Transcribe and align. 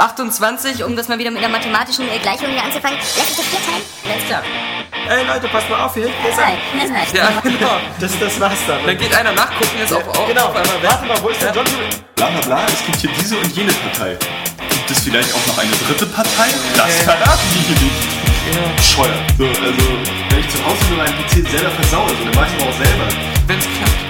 28, 0.00 0.82
um 0.84 0.96
das 0.96 1.08
mal 1.08 1.18
wieder 1.18 1.30
mit 1.30 1.44
einer 1.44 1.52
mathematischen 1.52 2.06
Gleichung 2.22 2.48
hier 2.48 2.64
anzufangen, 2.64 2.96
lässt 2.98 3.16
sich 3.16 3.36
das 3.36 3.46
vier 3.46 3.60
teilen? 3.60 3.84
Alles 4.10 4.26
klar. 4.26 4.42
Ey 5.08 5.26
Leute, 5.26 5.48
passt 5.48 5.68
mal 5.68 5.84
auf, 5.84 5.94
hier 5.94 6.04
hinten 6.04 6.26
ist 6.26 6.38
Nein, 6.38 6.56
er. 6.56 6.88
das 6.88 6.96
reicht. 6.96 7.14
Ja, 7.14 7.40
genau. 7.42 7.76
Das, 8.00 8.18
das 8.18 8.40
war's 8.40 8.58
dann. 8.66 8.78
Dann 8.86 8.96
geht 8.96 9.14
einer 9.14 9.32
nachgucken, 9.32 9.76
jetzt 9.78 9.92
auf, 9.92 10.06
auf, 10.08 10.26
genau, 10.26 10.46
auf 10.46 10.56
einmal 10.56 10.82
weg. 10.82 10.90
warte 10.90 11.06
mal, 11.06 11.22
wo 11.22 11.28
ist 11.28 11.42
der 11.42 11.52
John? 11.52 11.64
Bla 12.16 12.26
bla 12.30 12.40
bla, 12.40 12.66
es 12.66 12.84
gibt 12.86 12.96
hier 12.98 13.10
diese 13.20 13.36
und 13.36 13.54
jene 13.54 13.72
Partei. 13.72 14.16
Gibt 14.70 14.90
es 14.90 15.00
vielleicht 15.00 15.34
auch 15.34 15.46
noch 15.46 15.58
eine 15.58 15.72
dritte 15.86 16.06
Partei? 16.06 16.48
Das 16.76 16.96
verraten 17.02 17.48
die 17.54 17.74
hier 17.74 17.76
nicht. 17.84 18.20
Bescheuert. 18.76 19.14
So, 19.38 19.46
also, 19.46 19.84
wenn 20.30 20.40
ich 20.40 20.48
zu 20.48 20.64
Hause 20.64 20.80
nur 20.88 20.98
meinen 20.98 21.14
PC 21.18 21.48
selber 21.48 21.70
versaue, 21.70 22.08
so, 22.08 22.24
dann 22.24 22.34
mach 22.34 22.46
ich 22.48 22.62
aber 22.62 22.70
auch 22.70 22.76
selber. 22.76 23.06
Wenn's 23.46 23.64
klappt. 23.64 24.09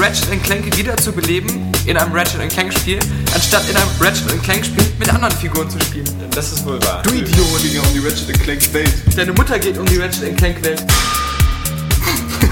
Ratchet 0.00 0.42
Clank 0.44 0.76
wieder 0.78 0.96
zu 0.96 1.12
beleben 1.12 1.70
in 1.84 1.94
einem 1.96 2.12
Ratchet 2.12 2.48
Clank 2.48 2.72
Spiel, 2.72 2.98
anstatt 3.34 3.68
in 3.68 3.76
einem 3.76 3.88
Ratchet 4.00 4.42
Clank 4.42 4.64
Spiel 4.64 4.84
mit 4.98 5.12
anderen 5.12 5.34
Figuren 5.36 5.68
zu 5.68 5.78
spielen. 5.80 6.08
Das 6.34 6.52
ist 6.52 6.64
wohl 6.64 6.82
wahr. 6.84 7.02
Du 7.02 7.10
Idiot! 7.10 7.60
ging 7.62 7.74
ja 7.74 7.82
um 7.82 7.92
die 7.92 7.98
Ratchet 7.98 8.40
Clank 8.42 8.72
Welt. 8.72 8.92
Deine 9.14 9.32
Mutter 9.34 9.58
geht 9.58 9.76
um 9.76 9.84
die 9.84 9.98
Ratchet 9.98 10.36
Clank 10.38 10.62
Welt. 10.64 10.82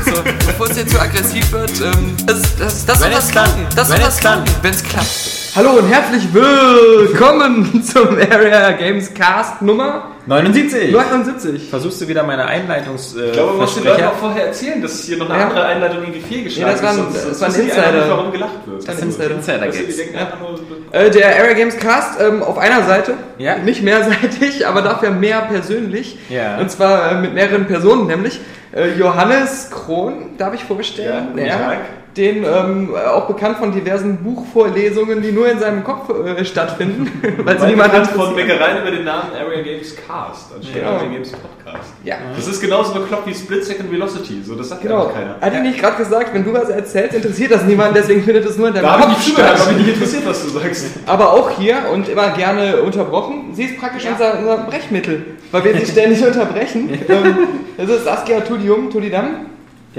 So, 0.05 0.23
bevor 0.23 0.69
es 0.71 0.77
jetzt 0.77 0.91
zu 0.93 1.01
aggressiv 1.01 1.51
wird, 1.53 1.71
ähm, 1.81 2.15
das, 2.27 2.43
das, 2.59 2.85
das 2.85 3.01
Wenn 3.01 3.13
soll 3.13 3.21
klappt. 3.21 3.33
klappen. 3.33 3.67
Das 3.75 3.89
soll 3.89 3.99
Wenn 3.99 4.07
es 4.07 4.17
klappt. 4.19 4.45
klappen, 4.47 4.63
wenn 4.63 4.75
es 4.75 4.83
klappt. 4.83 5.38
Hallo 5.59 5.71
und 5.71 5.89
herzlich 5.89 6.33
willkommen 6.33 7.83
zum 7.85 8.17
Area 8.17 8.71
Games 8.71 9.13
Cast 9.13 9.61
Nummer 9.61 10.13
79. 10.27 10.93
79. 10.93 11.69
Versuchst 11.69 12.01
du 12.01 12.07
wieder 12.07 12.23
meine 12.23 12.45
Einleitungs... 12.45 13.17
Äh, 13.17 13.27
Ich 13.27 13.33
glaube, 13.33 13.49
man 13.55 13.61
muss 13.63 13.75
den 13.75 13.83
Leuten 13.83 14.05
auch 14.05 14.15
vorher 14.15 14.47
erzählen, 14.47 14.81
dass 14.81 15.03
hier 15.03 15.17
noch 15.17 15.29
eine 15.29 15.37
Ja. 15.41 15.49
andere 15.49 15.65
Einleitung 15.67 16.03
irgendwie 16.05 16.21
fehlgeschlagen 16.21 16.69
Nee, 16.77 16.81
das 16.81 16.83
war 16.85 16.91
ein- 16.93 16.99
ist. 17.13 17.23
sonst- 17.23 17.31
das 17.31 17.41
war 17.41 17.49
ein 17.49 17.55
die 17.55 17.61
Insider. 17.63 17.93
nicht, 17.93 18.09
warum 18.09 18.31
gelacht 18.33 18.53
wird. 18.67 18.87
Das 18.89 18.95
ist 18.95 19.03
Insider. 19.03 19.67
Die 19.67 19.79
Gags. 19.79 19.97
nur... 20.41 21.01
Äh, 21.01 21.11
der 21.11 21.37
Area 21.41 21.53
Games 21.55 21.77
Cast 21.77 22.21
ähm, 22.21 22.43
auf 22.45 22.57
einer 22.57 22.85
Seite, 22.85 23.15
Ja. 23.39 23.59
nicht 23.59 23.83
mehrseitig, 23.83 24.65
aber 24.69 24.83
dafür 24.83 25.11
mehr 25.11 25.41
persönlich. 25.41 26.19
Ja. 26.29 26.59
Und 26.59 26.71
zwar 26.71 27.11
äh, 27.11 27.15
mit 27.17 27.35
mehreren 27.35 27.67
Personen, 27.67 28.07
nämlich 28.07 28.39
äh, 28.77 28.93
Johannes 28.97 29.71
Krohn, 29.73 30.37
darf 30.39 30.55
ich 30.55 30.63
vorstellen. 30.63 31.37
Ja, 31.37 31.57
Tag. 31.57 31.79
Den 32.19 32.43
ähm, 32.45 32.91
auch 33.11 33.27
bekannt 33.29 33.59
von 33.59 33.71
diversen 33.73 34.17
Buchvorlesungen, 34.19 35.23
die 35.23 35.31
nur 35.31 35.49
in 35.49 35.59
seinem 35.61 35.85
Kopf 35.85 36.11
äh, 36.11 36.45
stattfinden, 36.45 37.11
weil 37.45 37.61
sie 37.61 37.67
niemand 37.67 37.93
bekannt 37.93 38.11
von. 38.11 38.35
Bäckereien 38.35 38.83
über 38.83 38.91
den 38.91 39.05
Namen 39.05 39.31
Area 39.41 39.63
Games 39.63 39.95
Cast 39.95 40.53
anstatt 40.55 40.75
Genau. 40.75 40.91
Area 40.97 41.09
Games 41.09 41.31
Podcast. 41.31 41.91
Ja. 42.03 42.17
Das 42.35 42.49
ist 42.49 42.61
genauso 42.61 42.93
bekloppt 42.95 43.27
wie 43.29 43.35
Split 43.35 43.65
Second 43.65 43.93
Velocity. 43.93 44.43
So, 44.45 44.57
das 44.57 44.69
sagt 44.71 44.83
Genau. 44.83 45.03
einfach 45.03 45.15
keiner. 45.15 45.37
Hat 45.41 45.55
er 45.55 45.61
nicht 45.61 45.79
gerade 45.81 45.97
gesagt, 45.97 46.35
wenn 46.35 46.45
du 46.45 46.53
was 46.53 46.69
erzählst, 46.71 47.15
interessiert 47.15 47.53
das 47.53 47.63
niemanden, 47.65 47.95
deswegen 47.95 48.23
findet 48.25 48.45
es 48.47 48.59
nur 48.59 48.69
in 48.69 48.75
deinem 48.75 48.83
Da 48.85 48.99
ich 48.99 49.05
Kopf 49.05 49.25
zugehört, 49.25 49.49
statt. 49.51 49.61
habe 49.67 49.77
mich 49.77 49.87
nicht 49.87 49.95
interessiert, 49.95 50.27
was 50.27 50.43
du 50.43 50.49
sagst. 50.51 50.87
Aber 51.07 51.33
auch 51.33 51.51
hier 51.51 51.77
und 51.93 52.09
immer 52.09 52.31
gerne 52.31 52.79
unterbrochen. 52.83 53.51
Sie 53.53 53.65
ist 53.65 53.79
praktisch 53.79 54.05
unser, 54.11 54.39
unser 54.41 54.57
Brechmittel, 54.59 55.25
weil 55.53 55.63
wir 55.65 55.79
sie 55.79 55.87
ständig 55.93 56.23
unterbrechen. 56.27 56.91
Ähm, 57.09 57.37
Das 57.77 57.89
ist 57.91 58.05
Saskia 58.05 58.41
Tudium, 58.41 58.91
Tudidam. 58.91 59.47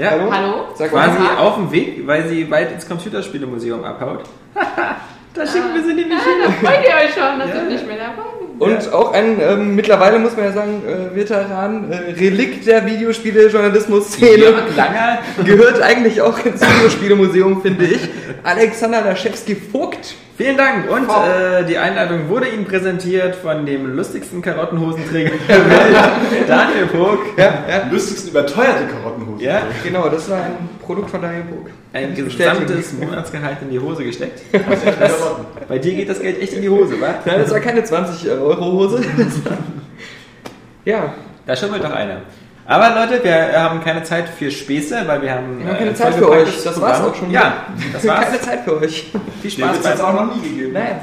Ja. 0.00 0.12
Hallo? 0.12 0.32
Hallo? 0.32 0.54
Sag 0.74 0.90
Quasi 0.92 1.18
mal. 1.18 1.36
auf 1.36 1.56
dem 1.56 1.70
Weg, 1.70 2.06
weil 2.06 2.26
sie 2.26 2.44
bald 2.44 2.72
ins 2.72 2.88
Computerspielemuseum 2.88 3.84
abhaut. 3.84 4.22
da 4.54 5.46
schicken 5.46 5.74
wir 5.74 5.82
sie 5.82 5.92
nämlich 5.92 6.18
hin. 6.18 6.54
Freut 6.62 6.84
ihr 6.88 6.94
euch 7.04 7.12
schon, 7.12 7.38
dass 7.38 7.54
ihr 7.54 7.64
nicht 7.64 7.86
mehr 7.86 7.98
dabei 7.98 8.22
seid? 8.40 8.60
Und 8.60 8.92
auch 8.94 9.12
ein, 9.12 9.38
ähm, 9.42 9.76
mittlerweile 9.76 10.18
muss 10.18 10.34
man 10.36 10.46
ja 10.46 10.52
sagen, 10.52 10.82
äh, 10.86 11.14
Veteran, 11.14 11.92
äh, 11.92 12.12
Relikt 12.12 12.66
der 12.66 12.86
Videospiele-Journalismus-Szene. 12.86 14.54
Langer. 14.74 15.18
Gehört 15.44 15.82
eigentlich 15.82 16.22
auch 16.22 16.38
ins 16.46 16.62
Videospielemuseum, 16.62 17.60
finde 17.60 17.84
ich. 17.84 18.00
Alexander 18.42 19.02
Laschewski-Vogt. 19.02 20.14
Vielen 20.40 20.56
Dank. 20.56 20.90
Und 20.90 21.06
äh, 21.06 21.66
die 21.66 21.76
Einladung 21.76 22.30
wurde 22.30 22.48
Ihnen 22.48 22.64
präsentiert 22.64 23.34
von 23.36 23.66
dem 23.66 23.94
lustigsten 23.94 24.40
Karottenhosenträger 24.40 25.32
der 25.48 25.68
Welt, 25.68 26.48
Daniel 26.48 26.86
Vogt. 26.86 27.38
Ja, 27.38 27.62
ja. 27.68 27.86
Lustigsten 27.90 28.30
überteuerte 28.30 28.86
Karottenhose. 28.86 29.44
Ja, 29.44 29.60
Genau, 29.84 30.08
das 30.08 30.30
war 30.30 30.38
ein 30.38 30.70
Produkt 30.82 31.10
von 31.10 31.20
Daniel 31.20 31.42
Vogt. 31.50 31.70
ein 31.92 32.14
gesamtes 32.14 32.94
Monatsgehalt 32.94 33.58
in 33.60 33.70
die 33.70 33.78
Hose 33.78 34.02
gesteckt. 34.02 34.40
Das, 34.98 35.12
bei 35.68 35.78
dir 35.78 35.94
geht 35.94 36.08
das 36.08 36.20
Geld 36.20 36.40
echt 36.40 36.54
in 36.54 36.62
die 36.62 36.70
Hose, 36.70 36.98
wa? 36.98 37.16
Nein, 37.26 37.40
das 37.40 37.50
war 37.50 37.60
keine 37.60 37.84
20 37.84 38.30
Euro 38.30 38.64
Hose. 38.64 39.02
ja, 40.86 41.12
Da 41.44 41.54
schummelt 41.54 41.84
doch 41.84 41.92
einer. 41.92 42.22
Aber 42.70 42.94
Leute, 42.94 43.24
wir 43.24 43.60
haben 43.60 43.82
keine 43.82 44.04
Zeit 44.04 44.28
für 44.28 44.48
Späße, 44.48 45.02
weil 45.06 45.22
wir 45.22 45.34
haben. 45.34 45.58
wir 45.58 45.66
haben 45.66 45.74
äh, 45.74 45.78
keine 45.78 45.90
ein 45.90 45.96
Zeit 45.96 46.14
für 46.14 46.30
euch. 46.30 46.62
Das 46.62 46.80
war's 46.80 47.00
auch 47.00 47.12
schon. 47.16 47.28
Ja, 47.32 47.64
das 47.92 48.06
war's. 48.06 48.20
keine 48.26 48.40
Zeit 48.40 48.60
für 48.64 48.80
euch. 48.80 49.10
Viel 49.42 49.50
Spaß 49.50 49.78
Witz 49.78 49.86
hat 49.88 49.94
es 49.96 50.00
auch 50.00 50.12
noch 50.12 50.36
nie 50.36 50.48
gegeben. 50.48 50.72
Nein. 50.72 51.00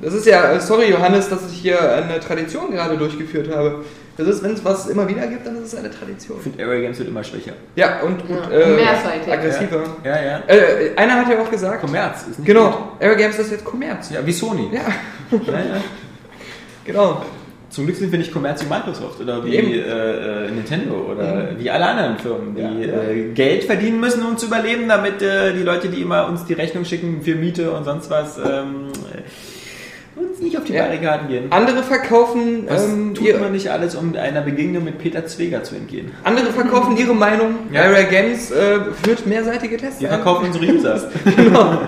Das 0.00 0.14
ist 0.14 0.26
ja, 0.26 0.52
äh, 0.52 0.60
sorry 0.60 0.90
Johannes, 0.92 1.28
dass 1.28 1.40
ich 1.50 1.58
hier 1.58 1.80
eine 1.80 2.20
Tradition 2.20 2.70
gerade 2.70 2.96
durchgeführt 2.96 3.52
habe. 3.52 3.84
Das 4.16 4.28
ist, 4.28 4.44
wenn 4.44 4.52
es 4.52 4.64
was 4.64 4.86
immer 4.86 5.08
wieder 5.08 5.26
gibt, 5.26 5.44
dann 5.44 5.56
ist 5.56 5.72
es 5.72 5.74
eine 5.74 5.90
Tradition. 5.90 6.36
Ich 6.38 6.44
finde, 6.44 6.62
Aero 6.62 6.80
Games 6.80 6.98
wird 7.00 7.08
immer 7.08 7.24
schwächer. 7.24 7.54
Ja, 7.74 8.00
und 8.02 8.24
gut, 8.28 8.38
Ja, 8.48 8.58
äh, 8.60 8.76
mehrseitig. 8.76 9.32
aggressiver. 9.32 9.82
Ja, 10.04 10.22
ja. 10.22 10.40
Äh, 10.46 10.92
einer 10.96 11.14
hat 11.16 11.28
ja 11.32 11.40
auch 11.40 11.50
gesagt, 11.50 11.80
Kommerz 11.80 12.20
ist 12.30 12.38
nicht 12.38 12.46
genau, 12.46 12.92
Aero 13.00 13.16
Games 13.16 13.36
ist 13.40 13.50
jetzt 13.50 13.64
Kommerz. 13.64 14.06
gut. 14.08 14.16
Ja, 14.18 14.24
wie 14.24 14.32
Sony. 14.32 14.70
Ja, 14.72 14.82
Ja, 15.32 15.52
ja. 15.52 15.80
genau. 16.84 17.22
Zum 17.70 17.84
Glück 17.84 17.96
sind 17.96 18.10
wir 18.10 18.18
nicht 18.18 18.32
Kommerz 18.32 18.64
wie 18.64 18.68
Microsoft 18.68 19.20
oder 19.20 19.44
wie 19.44 19.54
Eben. 19.54 19.72
äh, 19.72 20.46
äh, 20.46 20.50
Nintendo 20.50 20.94
oder 21.12 21.50
wie 21.58 21.68
alle 21.70 21.86
anderen 21.86 22.18
Firmen, 22.18 22.54
die 22.54 22.62
Ja. 22.62 22.70
Äh, 23.02 23.32
Geld 23.34 23.64
verdienen 23.64 24.00
müssen, 24.00 24.22
um 24.24 24.38
zu 24.38 24.46
überleben, 24.46 24.88
damit 24.88 25.20
äh, 25.20 25.52
die 25.52 25.62
Leute, 25.62 25.88
die 25.88 26.00
immer 26.00 26.28
uns 26.28 26.46
die 26.46 26.54
Rechnung 26.54 26.84
schicken 26.86 27.20
für 27.22 27.34
Miete 27.34 27.70
und 27.72 27.84
sonst 27.84 28.08
was, 28.10 28.38
ähm, 28.38 28.86
äh, 29.14 30.18
uns 30.18 30.40
nicht 30.40 30.56
auf 30.56 30.64
die 30.64 30.72
Ja. 30.72 30.84
Barrikaden 30.84 31.28
gehen. 31.28 31.44
Andere 31.50 31.82
verkaufen, 31.82 32.64
Was 32.66 32.86
ähm, 32.86 33.14
tut 33.14 33.26
ihr, 33.26 33.38
man 33.38 33.52
nicht 33.52 33.70
alles, 33.70 33.94
um 33.94 34.14
einer 34.16 34.40
Begegnung 34.40 34.84
mit 34.84 34.96
Peter 34.98 35.26
Zweger 35.26 35.62
zu 35.62 35.74
entgehen? 35.76 36.10
andere 36.24 36.46
verkaufen 36.46 36.96
ihre 36.96 37.14
Meinung. 37.14 37.54
Ja. 37.70 37.82
Area 37.82 38.04
Games 38.04 38.50
äh, 38.50 38.78
führt 39.02 39.26
mehrseitige 39.26 39.76
Tests. 39.76 40.00
Wir 40.00 40.08
verkaufen 40.08 40.46
unsere 40.46 40.64
User. 40.64 41.10
Genau. 41.36 41.82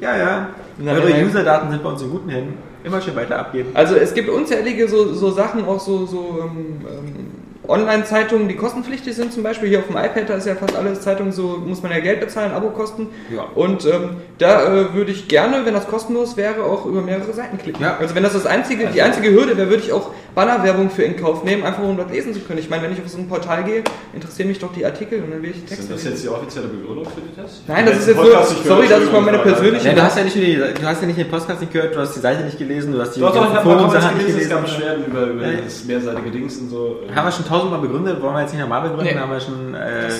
ja, 0.00 0.16
ja. 0.18 0.48
Nein, 0.78 0.96
Eure. 0.98 1.24
Userdaten 1.24 1.70
sind 1.70 1.82
bei 1.84 1.88
uns 1.90 2.02
in 2.02 2.10
guten 2.10 2.28
Händen. 2.30 2.69
Immer 2.84 3.00
schön 3.00 3.16
weiter 3.16 3.38
abgeben. 3.38 3.70
Also 3.74 3.96
es 3.96 4.14
gibt 4.14 4.28
unzählige 4.28 4.88
so, 4.88 5.12
so 5.12 5.30
Sachen, 5.30 5.64
auch 5.64 5.80
so, 5.80 6.06
so 6.06 6.38
ähm, 6.42 6.80
ähm, 6.86 7.30
Online-Zeitungen, 7.68 8.48
die 8.48 8.56
kostenpflichtig 8.56 9.14
sind 9.14 9.32
zum 9.32 9.42
Beispiel. 9.42 9.68
Hier 9.68 9.78
auf 9.80 9.86
dem 9.86 9.96
iPad, 9.96 10.28
da 10.28 10.34
ist 10.34 10.46
ja 10.46 10.54
fast 10.54 10.74
alles 10.76 11.02
Zeitung, 11.02 11.30
so 11.30 11.62
muss 11.64 11.82
man 11.82 11.92
ja 11.92 12.00
Geld 12.00 12.20
bezahlen, 12.20 12.52
Abokosten. 12.52 13.08
Ja. 13.34 13.44
Und 13.54 13.84
ähm, 13.86 14.16
da 14.38 14.64
äh, 14.64 14.94
würde 14.94 15.12
ich 15.12 15.28
gerne, 15.28 15.64
wenn 15.64 15.74
das 15.74 15.86
kostenlos 15.86 16.36
wäre, 16.36 16.64
auch 16.64 16.86
über 16.86 17.02
mehrere 17.02 17.32
Seiten 17.32 17.58
klicken. 17.58 17.82
Ja. 17.82 17.96
Also 17.98 18.14
wenn 18.14 18.22
das, 18.22 18.32
das 18.32 18.46
einzige, 18.46 18.86
die 18.86 19.02
einzige 19.02 19.30
Hürde 19.30 19.56
wäre, 19.56 19.70
würde 19.70 19.82
ich 19.82 19.92
auch 19.92 20.10
Bannerwerbung 20.34 20.90
für 20.90 21.02
in 21.02 21.16
Kauf 21.16 21.42
nehmen, 21.44 21.62
einfach 21.64 21.82
um 21.82 21.96
dort 21.96 22.10
lesen 22.12 22.32
zu 22.32 22.40
können. 22.40 22.58
Ich 22.60 22.70
meine, 22.70 22.82
wenn 22.84 22.92
ich 22.92 23.00
auf 23.00 23.08
so 23.08 23.18
ein 23.18 23.28
Portal 23.28 23.64
gehe, 23.64 23.82
interessieren 24.12 24.48
mich 24.48 24.58
doch 24.58 24.72
die 24.72 24.84
Artikel 24.84 25.22
und 25.22 25.30
dann 25.32 25.42
will 25.42 25.50
ich 25.50 25.56
die 25.56 25.66
Texte 25.66 25.82
Sind 25.82 25.92
das 25.92 25.98
lesen. 26.04 26.12
jetzt 26.12 26.24
die 26.24 26.28
offizielle 26.28 26.68
Begründung 26.68 27.04
für 27.06 27.20
die 27.20 27.34
Tests? 27.40 27.62
Nein, 27.66 27.86
das 27.86 27.98
ist 27.98 28.08
Den 28.08 28.14
jetzt 28.16 28.24
Podcast 28.24 28.48
so, 28.50 28.54
nicht 28.54 28.66
sorry, 28.66 28.88
dass 28.88 29.02
ich 29.02 29.12
mal 29.12 29.20
meine 29.22 29.38
persönliche... 29.38 29.88
Ja, 29.88 29.94
du 29.94 30.02
hast 30.02 30.16
ja 30.18 30.24
nicht 30.24 30.36
nur 30.36 30.44
die, 30.44 30.56
du 30.56 30.82
hast 30.86 31.00
ja 31.00 31.06
nicht 31.06 31.18
den 31.18 31.28
Podcast 31.28 31.60
nicht 31.60 31.72
gehört, 31.72 31.94
du 31.94 31.98
hast 32.00 32.14
die 32.16 32.20
Seite 32.20 32.44
nicht 32.44 32.58
gelesen, 32.58 32.92
du 32.92 33.00
hast 33.00 33.16
die 33.16 33.20
Doch, 33.20 33.34
doch, 33.34 33.48
ich 33.50 33.56
habe 33.56 33.68
mal 33.68 33.78
Foren-Sachen 33.78 34.18
gelesen, 34.18 34.40
es 34.40 34.48
gab. 34.48 34.62
Beschwerden 34.64 35.04
über, 35.06 35.22
über 35.26 35.46
Ja. 35.46 35.60
das 35.64 35.84
mehrseitige 35.84 36.30
Dings 36.30 36.56
und 36.58 36.70
so. 36.70 37.00
Haben 37.14 37.26
wir 37.26 37.32
schon 37.32 37.46
tausendmal 37.46 37.80
begründet, 37.80 38.22
wollen 38.22 38.34
wir 38.34 38.40
jetzt 38.42 38.52
nicht 38.52 38.60
nochmal 38.60 38.82
begründen, 38.82 39.14
Nee. 39.14 39.20
haben 39.20 39.30
wir 39.32 39.40
schon, 39.40 39.74
äh, 39.74 40.08
äh, 40.08 40.10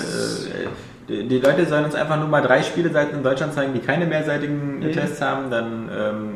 die, 1.08 1.28
die 1.28 1.38
Leute 1.38 1.66
sollen 1.66 1.84
uns 1.84 1.94
einfach 1.94 2.18
nur 2.18 2.28
mal 2.28 2.40
drei 2.42 2.62
Spieleseiten 2.62 3.16
in 3.18 3.22
Deutschland 3.22 3.52
zeigen, 3.54 3.72
die 3.74 3.80
keine 3.80 4.06
mehrseitigen 4.06 4.78
Mhm. 4.80 4.92
Tests 4.92 5.20
haben, 5.20 5.50
dann 5.50 5.88
ähm, 5.92 6.34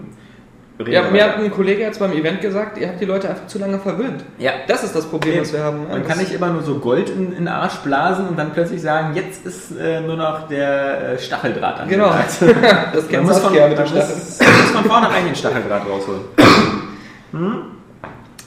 reden 0.80 0.92
Ja, 0.92 1.02
mir 1.10 1.24
hat 1.24 1.36
ein 1.38 1.50
Kollege 1.50 1.82
jetzt 1.82 1.98
beim 1.98 2.12
Event 2.12 2.40
gesagt, 2.40 2.78
ihr 2.78 2.88
habt 2.88 3.00
die 3.00 3.04
Leute 3.04 3.28
einfach 3.30 3.46
zu 3.46 3.58
lange 3.58 3.78
verwöhnt. 3.78 4.24
Ja. 4.38 4.52
Das 4.66 4.82
ist 4.84 4.94
das 4.94 5.06
Problem, 5.06 5.40
was 5.40 5.52
wir 5.52 5.62
haben. 5.62 5.86
Man 5.88 6.06
kann 6.06 6.18
nicht 6.18 6.32
immer 6.32 6.48
nur 6.48 6.62
so 6.62 6.78
Gold 6.78 7.10
in, 7.10 7.28
in 7.28 7.34
den 7.44 7.48
Arsch 7.48 7.76
blasen 7.84 8.28
und 8.28 8.38
dann 8.38 8.52
plötzlich 8.52 8.82
sagen, 8.82 9.14
jetzt 9.14 9.46
ist 9.46 9.76
äh, 9.78 10.00
nur 10.00 10.16
noch 10.16 10.48
der 10.48 11.12
äh, 11.14 11.18
Stacheldraht 11.18 11.80
an. 11.80 11.88
Genau. 11.88 12.06
das 12.28 12.40
Man 12.40 13.08
kennt 13.08 13.24
muss, 13.26 13.38
von, 13.38 13.52
mit 13.52 13.60
man 13.60 13.70
dem 13.70 13.86
Stachel. 13.86 13.98
muss, 14.08 14.38
muss 14.40 14.70
von 14.72 14.84
vornherein 14.84 15.24
den 15.26 15.34
Stacheldraht 15.34 15.82
rausholen. 15.88 16.20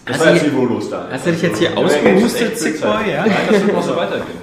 Das 0.05 0.15
Hast 0.15 0.25
war 0.25 0.33
jetzt 0.33 0.43
hier- 0.43 0.51
niveaulos 0.53 0.89
da. 0.89 1.07
Hast 1.11 1.25
du 1.27 1.31
dich 1.31 1.41
jetzt 1.41 1.57
hier 1.59 1.77
ausgehustet, 1.77 2.51
echt 2.53 2.59
Zickboy? 2.59 3.11
Ja? 3.11 3.25
Nein, 3.25 3.31
das 3.51 3.61
wird 3.65 3.73
noch 3.75 3.83
so 3.83 3.95
weitergehen. 3.95 4.37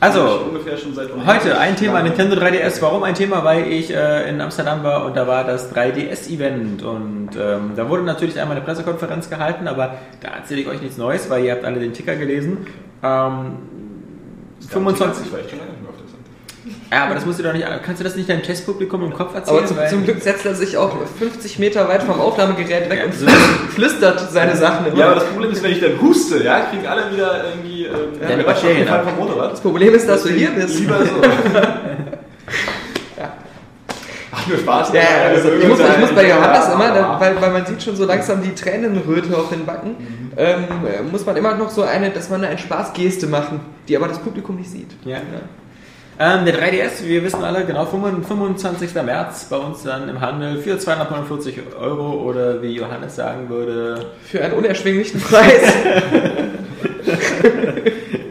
Also, 0.00 0.52
schon 0.76 1.26
Heute 1.26 1.58
ein 1.58 1.74
Thema 1.74 2.02
Nintendo 2.02 2.36
3DS. 2.36 2.80
Warum 2.80 3.02
ein 3.02 3.14
Thema? 3.14 3.42
Weil 3.42 3.66
ich 3.66 3.92
äh, 3.92 4.28
in 4.30 4.40
Amsterdam 4.40 4.84
war 4.84 5.04
und 5.04 5.16
da 5.16 5.26
war 5.26 5.42
das 5.42 5.74
3DS-Event 5.74 6.84
und 6.84 7.30
ähm, 7.36 7.72
da 7.74 7.88
wurde 7.88 8.04
natürlich 8.04 8.38
einmal 8.38 8.56
eine 8.56 8.64
Pressekonferenz 8.64 9.28
gehalten, 9.28 9.66
aber 9.66 9.96
da 10.20 10.28
erzähle 10.28 10.60
ich 10.60 10.68
euch 10.68 10.80
nichts 10.80 10.98
Neues, 10.98 11.28
weil 11.30 11.44
ihr 11.44 11.52
habt 11.52 11.64
alle 11.64 11.80
den 11.80 11.92
Ticker 11.92 12.14
gelesen. 12.14 12.68
Ähm, 13.02 13.56
25. 14.68 15.26
Ja, 16.90 17.04
aber 17.04 17.14
das 17.14 17.26
musst 17.26 17.38
du 17.38 17.42
doch 17.42 17.52
nicht. 17.52 17.66
Kannst 17.84 18.00
du 18.00 18.04
das 18.04 18.16
nicht 18.16 18.28
deinem 18.28 18.42
Testpublikum 18.42 19.02
im 19.04 19.12
Kopf 19.12 19.34
erzählen? 19.34 19.58
Aber 19.58 19.66
zum, 19.66 19.76
zum 19.88 20.04
Glück 20.04 20.20
setzt 20.22 20.46
er 20.46 20.54
sich 20.54 20.76
auch 20.76 20.94
50 21.18 21.58
Meter 21.58 21.88
weit 21.88 22.02
vom 22.02 22.20
Aufnahmegerät 22.20 22.88
weg 22.90 22.98
Ja, 23.00 23.04
und 23.06 23.14
so- 23.14 23.26
flüstert 23.74 24.30
seine 24.30 24.56
Sachen 24.56 24.86
immer. 24.86 24.96
Ja, 24.98 25.06
aber 25.06 25.14
das 25.16 25.24
Problem 25.24 25.50
ist, 25.52 25.62
wenn 25.62 25.72
ich 25.72 25.80
dann 25.80 26.00
huste, 26.00 26.42
ja, 26.42 26.60
kriegen 26.60 26.86
alle 26.86 27.12
wieder 27.12 27.44
irgendwie 27.50 27.84
ähm, 27.84 27.92
Ja, 28.20 28.28
eine 28.28 28.42
Quatsch 28.44 28.62
Bakterien 28.62 28.88
vom 28.88 29.16
Motorrad. 29.16 29.52
das 29.52 29.60
Problem 29.60 29.94
ist, 29.94 30.08
dass 30.08 30.22
du 30.22 30.30
hier 30.30 30.50
bist. 30.50 30.78
Lieber 30.80 30.98
so. 31.04 31.12
Ach, 34.30 34.46
nur 34.46 34.58
Spaß. 34.58 34.92
Ja, 34.92 35.00
ja, 35.00 35.06
also 35.34 35.48
ich, 35.52 35.66
muss, 35.66 35.78
ich 35.80 35.98
muss 35.98 36.12
bei 36.12 36.28
Johannes 36.28 36.66
Ja, 36.68 36.74
immer, 36.74 36.92
da, 36.94 37.18
weil, 37.20 37.40
weil 37.40 37.50
man 37.50 37.64
sieht 37.66 37.82
schon 37.82 37.96
so 37.96 38.04
langsam 38.04 38.42
die 38.42 38.54
Tränenröte 38.54 39.34
auf 39.36 39.48
den 39.48 39.64
Backen, 39.64 39.96
ähm, 40.36 40.64
äh, 40.86 41.02
muss 41.02 41.24
man 41.24 41.36
immer 41.36 41.54
noch 41.54 41.70
so 41.70 41.82
eine, 41.82 42.10
dass 42.10 42.28
man 42.28 42.44
eine 42.44 42.58
Spaßgeste 42.58 43.26
machen, 43.26 43.60
die 43.88 43.96
aber 43.96 44.06
das 44.08 44.18
Publikum 44.18 44.56
nicht 44.56 44.70
sieht. 44.70 44.90
Ja. 45.04 45.18
Ähm, 46.20 46.44
der 46.44 46.54
3DS, 46.60 47.04
wir 47.04 47.22
wissen 47.22 47.44
alle, 47.44 47.64
genau, 47.64 47.86
25. 47.86 48.92
März 49.04 49.46
bei 49.48 49.56
uns 49.56 49.84
dann 49.84 50.08
im 50.08 50.20
Handel 50.20 50.60
für 50.60 50.76
249 50.76 51.60
Euro 51.80 52.22
oder 52.24 52.60
wie 52.60 52.72
Johannes 52.74 53.14
sagen 53.14 53.48
würde, 53.48 54.06
Für 54.24 54.42
einen 54.42 54.54
unerschwinglichen 54.54 55.20
Preis. 55.30 55.62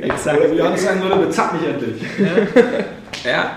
exakt. 0.02 0.38
Oder 0.40 0.52
wie 0.52 0.58
Johannes 0.58 0.84
sagen 0.84 1.02
würde, 1.02 1.16
bezahlt 1.28 1.54
mich 1.54 1.70
endlich. 1.70 2.02
Ja, 3.24 3.52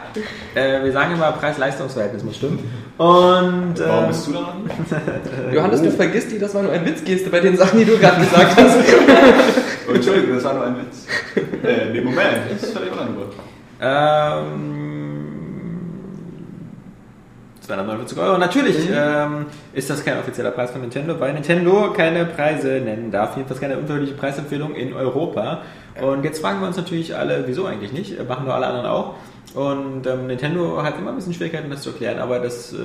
äh, 0.54 0.84
wir 0.84 0.92
sagen 0.92 1.14
immer, 1.14 1.32
Preis-Leistungs-Verhältnis 1.32 2.22
muss 2.22 2.36
stimmen. 2.36 2.58
Und 2.98 3.74
Warum 3.78 4.04
ähm, 4.04 4.08
bist 4.08 4.26
du 4.28 4.32
daran? 4.32 4.70
Johannes, 5.52 5.82
du 5.82 5.90
vergisst 5.90 6.30
die, 6.30 6.38
das 6.38 6.54
war 6.54 6.62
nur 6.62 6.72
ein 6.72 6.86
Witzgeste 6.86 7.30
bei 7.30 7.40
den 7.40 7.56
Sachen, 7.56 7.78
die 7.80 7.84
du 7.84 7.98
gerade 7.98 8.20
gesagt 8.20 8.56
hast. 8.56 8.78
Oh, 9.88 9.94
Entschuldigung, 9.94 10.36
das 10.36 10.44
war 10.44 10.54
nur 10.54 10.66
ein 10.66 10.76
Witz. 10.76 11.04
Äh, 11.64 11.90
nee, 11.92 12.00
Moment, 12.00 12.28
das 12.48 12.62
ist 12.62 12.76
völlig 12.76 12.92
unangebracht. 12.92 13.32
Ähm, 13.80 15.00
249 17.62 18.18
Euro. 18.18 18.38
Natürlich 18.38 18.88
ähm, 18.92 19.46
ist 19.72 19.88
das 19.88 20.04
kein 20.04 20.18
offizieller 20.18 20.50
Preis 20.50 20.70
von 20.72 20.80
Nintendo, 20.80 21.18
weil 21.20 21.32
Nintendo 21.32 21.92
keine 21.92 22.26
Preise 22.26 22.80
nennen 22.80 23.10
darf. 23.10 23.36
Jedenfalls 23.36 23.60
keine 23.60 23.78
unterschiedliche 23.78 24.14
Preisempfehlung 24.14 24.74
in 24.74 24.92
Europa. 24.92 25.62
Und 26.00 26.24
jetzt 26.24 26.40
fragen 26.40 26.60
wir 26.60 26.66
uns 26.66 26.76
natürlich 26.76 27.16
alle, 27.16 27.44
wieso 27.46 27.66
eigentlich 27.66 27.92
nicht? 27.92 28.28
Machen 28.28 28.44
nur 28.44 28.54
alle 28.54 28.66
anderen 28.66 28.86
auch. 28.86 29.14
Und 29.54 30.06
ähm, 30.06 30.28
Nintendo 30.28 30.82
hat 30.82 30.98
immer 30.98 31.10
ein 31.10 31.16
bisschen 31.16 31.34
Schwierigkeiten, 31.34 31.70
das 31.70 31.82
zu 31.82 31.90
erklären, 31.90 32.18
aber 32.18 32.38
das, 32.38 32.72
äh, 32.72 32.76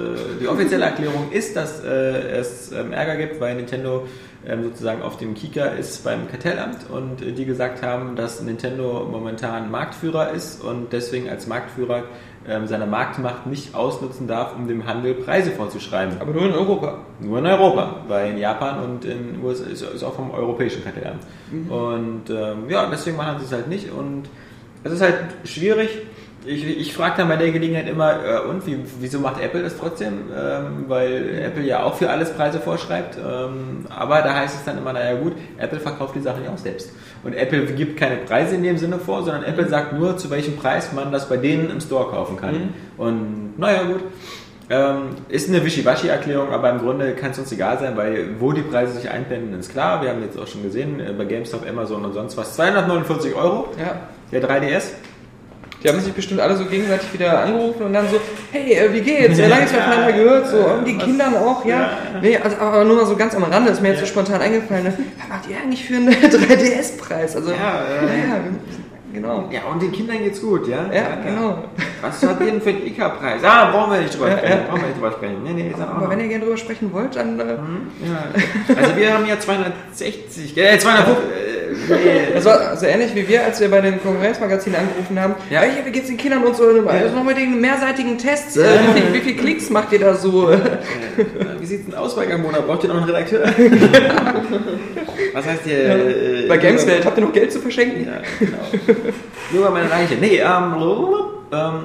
die 0.42 0.48
offizielle 0.48 0.86
Erklärung 0.86 1.32
ist, 1.32 1.56
dass 1.56 1.84
äh, 1.84 2.38
es 2.38 2.72
ähm, 2.72 2.92
Ärger 2.92 3.18
gibt, 3.18 3.40
weil 3.40 3.56
Nintendo 3.56 4.08
ähm, 4.48 4.64
sozusagen 4.64 5.04
auf 5.04 5.18
dem 5.18 5.36
Kika 5.36 5.66
ist 5.66 6.04
beim 6.04 6.28
Kartellamt 6.28 6.90
und 6.90 7.22
äh, 7.22 7.34
die 7.34 7.46
gesagt 7.46 7.84
haben, 7.84 8.16
dass 8.16 8.42
Nintendo 8.42 9.08
momentan 9.10 9.70
Marktführer 9.70 10.32
ist 10.32 10.64
und 10.64 10.92
deswegen 10.92 11.30
als 11.30 11.46
Marktführer 11.46 12.04
ähm, 12.48 12.68
seine 12.68 12.88
Marktmacht 12.88 13.46
nicht 13.46 13.76
ausnutzen 13.76 14.28
darf, 14.28 14.56
um 14.56 14.68
dem 14.68 14.86
Handel 14.88 15.14
Preise 15.16 15.52
vorzuschreiben. 15.52 16.20
Aber 16.20 16.32
nur 16.32 16.46
in 16.46 16.54
Europa. 16.54 17.00
Nur 17.20 17.40
in 17.40 17.46
Europa, 17.46 18.02
weil 18.08 18.32
in 18.32 18.38
Japan 18.38 18.84
und 18.84 19.06
in 19.06 19.34
den 19.34 19.44
USA 19.44 19.66
ist, 19.66 19.82
ist 19.82 20.04
auch 20.04 20.16
vom 20.16 20.32
europäischen 20.32 20.84
Kartellamt. 20.84 21.24
Und 21.70 22.30
ähm, 22.30 22.70
ja, 22.70 22.88
deswegen 22.90 23.18
machen 23.18 23.40
sie 23.40 23.46
es 23.46 23.52
halt 23.52 23.68
nicht 23.68 23.92
und 23.92 24.24
es 24.84 24.94
ist 24.94 25.02
halt 25.02 25.18
schwierig. 25.44 25.90
Ich, 26.46 26.64
ich 26.66 26.94
frage 26.94 27.16
dann 27.18 27.28
bei 27.28 27.38
der 27.38 27.52
Gelegenheit 27.52 27.88
immer, 27.90 28.24
äh, 28.24 28.40
und 28.50 28.66
wie, 28.68 28.78
wieso 29.00 29.20
macht 29.20 29.42
Apple 29.42 29.64
das 29.64 29.78
trotzdem? 29.78 30.14
Ähm, 30.38 30.86
weil 30.88 31.40
Apple 31.44 31.64
ja 31.64 31.84
auch 31.84 31.96
für 31.96 32.10
alles 32.10 32.32
Preise 32.34 32.60
vorschreibt. 32.60 33.18
Ähm, 33.18 33.86
aber 33.90 34.22
da 34.22 34.36
heißt 34.36 34.56
es 34.56 34.64
dann 34.64 34.78
immer, 34.78 34.94
naja 34.94 35.16
gut, 35.20 35.34
Apple 35.58 35.80
verkauft 35.80 36.16
die 36.16 36.22
Sachen 36.22 36.44
ja 36.44 36.52
auch 36.52 36.58
selbst. 36.58 36.92
Und 37.24 37.34
Apple 37.34 37.66
gibt 37.74 37.98
keine 38.00 38.18
Preise 38.18 38.56
in 38.56 38.64
dem 38.64 38.78
Sinne 38.78 39.00
vor, 39.00 39.24
sondern 39.24 39.44
Apple 39.44 39.68
sagt 39.68 39.94
nur, 39.94 40.18
zu 40.18 40.30
welchem 40.30 40.56
Preis 40.58 40.94
man 40.94 41.12
das 41.12 41.28
bei 41.28 41.38
denen 41.38 41.70
im 41.72 41.82
Store 41.82 42.10
kaufen 42.12 42.38
kann. 42.38 42.74
Und 42.98 43.58
naja 43.58 43.84
gut, 43.84 44.02
ähm, 44.70 45.16
ist 45.30 45.50
eine 45.50 45.64
Wischiwaschi-Erklärung, 45.64 46.52
aber 46.52 46.70
im 46.72 46.80
Grunde 46.80 47.14
kann 47.14 47.32
es 47.32 47.40
uns 47.40 47.52
egal 47.52 47.78
sein, 47.80 47.96
weil 47.98 48.40
wo 48.40 48.52
die 48.52 48.62
Preise 48.64 48.94
sich 48.94 49.10
einblenden, 49.10 49.60
ist 49.60 49.72
klar. 49.72 50.02
Wir 50.02 50.10
haben 50.10 50.22
jetzt 50.22 50.38
auch 50.40 50.48
schon 50.48 50.64
gesehen, 50.64 51.00
äh, 51.00 51.12
bei 51.14 51.26
GameStop, 51.26 51.68
Amazon 51.70 52.04
und 52.06 52.14
sonst 52.14 52.36
was, 52.38 52.56
249 52.56 53.36
Euro, 53.36 53.68
Ja. 53.80 53.96
der 54.32 54.42
3DS. 54.42 54.94
Die 55.86 55.90
haben 55.92 56.00
sich 56.00 56.14
bestimmt 56.14 56.40
alle 56.42 56.56
so 56.56 56.66
gegenseitig 56.66 57.14
wieder 57.14 57.44
angerufen 57.44 57.84
und 57.84 57.94
dann 57.94 58.10
so, 58.10 58.20
hey, 58.52 58.74
äh, 58.74 58.92
wie 58.92 59.02
geht's? 59.02 59.38
Ja, 59.38 59.46
lange 59.48 59.62
nichts 59.62 59.76
mehr 59.76 59.84
voneinander 59.84 60.14
gehört, 60.14 60.48
so, 60.50 60.58
und 60.58 60.88
die 60.88 60.98
Kindern 60.98 61.36
auch, 61.36 61.64
ja. 61.64 61.92
Nee, 62.24 62.38
also, 62.38 62.58
aber 62.58 62.84
nur 62.86 62.96
mal 62.96 63.06
so 63.06 63.16
ganz 63.16 63.36
am 63.36 63.44
Rande, 63.44 63.70
ist 63.70 63.84
mir 63.84 63.90
jetzt 63.90 64.00
so 64.00 64.08
spontan 64.08 64.42
eingefallen, 64.42 64.86
ne? 64.86 64.94
was 65.20 65.28
macht 65.30 65.48
ihr 65.48 65.58
eigentlich 65.58 65.86
für 65.86 65.96
einen 65.98 66.10
3DS-Preis? 66.14 67.36
Also, 67.36 67.52
Ja, 67.52 67.84
äh, 67.86 68.06
naja, 68.06 68.36
genau. 69.14 69.48
Ja, 69.52 69.60
und 69.72 69.80
den 69.82 69.92
Kindern 69.92 70.18
geht's 70.24 70.42
gut, 70.42 70.68
ja? 70.68 70.86
Ja, 70.92 71.18
genau. 71.24 71.66
Was 72.02 72.22
hat 72.24 72.40
ihr 72.42 72.48
denn 72.48 72.62
für 72.62 72.70
einen 72.70 72.88
ICA-Preis? 72.88 73.44
Ah, 73.44 73.70
brauchen 73.72 73.92
wir 73.94 74.00
nicht 74.02 74.16
drüber 74.16 74.30
Ja, 74.30 74.38
sprechen. 74.40 74.58
ja. 74.58 74.66
Brauchen 74.68 74.82
wir 74.82 74.88
nicht 74.88 74.98
drüber 74.98 75.12
sprechen. 75.12 75.36
Nee, 75.44 75.54
nee, 75.54 75.74
Aber 75.80 76.02
noch. 76.06 76.10
wenn 76.12 76.20
ihr 76.20 76.28
gerne 76.30 76.44
drüber 76.46 76.58
sprechen 76.58 76.92
wollt, 76.94 77.16
dann. 77.16 77.40
Äh, 77.40 77.44
ja. 77.46 78.76
Also 78.82 78.96
wir 78.98 79.14
haben 79.14 79.26
ja 79.28 79.40
260, 79.40 80.58
äh, 80.58 80.78
250, 80.80 81.24
äh, 81.26 81.65
nee. 81.90 82.34
das 82.34 82.46
war 82.46 82.76
so 82.78 82.86
ähnlich 82.86 83.14
wie 83.16 83.28
wir, 83.28 83.44
als 83.44 83.60
wir 83.60 83.70
bei 83.70 83.82
den 83.82 84.02
Konkurrenzmagazinen 84.02 84.80
angerufen 84.80 85.20
haben. 85.20 85.36
Ja. 85.50 85.64
Ja, 85.64 85.86
wie 85.86 85.92
geht's 85.92 86.08
den 86.08 86.18
Kindern 86.18 86.44
und 86.44 86.56
so? 86.56 86.64
Also 86.64 87.16
noch 87.16 87.24
mit 87.24 87.38
den 87.38 87.60
mehrseitigen 87.62 88.18
Tests. 88.18 88.58
Äh, 88.58 88.64
wie, 88.64 89.02
viel, 89.02 89.14
wie 89.14 89.20
viel 89.20 89.36
Klicks 89.36 89.70
macht 89.70 89.92
ihr 89.92 90.00
da 90.00 90.16
so? 90.16 90.50
Äh, 90.50 90.60
Wie 91.60 91.66
sieht's 91.66 91.86
denn 91.86 91.96
aus 91.96 92.16
bei 92.16 92.26
Gamona? 92.26 92.60
Braucht 92.60 92.84
ihr 92.84 92.90
noch 92.90 92.98
einen 92.98 93.06
Redakteur? 93.06 93.42
Was 95.34 95.46
heißt 95.46 95.62
hier? 95.64 95.78
äh, 95.78 96.48
bei 96.48 96.58
Gameswelt, 96.58 97.06
habt 97.06 97.18
ihr 97.18 97.24
noch 97.24 97.34
Geld 97.34 97.52
zu 97.52 97.60
verschenken? 97.60 98.06
Ja, 98.06 98.22
genau. 98.40 98.58
Nur 99.52 99.64
bei 99.66 99.70
meinen 99.72 99.90
Reiche. 99.90 100.16
Nee, 100.16 100.40
ähm, 100.40 100.76
ähm, 101.52 101.84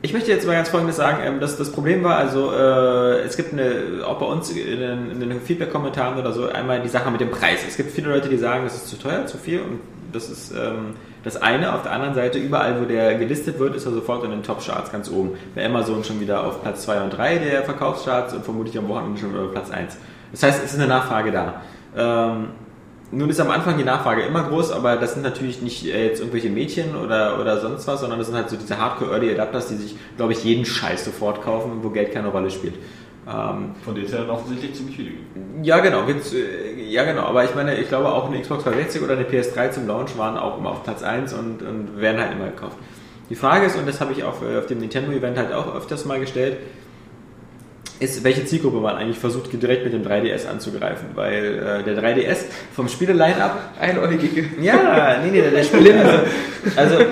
ich 0.00 0.12
möchte 0.12 0.30
jetzt 0.30 0.46
mal 0.46 0.54
ganz 0.54 0.68
Folgendes 0.68 0.96
sagen. 0.96 1.18
Ähm, 1.24 1.40
das, 1.40 1.56
das 1.56 1.72
Problem 1.72 2.04
war, 2.04 2.16
also 2.16 2.52
äh, 2.52 3.20
es 3.20 3.36
gibt 3.36 3.52
eine, 3.52 4.06
auch 4.06 4.18
bei 4.18 4.26
uns 4.26 4.50
in 4.50 4.80
den, 4.80 5.10
in 5.10 5.20
den 5.20 5.40
Feedback-Kommentaren 5.40 6.18
oder 6.18 6.32
so, 6.32 6.48
einmal 6.48 6.80
die 6.80 6.88
Sache 6.88 7.10
mit 7.10 7.20
dem 7.20 7.30
Preis. 7.30 7.60
Es 7.66 7.76
gibt 7.76 7.90
viele 7.90 8.10
Leute, 8.10 8.28
die 8.28 8.38
sagen, 8.38 8.64
das 8.64 8.76
ist 8.76 8.88
zu 8.88 8.98
teuer, 8.98 9.26
zu 9.26 9.38
viel 9.38 9.60
und 9.60 9.80
das 10.12 10.30
ist 10.30 10.52
ähm, 10.52 10.94
das 11.24 11.36
eine. 11.36 11.74
Auf 11.74 11.82
der 11.82 11.92
anderen 11.92 12.14
Seite, 12.14 12.38
überall, 12.38 12.80
wo 12.80 12.84
der 12.84 13.16
gelistet 13.16 13.58
wird, 13.58 13.74
ist 13.74 13.86
er 13.86 13.92
sofort 13.92 14.24
in 14.24 14.30
den 14.30 14.42
Top-Charts 14.42 14.92
ganz 14.92 15.10
oben. 15.10 15.32
Bei 15.54 15.66
Amazon 15.66 16.04
schon 16.04 16.20
wieder 16.20 16.44
auf 16.44 16.62
Platz 16.62 16.82
2 16.84 17.02
und 17.02 17.10
3 17.10 17.38
der 17.38 17.62
Verkaufscharts 17.64 18.34
und 18.34 18.44
vermutlich 18.44 18.78
am 18.78 18.88
Wochenende 18.88 19.20
schon 19.20 19.36
auf 19.38 19.52
Platz 19.52 19.70
1. 19.70 19.96
Das 20.30 20.42
heißt, 20.42 20.64
es 20.64 20.72
ist 20.72 20.78
eine 20.78 20.88
Nachfrage 20.88 21.32
da. 21.32 21.62
Ähm, 21.96 22.48
nun 23.10 23.30
ist 23.30 23.40
am 23.40 23.50
Anfang 23.50 23.78
die 23.78 23.84
Nachfrage 23.84 24.22
immer 24.22 24.44
groß, 24.44 24.70
aber 24.72 24.96
das 24.96 25.14
sind 25.14 25.22
natürlich 25.22 25.62
nicht 25.62 25.86
äh, 25.86 26.06
jetzt 26.06 26.20
irgendwelche 26.20 26.50
Mädchen 26.50 26.94
oder, 26.96 27.40
oder 27.40 27.60
sonst 27.60 27.86
was, 27.86 28.00
sondern 28.00 28.18
das 28.18 28.28
sind 28.28 28.36
halt 28.36 28.50
so 28.50 28.56
diese 28.56 28.78
Hardcore-Early 28.78 29.32
Adapters, 29.32 29.68
die 29.68 29.76
sich, 29.76 29.96
glaube 30.16 30.32
ich, 30.32 30.44
jeden 30.44 30.64
Scheiß 30.64 31.04
sofort 31.04 31.42
kaufen, 31.42 31.78
wo 31.82 31.90
Geld 31.90 32.12
keine 32.12 32.28
Rolle 32.28 32.50
spielt. 32.50 32.74
Ähm, 33.26 33.72
Von 33.84 33.94
denen 33.94 34.10
dann 34.10 34.30
offensichtlich 34.30 34.74
ziemlich 34.74 34.96
viele 34.96 35.10
gibt. 35.10 35.66
ja, 35.66 35.80
genau, 35.80 36.06
gibt's, 36.06 36.32
äh, 36.32 36.80
ja, 36.88 37.04
genau, 37.04 37.22
aber 37.22 37.44
ich 37.44 37.54
meine, 37.54 37.78
ich 37.78 37.88
glaube 37.88 38.08
auch 38.10 38.30
eine 38.30 38.40
Xbox 38.40 38.64
360 38.64 39.02
oder 39.02 39.14
eine 39.14 39.24
PS3 39.24 39.70
zum 39.70 39.86
Launch 39.86 40.16
waren 40.16 40.38
auch 40.38 40.58
immer 40.58 40.70
auf 40.70 40.82
Platz 40.82 41.02
1 41.02 41.34
und, 41.34 41.62
und 41.62 42.00
werden 42.00 42.20
halt 42.20 42.32
immer 42.32 42.46
gekauft. 42.46 42.76
Die 43.28 43.34
Frage 43.34 43.66
ist, 43.66 43.76
und 43.76 43.86
das 43.86 44.00
habe 44.00 44.12
ich 44.12 44.24
auf, 44.24 44.42
äh, 44.42 44.58
auf 44.58 44.66
dem 44.66 44.78
Nintendo-Event 44.78 45.36
halt 45.36 45.52
auch 45.52 45.74
öfters 45.74 46.06
mal 46.06 46.18
gestellt, 46.20 46.56
ist, 48.00 48.22
welche 48.24 48.44
Zielgruppe 48.44 48.78
man 48.78 48.96
eigentlich 48.96 49.18
versucht, 49.18 49.50
direkt 49.60 49.84
mit 49.84 49.92
dem 49.92 50.02
3DS 50.02 50.46
anzugreifen, 50.46 51.08
weil 51.14 51.58
äh, 51.58 51.82
der 51.82 52.02
3DS 52.02 52.44
vom 52.74 52.88
Spiele-Line-Up 52.88 53.58
Einäugige. 53.80 54.44
ja, 54.60 55.20
nee, 55.22 55.30
nee, 55.30 55.40
der, 55.40 55.50
der 55.50 55.64
Spiel. 55.64 55.92
Also, 55.92 56.18
also 56.76 57.04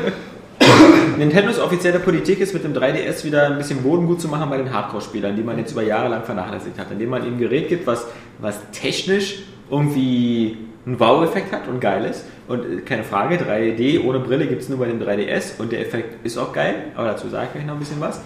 Nintendos 1.19 1.59
offizielle 1.59 1.99
Politik 1.99 2.41
ist 2.41 2.55
mit 2.55 2.63
dem 2.63 2.75
3DS 2.75 3.25
wieder 3.25 3.47
ein 3.47 3.59
bisschen 3.59 3.83
Boden 3.83 4.07
gut 4.07 4.21
zu 4.21 4.29
machen 4.29 4.51
bei 4.51 4.59
den 4.59 4.73
Hardcore-Spielern, 4.73 5.35
die 5.35 5.43
man 5.43 5.59
jetzt 5.59 5.73
über 5.73 5.83
Jahre 5.83 6.09
lang 6.09 6.25
vernachlässigt 6.25 6.79
hat, 6.79 6.91
indem 6.91 7.11
man 7.11 7.23
ihnen 7.25 7.37
ein 7.37 7.39
Gerät 7.39 7.69
gibt, 7.69 7.87
was, 7.87 8.07
was 8.39 8.59
technisch 8.71 9.43
irgendwie 9.71 10.59
einen 10.85 11.01
Wow-Effekt 11.01 11.53
hat 11.53 11.67
und 11.69 11.81
geil 11.81 12.05
ist. 12.05 12.25
Und 12.47 12.61
äh, 12.61 12.81
keine 12.83 13.03
Frage, 13.03 13.37
3D 13.37 14.05
ohne 14.05 14.21
Brille 14.21 14.47
gibt 14.47 14.63
es 14.63 14.69
nur 14.69 14.79
bei 14.79 14.87
dem 14.87 15.01
3DS 15.01 15.59
und 15.59 15.73
der 15.73 15.81
Effekt 15.81 16.25
ist 16.25 16.39
auch 16.39 16.53
geil, 16.53 16.75
aber 16.95 17.09
dazu 17.09 17.29
sage 17.29 17.47
ich 17.47 17.53
gleich 17.53 17.67
noch 17.67 17.75
ein 17.75 17.81
bisschen 17.81 18.01
was. 18.01 18.21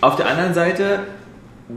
Auf 0.00 0.16
der 0.16 0.26
anderen 0.26 0.54
Seite 0.54 1.00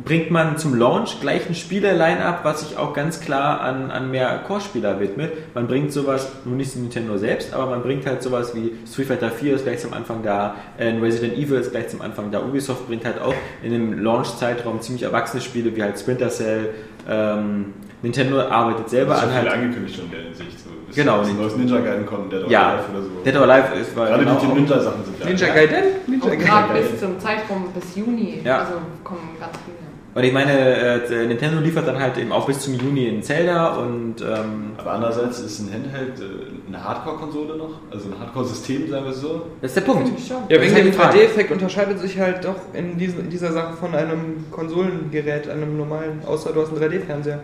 bringt 0.05 0.31
man 0.31 0.57
zum 0.57 0.75
Launch 0.75 1.19
gleich 1.21 1.47
ein 1.47 1.55
Spieler-Line-Up, 1.55 2.39
was 2.43 2.61
sich 2.67 2.77
auch 2.77 2.93
ganz 2.93 3.19
klar 3.19 3.61
an, 3.61 3.91
an 3.91 4.09
mehr 4.11 4.39
Core-Spieler 4.47 4.99
widmet. 4.99 5.31
Man 5.53 5.67
bringt 5.67 5.91
sowas, 5.93 6.31
nun 6.45 6.57
nicht 6.57 6.75
Nintendo 6.75 7.17
selbst, 7.17 7.53
aber 7.53 7.67
man 7.67 7.81
bringt 7.83 8.05
halt 8.05 8.23
sowas 8.23 8.55
wie 8.55 8.71
Street 8.91 9.07
Fighter 9.07 9.29
4 9.29 9.55
ist 9.55 9.65
gleich 9.65 9.79
zum 9.79 9.93
Anfang 9.93 10.23
da, 10.23 10.55
äh, 10.77 10.87
Resident 10.99 11.37
Evil 11.37 11.59
ist 11.59 11.71
gleich 11.71 11.89
zum 11.89 12.01
Anfang 12.01 12.31
da, 12.31 12.41
Ubisoft 12.41 12.87
bringt 12.87 13.05
halt 13.05 13.21
auch 13.21 13.33
in 13.61 13.71
dem 13.71 13.99
Launch-Zeitraum 13.99 14.81
ziemlich 14.81 15.03
erwachsene 15.03 15.41
Spiele 15.41 15.75
wie 15.75 15.83
halt 15.83 15.99
Splinter 15.99 16.29
Cell, 16.29 16.69
ähm, 17.09 17.73
Nintendo 18.01 18.41
arbeitet 18.41 18.89
selber 18.89 19.13
Das 19.13 19.23
ist 19.23 19.27
an 19.29 19.33
schon 19.33 19.41
viel 19.41 19.49
halt. 19.51 19.61
angekündigt 19.61 19.95
schon 19.95 20.05
in 20.05 20.11
der 20.11 20.21
Hinsicht. 20.21 20.59
So, 20.59 20.69
Genau, 20.95 21.19
Das 21.19 21.27
nicht- 21.27 21.39
neues 21.39 21.55
Ninja 21.55 21.79
Gaiden 21.79 22.05
kommt, 22.05 22.31
der 22.31 22.41
Ja, 22.47 22.73
Live 22.73 22.89
oder 22.93 23.01
so. 23.01 23.09
Dead 23.25 23.35
or 23.35 23.41
Alive 23.49 23.79
ist 23.79 23.95
weil 23.95 24.07
Gerade 24.09 24.25
genau 24.25 24.39
die 24.39 24.45
Ninja-Sachen 24.47 25.05
sind 25.05 25.19
ja. 25.19 25.25
Ninja 25.25 25.47
ja. 25.47 25.53
Gaiden? 25.55 25.75
Ninja 26.07 26.23
Und 26.25 26.31
Gaiden. 26.31 26.45
gerade 26.45 26.73
bis 26.81 26.99
zum 26.99 27.19
Zeitraum 27.19 27.65
bis 27.73 27.95
Juni. 27.95 28.41
Ja. 28.43 28.59
Also 28.59 28.73
kommen 29.03 29.29
ganz 29.39 29.57
viele. 29.65 29.82
Und 30.15 30.23
ich 30.23 30.31
meine, 30.31 30.51
äh, 30.51 31.25
Nintendo 31.25 31.59
liefert 31.59 31.87
dann 31.87 31.99
halt 31.99 32.17
eben 32.19 32.31
auch 32.31 32.45
bis 32.45 32.59
zum 32.59 32.75
Juni 32.75 33.07
in 33.07 33.23
Zelda 33.23 33.77
und 33.77 34.21
ähm, 34.21 34.73
Aber 34.77 34.91
andererseits 34.93 35.39
ist 35.39 35.59
ein 35.59 35.73
Handheld 35.73 36.19
äh, 36.19 36.67
eine 36.67 36.83
Hardcore-Konsole 36.83 37.57
noch, 37.57 37.79
also 37.89 38.09
ein 38.09 38.19
Hardcore-System, 38.19 38.89
sagen 38.91 39.05
wir 39.05 39.11
es 39.11 39.21
so. 39.21 39.47
das 39.61 39.71
ist 39.71 39.75
der 39.77 39.81
Punkt. 39.91 40.11
Ja, 40.49 40.61
wegen 40.61 40.73
halt 40.73 40.85
dem 40.85 40.91
die 40.91 40.97
Frage. 40.97 41.17
3D-Effekt 41.17 41.51
unterscheidet 41.51 41.99
sich 41.99 42.19
halt 42.19 42.45
doch 42.45 42.55
in, 42.73 42.97
diesen, 42.99 43.21
in 43.21 43.29
dieser 43.31 43.51
Sache 43.51 43.73
von 43.75 43.95
einem 43.95 44.45
Konsolengerät, 44.51 45.49
einem 45.49 45.77
normalen, 45.77 46.21
außer 46.27 46.51
du 46.53 46.61
hast 46.61 46.69
einen 46.69 46.81
3D-Fernseher. 46.91 47.39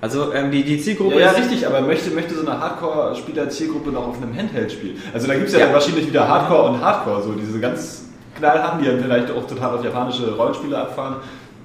Also 0.00 0.32
ähm, 0.34 0.52
die, 0.52 0.62
die 0.62 0.78
Zielgruppe 0.80 1.14
Ja, 1.14 1.20
ja, 1.20 1.30
richtig, 1.32 1.66
aber 1.66 1.80
möchte, 1.80 2.10
möchte 2.10 2.34
so 2.34 2.46
eine 2.46 2.60
Hardcore-Spieler-Zielgruppe 2.60 3.90
noch 3.90 4.06
auf 4.06 4.22
einem 4.22 4.36
Handheld 4.36 4.70
spielen? 4.70 4.98
Also 5.12 5.26
da 5.26 5.34
gibt 5.34 5.48
es 5.48 5.52
ja, 5.54 5.58
Ja. 5.60 5.64
dann 5.66 5.74
wahrscheinlich 5.74 6.06
wieder 6.06 6.28
Hardcore 6.28 6.70
und 6.70 6.80
Hardcore, 6.80 7.22
so 7.24 7.32
diese 7.32 7.58
ganz 7.58 8.04
knallharten, 8.38 8.82
die 8.82 8.86
ja 8.86 8.92
vielleicht 9.02 9.30
auch 9.30 9.46
total 9.46 9.76
auf 9.76 9.84
japanische 9.84 10.34
Rollenspiele 10.36 10.76
abfahren, 10.78 11.16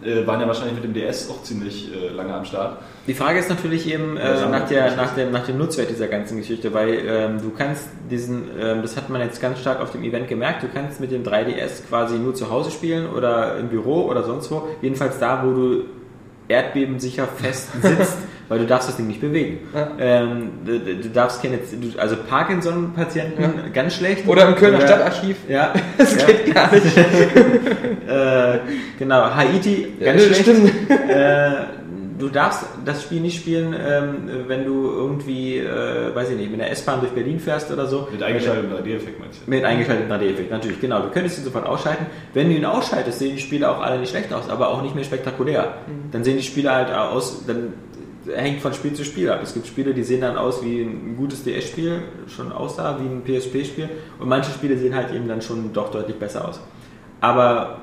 äh, 0.04 0.26
waren 0.26 0.42
ja 0.42 0.48
wahrscheinlich 0.48 0.76
mit 0.76 0.84
dem 0.84 0.94
DS 0.94 1.30
auch 1.30 1.44
ziemlich 1.44 1.92
äh, 1.94 2.10
lange 2.10 2.34
am 2.34 2.46
Start. 2.46 2.80
Die 3.08 3.14
Frage 3.14 3.40
ist 3.40 3.50
natürlich 3.50 3.92
eben 3.92 4.18
äh, 4.18 4.48
nach, 4.48 4.68
der, 4.68 4.96
nach, 4.96 5.16
dem, 5.16 5.32
nach 5.32 5.46
dem 5.46 5.58
Nutzwert 5.58 5.90
dieser 5.90 6.08
ganzen 6.08 6.38
Geschichte, 6.38 6.74
weil 6.74 7.00
ähm, 7.06 7.42
du 7.42 7.52
kannst 7.52 7.90
diesen, 8.10 8.50
ähm, 8.60 8.82
das 8.82 8.96
hat 8.96 9.10
man 9.10 9.22
jetzt 9.22 9.42
ganz 9.42 9.60
stark 9.60 9.82
auf 9.82 9.92
dem 9.92 10.04
Event 10.04 10.28
gemerkt, 10.28 10.64
du 10.64 10.68
kannst 10.68 11.00
mit 11.00 11.12
dem 11.12 11.24
3DS 11.24 11.88
quasi 11.90 12.18
nur 12.18 12.36
zu 12.36 12.50
Hause 12.52 12.72
spielen 12.72 13.10
oder 13.10 13.58
im 13.58 13.70
Büro 13.70 14.04
oder 14.04 14.24
sonst 14.24 14.52
wo, 14.52 14.68
jedenfalls 14.82 15.20
da, 15.20 15.44
wo 15.44 15.52
du 15.52 15.86
erdbebensicher 16.48 17.28
fest 17.28 17.70
sitzt, 17.82 18.18
weil 18.52 18.60
du 18.60 18.66
darfst 18.66 18.90
das 18.90 18.98
Ding 18.98 19.08
nicht 19.08 19.22
bewegen. 19.22 19.60
Ja. 19.74 19.88
Ähm, 19.98 20.50
du, 20.66 20.78
du 20.78 21.08
darfst 21.10 21.42
keine, 21.42 21.58
also 21.98 22.18
Parkinson-Patienten 22.30 23.42
Ja. 23.42 23.50
ganz 23.74 23.96
schlecht. 23.96 24.28
Oder 24.28 24.50
im 24.50 24.56
Kölner 24.56 24.80
Oder- 24.80 24.88
Stadtarchiv. 24.88 25.38
Ja, 25.48 25.74
Das 25.98 26.18
ja. 26.20 26.26
geht 26.28 26.54
gar 26.54 26.70
nicht. 26.74 26.98
äh, 28.08 28.60
genau, 29.00 29.34
Haiti, 29.36 29.88
Ja, 30.02 30.08
ganz 30.08 30.24
schlecht. 30.26 30.42
stimmt. 30.42 30.70
Äh, 30.90 31.52
du 32.20 32.28
darfst 32.28 32.66
das 32.86 33.04
Spiel 33.04 33.22
nicht 33.22 33.38
spielen, 33.38 33.74
ähm, 33.74 34.30
wenn 34.48 34.66
du 34.66 34.86
irgendwie, 34.92 35.58
äh, 35.60 36.14
weiß 36.14 36.32
ich 36.32 36.38
nicht, 36.38 36.52
mit 36.52 36.60
der 36.60 36.70
S-Bahn 36.72 37.00
durch 37.00 37.14
Berlin 37.14 37.40
fährst 37.40 37.72
oder 37.72 37.88
so. 37.88 38.08
Mit 38.12 38.22
eingeschaltetem 38.22 38.70
3D-Effekt 38.74 39.20
meinst 39.20 39.40
du? 39.46 39.50
Mit 39.50 39.64
eingeschaltetem 39.64 40.12
3D-Effekt, 40.12 40.52
natürlich, 40.52 40.80
genau. 40.82 41.00
Du 41.04 41.10
könntest 41.10 41.38
ihn 41.40 41.46
sofort 41.46 41.66
ausschalten. 41.66 42.06
Wenn 42.34 42.50
du 42.50 42.56
ihn 42.56 42.66
ausschaltest, 42.66 43.18
sehen 43.20 43.36
die 43.38 43.42
Spiele 43.42 43.72
auch 43.72 43.80
alle 43.82 43.98
nicht 43.98 44.10
schlecht 44.10 44.32
aus, 44.34 44.50
aber 44.50 44.70
auch 44.70 44.82
nicht 44.84 44.94
mehr 44.94 45.04
spektakulär. 45.06 45.74
Dann 46.12 46.24
sehen 46.26 46.36
die 46.38 46.44
Spiele 46.44 46.72
halt 46.76 46.92
aus, 46.92 47.46
dann 47.48 47.74
hängt 48.34 48.62
von 48.62 48.74
Spiel 48.74 48.94
zu 48.94 49.04
Spiel 49.04 49.30
ab. 49.30 49.40
Es 49.44 49.54
gibt 49.54 49.68
Spiele, 49.68 49.94
die 49.94 50.04
sehen 50.04 50.22
dann 50.22 50.38
aus 50.38 50.64
wie 50.64 50.82
ein 50.82 51.16
gutes 51.18 51.44
DS-Spiel, 51.44 52.04
schon 52.28 52.52
aussah, 52.52 53.00
wie 53.00 53.06
ein 53.06 53.24
PSP-Spiel. 53.24 53.90
Und 54.20 54.30
manche 54.30 54.52
Spiele 54.52 54.78
sehen 54.78 54.96
halt 54.96 55.14
eben 55.14 55.28
dann 55.28 55.42
schon 55.42 55.74
doch 55.74 55.92
deutlich 55.92 56.18
besser 56.18 56.48
aus. 56.48 56.60
Aber 57.20 57.82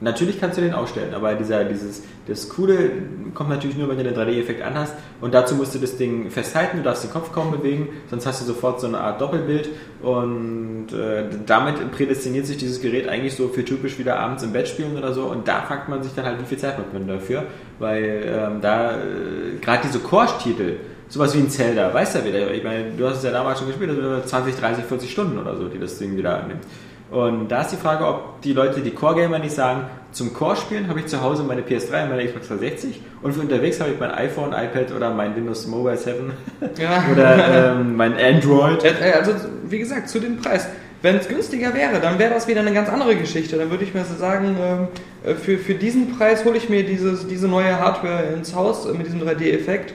natürlich 0.00 0.40
kannst 0.40 0.58
du 0.58 0.62
den 0.62 0.74
ausstellen, 0.74 1.14
aber 1.14 1.34
dieser, 1.34 1.64
dieses, 1.64 2.02
das 2.26 2.48
Coole 2.48 2.90
kommt 3.34 3.50
natürlich 3.50 3.76
nur, 3.76 3.88
wenn 3.88 3.96
du 3.96 4.04
den 4.04 4.14
3D-Effekt 4.14 4.62
anhast. 4.62 4.94
Und 5.20 5.34
dazu 5.34 5.54
musst 5.54 5.74
du 5.74 5.78
das 5.78 5.96
Ding 5.96 6.30
festhalten, 6.30 6.78
du 6.78 6.82
darfst 6.82 7.04
den 7.04 7.10
Kopf 7.10 7.32
kaum 7.32 7.50
bewegen, 7.50 7.88
sonst 8.10 8.26
hast 8.26 8.40
du 8.40 8.44
sofort 8.44 8.80
so 8.80 8.86
eine 8.86 8.98
Art 8.98 9.20
Doppelbild. 9.20 9.68
Und 10.02 10.88
äh, 10.92 11.24
damit 11.46 11.92
prädestiniert 11.92 12.46
sich 12.46 12.58
dieses 12.58 12.80
Gerät 12.80 13.08
eigentlich 13.08 13.34
so 13.34 13.48
für 13.48 13.64
typisch 13.64 13.98
wieder 13.98 14.18
abends 14.18 14.42
im 14.42 14.52
Bett 14.52 14.68
spielen 14.68 14.96
oder 14.96 15.12
so. 15.12 15.24
Und 15.24 15.48
da 15.48 15.62
fragt 15.62 15.88
man 15.88 16.02
sich 16.02 16.14
dann 16.14 16.24
halt, 16.24 16.40
wie 16.40 16.46
viel 16.46 16.58
Zeit 16.58 16.76
hat 16.76 16.92
man 16.92 17.06
dafür. 17.06 17.44
Weil 17.78 18.22
ähm, 18.26 18.60
da 18.60 18.92
äh, 18.92 19.58
gerade 19.60 19.82
diese 19.84 20.00
Core-Titel, 20.00 20.76
sowas 21.08 21.34
wie 21.34 21.40
ein 21.40 21.50
Zelda, 21.50 21.92
weißt 21.92 22.14
du 22.14 22.18
ja 22.20 22.24
wieder, 22.24 22.50
ich 22.52 22.64
meine, 22.64 22.90
du 22.96 23.06
hast 23.06 23.18
es 23.18 23.24
ja 23.24 23.30
damals 23.30 23.58
schon 23.58 23.68
gespielt, 23.68 23.90
das 23.90 23.96
sind 23.96 24.28
20, 24.28 24.56
30, 24.56 24.84
40 24.84 25.10
Stunden 25.10 25.38
oder 25.38 25.56
so, 25.56 25.68
die 25.68 25.78
das 25.78 25.98
Ding 25.98 26.16
wieder 26.16 26.42
annimmt. 26.42 26.62
Und 27.10 27.48
da 27.48 27.60
ist 27.62 27.70
die 27.70 27.76
Frage, 27.76 28.06
ob 28.06 28.40
die 28.42 28.52
Leute, 28.52 28.80
die 28.80 28.90
Core-Gamer 28.90 29.38
nicht 29.38 29.54
sagen, 29.54 29.82
zum 30.12 30.32
Core-Spielen 30.32 30.88
habe 30.88 31.00
ich 31.00 31.06
zu 31.06 31.20
Hause 31.22 31.42
meine 31.42 31.62
PS3 31.62 32.04
und 32.04 32.10
meine 32.10 32.24
Xbox 32.24 32.48
360 32.48 33.00
und 33.22 33.32
für 33.32 33.40
unterwegs 33.40 33.80
habe 33.80 33.90
ich 33.90 34.00
mein 34.00 34.12
iPhone, 34.12 34.52
iPad 34.52 34.92
oder 34.96 35.10
mein 35.12 35.34
Windows 35.34 35.66
Mobile 35.66 35.96
7 35.96 36.32
Ja. 36.78 37.04
oder 37.12 37.72
ähm, 37.72 37.96
mein 37.96 38.14
Android. 38.16 38.84
Äh, 38.84 39.12
Also, 39.12 39.32
wie 39.68 39.78
gesagt, 39.78 40.08
zu 40.08 40.20
dem 40.20 40.38
Preis. 40.38 40.66
Wenn 41.02 41.16
es 41.16 41.28
günstiger 41.28 41.74
wäre, 41.74 42.00
dann 42.00 42.18
wäre 42.18 42.32
das 42.32 42.48
wieder 42.48 42.60
eine 42.60 42.72
ganz 42.72 42.88
andere 42.88 43.14
Geschichte. 43.16 43.58
Dann 43.58 43.70
würde 43.70 43.84
ich 43.84 43.92
mir 43.92 44.04
so 44.04 44.14
sagen, 44.14 44.56
ähm, 44.58 44.88
äh, 45.22 45.34
für, 45.34 45.58
für 45.58 45.74
diesen 45.74 46.16
Preis 46.16 46.44
hole 46.46 46.56
ich 46.56 46.70
mir 46.70 46.84
dieses, 46.86 47.26
diese 47.26 47.46
neue 47.46 47.78
Hardware 47.78 48.22
ins 48.34 48.54
Haus 48.54 48.86
äh, 48.86 48.92
mit 48.92 49.06
diesem 49.06 49.20
3D-Effekt. 49.20 49.92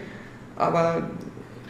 Aber 0.56 1.04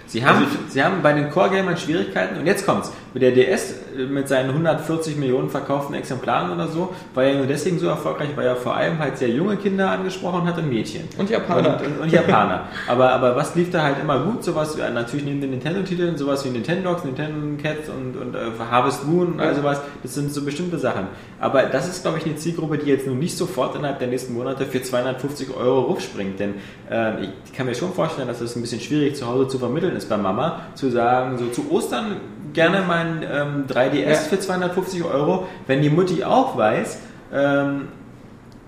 Sie 0.10 0.26
haben, 0.26 0.44
Also 0.44 0.58
sie 0.70 0.84
haben 0.84 1.04
bei 1.04 1.14
den 1.14 1.30
Core-Gamern 1.30 1.78
Schwierigkeiten 1.78 2.40
und 2.40 2.48
jetzt 2.48 2.66
kommt's. 2.66 2.92
Mit 3.14 3.24
der 3.24 3.32
DS 3.32 3.74
äh, 3.98 4.04
mit 4.06 4.28
seinen 4.28 4.50
140 4.50 5.18
Millionen 5.18 5.50
verkauften 5.50 5.96
Exemplaren 5.96 6.52
oder 6.52 6.68
so, 6.68 6.94
war 7.14 7.24
ja 7.24 7.36
nur 7.36 7.48
deswegen 7.48 7.80
so 7.80 7.88
erfolgreich, 7.88 8.30
weil 8.36 8.46
er 8.46 8.56
vor 8.56 8.76
allem 8.76 9.00
halt 9.00 9.18
sehr 9.18 9.30
junge 9.30 9.58
Kinder 9.58 9.90
angesprochen 9.92 10.46
hat 10.46 10.58
und 10.58 10.70
Mädchen. 10.70 11.04
Und 11.18 11.30
Japaner. 11.30 11.80
Und, 11.80 11.86
und, 11.88 12.00
und 12.02 12.12
Japaner. 12.12 12.66
aber, 12.88 13.12
aber 13.12 13.36
was 13.36 13.56
lief 13.56 13.72
da 13.72 13.84
halt 13.84 13.96
immer 14.02 14.20
gut? 14.24 14.44
Sowas, 14.44 14.78
wie- 14.78 14.82
natürlich 14.94 15.26
neben 15.26 15.42
den 15.42 15.52
Nintendo-Titeln, 15.52 16.18
sowas 16.18 16.46
wie 16.46 16.50
Nintendogs, 16.50 17.04
Nintendo 17.04 17.62
Cats 17.62 17.90
und, 17.90 18.16
und 18.20 18.36
äh, 18.36 18.40
Harvest 18.70 19.06
Moon 19.08 19.34
und 19.34 19.40
all 19.40 19.56
sowas. 19.56 19.82
Das 20.04 20.14
sind 20.14 20.32
so 20.34 20.44
bestimmte 20.44 20.78
Sachen. 20.78 21.08
Aber 21.40 21.64
das 21.64 21.88
ist, 21.90 22.04
glaube 22.04 22.18
ich, 22.20 22.26
eine 22.26 22.36
Zielgruppe, 22.36 22.78
die 22.78 22.90
jetzt 22.90 23.08
nun 23.08 23.18
nicht 23.20 23.36
sofort 23.38 23.76
innerhalb 23.76 24.00
der 24.00 24.08
nächsten 24.08 24.34
Monate 24.34 24.66
für 24.66 24.82
250 24.82 25.56
Euro 25.56 25.82
rufspringt. 25.82 26.40
Denn 26.40 26.56
äh, 26.90 27.24
ich 27.46 27.54
kann 27.54 27.66
mir 27.66 27.76
schon 27.76 27.94
vorstellen, 27.94 28.28
dass 28.28 28.42
es 28.42 28.56
ein 28.56 28.62
bisschen 28.62 28.82
schwierig 28.82 29.16
zu 29.16 29.26
Hause 29.28 29.48
zu 29.48 29.58
vermitteln 29.60 29.96
ist 29.96 30.10
bei 30.10 30.18
Mama, 30.18 30.62
zu 30.76 30.90
sagen, 30.90 31.38
so 31.38 31.48
zu 31.48 31.72
Ostern 31.72 32.18
gerne 32.54 32.84
mein 32.88 33.24
ähm, 33.24 33.66
3DS 33.68 34.10
Ja. 34.10 34.14
für 34.16 34.40
250 34.40 35.04
Euro, 35.04 35.48
wenn 35.68 35.82
die 35.82 35.90
Mutti 35.90 36.24
auch 36.24 36.58
weiß, 36.58 37.00
ähm, 37.34 37.88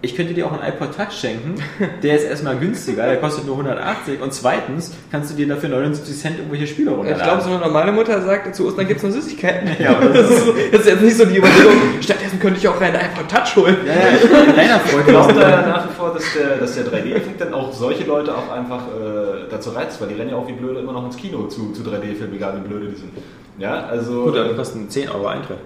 ich 0.04 0.16
könnte 0.16 0.34
dir 0.34 0.48
auch 0.48 0.52
einen 0.52 0.64
iPod 0.64 0.96
Touch 0.96 1.12
schenken, 1.12 1.56
der 2.04 2.16
ist 2.16 2.24
erstmal 2.24 2.58
günstiger, 2.58 3.06
der 3.06 3.18
kostet 3.18 3.46
nur 3.46 3.56
180 3.56 4.22
und 4.22 4.34
zweitens 4.34 4.92
kannst 5.12 5.32
du 5.32 5.36
dir 5.36 5.48
dafür 5.48 5.70
79 5.70 6.18
Cent 6.18 6.38
irgendwelche 6.38 6.68
Spiele 6.68 6.92
ich 6.92 6.98
runterladen. 6.98 7.24
glaube, 7.24 7.42
so 7.44 7.50
eine 7.50 7.60
normale 7.60 7.92
Mutter 7.92 8.22
sagt, 8.22 8.56
zu 8.56 8.68
Ostern 8.68 8.88
gibt 8.88 8.98
es 8.98 9.04
nur 9.04 9.12
Süßigkeiten. 9.12 9.70
Ja, 9.80 9.96
aber 9.96 10.10
das, 10.10 10.30
ist, 10.30 10.48
das 10.72 10.82
ist 10.82 10.88
jetzt 10.88 11.02
nicht 11.02 11.18
so 11.18 11.26
die 11.26 11.38
Überlegung, 11.38 12.02
stattdessen 12.02 12.40
könnte 12.40 12.60
ich 12.60 12.68
auch 12.68 12.80
einen 12.82 12.96
iPod 12.96 13.30
Touch 13.30 13.56
holen. 13.56 13.78
ja, 13.86 13.94
ja, 13.94 14.16
ich 14.16 14.22
bin 14.30 14.56
reiner 14.56 14.80
Freund. 14.80 15.04
Ich 15.06 15.08
glaube 15.08 15.34
da 15.34 15.68
nach 15.68 15.90
wie 15.90 15.94
vor, 15.94 16.14
dass 16.14 16.24
der, 16.34 16.58
dass 16.58 16.76
der 16.76 16.86
3D-Effekt 16.86 17.40
dann 17.40 17.54
auch 17.54 17.72
solche 17.72 18.04
Leute 18.06 18.36
auch 18.36 18.52
einfach 18.52 18.88
äh, 18.88 19.50
dazu 19.50 19.72
reizt, 19.72 20.02
weil 20.02 20.10
die 20.10 20.16
rennen 20.16 20.32
ja 20.32 20.36
auch 20.36 20.48
wie 20.48 20.54
blöde 20.54 20.80
immer 20.80 20.94
noch 20.94 21.06
ins 21.06 21.18
Kino 21.18 21.48
zu, 21.48 21.72
zu 21.74 21.84
3D-Filmen, 21.84 22.36
egal 22.36 22.60
wie 22.64 22.68
blöde 22.68 22.88
die 22.88 22.96
sind. 22.96 23.12
Ja, 23.60 23.86
also. 23.86 24.24
Gut, 24.24 24.38
aber 24.38 24.50
die 24.50 24.56
kosten 24.56 24.90
10 24.90 25.10
Euro 25.10 25.28
Eintritt. 25.28 25.58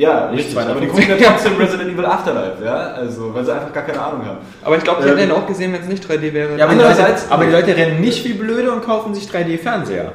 Ja, 0.00 0.30
nicht 0.30 0.38
richtig. 0.46 0.58
Aber 0.58 0.80
die 0.80 0.88
250. 0.88 1.08
gucken 1.08 1.22
ja 1.22 1.30
trotzdem 1.32 1.56
Resident 1.56 1.90
Evil 1.92 2.06
Afterlife, 2.06 2.64
ja, 2.64 2.76
also, 2.92 3.34
weil 3.34 3.44
sie 3.44 3.52
einfach 3.54 3.72
gar 3.72 3.82
keine 3.84 4.00
Ahnung 4.00 4.26
haben. 4.26 4.38
Aber 4.64 4.76
ich 4.76 4.82
glaube, 4.84 5.02
die 5.02 5.08
Ähm, 5.08 5.16
hätten 5.16 5.28
den 5.28 5.36
auch 5.36 5.46
gesehen, 5.46 5.72
wenn 5.72 5.82
es 5.82 5.88
nicht 5.88 6.04
3D 6.04 6.32
wäre. 6.32 6.56
Ja, 6.56 6.64
aber, 6.64 6.74
die 6.74 6.80
Leute, 6.80 6.90
Andererseits- 6.90 7.30
aber 7.30 7.44
die 7.44 7.52
Leute 7.52 7.76
rennen 7.76 8.00
nicht 8.00 8.24
wie 8.24 8.32
blöde 8.32 8.70
und 8.72 8.82
kaufen 8.84 9.14
sich 9.14 9.26
3D-Fernseher. 9.28 10.12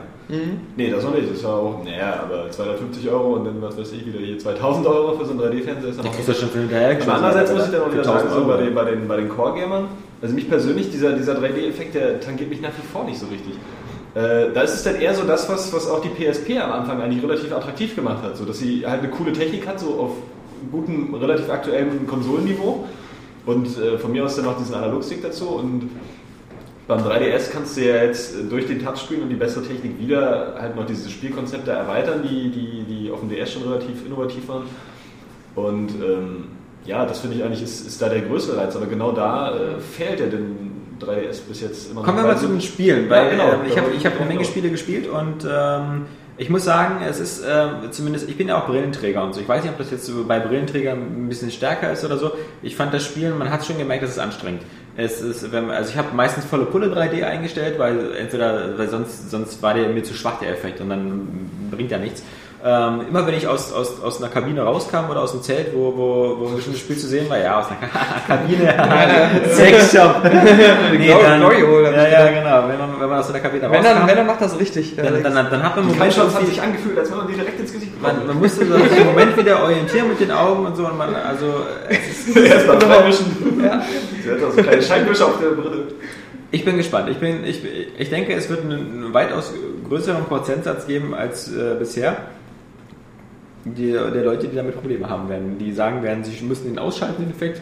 Nee, 0.75 0.89
das 0.89 1.03
noch 1.03 1.13
nicht. 1.13 1.31
Das 1.31 1.43
war 1.43 1.53
auch, 1.53 1.83
naja, 1.83 2.23
aber 2.23 2.49
250 2.49 3.07
Euro 3.09 3.35
und 3.35 3.45
dann, 3.45 3.61
was 3.61 3.77
weiß 3.77 3.91
ich, 3.91 4.07
wieder 4.07 4.17
hier 4.19 4.39
2000 4.39 4.87
Euro 4.87 5.15
für 5.15 5.25
so 5.25 5.31
einen 5.31 5.39
3D-Fernseher 5.41 5.91
ist 5.91 6.01
kriegst 6.01 6.27
du 6.29 6.33
schon 6.33 6.49
für 6.49 6.59
hinterher 6.59 6.97
Aber 6.99 7.13
andererseits 7.13 7.53
muss 7.53 7.65
ich 7.65 7.71
dann 7.71 7.81
auch 7.81 7.93
wieder 7.93 8.03
sagen, 8.03 8.17
1000 8.29 8.33
so 8.33 8.45
bei 8.47 8.53
Euro. 8.53 8.63
den, 8.63 8.73
bei 8.73 8.83
den, 8.85 9.07
bei 9.07 9.17
den 9.17 9.29
Core-Gamern, 9.29 9.87
also 10.23 10.33
mich 10.33 10.49
persönlich, 10.49 10.89
dieser, 10.89 11.11
dieser 11.13 11.33
3D-Effekt, 11.35 11.93
der 11.93 12.19
tangiert 12.19 12.49
mich 12.49 12.59
nach 12.59 12.69
wie 12.69 12.87
vor 12.91 13.03
nicht 13.03 13.19
so 13.19 13.27
richtig. 13.27 13.53
Äh, 14.15 14.53
da 14.53 14.61
ist 14.61 14.73
es 14.73 14.83
dann 14.83 14.95
eher 14.95 15.13
so 15.13 15.23
das, 15.23 15.49
was, 15.49 15.73
was 15.73 15.89
auch 15.89 16.01
die 16.01 16.07
PSP 16.07 16.57
am 16.57 16.71
Anfang 16.71 17.01
eigentlich 17.01 17.21
relativ 17.21 17.51
attraktiv 17.51 17.95
gemacht 17.95 18.23
hat, 18.23 18.37
so 18.37 18.45
dass 18.45 18.59
sie 18.59 18.87
halt 18.87 19.01
eine 19.01 19.09
coole 19.09 19.33
Technik 19.33 19.67
hat, 19.67 19.81
so 19.81 19.99
auf 19.99 20.11
gutem, 20.71 21.13
relativ 21.13 21.49
aktuellem 21.49 22.07
Konsolenniveau. 22.07 22.85
Und 23.45 23.77
äh, 23.77 23.97
von 23.97 24.11
mir 24.11 24.23
aus 24.23 24.37
dann 24.37 24.45
noch 24.45 24.57
diesen 24.57 24.73
Analogstick 24.73 25.21
dazu. 25.21 25.49
Und 25.49 25.89
beim 26.87 26.99
3DS 26.99 27.51
kannst 27.51 27.75
du 27.75 27.81
ja 27.81 28.03
jetzt 28.03 28.35
äh, 28.35 28.43
durch 28.43 28.67
den 28.67 28.83
Touchscreen 28.83 29.21
und 29.21 29.29
die 29.29 29.35
bessere 29.35 29.65
Technik 29.65 29.99
wieder 29.99 30.55
halt 30.59 30.77
noch 30.77 30.85
diese 30.85 31.09
Spielkonzepte 31.09 31.71
erweitern, 31.71 32.21
die, 32.23 32.49
die, 32.49 32.83
die 32.83 33.11
auf 33.11 33.19
dem 33.19 33.29
DS 33.29 33.51
schon 33.51 33.63
relativ 33.63 34.05
innovativ 34.05 34.47
waren. 34.47 34.63
Und 35.55 35.89
ähm, 36.01 36.45
ja, 36.85 37.05
das 37.05 37.19
finde 37.19 37.35
ich 37.35 37.43
eigentlich 37.43 37.63
ist, 37.63 37.85
ist 37.85 38.01
da 38.01 38.07
der 38.07 38.21
größere 38.21 38.57
Reiz, 38.57 38.75
aber 38.75 38.85
genau 38.85 39.11
da 39.11 39.55
äh, 39.55 39.79
fehlt 39.79 40.19
ja 40.21 40.27
den 40.27 40.74
3DS 40.99 41.41
bis 41.47 41.61
jetzt 41.61 41.91
immer. 41.91 42.03
Kommen 42.03 42.17
wir 42.17 42.23
mal 42.25 42.37
zu 42.37 42.47
den 42.47 42.61
Spielen, 42.61 43.05
Ja, 43.05 43.09
weil 43.09 43.29
genau. 43.31 43.51
ähm, 43.53 43.59
ich 43.69 43.77
habe 43.77 43.87
ich 43.95 44.05
hab 44.05 44.15
eine 44.17 44.25
Menge 44.25 44.39
drauf. 44.41 44.49
Spiele 44.49 44.69
gespielt 44.69 45.07
und 45.07 45.45
ähm, 45.49 46.05
ich 46.37 46.49
muss 46.49 46.65
sagen, 46.65 47.01
es 47.07 47.19
ist 47.19 47.43
äh, 47.45 47.89
zumindest, 47.91 48.27
ich 48.29 48.37
bin 48.37 48.49
ja 48.49 48.61
auch 48.61 48.65
Brillenträger 48.67 49.23
und 49.23 49.33
so. 49.33 49.39
Ich 49.39 49.47
weiß 49.47 49.63
nicht, 49.63 49.71
ob 49.71 49.77
das 49.77 49.89
jetzt 49.91 50.11
bei 50.27 50.39
Brillenträgern 50.39 50.99
ein 50.99 51.29
bisschen 51.29 51.49
stärker 51.49 51.91
ist 51.91 52.03
oder 52.03 52.17
so. 52.17 52.31
Ich 52.61 52.75
fand 52.75 52.93
das 52.93 53.05
Spielen, 53.05 53.37
man 53.37 53.49
hat 53.49 53.65
schon 53.65 53.77
gemerkt, 53.77 54.03
es 54.03 54.11
ist 54.11 54.19
anstrengend. 54.19 54.61
Es 54.97 55.21
ist, 55.21 55.51
wenn, 55.51 55.69
also 55.71 55.89
ich 55.91 55.97
habe 55.97 56.13
meistens 56.13 56.45
volle 56.45 56.65
Pulle 56.65 56.87
3D 56.87 57.23
eingestellt, 57.23 57.79
weil 57.79 58.15
entweder, 58.15 58.77
weil 58.77 58.89
sonst, 58.89 59.29
sonst 59.31 59.61
war 59.61 59.73
der 59.73 59.89
mir 59.89 60.03
zu 60.03 60.13
schwach 60.13 60.39
der 60.39 60.49
Effekt 60.51 60.81
und 60.81 60.89
dann 60.89 61.49
bringt 61.71 61.91
ja 61.91 61.97
nichts. 61.97 62.23
Ähm, 62.65 63.01
immer 63.07 63.27
wenn 63.27 63.35
ich 63.35 63.47
aus, 63.47 63.71
aus, 63.71 64.01
aus 64.01 64.19
einer 64.19 64.31
Kabine 64.31 64.63
rauskam 64.63 65.11
oder 65.11 65.21
aus 65.21 65.33
dem 65.33 65.43
Zelt, 65.43 65.67
wo, 65.75 65.95
wo, 65.95 66.35
wo 66.39 66.47
ein 66.47 66.55
bestimmtes 66.55 66.81
Spiel 66.81 66.97
zu 66.97 67.05
sehen 67.05 67.29
war, 67.29 67.37
ja, 67.37 67.59
aus 67.59 67.67
einer 67.67 67.77
Kabine, 68.27 68.73
Sexshop. 69.53 70.23
nee, 70.97 71.09
dann, 71.09 71.39
Glory 71.39 71.61
Hole, 71.61 71.91
ja, 71.95 72.07
ja, 72.07 72.27
genau, 72.31 72.67
wenn 72.67 72.79
man, 72.79 72.99
wenn 72.99 73.09
man 73.09 73.19
aus 73.19 73.29
einer 73.29 73.39
Kabine 73.39 73.69
Wenn 73.69 73.85
er, 73.85 73.91
rauskam, 73.91 74.07
wenn 74.07 74.17
er 74.17 74.23
macht 74.23 74.41
das 74.41 74.59
richtig. 74.59 74.95
dann, 74.95 75.21
dann, 75.21 75.35
dann, 75.35 75.51
dann 75.51 75.63
hat 75.63 75.75
man 75.75 75.85
Moment, 75.85 76.17
hat 76.17 76.45
sich 76.47 76.59
angefühlt, 76.59 76.97
als 76.97 77.11
wenn 77.11 77.17
man 77.17 77.27
die 77.27 77.33
direkt 77.33 77.59
ins 77.59 77.71
Gesicht 77.71 77.85
man, 78.01 78.27
man 78.27 78.39
musste 78.39 78.65
so 78.65 78.73
einen 78.73 79.05
Moment 79.05 79.37
wieder 79.37 79.61
orientieren 79.61 80.09
mit 80.09 80.19
den 80.19 80.31
Augen 80.31 80.65
und 80.65 80.75
so 80.75 80.87
und 80.87 80.97
man, 80.97 81.13
also, 81.15 81.45
es 81.87 82.27
ist 82.27 82.35
Erstmal 82.37 82.81
freimischen. 82.81 83.25
Ja. 83.63 83.81
Sie 84.23 84.31
hat 84.31 84.43
auch 84.43 84.51
so 84.51 84.61
kleine 84.61 84.81
Scheinwischer 84.81 85.25
auf 85.27 85.39
der 85.39 85.49
Brille. 85.49 85.83
Ich 86.51 86.63
bin 86.63 86.77
gespannt. 86.77 87.09
Ich, 87.09 87.17
bin, 87.17 87.43
ich, 87.45 87.61
ich 87.97 88.09
denke, 88.09 88.33
es 88.33 88.49
wird 88.49 88.61
einen 88.61 89.13
weitaus 89.13 89.53
größeren 89.87 90.25
Prozentsatz 90.25 90.87
geben 90.87 91.13
als 91.13 91.51
äh, 91.51 91.75
bisher. 91.77 92.17
Die, 93.65 93.91
der 93.91 94.23
Leute, 94.23 94.47
die 94.47 94.55
damit 94.55 94.75
Probleme 94.75 95.09
haben 95.09 95.27
werden. 95.27 95.57
Die 95.57 95.73
sagen 95.73 96.03
werden, 96.03 96.23
sie 96.23 96.43
müssen 96.43 96.69
ihn 96.69 96.77
ausschalten, 96.77 97.23
den 97.23 97.31
Effekt. 97.31 97.61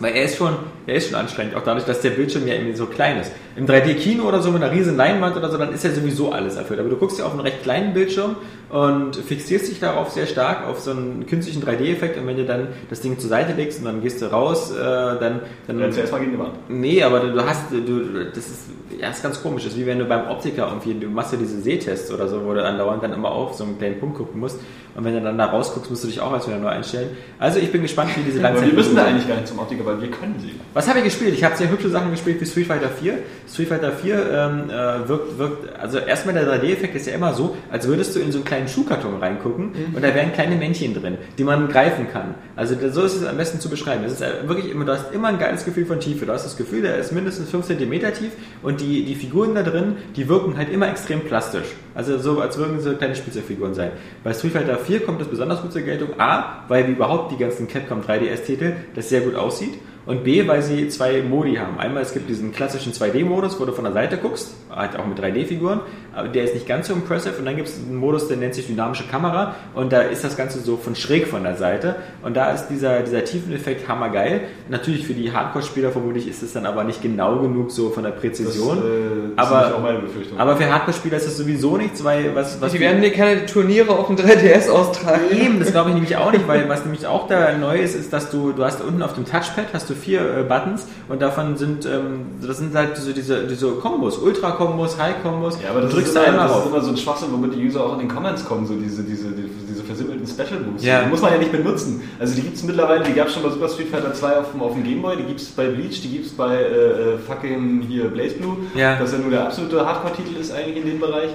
Weil 0.00 0.16
er 0.16 0.24
ist 0.24 0.36
schon, 0.36 0.56
er 0.86 0.94
ist 0.94 1.10
schon 1.10 1.16
anstrengend, 1.16 1.54
auch 1.54 1.62
dadurch, 1.62 1.84
dass 1.84 2.00
der 2.00 2.10
Bildschirm 2.10 2.46
ja 2.46 2.54
irgendwie 2.54 2.74
so 2.74 2.86
klein 2.86 3.20
ist. 3.20 3.32
Im 3.54 3.66
3D-Kino 3.66 4.24
oder 4.24 4.40
so 4.40 4.50
mit 4.50 4.62
einer 4.62 4.72
riesen 4.72 4.96
Leinwand 4.96 5.36
oder 5.36 5.50
so, 5.50 5.58
dann 5.58 5.72
ist 5.74 5.84
ja 5.84 5.90
sowieso 5.90 6.32
alles 6.32 6.56
erfüllt. 6.56 6.80
Aber 6.80 6.88
du 6.88 6.96
guckst 6.96 7.18
ja 7.18 7.26
auf 7.26 7.32
einen 7.32 7.42
recht 7.42 7.62
kleinen 7.62 7.92
Bildschirm 7.92 8.36
und 8.70 9.16
fixierst 9.16 9.68
dich 9.68 9.80
darauf 9.80 10.10
sehr 10.10 10.26
stark, 10.26 10.66
auf 10.66 10.80
so 10.80 10.92
einen 10.92 11.26
künstlichen 11.26 11.62
3D-Effekt 11.62 12.16
und 12.18 12.26
wenn 12.26 12.36
du 12.36 12.44
dann 12.44 12.68
das 12.88 13.00
Ding 13.00 13.18
zur 13.18 13.28
Seite 13.28 13.52
legst 13.52 13.80
und 13.80 13.84
dann 13.84 14.00
gehst 14.00 14.22
du 14.22 14.26
raus, 14.26 14.70
äh, 14.70 14.78
dann, 14.78 15.40
dann 15.66 15.78
du 15.78 15.84
erstmal 15.84 16.20
gegen 16.20 16.32
die 16.32 16.38
Wand. 16.38 16.52
Nee, 16.68 17.02
aber 17.02 17.20
du 17.20 17.44
hast, 17.44 17.70
du, 17.72 18.24
das 18.32 18.46
ist, 18.46 18.60
ja, 19.00 19.10
ist 19.10 19.22
ganz 19.22 19.42
komisch. 19.42 19.64
Das 19.64 19.72
ist 19.72 19.78
wie 19.78 19.86
wenn 19.86 19.98
du 19.98 20.04
beim 20.04 20.28
Optiker 20.28 20.68
irgendwie, 20.68 20.94
du 20.94 21.10
machst 21.10 21.32
ja 21.32 21.38
diese 21.38 21.60
Sehtests 21.60 22.12
oder 22.12 22.28
so, 22.28 22.44
wo 22.44 22.54
du 22.54 22.64
andauernd 22.64 23.02
dann 23.02 23.12
immer 23.12 23.30
auf 23.30 23.54
so 23.54 23.64
einen 23.64 23.78
kleinen 23.78 23.98
Punkt 23.98 24.16
gucken 24.16 24.40
musst. 24.40 24.58
Und 24.94 25.04
wenn 25.04 25.14
du 25.14 25.20
dann 25.20 25.38
da 25.38 25.46
rausguckst, 25.46 25.90
musst 25.90 26.02
du 26.04 26.08
dich 26.08 26.20
auch 26.20 26.32
erst 26.32 26.48
wieder 26.48 26.58
neu 26.58 26.68
einstellen. 26.68 27.10
Also 27.38 27.60
ich 27.60 27.70
bin 27.70 27.82
gespannt, 27.82 28.10
wie 28.16 28.22
diese 28.22 28.40
Aber 28.40 28.50
Langzeit. 28.50 28.66
wir 28.66 28.74
müssen 28.74 28.96
da 28.96 29.04
eigentlich 29.04 29.28
gar 29.28 29.36
nicht 29.36 29.46
zum 29.46 29.58
Optiker, 29.58 29.86
weil 29.86 30.00
wir 30.00 30.10
können 30.10 30.34
sie. 30.40 30.52
Was 30.74 30.88
habe 30.88 30.98
ich 30.98 31.04
gespielt? 31.04 31.34
Ich 31.34 31.44
habe 31.44 31.56
sehr 31.56 31.70
hübsche 31.70 31.88
Sachen 31.88 32.10
gespielt 32.10 32.40
wie 32.40 32.46
Street 32.46 32.66
Fighter 32.66 32.88
4. 32.88 33.18
Street 33.50 33.68
Fighter 33.68 33.92
4 33.92 34.14
ähm, 34.14 34.70
äh, 34.70 35.08
wirkt, 35.08 35.38
wirkt, 35.38 35.80
also 35.80 35.98
erstmal 35.98 36.34
der 36.34 36.46
3D-Effekt 36.46 36.96
ist 36.96 37.06
ja 37.06 37.14
immer 37.14 37.34
so, 37.34 37.56
als 37.70 37.86
würdest 37.86 38.16
du 38.16 38.20
in 38.20 38.32
so 38.32 38.38
einen 38.38 38.44
kleinen 38.44 38.59
Schuhkarton 38.68 39.18
reingucken 39.18 39.72
und 39.94 40.02
da 40.02 40.14
wären 40.14 40.32
kleine 40.32 40.56
Männchen 40.56 40.94
drin, 40.94 41.18
die 41.38 41.44
man 41.44 41.68
greifen 41.68 42.08
kann. 42.12 42.34
Also 42.56 42.74
so 42.90 43.02
ist 43.02 43.16
es 43.16 43.26
am 43.26 43.36
besten 43.36 43.60
zu 43.60 43.68
beschreiben. 43.68 44.04
Es 44.04 44.12
ist 44.12 44.22
äh, 44.22 44.48
wirklich 44.48 44.70
immer, 44.70 44.84
du 44.84 44.92
hast 44.92 45.12
immer 45.12 45.28
ein 45.28 45.38
geiles 45.38 45.64
Gefühl 45.64 45.86
von 45.86 46.00
Tiefe. 46.00 46.26
Du 46.26 46.32
hast 46.32 46.44
das 46.44 46.56
Gefühl, 46.56 46.82
der 46.82 46.96
ist 46.96 47.12
mindestens 47.12 47.50
5 47.50 47.66
cm 47.66 47.90
tief 48.12 48.32
und 48.62 48.80
die, 48.80 49.04
die 49.04 49.14
Figuren 49.14 49.54
da 49.54 49.62
drin, 49.62 49.96
die 50.16 50.28
wirken 50.28 50.56
halt 50.56 50.70
immer 50.70 50.88
extrem 50.88 51.20
plastisch. 51.20 51.66
Also 51.94 52.18
so, 52.18 52.40
als 52.40 52.56
würden 52.58 52.80
sie 52.80 52.94
kleine 52.94 53.14
Spielzeugfiguren 53.14 53.74
sein. 53.74 53.90
Bei 54.22 54.32
Street 54.32 54.52
Fighter 54.52 54.78
4 54.78 55.00
kommt 55.00 55.20
das 55.20 55.28
besonders 55.28 55.62
gut 55.62 55.72
zur 55.72 55.82
Geltung. 55.82 56.18
A, 56.18 56.64
weil 56.68 56.86
wie 56.88 56.92
überhaupt 56.92 57.32
die 57.32 57.36
ganzen 57.36 57.68
Capcom 57.68 58.02
3DS-Titel 58.02 58.74
das 58.94 59.08
sehr 59.08 59.20
gut 59.20 59.34
aussieht. 59.34 59.74
Und 60.06 60.24
B, 60.24 60.46
weil 60.48 60.62
sie 60.62 60.88
zwei 60.88 61.22
Modi 61.22 61.56
haben. 61.56 61.78
Einmal, 61.78 62.02
es 62.02 62.12
gibt 62.12 62.28
diesen 62.28 62.52
klassischen 62.52 62.92
2D-Modus, 62.92 63.60
wo 63.60 63.64
du 63.64 63.72
von 63.72 63.84
der 63.84 63.92
Seite 63.92 64.16
guckst, 64.16 64.54
halt 64.74 64.98
auch 64.98 65.06
mit 65.06 65.18
3D-Figuren, 65.18 65.80
aber 66.14 66.28
der 66.28 66.44
ist 66.44 66.54
nicht 66.54 66.66
ganz 66.66 66.88
so 66.88 66.94
impressive. 66.94 67.34
Und 67.38 67.44
dann 67.44 67.56
gibt 67.56 67.68
es 67.68 67.78
einen 67.78 67.96
Modus, 67.96 68.28
der 68.28 68.36
nennt 68.36 68.54
sich 68.54 68.66
dynamische 68.66 69.04
Kamera 69.04 69.54
und 69.74 69.92
da 69.92 70.00
ist 70.00 70.24
das 70.24 70.36
Ganze 70.36 70.60
so 70.60 70.76
von 70.76 70.96
schräg 70.96 71.26
von 71.26 71.42
der 71.42 71.56
Seite. 71.56 71.96
Und 72.22 72.36
da 72.36 72.50
ist 72.50 72.68
dieser, 72.68 73.00
dieser 73.02 73.24
Tiefeneffekt 73.24 73.88
hammergeil. 73.88 74.42
Natürlich 74.68 75.06
für 75.06 75.14
die 75.14 75.32
Hardcore-Spieler 75.32 75.90
vermutlich 75.92 76.28
ist 76.28 76.42
es 76.42 76.52
dann 76.52 76.66
aber 76.66 76.84
nicht 76.84 77.02
genau 77.02 77.38
genug 77.38 77.70
so 77.70 77.90
von 77.90 78.02
der 78.02 78.10
Präzision. 78.10 78.76
Das, 78.76 78.84
äh, 78.84 79.28
ist 79.28 79.38
aber, 79.38 79.76
auch 79.76 79.82
meine 79.82 79.98
Befürchtung. 79.98 80.38
aber 80.38 80.56
für 80.56 80.72
Hardcore-Spieler 80.72 81.18
ist 81.18 81.26
das 81.26 81.36
sowieso 81.36 81.76
nichts, 81.76 82.02
weil 82.02 82.34
was, 82.34 82.60
was 82.60 82.72
Die 82.72 82.80
werden 82.80 83.02
dir 83.02 83.12
keine 83.12 83.46
Turniere 83.46 83.90
auf 83.90 84.06
dem 84.06 84.16
3DS 84.16 84.70
austragen. 84.70 85.24
Eben, 85.30 85.60
das 85.60 85.72
glaube 85.72 85.90
ich 85.90 85.94
nämlich 85.94 86.16
auch 86.16 86.32
nicht, 86.32 86.48
weil 86.48 86.68
was 86.68 86.84
nämlich 86.84 87.06
auch 87.06 87.28
da 87.28 87.56
neu 87.56 87.78
ist, 87.78 87.94
ist, 87.94 88.12
dass 88.12 88.30
du, 88.30 88.52
du 88.52 88.64
hast 88.64 88.80
unten 88.80 89.02
auf 89.02 89.14
dem 89.14 89.24
Touchpad 89.24 89.66
hast 89.72 89.90
du 89.90 89.94
vier 90.00 90.20
äh, 90.20 90.42
Buttons 90.42 90.86
und 91.08 91.22
davon 91.22 91.56
sind, 91.56 91.86
ähm, 91.86 92.26
das 92.44 92.58
sind 92.58 92.74
halt 92.74 92.96
so 92.96 93.12
diese, 93.12 93.46
diese 93.46 93.68
Kombos, 93.72 94.18
Ultra-Kombos, 94.18 94.98
High-Kombos. 94.98 95.58
Ja, 95.62 95.70
aber 95.70 95.82
das, 95.82 95.90
du 95.90 95.96
drückst 95.96 96.08
ist 96.08 96.16
da 96.16 96.24
immer, 96.24 96.42
einmal 96.42 96.48
das 96.48 96.56
ist 96.56 96.62
rauf. 96.64 96.72
immer 96.72 96.82
so 96.82 96.90
ein 96.90 96.96
Schwachsinn, 96.96 97.28
womit 97.32 97.54
die 97.54 97.66
User 97.66 97.84
auch 97.84 97.92
in 97.94 97.98
den 98.00 98.08
Comments 98.08 98.44
kommen, 98.44 98.66
so 98.66 98.74
diese, 98.74 99.02
diese, 99.02 99.28
diese, 99.30 99.48
diese 99.68 99.84
versimpelten 99.84 100.26
Special 100.26 100.60
Moves. 100.60 100.84
Ja. 100.84 101.02
Die 101.04 101.08
muss 101.10 101.20
man 101.22 101.32
ja 101.32 101.38
nicht 101.38 101.52
benutzen. 101.52 102.02
Also 102.18 102.34
die 102.34 102.42
gibt 102.42 102.56
es 102.56 102.62
mittlerweile, 102.64 103.04
die 103.04 103.12
gab 103.12 103.28
es 103.28 103.34
schon 103.34 103.42
bei 103.42 103.50
Super 103.50 103.68
Street 103.68 103.88
Fighter 103.88 104.12
2 104.14 104.36
auf, 104.38 104.50
dem- 104.52 104.62
auf 104.62 104.72
dem 104.74 104.82
Gameboy, 104.84 105.16
die 105.16 105.24
gibt 105.24 105.40
es 105.40 105.48
bei 105.50 105.66
Bleach, 105.68 106.00
die 106.02 106.08
gibt 106.08 106.26
es 106.26 106.32
bei 106.32 106.54
äh, 106.56 107.14
äh, 107.14 107.18
fucking 107.18 107.82
hier 107.88 108.04
Blaze 108.08 108.34
Blue, 108.36 108.56
Ja. 108.74 108.96
das 108.98 109.12
ja 109.12 109.18
nur 109.18 109.30
der 109.30 109.44
absolute 109.46 109.84
Hardcore-Titel 109.84 110.40
ist 110.40 110.52
eigentlich 110.52 110.76
in 110.78 110.86
dem 110.86 111.00
Bereich. 111.00 111.30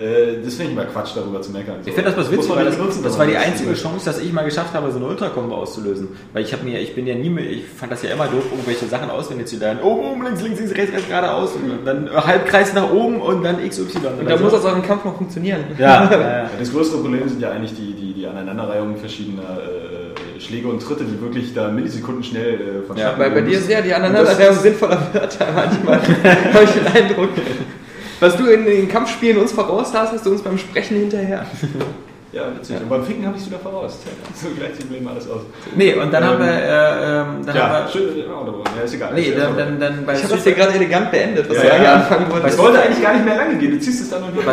Äh, 0.00 0.42
das 0.42 0.54
finde 0.54 0.72
ich 0.72 0.78
immer 0.78 0.86
Quatsch, 0.86 1.10
darüber 1.14 1.42
zu 1.42 1.52
meckern. 1.52 1.76
So. 1.82 1.88
Ich 1.88 1.94
finde 1.94 2.10
das 2.10 2.18
was 2.18 2.30
witzig, 2.30 2.50
weil 2.56 2.64
das, 2.64 2.78
nutzen, 2.78 3.02
das 3.02 3.18
war 3.18 3.26
die 3.26 3.36
einzige. 3.36 3.74
Chance, 3.74 4.06
dass 4.06 4.18
ich 4.18 4.32
mal 4.32 4.44
geschafft 4.44 4.72
habe, 4.72 4.90
so 4.90 4.96
eine 4.96 5.06
Ultra-Kombo 5.06 5.54
auszulösen. 5.54 6.08
Weil 6.32 6.42
ich 6.42 6.52
habe 6.54 6.64
mir, 6.64 6.80
ich 6.80 6.94
bin 6.94 7.06
ja 7.06 7.14
nie 7.14 7.28
mehr, 7.28 7.44
ich 7.44 7.66
fand 7.66 7.92
das 7.92 8.02
ja 8.02 8.10
immer 8.10 8.26
doof, 8.26 8.44
irgendwelche 8.50 8.86
Sachen 8.86 9.10
auswendig 9.10 9.48
zu 9.48 9.56
lernen. 9.58 9.80
Oben, 9.82 10.00
oben, 10.00 10.24
links, 10.24 10.40
links, 10.40 10.58
links, 10.58 10.74
rechts, 10.74 10.94
rechts, 10.94 11.08
geradeaus 11.08 11.52
und 11.52 11.84
dann 11.84 12.10
Halbkreis 12.10 12.72
nach 12.72 12.90
oben 12.90 13.20
und 13.20 13.42
dann 13.42 13.56
XY. 13.56 13.98
Und 14.20 14.28
da 14.28 14.38
so. 14.38 14.44
muss 14.44 14.52
das 14.54 14.64
auch 14.64 14.74
im 14.74 14.82
Kampf 14.82 15.04
noch 15.04 15.16
funktionieren. 15.18 15.64
ja, 15.78 16.10
ja, 16.10 16.20
ja. 16.20 16.50
Das 16.58 16.72
größere 16.72 17.02
Problem 17.02 17.28
sind 17.28 17.42
ja 17.42 17.50
eigentlich 17.50 17.74
die, 17.74 17.92
die, 17.92 18.14
die 18.14 18.26
Aneinanderreihung 18.26 18.96
verschiedener 18.96 19.42
äh, 19.42 20.40
Schläge 20.40 20.68
und 20.68 20.80
Tritte, 20.80 21.04
die 21.04 21.20
wirklich 21.20 21.52
da 21.52 21.68
Millisekunden 21.68 22.24
schnell 22.24 22.54
äh, 22.54 22.86
vonstatten 22.86 23.18
Bei, 23.18 23.28
bei 23.28 23.40
gehen 23.42 23.50
dir 23.50 23.58
ist 23.58 23.68
ja 23.68 23.82
die 23.82 23.92
Aneinanderreihung 23.92 24.56
sinnvoller 24.56 25.08
Wörter 25.12 25.46
manchmal. 25.54 25.98
Habe 26.54 26.64
ich 26.64 26.70
den 26.70 26.86
Eindruck. 26.86 27.28
Was 28.20 28.36
du 28.36 28.46
in 28.46 28.66
den 28.66 28.88
Kampfspielen 28.88 29.38
uns 29.38 29.52
voraus 29.52 29.92
hast, 29.94 30.12
hast 30.12 30.26
du 30.26 30.30
uns 30.30 30.42
beim 30.42 30.58
Sprechen 30.58 30.98
hinterher. 30.98 31.46
Ja, 32.32 32.42
witzig. 32.56 32.76
Und 32.80 32.88
beim 32.88 33.04
Ficken 33.04 33.26
habe 33.26 33.36
ich 33.36 33.42
es 33.42 33.48
wieder 33.48 33.58
voraus. 33.58 33.98
So 34.34 34.46
gleich 34.56 34.76
sieht 34.76 34.88
mir 34.88 34.98
eben 34.98 35.08
alles 35.08 35.28
aus. 35.28 35.40
Nee, 35.74 35.94
und 35.94 36.12
dann 36.12 36.22
Ähm, 36.22 36.28
haben 36.28 36.38
wir, 36.38 36.46
äh, 36.46 36.50
ähm, 36.56 36.64
dann 37.44 37.56
Ja, 37.56 37.68
haben 37.68 37.86
wir, 37.86 37.90
schön. 37.92 38.18
Ja, 38.18 38.24
ist 38.84 38.94
egal. 38.94 39.12
nee, 39.14 39.22
Ist 39.22 39.36
dann, 39.38 39.58
ja 39.58 39.64
dann, 39.64 39.80
dann 39.80 40.06
bei 40.06 40.14
Ich 40.14 40.22
habe 40.22 40.34
das 40.34 40.44
hier 40.44 40.52
gerade 40.52 40.74
elegant 40.74 41.10
beendet, 41.10 41.48
was 41.50 41.56
Ja, 41.56 41.62
du 41.62 41.66
ja, 41.68 41.72
eigentlich 41.74 41.86
ja. 41.86 41.94
anfangen 41.96 42.30
wolltest. 42.30 42.54
Es 42.54 42.58
wollte 42.60 42.80
eigentlich 42.82 43.02
gar 43.02 43.14
nicht 43.14 43.24
mehr 43.24 43.36
lange 43.36 43.56
gehen. 43.58 43.72
Du 43.72 43.80
ziehst 43.80 44.00
es 44.02 44.10
dann 44.10 44.22
und 44.22 44.36
Bei, 44.46 44.52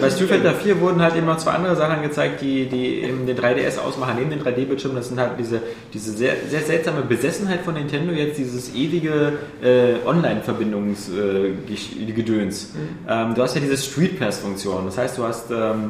bei 0.00 0.10
Street 0.10 0.28
Fighter 0.28 0.52
4 0.52 0.78
wurden 0.80 1.00
halt 1.00 1.16
eben 1.16 1.24
noch 1.26 1.38
zwei 1.38 1.52
andere 1.52 1.74
Sachen 1.76 2.02
gezeigt, 2.02 2.42
die, 2.42 2.66
die 2.66 3.04
eben 3.04 3.24
den 3.26 3.38
3DS 3.38 3.78
ausmachen, 3.78 4.16
neben 4.18 4.28
den 4.30 4.42
3D-Bildschirmen. 4.42 4.96
Das 4.98 5.08
sind 5.08 5.18
halt 5.18 5.30
diese, 5.38 5.62
diese 5.94 6.12
sehr, 6.12 6.34
sehr 6.50 6.60
seltsame 6.60 7.00
Besessenheit 7.02 7.60
von 7.62 7.72
Nintendo, 7.74 8.12
jetzt 8.12 8.36
dieses 8.38 8.74
ewige 8.74 9.32
äh, 9.62 9.94
Online-Verbindungsgedöns. 10.06 12.72
ähm, 13.08 13.34
du 13.34 13.42
hast 13.42 13.54
ja 13.54 13.60
diese 13.60 13.76
Street 13.78 14.18
Pass-Funktion. 14.18 14.84
Das 14.86 14.98
heißt, 14.98 15.16
du 15.18 15.24
hast. 15.24 15.50
Ähm, 15.50 15.56
äh, 15.56 15.88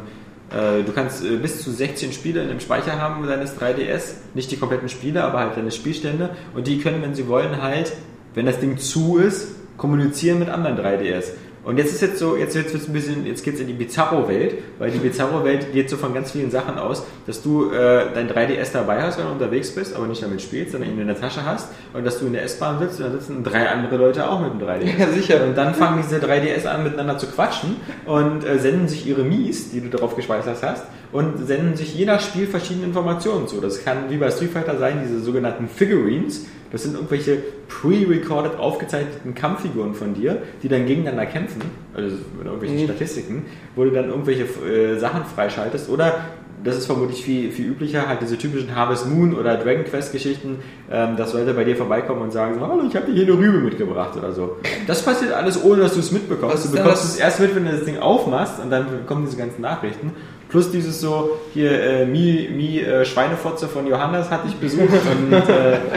Du 0.55 0.93
kannst 0.95 1.25
äh, 1.25 1.37
bis 1.37 1.63
zu 1.63 1.73
16 1.73 2.13
Spiele 2.13 2.43
in 2.43 2.49
dem 2.49 2.61
Speicher 2.61 3.01
haben 3.01 3.27
deines 3.27 3.59
3DS. 3.59 4.15
Nicht 4.35 4.51
die 4.51 4.57
kompletten 4.57 4.89
Spiele, 4.89 5.25
aber 5.25 5.41
halt 5.41 5.57
deine 5.57 5.73
Spielstände. 5.73 6.31
Und 6.55 6.67
die 6.67 6.79
können, 6.79 7.03
wenn 7.03 7.15
sie 7.15 7.27
wollen, 7.27 7.61
halt, 7.61 7.93
wenn 8.35 8.47
das 8.47 8.61
Ding 8.61 8.79
zu 8.79 9.19
ist, 9.19 9.49
kommunizieren 9.77 10.39
mit 10.39 10.49
anderen 10.49 10.79
3DS. 10.79 11.33
Und 11.65 11.79
jetzt 11.79 11.93
ist 11.93 12.03
jetzt 12.03 12.19
so, 12.19 12.37
jetzt 12.37 12.55
jetzt 12.55 12.73
wird's 12.73 12.87
ein 12.87 12.93
bisschen, 12.93 13.27
jetzt 13.27 13.43
geht's 13.43 13.59
in 13.59 13.67
die 13.67 13.73
Bizarro-Welt, 13.73 14.59
weil 14.79 14.91
die 14.91 14.99
Bizarro-Welt 14.99 15.73
geht 15.73 15.89
so 15.89 15.97
von 15.97 16.13
ganz 16.13 16.31
vielen 16.31 16.51
Sachen 16.51 16.79
aus, 16.79 17.05
dass 17.27 17.43
du 17.43 17.71
äh, 17.71 18.07
dein 18.15 18.29
3DS 18.29 18.73
dabei 18.73 19.03
hast, 19.03 19.19
wenn 19.19 19.27
du 19.27 19.33
unterwegs 19.33 19.75
bist, 19.75 19.97
aber 19.97 20.07
nicht 20.07 20.23
damit 20.23 20.43
spielst, 20.43 20.73
sondern 20.73 20.91
ihn 20.91 21.01
in 21.01 21.07
der 21.07 21.19
Tasche 21.19 21.45
hast 21.45 21.69
und 21.95 22.05
dass 22.05 22.19
du 22.19 22.27
in 22.27 22.35
der 22.35 22.43
S-Bahn 22.43 22.79
sitzt 22.79 23.01
und 23.01 23.07
da 23.07 23.13
sitzen 23.13 23.43
drei 23.43 23.69
andere 23.69 23.97
Leute 23.97 24.29
auch 24.29 24.41
mit 24.41 24.53
dem 24.53 24.61
3DS. 24.61 24.99
Ja, 24.99 25.09
sicher. 25.09 25.45
Und 25.45 25.57
dann 25.57 25.75
fangen 25.75 26.03
diese 26.03 26.19
3DS 26.25 26.67
an, 26.67 26.85
miteinander 26.85 27.17
zu 27.17 27.27
quatschen 27.27 27.77
und 28.05 28.45
äh, 28.45 28.59
senden 28.59 28.87
sich 28.89 29.07
ihre 29.07 29.23
Mies, 29.23 29.71
die 29.71 29.81
du 29.81 29.89
darauf 29.89 30.17
gespeichert 30.17 30.59
hast, 30.63 30.85
und 31.13 31.47
senden 31.47 31.77
sich 31.77 31.95
je 31.95 32.05
nach 32.05 32.21
Spiel 32.21 32.47
verschiedene 32.47 32.87
Informationen 32.87 33.49
zu. 33.49 33.61
Das 33.61 33.85
kann 33.85 34.11
wie 34.11 34.17
bei 34.17 34.31
Street 34.31 34.51
Fighter 34.51 34.79
sein, 34.79 35.01
diese 35.03 35.21
sogenannten 35.21 35.69
Figurines. 35.69 36.47
Das 36.75 36.83
sind 36.83 36.95
irgendwelche 36.95 37.39
pre-recorded 37.69 38.59
aufgezeichneten 38.59 39.33
Kampffiguren 39.37 39.95
von 39.95 40.13
dir, 40.13 40.43
die 40.61 40.69
dann 40.69 40.87
gegeneinander 40.87 41.27
kämpfen, 41.27 41.63
also 41.95 42.17
mit 42.37 42.47
irgendwelchen 42.47 42.79
Mhm. 42.79 42.85
Statistiken, 42.85 43.47
wo 43.77 43.85
du 43.85 43.91
dann 43.93 44.09
irgendwelche 44.09 44.43
äh, 44.43 44.99
Sachen 44.99 45.25
freischaltest 45.25 45.89
oder 45.89 46.17
das 46.65 46.77
ist 46.79 46.87
vermutlich 46.87 47.23
viel, 47.23 47.53
viel 47.53 47.67
üblicher, 47.67 48.09
halt 48.09 48.23
diese 48.23 48.39
typischen 48.39 48.75
Harvest 48.75 49.07
Moon 49.09 49.35
oder 49.35 49.57
Dragon 49.59 49.85
Quest 49.85 50.13
Geschichten, 50.13 50.59
ähm, 50.91 51.15
dass 51.17 51.35
Leute 51.35 51.53
bei 51.53 51.63
dir 51.63 51.77
vorbeikommen 51.77 52.23
und 52.23 52.33
sagen, 52.33 52.59
hallo, 52.61 52.83
ich 52.89 52.97
habe 52.97 53.07
dir 53.07 53.13
hier 53.13 53.25
eine 53.25 53.35
Rübe 53.39 53.59
mitgebracht 53.59 54.17
oder 54.17 54.33
so. 54.33 54.57
Das 54.87 55.03
passiert 55.05 55.33
alles, 55.33 55.63
ohne 55.63 55.83
dass 55.83 55.93
du 55.95 56.01
es 56.01 56.11
mitbekommst. 56.11 56.57
Was 56.57 56.71
Du 56.73 56.77
bekommst 56.77 57.05
es 57.05 57.17
erst 57.19 57.39
mit, 57.39 57.55
wenn 57.55 57.67
du 57.67 57.71
das 57.71 57.85
Ding 57.85 57.99
aufmachst 57.99 58.61
und 58.63 58.71
dann 58.71 58.87
kommen 59.07 59.27
diese 59.27 59.37
ganzen 59.37 59.61
Nachrichten. 59.61 60.13
Plus 60.55 60.71
dieses 60.71 61.01
so, 61.01 61.31
hier, 61.53 61.73
äh, 61.83 62.07
Mi, 62.07 62.49
Mi 62.55 62.79
äh, 62.79 63.05
Schweinefotze 63.05 63.67
von 63.67 63.89
Johannes 63.89 64.31
hatte 64.31 64.47
ich 64.47 64.55
besucht 64.55 64.83
und 64.89 65.33
äh, 65.33 65.41
Das 65.41 65.43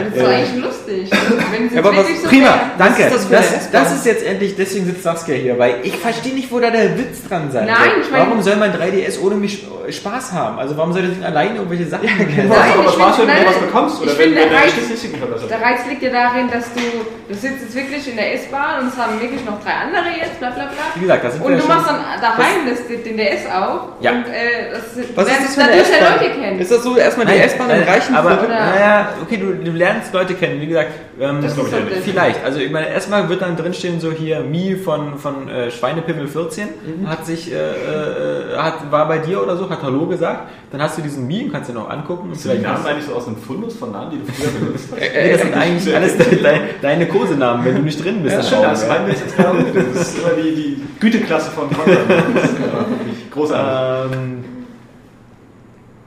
ist 0.08 0.16
doch 0.20 0.28
äh, 0.28 0.34
eigentlich 0.34 0.64
lustig. 0.64 1.10
Wenn 1.52 1.70
sie 1.70 1.78
Aber 1.78 1.90
was- 1.90 1.96
wirklich 1.98 2.20
so 2.22 2.26
Prima, 2.28 2.46
wäre. 2.46 2.60
danke. 2.76 3.02
ist 3.04 3.14
das 3.14 3.28
Das, 3.30 3.70
das, 3.70 3.92
ist 3.94 4.06
jetzt 4.06 4.26
endlich, 4.26 4.56
deswegen 4.56 4.86
sitzt 4.86 5.04
Saskia 5.04 5.36
hier, 5.36 5.56
weil 5.60 5.76
ich 5.84 5.96
verstehe 5.96 6.34
nicht, 6.34 6.50
wo 6.50 6.58
da 6.58 6.70
der 6.70 6.98
Witz 6.98 7.22
dran 7.28 7.52
sein 7.52 7.66
Nein, 7.68 7.76
ich 8.02 8.10
meine- 8.10 8.24
Warum 8.26 8.42
soll 8.42 8.56
mein 8.56 8.72
3DS 8.72 9.20
ohne 9.22 9.36
mich 9.36 9.64
Spaß 9.90 10.32
haben? 10.32 10.58
Also 10.58 10.76
warum 10.76 10.92
soll 10.92 11.02
das 11.02 11.12
Ding 11.12 11.22
alleine 11.24 11.54
irgendwelche 11.54 11.86
Sachen 11.86 12.08
ja, 12.08 12.14
genau. 12.18 12.54
Nein, 12.56 12.72
aber 12.74 12.84
ich 12.88 12.90
Spaß, 12.94 13.14
find- 13.16 13.28
wenn 13.28 13.36
du 13.36 13.42
nein, 13.44 13.46
was 13.54 13.58
bekommst 13.60 14.02
oder 14.02 14.10
ich 14.10 14.18
wenn, 14.18 14.24
finde, 14.34 14.40
wenn 14.40 14.52
Reiz- 14.58 14.72
Statistiken 14.72 15.18
verbessert 15.18 15.50
Der 15.50 15.60
Reiz 15.62 15.80
liegt 15.88 16.02
ja 16.02 16.10
darin, 16.10 16.50
dass 16.50 16.64
du, 16.74 16.80
du 17.28 17.34
sitzt 17.34 17.62
jetzt 17.62 17.76
wirklich 17.76 18.08
in 18.10 18.16
der 18.16 18.34
S-Bahn 18.34 18.82
und 18.82 18.88
es 18.88 18.96
haben 18.98 19.20
wirklich 19.20 19.44
noch 19.44 19.62
drei 19.62 19.86
andere 19.86 20.10
jetzt, 20.20 20.40
bla 20.40 20.50
bla 20.50 20.64
bla. 20.66 20.82
Wie 20.96 21.00
gesagt, 21.00 21.22
das 21.24 21.34
sind 21.34 21.42
Und 21.44 21.50
wir 21.52 21.56
du 21.58 21.62
schon- 21.62 21.70
machst 21.76 21.86
dann 21.88 22.00
daheim 22.20 22.66
das, 22.68 22.80
den 23.04 23.16
DS 23.16 23.46
auf 23.46 23.80
Ja. 24.00 24.10
und 24.12 24.26
äh, 24.26 24.47
das, 24.72 24.94
du 24.94 25.16
Was 25.16 25.24
ist 25.26 25.30
lernst 25.30 25.48
das 25.48 25.54
für 25.54 25.60
dadurch 25.60 25.88
ja 25.90 25.96
S-Bahn? 25.96 26.20
Leute 26.20 26.40
kennen. 26.40 26.60
Ist 26.60 26.70
das 26.70 26.82
so 26.82 26.96
erstmal 26.96 27.26
die 27.26 27.32
S-Bahn 27.38 27.70
im 27.70 27.78
nein, 27.78 27.88
reichen 27.88 28.14
aber, 28.14 28.30
Viertel? 28.30 28.48
naja, 28.48 29.12
okay, 29.22 29.36
du, 29.36 29.52
du 29.64 29.70
lernst 29.70 30.12
Leute 30.12 30.34
kennen, 30.34 30.60
wie 30.60 30.66
gesagt. 30.66 30.90
Ähm, 31.20 31.40
Das 31.42 31.54
glaub 31.54 31.66
ich 31.66 31.72
ja 31.72 31.80
nicht. 31.80 31.96
Vielleicht. 32.04 32.44
Also 32.44 32.60
ich 32.60 32.70
meine, 32.70 32.88
erstmal 32.88 33.28
wird 33.28 33.42
dann 33.42 33.56
drinstehen 33.56 34.00
so 34.00 34.12
hier 34.12 34.40
Mi 34.40 34.76
von, 34.76 35.18
von 35.18 35.48
äh, 35.48 35.70
Schweinepimmel 35.70 36.28
14 36.28 36.68
hat 37.06 37.26
sich 37.26 37.52
äh, 37.52 37.56
äh, 37.56 38.56
hat, 38.56 38.90
war 38.90 39.08
bei 39.08 39.18
dir 39.18 39.42
oder 39.42 39.56
so, 39.56 39.68
hat 39.68 39.82
Hallo 39.82 40.06
gesagt. 40.06 40.48
Dann 40.70 40.82
hast 40.82 40.98
du 40.98 41.02
diesen 41.02 41.26
Mi 41.26 41.44
und 41.44 41.52
kannst 41.52 41.70
dir 41.70 41.74
noch 41.74 41.88
angucken. 41.88 42.28
Und 42.28 42.34
Sind 42.38 42.52
die 42.52 42.58
vielleicht 42.58 42.74
Namen 42.74 42.86
eigentlich 42.86 43.06
so 43.06 43.14
aus 43.14 43.26
einem 43.26 43.38
Fundus 43.38 43.76
von 43.76 43.90
Namen, 43.92 44.10
die 44.10 44.18
du 44.18 44.32
früher 44.32 44.50
benutzt 44.50 44.88
hast? 44.90 45.00
Nee, 45.18 45.32
das 45.32 45.40
sind 45.42 45.54
eigentlich 45.56 45.94
alles 45.96 46.16
de, 46.16 46.36
de, 46.36 46.58
deine 46.82 47.06
Kosenamen, 47.06 47.64
wenn 47.64 47.76
du 47.76 47.82
nicht 47.82 48.04
drin 48.04 48.22
bist. 48.22 48.34
Ja, 48.34 48.62
das 48.62 48.84
genau. 48.86 49.54
Das 49.74 50.08
ist 50.08 50.18
immer 50.18 50.42
die, 50.42 50.54
die 50.54 50.82
Güteklasse 51.00 51.50
von 51.50 51.68
Conrad. 51.70 51.98
Großartig. 53.38 54.18
Ähm, 54.18 54.44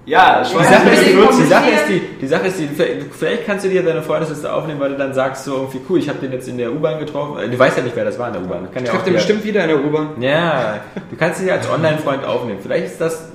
Ja, 0.06 0.42
die, 0.42 0.48
Sache 0.48 0.90
ist 0.90 1.06
die, 1.06 1.14
die 1.14 1.48
Sache 1.48 1.70
ist 1.70 1.88
die, 1.90 2.02
die 2.22 2.28
Sache 2.28 2.48
ist 2.48 2.60
die, 2.60 2.68
vielleicht 3.12 3.46
kannst 3.46 3.66
du 3.66 3.70
dir 3.70 3.84
deine 3.84 4.02
Freundesliste 4.02 4.52
aufnehmen, 4.52 4.80
weil 4.80 4.90
du 4.90 4.98
dann 4.98 5.14
sagst 5.14 5.46
so 5.46 5.56
irgendwie 5.56 5.80
cool, 5.90 6.00
ich 6.00 6.10
habe 6.10 6.20
den 6.20 6.32
jetzt 6.32 6.48
in 6.48 6.58
der 6.58 6.72
U-Bahn 6.74 7.00
getroffen. 7.00 7.40
Äh, 7.40 7.50
Du 7.50 7.58
weißt 7.60 7.78
ja 7.78 7.84
nicht, 7.84 7.96
wer 7.96 8.06
das 8.06 8.18
war 8.18 8.28
in 8.28 8.34
der 8.34 8.42
U-Bahn. 8.42 8.68
Ich 8.74 8.82
ja 8.82 8.88
treffe 8.92 9.06
den 9.06 9.14
bestimmt 9.14 9.44
wieder 9.44 9.62
in 9.62 9.68
der 9.70 9.84
U-Bahn. 9.84 10.20
Ja, 10.20 10.80
du 11.10 11.16
kannst 11.18 11.40
sie 11.40 11.52
als 11.52 11.70
Online-Freund 11.70 12.26
aufnehmen. 12.26 12.60
Vielleicht 12.62 12.86
ist 12.88 13.00
das 13.00 13.30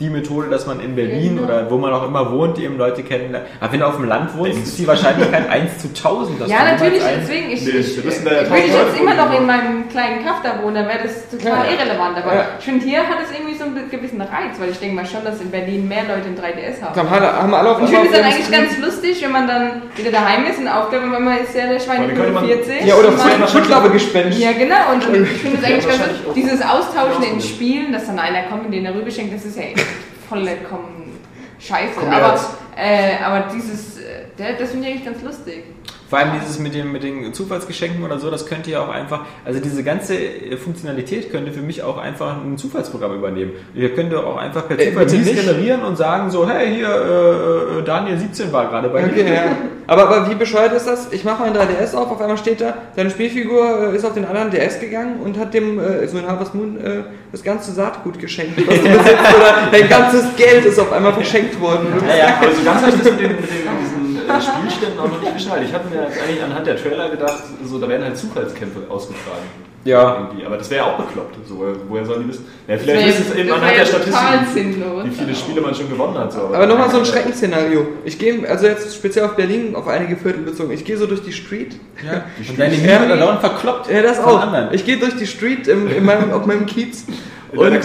die 0.00 0.10
Methode, 0.10 0.48
dass 0.48 0.66
man 0.66 0.80
in 0.80 0.94
Berlin 0.94 1.36
Genau. 1.36 1.42
oder 1.48 1.70
wo 1.70 1.76
man 1.76 1.92
auch 1.92 2.06
immer 2.06 2.30
wohnt, 2.30 2.58
eben 2.58 2.78
Leute 2.78 3.02
kennenlernt. 3.02 3.46
Aber 3.60 3.72
wenn 3.72 3.80
du 3.80 3.86
auf 3.86 3.96
dem 3.96 4.04
Land 4.06 4.36
wohnst, 4.36 4.58
ist 4.62 4.78
die 4.78 4.86
Wahrscheinlichkeit 4.86 5.48
1 5.50 5.78
zu 5.78 5.88
1000. 5.88 6.40
Dass 6.40 6.48
Ja, 6.50 6.58
du 6.58 6.64
natürlich, 6.72 7.02
deswegen, 7.20 7.50
ich, 7.50 7.62
Nee, 7.64 7.70
ich, 7.80 7.96
ja 7.96 8.02
ich 8.04 8.24
würde 8.24 8.66
jetzt 8.66 9.00
immer 9.00 9.14
noch 9.14 9.36
in 9.38 9.44
meinem 9.46 9.88
kleinen 9.88 10.24
Kaff 10.24 10.36
da 10.42 10.62
wohnen, 10.62 10.76
dann 10.76 10.86
wäre 10.88 11.00
das 11.02 11.28
total 11.28 11.64
Ja. 11.66 11.72
irrelevant. 11.72 12.16
Aber 12.18 12.34
Ja. 12.34 12.44
ich 12.58 12.64
finde, 12.64 12.84
hier 12.84 13.00
hat 13.00 13.18
es 13.24 13.36
irgendwie 13.36 13.54
so 13.58 13.64
einen 13.64 13.90
gewissen 13.90 14.20
Reiz, 14.20 14.54
weil 14.60 14.70
ich 14.70 14.78
denke 14.78 14.94
mal 14.94 15.06
schon, 15.06 15.24
dass 15.24 15.40
in 15.40 15.50
Berlin 15.50 15.88
mehr 15.88 16.02
Leute 16.04 16.28
ein 16.28 16.36
3DS 16.36 16.80
haben. 16.80 16.94
Haben 16.94 17.08
alle, 17.08 17.32
haben 17.32 17.54
alle 17.54 17.70
auf 17.70 17.78
Und 17.78 17.84
ich 17.84 17.90
finde 17.90 18.06
es 18.06 18.12
dann 18.16 18.24
eigentlich 18.24 18.50
ganz 18.50 18.78
lustig, 18.78 19.22
wenn 19.22 19.32
man 19.32 19.48
dann 19.48 19.82
wieder 19.96 20.10
daheim 20.12 20.44
ist 20.46 20.58
und 20.60 20.68
aufgabe, 20.68 21.10
wenn 21.10 21.24
man 21.24 21.38
ist 21.38 21.54
ja 21.54 21.66
der 21.66 21.78
man- 21.88 22.08
45. 22.08 22.84
Ja, 22.86 22.94
oder 22.94 23.08
und 23.08 23.14
vor 23.18 23.24
man- 23.26 23.34
allem 23.42 23.48
Footlaube-Gespenst. 23.48 24.38
Ja, 24.38 24.52
genau. 24.52 24.92
Und 24.92 25.02
ich 25.02 25.38
finde 25.42 25.58
es 25.58 25.64
eigentlich 25.68 25.88
ganz 25.88 25.98
lustig. 26.24 26.34
Dieses 26.44 26.62
Austauschen 26.62 27.22
in. 27.24 27.40
Spielen, 27.40 27.92
dass 27.92 28.06
dann 28.06 28.18
einer 28.18 28.42
kommt 28.48 28.66
und 28.66 28.72
den 28.72 28.84
er 28.84 28.94
rüberschenkt, 28.94 29.34
das 29.34 29.44
ist 29.44 29.56
ja 29.56 29.64
vollkommen 30.28 31.18
scheiße. 31.58 31.98
Kommerz. 31.98 32.56
Aber, 32.72 32.80
äh, 32.80 33.16
aber 33.22 33.48
dieses, 33.52 33.98
äh, 33.98 34.56
das 34.58 34.70
finde 34.70 34.88
ich 34.88 34.94
eigentlich 34.94 35.04
ganz 35.04 35.22
lustig. 35.22 35.64
Vor 36.08 36.18
allem 36.18 36.30
dieses 36.40 36.58
mit, 36.58 36.74
dem, 36.74 36.90
mit 36.92 37.02
den 37.02 37.34
Zufallsgeschenken 37.34 38.02
oder 38.02 38.18
so, 38.18 38.30
das 38.30 38.46
könnte 38.46 38.70
ja 38.70 38.80
auch 38.82 38.88
einfach, 38.88 39.26
also 39.44 39.60
diese 39.60 39.82
ganze 39.84 40.14
äh, 40.16 40.56
Funktionalität 40.56 41.30
könnte 41.30 41.52
für 41.52 41.60
mich 41.60 41.82
auch 41.82 41.98
einfach 41.98 42.42
ein 42.42 42.56
Zufallsprogramm 42.56 43.14
übernehmen. 43.14 43.52
Ihr 43.74 43.94
könnt 43.94 44.14
auch 44.14 44.38
einfach 44.38 44.66
per 44.66 44.78
Äh, 44.78 44.88
Zufall 44.88 45.04
nicht? 45.06 45.34
generieren 45.46 45.82
und 45.82 45.96
sagen 45.96 46.30
so, 46.30 46.48
hey, 46.48 46.74
hier, 46.74 46.88
äh, 46.88 47.78
äh, 47.80 47.82
Daniel 47.84 48.18
17 48.18 48.50
war 48.52 48.68
gerade 48.70 48.88
bei 48.88 49.04
Okay, 49.04 49.22
mir. 49.22 49.34
ja. 49.34 49.42
Aber, 49.90 50.02
aber 50.02 50.28
wie 50.30 50.34
bescheuert 50.34 50.74
ist 50.74 50.86
das? 50.86 51.10
Ich 51.12 51.24
mache 51.24 51.40
meinen 51.44 51.56
3DS 51.56 51.94
auf, 51.96 52.10
auf 52.10 52.20
einmal 52.20 52.36
steht 52.36 52.60
da, 52.60 52.74
deine 52.94 53.08
Spielfigur 53.08 53.90
äh, 53.94 53.96
ist 53.96 54.04
auf 54.04 54.12
den 54.12 54.26
anderen 54.26 54.50
DS 54.50 54.80
gegangen 54.80 55.18
und 55.24 55.38
hat 55.38 55.54
dem, 55.54 55.78
äh, 55.80 56.06
so 56.06 56.18
in 56.18 56.26
Harvest 56.26 56.54
Moon, 56.54 56.76
äh, 56.78 57.04
das 57.32 57.42
ganze 57.42 57.72
Saatgut 57.72 58.18
geschenkt, 58.18 58.58
was 58.66 58.74
du 58.76 58.82
besitzt. 58.82 59.34
Oder 59.34 59.68
dein 59.72 59.88
ganzes 59.88 60.24
Geld 60.36 60.66
ist 60.66 60.78
auf 60.78 60.92
einmal 60.92 61.14
verschenkt 61.14 61.58
worden. 61.58 61.86
Ja, 62.06 62.16
ja. 62.16 62.26
Aber 62.38 62.52
so 62.54 62.62
ganz 62.62 62.82
habe 62.82 62.90
ich 62.90 62.98
das 62.98 63.12
mit, 63.12 63.20
den, 63.20 63.30
mit 63.36 63.40
äh, 63.40 63.64
Spielständen 64.40 64.98
auch 65.00 65.08
noch 65.10 65.20
nicht 65.20 65.34
geschnallt. 65.34 65.62
Ich 65.68 65.72
hatte 65.74 65.88
mir 65.88 66.02
eigentlich 66.06 66.42
anhand 66.42 66.66
der 66.66 66.76
Trailer 66.76 67.08
gedacht, 67.10 67.42
so, 67.64 67.78
da 67.78 67.88
werden 67.88 68.04
halt 68.04 68.16
Zufallskämpfe 68.16 68.80
ausgetragen. 68.88 69.46
Ja. 69.84 70.16
Irgendwie. 70.28 70.44
Aber 70.44 70.56
das 70.58 70.68
wäre 70.70 70.84
ja 70.86 70.92
auch 70.92 70.98
bekloppt. 70.98 71.36
So, 71.48 71.64
woher- 71.88 72.04
sollen 72.04 72.24
die 72.24 72.28
wissen? 72.30 72.44
Ja, 72.66 72.76
vielleicht 72.76 73.06
wissen 73.06 73.26
es 73.30 73.36
eben 73.36 73.52
anhand 73.52 73.70
der 73.70 73.78
ja 73.78 73.86
Statistik, 73.86 74.52
sinnlos. 74.52 75.04
wie 75.04 75.10
viele 75.10 75.34
Spiele 75.34 75.60
man 75.60 75.74
schon 75.74 75.88
gewonnen 75.88 76.18
hat. 76.18 76.32
So. 76.32 76.40
Aber 76.40 76.66
nochmal 76.66 76.90
so 76.90 76.98
ein 76.98 77.04
Schreckensszenario. 77.06 77.86
Ich 78.04 78.18
gehe, 78.18 78.46
also 78.48 78.66
jetzt 78.66 78.94
speziell 78.94 79.24
auf 79.24 79.36
Berlin, 79.36 79.74
auf 79.76 79.86
einige 79.88 80.16
Viertel 80.16 80.42
bezogen, 80.42 80.72
ich 80.72 80.84
gehe 80.84 80.96
so 80.98 81.06
durch 81.06 81.22
die 81.22 81.32
Street. 81.32 81.76
Ja. 82.06 82.24
Und 82.48 82.58
deine 82.58 82.74
Ja. 82.74 82.98
Mieter 82.98 83.16
dauernd 83.16 83.40
verkloppt. 83.40 83.88
Ja, 83.90 84.02
das 84.02 84.18
auch. 84.18 84.40
anderen. 84.40 84.74
Ich 84.74 84.84
gehe 84.84 84.98
durch 84.98 85.16
die 85.16 85.26
Street 85.26 85.68
im, 85.68 85.88
in 85.88 86.04
meinem, 86.04 86.32
auf 86.32 86.44
meinem 86.44 86.66
Kiez. 86.66 87.06
Und, 87.52 87.72
äh. 87.72 87.78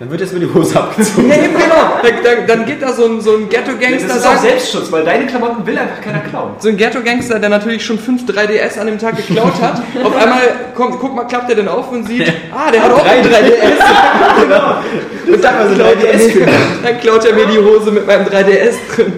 Dann 0.00 0.10
wird 0.10 0.22
jetzt 0.22 0.32
mir 0.32 0.40
die 0.40 0.52
Hose 0.52 0.80
abgezogen. 0.80 1.28
ja, 1.28 1.36
eben 1.36 1.52
genau. 1.52 1.98
Dann, 2.02 2.24
dann, 2.24 2.46
dann 2.46 2.66
geht 2.66 2.80
da 2.80 2.90
so 2.92 3.04
ein, 3.04 3.20
so 3.20 3.36
ein 3.36 3.48
Ghetto-Gangster, 3.50 4.08
Das 4.08 4.16
ist 4.16 4.26
auch 4.26 4.38
Selbstschutz, 4.38 4.90
weil 4.90 5.04
deine 5.04 5.26
Klamotten 5.26 5.66
will 5.66 5.76
einfach 5.76 6.00
keiner 6.00 6.20
klauen. 6.20 6.52
so 6.58 6.70
ein 6.70 6.76
Ghetto-Gangster, 6.78 7.38
der 7.38 7.50
natürlich 7.50 7.84
schon 7.84 7.98
fünf 7.98 8.24
3DS 8.24 8.80
an 8.80 8.86
dem 8.86 8.98
Tag 8.98 9.16
geklaut 9.16 9.60
hat. 9.60 9.82
Auf 10.02 10.16
einmal, 10.16 10.40
kommt, 10.74 10.98
guck 10.98 11.14
mal, 11.14 11.24
klappt 11.24 11.50
er 11.50 11.56
denn 11.56 11.68
auf 11.68 11.92
und 11.92 12.04
sieht, 12.06 12.32
ah, 12.50 12.70
der 12.70 12.82
hat 12.82 12.92
auch 12.92 13.04
ein 13.04 13.22
3DS. 13.22 14.40
genau. 14.42 15.34
Und 15.34 15.44
dann, 15.44 15.54
Also 15.54 15.74
klaut 15.74 16.02
er 16.02 16.14
3DS 16.14 16.34
mir, 16.38 16.46
dann 16.82 17.00
klaut 17.00 17.24
er 17.26 17.34
mir 17.34 17.46
die 17.46 17.58
Hose 17.58 17.90
mit 17.90 18.06
meinem 18.06 18.26
3DS 18.26 18.74
drin. 18.94 19.12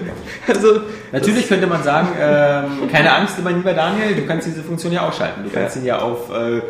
Also, 0.47 0.81
Natürlich 1.13 1.47
könnte 1.47 1.67
man 1.67 1.83
sagen, 1.83 2.07
ähm, 2.19 2.89
keine 2.91 3.15
Angst, 3.15 3.37
immer 3.37 3.51
lieber 3.51 3.71
Daniel, 3.71 4.15
du 4.15 4.25
kannst 4.25 4.47
diese 4.47 4.63
Funktion 4.63 4.91
ja 4.91 5.07
ausschalten. 5.07 5.43
Du 5.43 5.49
kannst 5.51 5.77
ihn 5.77 5.85
ja 5.85 5.99
auf 5.99 6.29
äh, 6.31 6.61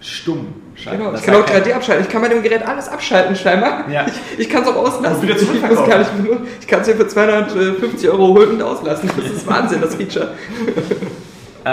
stumm 0.00 0.46
schalten. 0.80 1.02
genau, 1.02 1.14
ich 1.14 1.22
kann 1.22 1.34
auch 1.34 1.46
sagt 1.46 1.66
3D 1.66 1.74
abschalten. 1.74 2.04
Ich 2.06 2.10
kann 2.10 2.22
bei 2.22 2.28
dem 2.28 2.42
Gerät 2.42 2.66
alles 2.66 2.88
abschalten, 2.88 3.36
scheinbar. 3.36 3.88
Ja. 3.90 4.06
Ich, 4.06 4.40
ich 4.40 4.50
kann 4.50 4.62
es 4.62 4.68
auch 4.68 4.76
auslassen. 4.76 5.22
Wieder 5.22 5.36
ich 5.36 5.62
muss 5.62 5.88
gar 5.88 5.98
nicht 5.98 6.16
benutzen. 6.16 6.48
Ich 6.60 6.66
kann 6.66 6.80
es 6.80 6.86
hier 6.86 6.96
für 6.96 7.08
250 7.08 8.08
Euro 8.10 8.28
holen 8.28 8.50
und 8.52 8.62
auslassen. 8.62 9.10
Das 9.16 9.30
ist 9.30 9.46
Wahnsinn, 9.46 9.80
das 9.80 9.94
Feature. 9.94 10.30
Äh, 11.64 11.68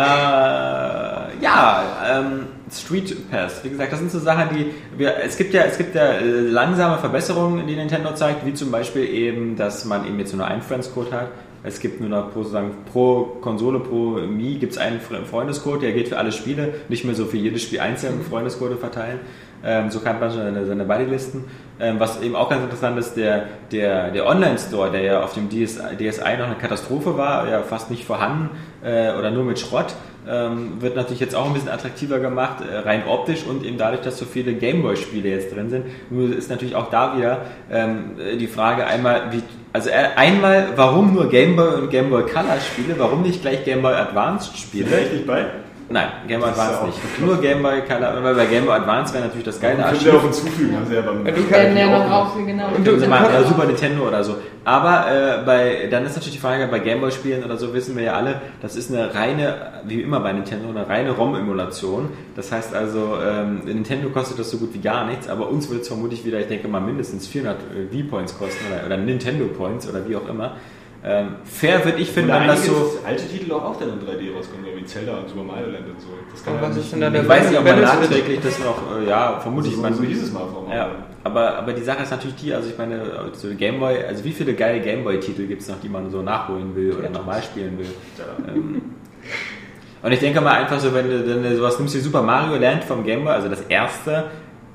ja, 1.42 1.84
ähm, 2.06 2.48
Street 2.72 3.32
Pass. 3.32 3.64
Wie 3.64 3.70
gesagt, 3.70 3.94
das 3.94 4.00
sind 4.00 4.12
so 4.12 4.20
Sachen, 4.20 4.56
die 4.56 4.74
wir, 4.98 5.16
es 5.24 5.38
gibt 5.38 5.54
ja, 5.54 5.64
es 5.64 5.78
gibt 5.78 5.96
ja 5.96 6.14
äh, 6.14 6.42
langsame 6.42 6.98
Verbesserungen, 6.98 7.66
die 7.68 7.76
Nintendo 7.76 8.14
zeigt, 8.14 8.46
wie 8.46 8.54
zum 8.54 8.70
Beispiel 8.70 9.06
eben, 9.06 9.56
dass 9.56 9.86
man 9.86 10.06
eben 10.06 10.20
jetzt 10.20 10.36
nur 10.36 10.46
einen 10.46 10.62
Friends-Code 10.62 11.12
hat. 11.12 11.28
Es 11.68 11.82
gibt 11.82 12.00
nur 12.00 12.10
noch 12.10 12.32
pro, 12.32 12.40
sozusagen, 12.44 12.72
pro 12.92 13.24
Konsole, 13.42 13.80
pro 13.80 14.20
Mi 14.22 14.56
gibt 14.56 14.72
es 14.72 14.78
einen 14.78 15.00
Fre- 15.00 15.26
Freundescode, 15.26 15.82
der 15.82 15.92
geht 15.92 16.08
für 16.08 16.18
alle 16.18 16.32
Spiele, 16.32 16.74
nicht 16.88 17.04
mehr 17.04 17.14
so 17.14 17.26
für 17.26 17.38
jedes 17.38 17.64
Spiel 17.64 17.82
einzeln 17.82 18.22
Freundescode 18.22 18.80
verteilen. 18.80 19.20
Ähm, 19.66 19.90
so 19.90 20.00
kann 20.00 20.20
man 20.20 20.32
seine, 20.32 20.66
seine 20.66 20.86
Buddy-Listen. 20.86 21.44
Ähm, 21.80 22.00
was 22.00 22.22
eben 22.22 22.36
auch 22.36 22.50
ganz 22.50 22.64
interessant 22.64 22.98
ist, 22.98 23.16
der, 23.16 23.46
der, 23.72 24.12
der 24.12 24.26
Online-Store, 24.28 24.92
der 24.92 25.02
ja 25.02 25.24
auf 25.24 25.34
dem 25.34 25.50
DS, 25.50 25.76
DSi 25.98 26.38
noch 26.38 26.46
eine 26.46 26.56
Katastrophe 26.60 27.18
war, 27.18 27.50
ja 27.50 27.62
fast 27.64 27.92
nicht 27.92 28.06
vorhanden 28.06 28.52
äh, 28.84 29.14
oder 29.18 29.32
nur 29.32 29.44
mit 29.44 29.60
Schrott, 29.60 29.96
ähm, 30.30 30.74
wird 30.80 30.96
natürlich 30.96 31.20
jetzt 31.20 31.36
auch 31.36 31.48
ein 31.48 31.54
bisschen 31.54 31.70
attraktiver 31.70 32.20
gemacht, 32.20 32.64
äh, 32.70 32.78
rein 32.78 33.04
optisch 33.08 33.46
und 33.46 33.66
eben 33.66 33.78
dadurch, 33.78 34.02
dass 34.02 34.18
so 34.18 34.26
viele 34.26 34.54
Gameboy-Spiele 34.54 35.30
jetzt 35.30 35.56
drin 35.56 35.70
sind. 35.70 35.86
Nur 36.12 36.36
ist 36.36 36.50
natürlich 36.50 36.76
auch 36.76 36.90
da 36.90 37.18
wieder 37.18 37.40
ähm, 37.72 38.12
die 38.40 38.48
Frage 38.48 38.86
einmal, 38.86 39.32
wie, 39.32 39.42
also 39.78 39.92
äh, 39.92 40.10
einmal, 40.16 40.70
warum 40.76 41.14
nur 41.14 41.30
Gameboy 41.30 41.76
und 41.76 41.92
Gameboy 41.92 42.24
Color 42.24 42.60
Spiele, 42.60 42.96
warum 42.98 43.22
nicht 43.22 43.44
gleich 43.44 43.64
Gameboy 43.64 43.94
Advanced 43.94 44.58
Spiele? 44.58 44.90
Wäre 44.90 45.02
ich 45.02 45.14
nicht 45.14 45.28
bei? 45.28 45.46
Nein, 45.90 46.08
Game 46.28 46.42
Boy 46.42 46.50
ja 46.50 46.56
Advance 46.56 46.86
nicht. 46.88 47.22
Nur 47.26 47.40
Game 47.40 47.64
Boy 47.64 47.82
Color, 47.82 48.22
weil 48.22 48.36
bei 48.36 48.46
Game 48.46 48.66
Boy 48.66 48.76
Advance 48.76 49.14
wäre 49.14 49.24
natürlich 49.26 49.46
das 49.46 49.60
geile 49.60 49.76
Können 49.76 49.88
Archiv. 49.88 50.06
wir 50.06 50.14
auch 50.16 50.22
hinzufügen, 50.24 50.76
haben 50.76 50.86
sie 50.86 50.96
ja 50.96 51.02
beim. 51.02 51.26
Ja, 51.26 51.32
du 51.32 51.50
werden 51.50 51.78
ja 51.78 51.86
noch 51.88 52.46
genau. 52.46 52.68
Und 52.76 52.84
Können 52.84 53.00
sie 53.00 53.08
machen, 53.08 53.26
du- 53.32 53.38
oder 53.38 53.48
Super 53.48 53.66
Nintendo 53.66 54.08
oder 54.08 54.24
so. 54.24 54.36
Aber 54.66 55.06
äh, 55.10 55.46
bei, 55.46 55.88
dann 55.90 56.06
ist 56.06 56.16
natürlich 56.16 56.34
die 56.36 56.42
Frage, 56.42 56.68
bei 56.68 56.80
Gameboy 56.80 57.12
Spielen 57.12 57.46
oder 57.46 57.56
so 57.56 57.74
wissen 57.74 57.96
wir 57.96 58.04
ja 58.04 58.14
alle, 58.16 58.42
das 58.62 58.76
ist 58.76 58.92
eine 58.94 59.16
reine, 59.16 59.56
wie 59.86 60.02
immer 60.02 60.20
bei 60.20 60.34
Nintendo, 60.34 60.70
eine 60.70 60.90
reine 60.90 61.12
ROM-Emulation. 61.12 62.10
Das 62.36 62.52
heißt 62.52 62.76
also, 62.76 63.14
ähm, 63.26 63.62
Nintendo 63.64 64.10
kostet 64.10 64.40
das 64.40 64.52
so 64.52 64.58
gut 64.58 64.74
wie 64.74 64.80
gar 64.82 65.06
nichts, 65.06 65.30
aber 65.30 65.48
uns 65.50 65.70
wird 65.70 65.84
es 65.84 65.88
vermutlich 65.88 66.26
wieder, 66.26 66.40
ich 66.42 66.48
denke 66.48 66.68
mal, 66.68 66.82
mindestens 66.82 67.28
400 67.28 67.58
äh, 67.94 68.04
V-Points 68.04 68.38
kosten 68.38 68.66
oder, 68.70 68.86
oder 68.88 68.98
Nintendo 68.98 69.46
Points 69.46 69.88
oder 69.88 70.06
wie 70.06 70.18
auch 70.18 70.28
immer. 70.28 70.58
Ähm, 71.10 71.36
fair 71.46 71.86
würde 71.86 72.00
ich 72.00 72.12
finden, 72.12 72.32
wenn 72.34 72.48
das 72.48 72.66
so... 72.66 73.00
alte 73.06 73.26
Titel 73.30 73.54
auch, 73.54 73.64
auch 73.64 73.80
dann 73.80 73.90
in 73.90 74.00
3D 74.00 74.36
rauskommen, 74.36 74.66
so 74.66 74.78
wie 74.78 74.84
Zelda 74.84 75.20
und 75.20 75.30
Super 75.30 75.44
Mario 75.44 75.68
Land 75.68 75.88
und 75.88 76.02
so. 76.02 76.08
Das 76.30 76.44
kann 76.44 76.56
Aber 76.56 76.64
ja 76.64 76.70
was 76.70 76.76
nicht. 76.76 76.86
ist 76.86 76.92
denn 76.94 77.02
da 77.02 77.10
der 77.10 77.22
Ich 77.22 77.28
weiß 77.30 77.50
nicht, 77.50 77.60
ob 77.60 77.66
man 77.66 77.82
nachträglich 77.82 78.40
das 78.42 78.60
noch, 78.60 78.78
äh, 79.00 79.08
ja, 79.08 79.40
vermutlich. 79.40 79.76
so, 79.76 79.82
man, 79.82 79.94
so 79.94 80.04
hieß 80.04 80.24
es 80.24 80.34
mal 80.34 80.44
vor 80.52 80.68
Ja, 80.70 80.90
aber, 81.24 81.60
aber 81.60 81.72
die 81.72 81.82
Sache 81.84 82.04
ist 82.04 82.12
natürlich 82.12 82.36
die, 82.36 82.54
also 82.54 82.70
ich 82.70 82.78
meine, 82.78 83.00
so 83.32 83.48
Gameboy, 83.56 84.04
also 84.04 84.22
wie 84.26 84.34
viele 84.34 84.54
geile 84.54 84.82
Gameboy-Titel 84.82 85.48
gibt 85.48 85.62
es 85.62 85.70
noch, 85.70 85.80
die 85.80 85.88
man 85.88 86.10
so 86.10 86.22
nachholen 86.22 86.76
will 86.76 86.94
oder 86.94 87.10
nochmal 87.10 87.42
spielen 87.42 87.78
will? 87.80 87.88
Ähm, 88.46 88.82
und 90.04 90.12
ich 90.12 90.20
denke 90.20 90.42
mal 90.42 90.56
einfach 90.56 90.80
so, 90.80 90.94
wenn 90.94 91.10
du, 91.10 91.26
wenn 91.26 91.44
du 91.44 91.56
sowas 91.56 91.80
nimmst 91.80 91.96
wie 91.96 92.00
Super 92.00 92.22
Mario 92.22 92.58
Land 92.58 92.84
vom 92.84 93.06
Gameboy, 93.06 93.32
also 93.32 93.48
das 93.48 93.62
erste, 93.62 94.26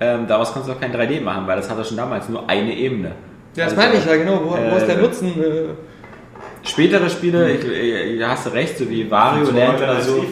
ähm, 0.01 0.27
daraus 0.27 0.55
kannst 0.55 0.66
du 0.68 0.73
auch 0.73 0.81
kein 0.81 0.95
3D 0.95 1.21
machen, 1.21 1.47
weil 1.47 1.57
das 1.57 1.71
hatte 1.71 1.85
schon 1.85 1.99
damals 1.99 2.29
nur 2.31 2.49
eine 2.49 2.75
Ebene. 2.75 3.12
Ja, 3.55 3.64
das 3.64 3.77
Also, 3.77 3.77
meine 3.77 3.95
ich 3.99 4.07
ja, 4.07 4.16
genau. 4.16 4.40
Wo, 4.45 4.51
wo 4.53 4.77
ist 4.77 4.87
der 4.87 4.97
äh, 4.99 5.03
Nutzen? 5.03 5.29
Äh, 5.38 5.64
Spätere 6.64 7.11
Spiele, 7.11 7.53
ich, 7.53 7.64
ich, 7.64 8.22
hast 8.25 8.46
du 8.46 8.51
recht, 8.51 8.79
so 8.79 8.88
wie 8.88 9.11
Wario 9.11 9.51
Land 9.51 9.79
oder 9.79 10.01
so, 10.01 10.25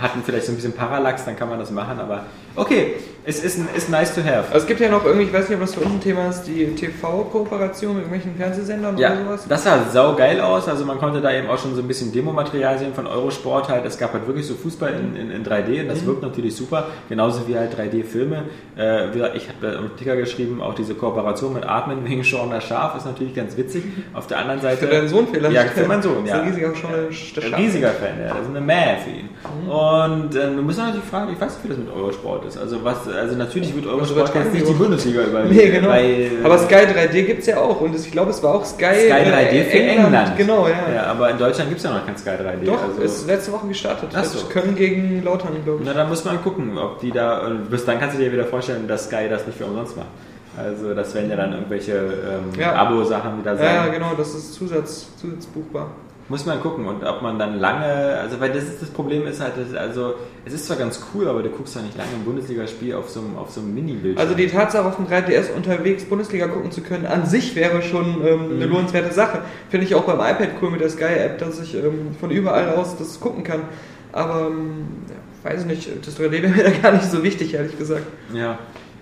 hatten 0.00 0.22
vielleicht 0.24 0.46
so 0.46 0.52
ein 0.52 0.56
bisschen 0.56 0.72
Parallax, 0.72 1.24
dann 1.24 1.36
kann 1.36 1.48
man 1.48 1.58
das 1.58 1.70
machen, 1.70 1.98
aber 1.98 2.24
Okay, 2.56 2.94
es 3.28 3.42
ist, 3.42 3.58
ist 3.76 3.90
nice 3.90 4.14
to 4.14 4.20
have. 4.22 4.44
Also 4.52 4.58
es 4.58 4.66
gibt 4.66 4.78
ja 4.80 4.88
noch 4.88 5.04
irgendwie, 5.04 5.26
ich 5.26 5.32
weiß 5.32 5.48
nicht, 5.48 5.56
ob 5.56 5.60
das 5.60 5.74
für 5.74 5.80
uns 5.80 5.94
ein 5.94 6.00
Thema 6.00 6.28
ist, 6.28 6.44
die 6.44 6.64
TV-Kooperation 6.74 7.94
mit 7.96 8.04
irgendwelchen 8.04 8.36
Fernsehsendern 8.36 8.96
Ja, 8.98 9.12
oder 9.12 9.24
sowas. 9.24 9.46
das 9.48 9.64
sah 9.64 9.80
sau 9.92 10.14
geil 10.14 10.40
aus. 10.40 10.68
Also 10.68 10.84
man 10.84 10.98
konnte 10.98 11.20
da 11.20 11.32
eben 11.32 11.48
auch 11.48 11.58
schon 11.58 11.74
so 11.74 11.82
ein 11.82 11.88
bisschen 11.88 12.12
Demomaterial 12.12 12.78
sehen 12.78 12.94
von 12.94 13.06
Eurosport 13.06 13.68
halt. 13.68 13.84
Es 13.84 13.98
gab 13.98 14.12
halt 14.12 14.26
wirklich 14.28 14.46
so 14.46 14.54
Fußball 14.54 14.92
in, 14.92 15.16
in, 15.16 15.30
in 15.32 15.44
3D 15.44 15.80
und 15.82 15.88
das 15.88 16.02
Mhm. 16.02 16.06
wirkt 16.06 16.22
natürlich 16.22 16.54
super. 16.54 16.86
Genauso 17.08 17.48
wie 17.48 17.56
halt 17.58 17.76
3D-Filme. 17.76 18.44
Äh, 18.76 19.08
wie 19.08 19.14
gesagt, 19.18 19.36
ich 19.36 19.48
habe 19.48 19.58
da 19.60 19.78
im 19.80 19.96
Ticker 19.96 20.14
geschrieben, 20.16 20.62
auch 20.62 20.74
diese 20.74 20.94
Kooperation 20.94 21.52
mit 21.52 21.66
Atmen 21.68 22.04
wegen 22.08 22.22
Sean 22.22 22.50
das 22.50 22.62
Schaf 22.64 22.96
ist 22.96 23.06
natürlich 23.06 23.34
ganz 23.34 23.56
witzig. 23.56 23.82
Auf 24.14 24.28
der 24.28 24.38
anderen 24.38 24.60
Seite... 24.60 24.86
Für 24.86 24.92
deinen 24.94 25.08
Sohn 25.08 25.26
vielleicht? 25.32 25.52
Ja, 25.54 25.62
für 25.64 25.86
meinen 25.88 26.02
Sohn, 26.02 26.24
Das 26.24 26.26
ist 26.26 26.30
ja. 26.30 26.42
ein 26.42 26.48
riesiger 26.48 26.74
schon 26.76 26.90
Ein 27.44 27.54
riesiger 27.54 27.90
Fan, 27.90 28.20
ja. 28.20 28.28
Das 28.28 28.42
ist 28.42 28.50
eine 28.50 28.60
Mäh 28.60 28.96
für 29.02 29.10
ihn. 29.10 29.28
Mhm. 29.64 29.68
Und 29.68 30.36
äh, 30.36 30.54
du 30.54 30.62
musst 30.62 30.78
natürlich 30.78 31.04
fragen, 31.04 31.32
ich 31.32 31.40
weiß 31.40 31.54
nicht, 31.54 31.64
wie 31.64 31.68
das 31.70 31.78
mit 31.78 31.92
Eurosport 31.92 32.44
ist. 32.44 32.45
Also 32.56 32.84
was, 32.84 33.08
also 33.08 33.34
natürlich 33.36 33.74
wird 33.74 33.86
Eurosport 33.86 34.34
jetzt 34.34 34.52
nicht 34.52 34.68
die 34.68 34.72
Bundesliga 34.72 35.22
überleben. 35.22 35.54
Nee, 35.56 35.70
genau. 35.70 35.88
Weil, 35.88 36.30
Aber 36.44 36.58
Sky 36.58 36.74
3D 36.74 37.22
gibt 37.22 37.40
es 37.40 37.46
ja 37.46 37.58
auch 37.58 37.80
und 37.80 37.94
ich 37.96 38.10
glaube, 38.12 38.30
es 38.30 38.42
war 38.42 38.54
auch 38.54 38.64
Sky, 38.64 38.84
Sky 38.84 39.12
3D 39.12 39.50
äh, 39.50 39.64
für 39.64 39.78
England. 39.78 40.36
Genau, 40.36 40.68
ja. 40.68 40.74
Ja, 40.94 41.02
aber 41.04 41.30
in 41.30 41.38
Deutschland 41.38 41.70
gibt 41.70 41.78
es 41.78 41.84
ja 41.84 41.94
noch 41.94 42.04
kein 42.06 42.16
Sky 42.16 42.30
3D. 42.30 42.64
Doch, 42.64 42.82
also, 42.82 43.00
ist 43.00 43.26
letzte 43.26 43.52
Woche 43.52 43.66
gestartet. 43.68 44.10
Ach 44.14 44.24
so. 44.24 44.38
Das 44.38 44.48
Köln 44.50 44.76
gegen 44.76 45.24
Lautern, 45.24 45.52
glaube 45.64 45.80
ich. 45.82 45.86
Na, 45.88 45.94
da 45.94 46.04
muss 46.04 46.24
man 46.24 46.42
gucken, 46.42 46.76
ob 46.78 47.00
die 47.00 47.10
da. 47.10 47.46
und 47.46 47.70
Bis 47.70 47.84
dann 47.84 47.98
kannst 47.98 48.16
du 48.16 48.22
dir 48.22 48.30
wieder 48.32 48.44
vorstellen, 48.44 48.86
dass 48.86 49.06
Sky 49.06 49.28
das 49.28 49.46
nicht 49.46 49.58
für 49.58 49.64
umsonst 49.64 49.96
macht. 49.96 50.08
Also, 50.58 50.94
das 50.94 51.14
werden 51.14 51.28
ja 51.30 51.36
dann 51.36 51.52
irgendwelche 51.52 51.92
ähm, 51.92 52.58
Ja. 52.58 52.74
Abo-Sachen 52.74 53.38
wieder 53.40 53.56
sein. 53.56 53.66
Ja, 53.66 53.86
ja, 53.86 53.92
genau, 53.92 54.12
das 54.16 54.34
ist 54.34 54.54
Zusatz, 54.54 55.06
zusatzbuchbar. 55.20 55.90
Muss 56.28 56.44
man 56.44 56.60
gucken 56.60 56.86
und 56.86 57.04
ob 57.04 57.22
man 57.22 57.38
dann 57.38 57.60
lange. 57.60 58.18
Also, 58.20 58.40
weil 58.40 58.52
das 58.52 58.64
ist 58.64 58.82
das 58.82 58.90
Problem 58.90 59.26
ist 59.28 59.40
halt, 59.40 59.54
also, 59.76 60.14
es 60.44 60.52
ist 60.52 60.66
zwar 60.66 60.76
ganz 60.76 61.00
cool, 61.14 61.28
aber 61.28 61.42
du 61.42 61.50
guckst 61.50 61.76
ja 61.76 61.82
nicht 61.82 61.96
lange 61.96 62.10
ein 62.14 62.24
Bundesligaspiel 62.24 62.94
auf 62.94 63.08
so 63.08 63.20
einem, 63.20 63.36
auf 63.36 63.50
so 63.50 63.60
einem 63.60 63.74
Mini-Bildschirm. 63.74 64.18
Also 64.18 64.34
die 64.34 64.48
Tatsache, 64.48 64.86
auf 64.88 64.96
dem 64.96 65.06
3DS 65.06 65.54
unterwegs 65.54 66.04
Bundesliga 66.04 66.48
gucken 66.48 66.72
zu 66.72 66.80
können, 66.80 67.06
an 67.06 67.26
sich 67.26 67.54
wäre 67.54 67.80
schon 67.80 68.26
ähm, 68.26 68.56
eine 68.56 68.66
lohnenswerte 68.66 69.14
Sache. 69.14 69.42
Finde 69.70 69.86
ich 69.86 69.94
auch 69.94 70.02
beim 70.02 70.18
iPad 70.18 70.50
cool 70.60 70.70
mit 70.70 70.80
der 70.80 70.90
Sky-App, 70.90 71.38
dass 71.38 71.60
ich 71.60 71.74
ähm, 71.76 72.16
von 72.18 72.32
überall 72.32 72.70
aus 72.74 72.96
das 72.96 73.20
gucken 73.20 73.44
kann. 73.44 73.62
Aber, 74.12 74.48
ähm, 74.48 74.86
ja, 75.08 75.50
weiß 75.50 75.60
ich 75.60 75.66
nicht, 75.66 76.06
das 76.06 76.18
3D 76.18 76.42
wäre 76.42 76.48
mir 76.48 76.64
da 76.64 76.70
gar 76.70 76.92
nicht 76.92 77.08
so 77.08 77.22
wichtig, 77.22 77.54
ehrlich 77.54 77.78
gesagt. 77.78 78.06
Ja. 78.34 78.58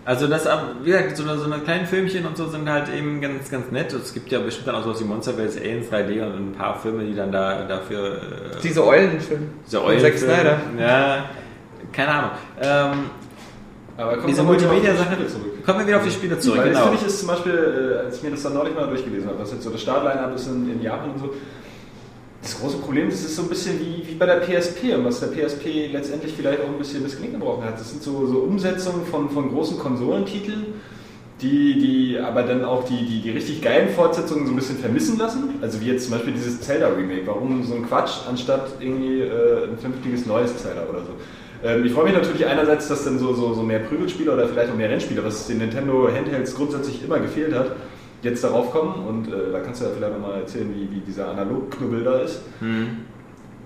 Also 0.06 0.26
das, 0.26 0.46
wie 0.82 0.90
gesagt, 0.90 1.16
so 1.16 1.22
eine, 1.22 1.38
so 1.38 1.44
eine 1.50 1.62
kleinen 1.62 1.86
Filmchen 1.86 2.26
und 2.26 2.36
so 2.36 2.46
sind 2.48 2.68
halt 2.70 2.88
eben 2.94 3.20
ganz, 3.22 3.50
ganz 3.50 3.70
nett. 3.70 3.92
Es 3.94 4.12
gibt 4.12 4.30
ja 4.30 4.38
bestimmt 4.38 4.68
dann 4.68 4.74
auch 4.74 4.84
sowas 4.84 5.00
wie 5.00 5.04
Monster 5.04 5.32
vs. 5.32 5.56
Aliens 5.56 5.86
3D 5.90 6.22
und 6.26 6.50
ein 6.50 6.52
paar 6.52 6.78
Filme, 6.78 7.04
die 7.04 7.14
dann 7.14 7.32
da 7.32 7.62
dafür... 7.62 8.16
Äh, 8.16 8.60
Diese 8.62 8.86
Eulenfilme. 8.86 9.46
diese 9.66 9.78
von 9.80 9.86
Zack 9.98 10.12
Eulenfilme- 10.12 10.18
Snyder. 10.18 10.58
Ja, 10.78 11.24
keine 11.92 12.08
Ahnung. 12.10 12.30
Ähm, 12.60 12.92
Aber 13.96 14.16
diese 14.26 14.42
nochmal 14.42 14.58
wieder 14.58 14.68
auf 14.70 14.74
die 14.74 14.76
Multimedia-Sache, 14.76 15.12
Spiele 15.14 15.28
zurück. 15.28 15.64
kommen 15.64 15.78
wir 15.78 15.86
wieder 15.86 15.96
auf 15.96 16.04
die 16.04 16.10
Spiele 16.10 16.38
zurück, 16.38 16.58
Weil 16.58 16.68
das 16.68 16.78
genau. 16.78 16.84
finde 16.90 17.00
ich 17.00 17.06
ist 17.06 17.18
zum 17.20 17.28
Beispiel, 17.28 17.52
äh, 18.02 18.04
als 18.04 18.16
ich 18.18 18.22
mir 18.22 18.30
das 18.32 18.42
dann 18.42 18.54
neulich 18.54 18.74
mal 18.74 18.86
durchgelesen 18.88 19.28
habe, 19.28 19.38
was 19.38 19.52
jetzt 19.52 19.62
so 19.62 19.70
das 19.70 19.80
Startline-Up 19.80 20.34
ist 20.34 20.46
in, 20.48 20.70
in 20.70 20.82
Japan 20.82 21.10
und 21.12 21.18
so, 21.18 21.30
das 22.44 22.60
große 22.60 22.76
Problem 22.76 23.08
das 23.08 23.20
ist 23.20 23.36
so 23.36 23.42
ein 23.42 23.48
bisschen 23.48 23.80
wie, 23.80 24.06
wie 24.06 24.14
bei 24.14 24.26
der 24.26 24.36
PSP 24.36 24.94
und 24.94 25.04
was 25.04 25.20
der 25.20 25.28
PSP 25.28 25.90
letztendlich 25.90 26.34
vielleicht 26.36 26.60
auch 26.60 26.68
ein 26.68 26.78
bisschen 26.78 27.02
das 27.02 27.16
Knick 27.16 27.32
gebrochen 27.32 27.64
hat. 27.64 27.80
Das 27.80 27.90
sind 27.90 28.02
so, 28.02 28.26
so 28.26 28.40
Umsetzungen 28.40 29.06
von, 29.06 29.30
von 29.30 29.50
großen 29.50 29.78
Konsolentiteln, 29.78 30.66
die, 31.40 31.78
die 31.78 32.18
aber 32.18 32.42
dann 32.42 32.64
auch 32.64 32.84
die, 32.84 33.04
die, 33.06 33.20
die 33.22 33.30
richtig 33.30 33.62
geilen 33.62 33.88
Fortsetzungen 33.88 34.46
so 34.46 34.52
ein 34.52 34.56
bisschen 34.56 34.78
vermissen 34.78 35.18
lassen. 35.18 35.54
Also 35.62 35.80
wie 35.80 35.86
jetzt 35.86 36.04
zum 36.04 36.12
Beispiel 36.12 36.34
dieses 36.34 36.60
Zelda-Remake. 36.60 37.26
Warum 37.26 37.64
so 37.64 37.74
ein 37.74 37.86
Quatsch, 37.86 38.18
anstatt 38.28 38.68
irgendwie 38.78 39.20
äh, 39.20 39.64
ein 39.64 39.78
vernünftiges 39.78 40.26
neues 40.26 40.56
Zelda 40.58 40.82
oder 40.88 41.00
so. 41.00 41.68
Ähm, 41.68 41.84
ich 41.84 41.92
freue 41.92 42.04
mich 42.04 42.14
natürlich 42.14 42.46
einerseits, 42.46 42.88
dass 42.88 43.04
dann 43.04 43.18
so, 43.18 43.32
so, 43.34 43.54
so 43.54 43.62
mehr 43.62 43.80
Prügelspiele 43.80 44.32
oder 44.32 44.46
vielleicht 44.48 44.70
auch 44.70 44.76
mehr 44.76 44.90
Rennspiele, 44.90 45.24
was 45.24 45.46
den 45.46 45.58
Nintendo 45.58 46.08
Handhelds 46.08 46.54
grundsätzlich 46.54 47.02
immer 47.02 47.18
gefehlt 47.18 47.54
hat, 47.54 47.72
jetzt 48.24 48.42
darauf 48.44 48.70
kommen. 48.72 49.06
Und 49.06 49.28
äh, 49.28 49.52
da 49.52 49.60
kannst 49.60 49.80
du 49.80 49.86
ja 49.86 49.90
vielleicht 49.96 50.12
nochmal 50.18 50.40
erzählen, 50.40 50.72
wie, 50.74 50.94
wie 50.94 51.00
dieser 51.00 51.28
Analogknubbel 51.28 52.04
da 52.04 52.18
ist. 52.20 52.40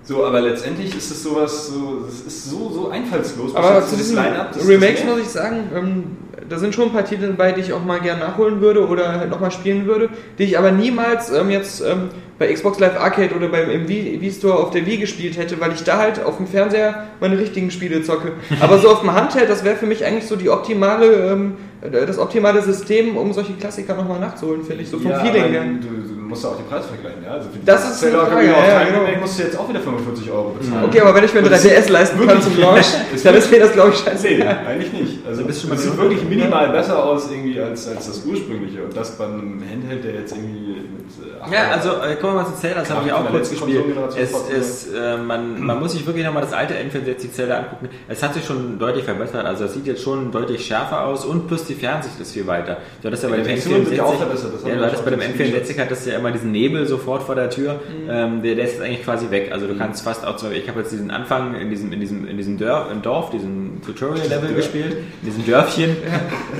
So, 0.01 0.25
aber 0.25 0.41
letztendlich 0.41 0.95
ist 0.95 1.11
es 1.11 1.21
sowas, 1.23 1.67
so, 1.67 2.05
es 2.07 2.21
ist 2.21 2.49
so, 2.49 2.69
so 2.69 2.89
einfallslos. 2.89 3.55
Aber 3.55 3.85
zu 3.85 3.95
das- 3.97 4.67
Remakes 4.67 5.01
das- 5.01 5.09
muss 5.09 5.19
ich 5.19 5.27
sagen, 5.29 5.69
ähm, 5.75 6.03
da 6.47 6.57
sind 6.57 6.73
schon 6.73 6.85
ein 6.85 6.93
paar 6.93 7.05
Titel 7.05 7.27
dabei, 7.27 7.51
die 7.51 7.61
ich 7.61 7.73
auch 7.73 7.83
mal 7.83 7.99
gerne 7.99 8.21
nachholen 8.21 8.59
würde 8.61 8.87
oder 8.87 9.19
halt 9.19 9.29
nochmal 9.29 9.51
spielen 9.51 9.85
würde, 9.85 10.09
die 10.39 10.45
ich 10.45 10.57
aber 10.57 10.71
niemals 10.71 11.31
ähm, 11.31 11.51
jetzt 11.51 11.81
ähm, 11.81 12.09
bei 12.39 12.51
Xbox 12.51 12.79
Live 12.79 12.99
Arcade 12.99 13.35
oder 13.35 13.49
beim 13.49 13.69
im 13.69 13.87
Wii, 13.87 14.19
Wii 14.21 14.31
Store 14.31 14.55
auf 14.57 14.71
der 14.71 14.85
Wii 14.85 14.97
gespielt 14.97 15.37
hätte, 15.37 15.59
weil 15.59 15.73
ich 15.73 15.83
da 15.83 15.97
halt 15.99 16.23
auf 16.23 16.37
dem 16.37 16.47
Fernseher 16.47 17.07
meine 17.19 17.37
richtigen 17.37 17.69
Spiele 17.69 18.01
zocke. 18.01 18.31
Aber 18.61 18.79
so 18.79 18.89
auf 18.89 19.01
dem 19.01 19.13
Handheld, 19.13 19.49
das 19.49 19.63
wäre 19.63 19.75
für 19.75 19.85
mich 19.85 20.05
eigentlich 20.05 20.25
so 20.27 20.37
die 20.37 20.49
optimale, 20.49 21.31
ähm, 21.33 21.53
das 21.81 22.17
optimale 22.17 22.61
System, 22.61 23.15
um 23.17 23.31
solche 23.33 23.53
Klassiker 23.53 23.95
nochmal 23.95 24.19
nachzuholen, 24.19 24.63
finde 24.63 24.83
ich, 24.83 24.89
so 24.89 24.99
vom 24.99 25.11
ja, 25.11 25.19
Feeling 25.19 25.51
her. 25.51 25.65
Du 25.79 26.18
musst 26.29 26.43
ja 26.43 26.49
auch 26.51 26.57
die 26.57 26.63
Preise 26.63 26.87
vergleichen, 26.87 27.23
ja? 27.25 27.31
Also 27.31 27.49
für 27.49 27.59
Das 27.65 27.81
dieses 27.81 27.95
ist 27.97 28.03
eine 28.07 28.17
Frage, 28.25 28.47
ja, 28.47 28.53
Time 28.85 28.91
genau. 29.07 29.19
Musst 29.21 29.39
du 29.39 29.43
jetzt 29.43 29.57
auch 29.59 29.67
wieder 29.67 29.79
45 29.81 30.31
Euro 30.31 30.49
bezahlen. 30.57 30.83
Okay, 30.85 31.01
aber 31.01 31.15
wenn 31.15 31.23
ich 31.25 31.33
mir 31.33 31.39
ein 31.39 31.45
Und 31.45 31.51
das 31.51 31.65
3DS 31.65 31.89
leisten 31.91 32.17
kann 32.19 32.27
wirklich- 32.27 32.43
zum 32.45 32.59
Launch, 32.61 32.85
Das 33.11 33.23
dann 33.23 33.35
ist 33.35 33.51
mir 33.51 33.59
das, 33.59 33.71
glaube 33.73 33.89
ich, 33.91 34.05
Nee, 34.05 34.11
scheißegal. 34.11 34.57
eigentlich 34.67 34.93
nicht. 34.93 35.27
Also 35.27 35.43
bist 35.43 35.63
das 35.63 35.69
du 35.69 35.77
sieht 35.77 35.97
mal 35.97 36.03
wirklich 36.09 36.23
minimal 36.29 36.69
besser 36.69 37.03
aus 37.03 37.29
irgendwie 37.31 37.59
als, 37.59 37.87
als 37.87 38.07
das 38.07 38.23
ursprüngliche. 38.25 38.83
Und 38.83 38.95
das 38.95 39.11
bei 39.17 39.25
einem 39.25 39.61
Handheld, 39.69 40.03
der 40.03 40.13
jetzt 40.13 40.31
irgendwie 40.35 40.77
mit... 40.95 41.49
äh, 41.49 41.53
Ja, 41.53 41.71
also 41.71 41.89
äh, 41.89 42.15
kommen 42.15 42.35
wir 42.35 42.43
mal 42.43 42.45
zu 42.45 42.55
Zelda, 42.59 42.79
das 42.81 42.89
habe 42.91 43.07
ich 43.07 43.13
auch 43.13 43.27
kurz 43.29 43.49
gespielt. 43.49 43.83
Es, 44.17 44.31
es, 44.55 44.93
äh, 44.93 45.17
man, 45.17 45.59
man 45.61 45.79
muss 45.79 45.93
sich 45.93 46.05
wirklich 46.05 46.25
nochmal 46.25 46.43
das 46.43 46.53
alte 46.53 46.75
N64 46.75 47.31
Zelda 47.33 47.57
angucken. 47.57 47.89
Es 48.07 48.21
hat 48.21 48.33
sich 48.35 48.45
schon 48.45 48.77
deutlich 48.77 49.03
verbessert, 49.03 49.45
also 49.45 49.65
es 49.65 49.73
sieht 49.73 49.87
jetzt 49.87 50.03
schon 50.03 50.31
deutlich 50.31 50.65
schärfer 50.65 51.05
aus 51.05 51.25
und 51.25 51.47
plus 51.47 51.65
die 51.65 51.73
Fernsicht 51.75 52.19
ist 52.19 52.31
viel 52.33 52.45
weiter. 52.47 52.77
Du 53.01 53.07
hattest 53.07 53.23
ja 53.23 53.29
bei 53.29 53.37
Ja, 53.37 53.43
dem 53.43 53.47
die 53.47 53.53
Texturen 53.55 53.85
sind 53.85 53.95
ja 53.97 54.03
auch 54.03 54.13
N64, 54.13 54.17
verbessert, 54.17 54.51
das 54.53 54.61
haben 54.63 54.69
ja, 54.71 54.75
du 54.77 54.85
hattest 54.85 55.05
bei 55.05 55.11
dem 55.11 55.19
auf 55.19 55.25
den 55.25 55.53
N64 55.65 55.79
hattest 55.79 56.05
du 56.05 56.09
ja 56.11 56.18
immer 56.19 56.31
diesen 56.31 56.51
Nebel 56.51 56.85
sofort 56.85 57.23
vor 57.23 57.35
der 57.35 57.49
Tür, 57.49 57.73
Mhm. 57.73 58.09
ähm, 58.09 58.41
der, 58.43 58.55
der 58.55 58.65
ist 58.65 58.73
jetzt 58.73 58.81
eigentlich 58.83 59.03
quasi 59.03 59.31
weg. 59.31 59.49
Also 59.51 59.65
du 59.67 59.75
kannst 59.77 60.03
fast 60.03 60.25
auch, 60.25 60.35
zum 60.37 60.49
Beispiel, 60.49 60.63
ich 60.63 60.69
habe 60.69 60.81
jetzt 60.81 60.91
diesen 60.91 61.09
Anfang 61.11 61.55
in 61.55 61.69
diesem, 61.69 61.91
in 61.91 61.99
diesem, 61.99 62.27
in 62.27 62.37
diesem 62.37 62.57
Dorf, 62.57 62.91
im 62.91 63.01
Dorf 63.01 63.29
diesen 63.31 63.81
Tutorial-Level 63.85 64.53
gespielt, 64.53 64.97
in 65.21 65.27
diesem 65.29 65.45
Dörfchen 65.45 65.95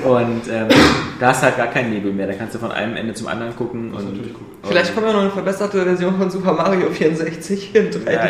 und 0.04 0.42
ähm, 0.52 0.68
da 1.20 1.32
ist 1.32 1.42
halt 1.44 1.58
gar 1.58 1.68
kein 1.68 1.90
Nebel 1.92 2.12
mehr, 2.12 2.28
da 2.28 2.34
kannst 2.34 2.56
du 2.56 2.60
von 2.60 2.72
einem 2.72 2.96
Ende 2.96 3.14
zum 3.14 3.28
anderen 3.28 3.56
gucken. 3.56 3.92
und, 3.94 4.06
natürlich 4.12 4.34
cool. 4.34 4.46
Vielleicht 4.70 4.94
kommt 4.94 5.08
ja 5.08 5.14
noch 5.14 5.22
eine 5.22 5.30
verbesserte 5.30 5.84
Version 5.84 6.18
von 6.18 6.30
Super 6.30 6.54
Mario 6.54 6.90
64 6.90 7.76
in 7.76 7.90
3DS. 7.90 8.12
Ja, 8.12 8.26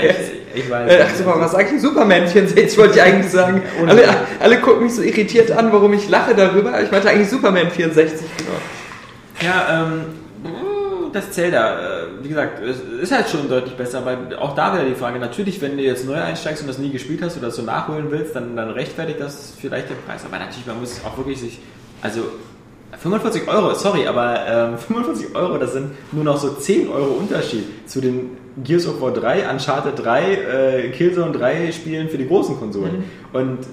ich, 0.53 0.63
ich 0.63 0.69
weiß. 0.69 0.91
Äh, 0.91 1.03
ach, 1.07 1.15
Super, 1.15 1.35
was 1.39 1.51
sag 1.51 1.71
ich? 1.73 1.81
Superman 1.81 2.27
64 2.27 2.77
wollte 2.77 2.95
ich 2.95 3.01
eigentlich 3.01 3.31
sagen. 3.31 3.61
Alle, 3.87 4.03
alle 4.39 4.57
gucken 4.59 4.83
mich 4.83 4.93
so 4.95 5.01
irritiert 5.01 5.51
an, 5.51 5.71
warum 5.71 5.93
ich 5.93 6.07
lache 6.09 6.35
darüber. 6.35 6.81
Ich 6.83 6.91
meinte 6.91 7.09
eigentlich 7.09 7.29
Superman 7.29 7.69
64, 7.71 8.19
genau. 8.37 8.49
Ja, 9.41 9.83
ähm, 9.87 10.01
das 11.13 11.31
Zelda, 11.31 11.79
äh, 11.79 12.03
wie 12.21 12.29
gesagt, 12.29 12.63
es 12.63 12.79
ist 12.79 13.11
halt 13.11 13.29
schon 13.29 13.49
deutlich 13.49 13.75
besser, 13.75 13.99
aber 13.99 14.17
auch 14.41 14.55
da 14.55 14.73
wieder 14.73 14.85
die 14.85 14.95
Frage, 14.95 15.19
natürlich, 15.19 15.61
wenn 15.61 15.77
du 15.77 15.83
jetzt 15.83 16.05
neu 16.05 16.15
einsteigst 16.15 16.61
und 16.61 16.67
das 16.67 16.77
nie 16.77 16.91
gespielt 16.91 17.21
hast 17.21 17.37
oder 17.37 17.47
das 17.47 17.55
so 17.55 17.61
nachholen 17.61 18.07
willst, 18.09 18.35
dann, 18.35 18.55
dann 18.55 18.71
rechtfertigt 18.71 19.19
das 19.19 19.53
vielleicht 19.59 19.89
den 19.89 19.97
Preis. 20.07 20.23
Aber 20.25 20.39
natürlich, 20.39 20.65
man 20.65 20.79
muss 20.79 21.01
auch 21.05 21.17
wirklich 21.17 21.39
sich, 21.39 21.59
also 22.01 22.23
45 22.97 23.47
Euro, 23.47 23.73
sorry, 23.75 24.07
aber 24.07 24.39
ähm, 24.47 24.77
45 24.87 25.35
Euro, 25.35 25.57
das 25.57 25.73
sind 25.73 25.91
nur 26.11 26.23
noch 26.23 26.37
so 26.37 26.49
10 26.49 26.89
Euro 26.89 27.11
Unterschied 27.11 27.89
zu 27.89 28.01
den 28.01 28.37
Gears 28.63 28.87
of 28.87 28.99
War 29.01 29.11
3, 29.11 29.49
Uncharted 29.49 30.03
3, 30.03 30.33
äh, 30.33 30.89
Killzone 30.89 31.31
3 31.31 31.71
Spielen 31.71 32.09
für 32.09 32.17
die 32.17 32.27
großen 32.27 32.59
Konsolen. 32.59 33.05
Und 33.31 33.59
äh, 33.59 33.65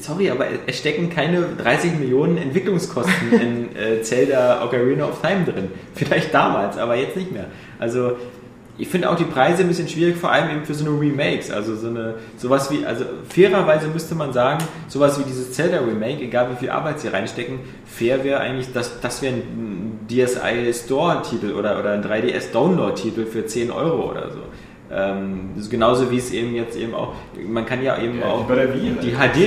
sorry, 0.00 0.30
aber 0.30 0.46
es 0.66 0.78
stecken 0.78 1.10
keine 1.10 1.42
30 1.62 1.98
Millionen 1.98 2.36
Entwicklungskosten 2.36 3.32
in 3.40 3.76
äh, 3.76 4.02
Zelda 4.02 4.64
Ocarina 4.64 5.06
of 5.06 5.20
Time 5.20 5.44
drin. 5.44 5.68
Vielleicht 5.94 6.32
damals, 6.34 6.76
aber 6.76 6.96
jetzt 6.96 7.16
nicht 7.16 7.32
mehr. 7.32 7.46
Also 7.78 8.16
ich 8.80 8.88
finde 8.88 9.10
auch 9.10 9.16
die 9.16 9.24
Preise 9.24 9.62
ein 9.62 9.68
bisschen 9.68 9.88
schwierig, 9.88 10.16
vor 10.16 10.32
allem 10.32 10.50
eben 10.50 10.64
für 10.64 10.72
so 10.72 10.86
eine 10.86 10.98
Remakes. 10.98 11.50
Also 11.50 11.76
so 11.76 11.88
eine, 11.88 12.14
sowas 12.38 12.70
wie, 12.70 12.86
also 12.86 13.04
fairerweise 13.28 13.88
müsste 13.88 14.14
man 14.14 14.32
sagen, 14.32 14.64
sowas 14.88 15.18
wie 15.18 15.24
dieses 15.24 15.52
Zelda 15.52 15.80
Remake, 15.80 16.22
egal 16.22 16.50
wie 16.50 16.56
viel 16.56 16.70
Arbeit 16.70 16.98
sie 16.98 17.08
reinstecken, 17.08 17.60
fair 17.84 18.24
wäre 18.24 18.40
eigentlich, 18.40 18.72
dass 18.72 19.00
das 19.00 19.20
wäre 19.20 19.34
ein 19.34 20.00
DSi 20.08 20.72
Store-Titel 20.72 21.52
oder, 21.52 21.78
oder 21.78 21.92
ein 21.92 22.02
3DS 22.02 22.52
Download-Titel 22.52 23.26
für 23.26 23.44
10 23.44 23.70
Euro 23.70 24.10
oder 24.10 24.30
so. 24.30 24.40
Ähm, 24.92 25.50
das 25.54 25.64
ist 25.66 25.70
genauso 25.70 26.10
wie 26.10 26.16
es 26.18 26.32
eben 26.32 26.54
jetzt 26.54 26.76
eben 26.76 26.94
auch, 26.94 27.12
man 27.46 27.64
kann 27.64 27.80
ja 27.82 27.96
eben 27.98 28.18
Ja, 28.20 28.26
auch 28.26 28.48
wie 28.48 28.56
Wii 28.56 28.96
die 29.00 29.16
halt. 29.16 29.34
HD, 29.34 29.38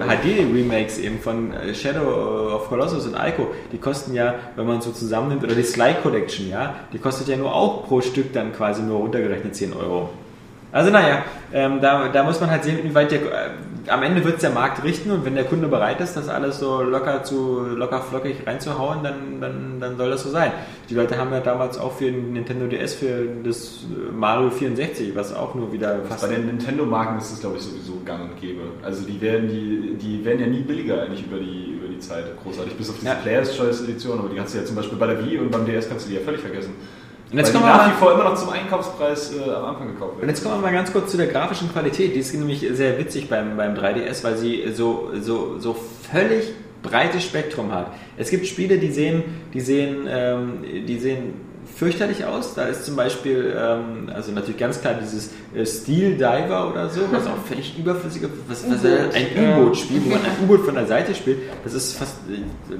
HD-Remakes 0.00 0.98
eben 0.98 1.18
von 1.18 1.52
äh, 1.52 1.74
Shadow 1.74 2.54
of 2.54 2.68
Colossus 2.68 3.06
und 3.06 3.14
Ico, 3.14 3.48
die 3.72 3.78
kosten 3.78 4.14
ja, 4.14 4.34
wenn 4.54 4.66
man 4.66 4.80
so 4.80 4.92
zusammennimmt, 4.92 5.42
oder 5.42 5.54
die 5.54 5.64
Sly 5.64 5.94
Collection, 6.02 6.48
ja, 6.48 6.74
die 6.92 6.98
kostet 6.98 7.26
ja 7.26 7.36
nur 7.36 7.52
auch 7.52 7.86
pro 7.88 8.00
Stück 8.00 8.32
dann 8.32 8.52
quasi 8.52 8.82
nur 8.82 8.98
runtergerechnet 8.98 9.56
10 9.56 9.72
Euro. 9.72 10.10
Also 10.70 10.90
naja, 10.90 11.24
ähm, 11.52 11.80
da, 11.80 12.08
da 12.08 12.22
muss 12.22 12.40
man 12.40 12.50
halt 12.50 12.62
sehen, 12.64 12.78
inwieweit 12.78 13.10
der, 13.10 13.20
äh, 13.20 13.50
am 13.88 14.02
Ende 14.02 14.24
wird 14.24 14.36
es 14.36 14.40
der 14.40 14.50
Markt 14.50 14.82
richten 14.84 15.10
und 15.10 15.24
wenn 15.24 15.34
der 15.34 15.44
Kunde 15.44 15.68
bereit 15.68 16.00
ist, 16.00 16.16
das 16.16 16.28
alles 16.28 16.58
so 16.58 16.82
locker 16.82 17.22
zu 17.22 17.60
locker 17.64 18.00
flockig 18.00 18.46
reinzuhauen, 18.46 19.02
dann, 19.02 19.40
dann, 19.40 19.80
dann 19.80 19.96
soll 19.96 20.10
das 20.10 20.22
so 20.22 20.30
sein. 20.30 20.52
Die 20.88 20.94
Leute 20.94 21.18
haben 21.18 21.32
ja 21.32 21.40
damals 21.40 21.78
auch 21.78 21.92
für 21.92 22.04
den 22.04 22.32
Nintendo 22.32 22.66
DS 22.66 22.94
für 22.94 23.26
das 23.42 23.84
Mario 24.12 24.50
64, 24.50 25.14
was 25.14 25.34
auch 25.34 25.54
nur 25.54 25.72
wieder 25.72 26.00
fast. 26.08 26.22
Bei 26.22 26.34
den 26.34 26.46
Nintendo-Marken 26.46 27.18
ist 27.18 27.32
das, 27.32 27.40
glaube 27.40 27.56
ich, 27.56 27.62
sowieso 27.62 28.00
gang 28.04 28.30
und 28.30 28.40
gäbe. 28.40 28.62
Also 28.82 29.04
die 29.04 29.20
werden, 29.20 29.48
die, 29.48 29.94
die 29.96 30.24
werden 30.24 30.40
ja 30.40 30.46
nie 30.46 30.62
billiger 30.62 31.02
eigentlich 31.02 31.24
über 31.26 31.38
die, 31.38 31.74
über 31.78 31.88
die 31.88 31.98
Zeit, 31.98 32.24
großartig, 32.42 32.74
bis 32.74 32.90
auf 32.90 32.96
diese 32.96 33.08
Ja. 33.08 33.14
Players 33.14 33.56
Choice 33.56 33.82
Edition, 33.82 34.18
aber 34.18 34.28
die 34.28 34.36
kannst 34.36 34.54
du 34.54 34.58
ja 34.58 34.64
zum 34.64 34.76
Beispiel 34.76 34.98
bei 34.98 35.06
der 35.06 35.24
Wii 35.24 35.38
und 35.38 35.50
beim 35.50 35.66
DS 35.66 35.88
kannst 35.88 36.06
du 36.06 36.10
die 36.10 36.16
ja 36.16 36.22
völlig 36.22 36.40
vergessen. 36.40 36.74
Und 37.34 37.38
jetzt 37.38 37.52
kommen 37.52 37.64
wir 37.64 37.72
nach 37.72 37.88
wie 37.88 37.98
vor 37.98 38.12
immer 38.12 38.22
noch 38.22 38.36
zum 38.36 38.50
Einkaufspreis 38.50 39.34
äh, 39.34 39.50
am 39.50 39.64
Anfang 39.64 39.88
gekauft 39.88 40.22
Und 40.22 40.28
jetzt 40.28 40.44
kommen 40.44 40.54
wir 40.54 40.62
mal 40.62 40.72
ganz 40.72 40.92
kurz 40.92 41.10
zu 41.10 41.16
der 41.16 41.26
grafischen 41.26 41.68
Qualität. 41.72 42.14
Die 42.14 42.20
ist 42.20 42.32
nämlich 42.32 42.64
sehr 42.70 42.96
witzig 42.96 43.28
beim, 43.28 43.56
beim 43.56 43.74
3DS, 43.74 44.22
weil 44.22 44.36
sie 44.36 44.62
so, 44.72 45.10
so, 45.20 45.58
so 45.58 45.74
völlig 46.12 46.52
breites 46.80 47.24
Spektrum 47.24 47.72
hat. 47.72 47.88
Es 48.16 48.30
gibt 48.30 48.46
Spiele, 48.46 48.78
die 48.78 48.92
sehen, 48.92 49.24
die 49.52 49.60
sehen, 49.60 50.06
ähm, 50.08 50.62
die 50.86 50.96
sehen 50.96 51.34
fürchterlich 51.84 52.24
aus. 52.24 52.54
Da 52.54 52.64
ist 52.64 52.86
zum 52.86 52.96
Beispiel, 52.96 53.54
ähm, 53.54 54.10
also 54.14 54.32
natürlich 54.32 54.56
ganz 54.56 54.80
klar 54.80 54.94
dieses 54.94 55.32
äh, 55.54 55.66
Steel 55.66 56.14
Diver 56.14 56.70
oder 56.70 56.88
so, 56.88 57.02
was 57.10 57.26
auch 57.26 57.36
völlig 57.46 57.78
überflüssige, 57.78 58.30
was, 58.48 58.64
was 58.70 58.84
ein 58.86 59.26
U-Boot-Spiel, 59.36 60.02
wo 60.02 60.08
man 60.08 60.20
ein 60.20 60.30
U-Boot 60.42 60.64
von 60.64 60.74
der 60.74 60.86
Seite 60.86 61.14
spielt. 61.14 61.40
Das 61.62 61.74
ist 61.74 61.98
fast, 61.98 62.16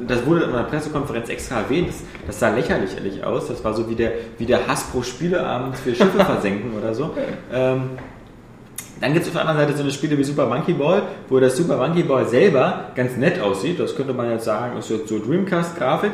das 0.09 0.25
wurde 0.25 0.45
in 0.45 0.51
einer 0.51 0.64
Pressekonferenz 0.64 1.29
extra 1.29 1.61
erwähnt. 1.61 1.88
Das, 1.88 1.97
das 2.27 2.40
sah 2.40 2.55
lächerlich 2.55 2.97
ehrlich 2.97 3.23
aus. 3.23 3.47
Das 3.49 3.62
war 3.62 3.75
so 3.75 3.90
wie 3.90 3.95
der, 3.95 4.12
wie 4.38 4.47
der 4.47 4.67
Hasbro 4.67 5.03
Spieleabend 5.03 5.77
für 5.77 5.95
Schiffe 5.95 6.19
versenken 6.25 6.73
oder 6.73 6.95
so. 6.95 7.11
Ähm, 7.53 7.90
dann 9.03 9.12
gibt 9.12 9.27
es 9.27 9.29
auf 9.29 9.35
der 9.35 9.43
anderen 9.47 9.67
Seite 9.67 9.77
so 9.77 9.83
eine 9.83 9.93
Spiele 9.93 10.17
wie 10.17 10.25
Super 10.25 10.47
Monkey 10.47 10.73
Ball, 10.73 11.03
wo 11.29 11.38
das 11.38 11.59
Super 11.59 11.77
Monkey 11.77 12.05
Ball 12.05 12.27
selber 12.27 12.93
ganz 12.95 13.19
nett 13.19 13.38
aussieht. 13.38 13.79
Das 13.79 13.95
könnte 13.95 14.14
man 14.14 14.31
jetzt 14.31 14.47
sagen, 14.47 14.79
ist 14.79 14.88
jetzt 14.88 15.09
so 15.09 15.19
Dreamcast-Grafik. 15.19 16.12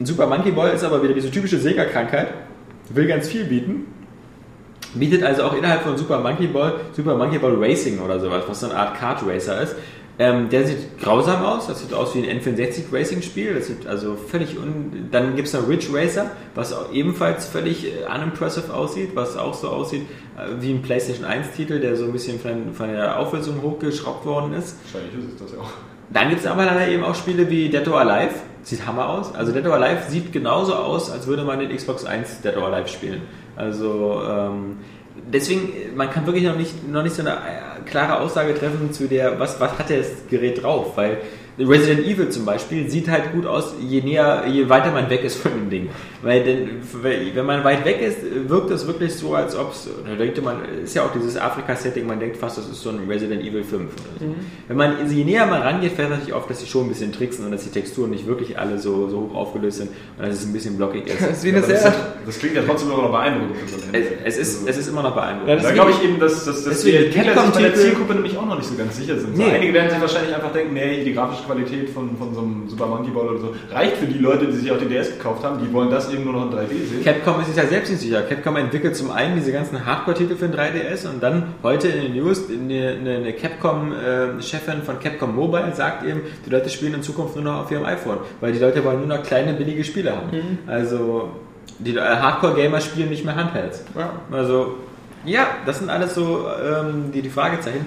Ein 0.00 0.06
Super 0.06 0.26
Monkey 0.28 0.52
Ball 0.52 0.70
ist 0.70 0.84
aber 0.84 1.02
wieder 1.02 1.12
diese 1.12 1.30
typische 1.30 1.58
Sega-Krankheit, 1.58 2.28
will 2.90 3.08
ganz 3.08 3.28
viel 3.28 3.44
bieten. 3.44 3.86
Bietet 4.94 5.24
also 5.24 5.42
auch 5.42 5.54
innerhalb 5.54 5.82
von 5.82 5.98
Super 5.98 6.20
Monkey 6.20 6.46
Ball 6.46 6.74
Super 6.92 7.16
Monkey 7.16 7.38
Ball 7.38 7.56
Racing 7.56 7.98
oder 7.98 8.20
sowas, 8.20 8.44
was 8.46 8.60
so 8.60 8.66
eine 8.66 8.76
Art 8.76 8.96
Kart 8.96 9.22
Racer 9.26 9.60
ist. 9.60 9.74
Ähm, 10.20 10.48
der 10.48 10.66
sieht 10.66 10.98
grausam 11.00 11.44
aus, 11.44 11.68
das 11.68 11.80
sieht 11.80 11.92
aus 11.92 12.14
wie 12.14 12.28
ein 12.28 12.40
N64 12.40 12.92
Racing 12.92 13.22
Spiel, 13.22 13.54
das 13.54 13.68
sieht 13.68 13.86
also 13.86 14.16
völlig 14.16 14.56
un. 14.58 15.08
Dann 15.12 15.36
gibt 15.36 15.46
es 15.46 15.54
noch 15.54 15.68
Ridge 15.68 15.88
Racer, 15.92 16.30
was 16.56 16.74
ebenfalls 16.92 17.46
völlig 17.46 17.86
äh, 17.86 18.12
unimpressive 18.12 18.72
aussieht, 18.72 19.10
was 19.14 19.36
auch 19.36 19.54
so 19.54 19.68
aussieht 19.68 20.02
äh, 20.36 20.60
wie 20.60 20.72
ein 20.72 20.82
PlayStation 20.82 21.24
1 21.24 21.52
Titel, 21.52 21.78
der 21.80 21.96
so 21.96 22.04
ein 22.04 22.12
bisschen 22.12 22.40
von, 22.40 22.72
von 22.72 22.88
der 22.88 23.18
Auflösung 23.18 23.62
hochgeschraubt 23.62 24.26
worden 24.26 24.54
ist. 24.54 24.76
Wahrscheinlich 24.92 25.24
ist 25.24 25.34
es 25.34 25.40
das 25.40 25.52
ja 25.52 25.58
auch. 25.58 25.70
Dann 26.10 26.30
gibt 26.30 26.40
es 26.40 26.46
aber 26.46 26.64
leider 26.64 26.88
eben 26.88 27.04
auch 27.04 27.14
Spiele 27.14 27.48
wie 27.50 27.68
Dead 27.68 27.86
or 27.88 28.00
Alive. 28.00 28.34
Sieht 28.62 28.86
Hammer 28.86 29.08
aus. 29.08 29.34
Also 29.34 29.52
Dead 29.52 29.66
or 29.66 29.74
Alive 29.74 30.08
sieht 30.08 30.32
genauso 30.32 30.74
aus, 30.74 31.10
als 31.10 31.26
würde 31.26 31.44
man 31.44 31.58
den 31.58 31.74
Xbox 31.74 32.04
1 32.04 32.40
Dead 32.40 32.56
or 32.56 32.66
Alive 32.66 32.88
spielen. 32.88 33.22
Also 33.56 34.22
ähm, 34.28 34.78
deswegen, 35.32 35.96
man 35.96 36.10
kann 36.10 36.26
wirklich 36.26 36.44
noch 36.44 36.56
nicht, 36.56 36.88
noch 36.88 37.02
nicht 37.02 37.14
so 37.14 37.22
eine 37.22 37.32
äh, 37.32 37.80
klare 37.86 38.20
Aussage 38.20 38.54
treffen 38.54 38.92
zu 38.92 39.06
der, 39.08 39.38
was, 39.38 39.60
was 39.60 39.78
hat 39.78 39.90
das 39.90 40.08
Gerät 40.28 40.62
drauf, 40.62 40.96
weil 40.96 41.18
Resident 41.58 42.06
Evil 42.06 42.28
zum 42.28 42.44
Beispiel 42.44 42.88
sieht 42.88 43.08
halt 43.08 43.32
gut 43.32 43.44
aus, 43.44 43.74
je 43.80 44.00
näher, 44.00 44.44
je 44.46 44.68
weiter 44.68 44.92
man 44.92 45.10
weg 45.10 45.24
ist 45.24 45.36
von 45.36 45.52
dem 45.52 45.70
Ding. 45.70 45.88
Weil 46.22 46.42
denn, 46.42 46.68
wenn 47.34 47.46
man 47.46 47.62
weit 47.62 47.84
weg 47.84 48.00
ist, 48.00 48.18
wirkt 48.48 48.70
das 48.70 48.86
wirklich 48.86 49.14
so, 49.14 49.34
als 49.34 49.54
ob 49.56 49.72
es, 49.72 49.88
da 50.04 50.14
denkt 50.16 50.42
man, 50.42 50.64
ist 50.82 50.94
ja 50.94 51.02
auch 51.04 51.12
dieses 51.12 51.36
Afrika-Setting, 51.36 52.06
man 52.06 52.18
denkt 52.18 52.36
fast, 52.36 52.58
das 52.58 52.68
ist 52.68 52.80
so 52.82 52.90
ein 52.90 53.00
Resident 53.08 53.42
Evil 53.42 53.62
5 53.62 53.82
oder 53.82 53.90
so. 54.18 54.34
Wenn 54.66 54.76
man, 54.76 55.10
je 55.10 55.24
näher 55.24 55.46
man 55.46 55.62
rangeht, 55.62 55.92
fällt 55.92 56.10
natürlich 56.10 56.32
auf, 56.32 56.48
dass 56.48 56.60
sie 56.60 56.66
schon 56.66 56.86
ein 56.86 56.88
bisschen 56.88 57.12
tricksen 57.12 57.44
und 57.44 57.52
dass 57.52 57.62
die 57.62 57.70
Texturen 57.70 58.10
nicht 58.10 58.26
wirklich 58.26 58.58
alle 58.58 58.78
so, 58.78 59.08
so 59.08 59.30
hoch 59.30 59.34
aufgelöst 59.36 59.78
sind 59.78 59.90
und 60.18 60.26
dass 60.26 60.34
es 60.34 60.46
ein 60.46 60.52
bisschen 60.52 60.76
blockig 60.76 61.06
ist. 61.06 61.18
Das 61.28 61.44
ist 61.44 61.54
das, 61.54 61.82
sehr. 61.82 61.94
das 62.26 62.38
klingt 62.38 62.56
ja 62.56 62.62
trotzdem 62.66 62.90
immer 62.90 63.02
noch 63.02 63.10
beeindruckend 63.10 63.56
so 63.68 63.76
Es, 63.92 64.06
es, 64.24 64.38
ist, 64.38 64.68
es 64.68 64.78
ist 64.78 64.88
immer 64.88 65.02
noch 65.02 65.14
beeindruckend. 65.14 65.56
das 65.56 65.62
Da 65.62 65.72
glaube 65.72 65.90
ich 65.92 66.02
eben, 66.02 66.18
dass, 66.18 66.44
dass, 66.44 66.64
dass 66.64 66.82
die 66.82 66.96
Entwickler 66.96 67.42
sich 67.44 67.54
bei 67.54 67.62
der 67.62 67.74
Zielgruppe 67.74 68.14
nämlich 68.14 68.36
auch 68.36 68.46
noch 68.46 68.56
nicht 68.56 68.68
so 68.68 68.74
ganz 68.76 68.96
sicher 68.96 69.18
sind. 69.18 69.36
So 69.36 69.42
Nee. 69.42 69.50
Einige 69.50 69.74
werden 69.74 69.90
sich 69.90 70.00
wahrscheinlich 70.00 70.34
einfach 70.34 70.52
denken, 70.52 70.74
nee, 70.74 71.04
die 71.04 71.12
grafische 71.14 71.44
Qualität 71.44 71.90
von, 71.90 72.16
von 72.16 72.34
so 72.34 72.40
einem 72.40 72.68
Super 72.68 72.86
Monkey 72.86 73.10
Ball 73.10 73.28
oder 73.28 73.40
so 73.40 73.54
reicht 73.70 73.98
für 73.98 74.06
die 74.06 74.18
Leute, 74.18 74.46
die 74.46 74.56
sich 74.56 74.72
auch 74.72 74.78
die 74.78 74.86
DS 74.86 75.10
gekauft 75.10 75.44
haben. 75.44 75.60
Die 75.64 75.72
wollen 75.72 75.90
das 75.90 76.07
eben 76.12 76.24
nur 76.24 76.32
noch 76.32 76.50
in 76.50 76.58
3D 76.58 76.68
sehen. 76.68 77.04
Capcom 77.04 77.40
ist 77.40 77.48
sich 77.48 77.56
ja 77.56 77.66
selbst 77.66 77.90
nicht 77.90 78.00
sicher. 78.00 78.22
Capcom 78.22 78.56
entwickelt 78.56 78.96
zum 78.96 79.10
einen 79.10 79.36
diese 79.36 79.52
ganzen 79.52 79.84
Hardcore-Titel 79.84 80.36
für 80.36 80.48
den 80.48 80.58
3DS 80.58 81.08
und 81.08 81.22
dann 81.22 81.54
heute 81.62 81.88
in 81.88 82.02
den 82.02 82.16
News 82.16 82.44
eine, 82.48 82.96
eine, 83.00 83.16
eine 83.16 83.32
Capcom-Chefin 83.32 84.82
von 84.82 84.98
Capcom 85.00 85.34
Mobile 85.34 85.74
sagt 85.74 86.04
eben, 86.04 86.22
die 86.44 86.50
Leute 86.50 86.70
spielen 86.70 86.94
in 86.94 87.02
Zukunft 87.02 87.34
nur 87.36 87.44
noch 87.44 87.64
auf 87.64 87.70
ihrem 87.70 87.84
iPhone, 87.84 88.18
weil 88.40 88.52
die 88.52 88.58
Leute 88.58 88.84
wollen 88.84 89.06
nur 89.06 89.16
noch 89.16 89.22
kleine, 89.22 89.52
billige 89.54 89.84
Spiele 89.84 90.16
haben. 90.16 90.30
Also 90.66 91.30
die 91.78 91.96
äh, 91.96 92.00
Hardcore-Gamer 92.00 92.80
spielen 92.80 93.10
nicht 93.10 93.24
mehr 93.24 93.36
Handhelds. 93.36 93.84
Ja. 93.96 94.12
Also 94.30 94.76
ja, 95.24 95.46
das 95.66 95.78
sind 95.78 95.90
alles 95.90 96.14
so 96.14 96.46
ähm, 96.48 97.10
die, 97.12 97.22
die 97.22 97.30
Fragezeichen. 97.30 97.86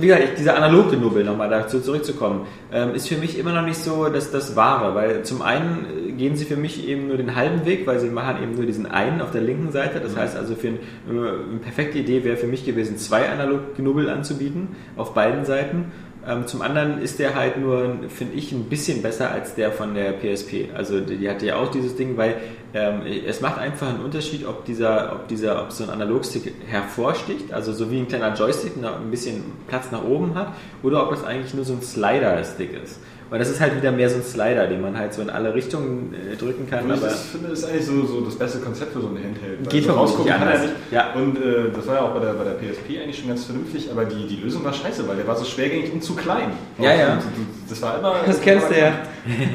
Wie 0.00 0.06
gesagt, 0.06 0.24
ich- 0.24 0.34
dieser 0.38 0.56
analoge 0.56 0.96
Nubbel, 0.96 1.24
nochmal 1.24 1.48
dazu 1.50 1.80
zurückzukommen, 1.80 2.46
ähm, 2.72 2.94
ist 2.94 3.08
für 3.08 3.16
mich 3.16 3.38
immer 3.38 3.52
noch 3.52 3.62
nicht 3.62 3.78
so 3.78 4.08
das, 4.08 4.30
das 4.30 4.56
Wahre, 4.56 4.94
weil 4.94 5.22
zum 5.22 5.42
einen 5.42 5.86
äh, 6.08 6.12
gehen 6.12 6.36
sie 6.36 6.44
für 6.44 6.56
mich 6.56 6.86
eben 6.88 7.08
nur 7.08 7.16
den 7.16 7.34
halben 7.36 7.64
Weg, 7.64 7.86
weil 7.86 7.98
sie 8.00 8.08
machen 8.08 8.42
eben 8.42 8.54
nur 8.56 8.66
diesen 8.66 8.86
einen 8.86 9.20
auf 9.20 9.30
der 9.32 9.40
linken 9.42 9.72
Seite. 9.72 10.00
Das 10.00 10.16
heißt 10.16 10.36
also, 10.36 10.54
für 10.54 10.68
ein, 10.68 10.74
äh, 10.74 11.10
eine 11.10 11.58
perfekte 11.62 11.98
Idee 11.98 12.24
wäre 12.24 12.36
für 12.36 12.46
mich 12.46 12.64
gewesen, 12.64 12.96
zwei 12.98 13.28
analoge 13.28 13.82
Nubbel 13.82 14.08
anzubieten 14.10 14.68
auf 14.96 15.14
beiden 15.14 15.44
Seiten. 15.44 15.92
Ähm, 16.24 16.46
zum 16.46 16.62
anderen 16.62 17.02
ist 17.02 17.18
der 17.18 17.34
halt 17.34 17.58
nur, 17.60 17.96
finde 18.08 18.34
ich, 18.36 18.52
ein 18.52 18.64
bisschen 18.64 19.02
besser 19.02 19.32
als 19.32 19.56
der 19.56 19.72
von 19.72 19.94
der 19.94 20.12
PSP. 20.12 20.68
Also 20.72 21.00
die, 21.00 21.16
die 21.16 21.28
hatte 21.28 21.46
ja 21.46 21.56
auch 21.56 21.68
dieses 21.72 21.96
Ding, 21.96 22.16
weil 22.16 22.36
ähm, 22.74 23.02
es 23.26 23.40
macht 23.40 23.58
einfach 23.58 23.88
einen 23.88 24.00
Unterschied, 24.00 24.46
ob 24.46 24.64
dieser, 24.64 25.12
ob 25.12 25.28
dieser, 25.28 25.62
ob 25.62 25.72
so 25.72 25.84
ein 25.84 25.90
Analogstick 25.90 26.54
hervorsticht, 26.68 27.52
also 27.52 27.72
so 27.72 27.90
wie 27.90 27.98
ein 27.98 28.08
kleiner 28.08 28.34
Joystick 28.34 28.72
ein 28.76 29.10
bisschen 29.10 29.44
Platz 29.68 29.90
nach 29.90 30.04
oben 30.04 30.34
hat, 30.34 30.48
oder 30.82 31.02
ob 31.04 31.10
das 31.10 31.24
eigentlich 31.24 31.54
nur 31.54 31.64
so 31.64 31.74
ein 31.74 31.82
Slider-Stick 31.82 32.82
ist. 32.82 32.98
Weil 33.30 33.38
das 33.38 33.48
ist 33.48 33.62
halt 33.62 33.74
wieder 33.74 33.90
mehr 33.92 34.10
so 34.10 34.16
ein 34.16 34.22
Slider, 34.22 34.66
den 34.66 34.82
man 34.82 34.98
halt 34.98 35.14
so 35.14 35.22
in 35.22 35.30
alle 35.30 35.54
Richtungen 35.54 36.14
äh, 36.14 36.36
drücken 36.36 36.68
kann. 36.68 36.84
Und 36.84 36.90
ich 36.90 36.96
Aber 36.98 37.06
das 37.08 37.22
finde, 37.28 37.48
ist 37.48 37.64
eigentlich 37.64 37.86
so, 37.86 38.04
so 38.04 38.20
das 38.20 38.34
beste 38.34 38.58
Konzept 38.58 38.92
für 38.92 39.00
so 39.00 39.06
ein 39.06 39.16
Handheld. 39.16 39.70
Geht 39.70 39.84
so 39.84 39.88
vermutlich 39.94 40.18
rausgucken 40.18 40.32
kann 40.38 40.48
er 40.48 40.58
nicht. 40.58 40.74
Ja. 40.90 41.12
Und 41.14 41.36
äh, 41.38 41.70
das 41.74 41.86
war 41.86 41.94
ja 41.94 42.00
auch 42.02 42.10
bei 42.12 42.20
der, 42.20 42.34
bei 42.34 42.44
der 42.44 42.52
PSP 42.52 43.00
eigentlich 43.02 43.18
schon 43.18 43.28
ganz 43.28 43.44
vernünftig, 43.46 43.88
aber 43.90 44.04
die, 44.04 44.26
die 44.26 44.36
Lösung 44.36 44.62
war 44.64 44.74
scheiße, 44.74 45.08
weil 45.08 45.16
der 45.16 45.26
war 45.26 45.34
so 45.36 45.46
schwergängig 45.46 45.90
und 45.94 46.04
zu 46.04 46.14
klein. 46.14 46.50
Ja, 46.78 46.94
ja. 46.94 47.12
Und 47.14 47.20
du- 47.22 47.61
Das 47.72 47.80
war 47.80 47.98
immer. 47.98 48.16
Das 48.26 48.40
kennst 48.42 48.68
du 48.68 48.78
ja. 48.78 48.92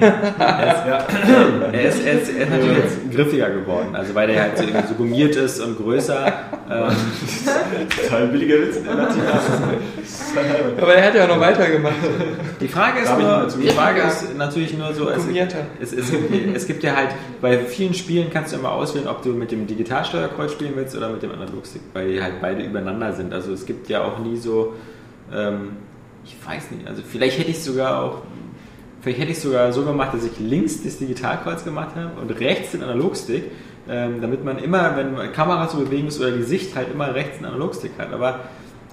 Ja. 0.02 0.08
er 1.72 1.82
ist, 1.84 2.04
er, 2.04 2.14
ist, 2.14 2.30
er 2.36 2.44
ist 2.44 2.50
natürlich 2.50 2.78
jetzt 2.78 3.12
griffiger 3.12 3.50
geworden, 3.52 3.96
also 3.96 4.16
weil 4.16 4.28
der 4.28 4.42
halt 4.42 4.58
so, 4.58 4.64
so 4.64 4.94
gummiert 4.96 5.36
ist 5.36 5.60
und 5.60 5.78
größer. 5.78 6.34
Ähm, 6.70 6.96
Total 8.04 8.28
billiger 8.28 8.56
Witz, 8.56 8.78
der 8.82 9.10
ist. 10.02 10.82
Aber 10.82 10.96
er 10.96 11.06
hat 11.06 11.16
ja 11.16 11.26
auch 11.26 11.28
noch 11.28 11.40
weitergemacht. 11.40 11.96
Die 12.60 12.68
Frage 12.68 13.02
ist 13.02 13.20
nur, 13.20 13.48
die 13.62 13.70
Frage 13.70 14.02
ist 14.02 14.36
natürlich 14.36 14.76
nur 14.76 14.94
so, 14.94 15.10
es, 15.10 15.26
es, 15.80 15.94
es, 15.94 16.12
es 16.56 16.68
gibt 16.68 16.84
ja 16.84 16.96
halt, 16.96 17.10
bei 17.40 17.60
vielen 17.60 17.94
Spielen 17.94 18.32
kannst 18.32 18.54
du 18.54 18.58
immer 18.58 18.72
auswählen, 18.72 19.08
ob 19.08 19.22
du 19.22 19.30
mit 19.30 19.52
dem 19.52 19.68
Digitalsteuerkreuz 19.68 20.54
spielen 20.54 20.74
willst 20.76 20.96
oder 20.96 21.10
mit 21.10 21.22
dem 21.22 21.32
Analogstick, 21.32 21.84
weil 21.94 22.14
die 22.14 22.22
halt 22.22 22.42
beide 22.42 22.64
übereinander 22.64 23.14
sind. 23.14 23.32
Also 23.32 23.54
es 23.54 23.66
gibt 23.66 23.90
ja 23.90 24.04
auch 24.04 24.18
nie 24.20 24.38
so, 24.38 24.74
ähm, 25.34 25.78
ich 26.28 26.36
weiß 26.46 26.72
nicht, 26.72 26.88
also 26.88 27.02
vielleicht 27.08 27.40
hätte 27.40 27.52
ich 27.52 27.63
sogar 27.63 28.04
auch, 28.04 28.22
vielleicht 29.02 29.20
hätte 29.20 29.32
ich 29.32 29.40
sogar 29.40 29.72
so 29.72 29.84
gemacht, 29.84 30.13
dass 30.13 30.26
ich 30.26 30.38
links 30.40 30.84
das 30.84 30.98
Digitalkreuz 30.98 31.63
gemacht 31.63 31.96
habe 31.96 32.20
und 32.20 32.30
rechts 32.40 32.72
den 32.72 32.84
Analogstick, 32.84 33.46
ähm, 33.90 34.20
damit 34.22 34.44
man 34.44 34.58
immer, 34.60 34.98
wenn 34.98 35.16
eine 35.16 35.32
Kamera 35.32 35.70
zu 35.70 35.78
bewegen 35.78 36.08
ist 36.08 36.20
oder 36.20 36.32
die 36.32 36.44
Sicht 36.44 36.76
halt 36.76 36.92
immer 36.92 37.13
rechts 37.13 37.38
einen 37.38 37.46
Analogstick 37.46 37.92
hat. 37.98 38.12
Aber 38.12 38.42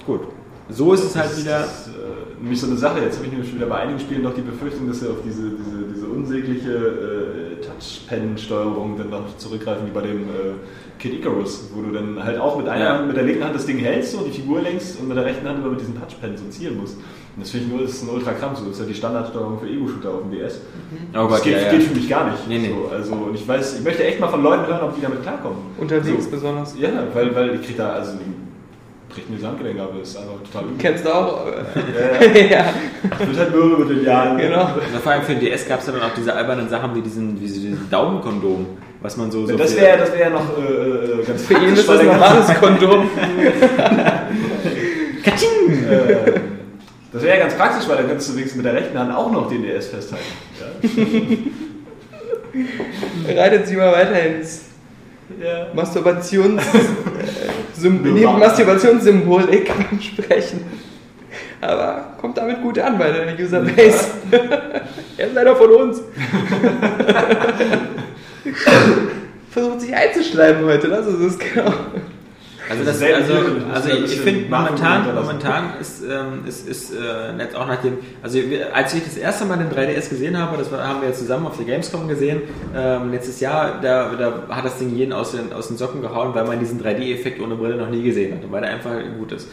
gut, 0.07 0.20
so 0.68 0.92
ist 0.92 1.05
es 1.05 1.16
halt 1.16 1.37
wieder. 1.37 1.61
Das 1.61 1.88
ist 1.88 1.88
äh, 1.88 2.40
nämlich 2.40 2.61
so 2.61 2.68
eine 2.68 2.77
Sache. 2.77 3.01
Jetzt 3.01 3.16
habe 3.16 3.27
ich 3.27 3.33
nämlich 3.33 3.55
wieder 3.55 3.66
bei 3.66 3.79
einigen 3.81 3.99
Spielen 3.99 4.23
noch 4.23 4.35
die 4.35 4.42
Befürchtung, 4.42 4.87
dass 4.87 5.01
sie 5.01 5.09
auf 5.09 5.18
diese, 5.25 5.51
diese, 5.51 5.92
diese 5.92 6.07
unsägliche 6.07 6.70
äh, 6.70 7.66
Touchpen-Steuerung 7.66 8.97
dann 8.97 9.11
noch 9.11 9.37
zurückgreifen, 9.37 9.87
wie 9.87 9.90
bei 9.90 10.03
dem 10.03 10.23
äh, 10.23 10.55
Kid 10.99 11.14
Icarus, 11.14 11.70
wo 11.75 11.83
du 11.83 11.92
dann 11.92 12.23
halt 12.23 12.38
auch 12.38 12.57
mit 12.57 12.68
einer 12.68 12.85
Ja. 12.85 12.99
Hand, 12.99 13.09
mit 13.09 13.16
der 13.16 13.25
linken 13.25 13.44
Hand 13.44 13.55
das 13.55 13.66
Ding 13.66 13.79
hältst, 13.79 14.12
so 14.12 14.23
die 14.23 14.31
Figur 14.31 14.62
lenkst 14.62 15.01
und 15.01 15.09
mit 15.09 15.16
der 15.16 15.25
rechten 15.25 15.47
Hand 15.47 15.59
aber 15.59 15.70
mit 15.70 15.81
diesem 15.81 15.99
Touchpen 16.01 16.37
so 16.37 16.44
zielen 16.51 16.79
musst. 16.79 16.97
Und 17.37 17.42
das 17.42 17.51
finde 17.51 17.66
ich 17.66 17.73
nur, 17.73 17.83
das 17.83 17.90
ist 17.92 18.03
ein 18.05 18.11
Ultra-Krampf. 18.11 18.59
So. 18.59 18.64
Das 18.66 18.75
ist 18.75 18.81
ja 18.81 18.87
die 18.87 18.94
Standardsteuerung 18.94 19.59
für 19.59 19.66
Ego-Shooter 19.66 20.11
auf 20.11 20.20
dem 20.23 20.31
DS. 20.31 20.61
Oh 21.16 21.27
das 21.29 21.42
geht, 21.42 21.70
geht 21.70 21.83
für 21.83 21.94
mich 21.94 22.09
gar 22.09 22.31
nicht. 22.31 22.49
Nee, 22.49 22.59
nee. 22.59 22.68
So, 22.68 22.94
also, 22.94 23.12
und 23.14 23.35
ich 23.35 23.47
weiß, 23.47 23.79
ich 23.79 23.85
möchte 23.85 24.05
echt 24.05 24.20
mal 24.20 24.29
von 24.29 24.42
Leuten 24.42 24.66
hören, 24.68 24.83
ob 24.83 24.94
die 24.94 25.01
damit 25.03 25.23
klarkommen. 25.23 25.59
Unterwegs 25.79 26.25
So. 26.27 26.31
besonders. 26.31 26.75
Ja, 26.79 26.90
weil, 27.12 27.35
weil 27.35 27.55
ich 27.57 27.62
krieg 27.66 27.77
da, 27.77 27.90
also 27.94 28.12
bricht 29.09 29.29
mir 29.31 29.37
das 29.37 29.47
Handgelenk 29.47 29.81
ab, 29.81 29.90
ist 30.01 30.16
einfach 30.16 30.35
total 30.44 30.64
übel. 30.68 30.77
Kennst 30.79 31.05
du 31.05 31.14
auch? 31.14 31.47
Ja, 31.47 32.27
ja. 32.27 32.35
ja, 32.51 32.64
Ich 33.20 33.27
wird 33.27 33.38
halt 33.38 33.51
mürbe 33.55 33.85
mit 33.85 33.99
den 33.99 34.05
Jahren. 34.05 34.38
genau. 34.38 34.68
Na, 34.92 34.99
vor 35.01 35.12
allem 35.12 35.23
für 35.23 35.35
den 35.35 35.40
DS 35.40 35.66
gab 35.68 35.81
es 35.81 35.87
ja 35.87 35.92
dann 35.92 36.03
auch 36.03 36.14
diese 36.16 36.33
albernen 36.35 36.68
Sachen 36.68 36.94
wie 36.94 37.01
diesen, 37.03 37.35
wie 37.40 37.47
diesen 37.47 37.90
Daumenkondom, 37.90 38.66
was 39.03 39.16
man 39.16 39.31
so. 39.33 39.44
so 39.47 39.57
Das 39.57 39.75
wäre 39.77 39.99
das 39.99 40.12
wär 40.12 40.20
ja 40.20 40.31
noch 40.31 40.57
äh, 40.59 41.20
äh, 41.20 41.25
ganz 41.25 41.42
Für 41.47 41.55
ihn 41.55 41.73
ist 41.75 41.88
das 41.88 41.99
ein 41.99 42.07
normales 42.07 42.55
Kondom. 42.61 43.09
Katsching! 45.23 45.85
Äh, 45.90 46.40
das 47.14 47.22
wäre 47.22 47.37
ja 47.37 47.42
ganz 47.44 47.55
praktisch, 47.55 47.88
weil 47.88 47.98
dann 47.98 48.09
könntest 48.09 48.29
du 48.29 48.35
wenigstens 48.35 48.57
mit 48.57 48.66
der 48.66 48.74
rechten 48.74 48.98
Hand 48.98 49.14
auch 49.14 49.31
noch 49.31 49.48
den 49.48 49.62
DS 49.62 49.87
festhalten. 49.87 50.24
Ja? 50.61 50.66
Reitet 53.40 53.68
sie 53.68 53.77
mal 53.77 53.92
weiter 53.92 54.20
ins 54.20 54.64
Ja. 55.40 55.68
Masturbations, 55.72 56.61
neben 57.81 58.38
Masturbationssymbolik 58.40 59.70
Sprechen. 60.01 60.64
Aber 61.61 62.16
kommt 62.20 62.36
damit 62.36 62.61
gut 62.61 62.80
an 62.80 62.99
bei 62.99 63.12
der 63.12 63.39
Userbase. 63.39 64.07
er 65.16 65.26
ist 65.28 65.39
einer 65.39 65.55
von 65.55 65.70
uns. 65.70 66.03
Versucht 69.51 69.80
sich 69.82 69.95
einzuschleimen 69.95 70.64
heute, 70.64 70.89
das 70.89 71.07
ist 71.07 71.20
es 71.20 71.39
genau. 71.39 71.72
Also, 72.69 72.85
das, 72.85 73.03
also, 73.03 73.35
also 73.73 73.89
ich 73.91 74.21
finde 74.21 74.49
momentan, 74.49 75.15
momentan 75.15 75.79
ist, 75.81 76.03
ähm, 76.03 76.47
ist, 76.47 76.67
ist 76.67 76.93
äh, 76.93 77.33
nett 77.33 77.55
auch 77.55 77.67
nach 77.67 77.83
dem, 77.83 77.99
also 78.23 78.39
als 78.73 78.95
ich 78.95 79.05
das 79.05 79.17
erste 79.17 79.45
Mal 79.45 79.59
den 79.59 79.71
3DS 79.71 80.09
gesehen 80.09 80.39
habe, 80.39 80.57
das 80.57 80.71
haben 80.73 81.03
wir 81.03 81.09
ja 81.09 81.15
zusammen 81.15 81.47
auf 81.47 81.57
der 81.57 81.67
Gamescom 81.67 82.09
gesehen, 82.09 82.43
ähm, 82.75 83.11
letztes 83.11 83.41
Jahr, 83.41 83.81
da, 83.83 84.15
da 84.15 84.55
hat 84.55 84.65
das 84.65 84.79
Ding 84.79 84.95
jeden 84.97 85.12
aus 85.12 85.33
den, 85.33 85.53
aus 85.53 85.69
den 85.69 85.77
Socken 85.77 86.01
gehauen, 86.01 86.35
weil 86.35 86.47
man 86.47 86.59
diesen 86.59 86.83
3D-Effekt 86.83 87.41
ohne 87.41 87.55
Brille 87.57 87.77
noch 87.77 87.91
nie 87.91 88.03
gesehen 88.03 88.37
hat 88.37 88.45
und 88.45 88.53
weil 88.53 88.62
der 88.62 88.71
einfach 88.71 88.93
gut 89.19 89.33
ist. 89.33 89.49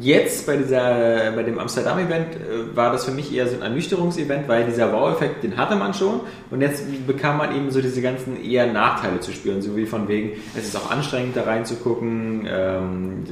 Jetzt 0.00 0.46
bei 0.46 0.56
dieser, 0.56 1.32
bei 1.32 1.42
dem 1.42 1.58
Amsterdam-Event 1.58 2.36
äh, 2.36 2.76
war 2.76 2.92
das 2.92 3.04
für 3.04 3.12
mich 3.12 3.32
eher 3.32 3.46
so 3.46 3.56
ein 3.56 3.62
Ernüchterungsevent, 3.62 4.48
weil 4.48 4.64
dieser 4.64 4.92
Wow-Effekt, 4.92 5.42
den 5.42 5.56
hatte 5.56 5.76
man 5.76 5.94
schon. 5.94 6.20
Und 6.50 6.60
jetzt 6.60 6.84
bekam 7.06 7.38
man 7.38 7.54
eben 7.54 7.70
so 7.70 7.80
diese 7.80 8.02
ganzen 8.02 8.42
eher 8.42 8.72
Nachteile 8.72 9.20
zu 9.20 9.32
spüren, 9.32 9.62
so 9.62 9.76
wie 9.76 9.86
von 9.86 10.08
wegen, 10.08 10.32
es 10.56 10.66
ist 10.66 10.76
auch 10.76 10.90
anstrengend 10.90 11.36
da 11.36 11.44
reinzugucken, 11.44 12.46
ähm, 12.48 13.24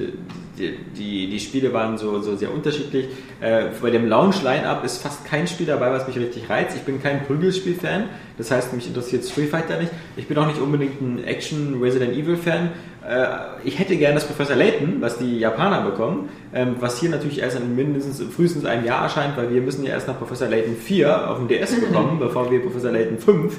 die, 0.59 0.77
die, 0.97 1.31
die 1.31 1.41
Spiele 1.41 1.73
waren 1.73 1.99
so, 1.99 2.21
so 2.21 2.37
sehr 2.37 2.53
unterschiedlich. 2.53 3.09
Äh, 3.41 3.67
bei 3.81 3.91
dem 3.91 4.07
Launch-Line-Up 4.07 4.85
ist 4.85 5.03
fast 5.03 5.25
kein 5.25 5.47
Spiel 5.47 5.67
dabei, 5.67 5.91
was 5.91 6.07
mich 6.07 6.17
richtig 6.19 6.49
reizt. 6.49 6.77
Ich 6.77 6.83
bin 6.83 7.03
kein 7.03 7.25
Prügelspiel-Fan, 7.25 8.05
das 8.39 8.51
heißt, 8.51 8.73
mich 8.73 8.87
interessiert 8.87 9.25
Street 9.25 9.51
Fighter 9.51 9.79
nicht. 9.79 9.93
Ich 10.17 10.29
bin 10.29 10.39
auch 10.39 10.47
nicht 10.47 10.61
unbedingt 10.61 11.01
ein 11.01 11.25
Action-Resident 11.25 12.15
Evil-Fan. 12.17 12.71
Äh, 13.07 13.27
ich 13.65 13.79
hätte 13.79 13.97
gerne 13.97 14.15
das 14.15 14.27
Professor 14.27 14.57
Layton, 14.57 15.01
was 15.01 15.19
die 15.19 15.39
Japaner 15.39 15.83
bekommen, 15.83 16.31
ähm, 16.55 16.77
was 16.81 16.99
hier 17.01 17.11
natürlich 17.11 17.41
erst 17.41 17.59
in 17.59 17.77
mindestens 17.77 18.23
frühestens 18.35 18.65
einem 18.65 18.85
Jahr 18.85 19.03
erscheint, 19.05 19.37
weil 19.37 19.53
wir 19.53 19.61
müssen 19.61 19.85
ja 19.85 19.91
erst 19.91 20.09
nach 20.09 20.19
Professor 20.19 20.49
Layton 20.49 20.77
4 20.77 21.31
auf 21.31 21.39
dem 21.39 21.49
DS 21.49 21.81
bekommen, 21.81 22.19
bevor 22.19 22.51
wir 22.51 22.61
Professor 22.63 22.91
Layton 22.93 23.19
5, 23.19 23.55
äh, 23.55 23.59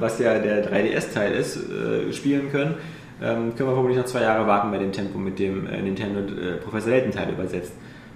was 0.00 0.18
ja 0.18 0.38
der 0.38 0.70
3DS-Teil 0.70 1.32
ist, 1.32 1.56
äh, 1.56 2.12
spielen 2.12 2.50
können. 2.50 2.76
Ähm, 3.20 3.54
können 3.56 3.68
wir 3.68 3.74
vermutlich 3.74 3.98
noch 3.98 4.04
zwei 4.04 4.22
Jahre 4.22 4.46
warten 4.46 4.70
bei 4.70 4.78
dem 4.78 4.92
Tempo, 4.92 5.18
mit 5.18 5.38
dem 5.38 5.66
äh, 5.66 5.82
Nintendo 5.82 6.20
äh, 6.20 6.56
Professor 6.56 6.90
Layton-Teil 6.92 7.30
übersetzt. 7.30 7.72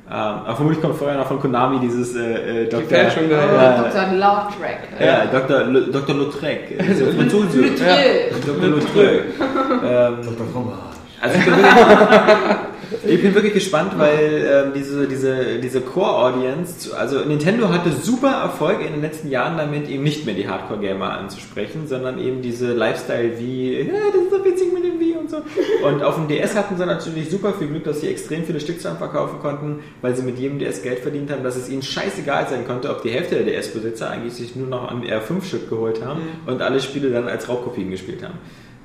Ähm, 0.09 0.15
aber 0.15 0.57
vermutlich 0.57 0.81
kommt 0.83 0.97
vorher 0.97 1.17
noch 1.19 1.27
von 1.27 1.41
Konami 1.41 1.81
dieses 1.81 2.15
äh, 2.15 2.65
äh, 2.65 2.69
Dr. 2.69 2.87
Da, 2.89 3.09
Oh, 3.17 3.31
Ja. 3.33 3.83
Dr. 3.83 4.13
Lautrec. 4.15 4.79
Ja, 5.01 5.27
Dr. 5.27 5.65
Le, 5.65 5.81
Dr. 5.91 6.15
Lautrec. 6.15 6.71
äh, 6.79 6.95
Franzose. 6.95 7.63
Dr. 7.63 8.69
Lautrec. 8.69 9.25
ähm, 9.85 10.17
Dr. 10.23 10.47
Fromage. 10.53 10.79
also 11.21 11.39
ich 13.07 13.23
bin 13.23 13.35
wirklich, 13.35 13.55
gespannt, 13.55 13.93
weil 13.97 14.65
ähm, 14.67 14.73
diese, 14.75 15.07
diese, 15.07 15.59
diese 15.59 15.81
Core-Audience, 15.81 16.97
also 16.97 17.21
Nintendo 17.21 17.69
hatte 17.69 17.93
super 17.93 18.31
Erfolg 18.31 18.81
in 18.81 18.93
den 18.93 19.03
letzten 19.03 19.31
Jahren 19.31 19.57
damit, 19.57 19.89
eben 19.89 20.03
nicht 20.03 20.27
mehr 20.27 20.35
die 20.35 20.49
Hardcore-Gamer 20.49 21.11
anzusprechen, 21.19 21.87
sondern 21.87 22.19
eben 22.19 22.43
diese 22.43 22.73
Lifestyle 22.73 23.39
wie, 23.39 23.81
ja, 23.81 23.93
das 24.13 24.23
ist 24.23 24.31
so 24.31 24.45
witzig 24.45 24.73
mit 24.73 24.85
dem 24.85 25.01
Wii 25.01 25.17
und 25.17 25.31
so. 25.31 25.39
Und 25.85 26.03
auf 26.03 26.17
dem 26.17 26.29
DS 26.29 26.55
hatten 26.57 26.77
sie 26.77 26.87
natürlich 26.87 27.31
super 27.31 27.53
viel 27.53 27.69
Glück, 27.69 27.85
dass 27.85 28.01
sie 28.01 28.09
extrem 28.09 28.45
viele 28.45 28.61
Stückzahlen 28.61 28.99
verkaufen 28.99 29.39
konnten, 29.41 29.81
weil 30.01 30.15
sie 30.17 30.23
mit 30.23 30.39
jedem 30.39 30.59
DS 30.59 30.83
Geld 30.83 31.01
verdient 31.01 31.31
haben, 31.31 31.45
dass 31.45 31.57
es 31.57 31.69
ihnen 31.69 31.83
scheißegal 31.83 32.49
sein 32.49 32.67
konnte, 32.67 32.91
ob 32.91 33.03
die 33.03 33.11
Hälfte 33.11 33.37
der 33.37 33.45
DS-Besitzer 33.45 34.11
eigentlich 34.11 34.35
sich 34.35 34.57
nur 34.57 34.69
noch 34.69 34.91
an 34.91 35.05
R5-Stück 35.05 35.69
geholt 35.69 36.05
haben 36.05 36.21
und 36.47 36.63
alle 36.63 36.81
Spiele 36.81 37.11
dann 37.11 37.29
als 37.29 37.49
Raubkopien 37.49 37.91
gespielt 37.91 38.23
haben. 38.23 38.39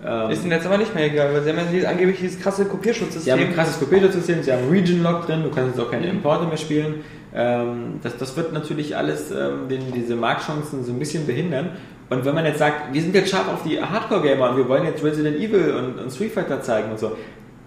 Ähm, 0.06 0.30
Ist 0.30 0.44
ihnen 0.44 0.52
jetzt 0.52 0.66
aber 0.66 0.78
nicht 0.78 0.94
mehr 0.94 1.06
egal, 1.06 1.34
weil 1.34 1.44
sie 1.44 1.50
haben 1.50 1.58
ja 1.58 1.64
dieses, 1.72 1.88
angeblich 1.88 2.20
dieses 2.20 2.40
krasse 2.40 2.58
Sie 2.58 2.64
haben 2.64 2.70
ein 2.70 2.78
Kopierschutzsystem. 2.78 3.54
krasses 3.54 3.80
Kopiersystem, 3.80 4.44
sie 4.44 4.54
haben 4.54 4.70
Region 4.70 5.02
Lock 5.02 5.26
drin, 5.26 5.42
du 5.44 5.50
kannst 5.50 5.76
jetzt 5.76 5.86
auch 5.86 5.92
keine 5.92 6.08
Importe 6.08 6.46
mehr 6.46 6.58
spielen. 6.58 6.96
Ähm, 7.34 8.00
das, 8.04 8.16
das 8.18 8.38
wird 8.38 8.54
natürlich 8.54 8.96
alles 8.96 9.32
ähm, 9.32 9.68
den, 9.70 9.92
diese 9.94 10.16
Marktchancen 10.16 10.84
so 10.84 10.92
ein 10.92 11.00
bisschen 11.00 11.26
behindern. 11.26 11.72
Und 12.10 12.26
wenn 12.26 12.36
man 12.36 12.46
jetzt 12.46 12.60
sagt, 12.60 12.94
wir 12.94 13.02
sind 13.02 13.16
jetzt 13.16 13.32
scharf 13.32 13.48
auf 13.52 13.64
die 13.64 13.82
Hardcore-Gamer 13.82 14.52
und 14.52 14.58
wir 14.58 14.70
wollen 14.70 14.86
jetzt 14.86 15.04
Resident 15.04 15.38
Evil 15.38 15.74
und, 15.74 16.00
und 16.00 16.12
Street 16.12 16.32
Fighter 16.32 16.62
zeigen 16.62 16.92
und 16.92 17.00
so, 17.00 17.18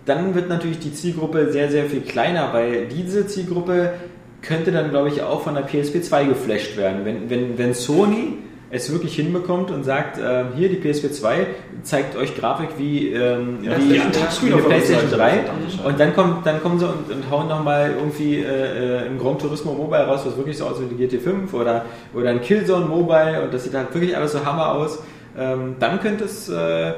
dann 0.07 0.35
wird 0.35 0.49
natürlich 0.49 0.78
die 0.78 0.95
Zielgruppe 0.95 1.53
sehr, 1.53 1.70
sehr 1.70 1.87
viel 1.87 2.01
kleiner, 2.01 2.53
weil 2.53 2.87
diese 2.87 3.26
Zielgruppe 3.26 3.93
könnte 4.41 4.72
dann, 4.72 4.91
glaube 4.91 5.09
ich, 5.09 5.22
auch 5.22 5.43
von 5.43 5.55
der 5.55 5.62
PSP 5.62 6.03
2 6.03 6.24
geflasht 6.24 6.76
werden. 6.76 7.05
Wenn, 7.05 7.28
wenn, 7.28 7.59
wenn 7.59 7.74
Sony 7.74 8.39
es 8.71 8.93
wirklich 8.93 9.16
hinbekommt 9.16 9.71
und 9.71 9.85
sagt, 9.85 10.18
ähm, 10.23 10.49
hier 10.57 10.68
die 10.68 10.77
PSP 10.77 11.11
2 11.11 11.47
zeigt 11.83 12.16
euch 12.16 12.37
Grafik 12.37 12.71
wie, 12.79 13.09
ähm, 13.12 13.59
Ja, 13.62 13.73
wie, 13.79 13.97
ja, 13.97 14.05
wie 14.43 14.53
auf 14.53 14.61
eine 14.61 14.62
PlayStation 14.62 15.11
Rückseite. 15.11 15.16
3 15.16 15.31
Verdammt 15.31 15.73
schade. 15.73 15.89
und 15.89 16.01
dann, 16.01 16.14
kommt, 16.14 16.47
dann 16.47 16.62
kommen 16.62 16.79
sie 16.79 16.87
und, 16.87 17.11
und 17.11 17.31
hauen 17.31 17.49
nochmal 17.49 17.93
irgendwie 17.97 18.37
äh, 18.37 19.05
äh, 19.05 19.07
ein 19.09 19.18
Gran 19.18 19.39
Turismo 19.39 19.73
Mobile 19.73 20.07
raus, 20.07 20.21
was 20.25 20.37
wirklich 20.37 20.57
so 20.57 20.66
aussieht 20.66 20.87
wie 20.91 21.07
die 21.07 21.18
GT5 21.18 21.53
oder, 21.53 21.85
oder 22.14 22.31
ein 22.31 22.41
Killzone 22.41 22.87
Mobile 22.87 23.43
und 23.43 23.53
das 23.53 23.64
sieht 23.64 23.75
halt 23.75 23.93
wirklich 23.93 24.16
alles 24.16 24.33
so 24.33 24.45
Hammer 24.45 24.73
aus. 24.73 25.01
Ähm, 25.37 25.77
dann 25.81 26.01
könnte 26.01 26.25
es, 26.25 26.49
äh, 26.49 26.93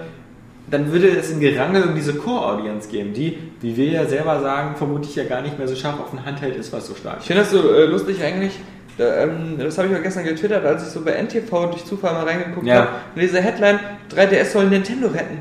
dann 0.71 0.93
würde 0.93 1.09
es 1.09 1.33
ein 1.33 1.41
Gerangel 1.41 1.85
um 1.85 1.95
diese 1.95 2.15
Core-Audience 2.15 2.89
geben, 2.89 3.13
die, 3.13 3.39
wie 3.61 3.77
wir 3.77 3.87
ja 3.87 4.07
selber 4.07 4.41
sagen, 4.41 4.77
vermutlich 4.77 5.15
ja 5.17 5.25
gar 5.25 5.41
nicht 5.43 5.59
mehr 5.59 5.69
so 5.69 5.75
scharf 5.75 6.01
auf 6.01 6.13
ein 6.13 6.25
Handheld 6.25 6.57
ist, 6.57 6.73
was 6.73 6.87
so 6.87 6.95
stark 6.95 7.19
Ich 7.21 7.27
finde 7.27 7.43
das 7.43 7.51
so 7.51 7.73
äh, 7.73 7.85
lustig 7.87 8.23
eigentlich. 8.23 8.59
Da, 8.99 9.23
ähm, 9.23 9.57
das 9.59 9.79
habe 9.79 9.89
ich 9.89 9.97
auch 9.97 10.03
gestern 10.03 10.25
getwittert, 10.25 10.65
als 10.65 10.83
ich 10.87 10.89
so 10.91 11.03
bei 11.03 11.13
NTV 11.13 11.71
durch 11.71 11.85
Zufall 11.85 12.13
mal 12.13 12.25
reingeguckt 12.25 12.67
Ja. 12.67 12.75
habe. 12.77 12.89
Und 13.15 13.21
diese 13.23 13.41
Headline: 13.41 13.81
3DS 14.15 14.53
soll 14.53 14.67
Nintendo 14.69 15.09
retten. 15.09 15.39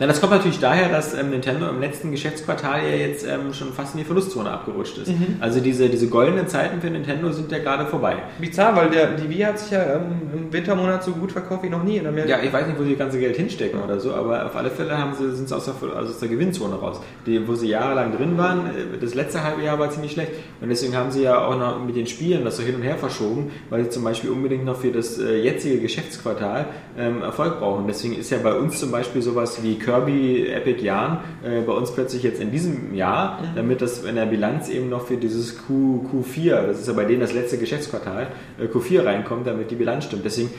Ja, 0.00 0.06
das 0.06 0.18
kommt 0.18 0.32
natürlich 0.32 0.58
daher, 0.58 0.88
dass 0.88 1.12
ähm, 1.12 1.28
Nintendo 1.28 1.68
im 1.68 1.78
letzten 1.78 2.10
Geschäftsquartal 2.10 2.80
ja 2.82 2.96
jetzt 2.96 3.26
ähm, 3.26 3.52
schon 3.52 3.70
fast 3.74 3.94
in 3.94 3.98
die 3.98 4.04
Verlustzone 4.04 4.50
abgerutscht 4.50 4.96
ist. 4.96 5.12
Also 5.40 5.60
diese, 5.60 5.90
diese 5.90 6.08
goldenen 6.08 6.48
Zeiten 6.48 6.80
für 6.80 6.88
Nintendo 6.88 7.30
sind 7.32 7.52
ja 7.52 7.58
gerade 7.58 7.84
vorbei. 7.84 8.16
Bizarr, 8.38 8.74
weil 8.74 8.88
der, 8.88 9.12
die 9.12 9.28
Wii 9.28 9.40
hat 9.42 9.58
sich 9.58 9.72
ja 9.72 9.96
ähm, 9.96 10.30
im 10.32 10.52
Wintermonat 10.52 11.04
so 11.04 11.12
gut 11.12 11.32
verkauft 11.32 11.64
wie 11.64 11.68
noch 11.68 11.84
nie 11.84 11.98
in 11.98 12.06
Amerika. 12.06 12.38
Ja, 12.38 12.42
ich 12.42 12.50
weiß 12.50 12.66
nicht, 12.66 12.78
wo 12.78 12.82
sie 12.82 12.90
das 12.90 12.98
ganze 12.98 13.20
Geld 13.20 13.36
hinstecken 13.36 13.82
oder 13.82 14.00
so, 14.00 14.14
aber 14.14 14.46
auf 14.46 14.56
alle 14.56 14.70
Fälle 14.70 14.96
haben 14.96 15.12
sie, 15.12 15.36
sind 15.36 15.50
sie 15.50 15.54
aus 15.54 15.66
der, 15.66 15.74
also 15.94 16.14
aus 16.14 16.18
der 16.18 16.30
Gewinnzone 16.30 16.76
raus. 16.76 16.98
Die, 17.26 17.46
wo 17.46 17.54
sie 17.54 17.68
jahrelang 17.68 18.16
drin 18.16 18.38
waren, 18.38 18.68
äh, 18.68 18.98
das 18.98 19.14
letzte 19.14 19.44
halbe 19.44 19.62
Jahr 19.62 19.78
war 19.78 19.90
ziemlich 19.90 20.12
schlecht 20.12 20.32
und 20.62 20.70
deswegen 20.70 20.96
haben 20.96 21.10
sie 21.10 21.24
ja 21.24 21.44
auch 21.44 21.58
noch 21.58 21.84
mit 21.84 21.94
den 21.94 22.06
Spielen 22.06 22.42
das 22.46 22.56
so 22.56 22.62
hin 22.62 22.74
und 22.74 22.82
her 22.82 22.96
verschoben, 22.96 23.50
weil 23.68 23.84
sie 23.84 23.90
zum 23.90 24.04
Beispiel 24.04 24.30
unbedingt 24.30 24.64
noch 24.64 24.78
für 24.78 24.92
das 24.92 25.18
äh, 25.18 25.42
jetzige 25.42 25.78
Geschäftsquartal 25.78 26.64
ähm, 26.96 27.20
Erfolg 27.20 27.58
brauchen. 27.58 27.84
Deswegen 27.86 28.16
ist 28.16 28.30
ja 28.30 28.38
bei 28.42 28.54
uns 28.54 28.80
zum 28.80 28.90
Beispiel 28.90 29.20
sowas 29.20 29.62
wie 29.62 29.78
Kirby 29.90 30.46
Epic 30.46 30.84
Yarn 30.84 31.18
äh, 31.42 31.62
bei 31.62 31.72
uns 31.72 31.90
plötzlich 31.90 32.22
jetzt 32.22 32.40
in 32.40 32.52
diesem 32.52 32.94
Jahr, 32.94 33.42
damit 33.56 33.82
das 33.82 34.04
in 34.04 34.14
der 34.14 34.26
Bilanz 34.26 34.68
eben 34.68 34.88
noch 34.88 35.06
für 35.06 35.16
dieses 35.16 35.58
Q, 35.66 36.06
Q4, 36.12 36.66
das 36.68 36.80
ist 36.80 36.86
ja 36.88 36.92
bei 36.92 37.04
denen 37.04 37.20
das 37.20 37.32
letzte 37.32 37.58
Geschäftsquartal, 37.58 38.28
äh, 38.58 38.66
Q4 38.66 39.04
reinkommt, 39.04 39.46
damit 39.46 39.70
die 39.70 39.74
Bilanz 39.74 40.04
stimmt. 40.04 40.24
Deswegen 40.24 40.50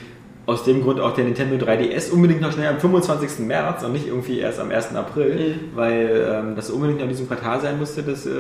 aus 0.47 0.65
dem 0.65 0.81
Grund 0.81 0.99
auch 0.99 1.13
der 1.13 1.23
Nintendo 1.23 1.63
3DS 1.63 2.11
unbedingt 2.11 2.41
noch 2.41 2.51
schnell 2.51 2.67
am 2.67 2.79
25. 2.79 3.45
März 3.45 3.83
und 3.83 3.93
nicht 3.93 4.07
irgendwie 4.07 4.39
erst 4.39 4.59
am 4.59 4.69
1. 4.69 4.95
April, 4.95 5.55
weil 5.75 6.27
ähm, 6.29 6.55
das 6.55 6.69
unbedingt 6.69 6.99
noch 6.99 7.05
in 7.05 7.11
diesem 7.11 7.27
Quartal 7.27 7.61
sein 7.61 7.79
musste, 7.79 8.03
das, 8.03 8.25
äh, 8.25 8.31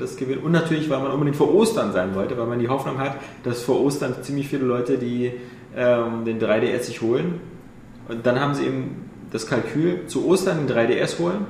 das 0.00 0.16
Gewinn. 0.16 0.38
Und 0.38 0.50
natürlich, 0.50 0.90
weil 0.90 0.98
man 0.98 1.12
unbedingt 1.12 1.36
vor 1.36 1.54
Ostern 1.54 1.92
sein 1.92 2.14
wollte, 2.16 2.36
weil 2.36 2.46
man 2.46 2.58
die 2.58 2.68
Hoffnung 2.68 2.98
hat, 2.98 3.16
dass 3.44 3.62
vor 3.62 3.80
Ostern 3.80 4.14
ziemlich 4.22 4.48
viele 4.48 4.64
Leute 4.64 4.98
die 4.98 5.32
ähm, 5.76 6.24
den 6.24 6.40
3DS 6.40 6.80
sich 6.80 7.00
holen. 7.00 7.40
Und 8.08 8.26
dann 8.26 8.40
haben 8.40 8.54
sie 8.54 8.64
eben 8.64 9.11
das 9.32 9.46
Kalkül 9.46 10.06
zu 10.06 10.26
Ostern 10.28 10.66
den 10.66 10.76
3DS 10.76 11.18
holen 11.18 11.46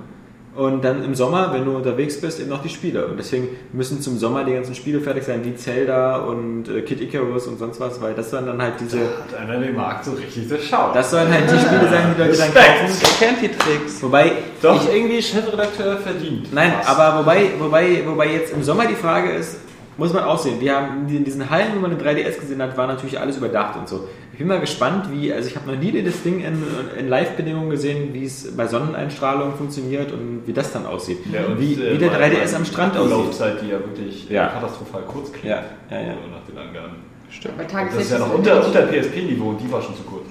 und 0.54 0.84
dann 0.84 1.02
im 1.02 1.14
Sommer, 1.14 1.50
wenn 1.54 1.64
du 1.64 1.74
unterwegs 1.74 2.20
bist, 2.20 2.38
eben 2.38 2.50
noch 2.50 2.62
die 2.62 2.68
Spiele. 2.68 3.06
Und 3.06 3.16
deswegen 3.18 3.48
müssen 3.72 4.02
zum 4.02 4.18
Sommer 4.18 4.44
die 4.44 4.52
ganzen 4.52 4.74
Spiele 4.74 5.00
fertig 5.00 5.24
sein, 5.24 5.42
wie 5.44 5.54
Zelda 5.54 6.16
und 6.18 6.68
äh, 6.68 6.82
Kid 6.82 7.00
Icarus 7.00 7.46
und 7.46 7.58
sonst 7.58 7.80
was, 7.80 8.00
weil 8.02 8.12
das 8.12 8.30
sollen 8.30 8.44
dann 8.46 8.60
halt 8.60 8.74
diese, 8.78 8.98
Hat 9.00 9.34
einer 9.40 9.58
den 9.58 9.74
Markt 9.74 10.04
so 10.04 10.10
richtig 10.12 10.46
durchschaut. 10.48 10.94
das 10.94 11.10
sollen 11.10 11.32
halt 11.32 11.44
die 11.50 11.58
Spiele 11.58 11.88
sein, 11.88 12.14
die 12.14 12.20
Leute 12.22 12.36
dann 12.36 12.50
Respekt. 12.50 12.80
kaufen. 12.80 13.00
Der 13.00 13.28
kennt 13.28 13.42
die 13.42 13.48
Tricks. 13.48 14.02
Wobei, 14.02 14.32
Doch 14.60 14.76
ich, 14.76 14.94
irgendwie 14.94 15.22
Chefredakteur 15.22 15.96
verdient. 15.96 16.52
nein, 16.52 16.72
Fast. 16.82 17.00
aber 17.00 17.20
wobei, 17.20 17.50
wobei, 17.58 18.02
wobei 18.06 18.32
jetzt 18.32 18.52
im 18.52 18.62
Sommer 18.62 18.86
die 18.86 18.94
Frage 18.94 19.30
ist, 19.32 19.56
muss 19.96 20.12
man 20.12 20.24
auch 20.24 20.38
sehen. 20.38 20.60
Wir 20.60 20.76
haben 20.76 21.08
in 21.08 21.24
diesen 21.24 21.48
Hallen, 21.48 21.68
wo 21.76 21.80
man 21.80 21.96
den 21.96 22.00
3DS 22.06 22.40
gesehen 22.40 22.60
hat, 22.62 22.76
war 22.76 22.86
natürlich 22.86 23.18
alles 23.18 23.38
überdacht 23.38 23.78
und 23.78 23.88
so. 23.88 24.06
Ich 24.32 24.38
bin 24.38 24.46
mal 24.48 24.60
gespannt, 24.60 25.08
wie, 25.12 25.30
also 25.32 25.46
ich 25.48 25.56
habe 25.56 25.70
noch 25.70 25.78
nie 25.78 26.02
das 26.02 26.22
Ding 26.22 26.40
in, 26.42 26.62
in 26.98 27.08
Live-Bedingungen 27.08 27.68
gesehen, 27.70 28.14
wie 28.14 28.24
es 28.24 28.56
bei 28.56 28.66
Sonneneinstrahlung 28.66 29.54
funktioniert 29.56 30.10
und 30.10 30.42
wie 30.46 30.52
das 30.54 30.72
dann 30.72 30.86
aussieht. 30.86 31.18
Ja, 31.30 31.44
und, 31.44 31.60
wie, 31.60 31.74
äh, 31.74 31.94
wie 31.94 31.98
der 31.98 32.10
meine- 32.12 32.34
3DS 32.36 32.54
am 32.56 32.64
Strand 32.64 32.94
die 32.94 32.98
aussieht. 32.98 33.12
Laufzeit, 33.12 33.62
die 33.62 33.68
ja 33.68 33.78
wirklich 33.78 34.30
äh, 34.30 34.34
Ja. 34.34 34.46
katastrophal 34.48 35.02
kurz 35.02 35.32
klingt. 35.32 35.44
Ja, 35.54 35.62
ja, 35.90 36.00
ja. 36.00 36.14
So 36.14 36.30
nach 36.30 36.46
den 36.48 36.56
Angaben. 36.58 36.96
Stimmt. 37.28 37.54
Das 37.70 38.02
ist 38.04 38.10
ja 38.12 38.18
noch 38.18 38.34
unter, 38.34 38.64
unter 38.66 38.82
PSP-Niveau 38.86 39.50
und 39.50 39.60
die 39.60 39.70
war 39.70 39.82
schon 39.82 39.96
zu 39.96 40.02
kurz. 40.02 40.24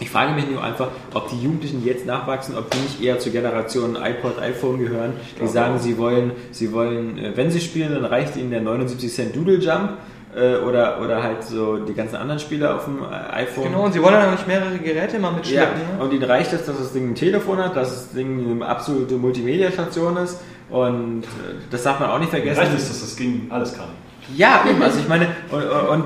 Ich 0.00 0.02
Ich 0.02 0.10
frage 0.10 0.32
mich 0.34 0.48
nur 0.48 0.62
einfach, 0.62 0.88
ob 1.12 1.28
die 1.30 1.42
Jugendlichen, 1.42 1.82
die 1.82 1.88
jetzt 1.88 2.06
nachwachsen, 2.06 2.56
ob 2.56 2.70
die 2.70 2.78
nicht 2.78 3.02
eher 3.02 3.18
zur 3.18 3.32
Generation 3.32 3.96
iPod, 3.96 4.38
iPhone 4.40 4.78
gehören, 4.78 5.12
die 5.42 5.46
sagen, 5.48 5.78
sie 5.80 5.98
wollen, 5.98 6.30
sie 6.52 6.72
wollen, 6.72 7.18
äh, 7.18 7.36
wenn 7.36 7.50
sie 7.50 7.60
spielen, 7.60 7.92
dann 7.92 8.04
reicht 8.04 8.36
ihnen 8.36 8.50
der 8.50 8.60
79 8.60 9.12
Cent 9.12 9.34
Doodle 9.36 9.58
Jump 9.58 9.94
äh, 10.38 10.56
oder, 10.58 11.00
oder 11.00 11.22
halt 11.22 11.42
so 11.42 11.76
die 11.78 11.94
ganzen 11.94 12.16
anderen 12.16 12.38
Spiele 12.38 12.74
auf 12.74 12.84
dem 12.84 12.98
äh, 13.02 13.34
iPhone. 13.34 13.64
Genau, 13.64 13.84
und 13.84 13.92
sie 13.92 14.02
wollen 14.02 14.14
ja 14.14 14.30
nicht 14.30 14.46
mehrere 14.46 14.78
Geräte 14.78 15.16
immer 15.16 15.30
Ja, 15.30 15.36
mitschleppen. 15.36 15.80
ne? 15.98 16.04
und 16.04 16.12
ihnen 16.12 16.22
reicht 16.24 16.52
es, 16.52 16.64
dass 16.66 16.78
das 16.78 16.92
Ding 16.92 17.10
ein 17.10 17.14
Telefon 17.14 17.58
hat, 17.58 17.76
dass 17.76 17.88
das 17.90 18.12
Ding 18.12 18.50
eine 18.50 18.66
absolute 18.66 19.14
Multimedia-Station 19.16 20.16
ist 20.18 20.40
und 20.70 21.22
äh, 21.24 21.26
das 21.70 21.82
darf 21.82 21.98
man 22.00 22.10
auch 22.10 22.18
nicht 22.18 22.30
vergessen. 22.30 22.60
Reicht 22.60 22.74
es, 22.74 22.88
dass 22.88 23.00
das 23.00 23.16
Ding 23.16 23.46
alles 23.50 23.74
kann. 23.74 23.88
Ja, 24.36 24.62
eben, 24.68 24.82
also 24.82 24.98
ich 24.98 25.08
meine, 25.08 25.26
und, 25.50 25.62
und 26.02 26.04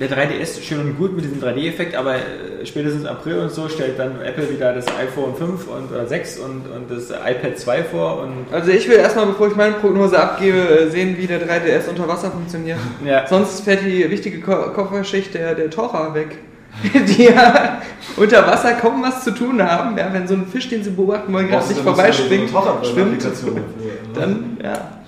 der 0.00 0.10
3DS 0.10 0.40
ist 0.40 0.64
schön 0.64 0.80
und 0.80 0.98
gut 0.98 1.14
mit 1.14 1.24
diesem 1.24 1.40
3D-Effekt, 1.40 1.94
aber 1.94 2.16
äh, 2.16 2.64
spätestens 2.64 3.04
April 3.04 3.38
und 3.38 3.50
so 3.50 3.68
stellt 3.68 3.98
dann 3.98 4.20
Apple 4.22 4.50
wieder 4.50 4.72
das 4.72 4.86
iPhone 4.88 5.34
5 5.34 5.66
und, 5.68 5.92
oder 5.92 6.06
6 6.06 6.38
und, 6.38 6.62
und 6.70 6.90
das 6.90 7.10
iPad 7.10 7.58
2 7.58 7.84
vor 7.84 8.20
und 8.22 8.46
Also 8.52 8.70
ich 8.70 8.88
will 8.88 8.96
erstmal, 8.96 9.26
bevor 9.26 9.48
ich 9.48 9.56
meine 9.56 9.74
Prognose 9.74 10.18
abgebe, 10.18 10.58
äh, 10.58 10.90
sehen, 10.90 11.16
wie 11.18 11.26
der 11.26 11.40
3DS 11.40 11.88
unter 11.88 12.08
Wasser 12.08 12.30
funktioniert. 12.30 12.78
Ja. 13.04 13.26
Sonst 13.26 13.62
fällt 13.62 13.84
die 13.84 14.08
wichtige 14.10 14.40
Ko 14.40 14.72
Kofferschicht 14.72 15.34
der, 15.34 15.54
der 15.54 15.70
Taucher 15.70 16.14
weg. 16.14 16.38
Die 16.94 17.24
ja 17.24 17.82
unter 18.16 18.46
Wasser 18.46 18.72
kaum 18.72 19.02
was 19.02 19.24
zu 19.24 19.32
tun 19.32 19.62
haben. 19.62 19.96
Ja, 19.98 20.12
wenn 20.12 20.26
so 20.26 20.34
ein 20.34 20.46
Fisch, 20.46 20.68
den 20.68 20.82
sie 20.82 20.90
beobachten 20.90 21.32
wollen, 21.32 21.48
gerade 21.48 21.68
nicht 21.68 21.80
vorbeispringt, 21.80 22.50
schwimmt, 22.84 23.22
dann, 24.14 24.56
ja. 24.62 25.01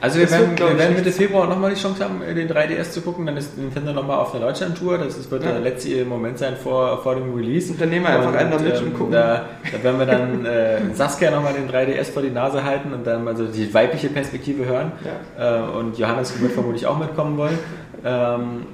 Also 0.00 0.18
wir 0.18 0.30
werden, 0.30 0.58
wir 0.58 0.78
werden. 0.78 0.96
Mitte 0.96 1.10
Februar 1.10 1.46
nochmal 1.48 1.72
die 1.74 1.80
Chance 1.80 2.04
haben, 2.04 2.20
den 2.20 2.48
3DS 2.48 2.90
zu 2.92 3.00
gucken. 3.00 3.24
Dann 3.26 3.36
ist 3.36 3.56
Nintendo 3.56 3.92
nochmal 3.92 4.18
auf 4.18 4.34
einer 4.34 4.46
Deutschland-Tour. 4.46 4.98
Das 4.98 5.16
ist, 5.16 5.30
wird 5.30 5.44
Ja. 5.44 5.52
der 5.52 5.60
letzte 5.60 6.04
Moment 6.04 6.38
sein 6.38 6.56
vor, 6.56 7.02
vor 7.02 7.14
dem 7.14 7.34
Release. 7.34 7.72
Und 7.72 7.80
dann 7.80 7.88
nehmen 7.88 8.04
wir 8.04 8.10
einfach 8.10 8.34
einen 8.34 8.50
da 8.50 8.58
mit 8.58 8.80
und 8.82 8.94
gucken. 8.94 9.12
Da, 9.12 9.46
da 9.72 9.82
werden 9.82 9.98
wir 9.98 10.06
dann 10.06 10.44
äh, 10.44 10.94
Saskia 10.94 11.30
nochmal 11.30 11.54
den 11.54 11.68
3DS 11.70 12.12
vor 12.12 12.22
die 12.22 12.30
Nase 12.30 12.62
halten 12.62 12.92
und 12.92 13.06
dann 13.06 13.24
mal 13.24 13.36
so 13.36 13.46
die 13.46 13.72
weibliche 13.72 14.08
Perspektive 14.08 14.66
hören. 14.66 14.92
Äh, 15.38 15.60
und 15.78 15.96
Johannes 15.98 16.40
wird 16.40 16.52
vermutlich 16.52 16.86
auch 16.86 16.98
mitkommen 16.98 17.38
wollen. 17.38 17.58
Ähm, 18.04 18.66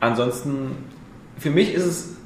ansonsten, 0.00 0.76
für 1.38 1.50
mich 1.50 1.74
ist 1.74 1.84
es 1.86 2.16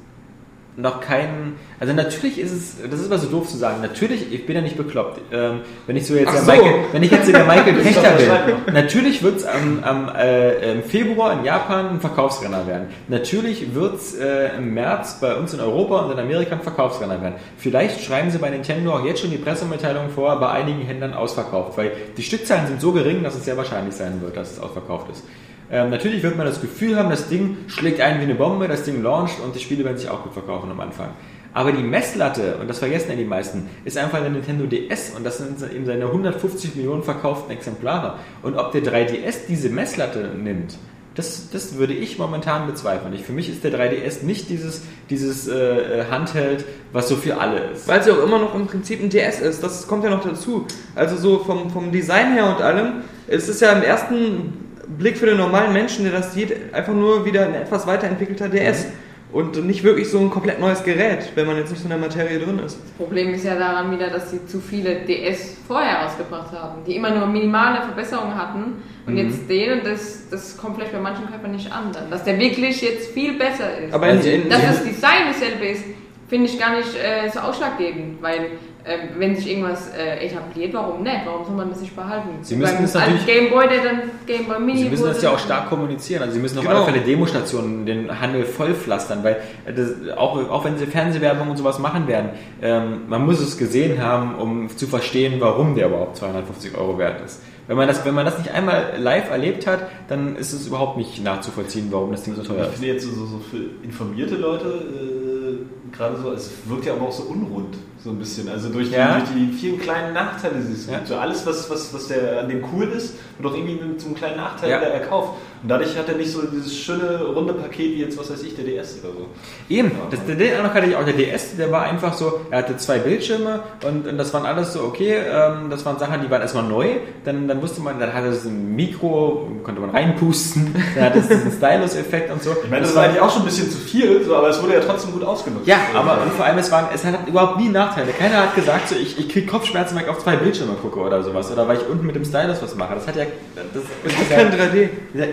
noch 0.81 1.01
kein. 1.01 1.55
Also 1.79 1.93
natürlich 1.93 2.39
ist 2.39 2.51
es, 2.51 2.75
das 2.89 2.99
ist 2.99 3.07
aber 3.07 3.17
so 3.17 3.27
doof 3.27 3.47
zu 3.47 3.57
sagen. 3.57 3.81
Natürlich, 3.81 4.31
ich 4.31 4.45
bin 4.45 4.55
ja 4.55 4.61
nicht 4.61 4.77
bekloppt. 4.77 5.21
Ähm, 5.31 5.61
wenn 5.87 5.95
ich 5.95 6.07
so 6.07 6.15
jetzt 6.15 6.37
so. 6.37 6.51
Michael, 6.51 6.73
wenn 6.91 7.03
ich 7.03 7.11
jetzt 7.11 7.31
der 7.31 7.43
Michael 7.45 7.73
Pechter 7.73 8.11
bin, 8.11 8.73
natürlich 8.73 9.21
wird 9.23 9.37
es 9.37 9.45
am, 9.45 9.83
am 9.83 10.09
äh, 10.15 10.73
im 10.73 10.83
Februar 10.83 11.33
in 11.33 11.45
Japan 11.45 11.89
ein 11.89 12.01
Verkaufsrenner 12.01 12.67
werden. 12.67 12.87
Natürlich 13.07 13.73
wird 13.73 13.95
es 13.95 14.15
äh, 14.15 14.57
im 14.57 14.73
März 14.73 15.19
bei 15.19 15.35
uns 15.35 15.53
in 15.53 15.59
Europa 15.59 15.99
und 15.99 16.11
in 16.11 16.19
Amerika 16.19 16.55
ein 16.55 16.61
Verkaufsrenner 16.61 17.21
werden. 17.21 17.35
Vielleicht 17.57 18.03
schreiben 18.03 18.31
sie 18.31 18.37
bei 18.37 18.49
Nintendo 18.49 18.93
auch 18.93 19.05
jetzt 19.05 19.21
schon 19.21 19.31
die 19.31 19.37
Pressemitteilung 19.37 20.09
vor, 20.09 20.39
bei 20.39 20.49
einigen 20.49 20.81
Händlern 20.81 21.13
ausverkauft, 21.13 21.77
weil 21.77 21.91
die 22.17 22.23
Stückzahlen 22.23 22.67
sind 22.67 22.81
so 22.81 22.91
gering, 22.91 23.23
dass 23.23 23.35
es 23.35 23.45
sehr 23.45 23.57
wahrscheinlich 23.57 23.95
sein 23.95 24.21
wird, 24.21 24.37
dass 24.37 24.51
es 24.51 24.59
ausverkauft 24.59 25.09
ist. 25.11 25.23
Ähm, 25.71 25.89
natürlich 25.89 26.23
wird 26.23 26.37
man 26.37 26.45
das 26.45 26.61
Gefühl 26.61 26.95
haben, 26.95 27.09
das 27.09 27.29
Ding 27.29 27.57
schlägt 27.67 28.01
ein 28.01 28.19
wie 28.19 28.23
eine 28.23 28.35
Bombe, 28.35 28.67
das 28.67 28.83
Ding 28.83 29.03
launcht 29.03 29.39
und 29.39 29.55
die 29.55 29.59
Spiele 29.59 29.83
werden 29.83 29.97
sich 29.97 30.09
auch 30.09 30.23
gut 30.23 30.33
verkaufen 30.33 30.71
am 30.71 30.79
Anfang. 30.79 31.09
Aber 31.53 31.71
die 31.71 31.83
Messlatte, 31.83 32.57
und 32.57 32.69
das 32.69 32.79
vergessen 32.79 33.09
ja 33.09 33.15
die 33.15 33.25
meisten, 33.25 33.67
ist 33.83 33.97
einfach 33.97 34.19
der 34.19 34.29
Nintendo 34.29 34.65
DS 34.65 35.13
und 35.15 35.25
das 35.25 35.39
sind 35.39 35.57
eben 35.73 35.85
seine 35.85 36.05
150 36.05 36.75
Millionen 36.75 37.03
verkauften 37.03 37.51
Exemplare. 37.51 38.15
Und 38.43 38.55
ob 38.55 38.71
der 38.71 38.83
3DS 38.83 39.47
diese 39.47 39.69
Messlatte 39.69 40.31
nimmt, 40.37 40.77
das, 41.15 41.49
das 41.51 41.75
würde 41.75 41.93
ich 41.93 42.19
momentan 42.19 42.67
bezweifeln. 42.67 43.13
Ich, 43.13 43.23
für 43.23 43.33
mich 43.33 43.49
ist 43.49 43.63
der 43.63 43.73
3DS 43.73 44.23
nicht 44.23 44.49
dieses, 44.49 44.83
dieses 45.09 45.47
äh, 45.47 46.05
Handheld, 46.09 46.65
was 46.93 47.09
so 47.09 47.15
für 47.15 47.39
alle 47.39 47.71
ist. 47.71 47.87
Weil 47.87 47.99
es 47.99 48.05
ja 48.05 48.13
auch 48.13 48.23
immer 48.23 48.39
noch 48.39 48.53
im 48.53 48.67
Prinzip 48.67 49.01
ein 49.01 49.09
DS 49.09 49.41
ist. 49.41 49.63
Das 49.63 49.87
kommt 49.87 50.03
ja 50.03 50.11
noch 50.11 50.23
dazu. 50.23 50.65
Also 50.95 51.17
so 51.17 51.39
vom, 51.39 51.71
vom 51.71 51.91
Design 51.91 52.33
her 52.33 52.45
und 52.45 52.61
allem, 52.61 53.01
es 53.27 53.49
ist 53.49 53.59
ja 53.59 53.71
im 53.73 53.81
ersten 53.81 54.68
Blick 54.97 55.17
für 55.17 55.27
den 55.27 55.37
normalen 55.37 55.71
Menschen, 55.71 56.03
der 56.03 56.13
das 56.13 56.33
sieht, 56.33 56.73
einfach 56.73 56.93
nur 56.93 57.25
wieder 57.25 57.45
ein 57.45 57.53
etwas 57.53 57.85
weiterentwickelter 57.85 58.49
DS. 58.49 58.87
Und 59.31 59.63
nicht 59.63 59.83
wirklich 59.83 60.09
so 60.09 60.17
ein 60.19 60.31
komplett 60.31 60.59
neues 60.59 60.83
Gerät, 60.83 61.33
wenn 61.35 61.45
man 61.45 61.55
jetzt 61.57 61.69
nicht 61.69 61.81
so 61.81 61.85
in 61.85 61.91
der 61.91 61.99
Materie 61.99 62.39
drin 62.39 62.57
ist. 62.57 62.79
Das 62.81 62.91
Problem 62.93 63.31
ist 63.31 63.45
ja 63.45 63.59
daran 63.59 63.91
wieder, 63.91 64.09
dass 64.09 64.31
sie 64.31 64.43
zu 64.47 64.59
viele 64.59 65.01
DS 65.01 65.55
vorher 65.67 65.99
rausgebracht 65.99 66.51
haben, 66.51 66.83
die 66.83 66.95
immer 66.95 67.11
nur 67.11 67.27
minimale 67.27 67.83
Verbesserungen 67.83 68.33
hatten. 68.33 68.81
Und 69.05 69.17
jetzt 69.17 69.47
den, 69.47 69.73
und 69.73 69.85
das, 69.85 70.27
das 70.31 70.57
kommt 70.57 70.77
vielleicht 70.77 70.93
bei 70.93 70.99
manchen 70.99 71.27
Körpern 71.27 71.51
nicht 71.51 71.71
an, 71.71 71.91
dann, 71.93 72.09
dass 72.09 72.23
der 72.23 72.39
wirklich 72.39 72.81
jetzt 72.81 73.11
viel 73.11 73.37
besser 73.37 73.77
ist. 73.77 73.93
Aber 73.93 74.09
in, 74.09 74.21
in, 74.21 74.49
dass 74.49 74.63
das 74.63 74.83
Design 74.83 75.27
dasselbe 75.27 75.65
ist, 75.65 75.83
finde 76.27 76.47
ich 76.47 76.59
gar 76.59 76.75
nicht 76.75 76.95
äh, 76.95 77.29
so 77.29 77.39
ausschlaggebend, 77.39 78.23
weil 78.23 78.51
äh, 78.85 78.97
wenn 79.17 79.35
sich 79.35 79.49
irgendwas 79.49 79.91
äh, 79.93 80.25
etabliert, 80.25 80.73
warum 80.73 81.03
nicht? 81.03 81.21
Warum 81.25 81.45
soll 81.45 81.55
man 81.55 81.69
das 81.69 81.81
nicht 81.81 81.95
behalten? 81.95 82.29
Sie 82.41 82.55
müssen 82.55 82.75
Beim 82.75 82.83
es 82.85 82.93
natürlich- 82.93 83.25
Game 83.25 83.49
Boy, 83.49 83.67
der 83.67 83.83
dann 83.83 84.01
Game 84.25 84.45
Boy 84.45 84.59
Mini 84.59 84.79
Sie 84.83 84.89
müssen 84.89 85.05
das 85.05 85.21
ja 85.21 85.31
auch 85.31 85.39
stark 85.39 85.69
kommunizieren. 85.69 86.21
Also 86.21 86.35
Sie 86.35 86.39
müssen 86.39 86.57
auf 86.59 86.65
Genau. 86.65 86.77
alle 86.83 86.85
Fälle 86.93 87.01
Demostationen 87.05 87.85
den 87.85 88.21
Handel 88.21 88.45
vollpflastern, 88.45 89.23
weil 89.23 89.37
das, 89.75 89.89
auch, 90.17 90.37
auch 90.49 90.63
wenn 90.65 90.77
Sie 90.77 90.85
Fernsehwerbung 90.85 91.49
und 91.49 91.57
sowas 91.57 91.77
machen 91.79 92.07
werden, 92.07 92.29
ähm, 92.61 93.01
man 93.09 93.25
muss 93.25 93.39
es 93.41 93.57
gesehen 93.57 94.01
haben, 94.01 94.35
um 94.35 94.69
zu 94.69 94.87
verstehen, 94.87 95.35
warum 95.39 95.75
der 95.75 95.87
überhaupt 95.87 96.17
250 96.17 96.77
Euro 96.77 96.97
wert 96.97 97.21
ist. 97.25 97.41
Wenn 97.67 97.77
man, 97.77 97.87
das, 97.87 98.03
wenn 98.03 98.15
man 98.15 98.25
das 98.25 98.35
nicht 98.39 98.49
einmal 98.51 98.93
live 98.97 99.29
erlebt 99.29 99.67
hat, 99.67 99.81
dann 100.07 100.35
ist 100.37 100.53
es 100.53 100.65
überhaupt 100.65 100.97
nicht 100.97 101.23
nachzuvollziehen, 101.23 101.89
warum 101.91 102.11
das 102.11 102.23
Ding 102.23 102.33
so 102.33 102.41
teuer 102.41 102.61
Ich 102.61 102.67
ist. 102.69 102.73
finde 102.79 102.87
jetzt 102.87 103.03
so, 103.03 103.11
so, 103.11 103.25
so 103.27 103.39
für 103.39 103.57
informierte 103.83 104.35
Leute 104.37 104.65
äh, 104.69 105.95
gerade 105.95 106.17
so, 106.17 106.31
es 106.31 106.51
wirkt 106.65 106.85
ja 106.85 106.93
aber 106.93 107.07
auch 107.07 107.11
so 107.11 107.23
unrund, 107.23 107.77
so 108.03 108.11
ein 108.11 108.17
bisschen. 108.17 108.47
Also 108.49 108.69
durch 108.69 108.89
die, 108.89 108.95
Ja. 108.95 109.17
durch 109.19 109.29
die 109.35 109.51
vielen 109.53 109.79
kleinen 109.79 110.13
Nachteile, 110.13 110.55
die 110.55 110.73
es 110.73 110.87
Ja. 110.87 110.95
gibt. 110.95 111.07
So 111.09 111.15
alles, 111.17 111.45
was, 111.45 111.69
was, 111.69 111.93
was 111.93 112.07
der 112.07 112.39
an 112.41 112.47
dem 112.49 112.63
cool 112.73 112.85
ist, 112.95 113.15
wird 113.37 113.51
auch 113.53 113.57
irgendwie 113.57 113.75
mit 113.75 113.99
so 113.99 114.07
einem 114.07 114.15
kleinen 114.15 114.37
Nachteil 114.37 114.69
Ja. 114.69 114.77
wieder 114.79 114.91
erkauft. 114.91 115.33
Und 115.61 115.67
dadurch 115.67 115.97
hat 115.97 116.07
er 116.07 116.15
nicht 116.15 116.31
so 116.31 116.41
dieses 116.43 116.73
schöne 116.73 117.21
runde 117.35 117.51
Paket 117.53 117.93
wie 117.95 117.99
jetzt, 118.01 118.17
was 118.17 118.31
weiß 118.31 118.41
ich, 118.43 118.55
der 118.55 118.63
DS 118.63 118.99
oder 119.03 119.11
so. 119.11 119.25
Eben, 119.67 119.91
das, 120.09 120.21
den 120.25 120.39
Eindruck 120.39 120.73
hatte 120.73 120.87
ich 120.87 120.95
auch. 120.95 121.03
Der 121.03 121.13
DS, 121.13 121.57
der 121.57 121.69
war 121.69 121.81
einfach 121.83 122.13
so, 122.13 122.39
er 122.49 122.59
hatte 122.59 122.77
zwei 122.77 122.97
Bildschirme 122.99 123.59
und, 123.85 124.07
und 124.07 124.17
das 124.17 124.33
waren 124.33 124.45
alles 124.45 124.71
so, 124.71 124.83
okay, 124.83 125.15
ähm, 125.29 125.69
das 125.69 125.83
waren 125.85 125.99
Sachen, 125.99 126.21
die 126.21 126.31
waren 126.31 126.41
erstmal 126.41 126.63
neu. 126.63 126.87
Dann, 127.25 127.49
dann 127.49 127.61
wusste 127.61 127.81
man, 127.81 127.99
dann 127.99 128.13
hatte 128.13 128.27
es 128.27 128.45
ein 128.45 128.73
Mikro, 128.73 129.51
konnte 129.63 129.81
man 129.81 129.89
reinpusten, 129.89 130.73
dann 130.95 131.03
hatte 131.03 131.19
es 131.19 131.27
diesen 131.27 131.51
Stylus-Effekt 131.51 132.31
und 132.31 132.41
so. 132.41 132.51
Ich 132.63 132.69
meine, 132.69 132.83
das 132.85 132.95
war 132.95 133.03
eigentlich 133.03 133.21
auch 133.21 133.29
schon 133.29 133.41
ein 133.41 133.45
bisschen 133.45 133.69
zu 133.69 133.77
viel, 133.79 134.23
so, 134.23 134.37
aber 134.37 134.47
es 134.47 134.63
wurde 134.63 134.75
ja 134.75 134.79
trotzdem 134.79 135.11
gut 135.11 135.25
ausgenutzt. 135.25 135.67
Ja, 135.67 135.77
aber 135.93 136.21
und 136.21 136.31
vor 136.31 136.45
allem, 136.45 136.57
es, 136.59 136.71
waren, 136.71 136.85
es 136.93 137.03
hat 137.03 137.27
überhaupt 137.27 137.59
nie 137.59 137.67
Nachteile. 137.89 138.11
Keiner 138.13 138.37
hat 138.43 138.55
gesagt, 138.55 138.89
so, 138.89 138.95
ich, 138.95 139.17
ich 139.19 139.29
kriege 139.29 139.47
Kopfschmerzen, 139.47 139.95
wenn 139.95 140.03
ich 140.03 140.09
auf 140.09 140.19
zwei 140.23 140.35
Bildschirme 140.35 140.73
gucke 140.81 140.99
oder 140.99 141.21
sowas. 141.23 141.51
Oder 141.51 141.67
weil 141.67 141.77
ich 141.77 141.87
unten 141.87 142.05
mit 142.05 142.15
dem 142.15 142.23
Stylus 142.25 142.61
was 142.61 142.75
mache. 142.75 142.95
Das 142.95 143.07
hat 143.07 143.15
ja. 143.15 143.25
Das, 143.73 143.83
das 144.03 144.13
ist 144.13 144.29
kein 144.29 144.51
3D. 144.51 144.89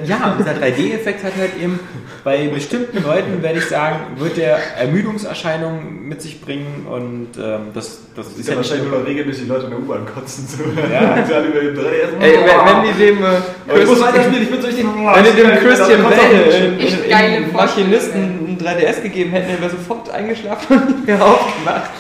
Ja, 0.07 0.33
und 0.33 0.39
dieser 0.39 0.53
3D-Effekt 0.53 1.23
hat 1.25 1.33
halt 1.39 1.53
eben 1.63 1.79
bei 2.25 2.49
bestimmten 2.49 3.03
Leuten, 3.03 3.43
werde 3.43 3.59
ich 3.59 3.67
sagen, 3.67 3.97
wird 4.17 4.37
der 4.37 4.59
Ermüdungserscheinungen 4.79 6.09
mit 6.09 6.21
sich 6.23 6.41
bringen 6.41 6.87
und 6.91 7.29
ähm, 7.43 7.69
das, 7.75 8.01
das 8.17 8.27
Das 8.29 8.39
ist 8.39 8.49
ja 8.49 8.55
ja 8.55 8.59
nicht 8.61 8.71
wahrscheinlich 8.71 8.91
nur- 8.93 9.07
regelmäßig 9.07 9.47
Leute 9.49 9.65
in 9.67 9.71
der 9.71 9.79
U-Bahn 9.81 10.07
kotzen. 10.13 10.47
So. 10.49 10.65
Ja. 10.93 10.99
Alle 11.37 11.47
über 11.47 11.61
den 11.61 11.77
3DS. 11.77 12.21
Ey, 12.21 12.33
wenn, 12.39 12.85
wenn 12.85 12.93
die 12.95 13.05
dem, 13.05 13.23
äh, 13.23 13.27
Aber 13.69 13.79
ich 13.81 13.87
muss 13.87 13.99
Chris- 14.01 14.07
weiterspielen, 14.09 14.43
ich 14.43 14.51
bin 14.51 14.61
so 14.61 14.67
richtig. 14.67 14.85
wenn 14.87 15.25
die 15.25 15.43
dem 15.43 15.51
Christian 15.59 16.03
Bale 16.03 17.41
Maschinisten 17.53 18.23
ein 18.23 18.59
3DS 18.61 19.03
gegeben 19.03 19.31
hätten, 19.31 19.49
der 19.49 19.61
wäre 19.61 19.71
sofort 19.71 20.11
eingeschlafen 20.11 20.77
und 20.79 20.89
nicht 20.97 21.07
mehr 21.07 21.25
aufgemacht. 21.25 21.91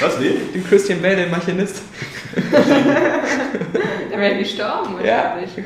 Was, 0.00 0.18
nee? 0.18 0.36
Den 0.54 0.64
Christian 0.66 1.00
Bale, 1.00 1.16
den 1.16 1.30
Machinist. 1.30 1.82
der 4.10 4.18
wäre 4.18 4.38
gestorben. 4.38 4.96
Ja. 5.04 5.36
wahrscheinlich, 5.36 5.54
gell? 5.54 5.64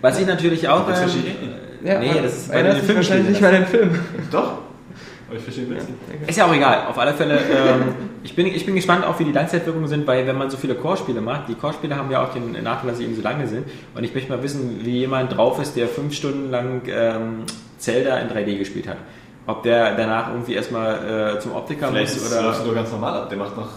Was 0.00 0.20
ich 0.20 0.26
natürlich 0.26 0.68
auch. 0.68 0.86
Das 0.86 1.00
Ähm. 1.00 1.24
Ja, 1.84 1.98
nee, 1.98 2.20
das 2.22 2.36
ist 2.36 2.52
bei 2.52 2.62
den 2.62 2.76
Filmen 2.76 2.96
wahrscheinlich 2.96 3.28
nicht 3.30 3.40
mal 3.40 3.52
den 3.52 3.66
Film. 3.66 3.98
Doch. 4.30 4.58
Aber 5.28 5.38
ich 5.38 5.44
verstehe 5.44 5.64
nicht. 5.64 5.86
Ist 6.26 6.36
ja 6.36 6.46
auch 6.46 6.54
egal, 6.54 6.86
auf 6.88 6.98
alle 6.98 7.14
Fälle. 7.14 7.38
Ähm, 7.38 7.94
ich, 8.22 8.36
bin, 8.36 8.46
ich 8.46 8.66
bin 8.66 8.74
gespannt 8.74 9.04
auch, 9.04 9.18
wie 9.18 9.24
die 9.24 9.32
Langzeitwirkungen 9.32 9.88
sind, 9.88 10.06
weil 10.06 10.26
wenn 10.26 10.36
man 10.36 10.50
so 10.50 10.58
viele 10.58 10.74
Core-Spiele 10.74 11.22
macht, 11.22 11.48
die 11.48 11.54
Core-Spiele 11.54 11.96
haben 11.96 12.10
ja 12.10 12.22
auch 12.22 12.34
den 12.34 12.52
Nachteil, 12.62 12.90
dass 12.90 12.98
sie 12.98 13.04
eben 13.04 13.16
so 13.16 13.22
lange 13.22 13.48
sind. 13.48 13.66
Und 13.94 14.04
ich 14.04 14.14
möchte 14.14 14.30
mal 14.30 14.42
wissen, 14.42 14.80
wie 14.84 14.98
jemand 14.98 15.34
drauf 15.34 15.60
ist, 15.60 15.74
der 15.74 15.88
fünf 15.88 16.14
Stunden 16.14 16.50
lang 16.50 16.82
ähm, 16.86 17.44
Zelda 17.78 18.18
in 18.18 18.28
3D 18.28 18.58
gespielt 18.58 18.86
hat. 18.86 18.98
Ob 19.46 19.62
der 19.62 19.96
danach 19.96 20.30
irgendwie 20.30 20.54
erstmal 20.54 21.34
äh, 21.36 21.40
zum 21.40 21.54
Optiker 21.54 21.88
Vielleicht 21.88 22.14
muss 22.14 22.22
ist, 22.24 22.30
läuft 22.32 22.48
es 22.48 22.56
oder. 22.58 22.66
nur 22.66 22.74
ganz 22.74 22.92
normal 22.92 23.14
ab. 23.22 23.28
Der 23.28 23.38
macht 23.38 23.56
nach 23.56 23.68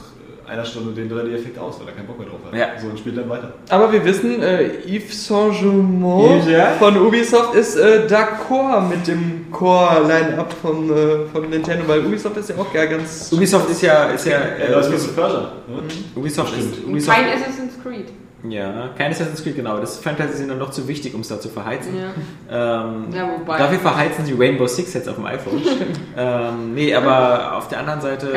einer 0.47 0.63
Stunde 0.63 0.93
den 0.93 1.11
3D-Effekt 1.11 1.57
aus, 1.57 1.80
weil 1.80 1.88
er 1.88 1.93
keinen 1.93 2.07
Bock 2.07 2.20
mehr 2.20 2.28
drauf 2.28 2.39
hat. 2.45 2.57
Ja. 2.57 2.80
So 2.80 2.88
und 2.88 2.99
spielt 2.99 3.18
dann 3.18 3.30
weiter. 3.30 3.53
Aber 3.70 3.91
wir 3.91 4.05
wissen, 4.05 4.41
äh, 4.41 4.70
Yves 4.86 5.26
Saint-Germain 5.28 6.47
ja? 6.47 6.74
von 6.78 6.97
Ubisoft 6.97 7.55
ist 7.55 7.76
äh, 7.78 8.07
d'accord 8.07 8.82
mit 8.88 9.07
dem 9.07 9.47
Core-Line-Up 9.51 10.53
von, 10.61 10.89
äh, 10.89 11.26
von 11.32 11.49
Nintendo, 11.49 11.88
weil 11.88 12.05
Ubisoft 12.05 12.38
ist 12.38 12.49
ja 12.49 12.57
auch 12.57 12.74
ja 12.74 12.86
ganz... 12.86 13.32
Ubisoft 13.32 13.70
ist 13.72 13.82
ja. 13.82 14.05
Ist 14.05 14.26
ja 14.28 14.38
Er 14.38 14.70
äh, 14.70 14.72
läuft 14.72 14.93
of 14.93 15.16
Persia. 15.16 15.51
Ne? 15.68 15.82
Ubisoft 16.16 16.57
ist. 16.57 16.84
Und 16.84 16.91
Ubisoft, 16.91 17.18
kein 17.18 17.28
Assassin's 17.30 17.74
Creed. 17.82 18.05
Ja, 18.49 18.89
kein 18.97 19.11
Assassin's 19.11 19.43
Creed, 19.43 19.55
genau. 19.55 19.77
Das 19.79 19.97
Fantasy 19.97 20.37
sind 20.37 20.49
dann 20.49 20.57
noch 20.59 20.71
zu 20.71 20.87
wichtig, 20.87 21.13
um 21.15 21.21
es 21.21 21.27
da 21.29 21.39
zu 21.39 21.49
verheizen. 21.49 21.93
Ja. 21.97 22.83
Ähm, 22.83 23.05
Ja, 23.13 23.29
wobei- 23.39 23.57
Dafür 23.57 23.79
verheizen 23.79 24.25
sie 24.25 24.33
Rainbow 24.37 24.67
Six 24.67 24.93
jetzt 24.93 25.07
auf 25.09 25.15
dem 25.15 25.25
iPhone. 25.25 25.61
ähm, 26.17 26.73
nee, 26.73 26.93
aber 26.93 27.55
auf 27.57 27.67
der 27.67 27.79
anderen 27.79 28.01
Seite. 28.01 28.27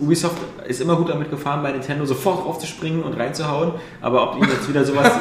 Ubisoft 0.00 0.36
ist 0.66 0.80
immer 0.80 0.96
gut 0.96 1.08
damit 1.10 1.30
gefahren, 1.30 1.62
bei 1.62 1.72
Nintendo 1.72 2.04
sofort 2.04 2.46
aufzuspringen 2.46 3.02
und 3.02 3.18
reinzuhauen. 3.18 3.72
Aber 4.00 4.30
ob 4.30 4.36
ihnen 4.36 4.48
jetzt 4.50 4.68
wieder 4.68 4.84
sowas. 4.84 5.10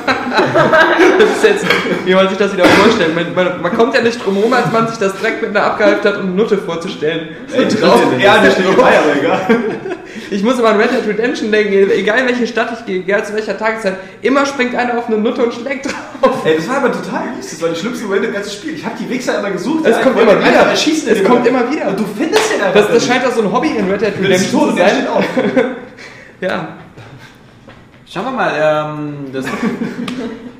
Das 1.19 1.29
ist 1.29 1.43
jetzt, 1.43 1.65
wie 2.05 2.13
man 2.13 2.27
sich 2.29 2.37
das 2.37 2.53
wieder 2.53 2.65
vorstellt. 2.65 3.13
Man, 3.15 3.33
man, 3.35 3.61
man 3.61 3.73
kommt 3.75 3.93
ja 3.95 4.01
nicht 4.01 4.23
drum 4.23 4.37
rum, 4.37 4.51
als 4.53 4.71
man 4.71 4.87
sich 4.87 4.97
das 4.97 5.13
direkt 5.17 5.41
mit 5.41 5.51
einer 5.51 5.65
abgehypt 5.65 6.05
hat, 6.05 6.15
um 6.17 6.27
eine 6.27 6.31
Nutte 6.35 6.57
vorzustellen. 6.57 7.29
Ey, 7.53 7.67
drauf, 7.67 8.01
ja, 8.17 8.41
nicht 8.41 8.57
dabei, 8.59 8.99
aber 8.99 9.15
egal. 9.19 9.97
Ich 10.31 10.43
muss 10.43 10.59
immer 10.59 10.69
an 10.69 10.77
Red 10.77 10.91
Dead 10.91 11.07
Redemption 11.07 11.51
denken, 11.51 11.89
egal 11.91 12.19
in 12.19 12.27
welche 12.27 12.45
Stadt 12.45 12.69
ich 12.77 12.85
gehe, 12.85 12.99
egal 12.99 13.25
zu 13.25 13.33
welcher 13.33 13.57
Tageszeit, 13.57 13.97
immer 14.21 14.45
springt 14.45 14.75
einer 14.75 14.97
auf 14.97 15.07
eine 15.07 15.17
Nutte 15.17 15.43
und 15.43 15.53
schlägt 15.53 15.85
drauf. 15.87 16.45
Ey, 16.45 16.57
das 16.57 16.67
war 16.69 16.77
aber 16.77 16.91
total 16.91 17.31
mies. 17.35 17.49
Das 17.49 17.61
war 17.61 17.69
die 17.69 17.75
schlimmste 17.75 18.05
Moment 18.05 18.25
im 18.25 18.33
ganzen 18.33 18.51
Spiel. 18.51 18.73
Ich 18.75 18.85
habe 18.85 18.95
die 18.99 19.09
Wichser 19.09 19.39
immer 19.39 19.51
gesucht. 19.51 19.85
Es 19.85 19.99
kommt 20.01 20.19
immer 20.19 20.39
wieder. 20.39 20.51
erschießen 20.51 21.09
Es 21.09 21.23
kommt 21.23 21.45
Moment. 21.45 21.47
immer 21.47 21.71
wieder. 21.71 21.87
Und 21.89 21.99
du 21.99 22.05
findest 22.17 22.53
den 22.53 22.61
einfach 22.61 22.81
Das, 22.81 22.91
das 22.91 23.05
scheint 23.05 23.25
doch 23.25 23.31
so 23.33 23.41
ein 23.41 23.51
Hobby 23.51 23.69
in 23.69 23.89
Red 23.89 24.01
Dead 24.01 24.13
Redemption 24.21 24.59
tot 24.61 24.69
zu 24.71 24.77
sein. 24.77 24.89
steht 24.89 25.07
auf. 25.07 25.25
Ja. 26.41 26.69
Schauen 28.05 28.25
wir 28.25 28.31
mal, 28.31 28.53
ähm, 28.97 29.31
das. 29.33 29.45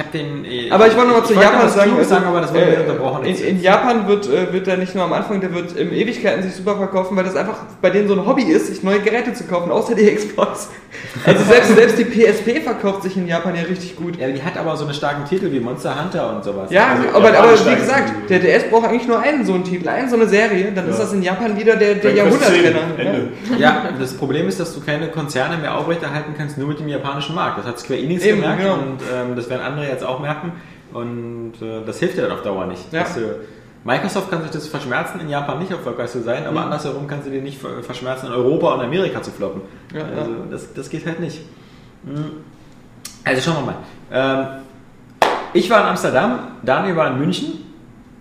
Habe 0.00 0.18
den. 0.18 0.44
äh, 0.44 0.70
Aber 0.70 0.86
ich 0.88 0.96
wollte 0.96 1.08
noch 1.10 1.18
mal 1.20 1.24
zu 1.24 1.34
Japan 1.34 1.68
sagen, 1.68 1.90
Kluges 1.90 2.08
sagen, 2.08 2.24
aber 2.26 2.40
das 2.40 2.52
wurde 2.52 2.74
äh, 2.76 2.80
unterbrochen. 2.80 3.24
In, 3.24 3.36
in 3.36 3.60
Japan 3.62 4.08
wird, 4.08 4.26
äh, 4.28 4.52
wird 4.52 4.66
er 4.66 4.76
nicht 4.76 4.94
nur 4.94 5.04
am 5.04 5.12
Anfang, 5.12 5.40
der 5.40 5.54
wird 5.54 5.76
im 5.76 5.92
Ewigkeiten 5.92 6.42
sich 6.42 6.54
super 6.54 6.76
verkaufen, 6.76 7.16
weil 7.16 7.24
das 7.24 7.36
einfach 7.36 7.58
bei 7.80 7.90
denen 7.90 8.08
so 8.08 8.14
ein 8.14 8.26
Hobby 8.26 8.42
ist, 8.42 8.66
sich 8.66 8.82
neue 8.82 9.00
Geräte 9.00 9.32
zu 9.32 9.44
kaufen, 9.44 9.70
außer 9.70 9.94
die 9.94 10.06
Xbox. 10.14 10.70
Also 11.24 11.44
selbst, 11.44 11.74
selbst 11.76 11.98
die 11.98 12.04
PSP 12.04 12.62
verkauft 12.62 13.02
sich 13.04 13.16
in 13.16 13.26
Japan 13.26 13.54
ja 13.54 13.62
richtig 13.62 13.96
gut. 13.96 14.18
ja, 14.18 14.28
die 14.28 14.42
hat 14.42 14.56
aber 14.56 14.76
so 14.76 14.84
eine 14.84 14.94
starken 14.94 15.24
Titel 15.28 15.52
wie 15.52 15.60
Monster 15.60 15.94
Hunter 16.02 16.34
und 16.34 16.42
sowas. 16.44 16.70
Ja, 16.70 16.88
Also, 16.96 17.08
aber, 17.16 17.38
aber 17.38 17.52
wie 17.66 17.76
gesagt, 17.76 18.12
der 18.30 18.38
DS 18.40 18.64
braucht 18.70 18.88
eigentlich 18.88 19.06
nur 19.08 19.20
einen 19.20 19.44
so 19.44 19.54
einen 19.54 19.64
Titel, 19.64 19.88
einen 19.88 20.08
so 20.08 20.16
eine 20.16 20.26
Serie, 20.26 20.72
dann 20.74 20.88
ist 20.88 20.98
Ja. 20.98 21.04
das 21.04 21.12
in 21.12 21.22
Japan 21.22 21.56
wieder 21.58 21.76
der, 21.76 21.94
der 21.94 22.12
Jahrhundertrenner. 22.14 22.80
10, 22.96 23.04
Ja. 23.06 23.10
Ende. 23.12 23.28
Ja, 23.58 23.88
das 23.98 24.14
Problem 24.14 24.48
ist, 24.48 24.58
dass 24.60 24.74
du 24.74 24.80
keine 24.80 25.08
Konzerne 25.08 25.58
mehr 25.58 25.76
aufrechterhalten 25.76 26.34
kannst, 26.36 26.58
nur 26.58 26.68
mit 26.68 26.80
dem 26.80 26.88
japanischen 26.88 27.34
Markt. 27.34 27.58
Das 27.58 27.66
hat 27.66 27.78
Square 27.78 28.00
Enix 28.00 28.24
Eben, 28.24 28.40
gemerkt 28.40 28.62
genau. 28.62 28.74
und 28.74 28.98
ähm, 29.14 29.36
das 29.36 29.48
werden 29.50 29.62
andere 29.62 29.86
jetzt 29.90 30.04
auch 30.04 30.20
merken. 30.20 30.52
Und 30.92 31.54
äh, 31.62 31.84
das 31.86 31.98
hilft 32.00 32.16
dir 32.16 32.22
dann 32.22 32.32
auf 32.32 32.42
Dauer 32.42 32.66
nicht. 32.66 32.92
Ja. 32.92 33.00
Dass 33.02 33.14
du, 33.14 33.36
Microsoft 33.84 34.30
kann 34.30 34.42
sich 34.42 34.50
das 34.50 34.66
verschmerzen, 34.66 35.20
in 35.20 35.28
Japan 35.28 35.58
nicht 35.58 35.70
erfolgreich 35.70 36.10
zu 36.10 36.20
sein, 36.22 36.42
aber 36.44 36.52
Mhm. 36.58 36.64
andersherum 36.64 37.06
kannst 37.06 37.26
du 37.26 37.30
dir 37.30 37.40
nicht 37.42 37.58
ver- 37.60 37.82
verschmerzen, 37.82 38.26
in 38.26 38.32
Europa 38.32 38.74
und 38.74 38.80
Amerika 38.80 39.22
zu 39.22 39.30
floppen. 39.30 39.62
Ja, 39.94 40.02
also 40.04 40.30
ja. 40.32 40.36
Das, 40.50 40.74
das 40.74 40.90
geht 40.90 41.06
halt 41.06 41.20
nicht. 41.20 41.40
Mhm. 42.02 42.30
Also 43.24 43.40
schauen 43.50 43.64
wir 43.64 43.72
mal. 43.72 43.76
Ähm, 44.12 44.46
ich 45.52 45.70
war 45.70 45.80
in 45.82 45.86
Amsterdam, 45.86 46.38
Daniel 46.62 46.96
war 46.96 47.08
in 47.08 47.18
München. 47.18 47.69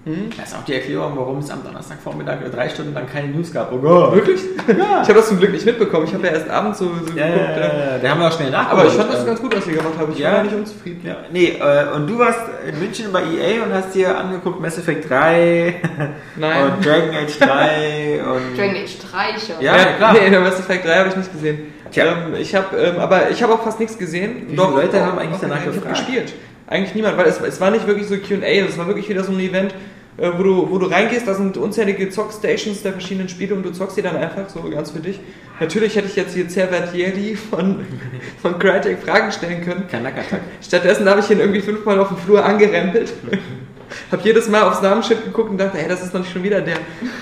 Mhm. 0.05 0.29
Das 0.37 0.49
ist 0.49 0.55
auch 0.57 0.63
die 0.63 0.73
Erklärung, 0.75 1.11
warum 1.15 1.39
es 1.39 1.49
am 1.51 1.61
Donnerstagvormittag 1.63 2.37
drei 2.53 2.69
Stunden 2.69 2.93
lang 2.93 3.05
keine 3.11 3.27
News 3.27 3.51
gab. 3.51 3.71
Oh 3.73 3.77
Gott. 3.77 4.15
Wirklich? 4.15 4.39
Ich 4.67 4.77
habe 4.77 5.13
das 5.13 5.27
zum 5.27 5.39
Glück 5.39 5.51
nicht 5.51 5.65
mitbekommen. 5.65 6.05
Ich 6.07 6.13
habe 6.13 6.25
ja 6.25 6.33
erst 6.33 6.49
abends 6.49 6.79
so, 6.79 6.85
so 6.85 7.13
Ja, 7.17 7.27
ja, 7.27 7.33
geguckt. 7.33 7.57
ja. 7.57 7.61
ja, 7.61 7.91
ja, 7.91 7.97
der 7.97 8.11
haben 8.11 8.19
wir 8.21 8.27
auch 8.27 8.31
schnell 8.31 8.49
nachgeholt. 8.49 8.79
Aber 8.79 8.87
ich 8.89 8.93
fand 8.95 9.11
das 9.11 9.19
Ähm, 9.21 9.25
ganz 9.27 9.41
gut, 9.41 9.55
was 9.57 9.67
ihr 9.67 9.73
gemacht 9.73 9.93
habt. 9.99 10.13
Ich 10.13 10.19
ja. 10.19 10.29
war 10.31 10.37
ja 10.37 10.43
nicht 10.43 10.55
unzufrieden. 10.55 11.01
Ja, 11.05 11.15
nee, 11.31 11.57
äh, 11.59 11.93
und 11.95 12.07
du 12.07 12.17
warst 12.17 12.39
in 12.67 12.79
München 12.79 13.11
bei 13.11 13.23
EA 13.23 13.63
und 13.63 13.73
hast 13.73 13.93
dir 13.93 14.17
angeguckt 14.17 14.61
Mass 14.61 14.77
Effect 14.77 15.09
3 15.09 15.75
Nein. 16.37 16.63
und 16.71 16.85
Dragon 16.85 17.09
Age 17.15 17.37
3 17.39 18.21
und... 18.23 18.57
Dragon 18.57 18.75
Age 18.75 18.97
3 19.11 19.39
schon. 19.39 19.63
Ja, 19.63 19.75
klar. 19.97 20.13
Nee, 20.13 20.39
Mass 20.39 20.59
Effect 20.59 20.85
3 20.85 20.95
habe 20.97 21.09
ich 21.09 21.15
nicht 21.17 21.31
gesehen. 21.33 21.73
Tja. 21.91 22.05
Ähm, 22.05 22.35
ich 22.39 22.55
habe, 22.55 22.77
ähm, 22.77 22.99
aber 22.99 23.29
ich 23.31 23.41
habe 23.43 23.53
auch 23.53 23.63
fast 23.63 23.79
nichts 23.79 23.97
gesehen. 23.97 24.43
Wie 24.47 24.55
viele 24.55 24.63
Leute 24.69 25.03
haben 25.05 25.17
eigentlich 25.19 25.41
danach 25.41 25.63
gefragt? 25.63 25.89
gespielt. 25.89 26.33
Eigentlich 26.69 26.93
niemand, 26.93 27.17
weil 27.17 27.25
es, 27.25 27.41
es 27.41 27.59
war 27.59 27.71
nicht 27.71 27.87
wirklich 27.87 28.07
so 28.07 28.15
Q&A, 28.15 28.63
das 28.63 28.77
war 28.77 28.85
wirklich 28.85 29.09
wieder 29.09 29.23
so 29.23 29.31
ein 29.31 29.39
Event, 29.39 29.73
äh, 30.17 30.29
wo 30.37 30.43
du, 30.43 30.69
wo 30.69 30.77
du 30.77 30.85
reingehst, 30.85 31.27
da 31.27 31.33
sind 31.33 31.57
unzählige 31.57 32.11
Zockstations 32.11 32.83
der 32.83 32.91
verschiedenen 32.93 33.27
Spiele 33.27 33.55
und 33.55 33.63
du 33.63 33.71
zockst 33.71 33.97
die 33.97 34.03
dann 34.03 34.15
einfach 34.15 34.47
so 34.49 34.61
ganz 34.69 34.91
für 34.91 34.99
dich. 34.99 35.19
Natürlich 35.59 35.95
hätte 35.95 36.07
ich 36.07 36.15
jetzt 36.15 36.35
hier 36.35 36.47
Cervatieri 36.47 37.35
von, 37.35 37.87
von 38.41 38.59
Crytek 38.59 38.99
Fragen 38.99 39.31
stellen 39.31 39.65
können. 39.65 39.87
Kanakatak. 39.89 40.41
Stattdessen 40.61 41.09
habe 41.09 41.21
ich 41.21 41.31
ihn 41.31 41.39
irgendwie 41.39 41.61
fünfmal 41.61 41.99
auf 41.99 42.09
dem 42.09 42.17
Flur 42.17 42.45
angerempelt. 42.45 43.13
Hab 44.11 44.23
jedes 44.23 44.47
Mal 44.47 44.61
aufs 44.61 44.83
Namensschild 44.83 45.23
geguckt 45.25 45.49
und 45.49 45.57
dachte, 45.57 45.79
hey, 45.79 45.89
das 45.89 46.03
ist 46.03 46.13
doch 46.13 46.19
nicht 46.19 46.31
schon 46.31 46.43
wieder 46.43 46.61
der. 46.61 46.77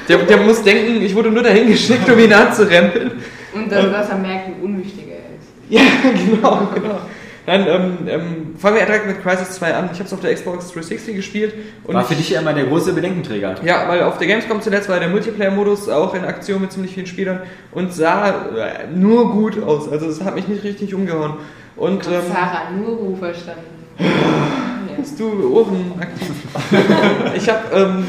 Der, 0.09 0.17
der 0.17 0.37
muss 0.37 0.61
denken, 0.61 1.01
ich 1.01 1.15
wurde 1.15 1.31
nur 1.31 1.43
dahin 1.43 1.67
geschickt, 1.67 2.09
um 2.09 2.19
ihn 2.19 2.33
anzurempeln. 2.33 3.11
Und 3.53 3.71
dann, 3.71 3.93
dass 3.93 4.09
er 4.09 4.17
merkt, 4.17 4.49
wie 4.49 4.65
unwichtig 4.65 5.05
er 5.07 5.19
ist. 5.37 5.47
Ja, 5.69 5.81
genau, 6.11 6.67
genau. 6.75 6.99
Dann 7.47 7.65
ähm, 7.65 7.97
ähm, 8.07 8.55
fangen 8.57 8.75
wir 8.75 8.85
direkt 8.85 9.07
mit 9.07 9.23
Crisis 9.23 9.51
2 9.51 9.73
an. 9.73 9.89
Ich 9.93 9.99
habe 9.99 10.03
es 10.03 10.11
auf 10.13 10.19
der 10.19 10.33
Xbox 10.35 10.65
360 10.67 11.15
gespielt. 11.15 11.53
Und 11.85 11.95
War 11.95 12.03
für 12.03 12.11
ich, 12.11 12.19
dich 12.19 12.29
ja 12.31 12.41
immer 12.41 12.51
der 12.53 12.65
große 12.65 12.91
Bedenkenträger. 12.91 13.55
ja, 13.63 13.87
weil 13.87 14.03
auf 14.03 14.17
der 14.17 14.27
Gamescom 14.27 14.61
zuletzt 14.61 14.89
war 14.89 14.99
der 14.99 15.07
Multiplayer-Modus 15.07 15.87
auch 15.87 16.13
in 16.13 16.25
Aktion 16.25 16.59
mit 16.59 16.73
ziemlich 16.73 16.93
vielen 16.93 17.07
Spielern 17.07 17.39
und 17.71 17.93
sah 17.93 18.27
äh, 18.29 18.87
nur 18.93 19.31
gut 19.31 19.63
aus. 19.63 19.89
Also 19.89 20.07
es 20.07 20.21
hat 20.21 20.35
mich 20.35 20.49
nicht 20.49 20.65
richtig 20.65 20.93
umgehauen. 20.93 21.35
Und 21.77 22.01
Ich 22.05 22.07
hab 22.09 22.15
ähm, 22.25 22.31
Sarah 22.33 22.69
Nuru 22.71 23.15
verstanden. 23.15 23.61
Bist 24.97 25.17
du 25.17 25.53
Ohren 25.55 25.93
aktiv? 26.01 26.31
ich 27.33 27.47
hab, 27.47 27.73
ähm, 27.73 28.07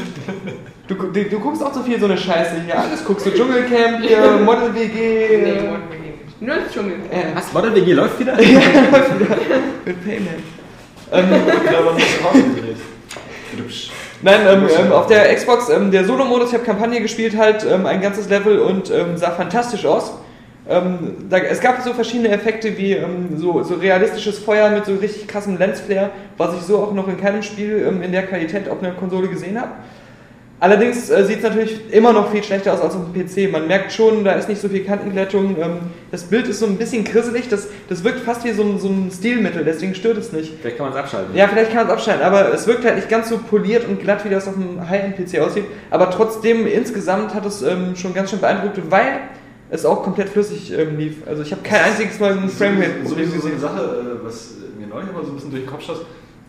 du, 0.89 0.95
du, 0.95 1.23
du 1.23 1.39
guckst 1.39 1.63
auch 1.63 1.73
so 1.73 1.81
viel 1.81 1.97
so 1.97 2.07
eine 2.07 2.17
Scheiße 2.17 2.55
hier. 2.65 2.77
Alles 2.77 3.05
guckst 3.05 3.25
du 3.25 3.31
Dschungelcamp 3.31 4.01
hier, 4.01 4.39
Model 4.45 4.75
WG. 4.75 4.89
Nee, 4.97 5.45
wir 5.45 5.51
nicht. 5.97 6.08
Nur 6.41 6.55
das 6.55 6.73
Dschungel. 6.73 6.93
äh, 7.11 7.35
Was? 7.35 7.51
Model 7.53 7.75
WG 7.75 7.93
läuft 7.93 8.19
wieder? 8.19 8.35
mit 8.35 10.03
Payment. 10.05 10.43
Ähm, 11.11 11.25
Ja, 11.71 11.79
aber 11.79 11.93
nicht 11.93 12.23
rausgedreht. 12.23 12.77
Hübsch. 13.57 13.89
nein, 14.21 14.41
ähm, 14.47 14.67
ähm, 14.79 14.91
auf 14.91 15.07
der 15.07 15.33
Xbox, 15.35 15.69
ähm, 15.69 15.91
der 15.91 16.05
Solo-Modus, 16.05 16.49
ich 16.49 16.53
habe 16.53 16.63
Kampagne 16.65 17.01
gespielt, 17.01 17.35
halt 17.35 17.65
ähm, 17.69 17.85
ein 17.85 17.99
ganzes 17.99 18.29
Level 18.29 18.59
und 18.59 18.91
ähm, 18.91 19.17
sah 19.17 19.31
fantastisch 19.31 19.85
aus. 19.85 20.13
Ähm, 20.69 21.15
da, 21.29 21.39
es 21.39 21.59
gab 21.61 21.81
so 21.81 21.93
verschiedene 21.93 22.29
Effekte 22.29 22.77
wie 22.77 22.93
ähm, 22.93 23.37
so, 23.37 23.63
so 23.63 23.73
realistisches 23.73 24.37
Feuer 24.37 24.69
mit 24.69 24.85
so 24.85 24.93
richtig 24.95 25.27
krassem 25.27 25.57
Lensflare, 25.57 26.11
was 26.37 26.53
ich 26.55 26.61
so 26.61 26.77
auch 26.77 26.93
noch 26.93 27.07
in 27.07 27.19
keinem 27.19 27.41
Spiel 27.41 27.83
ähm, 27.87 28.03
in 28.03 28.11
der 28.11 28.27
Qualität 28.27 28.69
auf 28.69 28.81
einer 28.83 28.91
Konsole 28.91 29.27
gesehen 29.29 29.59
habe. 29.59 29.71
Allerdings 30.61 31.09
äh, 31.09 31.23
sieht 31.23 31.37
es 31.37 31.43
natürlich 31.43 31.93
immer 31.93 32.11
noch 32.11 32.31
viel 32.31 32.43
schlechter 32.43 32.73
aus 32.73 32.81
als 32.81 32.93
auf 32.93 33.01
dem 33.13 33.13
PC. 33.13 33.49
Man 33.49 33.67
merkt 33.67 33.93
schon, 33.93 34.25
da 34.25 34.33
ist 34.33 34.49
nicht 34.49 34.59
so 34.59 34.67
viel 34.67 34.83
Kantenglättung. 34.83 35.55
Ähm, 35.57 35.77
das 36.11 36.23
Bild 36.23 36.47
ist 36.47 36.59
so 36.59 36.65
ein 36.65 36.77
bisschen 36.77 37.05
krisselig. 37.05 37.47
Das, 37.47 37.67
das 37.87 38.03
wirkt 38.03 38.19
fast 38.19 38.43
wie 38.43 38.51
so 38.51 38.63
ein, 38.63 38.77
so 38.77 38.89
ein 38.89 39.09
Stilmittel, 39.09 39.63
deswegen 39.63 39.95
stört 39.95 40.17
es 40.17 40.33
nicht. 40.33 40.53
Vielleicht 40.59 40.75
kann 40.75 40.87
man 40.87 40.93
es 40.93 40.99
abschalten. 40.99 41.33
Ja, 41.33 41.47
vielleicht 41.47 41.71
kann 41.71 41.87
man 41.87 41.87
es 41.87 41.93
abschneiden, 41.93 42.23
aber 42.23 42.53
es 42.53 42.67
wirkt 42.67 42.83
halt 42.83 42.97
nicht 42.97 43.07
ganz 43.07 43.29
so 43.29 43.37
poliert 43.37 43.87
und 43.87 44.01
glatt, 44.01 44.25
wie 44.25 44.29
das 44.29 44.49
auf 44.49 44.55
dem 44.55 44.87
High-End-PC 44.89 45.39
aussieht. 45.39 45.65
Aber 45.91 46.09
trotzdem, 46.11 46.67
insgesamt 46.67 47.33
hat 47.33 47.45
es 47.45 47.61
ähm, 47.61 47.95
schon 47.95 48.13
ganz 48.13 48.29
schön 48.31 48.41
beeindruckt, 48.41 48.79
weil 48.91 49.21
es 49.69 49.85
auch 49.85 50.03
komplett 50.03 50.27
flüssig 50.27 50.73
ähm, 50.77 50.97
lief. 50.97 51.25
Also 51.25 51.41
ich 51.41 51.51
habe 51.51 51.61
kein 51.61 51.83
einziges 51.83 52.19
Mal 52.19 52.33
ein 52.33 52.49
Framerate-Problem 52.49 53.07
Sowieso 53.07 53.39
so 53.39 53.47
eine 53.47 53.55
gesehen. 53.55 53.59
Sache, 53.61 53.81
äh, 53.81 54.25
was 54.25 54.55
mir 54.77 54.87
neulich 54.87 55.09
immer 55.09 55.23
so 55.23 55.31
ein 55.31 55.35
bisschen 55.35 55.51
durch 55.51 55.63
den 55.63 55.69
Kopf 55.69 55.83
schoss. 55.83 55.99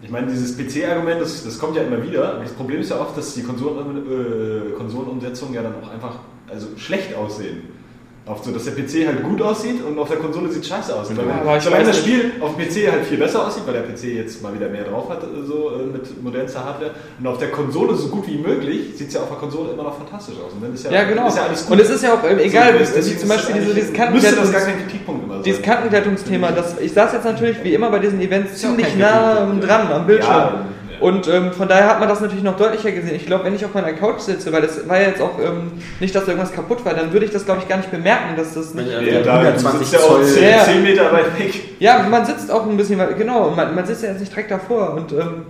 Ich 0.03 0.11
meine, 0.11 0.29
dieses 0.29 0.57
PC-Argument, 0.57 1.21
das, 1.21 1.45
das 1.45 1.59
kommt 1.59 1.77
ja 1.77 1.83
immer 1.83 2.03
wieder. 2.03 2.41
Das 2.43 2.53
Problem 2.53 2.81
ist 2.81 2.91
ja 2.91 3.01
oft, 3.01 3.17
dass 3.17 3.35
die 3.35 3.43
Konsolen, 3.43 3.99
äh, 3.99 4.71
Konsolenumsetzungen 4.73 5.55
ja 5.55 5.63
dann 5.63 5.75
auch 5.83 5.91
einfach 5.91 6.21
also 6.49 6.69
schlecht 6.77 7.15
aussehen. 7.15 7.80
Oft 8.27 8.45
so, 8.45 8.53
dass 8.53 8.65
der 8.65 8.73
PC 8.73 9.07
halt 9.09 9.25
gut 9.25 9.41
aussieht 9.43 9.83
und 9.85 9.99
auf 9.99 10.09
der 10.09 10.19
Konsole 10.19 10.51
sieht 10.51 10.65
scheiße 10.65 10.95
aus. 10.95 11.09
Weil, 11.17 11.27
Ja, 11.27 11.41
aber 11.41 11.57
ich 11.57 11.69
weiß 11.69 11.87
das. 11.87 11.99
Spiel 11.99 12.33
auf 12.41 12.55
dem 12.55 12.65
PC 12.69 12.93
halt 12.93 13.05
viel 13.07 13.17
besser 13.19 13.45
aussieht, 13.47 13.63
weil 13.67 13.73
der 13.73 13.83
PC 13.83 14.05
jetzt 14.15 14.43
mal 14.43 14.55
wieder 14.55 14.69
mehr 14.69 14.85
drauf 14.85 15.09
hat, 15.09 15.23
äh, 15.25 15.27
so 15.45 15.71
äh, 15.71 15.87
mit 15.87 16.23
modernster 16.23 16.63
Hardware, 16.65 16.93
und 17.19 17.27
auf 17.27 17.39
der 17.39 17.51
Konsole 17.51 17.95
so 17.97 18.09
gut 18.09 18.29
wie 18.29 18.37
möglich, 18.39 18.91
sieht 18.97 19.09
es 19.09 19.15
ja 19.15 19.23
auf 19.23 19.29
der 19.31 19.39
Konsole 19.39 19.73
immer 19.73 19.85
noch 19.85 19.97
fantastisch 19.97 20.37
aus. 20.37 20.53
Und 20.53 20.63
dann 20.63 20.75
ist 20.75 20.85
ja, 20.85 20.93
Ja, 20.93 21.05
genau. 21.05 21.27
ist 21.29 21.37
ja 21.39 21.45
alles 21.45 21.63
gut. 21.65 21.73
Und 21.73 21.81
es 21.81 21.91
ist 21.91 22.03
ja 22.05 22.13
auch 22.15 22.23
ähm, 22.23 22.39
egal, 22.39 22.73
So, 22.85 22.97
wie 22.97 23.01
zum 23.01 23.11
ist 23.11 23.29
Beispiel 23.29 23.55
diese, 23.57 23.75
dieses 23.75 23.93
das 23.93 23.99
Kantenglättungs- 24.01 24.53
gar 24.53 24.61
kein 24.61 24.79
Kritikpunkt 24.87 25.25
immer 25.25 25.35
sein. 25.35 25.43
Dieses 25.43 25.63
Kantenglättungsthema, 25.63 26.53
das, 26.53 26.79
ich 26.79 26.93
saß 26.93 27.13
jetzt 27.15 27.25
natürlich 27.25 27.65
wie 27.65 27.75
immer 27.75 27.91
bei 27.91 27.99
diesen 28.01 28.21
Events 28.21 28.59
ziemlich 28.61 28.97
nah 28.97 29.47
dran 29.61 29.91
am 29.91 30.07
Bildschirm. 30.07 30.33
Ja. 30.33 30.65
Und 31.01 31.29
ähm, 31.29 31.53
von 31.53 31.67
daher 31.67 31.89
hat 31.89 32.01
man 32.01 32.09
das 32.09 32.21
natürlich 32.21 32.45
noch 32.45 32.57
deutlicher 32.57 32.93
gesehen. 32.93 33.15
Ich 33.17 33.27
glaube, 33.27 33.45
wenn 33.45 33.55
ich 33.55 33.65
auf 33.65 33.73
meiner 33.75 33.93
Couch 33.95 34.21
sitze, 34.21 34.53
weil 34.53 34.63
das 34.63 34.89
war 34.89 35.01
ja 35.01 35.09
jetzt 35.09 35.21
auch 35.23 35.39
ähm, 35.39 35.73
nicht, 35.99 36.15
dass 36.15 36.25
da 36.27 36.33
irgendwas 36.33 36.53
kaputt 36.53 36.85
war, 36.85 36.95
dann 36.95 37.13
würde 37.13 37.25
ich 37.27 37.33
das, 37.33 37.45
glaube 37.45 37.61
ich, 37.63 37.69
gar 37.69 37.79
nicht 37.79 37.91
bemerken, 37.91 38.37
dass 38.37 38.55
das 38.55 38.75
nicht. 38.75 38.91
Ja, 38.91 39.01
Ja, 39.01 39.21
da 39.23 39.39
120 39.39 39.79
sitzt 39.89 39.93
ja 39.95 39.99
auch 40.01 40.17
Zoll. 40.17 40.25
10, 40.25 40.49
Ja. 40.51 40.65
10 40.65 40.83
Meter 40.83 41.13
weit 41.13 41.39
weg. 41.39 41.55
Ja, 41.79 42.07
man 42.11 42.25
sitzt 42.27 42.51
auch 42.51 42.67
ein 42.69 42.77
bisschen, 42.77 42.99
weit- 42.99 43.17
genau, 43.17 43.51
man, 43.51 43.75
man 43.75 43.87
sitzt 43.87 44.03
ja 44.03 44.11
jetzt 44.11 44.21
nicht 44.21 44.33
direkt 44.33 44.51
davor. 44.51 44.95
Und, 44.95 45.13
ähm, 45.13 45.43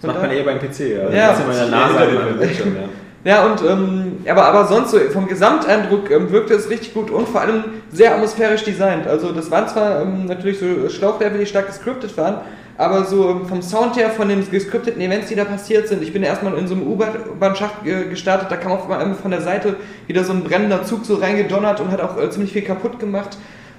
Das 0.00 0.08
macht 0.12 0.22
man 0.22 0.30
eher 0.30 0.44
beim 0.44 0.58
PC. 0.58 0.80
Ja, 0.80 1.10
Ja. 1.10 1.28
Das 1.28 1.38
ist 1.38 1.44
immer 1.44 1.52
in 1.64 1.70
der 1.70 1.80
Nase 1.80 1.94
Ja, 1.94 2.32
Bildschirm, 2.38 2.76
ja. 2.76 2.88
Ja, 3.22 3.44
und 3.44 3.60
ähm, 3.68 4.12
aber, 4.26 4.46
aber 4.46 4.64
sonst 4.66 4.92
so 4.92 4.98
vom 5.12 5.28
Gesamteindruck 5.28 6.10
ähm, 6.10 6.30
wirkte 6.32 6.54
es 6.54 6.70
richtig 6.70 6.94
gut 6.94 7.10
und 7.10 7.28
vor 7.28 7.42
allem 7.42 7.64
sehr 7.92 8.14
atmosphärisch 8.14 8.64
designt. 8.64 9.06
Also 9.06 9.32
das 9.32 9.50
waren 9.50 9.68
zwar 9.68 10.00
ähm, 10.00 10.24
natürlich 10.24 10.58
so 10.58 10.88
Schlauchlevel, 10.88 11.38
die 11.38 11.44
stark 11.44 11.66
gescriptet 11.66 12.16
waren, 12.16 12.36
aber 12.80 13.04
so 13.04 13.28
ähm, 13.28 13.46
vom 13.46 13.60
Sound 13.60 13.96
her, 13.98 14.08
von 14.08 14.30
den 14.30 14.50
gescripteten 14.50 15.02
Events, 15.02 15.28
die 15.28 15.34
da 15.34 15.44
passiert 15.44 15.86
sind, 15.86 16.02
ich 16.02 16.14
bin 16.14 16.22
erstmal 16.22 16.56
in 16.56 16.66
so 16.66 16.74
einem 16.74 16.86
U-Bahn-Schacht 16.86 17.84
gestartet, 17.84 18.50
da 18.50 18.56
kam 18.56 18.72
auf 18.72 18.90
einmal 18.90 19.14
von 19.16 19.30
der 19.30 19.42
Seite 19.42 19.76
wieder 20.06 20.24
so 20.24 20.32
ein 20.32 20.42
brennender 20.42 20.82
Zug 20.84 21.04
so 21.04 21.16
reingedonnert 21.16 21.80
und 21.80 21.90
hat 21.90 22.00
auch 22.00 22.18
äh, 22.18 22.30
ziemlich 22.30 22.54
viel 22.54 22.62
kaputt 22.62 22.98
gemacht. 22.98 23.36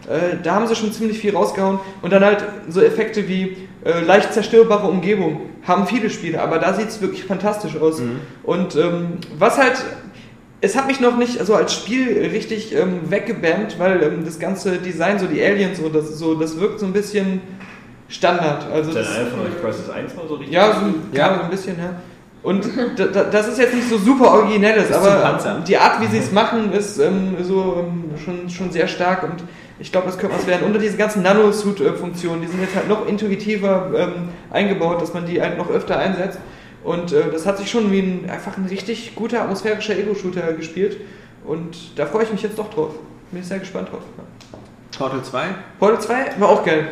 Äh, 0.07 0.37
da 0.43 0.53
haben 0.53 0.67
sie 0.67 0.75
schon 0.75 0.93
ziemlich 0.93 1.17
viel 1.17 1.35
rausgehauen. 1.35 1.79
Und 2.03 2.13
dann 2.13 2.23
halt 2.23 2.45
so 2.69 2.79
Effekte 2.79 3.27
wie 3.27 3.67
äh, 3.83 4.01
leicht 4.01 4.33
zerstörbare 4.33 4.87
Umgebung 4.87 5.49
haben 5.63 5.87
viele 5.87 6.11
Spiele, 6.11 6.39
aber 6.39 6.59
da 6.59 6.75
sieht 6.75 6.89
es 6.89 7.01
wirklich 7.01 7.23
fantastisch 7.23 7.77
aus. 7.77 8.01
Mhm. 8.01 8.19
Und 8.43 8.75
ähm, 8.75 9.17
was 9.39 9.57
halt 9.57 9.83
es 10.63 10.77
hat 10.77 10.85
mich 10.85 10.99
noch 10.99 11.17
nicht 11.17 11.43
so 11.43 11.55
als 11.55 11.73
Spiel 11.73 12.29
richtig 12.31 12.75
ähm, 12.75 13.09
weggebammt, 13.09 13.79
weil 13.79 14.03
ähm, 14.03 14.25
das 14.25 14.37
ganze 14.37 14.77
Design, 14.77 15.17
so 15.17 15.25
die 15.25 15.41
Aliens, 15.41 15.79
so 15.79 15.89
das, 15.89 16.19
so, 16.19 16.35
das 16.35 16.59
wirkt 16.59 16.79
so 16.79 16.85
ein 16.85 16.93
bisschen 16.93 17.41
Standard. 18.11 18.65
Also 18.71 18.93
das, 18.93 19.15
einer 19.15 19.27
von 19.27 19.39
euch 19.41 19.61
Crisis 19.61 19.89
1 19.89 20.15
mal 20.15 20.27
so 20.27 20.35
richtig? 20.35 20.53
ja, 20.53 20.73
so, 20.73 21.17
Ja. 21.17 21.27
ja, 21.27 21.35
so 21.37 21.43
ein 21.43 21.49
bisschen, 21.49 21.77
ja. 21.79 21.95
Und 22.43 22.65
da, 22.97 23.05
da, 23.05 23.23
das 23.23 23.47
ist 23.47 23.59
jetzt 23.59 23.73
nicht 23.73 23.87
so 23.87 23.97
super 23.97 24.31
originelles, 24.31 24.91
aber 24.91 25.39
die 25.67 25.77
Art, 25.77 26.01
wie 26.01 26.07
sie 26.07 26.17
es 26.17 26.31
machen, 26.31 26.73
ist 26.73 26.99
ähm, 26.99 27.37
so 27.41 27.85
ähm, 27.87 28.11
schon, 28.23 28.49
schon 28.49 28.71
sehr 28.71 28.87
stark 28.87 29.23
und 29.23 29.43
ich 29.79 29.91
glaube, 29.91 30.07
das 30.07 30.17
könnte 30.17 30.35
was 30.37 30.45
werden. 30.45 30.63
Unter 30.65 30.77
diese 30.77 30.95
ganzen 30.95 31.23
Nano-Suit-Funktionen, 31.23 32.41
die 32.41 32.47
sind 32.47 32.61
jetzt 32.61 32.75
halt 32.75 32.87
noch 32.87 33.07
intuitiver 33.07 33.91
ähm, 33.95 34.29
eingebaut, 34.51 35.01
dass 35.01 35.13
man 35.13 35.25
die 35.25 35.41
halt 35.41 35.57
noch 35.57 35.71
öfter 35.71 35.97
einsetzt. 35.97 36.37
Und 36.83 37.13
äh, 37.13 37.31
das 37.31 37.47
hat 37.47 37.57
sich 37.57 37.71
schon 37.71 37.91
wie 37.91 37.99
ein, 37.99 38.29
einfach 38.29 38.57
ein 38.57 38.65
richtig 38.65 39.15
guter 39.15 39.41
atmosphärischer 39.41 39.97
Ego-Shooter 39.97 40.53
gespielt. 40.53 40.97
Und 41.45 41.97
da 41.97 42.05
freue 42.05 42.23
ich 42.23 42.31
mich 42.31 42.43
jetzt 42.43 42.59
doch 42.59 42.71
drauf. 42.71 42.93
Bin 43.31 43.41
ich 43.41 43.47
sehr 43.47 43.59
gespannt 43.59 43.91
drauf. 43.91 44.01
Ja. 44.17 44.59
Portal 44.99 45.23
2? 45.23 45.45
Portal 45.79 46.01
2 46.01 46.15
war 46.39 46.49
auch 46.49 46.63
geil. 46.63 46.89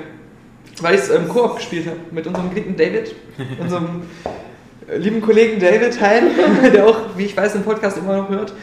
Weil 0.82 0.95
ich 0.95 1.01
es 1.01 1.09
ähm, 1.09 1.27
Koop 1.27 1.57
gespielt 1.57 1.88
habe 1.88 1.97
mit 2.11 2.25
unserem 2.27 2.49
geliebten 2.49 2.75
David, 2.77 3.15
unserem 3.59 4.03
äh, 4.88 4.97
lieben 4.97 5.21
Kollegen 5.21 5.59
David 5.59 5.99
Hein, 6.01 6.23
der 6.73 6.88
auch, 6.88 6.97
wie 7.15 7.25
ich 7.25 7.36
weiß, 7.36 7.53
den 7.53 7.63
Podcast 7.63 7.97
immer 7.97 8.17
noch 8.17 8.30
hört. 8.30 8.53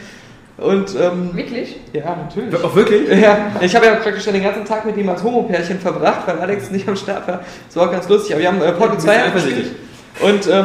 Und 0.59 0.95
ähm, 0.99 1.37
Wirklich? 1.37 1.77
ja, 1.93 2.17
natürlich. 2.17 2.65
Auch 2.65 2.75
wirklich? 2.75 3.11
Ja, 3.21 3.53
ich 3.61 3.77
habe 3.77 3.87
ja 3.87 3.95
praktisch 3.97 4.25
den 4.25 4.43
ganzen 4.43 4.65
Tag 4.65 4.87
mit 4.87 4.97
ihm 4.97 5.09
als 5.11 5.23
Homo-Pärchen 5.23 5.79
verbracht, 5.79 6.27
weil 6.27 6.39
Alex 6.39 6.71
nicht 6.71 6.89
am 6.89 6.97
Start 6.97 7.29
war. 7.29 7.41
Das 7.67 7.77
war 7.77 7.89
auch 7.89 7.93
ganz 7.93 8.09
lustig. 8.09 8.33
Aber 8.33 8.41
wir 8.41 8.49
haben 8.49 8.63
äh, 8.63 8.73
Portal 8.73 8.99
2 8.99 9.25
eifersüchtig. 9.25 9.65
gespielt. 9.65 9.77
Und 10.23 10.51
ähm, 10.51 10.65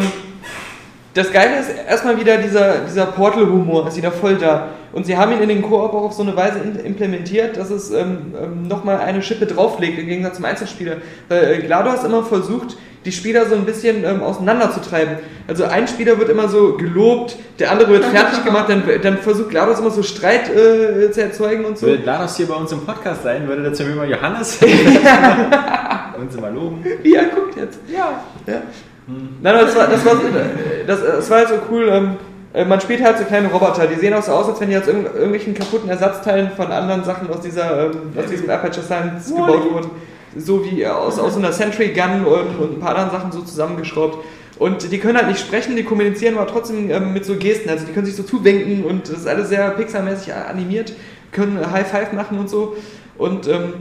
das 1.14 1.32
Geile 1.32 1.59
ist 1.59 1.70
erstmal 1.89 2.18
wieder 2.20 2.38
dieser, 2.38 2.80
dieser 2.88 3.07
Portal-Humor 3.07 3.88
ist 3.88 3.97
wieder 3.97 4.12
voll 4.12 4.36
da. 4.36 4.70
Und 4.93 5.05
sie 5.05 5.18
haben 5.18 5.32
ihn 5.32 5.41
in 5.41 5.49
den 5.49 5.62
Koop 5.62 5.93
auch 5.93 6.03
auf 6.03 6.14
so 6.14 6.24
eine 6.24 6.36
Weise 6.36 6.59
implementiert, 6.59 7.57
dass 7.57 7.70
es 7.70 7.91
ähm, 7.91 8.34
ähm, 8.41 8.68
nochmal 8.68 8.99
eine 8.99 9.22
Schippe 9.22 9.45
drauflegt, 9.45 9.99
im 9.99 10.07
Gegensatz 10.07 10.36
zum 10.36 10.45
Einzelspieler. 10.45 10.97
Weil 11.30 11.43
äh, 11.43 11.57
GLaDOS 11.59 12.03
immer 12.03 12.24
versucht, 12.24 12.78
die 13.05 13.12
Spieler 13.12 13.45
so 13.45 13.55
ein 13.55 13.66
bisschen 13.66 14.03
ähm, 14.03 14.22
auseinanderzutreiben. 14.22 15.18
Also 15.47 15.66
ein 15.66 15.88
Spieler 15.88 16.18
wird 16.20 16.30
immer 16.30 16.47
so 16.47 16.78
gelobt, 16.78 17.36
der 17.59 17.72
andere 17.72 17.89
wird 17.89 18.05
fertig 18.05 18.43
gemacht, 18.45 18.70
dann, 18.70 18.84
dann 19.01 19.18
versucht 19.18 19.49
GLaDOS 19.49 19.80
immer 19.80 19.91
so 19.91 20.03
Streit 20.03 20.49
äh, 20.49 21.12
zu 21.12 21.22
erzeugen 21.22 21.66
und 21.66 21.78
so. 21.78 21.88
Würde 21.88 22.03
Lados 22.03 22.38
hier 22.38 22.47
bei 22.47 22.55
uns 22.55 22.72
im 22.72 22.86
Podcast 22.86 23.24
sein, 23.24 23.47
würde 23.47 23.64
der 23.64 23.74
zu 23.74 23.84
mir 23.84 23.95
mal 23.95 24.09
Johannes 24.09 24.59
uns 26.22 26.39
mal 26.39 26.53
loben. 26.53 26.86
Wie 27.01 27.16
er 27.16 27.26
guckt 27.26 27.57
jetzt. 27.57 27.80
Ja. 27.91 28.24
ja. 28.45 28.62
Nein, 29.07 29.55
das 29.55 29.75
war, 29.75 29.87
das 29.87 30.05
war, 30.05 30.15
das, 30.87 31.01
das 31.01 31.29
war 31.29 31.37
halt 31.39 31.49
so 31.49 31.55
cool. 31.71 31.89
Ähm, 31.91 32.17
äh, 32.53 32.65
man 32.65 32.79
spielt 32.81 33.03
halt 33.03 33.17
so 33.17 33.23
kleine 33.23 33.49
Roboter, 33.49 33.87
die 33.87 33.95
sehen 33.95 34.13
auch 34.13 34.23
so 34.23 34.31
aus, 34.31 34.47
als 34.49 34.59
wenn 34.59 34.69
die 34.69 34.77
aus 34.77 34.87
irgendw 34.87 35.09
irgendwelchen 35.09 35.53
kaputten 35.53 35.89
Ersatzteilen 35.89 36.51
von 36.55 36.71
anderen 36.71 37.03
Sachen 37.03 37.29
aus, 37.29 37.41
dieser, 37.41 37.85
ähm, 37.87 38.13
aus 38.17 38.29
diesem 38.29 38.49
Aperture 38.49 38.85
Science 38.85 39.29
gebaut 39.29 39.71
wurden. 39.71 39.89
So 40.37 40.63
wie 40.63 40.85
aus, 40.87 41.19
aus 41.19 41.33
so 41.33 41.39
einer 41.39 41.51
Sentry 41.51 41.89
Gun 41.89 42.25
und, 42.25 42.57
und 42.57 42.77
ein 42.77 42.79
paar 42.79 42.95
anderen 42.95 43.11
Sachen 43.11 43.31
so 43.31 43.41
zusammengeschraubt. 43.41 44.23
Und 44.59 44.91
die 44.91 44.99
können 44.99 45.17
halt 45.17 45.27
nicht 45.27 45.39
sprechen, 45.39 45.75
die 45.75 45.83
kommunizieren 45.83 46.37
aber 46.37 46.47
trotzdem 46.47 46.89
ähm, 46.91 47.13
mit 47.13 47.25
so 47.25 47.35
Gesten. 47.35 47.69
Also 47.69 47.85
die 47.85 47.93
können 47.93 48.05
sich 48.05 48.15
so 48.15 48.23
zuwinken 48.23 48.85
und 48.85 49.09
das 49.09 49.19
ist 49.19 49.27
alles 49.27 49.49
sehr 49.49 49.69
pixelmäßig 49.71 50.33
animiert, 50.33 50.93
können 51.31 51.59
High 51.71 51.89
Five 51.89 52.13
machen 52.13 52.37
und 52.37 52.49
so. 52.49 52.75
Und 53.17 53.47
ähm, 53.47 53.73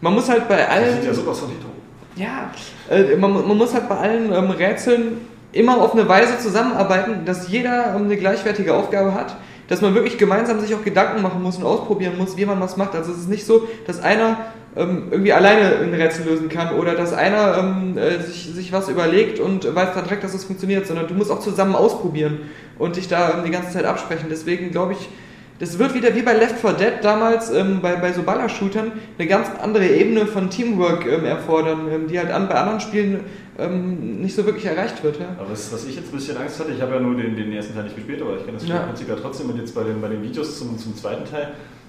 man 0.00 0.14
muss 0.14 0.28
halt 0.28 0.48
bei 0.48 0.56
Die 0.56 0.62
allen. 0.62 0.92
sind 0.94 1.04
ja 1.04 1.14
sowas 1.14 1.38
von 1.38 1.48
hetero. 1.48 1.77
Ja, 2.18 2.50
äh, 2.90 3.16
man, 3.16 3.32
man 3.32 3.56
muss 3.56 3.74
halt 3.74 3.88
bei 3.88 3.96
allen 3.96 4.32
ähm, 4.32 4.50
Rätseln 4.50 5.18
immer 5.52 5.80
auf 5.80 5.92
eine 5.92 6.08
Weise 6.08 6.38
zusammenarbeiten, 6.38 7.24
dass 7.24 7.48
jeder 7.48 7.94
ähm, 7.94 8.04
eine 8.04 8.16
gleichwertige 8.16 8.74
Aufgabe 8.74 9.14
hat, 9.14 9.36
dass 9.68 9.82
man 9.82 9.94
wirklich 9.94 10.18
gemeinsam 10.18 10.60
sich 10.60 10.74
auch 10.74 10.82
Gedanken 10.82 11.22
machen 11.22 11.42
muss 11.42 11.58
und 11.58 11.64
ausprobieren 11.64 12.18
muss, 12.18 12.36
wie 12.36 12.44
man 12.44 12.60
was 12.60 12.76
macht. 12.76 12.94
Also 12.94 13.12
es 13.12 13.18
ist 13.18 13.28
nicht 13.28 13.46
so, 13.46 13.68
dass 13.86 14.00
einer 14.00 14.38
ähm, 14.76 15.08
irgendwie 15.10 15.32
alleine 15.32 15.76
ein 15.76 15.94
Rätsel 15.94 16.24
lösen 16.26 16.48
kann 16.48 16.74
oder 16.74 16.94
dass 16.94 17.12
einer 17.12 17.58
ähm, 17.58 17.96
äh, 17.96 18.20
sich, 18.20 18.52
sich 18.52 18.72
was 18.72 18.88
überlegt 18.88 19.38
und 19.38 19.72
weiß 19.72 19.94
dann 19.94 20.04
direkt, 20.04 20.24
dass 20.24 20.34
es 20.34 20.44
funktioniert, 20.44 20.86
sondern 20.86 21.06
du 21.06 21.14
musst 21.14 21.30
auch 21.30 21.40
zusammen 21.40 21.76
ausprobieren 21.76 22.40
und 22.78 22.96
dich 22.96 23.08
da 23.08 23.34
ähm, 23.34 23.44
die 23.44 23.50
ganze 23.50 23.72
Zeit 23.72 23.84
absprechen. 23.84 24.26
Deswegen 24.28 24.70
glaube 24.72 24.94
ich, 24.94 25.08
das 25.58 25.78
wird 25.78 25.94
wieder 25.94 26.14
wie 26.14 26.22
bei 26.22 26.34
Left 26.34 26.58
4 26.58 26.72
Dead 26.74 26.92
damals 27.02 27.50
ähm, 27.50 27.80
bei, 27.80 27.96
bei 27.96 28.12
so 28.12 28.22
Ballershootern 28.22 28.92
eine 29.18 29.28
ganz 29.28 29.48
andere 29.60 29.86
Ebene 29.86 30.26
von 30.26 30.50
Teamwork 30.50 31.06
ähm, 31.06 31.24
erfordern, 31.24 31.88
ähm, 31.92 32.06
die 32.08 32.18
halt 32.18 32.30
an, 32.30 32.48
bei 32.48 32.54
anderen 32.54 32.80
Spielen 32.80 33.20
ähm, 33.58 34.20
nicht 34.22 34.36
so 34.36 34.46
wirklich 34.46 34.66
erreicht 34.66 35.02
wird. 35.02 35.18
Ja? 35.18 35.26
Aber 35.38 35.50
was, 35.50 35.72
was 35.72 35.84
ich 35.86 35.96
jetzt 35.96 36.12
ein 36.12 36.16
bisschen 36.16 36.36
Angst 36.36 36.60
hatte, 36.60 36.70
ich 36.72 36.80
habe 36.80 36.94
ja 36.94 37.00
nur 37.00 37.16
den, 37.16 37.34
den 37.34 37.52
ersten 37.52 37.74
Teil 37.74 37.84
nicht 37.84 37.96
gespielt, 37.96 38.22
aber 38.22 38.36
ich 38.36 38.44
kenne 38.44 38.58
das 38.58 38.68
Ja. 38.68 38.76
Spielprinzip 38.76 39.08
ja 39.08 39.16
trotzdem 39.16 39.50
und 39.50 39.58
jetzt 39.58 39.74
bei 39.74 39.82
den, 39.82 40.00
bei 40.00 40.08
den 40.08 40.22
Videos 40.22 40.58
zum, 40.58 40.78
zum 40.78 40.96
zweiten 40.96 41.28
Teil, 41.28 41.48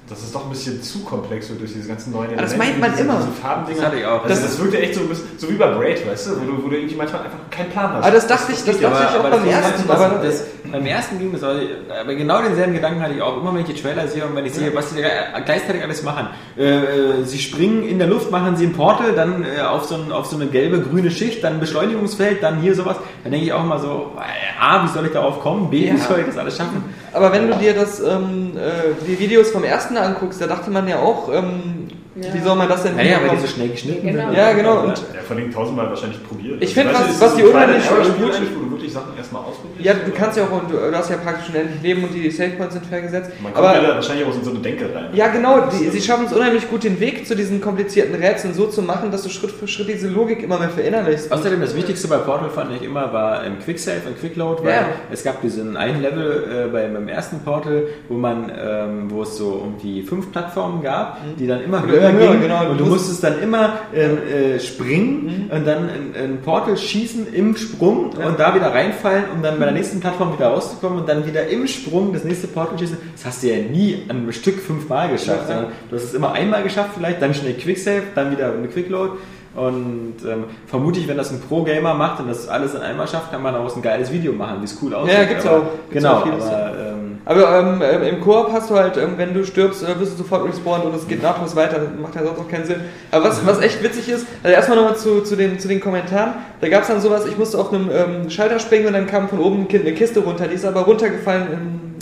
dass 0.09 0.23
es 0.23 0.31
doch 0.31 0.43
ein 0.45 0.49
bisschen 0.49 0.81
zu 0.81 0.99
komplex 1.01 1.49
wird 1.49 1.61
durch 1.61 1.73
diese 1.73 1.87
ganzen 1.87 2.11
neuen 2.11 2.35
das 2.35 2.53
Elemente, 2.53 2.57
meint 2.57 2.79
man 2.79 2.91
diese, 2.91 3.03
immer. 3.03 3.17
Diese 3.19 3.31
Farbendinger. 3.41 3.77
Das 3.79 3.87
hatte 3.87 3.97
ich 3.99 4.05
auch. 4.05 4.23
Also 4.23 4.27
Das- 4.29 4.41
das, 4.41 4.59
wirkt 4.59 4.73
ja 4.73 4.79
echt 4.79 4.95
so 4.95 5.01
ein 5.01 5.09
bisschen, 5.09 5.25
so 5.37 5.49
wie 5.49 5.53
bei 5.53 5.67
Braid, 5.71 6.07
weißt 6.09 6.27
du, 6.27 6.31
wo 6.41 6.45
du, 6.45 6.63
wo 6.63 6.67
du 6.69 6.75
irgendwie 6.77 6.95
manchmal 6.95 7.23
einfach 7.23 7.37
keinen 7.51 7.69
Plan 7.69 7.93
hast. 7.93 8.03
Aber 8.03 8.11
das 8.15 8.27
dachte 8.27 8.51
ich, 8.51 8.57
das 8.57 8.65
geht 8.65 8.81
ja. 8.81 8.89
dachte 8.89 9.07
ich 9.13 9.19
auch 9.19 9.29
beim 9.29 9.45
das- 9.45 9.53
ersten, 9.53 9.87
das, 9.87 9.99
aber 10.01 10.21
das, 10.23 10.43
beim 10.71 10.85
ersten 10.85 11.19
ging 11.19 11.31
das, 11.31 11.43
auch- 11.43 11.55
aber 12.01 12.15
genau 12.15 12.41
denselben 12.41 12.73
Gedanken 12.73 13.01
hatte 13.01 13.13
ich 13.13 13.21
auch. 13.21 13.37
Immer 13.37 13.53
wenn 13.53 13.61
ich 13.61 13.67
die 13.73 13.81
Trailer 13.81 14.07
sehe 14.07 14.25
und 14.25 14.35
wenn 14.35 14.45
ich 14.45 14.53
sehe, 14.53 14.73
was 14.75 14.93
die 14.93 15.01
da 15.01 15.39
gleichzeitig 15.45 15.81
alles 15.83 16.03
machen. 16.03 16.27
Äh, 16.57 16.63
äh, 16.63 17.23
sie 17.23 17.39
springen 17.39 17.83
in 17.87 17.99
der 17.99 18.07
Luft, 18.07 18.31
machen 18.31 18.55
sie 18.57 18.65
ein 18.65 18.73
Portal, 18.73 19.13
dann 19.13 19.43
äh, 19.45 19.61
auf, 19.61 19.85
so 19.85 19.95
ein, 19.95 20.11
auf 20.11 20.25
so 20.25 20.35
eine 20.35 20.47
gelbe, 20.47 20.79
grüne 20.81 21.11
Schicht, 21.11 21.43
dann 21.43 21.53
ein 21.53 21.59
Beschleunigungsfeld, 21.59 22.41
dann 22.43 22.59
hier 22.61 22.73
sowas. 22.75 22.97
Dann 23.23 23.31
denke 23.31 23.45
ich 23.47 23.53
auch 23.53 23.63
mal 23.63 23.79
so, 23.79 24.11
äh, 24.17 24.63
A, 24.63 24.83
wie 24.83 24.87
soll 24.89 25.05
ich 25.05 25.11
darauf 25.11 25.39
kommen? 25.41 25.69
B, 25.69 25.83
wie 25.83 25.87
Ja. 25.87 25.97
soll 25.97 26.19
ich 26.19 26.25
das 26.27 26.37
alles 26.37 26.57
schaffen? 26.57 26.83
Aber 27.11 27.31
wenn 27.31 27.47
du 27.49 27.55
dir 27.55 27.73
das, 27.73 27.99
ähm, 27.99 28.51
äh, 28.55 28.93
die 29.07 29.17
Videos 29.19 29.49
vom 29.49 29.63
ersten 29.63 29.97
anguckst, 30.01 30.41
da 30.41 30.47
dachte 30.47 30.71
man 30.71 30.87
ja 30.87 30.99
auch, 30.99 31.31
ähm, 31.33 31.78
Ja. 32.15 32.33
wie 32.33 32.39
soll 32.39 32.55
man 32.55 32.67
das 32.67 32.83
denn 32.83 32.95
Naja, 32.95 33.17
weil 33.25 33.35
die 33.35 33.41
so 33.41 33.47
schnell 33.47 33.69
geschnitten 33.69 34.07
Ja, 34.07 34.13
genau. 34.13 34.31
Ja, 34.33 34.53
genau, 34.53 34.79
und- 34.81 34.97
Ja, 34.97 35.21
von 35.27 35.37
den 35.37 35.51
tausendmal 35.51 35.89
wahrscheinlich 35.89 36.27
probiert. 36.27 36.61
Ich 36.61 36.73
finde, 36.73 36.93
Weißt 36.93 37.03
du, 37.05 37.09
was- 37.09 37.21
was 37.21 37.31
ist 37.31 37.37
die 37.37 37.43
unheimlich 37.43 37.87
gut- 37.87 37.97
eigentlich, 38.33 38.49
wo 38.57 38.63
du 38.65 38.71
wirklich 38.71 38.91
Sachen 38.93 39.15
erstmal 39.15 39.43
ausprobierst. 39.43 39.85
Ja, 39.85 39.93
du 39.93 40.11
kannst 40.11 40.37
ja 40.37 40.45
auch, 40.45 40.51
und 40.51 40.71
du, 40.71 40.75
du 40.77 40.97
hast 40.97 41.09
ja 41.11 41.17
praktisch 41.17 41.49
unendlich 41.49 41.81
Leben 41.83 42.03
und 42.03 42.13
die 42.13 42.29
Save 42.31 42.49
Points 42.57 42.73
sind 42.73 42.85
fair 42.87 43.01
gesetzt. 43.01 43.31
Man 43.43 43.53
kommt 43.53 43.65
Aber 43.67 43.75
ja 43.79 43.87
da 43.87 43.95
wahrscheinlich 43.95 44.25
auch 44.27 44.33
in 44.35 44.43
so 44.43 44.49
eine 44.49 44.59
Denke 44.59 44.85
rein. 44.93 45.09
Ja, 45.13 45.27
genau. 45.27 45.67
Die, 45.71 45.87
sie 45.89 46.01
schaffen 46.01 46.25
es 46.25 46.33
unheimlich 46.33 46.67
gut, 46.69 46.83
den 46.83 46.99
Weg 46.99 47.27
zu 47.27 47.35
diesen 47.35 47.61
komplizierten 47.61 48.15
Rätseln 48.15 48.55
so 48.55 48.65
zu 48.65 48.81
machen, 48.81 49.11
dass 49.11 49.21
du 49.21 49.29
Schritt 49.29 49.51
für 49.51 49.67
Schritt 49.67 49.87
diese 49.89 50.07
Logik 50.07 50.41
immer 50.41 50.57
mehr 50.57 50.69
verinnerlichst. 50.69 51.31
Außerdem 51.31 51.61
das 51.61 51.75
Wichtigste 51.75 52.07
bei 52.07 52.17
Portal 52.17 52.49
fand 52.49 52.71
ich 52.75 52.81
immer 52.81 53.13
war 53.13 53.43
im 53.45 53.59
Quicksave 53.59 54.01
und 54.07 54.19
Quickload, 54.19 54.63
weil 54.63 54.71
Ja. 54.73 54.87
es 55.11 55.23
gab 55.23 55.41
diesen 55.43 55.77
einen 55.77 56.01
Level 56.01 56.65
äh, 56.67 56.71
bei, 56.71 56.87
beim 56.87 57.07
ersten 57.07 57.39
Portal, 57.41 57.83
wo 58.07 58.15
man, 58.15 58.51
ähm, 58.59 59.11
wo 59.11 59.21
es 59.21 59.37
so 59.37 59.49
um 59.49 59.77
die 59.77 60.01
fünf 60.01 60.31
Plattformen 60.31 60.81
gab, 60.81 61.19
die 61.37 61.45
dann 61.45 61.61
immer 61.63 61.83
Oder 61.83 61.98
höher 61.99 62.11
gingen 62.11 62.41
genau. 62.41 62.69
und 62.71 62.77
du 62.79 62.85
musstest 62.85 63.23
dann 63.23 63.41
immer 63.41 63.79
ähm, 63.93 64.17
äh, 64.27 64.59
springen 64.59 65.49
und 65.53 65.65
dann 65.67 65.89
ein, 65.89 66.13
ein 66.15 66.41
Portal 66.41 66.77
schießen 66.77 67.33
im 67.33 67.55
Sprung 67.55 68.11
und 68.11 68.39
da 68.39 68.53
wieder 68.55 68.73
reinfallen, 68.73 69.25
um 69.33 69.41
dann 69.41 69.59
bei 69.59 69.65
der 69.65 69.73
nächsten 69.73 69.99
Plattform 69.99 70.33
wieder 70.33 70.47
rauszukommen 70.47 70.99
und 70.99 71.09
dann 71.09 71.25
wieder 71.25 71.47
im 71.47 71.67
Sprung 71.67 72.13
das 72.13 72.23
nächste 72.23 72.47
Portal 72.47 72.77
schießen. 72.79 72.97
Das 73.15 73.25
hast 73.25 73.43
du 73.43 73.47
ja 73.47 73.57
nie 73.61 74.03
an 74.09 74.17
einem 74.17 74.31
Stück 74.31 74.59
fünfmal 74.59 75.09
geschafft, 75.09 75.47
Ja. 75.49 75.55
sondern 75.55 75.65
du 75.89 75.95
hast 75.95 76.03
es 76.03 76.13
immer 76.13 76.33
einmal 76.33 76.63
geschafft 76.63 76.91
vielleicht, 76.95 77.21
dann 77.21 77.33
schnell 77.33 77.53
Quicksave, 77.53 78.03
dann 78.15 78.31
wieder 78.31 78.53
eine 78.53 78.67
Quickload 78.67 79.13
und 79.55 80.15
ähm, 80.27 80.43
vermutlich, 80.67 81.07
wenn 81.07 81.17
das 81.17 81.31
ein 81.31 81.41
Pro-Gamer 81.41 81.93
macht 81.95 82.19
und 82.19 82.27
das 82.29 82.47
alles 82.47 82.75
in 82.75 82.81
einmal 82.81 83.07
schafft, 83.07 83.31
kann 83.31 83.41
man 83.41 83.53
daraus 83.53 83.75
ein 83.75 83.81
geiles 83.81 84.11
Video 84.11 84.31
machen, 84.31 84.57
wie 84.61 84.65
es 84.65 84.77
cool 84.81 84.93
aussieht. 84.93 85.13
Ja, 85.17 85.23
gibt's 85.25 85.45
Aber- 85.45 85.57
auch. 85.57 85.61
Gibt's 85.89 85.93
Genau, 86.03 86.13
auch 86.13 86.23
vieles, 86.23 86.45
aber 86.45 86.71
ähm, 86.79 86.98
Aber 87.25 87.59
ähm, 87.59 87.81
ähm, 87.83 88.03
im 88.03 88.21
Koop 88.21 88.51
hast 88.51 88.69
du 88.71 88.75
halt, 88.75 88.97
ähm, 88.97 89.13
wenn 89.17 89.33
du 89.33 89.45
stirbst, 89.45 89.83
äh, 89.83 89.99
wirst 89.99 90.13
du 90.13 90.17
sofort 90.17 90.47
respawned 90.47 90.85
und 90.85 90.95
es 90.95 91.07
geht 91.07 91.21
nahtlos 91.21 91.55
weiter. 91.55 91.79
Das 91.79 91.87
macht 92.01 92.15
ja 92.15 92.23
sonst 92.23 92.39
auch 92.39 92.47
keinen 92.47 92.65
Sinn. 92.65 92.77
Aber 93.11 93.25
was, 93.25 93.45
was 93.45 93.59
echt 93.61 93.83
witzig 93.83 94.09
ist, 94.09 94.25
also 94.41 94.55
erstmal 94.55 94.77
nochmal 94.77 94.97
zu, 94.97 95.21
zu, 95.21 95.35
den, 95.35 95.59
zu 95.59 95.67
den 95.67 95.79
Kommentaren. 95.79 96.33
Da 96.61 96.69
gab 96.69 96.81
es 96.81 96.87
dann 96.87 97.01
sowas, 97.01 97.25
ich 97.27 97.37
musste 97.37 97.59
auf 97.59 97.71
einem 97.71 97.89
ähm, 97.91 98.29
Schalter 98.29 98.57
springen 98.59 98.87
und 98.87 98.93
dann 98.93 99.05
kam 99.05 99.29
von 99.29 99.39
oben 99.39 99.67
eine 99.71 99.93
Kiste 99.93 100.21
runter. 100.21 100.47
Die 100.47 100.55
ist 100.55 100.65
aber 100.65 100.81
runtergefallen 100.81 101.47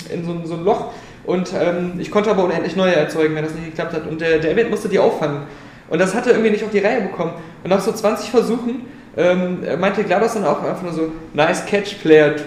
in, 0.09 0.17
in 0.19 0.25
so, 0.25 0.31
ein- 0.31 0.45
so 0.45 0.53
ein 0.53 0.63
Loch. 0.63 0.91
Und 1.25 1.51
ähm, 1.53 1.93
ich 1.99 2.09
konnte 2.09 2.29
aber 2.29 2.45
unendlich 2.45 2.77
neue 2.77 2.95
erzeugen, 2.95 3.35
wenn 3.35 3.43
das 3.43 3.53
nicht 3.53 3.65
geklappt 3.65 3.93
hat. 3.93 4.07
Und 4.07 4.21
der, 4.21 4.37
der 4.39 4.51
Event 4.51 4.69
musste 4.69 4.87
die 4.87 4.99
auffangen. 4.99 5.41
Und 5.89 5.99
das 5.99 6.15
hat 6.15 6.25
er 6.25 6.33
irgendwie 6.33 6.51
nicht 6.51 6.63
auf 6.63 6.71
die 6.71 6.79
Reihe 6.79 7.01
bekommen. 7.01 7.31
Und 7.63 7.69
nach 7.69 7.81
so 7.81 7.91
20 7.91 8.29
Versuchen 8.29 8.85
ähm, 9.17 9.59
meinte 9.79 10.03
GLaDOS 10.03 10.35
dann 10.35 10.45
auch 10.45 10.63
einfach 10.63 10.83
nur 10.83 10.93
so, 10.93 11.11
nice 11.33 11.65
catch, 11.65 11.99
Player 12.01 12.37
2. 12.37 12.43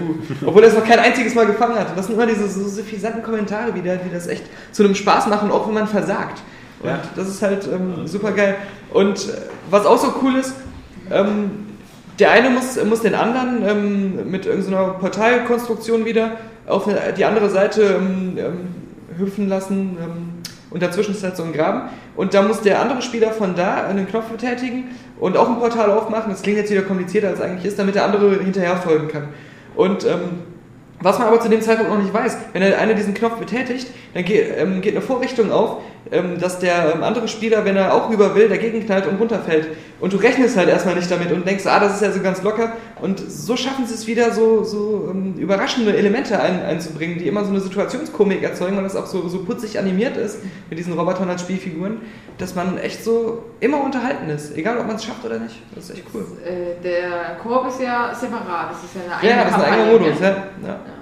Obwohl 0.46 0.62
er 0.62 0.68
es 0.68 0.74
noch 0.76 0.84
kein 0.86 1.00
einziges 1.00 1.34
Mal 1.34 1.46
gefangen 1.46 1.74
hat. 1.76 1.90
Und 1.90 1.98
das 1.98 2.06
sind 2.06 2.14
immer 2.14 2.26
diese 2.26 2.48
so 2.48 2.66
suffisanten 2.68 3.22
Kommentare 3.22 3.74
wieder, 3.74 3.96
die 3.96 4.10
das 4.12 4.28
echt 4.28 4.44
zu 4.70 4.84
einem 4.84 4.94
Spaß 4.94 5.26
machen, 5.26 5.50
auch 5.50 5.66
wenn 5.66 5.74
man 5.74 5.88
versagt. 5.88 6.40
Und 6.80 6.88
Ja. 6.88 7.00
das 7.16 7.28
ist 7.28 7.42
halt 7.42 7.66
ähm, 7.66 8.06
super 8.06 8.30
geil. 8.32 8.54
Und 8.92 9.18
äh, 9.28 9.32
was 9.68 9.84
auch 9.84 9.98
so 9.98 10.14
cool 10.22 10.36
ist, 10.36 10.54
ähm, 11.10 11.50
der 12.20 12.30
eine 12.30 12.50
muss, 12.50 12.82
muss 12.84 13.00
den 13.02 13.14
anderen 13.14 13.66
ähm, 13.66 14.30
mit 14.30 14.46
irgendeiner 14.46 14.90
Portalkonstruktion 14.90 16.04
wieder 16.04 16.32
auf 16.66 16.88
die 17.16 17.24
andere 17.24 17.50
Seite 17.50 17.82
ähm, 17.98 18.38
ähm, 18.38 18.68
hüpfen 19.18 19.48
lassen. 19.48 19.96
Ähm, 20.00 20.40
und 20.70 20.82
dazwischen 20.84 21.14
ist 21.16 21.24
halt 21.24 21.36
so 21.36 21.42
ein 21.42 21.52
Graben 21.52 21.88
und 22.14 22.32
da 22.32 22.42
muss 22.42 22.60
der 22.60 22.80
andere 22.80 23.02
Spieler 23.02 23.32
von 23.32 23.56
da 23.56 23.86
einen 23.88 24.06
Knopf 24.06 24.26
betätigen 24.26 24.84
und 25.20 25.36
auch 25.36 25.48
ein 25.48 25.58
Portal 25.58 25.90
aufmachen. 25.90 26.30
Das 26.30 26.42
klingt 26.42 26.58
jetzt 26.58 26.70
wieder 26.70 26.82
komplizierter 26.82 27.28
als 27.28 27.40
eigentlich 27.40 27.66
ist, 27.66 27.78
damit 27.78 27.94
der 27.94 28.04
andere 28.04 28.42
hinterher 28.42 28.76
folgen 28.76 29.08
kann. 29.08 29.28
Und 29.76 30.04
ähm, 30.04 30.40
was 31.00 31.18
man 31.18 31.28
aber 31.28 31.40
zu 31.40 31.48
dem 31.48 31.62
Zeitpunkt 31.62 31.90
noch 31.90 31.98
nicht 31.98 32.12
weiß, 32.12 32.36
wenn 32.52 32.62
er 32.62 32.78
einer 32.78 32.94
diesen 32.94 33.14
Knopf 33.14 33.36
betätigt, 33.36 33.88
dann 34.14 34.24
geht, 34.24 34.52
ähm, 34.56 34.80
geht 34.80 34.94
eine 34.94 35.02
Vorrichtung 35.02 35.50
auf, 35.50 35.78
dass 36.40 36.58
der 36.58 36.94
ähm, 36.94 37.02
andere 37.02 37.28
Spieler, 37.28 37.64
wenn 37.64 37.76
er 37.76 37.94
auch 37.94 38.10
rüber 38.10 38.34
will, 38.34 38.48
dagegen 38.48 38.84
knallt 38.84 39.06
und 39.06 39.20
runterfällt. 39.20 39.68
Und 40.00 40.12
du 40.12 40.16
rechnest 40.16 40.56
halt 40.56 40.68
erstmal 40.68 40.94
nicht 40.94 41.10
damit 41.10 41.30
und 41.30 41.46
denkst, 41.46 41.66
ah, 41.66 41.78
das 41.78 41.94
ist 41.94 42.02
ja 42.02 42.10
so 42.10 42.20
ganz 42.20 42.42
locker. 42.42 42.72
Und 43.00 43.20
so 43.20 43.56
schaffen 43.56 43.86
sie 43.86 43.94
es 43.94 44.06
wieder, 44.06 44.32
so, 44.32 44.64
so 44.64 45.08
ähm, 45.10 45.34
überraschende 45.34 45.96
Elemente 45.96 46.40
ein, 46.40 46.62
einzubringen, 46.62 47.18
die 47.18 47.28
immer 47.28 47.44
so 47.44 47.50
eine 47.50 47.60
Situationskomik 47.60 48.42
erzeugen, 48.42 48.76
weil 48.76 48.82
das 48.82 48.96
auch 48.96 49.06
so, 49.06 49.28
so 49.28 49.44
putzig 49.44 49.78
animiert 49.78 50.16
ist 50.16 50.38
mit 50.70 50.78
diesen 50.78 50.94
Robotern 50.94 51.28
als 51.28 51.42
Spielfiguren, 51.42 52.00
dass 52.38 52.54
man 52.54 52.78
echt 52.78 53.04
so 53.04 53.44
immer 53.60 53.84
unterhalten 53.84 54.30
ist, 54.30 54.56
egal 54.56 54.78
ob 54.78 54.86
man 54.86 54.96
es 54.96 55.04
schafft 55.04 55.24
oder 55.24 55.38
nicht. 55.38 55.56
Das 55.74 55.84
ist 55.84 55.96
echt 55.96 56.04
cool. 56.14 56.26
Äh, 56.44 56.82
der 56.82 57.36
Koop 57.42 57.68
ist 57.68 57.80
ja 57.80 58.14
separat, 58.14 58.72
das 58.72 58.84
ist 58.84 58.96
ja 58.96 59.02
eine 59.04 59.16
eigene 59.16 59.32
Ja, 59.32 59.44
das 59.44 59.52
ist 59.52 59.64
ein 59.64 59.72
eigener 59.72 59.92
Modus, 59.92 60.20
ne? 60.20 60.36
ja. 60.62 60.68
ja. 60.68 60.99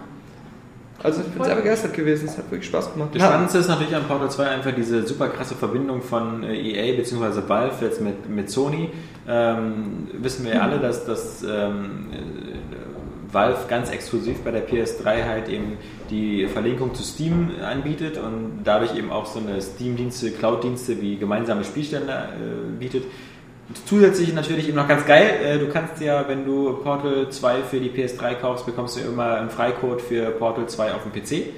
Also 1.02 1.20
ich 1.20 1.28
bin 1.28 1.44
sehr 1.44 1.54
begeistert 1.54 1.94
gewesen, 1.94 2.26
es 2.26 2.36
hat 2.36 2.50
wirklich 2.50 2.66
Spaß 2.66 2.92
gemacht. 2.92 3.10
Das 3.14 3.22
Spannendste 3.22 3.58
ist 3.58 3.68
natürlich 3.68 3.94
an 3.94 4.04
Portal 4.04 4.30
2 4.30 4.48
einfach 4.48 4.72
diese 4.74 5.06
super 5.06 5.28
krasse 5.28 5.54
Verbindung 5.54 6.02
von 6.02 6.42
äh, 6.42 6.56
EA 6.56 6.96
bzw. 6.96 7.48
Valve 7.48 7.84
jetzt 7.84 8.00
mit, 8.00 8.28
mit 8.28 8.50
Sony. 8.50 8.90
Ähm, 9.28 10.08
wissen 10.12 10.44
wir 10.44 10.54
ja 10.54 10.62
alle, 10.62 10.80
dass, 10.80 11.04
dass 11.04 11.44
ähm, 11.44 12.08
äh, 12.12 13.32
Valve 13.32 13.66
ganz 13.68 13.90
exklusiv 13.90 14.38
bei 14.42 14.50
der 14.50 14.66
PS3 14.66 15.24
halt 15.24 15.48
eben 15.48 15.76
die 16.10 16.46
Verlinkung 16.46 16.94
zu 16.94 17.02
Steam 17.02 17.50
anbietet 17.62 18.16
und 18.16 18.62
dadurch 18.64 18.96
eben 18.96 19.12
auch 19.12 19.26
so 19.26 19.38
eine 19.38 19.60
Steam-Dienste, 19.60 20.32
Cloud-Dienste 20.32 21.00
wie 21.00 21.16
gemeinsame 21.16 21.62
Spielstände 21.62 22.12
äh, 22.12 22.78
bietet. 22.78 23.04
Zusätzlich 23.84 24.32
natürlich 24.32 24.66
eben 24.66 24.76
noch 24.76 24.88
ganz 24.88 25.04
geil, 25.04 25.30
äh, 25.44 25.58
du 25.58 25.68
kannst 25.68 26.00
ja, 26.00 26.26
wenn 26.26 26.46
du 26.46 26.78
Portal 26.82 27.28
2 27.28 27.62
für 27.64 27.78
die 27.78 27.90
PS3 27.90 28.36
kaufst, 28.36 28.64
bekommst 28.64 28.96
du 28.96 29.00
immer 29.00 29.34
einen 29.34 29.50
Freicode 29.50 30.00
für 30.00 30.30
Portal 30.30 30.66
2 30.66 30.94
auf 30.94 31.02
dem 31.02 31.12
PC. 31.12 31.48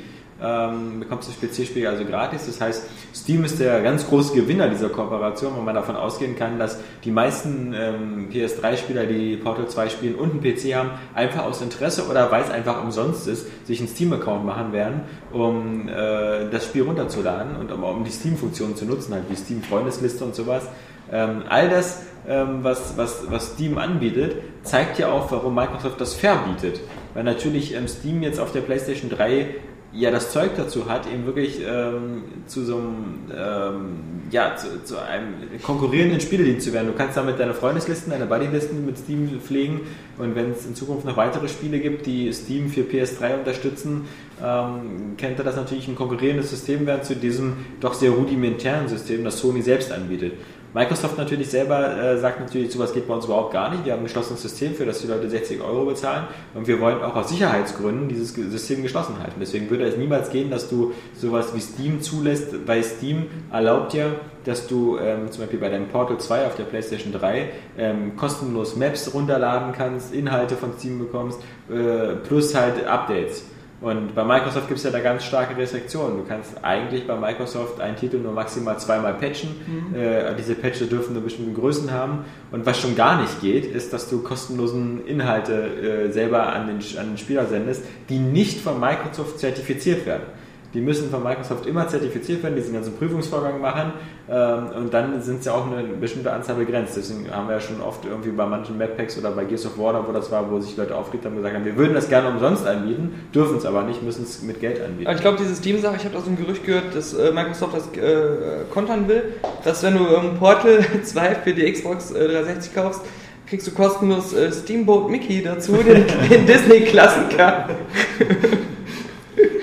Ähm, 0.43 1.01
bekommst 1.01 1.29
das 1.29 1.37
PC-Spiel 1.37 1.87
also 1.87 2.05
gratis. 2.05 2.47
Das 2.47 2.61
heißt, 2.61 2.87
Steam 3.15 3.45
ist 3.45 3.61
der 3.61 3.83
ganz 3.83 4.09
große 4.09 4.35
Gewinner 4.35 4.69
dieser 4.69 4.89
Kooperation, 4.89 5.53
wo 5.55 5.61
man 5.61 5.75
davon 5.75 5.97
ausgehen 5.97 6.35
kann, 6.35 6.59
dass 6.59 6.79
die 7.05 7.11
meisten 7.11 7.75
ähm, 7.75 8.29
PS3-Spieler, 8.33 9.05
die 9.05 9.37
Portal 9.37 9.69
2 9.69 9.91
spielen 9.91 10.15
und 10.15 10.31
einen 10.31 10.41
PC 10.41 10.75
haben, 10.75 10.91
einfach 11.15 11.45
aus 11.45 11.61
Interesse 11.61 12.09
oder 12.09 12.31
weil 12.33 12.43
es 12.43 12.51
einfach 12.51 12.83
umsonst 12.83 13.29
ist, 13.29 13.67
sich 13.67 13.81
einen 13.81 13.89
Steam-Account 13.89 14.45
machen 14.47 14.73
werden, 14.73 15.03
um 15.31 15.89
äh, 15.89 16.49
das 16.51 16.65
Spiel 16.65 16.83
runterzuladen 16.83 17.57
und 17.57 17.71
um, 17.71 17.85
um 17.85 18.03
die 18.03 18.11
Steam-Funktionen 18.11 18.75
zu 18.77 18.87
nutzen, 18.87 19.13
halt 19.13 19.25
wie 19.29 19.37
Steam-Freundesliste 19.37 20.25
und 20.25 20.35
sowas. 20.35 20.67
Ähm, 21.13 21.43
all 21.49 21.69
das, 21.69 22.03
ähm, 22.29 22.59
was, 22.63 22.97
was, 22.97 23.31
was 23.31 23.55
Steam 23.55 23.79
anbietet, 23.79 24.37
zeigt 24.63 24.99
ja 24.99 25.11
auch, 25.11 25.31
warum 25.31 25.55
Microsoft 25.55 26.01
das 26.01 26.15
verbietet. 26.15 26.81
Weil 27.15 27.25
natürlich 27.25 27.75
ähm, 27.75 27.89
Steam 27.89 28.23
jetzt 28.23 28.39
auf 28.39 28.53
der 28.53 28.61
PlayStation 28.61 29.11
3 29.11 29.49
ja 29.93 30.11
das 30.11 30.31
Zeug 30.31 30.53
dazu 30.57 30.89
hat, 30.89 31.11
eben 31.13 31.27
wirklich 31.27 31.61
ähm, 31.67 32.23
zu 32.47 32.65
so 32.65 32.77
einem, 32.77 33.25
ähm, 33.37 33.99
ja, 34.31 34.55
zu, 34.55 34.85
zu, 34.85 35.03
einem 35.03 35.35
konkurrierenden 35.63 36.21
Spieledienst 36.21 36.67
zu 36.67 36.73
werden. 36.73 36.87
Du 36.87 36.93
kannst 36.93 37.17
damit 37.17 37.41
deine 37.41 37.55
Freundeslisten, 37.55 38.13
deine 38.13 38.27
Buddylisten 38.27 38.87
mit 38.87 38.99
Steam 38.99 39.41
pflegen 39.41 39.81
und 40.19 40.37
wenn 40.37 40.53
es 40.53 40.65
in 40.65 40.77
Zukunft 40.77 41.07
noch 41.07 41.17
weitere 41.17 41.49
Spiele 41.49 41.81
gibt, 41.81 42.07
die 42.07 42.33
Steam 42.33 42.69
für 42.69 42.83
PS3 42.83 43.39
unterstützen, 43.39 44.07
ähm, 44.43 45.17
könnte 45.19 45.43
das 45.43 45.57
natürlich 45.57 45.89
ein 45.89 45.97
konkurrierendes 45.97 46.51
System 46.51 46.87
werden 46.87 47.03
zu 47.03 47.17
diesem 47.17 47.55
doch 47.81 47.95
sehr 47.95 48.11
rudimentären 48.11 48.87
System, 48.87 49.25
das 49.25 49.41
Sony 49.41 49.63
selbst 49.63 49.91
anbietet. 49.91 50.35
Microsoft 50.73 51.19
natürlich 51.19 51.49
selber 51.49 51.97
äh, 51.97 52.19
sagt 52.19 52.39
natürlich, 52.39 52.71
sowas 52.71 52.93
geht 52.93 53.09
bei 53.09 53.15
uns 53.15 53.25
überhaupt 53.25 53.53
gar 53.53 53.71
nicht. 53.71 53.85
Wir 53.85 53.93
haben 53.93 54.01
ein 54.01 54.05
geschlossenes 54.05 54.43
System, 54.43 54.75
für 54.75 54.85
das 54.85 55.01
die 55.01 55.09
Leute 55.09 55.29
60 55.29 55.61
Euro 55.61 55.85
bezahlen 55.85 56.29
und 56.55 56.69
wir 56.69 56.81
wollen 56.81 57.03
auch 57.03 57.17
aus 57.17 57.29
Sicherheitsgründen 57.29 58.09
dieses 58.09 58.35
System 58.35 58.83
geschlossen 58.83 59.19
halten. 59.19 59.35
Deswegen 59.41 59.69
würde 59.69 59.85
es 59.85 59.97
niemals 59.97 60.31
gehen, 60.31 60.51
dass 60.51 60.69
du 60.69 60.93
sowas 61.15 61.55
wie 61.55 61.61
Steam 61.61 62.01
zulässt, 62.03 62.55
weil 62.67 62.85
Steam 62.85 63.27
erlaubt 63.53 63.95
ja, 63.95 64.07
dass 64.45 64.69
du 64.69 64.97
ähm, 64.99 65.31
zum 65.31 65.43
Beispiel 65.43 65.59
bei 65.59 65.69
deinem 65.69 65.89
Portal 65.89 66.19
2 66.19 66.47
auf 66.47 66.55
der 66.55 66.65
PlayStation 66.65 67.13
3 67.13 67.51
ähm, 67.77 68.17
kostenlos 68.17 68.77
Maps 68.77 69.13
runterladen 69.13 69.73
kannst, 69.73 70.15
Inhalte 70.15 70.57
von 70.57 70.73
Steam 70.79 70.99
bekommst, 71.01 71.41
äh, 71.69 72.15
plus 72.27 72.55
halt 72.55 72.87
Updates. 72.87 73.45
Und 73.81 74.15
bei 74.15 74.25
Microsoft 74.25 74.69
gibt 74.69 74.79
es 74.79 74.85
ja 74.85 74.91
da 74.91 75.01
ganz 75.01 75.25
starke 75.25 75.57
Restriktionen. 75.57 76.19
Du 76.19 76.25
kannst 76.25 76.63
eigentlich 76.63 77.07
bei 77.07 77.17
Microsoft 77.17 77.81
einen 77.81 77.97
Titel 77.97 78.19
nur 78.19 78.33
maximal 78.33 78.79
zweimal 78.79 79.15
patchen. 79.15 79.51
Mhm. 79.67 79.95
Äh, 79.95 80.35
diese 80.37 80.55
Patches 80.55 80.91
dürfen 80.91 81.15
nur 81.15 81.23
bestimmte 81.23 81.59
Größen 81.59 81.91
haben. 81.91 82.27
Und 82.51 82.67
was 82.67 82.79
schon 82.79 82.95
gar 82.95 83.21
nicht 83.23 83.41
geht, 83.41 83.65
ist, 83.65 83.95
dass 83.95 84.11
du 84.11 84.23
kostenlosen 84.23 85.07
Inhalte 85.07 85.55
äh, 85.55 86.13
selber 86.13 86.53
an 86.53 86.67
den, 86.67 86.99
an 86.99 87.09
den 87.09 87.19
Spieler 87.19 87.47
sendest, 87.47 87.85
die 88.11 88.19
nicht 88.19 88.61
von 88.61 88.79
Microsoft 88.79 89.39
zertifiziert 89.39 90.05
werden. 90.05 90.25
Die 90.73 90.81
müssen 90.81 91.11
von 91.11 91.23
Microsoft 91.23 91.67
immer 91.67 91.89
zertifiziert 91.89 92.43
werden, 92.43 92.55
diesen 92.55 92.75
ganzen 92.75 92.97
Prüfungsvorgang 92.97 93.61
machen 93.61 93.93
ähm, 94.31 94.69
und 94.77 94.95
dann 94.95 95.21
sind 95.21 95.43
sie 95.43 95.53
auch 95.53 95.67
eine 95.67 95.83
bestimmte 95.83 96.33
Anzahl 96.33 96.55
begrenzt. 96.55 96.97
Deswegen 96.97 97.29
haben 97.31 97.49
wir 97.49 97.55
ja 97.57 97.61
schon 97.61 97.81
oft 97.81 98.05
irgendwie 98.05 98.31
bei 98.31 98.47
manchen 98.47 98.79
Map-Packs 98.79 99.19
oder 99.19 99.33
bei 99.33 99.45
Gears 99.45 99.67
of 99.67 99.77
War, 99.79 100.07
wo 100.07 100.13
das 100.13 100.31
war, 100.31 100.49
wo 100.49 100.61
sich 100.61 100.77
Leute 100.77 100.95
aufgeregt 100.95 101.25
haben 101.25 101.33
und 101.33 101.39
gesagt 101.39 101.57
haben, 101.57 101.65
wir 101.65 101.77
würden 101.77 101.95
das 101.95 102.09
gerne 102.09 102.29
umsonst 102.29 102.65
anbieten, 102.67 103.27
dürfen 103.35 103.57
es 103.57 103.67
aber 103.67 103.83
nicht, 103.83 104.03
müssen 104.03 104.23
es 104.23 104.43
mit 104.43 104.61
Geld 104.61 104.81
anbieten. 104.81 105.09
Aber 105.09 105.17
ich 105.17 105.23
glaube, 105.23 105.39
diese 105.39 105.57
Steam-Sache, 105.57 105.97
ich 105.97 106.05
habe 106.05 106.15
da 106.15 106.21
so 106.21 106.31
ein 106.31 106.37
Gerücht 106.37 106.65
gehört, 106.65 106.95
dass 106.95 107.15
äh, 107.15 107.33
Microsoft 107.33 107.75
das 107.75 107.89
äh, 107.97 108.65
kontern 108.73 109.09
will, 109.09 109.35
dass 109.65 109.83
wenn 109.83 109.99
du 109.99 110.07
ähm, 110.07 110.37
Portal 110.39 110.85
2 111.03 111.35
für 111.37 111.53
die 111.53 111.71
Xbox 111.73 112.13
äh, 112.13 112.29
360 112.29 112.75
kaufst, 112.75 113.01
kriegst 113.49 113.67
du 113.67 113.73
kostenlos 113.73 114.33
äh, 114.33 114.53
Steamboat 114.53 115.11
Mickey 115.11 115.43
dazu, 115.43 115.73
den, 115.73 116.05
den 116.31 116.47
Disney-Klassiker. 116.47 117.71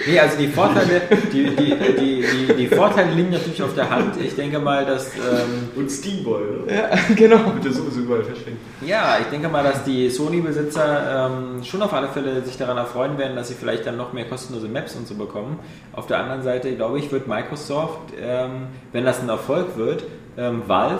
Nee, 0.07 0.19
also 0.19 0.37
die 0.37 0.47
Vorteile, 0.47 1.01
die, 1.33 1.55
die, 1.55 1.75
die, 1.75 2.25
die, 2.47 2.53
die 2.53 2.67
Vorteile 2.67 3.11
liegen 3.11 3.31
natürlich 3.31 3.61
auf 3.61 3.75
der 3.75 3.89
Hand. 3.89 4.15
Ich 4.21 4.35
denke 4.35 4.59
mal, 4.59 4.85
dass. 4.85 5.13
Ähm, 5.15 5.69
Und 5.75 5.91
Steamboy, 5.91 6.41
oder? 6.63 6.73
Ja, 6.73 6.89
genau. 7.15 7.53
Wird 7.53 7.65
ja 7.65 7.71
sowieso 7.71 7.99
überall 7.99 8.23
verschenkt. 8.23 8.59
Ja, 8.81 9.17
ich 9.19 9.27
denke 9.27 9.49
mal, 9.49 9.63
dass 9.63 9.83
die 9.83 10.09
Sony-Besitzer 10.09 11.29
ähm, 11.29 11.63
schon 11.63 11.81
auf 11.81 11.93
alle 11.93 12.07
Fälle 12.07 12.41
sich 12.43 12.57
daran 12.57 12.77
erfreuen 12.77 13.17
werden, 13.17 13.35
dass 13.35 13.49
sie 13.49 13.55
vielleicht 13.55 13.85
dann 13.85 13.97
noch 13.97 14.13
mehr 14.13 14.25
kostenlose 14.25 14.69
Maps 14.69 14.95
und 14.95 15.07
so 15.07 15.15
bekommen. 15.15 15.59
Auf 15.91 16.07
der 16.07 16.19
anderen 16.19 16.41
Seite, 16.41 16.73
glaube 16.75 16.99
ich, 16.99 17.11
wird 17.11 17.27
Microsoft, 17.27 18.13
ähm, 18.21 18.67
wenn 18.93 19.03
das 19.03 19.21
ein 19.21 19.27
Erfolg 19.29 19.77
wird, 19.77 20.05
ähm, 20.37 20.63
Valve 20.67 20.99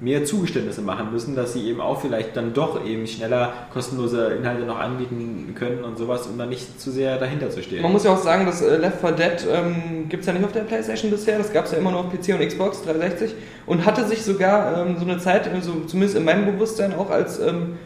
mehr 0.00 0.24
Zugeständnisse 0.24 0.82
machen 0.82 1.12
müssen, 1.12 1.36
dass 1.36 1.52
sie 1.52 1.68
eben 1.68 1.80
auch 1.80 2.00
vielleicht 2.00 2.36
dann 2.36 2.52
doch 2.52 2.84
eben 2.84 3.06
schneller 3.06 3.52
kostenlose 3.72 4.34
Inhalte 4.34 4.64
noch 4.64 4.78
anbieten 4.78 5.54
können 5.56 5.84
und 5.84 5.98
sowas, 5.98 6.26
um 6.26 6.36
dann 6.36 6.48
nicht 6.48 6.80
zu 6.80 6.90
sehr 6.90 7.18
dahinter 7.18 7.50
zu 7.50 7.62
stehen. 7.62 7.82
Man 7.82 7.92
muss 7.92 8.04
ja 8.04 8.12
auch 8.12 8.22
sagen, 8.22 8.44
dass 8.44 8.60
äh, 8.60 8.76
Left 8.76 9.00
4 9.00 9.12
Dead 9.12 9.46
ähm, 9.52 10.08
gibt 10.08 10.22
es 10.22 10.26
ja 10.26 10.32
nicht 10.32 10.44
auf 10.44 10.52
der 10.52 10.60
Playstation 10.60 11.10
bisher, 11.10 11.38
das 11.38 11.52
gab 11.52 11.66
es 11.66 11.72
ja 11.72 11.78
immer 11.78 11.92
nur 11.92 12.00
auf 12.00 12.06
PC 12.10 12.34
und 12.34 12.46
Xbox 12.46 12.82
360 12.82 13.34
und 13.66 13.86
hatte 13.86 14.04
sich 14.06 14.22
sogar 14.22 14.84
ähm, 14.84 14.96
so 14.98 15.04
eine 15.04 15.18
Zeit, 15.18 15.48
also 15.52 15.72
zumindest 15.86 16.16
in 16.16 16.24
meinem 16.24 16.46
Bewusstsein 16.46 16.94
auch 16.94 17.10
als 17.10 17.38
ähm, 17.40 17.78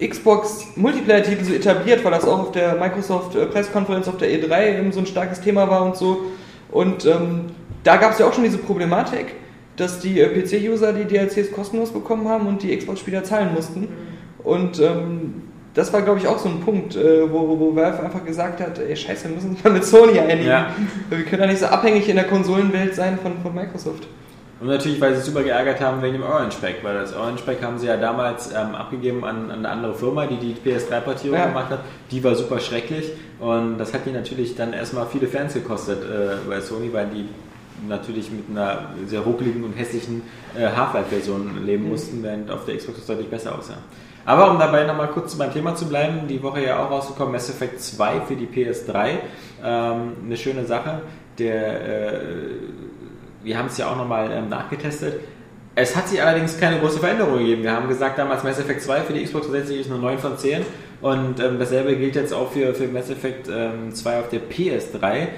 Xbox 0.00 0.66
Multiplayer-Titel 0.76 1.44
so 1.44 1.52
etabliert, 1.52 2.04
weil 2.04 2.12
das 2.12 2.24
auch 2.24 2.40
auf 2.40 2.52
der 2.52 2.74
Microsoft 2.76 3.36
äh, 3.36 3.44
auf 3.44 4.16
der 4.16 4.28
E3 4.28 4.78
eben 4.78 4.92
so 4.92 5.00
ein 5.00 5.06
starkes 5.06 5.40
Thema 5.40 5.68
war 5.68 5.84
und 5.84 5.96
so. 5.96 6.22
Und 6.70 7.04
ähm, 7.06 7.46
da 7.84 7.96
gab 7.96 8.12
es 8.12 8.18
ja 8.18 8.26
auch 8.26 8.32
schon 8.32 8.44
diese 8.44 8.58
Problematik, 8.58 9.34
dass 9.76 10.00
die 10.00 10.20
äh, 10.20 10.28
PC-User 10.28 10.92
die 10.92 11.04
DLCs 11.04 11.52
kostenlos 11.52 11.90
bekommen 11.90 12.28
haben 12.28 12.46
und 12.46 12.62
die 12.62 12.76
Xbox-Spieler 12.76 13.24
zahlen 13.24 13.54
mussten. 13.54 13.88
Und 14.44 14.80
ähm, 14.80 15.42
das 15.74 15.92
war, 15.92 16.02
glaube 16.02 16.18
ich, 16.18 16.26
auch 16.26 16.38
so 16.38 16.48
ein 16.48 16.60
Punkt, 16.60 16.96
äh, 16.96 17.30
wo, 17.32 17.58
wo 17.58 17.74
Valve 17.74 18.02
einfach 18.02 18.24
gesagt 18.24 18.60
hat, 18.60 18.78
ey, 18.78 18.94
scheiße, 18.94 19.28
wir 19.28 19.36
müssen 19.36 19.50
uns 19.50 19.64
mal 19.64 19.72
mit 19.72 19.84
Sony 19.84 20.18
einigen. 20.18 20.48
Ja. 20.48 20.74
Wir 21.08 21.24
können 21.24 21.42
ja 21.42 21.48
nicht 21.48 21.60
so 21.60 21.66
abhängig 21.66 22.08
in 22.08 22.16
der 22.16 22.26
Konsolenwelt 22.26 22.94
sein 22.94 23.18
von, 23.18 23.32
von 23.42 23.54
Microsoft. 23.54 24.06
Und 24.60 24.68
natürlich, 24.68 25.00
weil 25.00 25.10
sie 25.14 25.22
sich 25.22 25.24
super 25.32 25.42
geärgert 25.42 25.80
haben 25.80 26.02
wegen 26.02 26.12
dem 26.12 26.22
Orange 26.22 26.56
Pack, 26.60 26.76
weil 26.84 26.94
das 26.94 27.16
Orange 27.16 27.42
Pack 27.42 27.60
haben 27.64 27.78
sie 27.78 27.86
ja 27.88 27.96
damals 27.96 28.52
ähm, 28.52 28.76
abgegeben 28.76 29.24
an, 29.24 29.50
an, 29.50 29.58
eine 29.58 29.68
andere 29.68 29.94
Firma, 29.94 30.26
die 30.26 30.36
die 30.36 30.54
PS3-Portierung 30.54 31.36
Ja. 31.36 31.46
gemacht 31.46 31.70
hat. 31.70 31.80
Die 32.12 32.22
war 32.22 32.36
super 32.36 32.60
schrecklich 32.60 33.10
und 33.40 33.78
das 33.78 33.92
hat 33.92 34.06
die 34.06 34.12
natürlich 34.12 34.54
dann 34.54 34.72
erstmal 34.72 35.06
viele 35.06 35.26
Fans 35.26 35.54
gekostet 35.54 36.04
äh, 36.04 36.48
bei 36.48 36.60
Sony, 36.60 36.92
weil 36.92 37.06
die 37.06 37.28
natürlich 37.88 38.30
mit 38.30 38.44
einer 38.50 38.90
sehr 39.06 39.20
ruckeligen 39.20 39.64
und 39.64 39.72
hässlichen 39.72 40.22
äh, 40.56 40.66
Half-Life-Version 40.66 41.64
leben 41.64 41.88
mussten, 41.88 42.22
während 42.22 42.50
auf 42.50 42.64
der 42.64 42.76
Xbox 42.76 42.98
das 42.98 43.06
deutlich 43.06 43.28
besser 43.28 43.58
aussah. 43.58 43.78
Aber 44.24 44.50
um 44.50 44.58
dabei 44.58 44.84
nochmal 44.84 45.08
kurz 45.08 45.34
beim 45.34 45.52
Thema 45.52 45.74
zu 45.74 45.88
bleiben, 45.88 46.28
die 46.28 46.42
Woche 46.42 46.64
ja 46.64 46.84
auch 46.84 46.90
rausgekommen, 46.90 47.32
Mass 47.32 47.50
Effect 47.50 47.80
2 47.80 48.20
für 48.22 48.36
die 48.36 48.46
PS3. 48.46 49.18
Ähm, 49.64 50.12
eine 50.24 50.36
schöne 50.36 50.64
Sache. 50.64 51.02
Der, 51.38 52.12
äh, 52.12 52.20
wir 53.42 53.58
haben 53.58 53.66
es 53.66 53.78
ja 53.78 53.90
auch 53.90 53.96
nochmal 53.96 54.30
ähm, 54.32 54.48
nachgetestet. 54.48 55.20
Es 55.74 55.96
hat 55.96 56.08
sich 56.08 56.22
allerdings 56.22 56.58
keine 56.60 56.78
große 56.78 56.98
Veränderung 56.98 57.38
gegeben. 57.38 57.62
Wir 57.62 57.72
haben 57.72 57.88
gesagt, 57.88 58.18
damals 58.18 58.44
Mass 58.44 58.60
Effect 58.60 58.82
2 58.82 59.00
für 59.00 59.12
die 59.14 59.24
Xbox 59.24 59.46
360 59.46 59.80
ist 59.80 59.90
nur 59.90 59.98
9 59.98 60.18
von 60.18 60.36
10. 60.36 60.62
Und 61.00 61.40
ähm, 61.40 61.58
dasselbe 61.58 61.96
gilt 61.96 62.14
jetzt 62.14 62.32
auch 62.32 62.52
für, 62.52 62.74
für 62.74 62.86
Mass 62.86 63.10
Effect 63.10 63.48
ähm, 63.52 63.92
2 63.92 64.20
auf 64.20 64.28
der 64.28 64.40
PS3. 64.42 65.28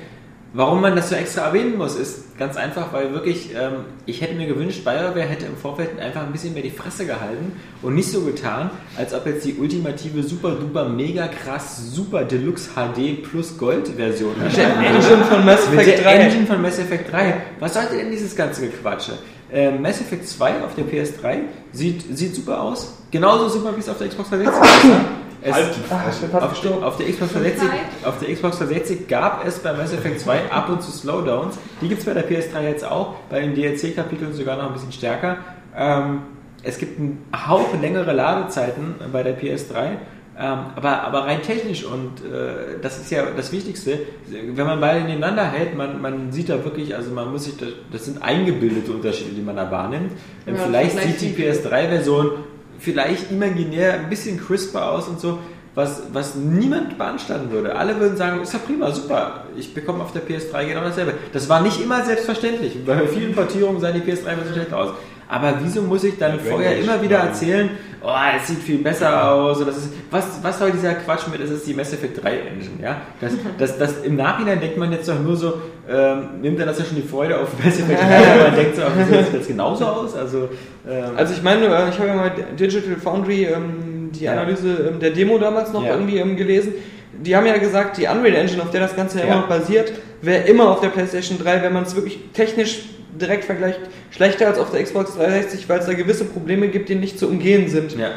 Warum 0.56 0.82
man 0.82 0.94
das 0.94 1.08
so 1.08 1.16
extra 1.16 1.46
erwähnen 1.46 1.76
muss, 1.76 1.96
ist 1.96 2.38
ganz 2.38 2.56
einfach, 2.56 2.92
weil 2.92 3.12
wirklich, 3.12 3.50
ähm, 3.56 3.86
ich 4.06 4.20
hätte 4.20 4.34
mir 4.34 4.46
gewünscht, 4.46 4.84
BioWare 4.84 5.22
hätte 5.22 5.46
im 5.46 5.56
Vorfeld 5.56 5.98
einfach 5.98 6.22
ein 6.22 6.30
bisschen 6.30 6.54
mehr 6.54 6.62
die 6.62 6.70
Fresse 6.70 7.06
gehalten 7.06 7.56
und 7.82 7.96
nicht 7.96 8.08
so 8.08 8.20
getan, 8.20 8.70
als 8.96 9.12
ob 9.12 9.26
jetzt 9.26 9.44
die 9.44 9.54
ultimative, 9.54 10.22
super 10.22 10.52
duper, 10.52 10.88
mega 10.88 11.26
krass, 11.26 11.90
super 11.90 12.22
Deluxe 12.22 12.70
HD 12.76 13.20
plus 13.28 13.58
Gold 13.58 13.88
Version 13.88 14.30
Mit 14.40 14.56
der 14.56 14.76
Engine 14.76 15.24
von 15.28 15.44
Mass 15.44 15.68
Mit 15.68 15.80
Effect 15.80 15.98
der 15.98 16.04
3. 16.04 16.14
Engine 16.18 16.46
von 16.46 16.62
Mass 16.62 16.78
Effect 16.78 17.12
3. 17.12 17.34
Was 17.58 17.74
sollte 17.74 17.96
denn 17.96 18.12
dieses 18.12 18.36
ganze 18.36 18.60
Gequatsche? 18.60 19.14
Ähm, 19.52 19.82
Mass 19.82 20.00
Effect 20.00 20.28
2 20.28 20.62
auf 20.62 20.76
der 20.76 20.84
PS3 20.84 21.38
sieht, 21.72 22.16
sieht 22.16 22.32
super 22.32 22.60
aus. 22.60 22.94
Genauso 23.10 23.48
super, 23.48 23.74
wie 23.74 23.80
es 23.80 23.88
auf 23.88 23.98
der 23.98 24.06
Xbox 24.06 24.30
360 24.30 24.62
aussah. 24.62 25.00
Es- 25.46 25.52
Halt 25.52 25.66
Ach, 25.68 25.74
bin 26.20 26.30
fast 26.30 26.42
auf, 26.42 26.60
der, 26.62 26.86
auf, 26.86 26.96
der 26.96 27.06
Xbox 27.06 27.32
360, 27.34 27.68
auf 28.04 28.18
der 28.18 28.34
Xbox 28.34 28.58
360 28.58 29.08
gab 29.08 29.46
es 29.46 29.58
bei 29.58 29.72
Mass 29.74 29.92
Effect 29.92 30.20
2 30.20 30.38
ab 30.50 30.68
und 30.70 30.82
zu 30.82 30.90
Slowdowns. 30.90 31.58
Die 31.82 31.88
gibt 31.88 32.00
es 32.00 32.06
bei 32.06 32.14
der 32.14 32.26
PS3 32.28 32.62
jetzt 32.66 32.84
auch, 32.84 33.14
bei 33.28 33.40
den 33.40 33.54
DLC-Kapiteln 33.54 34.32
sogar 34.32 34.56
noch 34.56 34.68
ein 34.68 34.72
bisschen 34.72 34.92
stärker. 34.92 35.36
Ähm, 35.76 36.22
es 36.62 36.78
gibt 36.78 36.98
einen 36.98 37.22
Hauch 37.46 37.74
längere 37.80 38.12
Ladezeiten 38.12 38.94
bei 39.12 39.22
der 39.22 39.38
PS3. 39.38 39.98
Ähm, 40.36 40.58
aber, 40.74 41.02
aber 41.02 41.26
rein 41.26 41.42
technisch 41.42 41.84
und 41.84 42.20
äh, 42.24 42.80
das 42.82 42.98
ist 42.98 43.08
ja 43.12 43.22
das 43.36 43.52
Wichtigste, 43.52 44.00
wenn 44.26 44.66
man 44.66 44.80
beide 44.80 45.04
nebeneinander 45.04 45.44
hält, 45.44 45.76
man, 45.76 46.02
man 46.02 46.32
sieht 46.32 46.48
da 46.48 46.64
wirklich, 46.64 46.92
also 46.96 47.12
man 47.12 47.30
muss 47.30 47.44
sich, 47.44 47.56
da, 47.56 47.66
das 47.92 48.06
sind 48.06 48.20
eingebildete 48.20 48.90
Unterschiede, 48.90 49.30
die 49.30 49.42
man 49.42 49.54
da 49.54 49.70
wahrnimmt. 49.70 50.10
Ähm, 50.46 50.56
Ja, 50.56 50.62
vielleicht 50.62 50.98
vielleicht 50.98 51.20
sieht 51.20 51.38
die- 51.38 51.42
PS3-Version 51.44 52.30
vielleicht 52.78 53.30
imaginär 53.30 53.94
ein 53.94 54.10
bisschen 54.10 54.38
crisper 54.38 54.90
aus 54.90 55.08
und 55.08 55.20
so, 55.20 55.38
was, 55.74 56.02
was 56.12 56.36
niemand 56.36 56.98
beanstanden 56.98 57.50
würde. 57.50 57.74
Alle 57.74 57.98
würden 57.98 58.16
sagen, 58.16 58.42
ist 58.42 58.52
ja 58.52 58.60
prima, 58.60 58.92
super, 58.92 59.44
ich 59.56 59.74
bekomme 59.74 60.04
auf 60.04 60.12
der 60.12 60.22
PS3 60.22 60.66
genau 60.66 60.82
dasselbe. 60.82 61.14
Das 61.32 61.48
war 61.48 61.60
nicht 61.62 61.80
immer 61.80 62.04
selbstverständlich. 62.04 62.84
Bei 62.84 63.06
vielen 63.08 63.34
Portierungen 63.34 63.80
sah 63.80 63.90
die 63.90 64.00
PS3-Version 64.00 64.54
schlecht 64.54 64.72
aus. 64.72 64.90
Aber 65.28 65.54
wieso 65.62 65.82
muss 65.82 66.04
ich 66.04 66.18
dann 66.18 66.32
Ja, 66.36 66.50
vorher 66.50 66.78
immer 66.78 67.00
wieder 67.02 67.16
ja. 67.18 67.24
erzählen, 67.26 67.70
oh, 68.02 68.10
es 68.36 68.46
sieht 68.46 68.58
viel 68.58 68.78
besser 68.78 69.30
aus. 69.32 69.56
Oder 69.58 69.66
das 69.66 69.78
ist, 69.78 69.92
was, 70.10 70.24
was 70.42 70.58
soll 70.58 70.70
dieser 70.72 70.94
Quatsch 70.94 71.26
mit, 71.32 71.40
es 71.40 71.50
ist 71.50 71.66
die 71.66 71.74
Mass 71.74 71.92
Effect 71.92 72.22
3 72.22 72.30
Engine, 72.38 72.82
ja? 72.82 72.96
Das, 73.20 73.32
das, 73.58 73.78
das, 73.78 73.98
Im 74.04 74.16
Nachhinein 74.16 74.60
denkt 74.60 74.76
man 74.76 74.92
jetzt 74.92 75.08
doch 75.08 75.18
nur 75.18 75.36
so, 75.36 75.54
ähm, 75.88 76.40
nimmt 76.42 76.58
dann 76.60 76.66
das 76.66 76.78
ja 76.78 76.84
schon 76.84 76.96
die 76.96 77.08
Freude 77.08 77.38
auf 77.40 77.48
Mass 77.64 77.78
Effect 77.80 78.00
3, 78.00 78.04
aber 78.32 78.42
man 78.50 78.54
denkt 78.56 78.76
so, 78.76 78.82
oh, 78.82 79.04
sieht 79.06 79.18
das 79.20 79.32
jetzt 79.32 79.48
genauso 79.48 79.86
aus? 79.86 80.14
Also, 80.14 80.48
ähm, 80.88 81.04
Also 81.16 81.32
ich 81.34 81.42
meine, 81.42 81.66
äh, 81.66 81.88
ich 81.88 81.98
habe 81.98 82.08
ja 82.08 82.14
mal 82.14 82.30
Digital 82.58 82.96
Foundry 83.02 83.44
ähm, 83.44 84.10
die 84.12 84.24
Ja. 84.24 84.32
Analyse 84.32 84.90
ähm, 84.92 85.00
der 85.00 85.10
Demo 85.10 85.38
damals 85.38 85.72
noch 85.72 85.84
Ja. 85.84 85.94
irgendwie 85.94 86.18
ähm, 86.18 86.36
gelesen. 86.36 86.74
Die 87.16 87.34
haben 87.34 87.46
ja 87.46 87.56
gesagt, 87.58 87.96
die 87.96 88.06
Unreal 88.06 88.34
Engine, 88.34 88.60
auf 88.62 88.70
der 88.70 88.80
das 88.80 88.94
Ganze 88.94 89.20
ja 89.20 89.24
Ja. 89.26 89.32
immer 89.32 89.40
noch 89.42 89.48
basiert, 89.48 89.92
wäre 90.20 90.42
immer 90.48 90.68
auf 90.70 90.80
der 90.80 90.88
PlayStation 90.88 91.38
3, 91.38 91.62
wenn 91.62 91.72
man 91.72 91.84
es 91.84 91.94
wirklich 91.94 92.18
technisch 92.34 92.80
direkt 93.20 93.44
vergleicht, 93.44 93.80
schlechter 94.10 94.46
als 94.48 94.58
auf 94.58 94.70
der 94.70 94.82
Xbox 94.82 95.14
360, 95.14 95.68
weil 95.68 95.78
es 95.80 95.86
da 95.86 95.94
gewisse 95.94 96.24
Probleme 96.24 96.68
gibt, 96.68 96.88
die 96.88 96.94
nicht 96.94 97.18
zu 97.18 97.28
umgehen 97.28 97.68
sind. 97.68 97.96
ja. 97.98 98.10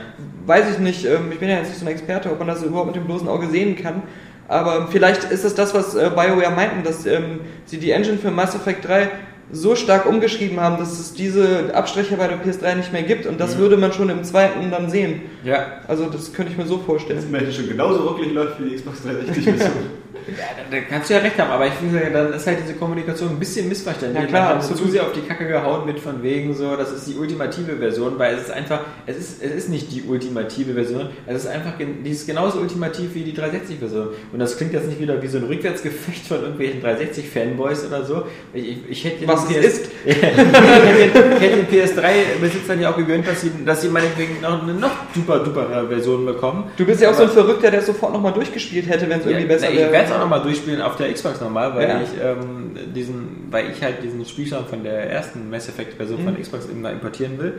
Weiß 0.46 0.66
ich 0.72 0.80
nicht, 0.80 1.04
ähm, 1.06 1.32
ich 1.34 1.40
bin 1.40 1.50
ja 1.50 1.58
jetzt 1.58 1.68
nicht 1.70 1.80
so 1.80 1.86
ein 1.86 1.92
Experte, 1.92 2.32
ob 2.32 2.40
man 2.40 2.48
das 2.48 2.64
überhaupt 2.64 2.88
mit 2.88 2.96
dem 2.96 3.04
bloßen 3.06 3.28
Auge 3.28 3.48
sehen 3.50 3.76
kann. 3.76 4.04
Aber 4.48 4.88
vielleicht 4.90 5.26
ist 5.26 5.44
es 5.44 5.56
das, 5.56 5.74
was 5.74 5.94
äh, 5.94 6.10
BioWare 6.10 6.52
meinten, 6.56 6.84
dass 6.86 7.06
ähm, 7.06 7.42
sie 7.66 7.78
die 7.80 7.92
Engine 7.92 8.18
für 8.18 8.32
Mass 8.32 8.56
Effect 8.56 8.88
3 8.88 9.10
so 9.52 9.76
stark 9.76 10.06
umgeschrieben 10.06 10.60
haben, 10.62 10.78
dass 10.78 11.00
es 11.00 11.14
diese 11.14 11.74
Abstriche 11.74 12.16
bei 12.16 12.28
der 12.28 12.38
PS3 12.42 12.76
nicht 12.76 12.94
mehr 12.94 13.04
gibt 13.04 13.26
und 13.26 13.40
das 13.42 13.56
Mhm. 13.56 13.60
würde 13.60 13.78
man 13.78 13.92
schon 13.94 14.10
im 14.10 14.24
zweiten 14.24 14.72
dann 14.72 14.90
sehen. 14.90 15.22
ja. 15.44 15.66
Also 15.88 16.06
das 16.06 16.32
könnte 16.34 16.52
ich 16.54 16.58
mir 16.58 16.66
so 16.66 16.78
vorstellen. 16.78 17.22
Wenn 17.30 17.46
es 17.46 17.56
schon 17.56 17.68
genauso 17.68 18.08
ruckelig 18.08 18.34
läuft 18.34 18.60
wie 18.62 18.70
die 18.70 18.76
Xbox 18.76 19.04
360 19.04 19.44
Version. 19.46 19.72
Ja, 20.28 20.44
da, 20.70 20.76
da 20.78 20.84
kannst 20.90 21.10
du 21.10 21.14
ja 21.14 21.20
recht 21.20 21.38
haben, 21.40 21.52
aber 21.52 21.68
ich 21.68 21.74
finde, 21.74 22.00
dann 22.12 22.34
ist 22.34 22.46
halt 22.48 22.58
diese 22.64 22.74
Kommunikation 22.76 23.30
ein 23.30 23.40
bisschen 23.40 23.68
missverständlich. 23.70 24.24
Ja, 24.24 24.28
klar, 24.30 24.60
zu 24.62 24.88
sehr 24.88 25.04
auf 25.04 25.12
die 25.14 25.22
Kacke 25.22 25.48
gehauen 25.48 25.86
mit 25.86 26.00
von 26.00 26.22
wegen 26.24 26.54
so, 26.54 26.76
das 26.76 26.92
ist 26.92 27.08
die 27.08 27.16
ultimative 27.16 27.78
Version, 27.78 28.18
weil 28.20 28.36
es 28.36 28.42
ist 28.44 28.52
einfach, 28.52 28.82
es 29.06 29.18
ist, 29.18 29.44
es 29.44 29.52
ist 29.52 29.70
nicht 29.70 29.92
die 29.92 30.04
ultimative 30.04 30.74
Version, 30.74 31.10
es 31.26 31.44
ist 31.44 31.48
einfach, 31.48 31.74
die 31.80 32.10
ist 32.10 32.26
genauso 32.28 32.60
ultimativ 32.60 33.14
wie 33.16 33.24
die 33.24 33.34
360-Version. 33.34 34.10
Und 34.34 34.40
das 34.40 34.58
klingt 34.58 34.74
jetzt 34.74 34.88
nicht 34.88 35.00
wieder 35.00 35.22
wie 35.22 35.28
so 35.28 35.38
ein 35.38 35.44
Rückwärtsgefecht 35.46 36.28
von 36.28 36.42
irgendwelchen 36.42 36.82
360-Fanboys 36.84 37.88
oder 37.88 38.04
so. 38.06 38.24
Ich, 38.54 38.70
ich, 38.70 38.78
ich 38.90 39.06
hätte 39.06 39.20
den 39.20 39.28
Was 39.30 39.46
PS 39.48 39.56
ist. 39.56 39.86
ich 40.06 40.22
hätte 40.22 40.36
den- 40.44 41.32
ich 41.38 41.42
hätte 41.42 41.58
den 41.64 41.68
PS3-Besitzern 41.68 42.82
ja 42.82 42.92
auch 42.92 42.98
gegönnt, 42.98 43.28
dass 43.28 43.42
sie, 43.42 43.52
dass 43.66 43.82
sie 43.82 43.90
meinetwegen 43.90 44.42
noch 44.42 44.62
eine 44.64 44.74
noch 44.74 44.92
super 45.14 45.40
duper 45.40 45.86
Version 45.88 46.26
bekommen. 46.26 46.66
Du 46.78 46.86
bist 46.86 47.02
ja 47.02 47.10
auch 47.10 47.14
so 47.14 47.24
ein 47.24 47.30
Aber- 47.30 47.42
Verrückter, 47.44 47.72
der 47.72 47.82
sofort 47.82 48.14
nochmal 48.14 48.34
durchgespielt 48.34 48.88
hätte, 48.90 49.10
wenn 49.10 49.20
es 49.20 49.26
irgendwie 49.26 49.44
ja, 49.48 49.54
besser 49.54 49.74
wäre. 49.74 49.92
Auch 50.18 50.22
nochmal 50.22 50.42
durchspielen 50.42 50.82
auf 50.82 50.96
der 50.98 51.14
Xbox 51.14 51.40
nochmal, 51.42 51.74
weil 51.76 51.88
Ja. 51.88 52.02
ich 52.02 52.10
ähm, 52.22 52.72
diesen, 52.94 53.48
weil 53.52 53.72
ich 53.72 53.82
halt 53.82 54.04
diesen 54.04 54.26
Spielstand 54.26 54.68
von 54.68 54.84
der 54.84 55.10
ersten 55.10 55.50
Mass 55.50 55.70
Effect 55.70 55.94
Version 55.96 56.22
Mhm. 56.22 56.26
von 56.26 56.42
Xbox 56.42 56.66
immer 56.66 56.92
importieren 56.92 57.38
will. 57.40 57.54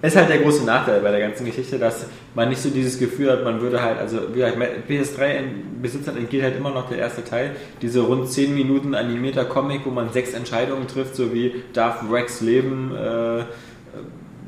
Ist 0.00 0.14
halt 0.16 0.28
der 0.28 0.38
große 0.38 0.64
Nachteil 0.64 1.00
bei 1.00 1.10
der 1.10 1.18
ganzen 1.18 1.44
Geschichte, 1.44 1.76
dass 1.76 2.06
man 2.36 2.48
nicht 2.50 2.62
so 2.62 2.70
dieses 2.70 3.00
Gefühl 3.00 3.32
hat, 3.32 3.42
man 3.42 3.60
würde 3.60 3.82
halt, 3.82 3.98
also 3.98 4.32
wie 4.32 4.44
halt 4.44 4.54
PS3-Besitzern 4.88 6.16
entgeht 6.16 6.42
halt 6.42 6.56
immer 6.56 6.70
noch 6.70 6.88
der 6.88 6.98
erste 6.98 7.24
Teil, 7.24 7.50
diese 7.82 8.00
rund 8.02 8.28
10 8.28 8.54
Minuten 8.54 8.94
animierter 8.94 9.44
Comic, 9.44 9.80
wo 9.84 9.90
man 9.90 10.12
sechs 10.12 10.34
Entscheidungen 10.34 10.86
trifft, 10.86 11.16
so 11.16 11.32
wie 11.34 11.52
darf 11.72 12.04
Rex 12.10 12.40
leben, 12.40 12.92
äh, 12.94 13.42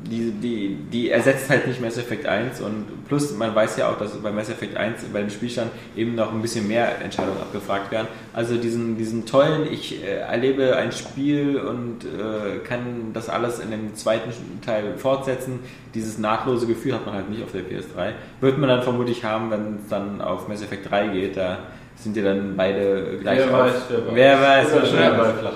die, 0.03 0.31
die, 0.31 0.77
die 0.91 1.09
ersetzt 1.11 1.49
halt 1.49 1.67
nicht 1.67 1.81
Mass 1.81 1.97
Effect 1.97 2.25
1 2.25 2.61
und 2.61 3.07
plus 3.07 3.35
man 3.37 3.53
weiß 3.53 3.77
ja 3.77 3.89
auch, 3.89 3.97
dass 3.97 4.11
bei 4.17 4.31
Mass 4.31 4.49
Effect 4.49 4.75
1 4.75 5.03
bei 5.13 5.19
dem 5.21 5.29
Spielstand 5.29 5.71
eben 5.95 6.15
noch 6.15 6.33
ein 6.33 6.41
bisschen 6.41 6.67
mehr 6.67 7.01
Entscheidungen 7.01 7.39
abgefragt 7.39 7.91
werden. 7.91 8.07
Also 8.33 8.57
diesen, 8.57 8.97
diesen 8.97 9.25
tollen, 9.25 9.71
ich 9.71 10.03
äh, 10.03 10.17
erlebe 10.19 10.75
ein 10.75 10.91
Spiel 10.91 11.57
und 11.59 12.03
äh, 12.03 12.59
kann 12.67 13.11
das 13.13 13.29
alles 13.29 13.59
in 13.59 13.71
dem 13.71 13.95
zweiten 13.95 14.31
Teil 14.65 14.97
fortsetzen, 14.97 15.59
dieses 15.93 16.17
nahtlose 16.17 16.67
Gefühl 16.67 16.93
hat 16.93 17.05
man 17.05 17.15
halt 17.15 17.29
nicht 17.29 17.43
auf 17.43 17.51
der 17.51 17.61
PS3. 17.61 18.13
Wird 18.39 18.57
man 18.57 18.69
dann 18.69 18.81
vermutlich 18.81 19.23
haben, 19.23 19.51
wenn 19.51 19.79
es 19.83 19.89
dann 19.89 20.21
auf 20.21 20.47
Mass 20.47 20.63
Effect 20.63 20.89
3 20.89 21.07
geht, 21.09 21.37
da 21.37 21.59
sind 21.95 22.17
ja 22.17 22.23
dann 22.23 22.55
beide 22.57 23.19
gleich 23.21 23.39
Wer 23.39 23.47
auf. 23.47 23.51
weiß, 23.53 23.73
wer 24.13 24.41
weiß. 24.41 24.67
Wer 24.71 24.81
weiß, 24.81 24.93
wer 24.93 25.17
weiß. 25.19 25.53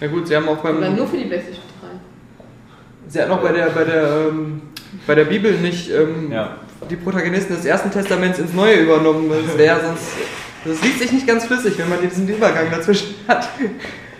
Ja 0.00 0.06
gut, 0.06 0.26
sie 0.26 0.34
haben 0.34 0.48
auch 0.48 0.56
beim... 0.56 0.78
Oder 0.78 0.90
nur 0.90 1.06
für 1.06 1.18
die 1.18 1.26
PlayStation 1.26 1.62
3. 1.62 1.69
Sie 3.10 3.20
hat 3.20 3.28
noch 3.28 3.42
bei 3.42 3.52
der, 3.52 3.66
bei 3.70 3.84
der, 3.84 4.02
ähm, 4.28 4.62
bei 5.06 5.14
der 5.16 5.24
Bibel 5.24 5.52
nicht 5.54 5.90
ähm, 5.90 6.30
Ja. 6.32 6.56
die 6.88 6.96
Protagonisten 6.96 7.54
des 7.56 7.64
Ersten 7.64 7.90
Testaments 7.90 8.38
ins 8.38 8.52
Neue 8.54 8.76
übernommen. 8.76 9.28
Das 9.46 9.58
wäre 9.58 9.80
sonst. 9.84 10.04
Das 10.64 10.80
liest 10.82 11.00
sich 11.00 11.12
nicht 11.12 11.26
ganz 11.26 11.44
flüssig, 11.46 11.76
wenn 11.78 11.88
man 11.88 12.00
diesen 12.00 12.28
Übergang 12.28 12.70
dazwischen 12.70 13.14
hat. 13.26 13.48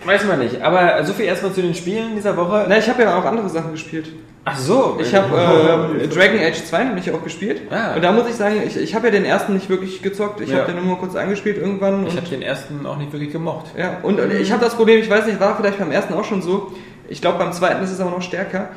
Weiß 0.05 0.24
man 0.24 0.38
nicht, 0.38 0.61
aber 0.62 1.05
so 1.05 1.12
viel 1.12 1.26
erstmal 1.26 1.53
zu 1.53 1.61
den 1.61 1.74
Spielen 1.74 2.16
dieser 2.16 2.34
Woche. 2.36 2.64
Na, 2.68 2.78
ich 2.78 2.88
habe 2.88 3.03
ja 3.03 3.18
auch 3.18 3.24
andere 3.24 3.49
Sachen 3.51 3.72
gespielt. 3.72 4.09
Ach 4.47 4.57
so, 4.59 4.99
Ich 4.99 5.14
habe 5.14 5.99
äh, 6.03 6.09
Dragon 6.09 6.41
Age 6.41 6.64
2 6.64 6.84
nämlich 6.84 7.11
auch 7.12 7.22
gespielt. 7.22 7.61
Ah. 7.70 7.95
Und 7.95 8.03
da 8.03 8.11
muss 8.11 8.26
ich 8.26 8.34
sagen, 8.34 8.62
ich, 8.66 8.74
ich 8.78 8.95
habe 8.95 9.09
ja 9.09 9.11
den 9.12 9.26
ersten 9.26 9.53
nicht 9.53 9.68
wirklich 9.68 10.01
gezockt. 10.01 10.41
Ich 10.41 10.49
Ja. 10.49 10.61
habe 10.62 10.72
den 10.72 10.84
nur 10.86 10.99
kurz 10.99 11.14
angespielt 11.14 11.59
irgendwann. 11.59 12.07
Ich 12.07 12.16
habe 12.16 12.26
den 12.26 12.41
ersten 12.41 12.86
auch 12.86 12.97
nicht 12.97 13.12
wirklich 13.12 13.30
gemocht. 13.30 13.66
Ja, 13.76 13.99
und 14.03 14.18
und 14.18 14.32
ich 14.32 14.51
habe 14.51 14.64
das 14.64 14.74
Problem, 14.74 14.99
ich 15.01 15.11
weiß 15.11 15.26
nicht, 15.26 15.38
war 15.38 15.55
vielleicht 15.59 15.78
beim 15.78 15.93
ersten 15.93 16.14
auch 16.14 16.24
schon 16.24 16.41
so. 16.41 16.72
Ich 17.11 17.21
glaube, 17.21 17.39
beim 17.39 17.53
zweiten 17.53 17.85
ist 17.85 17.91
es 17.91 18.01
aber 18.01 18.11
noch 18.11 18.23
stärker. 18.23 18.71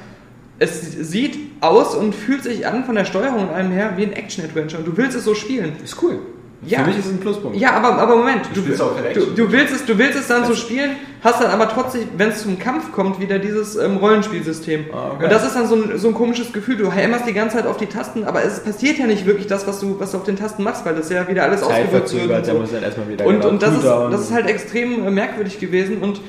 Es 0.59 0.81
sieht 0.91 1.37
aus 1.61 1.95
und 1.95 2.13
fühlt 2.13 2.43
sich 2.43 2.67
an 2.67 2.83
von 2.83 2.95
der 2.95 3.05
Steuerung 3.05 3.47
und 3.47 3.49
allem 3.49 3.71
her 3.71 3.93
wie 3.95 4.03
ein 4.03 4.13
Action-Adventure. 4.13 4.83
Und 4.83 4.87
du 4.87 4.97
willst 4.97 5.15
es 5.15 5.23
so 5.23 5.35
spielen. 5.35 5.73
Ist 5.83 6.01
cool. 6.03 6.19
Ja. 6.65 6.79
Für 6.79 6.85
mich 6.85 6.99
ist 6.99 7.05
es 7.07 7.11
ein 7.11 7.19
Pluspunkt. 7.19 7.57
Ja, 7.57 7.71
aber, 7.71 7.97
aber 7.99 8.15
Moment. 8.15 8.41
Du 8.53 8.61
du, 8.61 9.25
du, 9.35 9.51
willst 9.51 9.73
es, 9.73 9.85
du 9.85 9.97
willst 9.97 10.17
es 10.17 10.27
dann 10.27 10.45
so 10.45 10.55
spielen, 10.55 10.91
hast 11.21 11.41
dann 11.41 11.51
aber 11.51 11.67
trotzdem, 11.67 12.07
wenn 12.17 12.29
es 12.29 12.41
zum 12.41 12.57
Kampf 12.57 12.91
kommt, 12.91 13.19
wieder 13.19 13.37
dieses 13.39 13.75
ähm, 13.75 13.97
Rollenspielsystem. 13.97 14.85
Ah, 14.93 15.11
okay. 15.13 15.25
Und 15.25 15.31
das 15.31 15.45
ist 15.45 15.55
dann 15.55 15.67
so 15.67 15.75
ein, 15.75 15.97
so 15.97 16.07
ein 16.07 16.13
komisches 16.13 16.53
Gefühl. 16.53 16.77
Du 16.77 16.91
hämmerst 16.91 17.27
die 17.27 17.33
ganze 17.33 17.57
Zeit 17.57 17.67
auf 17.67 17.77
die 17.77 17.87
Tasten, 17.87 18.23
aber 18.23 18.43
es 18.43 18.61
passiert 18.61 18.97
ja 18.97 19.07
nicht 19.07 19.25
wirklich 19.25 19.47
das, 19.47 19.67
was 19.67 19.79
du, 19.79 19.99
was 19.99 20.11
du 20.11 20.17
auf 20.17 20.23
den 20.23 20.37
Tasten 20.37 20.63
machst, 20.63 20.85
weil 20.85 20.95
das 20.95 21.09
ja 21.09 21.27
wieder 21.27 21.43
alles 21.43 21.63
ausgewirkt 21.63 22.13
wird. 22.13 22.29
Und 22.29 22.45
so. 22.45 22.53
muss 22.53 22.71
dann 22.71 22.83
erstmal 22.83 23.09
wieder 23.09 23.25
Und, 23.25 23.43
und 23.43 23.61
das, 23.61 23.75
ist, 23.75 23.83
das 23.83 24.21
ist 24.21 24.31
halt 24.31 24.47
extrem 24.47 25.05
äh, 25.05 25.11
merkwürdig 25.11 25.59
gewesen 25.59 25.97
und 26.01 26.21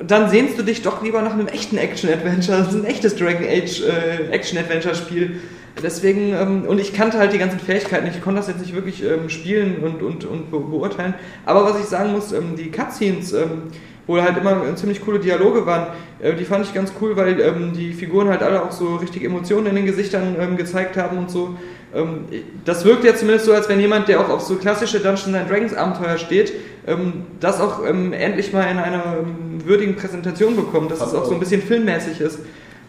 dann 0.00 0.30
sehnst 0.30 0.58
du 0.58 0.62
dich 0.62 0.82
doch 0.82 1.02
lieber 1.02 1.22
nach 1.22 1.32
einem 1.32 1.48
echten 1.48 1.76
Action-Adventure. 1.76 2.58
Das 2.58 2.68
ist 2.68 2.74
ein 2.74 2.84
echtes 2.84 3.16
Dragon 3.16 3.46
Age 3.46 3.82
äh, 3.82 4.30
Action-Adventure-Spiel. 4.30 5.40
Deswegen, 5.82 6.34
ähm, 6.34 6.64
und 6.66 6.80
ich 6.80 6.92
kannte 6.92 7.18
halt 7.18 7.32
die 7.32 7.38
ganzen 7.38 7.58
Fähigkeiten 7.58 8.04
nicht. 8.04 8.16
Ich 8.16 8.22
konnte 8.22 8.40
das 8.40 8.48
jetzt 8.48 8.60
nicht 8.60 8.74
wirklich 8.74 9.02
ähm, 9.04 9.28
spielen 9.28 9.78
und, 9.82 10.02
und, 10.02 10.24
und 10.24 10.50
be 10.50 10.60
beurteilen. 10.60 11.14
Aber 11.46 11.64
was 11.64 11.78
ich 11.80 11.86
sagen 11.86 12.12
muss, 12.12 12.32
ähm, 12.32 12.56
die 12.56 12.70
Cutscenes, 12.70 13.32
ähm, 13.32 13.62
wo 14.06 14.20
halt 14.20 14.36
immer 14.36 14.66
äh, 14.66 14.74
ziemlich 14.74 15.02
coole 15.02 15.18
Dialoge 15.18 15.64
waren, 15.64 15.88
äh, 16.20 16.34
die 16.34 16.44
fand 16.44 16.66
ich 16.66 16.74
ganz 16.74 16.92
cool, 17.00 17.16
weil 17.16 17.40
ähm, 17.40 17.72
die 17.74 17.92
Figuren 17.94 18.28
halt 18.28 18.42
alle 18.42 18.62
auch 18.62 18.72
so 18.72 18.96
richtig 18.96 19.24
Emotionen 19.24 19.66
in 19.66 19.76
den 19.76 19.86
Gesichtern 19.86 20.36
ähm, 20.38 20.56
gezeigt 20.56 20.96
haben 20.96 21.18
und 21.18 21.30
so. 21.30 21.56
Das 22.64 22.86
wirkt 22.86 23.04
ja 23.04 23.14
zumindest 23.14 23.44
so, 23.44 23.52
als 23.52 23.68
wenn 23.68 23.78
jemand, 23.78 24.08
der 24.08 24.18
auch 24.18 24.30
auf 24.30 24.40
so 24.40 24.54
klassische 24.54 25.00
Dungeons 25.00 25.46
Dragons 25.46 25.74
Abenteuer 25.74 26.16
steht, 26.16 26.50
das 27.40 27.60
auch 27.60 27.86
ähm, 27.86 28.12
endlich 28.12 28.52
mal 28.52 28.64
in 28.64 28.78
einer 28.78 29.16
ähm, 29.20 29.64
würdigen 29.64 29.94
Präsentation 29.94 30.56
bekommt, 30.56 30.90
dass 30.90 31.00
es 31.00 31.14
auch 31.14 31.24
so 31.24 31.34
ein 31.34 31.40
bisschen 31.40 31.62
filmmäßig 31.62 32.20
ist. 32.20 32.40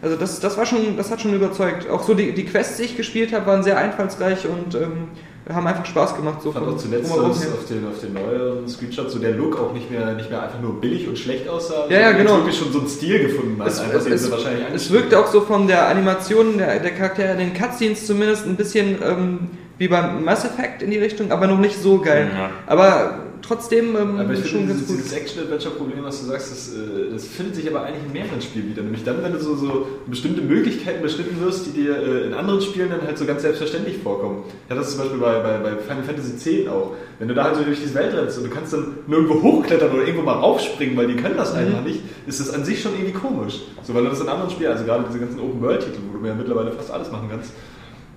Also 0.02 0.16
das, 0.16 0.40
das 0.40 0.58
war 0.58 0.66
schon, 0.66 0.96
das 0.96 1.10
hat 1.10 1.20
schon 1.20 1.32
überzeugt. 1.32 1.88
Auch 1.88 2.02
so 2.02 2.14
die, 2.14 2.32
die 2.32 2.44
Quests, 2.44 2.76
die 2.76 2.82
ich 2.82 2.96
gespielt 2.96 3.32
habe, 3.32 3.46
waren 3.46 3.62
sehr 3.62 3.78
einfallsreich 3.78 4.46
und 4.46 4.74
ähm, 4.74 5.08
haben 5.52 5.66
einfach 5.66 5.86
Spaß 5.86 6.16
gemacht. 6.16 6.42
So 6.42 6.50
Ich 6.50 6.54
fand 6.54 6.68
auch 6.68 6.76
zuletzt 6.76 7.12
her. 7.12 7.22
auf 7.22 7.66
den, 7.68 7.86
auf 7.86 8.00
den 8.00 8.12
neueren 8.12 8.68
Screenshots 8.68 9.12
so 9.12 9.18
der 9.18 9.32
Look 9.32 9.58
auch 9.58 9.72
nicht 9.72 9.90
mehr, 9.90 10.14
nicht 10.14 10.28
mehr 10.28 10.42
einfach 10.42 10.60
nur 10.60 10.80
billig 10.80 11.06
und 11.08 11.18
schlecht 11.18 11.48
aussah. 11.48 11.86
Ja, 11.88 12.00
ja, 12.00 12.12
genau. 12.12 12.38
wirklich 12.38 12.58
schon 12.58 12.72
so 12.72 12.80
einen 12.80 12.88
Stil 12.88 13.28
gefunden 13.28 13.60
hat, 13.60 13.68
Es, 13.68 13.80
einfach, 13.80 13.98
es, 13.98 14.04
den 14.04 14.18
sie 14.18 14.24
es, 14.26 14.30
wahrscheinlich 14.30 14.64
es 14.74 14.90
wirkte 14.90 15.18
auch 15.18 15.26
so 15.26 15.42
von 15.42 15.66
der 15.66 15.88
Animation 15.88 16.58
der, 16.58 16.80
der 16.80 16.90
Charaktere, 16.90 17.36
den 17.36 17.54
Cutscenes 17.54 18.06
zumindest, 18.06 18.46
ein 18.46 18.56
bisschen 18.56 18.98
ähm, 19.02 19.38
wie 19.78 19.88
beim 19.88 20.24
Mass 20.24 20.44
Effect 20.44 20.82
in 20.82 20.90
die 20.90 20.98
Richtung, 20.98 21.30
aber 21.30 21.46
noch 21.46 21.58
nicht 21.58 21.80
so 21.80 21.98
geil. 22.00 22.30
Ja. 22.32 22.50
Aber 22.66 23.23
trotzdem 23.46 23.96
ähm, 23.96 24.18
Aber 24.18 24.32
ich 24.32 24.40
schon 24.40 24.60
finde, 24.60 24.68
ganz 24.68 24.80
dieses, 24.80 24.88
gut. 24.88 24.98
dieses 24.98 25.12
Action-Adventure-Problem, 25.12 26.04
was 26.04 26.20
du 26.20 26.26
sagst, 26.26 26.52
das, 26.52 26.68
äh, 26.74 27.10
das 27.12 27.26
findet 27.26 27.56
sich 27.56 27.68
aber 27.68 27.82
eigentlich 27.82 28.04
in 28.06 28.12
mehreren 28.12 28.40
Spielen 28.40 28.70
wieder. 28.70 28.82
Nämlich 28.82 29.04
dann, 29.04 29.22
wenn 29.22 29.32
du 29.32 29.38
so, 29.38 29.54
so 29.56 29.86
bestimmte 30.06 30.42
Möglichkeiten 30.42 31.02
beschnitten 31.02 31.40
wirst, 31.40 31.66
die 31.66 31.70
dir 31.82 31.96
äh, 31.96 32.26
in 32.26 32.34
anderen 32.34 32.60
Spielen 32.60 32.90
dann 32.90 33.02
halt 33.02 33.18
so 33.18 33.24
ganz 33.24 33.42
selbstverständlich 33.42 33.98
vorkommen. 33.98 34.44
Ja, 34.68 34.76
das 34.76 34.88
ist 34.88 34.96
zum 34.96 35.02
Beispiel 35.02 35.20
bei, 35.20 35.38
bei, 35.40 35.58
bei 35.58 35.76
Final 35.76 36.02
Fantasy 36.04 36.60
X 36.60 36.68
auch. 36.68 36.92
Wenn 37.18 37.28
du 37.28 37.34
da 37.34 37.44
halt 37.44 37.56
so 37.56 37.62
durch 37.62 37.80
diese 37.80 37.94
Welt 37.94 38.14
rennst 38.14 38.38
und 38.38 38.44
du 38.44 38.50
kannst 38.50 38.72
dann 38.72 38.98
nirgendwo 39.06 39.42
hochklettern 39.42 39.90
oder 39.92 40.02
irgendwo 40.02 40.22
mal 40.22 40.34
raufspringen, 40.34 40.96
weil 40.96 41.06
die 41.06 41.16
können 41.16 41.36
das 41.36 41.54
einfach 41.54 41.82
nicht, 41.82 42.00
ist 42.26 42.40
das 42.40 42.52
an 42.52 42.64
sich 42.64 42.80
schon 42.80 42.92
irgendwie 42.94 43.12
komisch. 43.12 43.60
So, 43.82 43.94
weil 43.94 44.04
du 44.04 44.10
das 44.10 44.20
in 44.20 44.28
anderen 44.28 44.50
Spielen, 44.50 44.72
also 44.72 44.84
gerade 44.84 45.04
diese 45.08 45.20
ganzen 45.20 45.40
Open-World-Titel, 45.40 45.98
wo 46.12 46.18
du 46.18 46.26
ja 46.26 46.34
mittlerweile 46.34 46.72
fast 46.72 46.90
alles 46.90 47.10
machen 47.12 47.28
kannst, 47.30 47.52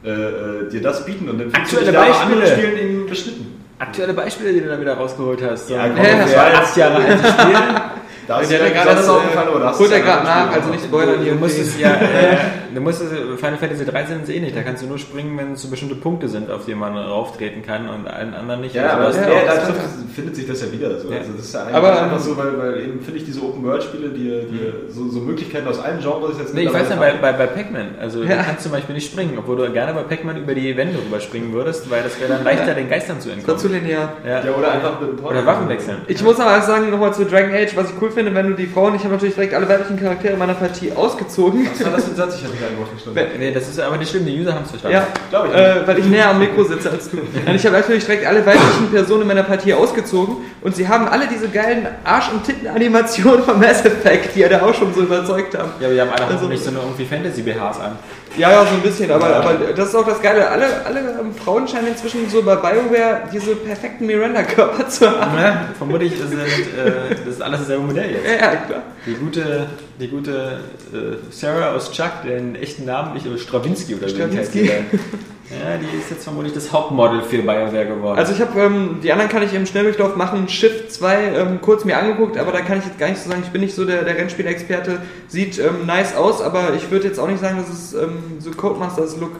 äh, 0.04 0.10
äh, 0.10 0.70
dir 0.70 0.82
das 0.82 1.06
bieten 1.06 1.28
und 1.28 1.40
dann 1.40 1.52
fühlst 1.52 1.74
du 1.74 1.78
dich 1.78 1.92
da 1.92 2.04
anderen. 2.04 2.48
Spielen 2.48 2.78
eben 2.78 3.08
beschnitten. 3.08 3.57
Aktuelle 3.80 4.14
Beispiele, 4.14 4.54
die 4.54 4.62
du 4.62 4.70
da 4.70 4.80
wieder 4.80 4.96
rausgeholt 4.96 5.42
hast. 5.44 5.70
Ja, 5.70 5.88
komm, 5.88 5.98
das 5.98 6.36
war 6.36 6.54
acht 6.54 6.78
Jahre 6.78 6.96
altes 6.96 7.32
Spiel. 7.32 7.56
Da 8.28 8.42
ist 8.42 8.52
Der 8.52 8.60
ja 8.60 8.70
gerade 8.74 8.90
das 8.90 8.96
das, 9.06 9.10
aufgefallen, 9.10 9.50
äh, 9.62 9.64
hast 9.66 9.80
holt 9.80 9.90
du 9.90 9.94
er 9.96 10.00
es 10.00 10.06
gerade 10.06 10.28
ja 10.28 10.46
nach, 10.46 10.52
also 10.54 10.70
nicht 10.70 10.84
spoilern 10.84 11.16
Du 11.18 11.24
hier. 11.24 11.36
musstest 11.36 11.80
ja, 11.80 11.92
äh, 11.96 12.38
du 12.76 12.82
musstest, 12.82 13.12
Final 13.38 13.58
Fantasy 13.58 13.86
13 13.86 14.24
ist 14.24 14.30
eh 14.30 14.40
nicht, 14.40 14.56
da 14.56 14.64
kannst 14.64 14.84
du 14.84 14.88
nur 14.88 14.98
springen, 15.00 15.38
wenn 15.38 15.54
es 15.54 15.62
so 15.62 15.70
bestimmte 15.70 15.96
Punkte 15.96 16.28
sind, 16.28 16.52
auf 16.52 16.66
die 16.66 16.76
man 16.76 16.98
rauftreten 16.98 17.62
kann 17.64 17.88
und 17.90 18.08
allen 18.08 18.34
anderen 18.34 18.62
nicht. 18.62 18.76
Ja, 18.76 18.98
Also 18.98 19.20
aber 19.20 19.28
du 19.28 19.34
ja, 19.34 19.46
da 19.46 19.74
findet 20.14 20.36
sich 20.36 20.46
das 20.48 20.62
ja 20.62 20.72
wieder. 20.72 21.00
So. 21.00 21.10
Ja. 21.10 21.20
Also 21.20 21.32
das 21.38 21.46
ist 21.46 21.54
ja 21.54 21.62
eigentlich 21.62 21.76
Aber, 21.76 22.02
einfach 22.02 22.18
ähm, 22.18 22.24
so, 22.24 22.38
weil, 22.38 22.58
weil 22.60 22.82
eben 22.82 23.02
finde 23.02 23.20
ich 23.20 23.26
diese 23.26 23.42
Open-World-Spiele, 23.42 24.10
die, 24.10 24.48
die 24.52 24.92
so, 24.94 25.08
so 25.10 25.20
Möglichkeiten 25.22 25.68
aus 25.68 25.80
allen 25.80 26.00
Genres 26.02 26.38
jetzt 26.40 26.54
Nee, 26.54 26.64
ich 26.64 26.74
weiß 26.74 26.90
nicht, 26.90 27.00
bei, 27.00 27.14
bei, 27.14 27.32
bei 27.32 27.48
Pac-Man, 27.48 27.96
also 28.00 28.24
Ja. 28.24 28.38
du 28.38 28.44
kannst 28.44 28.64
zum 28.64 28.72
Beispiel 28.74 28.96
nicht 28.96 29.10
springen, 29.10 29.36
obwohl 29.38 29.56
du 29.56 29.72
gerne 29.72 29.94
bei 29.94 30.02
Pac-Man 30.04 30.38
über 30.38 30.54
die 30.54 30.76
Wände 30.76 30.98
rüberspringen 31.00 31.54
würdest, 31.54 31.90
weil 31.90 32.04
das 32.04 32.20
wäre 32.20 32.34
dann 32.34 32.44
leichter, 32.44 32.74
den 32.74 32.90
Geistern 32.90 33.22
zu 33.22 33.30
entkommen. 33.30 33.56
Dazu 33.58 33.68
linear. 33.70 34.14
Ja. 34.26 34.44
Ja, 34.44 34.52
oder 34.54 34.72
einfach 34.74 35.00
mit 35.00 35.12
dem 35.12 35.16
Portal. 35.18 35.38
Oder 35.38 35.46
Waffen 35.48 35.70
wechseln. 35.70 35.98
Ich 36.08 36.22
muss 36.24 36.40
aber 36.40 36.62
sagen, 36.62 36.90
nochmal 36.92 37.14
zu 37.14 37.24
Dragon 37.26 37.54
Age, 37.54 37.76
was 37.76 37.90
ich 37.92 37.96
cool 38.02 38.10
finde, 38.12 38.17
wenn 38.26 38.48
du 38.48 38.54
die 38.54 38.68
Frauen, 38.68 38.96
ich 38.96 39.04
habe 39.04 39.14
natürlich 39.14 39.36
direkt 39.36 39.54
alle 39.54 39.68
weiblichen 39.70 40.00
Charaktere 40.00 40.36
meiner 40.38 40.54
Partie 40.56 40.92
ausgezogen. 40.94 41.68
Was 41.72 41.86
war 41.86 41.92
das 41.94 42.04
für 42.06 42.12
ein 42.12 42.16
Satz? 42.16 42.36
Ich 42.38 42.44
hatte 42.44 42.56
kein 42.56 42.78
Wort 42.78 42.90
verstanden. 42.90 43.40
Nee, 43.40 43.52
das 43.52 43.68
ist 43.68 43.80
aber 43.80 43.98
nicht 43.98 44.10
schlimm, 44.10 44.26
die 44.26 44.40
User 44.40 44.54
haben 44.54 44.64
es 44.64 44.70
verstanden. 44.72 44.98
Ja, 44.98 45.08
Glaub 45.30 45.46
ich 45.48 45.54
äh, 45.54 45.88
weil 45.88 46.00
ich 46.00 46.06
näher 46.06 46.30
am 46.30 46.40
Mikro 46.40 46.64
sitze 46.64 46.90
als 46.90 47.10
du. 47.10 47.18
Und 47.20 47.56
ich 47.56 47.66
habe 47.66 47.76
natürlich 47.78 48.06
direkt 48.06 48.26
alle 48.26 48.46
weiblichen 48.46 48.90
Personen 48.92 49.22
in 49.22 49.28
meiner 49.28 49.44
Partie 49.44 49.74
ausgezogen 49.74 50.38
und 50.62 50.76
sie 50.76 50.88
haben 50.88 51.08
alle 51.08 51.28
diese 51.28 51.48
geilen 51.50 51.88
Arsch- 52.04 52.32
und 52.32 52.44
Titten-Animationen 52.44 53.44
von 53.44 53.60
Mass 53.60 53.86
Effect, 53.86 54.36
die 54.36 54.40
ja 54.42 54.50
da 54.50 54.62
auch 54.64 54.74
schon 54.74 54.94
so 54.94 55.02
überzeugt 55.02 55.58
haben. 55.58 55.72
Ja, 55.80 55.86
aber 55.88 55.94
die 55.96 56.02
haben 56.02 56.10
alle 56.10 56.24
Also- 56.26 56.34
hoffentlich 56.36 56.62
so 56.62 56.70
eine 56.72 56.80
irgendwie 56.80 57.06
Fantasy-BHs 57.06 57.80
an. 57.80 57.98
Ja, 58.38 58.52
ja, 58.52 58.66
so 58.66 58.76
ein 58.76 58.82
bisschen, 58.82 59.12
aber, 59.12 59.36
aber 59.36 59.54
das 59.76 59.90
ist 59.90 59.96
auch 59.96 60.06
das 60.06 60.22
Geile. 60.22 60.50
Alle, 60.50 60.86
alle 60.86 61.00
ähm, 61.00 61.34
Frauen 61.34 61.68
scheinen 61.68 61.88
inzwischen 61.88 62.30
so 62.30 62.42
bei 62.44 62.56
BioWare 62.56 63.24
diese 63.34 63.56
perfekten 63.56 64.06
Miranda-Körper 64.06 64.88
zu 64.88 65.10
haben. 65.10 65.38
Ja, 65.38 65.70
vermutlich 65.78 66.14
sind 66.18 66.40
äh, 66.40 67.16
das 67.26 67.36
ist 67.36 67.42
alles 67.42 67.62
dasselbe 67.62 67.84
Modell 67.84 68.12
jetzt. 68.12 68.26
Ja, 68.26 68.32
ja, 68.34 68.56
klar. 68.56 68.84
Die 69.06 69.14
gute, 69.14 69.68
die 70.00 70.08
gute 70.08 70.60
äh, 70.94 71.32
Sarah 71.32 71.74
aus 71.74 71.92
Chuck, 71.92 72.24
den 72.26 72.56
echten 72.56 72.86
Namen, 72.86 73.18
ich, 73.18 73.26
oder 73.26 73.38
Stravinsky 73.38 73.96
oder 73.96 74.08
wie 74.08 74.38
heißt 74.38 74.54
die. 74.54 74.72
Ja, 75.50 75.78
die 75.78 75.98
ist 75.98 76.10
jetzt 76.10 76.26
vermutlich 76.26 76.54
das 76.54 76.74
Hauptmodel 76.74 77.22
für 77.22 77.38
BioWare 77.38 77.86
geworden. 77.86 78.20
Also 78.20 78.34
ich 78.34 78.42
habe, 78.42 78.60
ähm, 78.60 79.00
die 79.02 79.12
anderen 79.14 79.30
kann 79.30 79.44
ich 79.44 79.54
im 79.54 79.66
Schnelldurchlauf 79.66 80.18
machen, 80.18 80.50
Shift 80.50 80.92
2 80.92 81.24
ähm, 81.24 81.62
kurz 81.62 81.86
mir 81.86 81.98
angeguckt, 81.98 82.38
aber 82.38 82.52
da 82.52 82.60
kann 82.62 82.80
ich 82.80 82.86
jetzt 82.86 83.00
gar 83.00 83.08
nicht 83.08 83.22
so 83.22 83.30
sagen, 83.30 83.44
ich 83.46 83.52
bin 83.52 83.62
nicht 83.62 83.74
so 83.74 83.86
der, 83.86 84.04
der 84.04 84.18
Rennspielexperte, 84.18 85.02
sieht 85.30 85.58
ähm, 85.58 85.86
nice 85.86 86.16
aus, 86.16 86.42
aber 86.42 86.74
ich 86.76 86.92
würde 86.92 87.08
jetzt 87.08 87.20
auch 87.20 87.28
nicht 87.28 87.40
sagen, 87.40 87.58
dass 87.58 87.70
es 87.70 87.94
ähm, 87.94 88.18
so 88.40 88.52
Codemasters 88.52 89.18
Look 89.20 89.32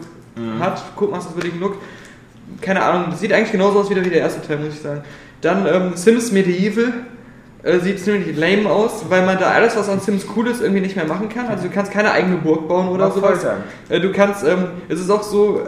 hat, 0.60 0.84
Codemasters 0.96 1.36
würdigen 1.36 1.60
Look. 1.60 1.78
Keine 2.62 2.84
Ahnung, 2.84 3.16
sieht 3.16 3.34
eigentlich 3.34 3.52
genauso 3.52 3.80
aus 3.80 3.90
wieder 3.90 4.06
wie 4.06 4.10
der 4.12 4.20
erste 4.20 4.46
Teil, 4.46 4.58
muss 4.58 4.76
ich 4.76 4.82
sagen. 4.82 5.02
Dann 5.42 5.66
ähm, 5.66 5.92
Sims 5.96 6.32
Medieval. 6.32 6.94
Äh, 7.68 7.80
sieht 7.82 8.00
ziemlich 8.00 8.38
lame 8.38 8.70
aus, 8.70 9.04
weil 9.10 9.26
man 9.26 9.38
da 9.38 9.52
alles, 9.52 9.76
was 9.76 9.90
an 9.90 10.00
Sims 10.00 10.26
cool 10.38 10.48
ist, 10.48 10.62
irgendwie 10.62 10.80
nicht 10.80 10.96
mehr 10.96 11.06
machen 11.06 11.28
kann. 11.28 11.48
Also 11.48 11.68
du 11.68 11.70
kannst 11.70 11.92
keine 11.92 12.12
eigene 12.12 12.38
Burg 12.38 12.66
bauen 12.70 12.88
oder 12.88 13.12
sowas. 13.12 13.46
Äh, 13.90 14.00
Du 14.00 14.14
kannst, 14.14 14.46
ähm, 14.46 14.68
es 14.88 15.02
ist 15.02 15.10
auch 15.10 15.22
so, 15.24 15.60
äh, 15.60 15.64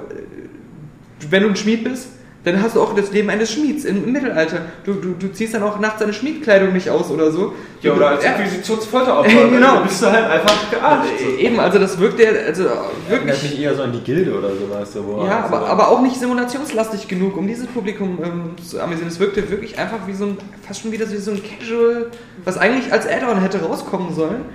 wenn 1.30 1.44
du 1.44 1.50
ein 1.50 1.56
Schmied 1.58 1.84
bist, 1.84 2.08
dann 2.52 2.62
hast 2.64 2.76
du 2.76 2.82
auch 2.82 2.94
das 2.96 3.12
Leben 3.12 3.30
eines 3.30 3.52
Schmieds 3.52 3.86
im, 3.86 4.04
im 4.06 4.12
Mittelalter. 4.12 4.62
Du, 4.86 4.94
du, 4.94 5.14
du 5.20 5.32
ziehst 5.32 5.54
dann 5.54 5.64
auch 5.64 5.80
nachts 5.80 6.00
deine 6.00 6.14
Schmiedkleidung 6.14 6.74
nicht 6.74 6.90
aus 6.90 7.10
oder 7.10 7.32
so. 7.32 7.54
Ja, 7.82 7.94
oder 7.94 8.10
als 8.10 8.24
Ja, 8.24 8.32
Inquisitionsfolteropfer. 8.34 9.30
Genau. 9.52 9.76
Da 9.76 9.80
bist 9.82 10.02
du 10.02 10.06
halt 10.12 10.26
einfach 10.30 10.70
gearscht. 10.72 11.10
so. 11.20 11.38
Eben, 11.38 11.60
also 11.60 11.80
das 11.80 12.00
wirkt 12.00 12.20
ja, 12.20 12.30
also 12.30 12.64
Erinnert 12.64 13.10
wirklich. 13.10 13.44
mich 13.44 13.62
eher 13.62 13.76
so 13.76 13.84
an 13.84 13.92
die 13.92 14.00
Gilde 14.02 14.38
oder. 14.38 14.50
So, 14.86 15.06
wo 15.06 15.26
Ja, 15.26 15.44
also- 15.44 15.56
aber, 15.56 15.68
aber 15.68 15.88
auch 15.90 16.02
nicht 16.02 16.16
simulationslastig 16.20 17.08
genug, 17.08 17.36
um 17.38 17.48
dieses 17.48 17.68
Publikum 17.68 18.20
ähm, 18.24 18.42
zu 18.64 18.80
amüsieren. 18.82 19.08
Es 19.10 19.20
wirkte 19.20 19.50
wirklich 19.50 19.78
einfach 19.78 20.00
wie 20.08 20.14
so 20.14 20.26
ein, 20.26 20.38
fast 20.68 20.82
schon 20.82 20.92
wieder 20.92 21.10
wie 21.12 21.18
so 21.18 21.32
ein 21.32 21.42
Casual, 21.44 22.08
was 22.46 22.58
eigentlich 22.58 22.92
als 22.92 23.08
Add-on 23.08 23.42
hätte 23.42 23.62
rauskommen 23.62 24.14
sollen. 24.14 24.46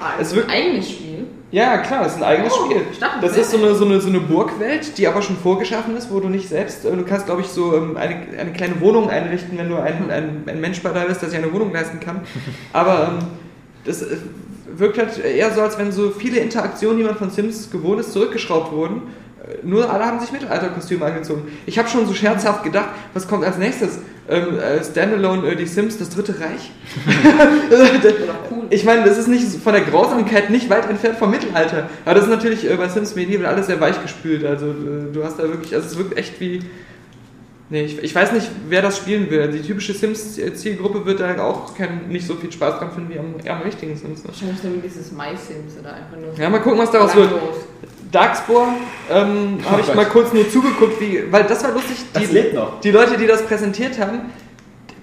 Ah, 0.00 0.14
Es 0.20 0.34
wirkt- 0.34 0.50
eigenes 0.50 0.90
Spiel. 0.90 1.11
Ja, 1.52 1.76
klar, 1.78 2.04
das 2.04 2.12
ist 2.14 2.18
ein 2.22 2.24
eigenes 2.24 2.52
Oh, 2.54 2.64
Spiel. 2.64 2.80
ich 2.90 2.98
dachte, 2.98 3.20
Das 3.20 3.36
ist 3.36 3.50
so 3.50 3.58
eine, 3.58 3.74
so, 3.74 3.84
eine, 3.84 4.00
so 4.00 4.08
eine 4.08 4.20
Burgwelt, 4.20 4.96
die 4.96 5.06
aber 5.06 5.20
schon 5.20 5.36
vorgeschaffen 5.36 5.94
ist, 5.96 6.10
wo 6.10 6.18
du 6.18 6.28
nicht 6.30 6.48
selbst, 6.48 6.84
äh, 6.86 6.96
du 6.96 7.04
kannst, 7.04 7.26
glaube 7.26 7.42
ich, 7.42 7.48
so 7.48 7.76
ähm, 7.76 7.96
eine, 7.98 8.16
eine 8.38 8.52
kleine 8.52 8.80
Wohnung 8.80 9.10
einrichten, 9.10 9.58
wenn 9.58 9.68
du 9.68 9.76
ein, 9.76 10.10
ein, 10.10 10.44
ein 10.46 10.60
Mensch 10.60 10.82
bei 10.82 10.90
da 10.90 11.04
bist, 11.04 11.20
der 11.20 11.28
sich 11.28 11.38
eine 11.38 11.52
Wohnung 11.52 11.70
leisten 11.72 12.00
kann. 12.00 12.22
Aber 12.72 13.08
ähm, 13.08 13.26
das 13.84 14.00
äh, 14.00 14.16
wirkt 14.76 14.96
halt 14.96 15.22
eher 15.22 15.50
so, 15.52 15.60
als 15.60 15.78
wenn 15.78 15.92
so 15.92 16.10
viele 16.10 16.38
Interaktionen, 16.40 16.96
die 16.96 17.04
man 17.04 17.16
von 17.16 17.30
Sims 17.30 17.70
gewohnt 17.70 18.00
ist, 18.00 18.12
zurückgeschraubt 18.12 18.72
wurden. 18.72 19.02
Nur 19.62 19.90
alle 19.90 20.04
haben 20.04 20.20
sich 20.20 20.30
Mittelalterkostüme 20.30 21.04
angezogen. 21.04 21.50
Ich 21.66 21.78
habe 21.78 21.88
schon 21.88 22.06
so 22.06 22.14
scherzhaft 22.14 22.62
gedacht, 22.62 22.90
was 23.12 23.26
kommt 23.26 23.44
als 23.44 23.58
nächstes? 23.58 23.98
Ähm, 24.28 24.58
äh, 24.58 24.82
Standalone, 24.84 25.48
äh, 25.48 25.56
die 25.56 25.66
Sims, 25.66 25.98
das 25.98 26.10
Dritte 26.10 26.34
Reich? 26.40 26.70
Ich 28.70 28.84
meine, 28.84 29.04
das 29.04 29.18
ist 29.18 29.28
nicht 29.28 29.44
von 29.62 29.74
der 29.74 29.82
Grausamkeit 29.82 30.48
nicht 30.48 30.70
weit 30.70 30.88
entfernt 30.88 31.18
vom 31.18 31.30
Mittelalter. 31.30 31.90
Aber 32.04 32.14
das 32.14 32.24
ist 32.24 32.30
natürlich 32.30 32.70
äh, 32.70 32.74
bei 32.76 32.88
Sims 32.88 33.14
Medieval 33.14 33.46
alles 33.46 33.66
sehr 33.66 33.80
weich 33.80 34.00
gespült. 34.00 34.44
Also 34.46 34.66
äh, 34.66 35.12
du 35.12 35.22
hast 35.24 35.38
da 35.38 35.42
wirklich, 35.42 35.74
also 35.74 35.88
es 35.88 35.98
wirkt 35.98 36.16
echt 36.16 36.40
wie. 36.40 36.60
Nee, 37.72 37.84
ich, 37.84 38.02
ich 38.02 38.14
weiß 38.14 38.32
nicht, 38.32 38.50
wer 38.68 38.82
das 38.82 38.98
spielen 38.98 39.30
will. 39.30 39.50
Die 39.50 39.62
typische 39.62 39.94
Sims-Zielgruppe 39.94 41.06
wird 41.06 41.20
da 41.20 41.42
auch 41.42 41.74
kein, 41.74 42.06
nicht 42.08 42.26
so 42.26 42.34
viel 42.34 42.52
Spaß 42.52 42.78
dran 42.78 42.92
finden 42.92 43.08
wie 43.08 43.18
am, 43.18 43.34
am 43.48 43.62
richtigen 43.62 43.96
Sims. 43.96 44.24
Ne? 44.24 44.28
Wahrscheinlich 44.28 44.62
nur 44.62 44.74
dieses 44.84 45.10
MySims 45.10 45.78
oder 45.80 45.94
einfach 45.94 46.18
nur. 46.20 46.38
Ja, 46.38 46.50
mal 46.50 46.60
gucken, 46.60 46.78
was 46.78 46.90
daraus 46.90 47.16
wird. 47.16 47.30
Darkspore 48.10 48.74
ähm, 49.10 49.58
habe 49.70 49.80
ich 49.80 49.86
Gott. 49.86 49.96
mal 49.96 50.04
kurz 50.04 50.34
nur 50.34 50.50
zugeguckt, 50.50 51.00
wie, 51.00 51.32
weil 51.32 51.44
das 51.44 51.64
war 51.64 51.72
lustig. 51.72 51.96
Das 52.12 52.24
die, 52.24 52.34
lebt 52.34 52.52
noch. 52.52 52.78
Die 52.80 52.90
Leute, 52.90 53.16
die 53.16 53.26
das 53.26 53.40
präsentiert 53.46 53.98
haben, 53.98 54.20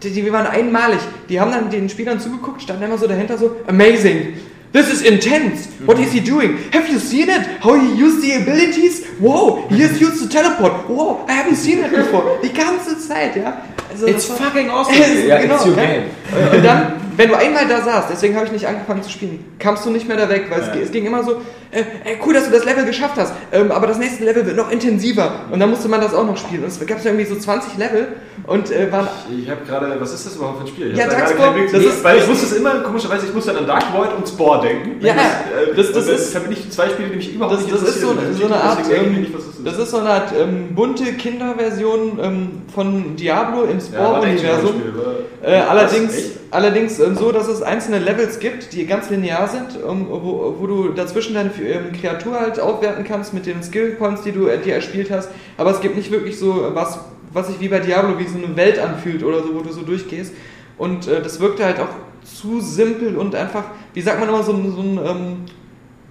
die, 0.03 0.11
die 0.11 0.31
waren 0.31 0.45
einmalig. 0.45 0.99
Die 1.27 1.41
haben 1.41 1.51
dann 1.51 1.71
den 1.71 1.89
Spielern 1.89 2.19
zugeguckt, 2.19 2.61
standen 2.61 2.83
immer 2.83 2.99
so 2.99 3.07
dahinter 3.07 3.39
so, 3.39 3.55
amazing. 3.65 4.35
This 4.71 4.89
is 4.93 5.01
intense. 5.01 5.67
What 5.85 5.97
is 5.99 6.11
he 6.11 6.19
doing? 6.19 6.57
Have 6.71 6.87
you 6.89 6.99
seen 6.99 7.27
it? 7.29 7.41
How 7.59 7.73
he 7.73 7.95
used 7.95 8.21
the 8.21 8.33
abilities? 8.41 9.03
Whoa, 9.19 9.67
he 9.69 9.81
has 9.81 9.99
used 9.99 10.21
the 10.23 10.29
teleport. 10.31 10.87
Whoa, 10.87 11.25
I 11.27 11.33
haven't 11.33 11.55
seen 11.55 11.79
it 11.79 11.89
before. 11.91 12.37
Die 12.43 12.49
ganze 12.53 12.95
Zeit, 12.99 13.35
ja. 13.35 13.63
Also 13.91 14.05
It's 14.05 14.27
das 14.27 14.39
war- 14.39 14.51
fucking 14.51 14.69
awesome. 14.69 14.95
ja, 15.27 15.37
it's 15.39 15.65
your 15.65 15.75
ja. 15.75 15.83
game. 15.85 16.03
Und 16.55 16.63
dann, 16.63 16.93
wenn 17.19 17.27
du 17.29 17.35
einmal 17.37 17.67
da 17.67 17.81
saßt, 17.81 18.07
deswegen 18.09 18.35
habe 18.37 18.45
ich 18.45 18.51
nicht 18.53 18.65
angefangen 18.65 19.03
zu 19.03 19.09
spielen, 19.09 19.43
kamst 19.59 19.85
du 19.85 19.89
nicht 19.89 20.07
mehr 20.07 20.15
da 20.15 20.29
weg, 20.29 20.45
weil 20.49 20.61
es, 20.61 20.67
Ja. 20.67 20.73
ge- 20.73 20.83
es 20.83 20.91
ging 20.91 21.05
immer 21.05 21.21
so, 21.21 21.41
äh, 21.71 21.83
ey, 22.05 22.17
cool, 22.25 22.33
dass 22.33 22.45
du 22.45 22.51
das 22.51 22.63
Level 22.63 22.85
geschafft 22.85 23.15
hast, 23.17 23.33
ähm, 23.51 23.71
aber 23.71 23.87
das 23.87 23.97
nächste 23.99 24.23
Level 24.23 24.45
wird 24.45 24.55
noch 24.55 24.71
intensiver 24.71 25.29
und 25.51 25.59
dann 25.59 25.69
musste 25.69 25.89
man 25.89 25.99
das 25.99 26.13
auch 26.13 26.25
noch 26.25 26.37
spielen. 26.37 26.63
Und 26.63 26.69
es 26.69 26.79
gab 26.87 27.03
irgendwie 27.03 27.25
so 27.25 27.35
20 27.35 27.77
Level 27.77 28.07
und 28.47 28.71
äh, 28.71 28.89
waren 28.89 29.07
Ich 29.37 29.49
habe 29.49 29.59
gerade, 29.67 29.97
was 29.99 30.13
ist 30.13 30.27
das 30.27 30.35
überhaupt 30.37 30.59
für 30.59 30.63
ein 30.63 30.67
Spiel? 30.69 30.91
Ich 30.91 30.97
Ja, 30.97 31.03
hab 31.03 31.11
da 31.11 31.19
das 31.73 31.83
ist- 31.83 32.03
weil 32.05 32.17
ich 32.19 32.27
wusste 32.29 32.45
es 32.45 32.53
immer, 32.53 32.75
komischerweise, 32.79 33.25
ich 33.27 33.33
muss 33.33 33.45
dann 33.45 33.57
an 33.57 33.67
Dark 33.67 33.93
Void 33.93 34.15
und 34.17 34.25
Spore 34.27 34.61
denken. 34.65 35.05
Ja, 35.05 35.13
äh, 35.13 35.75
das- 35.75 35.91
das 35.91 36.07
und 36.07 36.13
ist- 36.15 36.31
verbinde 36.31 36.57
ich 36.57 36.71
zwei 36.71 36.87
Spiele, 36.87 37.09
die 37.09 37.17
mich 37.17 37.35
überhaupt 37.35 37.57
das, 37.57 37.63
nicht 37.65 37.75
das 37.75 37.83
ist 37.83 37.99
so, 38.01 38.11
interessieren. 38.11 38.37
so 38.39 38.45
eine 38.45 38.63
Art, 38.63 38.79
ich 38.89 38.97
ähm, 38.97 39.19
nicht, 39.19 39.35
das 39.35 39.41
ist. 39.43 39.57
das 39.65 39.77
ist 39.77 39.91
so 39.91 39.97
eine 39.97 40.09
Art 40.09 40.31
ähm, 40.39 40.73
bunte 40.73 41.03
Kinderversion 41.13 42.17
ähm, 42.23 42.49
von 42.73 43.15
Diablo 43.17 43.63
im 43.63 43.77
Ja, 43.79 43.85
Spore-Universum. 43.85 44.73
War- 44.95 45.49
Äh, 45.49 45.55
allerdings? 45.61 46.13
Allerdings 46.51 46.99
ähm, 46.99 47.15
so, 47.15 47.31
dass 47.31 47.47
es 47.47 47.61
einzelne 47.61 47.99
Levels 47.99 48.39
gibt, 48.39 48.73
die 48.73 48.85
ganz 48.85 49.09
linear 49.09 49.47
sind, 49.47 49.77
ähm, 49.87 50.07
wo, 50.09 50.55
wo 50.59 50.67
du 50.67 50.89
dazwischen 50.89 51.33
deine 51.33 51.51
ähm, 51.61 51.91
Kreatur 51.99 52.39
halt 52.39 52.59
aufwerten 52.59 53.03
kannst 53.03 53.33
mit 53.33 53.45
den 53.45 53.61
Skill 53.63 53.91
Points, 53.91 54.23
die 54.23 54.31
du 54.31 54.47
äh, 54.47 54.57
dir 54.59 54.75
erspielt 54.75 55.11
hast. 55.11 55.29
Aber 55.57 55.71
es 55.71 55.81
gibt 55.81 55.95
nicht 55.95 56.11
wirklich 56.11 56.37
so 56.39 56.65
äh, 56.65 56.75
was, 56.75 56.99
was 57.31 57.47
sich 57.47 57.59
wie 57.59 57.67
bei 57.67 57.79
Diablo 57.79 58.17
wie 58.19 58.27
so 58.27 58.37
eine 58.37 58.55
Welt 58.55 58.79
anfühlt 58.79 59.23
oder 59.23 59.43
so, 59.43 59.53
wo 59.53 59.59
du 59.61 59.71
so 59.71 59.81
durchgehst. 59.81 60.33
Und 60.77 61.07
äh, 61.07 61.21
das 61.21 61.39
wirkte 61.39 61.65
halt 61.65 61.79
auch 61.79 61.89
zu 62.23 62.59
simpel 62.61 63.15
und 63.17 63.35
einfach, 63.35 63.63
wie 63.93 64.01
sagt 64.01 64.19
man 64.19 64.29
immer, 64.29 64.43
so, 64.43 64.53
ein- 64.53 64.71
so 64.71 64.81
ein 64.81 64.99
ähm, 65.05 65.35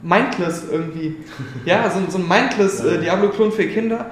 mindless 0.03 0.65
irgendwie. 0.71 1.17
Ja, 1.65 1.91
so, 1.91 2.01
so 2.11 2.19
ein 2.19 2.29
mindless 2.29 2.81
äh, 2.85 3.01
Diablo-Klon 3.01 3.53
für 3.53 3.67
Kinder. 3.67 4.11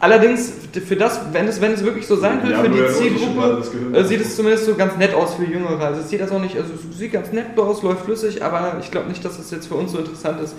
Allerdings, 0.00 0.52
für 0.86 0.94
das, 0.94 1.20
wenn 1.32 1.48
es, 1.48 1.60
wenn 1.60 1.72
es 1.72 1.82
wirklich 1.82 2.06
so 2.06 2.14
sein 2.14 2.40
will, 2.44 2.54
für 2.54 2.68
die 2.68 2.78
ja 2.78 2.88
schon 2.88 3.34
mal 3.34 3.62
Zielgruppe, 3.62 3.92
das 3.92 4.04
äh, 4.04 4.08
sieht 4.08 4.20
es 4.20 4.36
zumindest 4.36 4.66
so 4.66 4.76
ganz 4.76 4.96
nett 4.96 5.12
aus 5.12 5.34
für 5.34 5.44
Jüngere. 5.44 5.84
Also 5.84 6.02
es 6.02 6.08
sieht 6.08 6.20
das 6.20 6.30
auch 6.30 6.40
nicht, 6.40 6.56
also 6.56 6.72
es 6.72 6.98
sieht 6.98 7.12
ganz 7.12 7.32
nett 7.32 7.58
aus, 7.58 7.82
läuft 7.82 8.04
flüssig, 8.04 8.44
aber 8.44 8.76
ich 8.80 8.92
glaube 8.92 9.08
nicht, 9.08 9.24
dass 9.24 9.40
es 9.40 9.50
jetzt 9.50 9.66
für 9.66 9.74
uns 9.74 9.90
so 9.90 9.98
interessant 9.98 10.40
ist, 10.40 10.54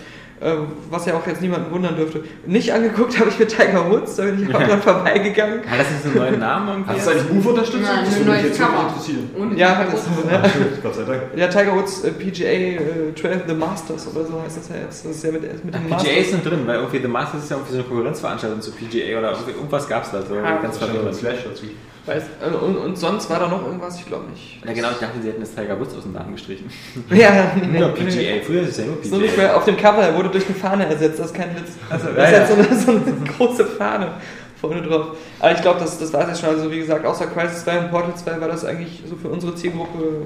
was 0.90 1.06
ja 1.06 1.16
auch 1.16 1.28
jetzt 1.28 1.42
niemanden 1.42 1.70
wundern 1.72 1.96
dürfte. 1.98 2.24
Nicht 2.46 2.72
angeguckt 2.74 3.20
habe 3.20 3.30
ich 3.30 3.40
mir 3.40 3.48
Tiger 3.48 3.92
Woods, 3.92 4.16
da 4.16 4.24
bin 4.24 4.42
ich 4.48 4.56
auch 4.56 4.64
dran 4.64 4.82
vorbeigegangen. 4.82 5.60
Hat 5.70 5.80
das 5.80 5.88
so 6.04 6.10
einen 6.10 6.18
neuen 6.18 6.40
Namen 6.40 6.68
irgendwie? 6.70 6.92
Hast 6.94 7.08
du 7.08 7.12
eigentlich 7.12 7.30
Move 7.34 7.50
unterstützt? 7.50 7.84
Nein, 7.84 8.06
das 8.06 8.18
würde 8.20 8.32
mich 8.32 8.44
jetzt 8.44 8.60
interessieren. 8.60 9.30
Und 9.38 9.58
Ja, 9.58 9.74
Tiger 9.76 9.92
das 9.92 9.94
Woods. 9.94 10.18
ist, 10.26 10.32
Ah, 10.34 10.38
ne? 10.42 10.50
schön, 10.54 10.68
Gott 10.84 10.96
sei 10.96 11.04
Dank. 11.04 11.22
Ja, 11.36 11.48
Tiger 11.48 11.76
Woods 11.76 12.04
äh, 12.04 12.12
PGA 12.12 12.46
äh, 12.48 13.16
12 13.16 13.42
The 13.48 13.54
Masters 13.54 14.08
oder 14.16 14.26
so 14.26 14.42
heißt 14.42 14.58
das 14.58 14.70
ja 14.70 14.76
jetzt. 14.86 15.06
Das 15.06 15.12
ist 15.16 15.24
ja 15.24 15.32
mit, 15.32 15.42
mit 15.66 15.74
dem 15.74 15.84
PGA 15.88 16.12
ist 16.22 16.34
noch 16.34 16.44
drin, 16.44 16.62
weil 16.66 16.76
irgendwie 16.78 17.00
The 17.02 17.08
Masters 17.08 17.44
ist 17.44 17.50
ja 17.52 17.58
irgendwie 17.58 17.74
so 17.74 17.80
eine 17.80 17.88
Konkurrenzveranstaltung 17.88 18.62
zu 18.62 18.72
PGA 18.72 19.20
oder 19.20 19.34
irgendwas 19.48 19.88
gab 19.90 20.04
es 20.06 20.12
da. 20.12 20.22
So 20.22 20.36
Ah, 20.36 20.58
ganz 20.62 20.78
verwirrend. 20.78 21.16
Slash 21.16 21.44
dazu. 21.44 21.66
Weiß, 22.06 22.24
äh, 22.42 22.56
und, 22.56 22.78
und 22.78 22.98
sonst 22.98 23.30
war 23.30 23.40
da 23.40 23.48
noch 23.48 23.64
irgendwas? 23.66 24.00
Ich 24.00 24.06
glaube 24.06 24.30
nicht. 24.32 24.62
Ja 24.66 24.74
genau, 24.74 24.90
ich 24.92 24.98
dachte, 24.98 25.22
sie 25.22 25.28
hätten 25.30 25.42
das 25.42 25.54
Tiger 25.54 25.80
Woods 25.80 25.96
aus 25.96 26.04
dem 26.04 26.14
Namen 26.14 26.34
gestrichen. 26.34 26.70
Ja, 27.12 27.52
nee, 27.56 27.80
Nur 27.80 27.90
nee. 27.90 28.04
PGA, 28.06 28.46
früher 28.46 28.62
ist 28.64 28.70
es 28.70 28.78
ja 28.78 28.86
nur 28.86 28.98
So 29.04 29.18
nicht 29.18 29.34
PGA. 29.36 29.42
mehr 29.44 29.58
auf 29.58 29.66
dem 29.66 29.78
Cover, 29.78 30.02
er 30.02 30.16
wurde 30.16 30.30
durch 30.30 30.46
eine 30.46 30.56
Fahne 30.56 30.86
ersetzt, 30.88 31.20
das 31.20 31.28
ist 31.28 31.34
kein 31.36 31.56
Witz. 31.56 31.72
Also, 31.90 32.08
Das 32.08 32.32
ja, 32.32 32.38
ist 32.44 32.50
ja. 32.50 32.56
halt 32.58 32.80
so 32.82 32.92
eine, 32.92 33.02
so 33.04 33.12
eine 33.12 33.30
große 33.38 33.66
Fahne 33.66 34.14
vorne 34.60 34.82
drauf. 34.82 35.18
Aber 35.40 35.52
ich 35.54 35.62
glaube, 35.62 35.80
das, 35.80 35.98
das 36.00 36.12
war 36.12 36.22
es 36.24 36.28
jetzt 36.30 36.42
schon. 36.42 36.50
Also 36.50 36.70
wie 36.72 36.80
gesagt, 36.80 37.06
außer 37.06 37.28
Crisis 37.28 37.64
2 37.64 37.80
und 37.80 37.92
Portal 37.92 38.16
2 38.16 38.42
war 38.42 38.48
das 38.50 38.66
eigentlich 38.66 39.04
so 39.08 39.16
für 39.16 39.30
unsere 39.30 39.56
Zielgruppe 39.56 40.24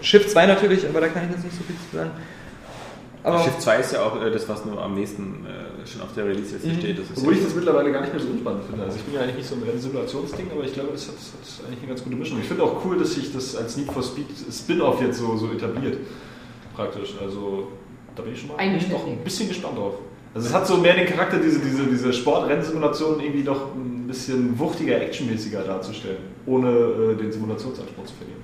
Shift 0.00 0.30
2 0.30 0.46
natürlich, 0.46 0.86
aber 0.88 1.00
da 1.00 1.08
kann 1.08 1.24
ich 1.24 1.30
jetzt 1.32 1.44
nicht 1.44 1.56
so 1.56 1.64
viel 1.64 1.76
zu 1.90 1.96
sagen. 1.96 2.10
Aber 3.26 3.38
Shift 3.42 3.60
2 3.62 3.78
ist 3.80 3.92
ja 3.92 4.02
auch 4.04 4.22
äh, 4.22 4.30
das, 4.30 4.48
was 4.48 4.64
nur 4.64 4.80
am 4.80 4.94
nächsten 4.94 5.44
äh, 5.46 5.86
schon 5.86 6.00
auf 6.02 6.12
der 6.14 6.26
Release-Liste 6.26 6.68
Mhm. 6.68 6.78
steht. 6.78 6.98
Das 6.98 7.10
ist 7.10 7.18
Obwohl 7.18 7.32
ich 7.34 7.40
ja, 7.40 7.44
das 7.46 7.54
mittlerweile 7.54 7.92
gar 7.92 8.00
nicht 8.02 8.12
mehr 8.12 8.22
so 8.22 8.28
unspannend 8.28 8.64
finde. 8.64 8.84
Also 8.84 8.96
ich 8.96 9.02
bin 9.04 9.14
ja 9.14 9.20
eigentlich 9.22 9.36
nicht 9.36 9.48
so 9.48 9.54
ein 9.56 9.62
Rennsimulationsding, 9.62 10.46
aber 10.52 10.64
ich 10.64 10.72
glaube, 10.74 10.90
das 10.92 11.08
hat, 11.08 11.14
das 11.16 11.58
hat 11.58 11.66
eigentlich 11.66 11.78
eine 11.80 11.88
ganz 11.88 12.04
gute 12.04 12.16
Mischung. 12.16 12.38
Ich 12.40 12.46
finde 12.48 12.62
auch 12.62 12.84
cool, 12.84 12.98
dass 12.98 13.14
sich 13.14 13.32
das 13.32 13.56
als 13.56 13.76
Need 13.76 13.90
for 13.90 14.02
Speed 14.02 14.26
Spin-off 14.52 15.00
jetzt 15.02 15.18
so, 15.18 15.36
so 15.36 15.50
etabliert. 15.50 15.98
Praktisch. 16.74 17.14
Also 17.20 17.68
da 18.14 18.22
bin 18.22 18.32
ich 18.32 18.40
schon 18.40 18.48
mal 18.50 18.56
Eingestellt. 18.58 18.92
noch 18.98 19.06
ein 19.06 19.18
bisschen 19.24 19.48
gespannt 19.48 19.76
drauf. 19.76 19.94
Also 20.34 20.48
es 20.48 20.54
hat 20.54 20.66
so 20.66 20.76
mehr 20.76 20.94
den 20.94 21.06
Charakter, 21.06 21.38
diese, 21.38 21.58
diese, 21.60 21.84
diese 21.86 22.12
Sport-Rennsimulation 22.12 23.20
irgendwie 23.20 23.42
doch 23.42 23.74
ein 23.74 24.06
bisschen 24.06 24.58
wuchtiger, 24.58 25.00
actionmäßiger 25.00 25.62
darzustellen, 25.62 26.18
ohne 26.44 26.68
äh, 26.70 27.14
den 27.16 27.32
Simulationsanspruch 27.32 28.04
zu 28.04 28.14
verlieren. 28.14 28.40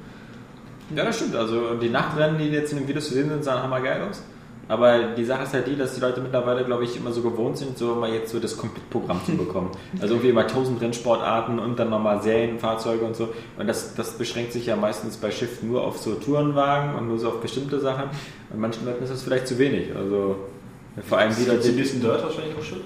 ja, 0.97 1.05
das 1.05 1.17
stimmt. 1.17 1.37
Also 1.37 1.75
die 1.75 1.91
Nachtrennen, 1.91 2.39
die 2.39 2.47
jetzt 2.47 2.73
in 2.73 2.79
den 2.79 2.89
Videos 2.89 3.09
zu 3.09 3.15
sehen 3.15 3.29
sind, 3.29 3.45
sahen 3.45 3.63
hammergeil 3.63 4.03
aus. 4.09 4.23
Aber 4.73 5.03
die 5.15 5.25
Sache 5.27 5.43
ist 5.43 5.53
halt 5.53 5.67
die, 5.67 5.77
dass 5.77 5.97
die 5.97 6.01
Leute 6.01 6.23
mittlerweile, 6.23 6.65
glaube 6.65 6.85
ich, 6.85 6.97
immer 6.97 7.13
so 7.13 7.21
gewohnt 7.21 7.59
sind, 7.59 7.77
so 7.77 7.95
mal 7.95 8.11
jetzt 8.11 8.33
so 8.33 8.41
das 8.41 8.57
Komplettprogramm 8.57 9.21
zu 9.27 9.37
bekommen. 9.37 9.71
Also 10.01 10.15
irgendwie 10.15 10.31
immer 10.31 10.47
tausend 10.47 10.81
Rennsportarten 10.81 11.59
und 11.59 11.79
dann 11.79 11.91
nochmal 11.91 12.23
Serienfahrzeuge 12.23 13.05
und 13.05 13.15
so. 13.15 13.29
Und 13.59 13.67
das, 13.67 13.95
das 13.95 14.13
beschränkt 14.13 14.55
sich 14.55 14.65
ja 14.65 14.75
meistens 14.75 15.19
bei 15.19 15.31
Shift 15.31 15.63
nur 15.63 15.85
auf 15.85 15.99
so 15.99 16.15
Tourenwagen 16.15 16.95
und 16.95 17.09
nur 17.09 17.19
so 17.19 17.29
auf 17.29 17.43
bestimmte 17.43 17.81
Sachen. 17.81 18.05
Und 18.51 18.61
manchen 18.61 18.87
Leuten 18.87 19.05
ist 19.05 19.13
das 19.13 19.23
vielleicht 19.23 19.47
zu 19.47 19.59
wenig. 19.59 19.95
Also 19.95 20.37
vor 21.07 21.19
allem 21.19 21.35
die 21.37 21.45
Die 21.45 21.51
Leute, 21.51 21.69
nächsten 21.69 22.01
Dirt 22.01 22.23
wahrscheinlich 22.23 22.57
auch 22.57 22.65
sein. 22.65 22.81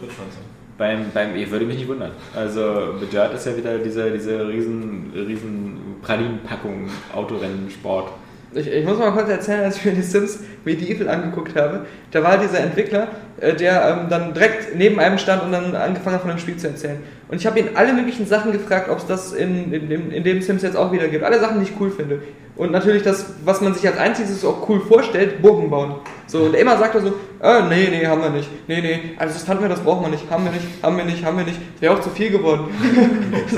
beim, 0.76 1.10
beim, 1.14 1.36
ich 1.36 1.48
würde 1.48 1.66
mich 1.66 1.76
nicht 1.76 1.88
wundern. 1.88 2.10
Also 2.34 2.94
Dirt 3.12 3.32
ist 3.32 3.46
ja 3.46 3.56
wieder 3.56 3.78
diese, 3.78 4.10
diese 4.10 4.48
riesen, 4.48 5.12
riesen 5.14 5.78
Pralinenpackung 6.02 6.90
Autorennensport. 7.14 8.10
Ich, 8.56 8.72
ich 8.72 8.84
muss 8.86 8.98
mal 8.98 9.12
kurz 9.12 9.28
erzählen, 9.28 9.64
als 9.64 9.76
ich 9.76 9.84
mir 9.84 9.92
die 9.92 10.02
Sims 10.02 10.38
Medieval 10.64 11.08
angeguckt 11.08 11.54
habe, 11.56 11.84
da 12.10 12.22
war 12.22 12.38
dieser 12.38 12.60
Entwickler, 12.60 13.08
äh, 13.38 13.54
der 13.54 13.86
ähm, 13.88 14.08
dann 14.08 14.32
direkt 14.32 14.74
neben 14.74 14.98
einem 14.98 15.18
stand 15.18 15.42
und 15.42 15.52
dann 15.52 15.74
angefangen 15.74 16.14
hat 16.14 16.22
von 16.22 16.30
dem 16.30 16.38
Spiel 16.38 16.56
zu 16.56 16.68
erzählen. 16.68 16.96
Und 17.28 17.38
ich 17.38 17.46
habe 17.46 17.58
ihn 17.58 17.68
alle 17.74 17.92
möglichen 17.92 18.26
Sachen 18.26 18.52
gefragt, 18.52 18.88
ob 18.88 18.98
es 18.98 19.06
das 19.06 19.34
in, 19.34 19.72
in, 19.72 19.90
dem, 19.90 20.10
in 20.10 20.24
dem 20.24 20.40
Sims 20.40 20.62
jetzt 20.62 20.76
auch 20.76 20.90
wieder 20.90 21.08
gibt. 21.08 21.22
Alle 21.22 21.38
Sachen, 21.38 21.60
die 21.60 21.70
ich 21.70 21.78
cool 21.78 21.90
finde. 21.90 22.22
Und 22.56 22.72
natürlich 22.72 23.02
das, 23.02 23.26
was 23.44 23.60
man 23.60 23.74
sich 23.74 23.86
als 23.86 23.98
einziges 23.98 24.42
auch 24.42 24.66
cool 24.68 24.80
vorstellt, 24.80 25.42
Burgen 25.42 25.68
bauen. 25.68 25.96
So, 26.26 26.44
und 26.44 26.54
immer 26.54 26.78
sagt 26.78 26.94
er 26.94 27.02
so, 27.02 27.08
äh, 27.42 27.62
nee, 27.68 27.88
nee, 27.90 28.06
haben 28.06 28.22
wir 28.22 28.30
nicht. 28.30 28.48
Nee, 28.66 28.80
nee, 28.80 29.00
also 29.18 29.34
das 29.34 29.42
fanden 29.42 29.64
wir, 29.64 29.68
das 29.68 29.80
brauchen 29.80 30.04
wir 30.04 30.10
nicht. 30.10 30.30
Haben 30.30 30.44
wir 30.44 30.52
nicht, 30.52 30.66
haben 30.82 30.96
wir 30.96 31.04
nicht, 31.04 31.22
haben 31.22 31.36
wir 31.36 31.44
nicht. 31.44 31.58
Wäre 31.80 31.94
auch 31.94 32.00
zu 32.00 32.08
viel 32.08 32.30
geworden. 32.30 32.68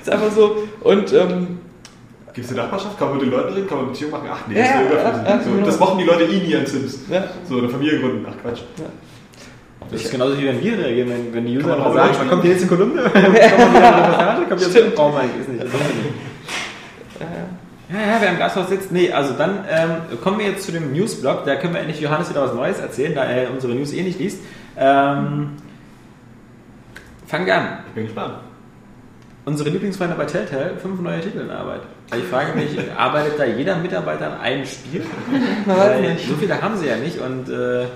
ist 0.00 0.08
einfach 0.08 0.32
so. 0.32 0.66
Und 0.80 1.12
ähm, 1.12 1.58
Gibt 2.36 2.48
es 2.48 2.52
eine 2.52 2.64
Nachbarschaft? 2.64 2.98
Kann 2.98 3.08
man 3.08 3.16
mit 3.16 3.26
den 3.26 3.32
Leuten 3.32 3.54
reden? 3.54 3.66
Kann 3.66 3.78
man 3.78 3.86
Beziehung 3.88 4.10
machen? 4.10 4.28
Ach 4.30 4.46
nee, 4.46 4.58
Ja, 4.58 4.62
das 4.62 4.72
ist 4.82 4.92
ja 4.92 5.36
ja, 5.36 5.42
so, 5.42 5.50
genau. 5.52 5.64
Das 5.66 5.80
machen 5.80 5.98
die 5.98 6.04
Leute 6.04 6.24
eh 6.24 6.38
nie 6.46 6.54
an 6.54 6.66
Sims. 6.66 6.98
ja, 7.10 7.24
So, 7.48 7.56
eine 7.56 7.68
Familie 7.70 7.98
gründen. 7.98 8.26
Ach 8.28 8.34
Quatsch. 8.42 8.60
Das 9.90 10.02
ist 10.02 10.10
genauso 10.10 10.38
wie 10.38 10.44
wenn 10.44 10.62
wir 10.62 10.78
reagieren, 10.78 11.08
wenn, 11.08 11.32
wenn 11.32 11.46
die 11.46 11.56
User 11.56 11.78
mal 11.78 11.94
sagen, 11.94 12.14
man 12.18 12.28
kommt 12.28 12.42
hier 12.42 12.52
jetzt 12.52 12.64
in 12.64 12.68
Kolumne, 12.68 13.02
kommt 13.10 13.14
wieder 13.14 13.28
in 13.30 13.74
eine 13.74 13.96
Reportage, 14.02 14.46
kommt 14.50 14.60
jetzt 14.60 14.70
Stimmt. 14.70 14.98
Oh 14.98 15.08
mein, 15.14 15.30
ist 15.40 15.48
nicht. 15.48 15.62
Das 15.62 15.68
ist 15.68 15.74
nicht. 15.74 17.26
Ja, 17.88 17.96
ja, 18.00 18.16
wer 18.20 18.30
im 18.32 18.38
Gasthaus 18.38 18.68
sitzt. 18.68 18.92
Nee, 18.92 19.10
also 19.10 19.32
dann 19.32 19.64
ähm, 19.70 20.18
kommen 20.22 20.38
wir 20.38 20.46
jetzt 20.46 20.66
zu 20.66 20.72
dem 20.72 20.92
Newsblog. 20.92 21.46
Da 21.46 21.56
können 21.56 21.72
wir 21.72 21.80
endlich 21.80 22.02
Johannes 22.02 22.28
wieder 22.28 22.42
was 22.42 22.52
Neues 22.52 22.80
erzählen, 22.80 23.14
da 23.14 23.24
er 23.24 23.50
unsere 23.50 23.74
News 23.74 23.94
eh 23.94 24.02
nicht 24.02 24.18
liest. 24.18 24.42
Ähm, 24.76 25.52
fangen 27.26 27.46
wir 27.46 27.56
an. 27.56 27.78
Ich 27.88 27.94
bin 27.94 28.04
gespannt. 28.04 28.34
Unsere 29.46 29.70
Lieblingsfreunde 29.70 30.16
bei 30.16 30.26
Telltale, 30.26 30.76
fünf 30.76 31.00
neue 31.00 31.22
Titel 31.22 31.38
in 31.38 31.50
Arbeit. 31.50 31.80
Ich 32.14 32.24
frage 32.24 32.52
mich, 32.54 32.70
arbeitet 32.96 33.38
da 33.38 33.44
jeder 33.44 33.76
Mitarbeiter 33.76 34.32
an 34.32 34.40
einem 34.40 34.66
Spiel? 34.66 35.04
nicht. 36.00 36.28
So 36.28 36.34
viele 36.36 36.60
haben 36.60 36.76
sie 36.76 36.86
ja 36.86 36.96
nicht 36.96 37.18
und 37.18 37.48
äh, 37.48 37.86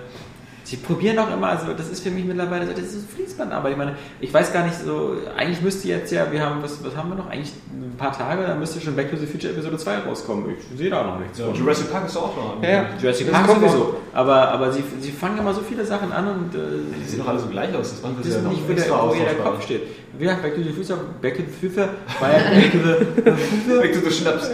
sie 0.71 0.77
probieren 0.77 1.19
auch 1.19 1.33
immer, 1.35 1.49
also 1.49 1.73
das 1.77 1.89
ist 1.89 2.01
für 2.01 2.13
mich 2.13 2.25
mittlerweile 2.25 2.65
so, 2.65 2.71
das 2.73 2.83
ist 2.83 2.93
so 2.93 2.99
Fließbandarbeit. 3.17 3.73
Ich 3.73 3.79
meine, 3.79 3.97
ich 4.21 4.33
weiß 4.33 4.53
gar 4.53 4.65
nicht 4.65 4.79
so, 4.79 5.17
eigentlich 5.37 5.61
müsste 5.63 5.89
jetzt 5.89 6.13
ja, 6.13 6.31
wir 6.31 6.41
haben, 6.41 6.63
was, 6.63 6.83
was 6.85 6.97
haben 6.97 7.09
wir 7.09 7.17
noch? 7.17 7.29
Eigentlich 7.29 7.53
ein 7.73 7.97
paar 7.99 8.17
Tage, 8.17 8.45
dann 8.47 8.61
müsste 8.61 8.81
schon 8.81 8.95
Back 8.95 9.11
to 9.11 9.17
the 9.17 9.27
Future 9.27 9.53
Episode 9.53 9.77
2 9.77 9.99
rauskommen. 9.99 10.55
Ich 10.57 10.79
sehe 10.79 10.89
da 10.89 11.03
noch 11.03 11.19
nichts 11.19 11.41
Ja, 11.41 11.47
von. 11.47 11.55
Jurassic 11.57 11.91
Park 11.91 12.07
ist 12.07 12.17
auch 12.17 12.37
noch. 12.37 12.63
Ja, 12.63 12.71
ja. 12.71 12.87
Jurassic 13.03 13.33
Park 13.33 13.49
kommt 13.49 13.61
sowieso. 13.63 13.97
Aber, 14.13 14.49
aber 14.53 14.73
sie, 14.73 14.85
sie 15.01 15.11
fangen 15.11 15.39
immer 15.39 15.53
so 15.53 15.61
viele 15.61 15.85
Sachen 15.85 16.13
an 16.13 16.29
und 16.29 16.55
äh, 16.55 16.59
Die 17.05 17.09
sehen 17.11 17.19
doch 17.19 17.29
alle 17.29 17.41
so 17.41 17.49
gleich 17.49 17.75
aus. 17.75 18.01
Das 18.01 18.25
wissen 18.25 18.45
ja 18.45 18.49
nicht, 18.49 18.63
wo, 18.69 18.73
der, 18.73 18.91
wo 18.91 19.15
der. 19.15 19.35
Kopf 19.43 19.65
steht. 19.65 19.83
Wie 20.17 20.25
gesagt, 20.25 20.43
Back 20.43 20.55
to 20.55 20.63
the 20.63 20.71
Future, 20.73 20.99
Back 21.21 21.37
to 21.37 21.43
the 21.43 21.69
Future, 21.69 21.89
Back 22.21 22.73
to 22.73 22.79
the 22.79 23.35
Future. 23.35 23.81
Back 23.81 23.93
to 23.93 24.01
the 24.01 24.11
Schnaps. 24.11 24.51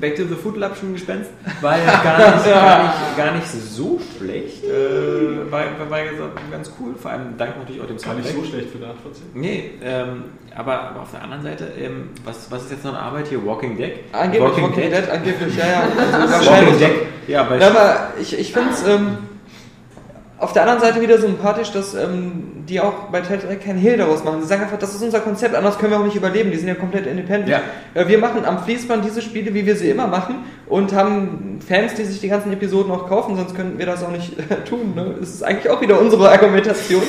Back 0.00 0.14
to 0.16 0.24
the 0.24 0.34
Food 0.36 0.56
Lab 0.56 0.76
schon 0.76 0.92
Gespenst 0.92 1.30
war 1.60 1.76
ja 1.76 2.00
gar 2.02 2.18
nicht, 2.36 2.44
gar 2.50 2.82
nicht, 2.82 3.16
gar 3.16 3.32
nicht 3.34 3.48
so 3.48 3.98
schlecht. 4.16 4.62
Äh, 4.64 5.50
war, 5.50 5.64
war, 5.78 5.90
war 5.90 5.98
ganz 6.50 6.70
cool, 6.80 6.94
vor 6.94 7.10
allem 7.10 7.36
dank 7.36 7.58
natürlich 7.58 7.82
auch 7.82 7.86
dem 7.86 7.96
Gar 7.98 8.14
nicht 8.14 8.28
Soundtrack. 8.28 8.44
so 8.44 8.50
schlecht 8.50 8.70
für 8.70 8.78
eine 8.78 8.92
8 8.92 9.00
von 9.02 9.12
10. 9.14 9.22
Nee, 9.34 9.70
ähm, 9.82 10.24
aber, 10.54 10.80
aber 10.82 11.02
auf 11.02 11.10
der 11.10 11.22
anderen 11.22 11.42
Seite, 11.42 11.72
ähm, 11.78 12.10
was, 12.24 12.50
was 12.50 12.64
ist 12.64 12.70
jetzt 12.70 12.84
noch 12.84 12.92
eine 12.94 13.02
Arbeit 13.02 13.26
hier? 13.28 13.44
Walking 13.44 13.76
Deck? 13.76 14.04
Angeblich 14.12 14.62
Walking, 14.62 14.72
Dead. 14.74 15.10
angeblich, 15.10 15.56
ja, 15.56 15.66
ja. 15.66 15.82
Also 16.12 16.50
Walking. 16.50 16.78
Deck. 16.78 16.92
Ja, 17.26 17.42
bei 17.42 17.58
Ja, 17.58 17.68
aber 17.68 18.12
ich, 18.20 18.38
ich 18.38 18.52
finde 18.52 18.70
es 18.70 18.86
ähm, 18.86 19.18
auf 20.38 20.52
der 20.52 20.62
anderen 20.62 20.80
Seite 20.80 21.00
wieder 21.00 21.18
sympathisch, 21.18 21.72
dass 21.72 21.94
ähm, 21.94 22.64
die 22.68 22.80
auch 22.80 23.10
bei 23.10 23.20
Telltale 23.20 23.56
kein 23.56 23.76
Hehl 23.76 23.96
daraus 23.96 24.22
machen. 24.22 24.40
Sie 24.40 24.46
sagen 24.46 24.62
einfach, 24.62 24.78
das 24.78 24.94
ist 24.94 25.02
unser 25.02 25.18
Konzept, 25.18 25.54
anders 25.54 25.78
können 25.78 25.90
wir 25.92 25.98
auch 25.98 26.04
nicht 26.04 26.14
überleben. 26.14 26.52
Die 26.52 26.56
sind 26.56 26.68
ja 26.68 26.74
komplett 26.74 27.06
independent. 27.06 27.48
Ja. 27.48 27.60
Äh, 27.94 28.06
Wir 28.06 28.18
machen 28.18 28.44
am 28.44 28.62
Fließband 28.62 29.04
diese 29.04 29.20
Spiele, 29.20 29.52
wie 29.52 29.66
wir 29.66 29.74
sie 29.74 29.90
immer 29.90 30.06
machen 30.06 30.36
und 30.68 30.94
haben 30.94 31.58
Fans, 31.66 31.94
die 31.94 32.04
sich 32.04 32.20
die 32.20 32.28
ganzen 32.28 32.52
Episoden 32.52 32.92
auch 32.92 33.08
kaufen, 33.08 33.34
sonst 33.34 33.56
könnten 33.56 33.78
wir 33.78 33.86
das 33.86 34.04
auch 34.04 34.12
nicht 34.12 34.38
äh, 34.38 34.64
tun. 34.64 34.92
Ne? 34.94 35.16
Das 35.18 35.30
ist 35.30 35.42
eigentlich 35.42 35.70
auch 35.70 35.80
wieder 35.80 36.00
unsere 36.00 36.30
Argumentation. 36.30 37.02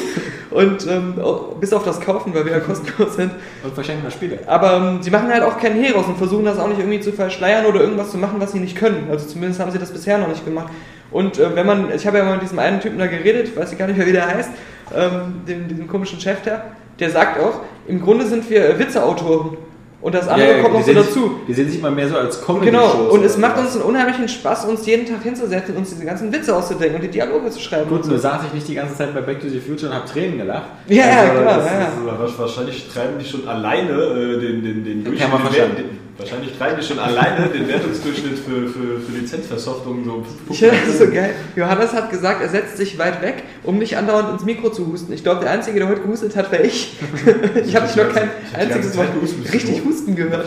Und 0.49 0.87
ähm, 0.87 1.13
auch, 1.21 1.55
bis 1.59 1.71
auf 1.73 1.83
das 1.83 2.01
Kaufen, 2.01 2.33
weil 2.33 2.45
wir 2.45 2.53
ja 2.53 2.59
kostenlos 2.59 3.15
sind. 3.15 3.31
und 3.63 3.73
verschenken 3.75 4.05
das 4.05 4.13
Spiele. 4.13 4.39
Aber 4.47 4.77
ähm, 4.77 5.03
sie 5.03 5.11
machen 5.11 5.29
halt 5.31 5.43
auch 5.43 5.59
keinen 5.59 5.75
Hehl 5.75 5.93
raus 5.93 6.05
und 6.07 6.17
versuchen 6.17 6.45
das 6.45 6.57
auch 6.57 6.67
nicht 6.67 6.79
irgendwie 6.79 6.99
zu 6.99 7.11
verschleiern 7.11 7.67
oder 7.67 7.81
irgendwas 7.81 8.09
zu 8.09 8.17
machen, 8.17 8.37
was 8.39 8.53
sie 8.53 8.59
nicht 8.59 8.75
können. 8.75 9.07
Also 9.11 9.27
zumindest 9.27 9.59
haben 9.59 9.69
sie 9.69 9.77
das 9.77 9.91
bisher 9.91 10.17
noch 10.17 10.27
nicht 10.29 10.43
gemacht. 10.43 10.73
Und 11.11 11.39
äh, 11.39 11.55
wenn 11.55 11.65
man, 11.65 11.93
ich 11.93 12.05
habe 12.05 12.17
ja 12.19 12.23
mal 12.23 12.33
mit 12.33 12.43
diesem 12.43 12.59
einen 12.59 12.79
Typen 12.79 12.99
da 12.99 13.07
geredet, 13.07 13.55
weiß 13.57 13.71
ich 13.71 13.77
gar 13.77 13.87
nicht 13.87 13.97
mehr, 13.97 14.05
wie 14.07 14.11
der 14.11 14.27
heißt, 14.27 14.49
ähm, 14.95 15.41
dem, 15.47 15.67
diesem 15.67 15.87
komischen 15.87 16.19
Chef 16.19 16.37
da, 16.45 16.63
der 16.99 17.09
sagt 17.09 17.39
auch, 17.39 17.61
im 17.87 18.01
Grunde 18.01 18.25
sind 18.25 18.47
wir 18.49 18.69
äh, 18.69 18.79
Witzeautoren. 18.79 19.57
Und 20.01 20.15
das 20.15 20.29
andere 20.29 20.61
kommt 20.61 20.75
noch 20.75 20.81
so 20.85 20.93
dazu. 20.93 21.19
Sich, 21.19 21.31
die 21.49 21.53
sehen 21.55 21.69
sich 21.69 21.81
mal 21.81 21.91
mehr 21.91 22.07
so 22.07 22.15
als 22.15 22.41
comedy 22.41 22.67
Genau, 22.67 23.09
und 23.09 23.21
es 23.25 23.35
macht 23.37 23.57
was. 23.57 23.65
uns 23.65 23.75
einen 23.75 23.83
unheimlichen 23.83 24.29
Spaß, 24.29 24.63
uns 24.63 24.85
jeden 24.85 25.05
Tag 25.05 25.21
hinzusetzen 25.23 25.75
uns 25.75 25.89
diese 25.89 26.05
ganzen 26.05 26.31
Witze 26.31 26.55
auszudenken 26.55 26.95
und 26.95 27.01
die 27.03 27.09
Dialoge 27.09 27.49
zu 27.49 27.59
schreiben. 27.59 27.89
Gut, 27.89 28.05
nur 28.07 28.15
so. 28.15 28.21
saß 28.21 28.43
ich 28.47 28.53
nicht 28.53 28.67
die 28.69 28.75
ganze 28.75 28.95
Zeit 28.95 29.13
bei 29.13 29.19
Back 29.19 29.41
to 29.41 29.49
the 29.49 29.59
Future 29.59 29.91
und 29.91 29.97
habe 29.97 30.07
Tränen 30.07 30.37
gelacht. 30.37 30.69
Ja, 30.87 30.95
ja, 31.05 31.19
Also, 31.19 31.41
klar, 31.41 31.57
das 31.57 31.65
ja, 31.65 31.79
ja. 31.81 31.87
so- 32.01 32.11
Aber 32.11 32.37
wahrscheinlich 32.39 32.87
treiben 32.87 33.13
die 33.19 33.25
schon 33.25 33.45
alleine 33.45 33.91
äh, 33.91 34.39
den, 34.39 34.63
den, 34.63 34.83
den 34.85 35.03
Kann 35.17 35.31
man 35.31 35.41
den, 35.41 35.47
verstanden. 35.47 35.75
den, 35.75 35.99
Wahrscheinlich 36.19 36.57
treiben 36.57 36.77
die 36.77 36.85
schon 36.85 36.99
alleine 36.99 37.47
den 37.47 37.65
Wertungsdurchschnitt 37.69 38.39
für, 38.39 38.67
für, 38.67 38.99
für 38.99 39.17
Lizenzversoftungen 39.17 40.03
so. 40.03 40.25
Ich 40.49 40.59
finde 40.59 40.75
das 40.85 40.99
so 40.99 41.07
geil. 41.09 41.33
Johannes 41.55 41.93
hat 41.93 42.11
gesagt, 42.11 42.41
er 42.41 42.49
setzt 42.49 42.75
sich 42.75 42.99
weit 42.99 43.21
weg, 43.21 43.43
um 43.63 43.77
nicht 43.77 43.95
andauernd 43.95 44.33
ins 44.33 44.43
Mikro 44.43 44.69
zu 44.69 44.85
husten. 44.87 45.13
Ich 45.13 45.23
glaube, 45.23 45.39
der 45.39 45.51
Einzige, 45.51 45.79
der 45.79 45.87
heute 45.87 46.01
gehustet 46.01 46.35
hat, 46.35 46.51
war 46.51 46.59
ich. 46.59 46.97
ich 47.65 47.73
habe 47.73 47.87
dich 47.87 47.95
noch 47.95 48.13
kein 48.13 48.29
einziges 48.53 48.95
Mal 48.95 49.07
richtig 49.53 49.81
husten 49.85 50.13
gehört. 50.17 50.45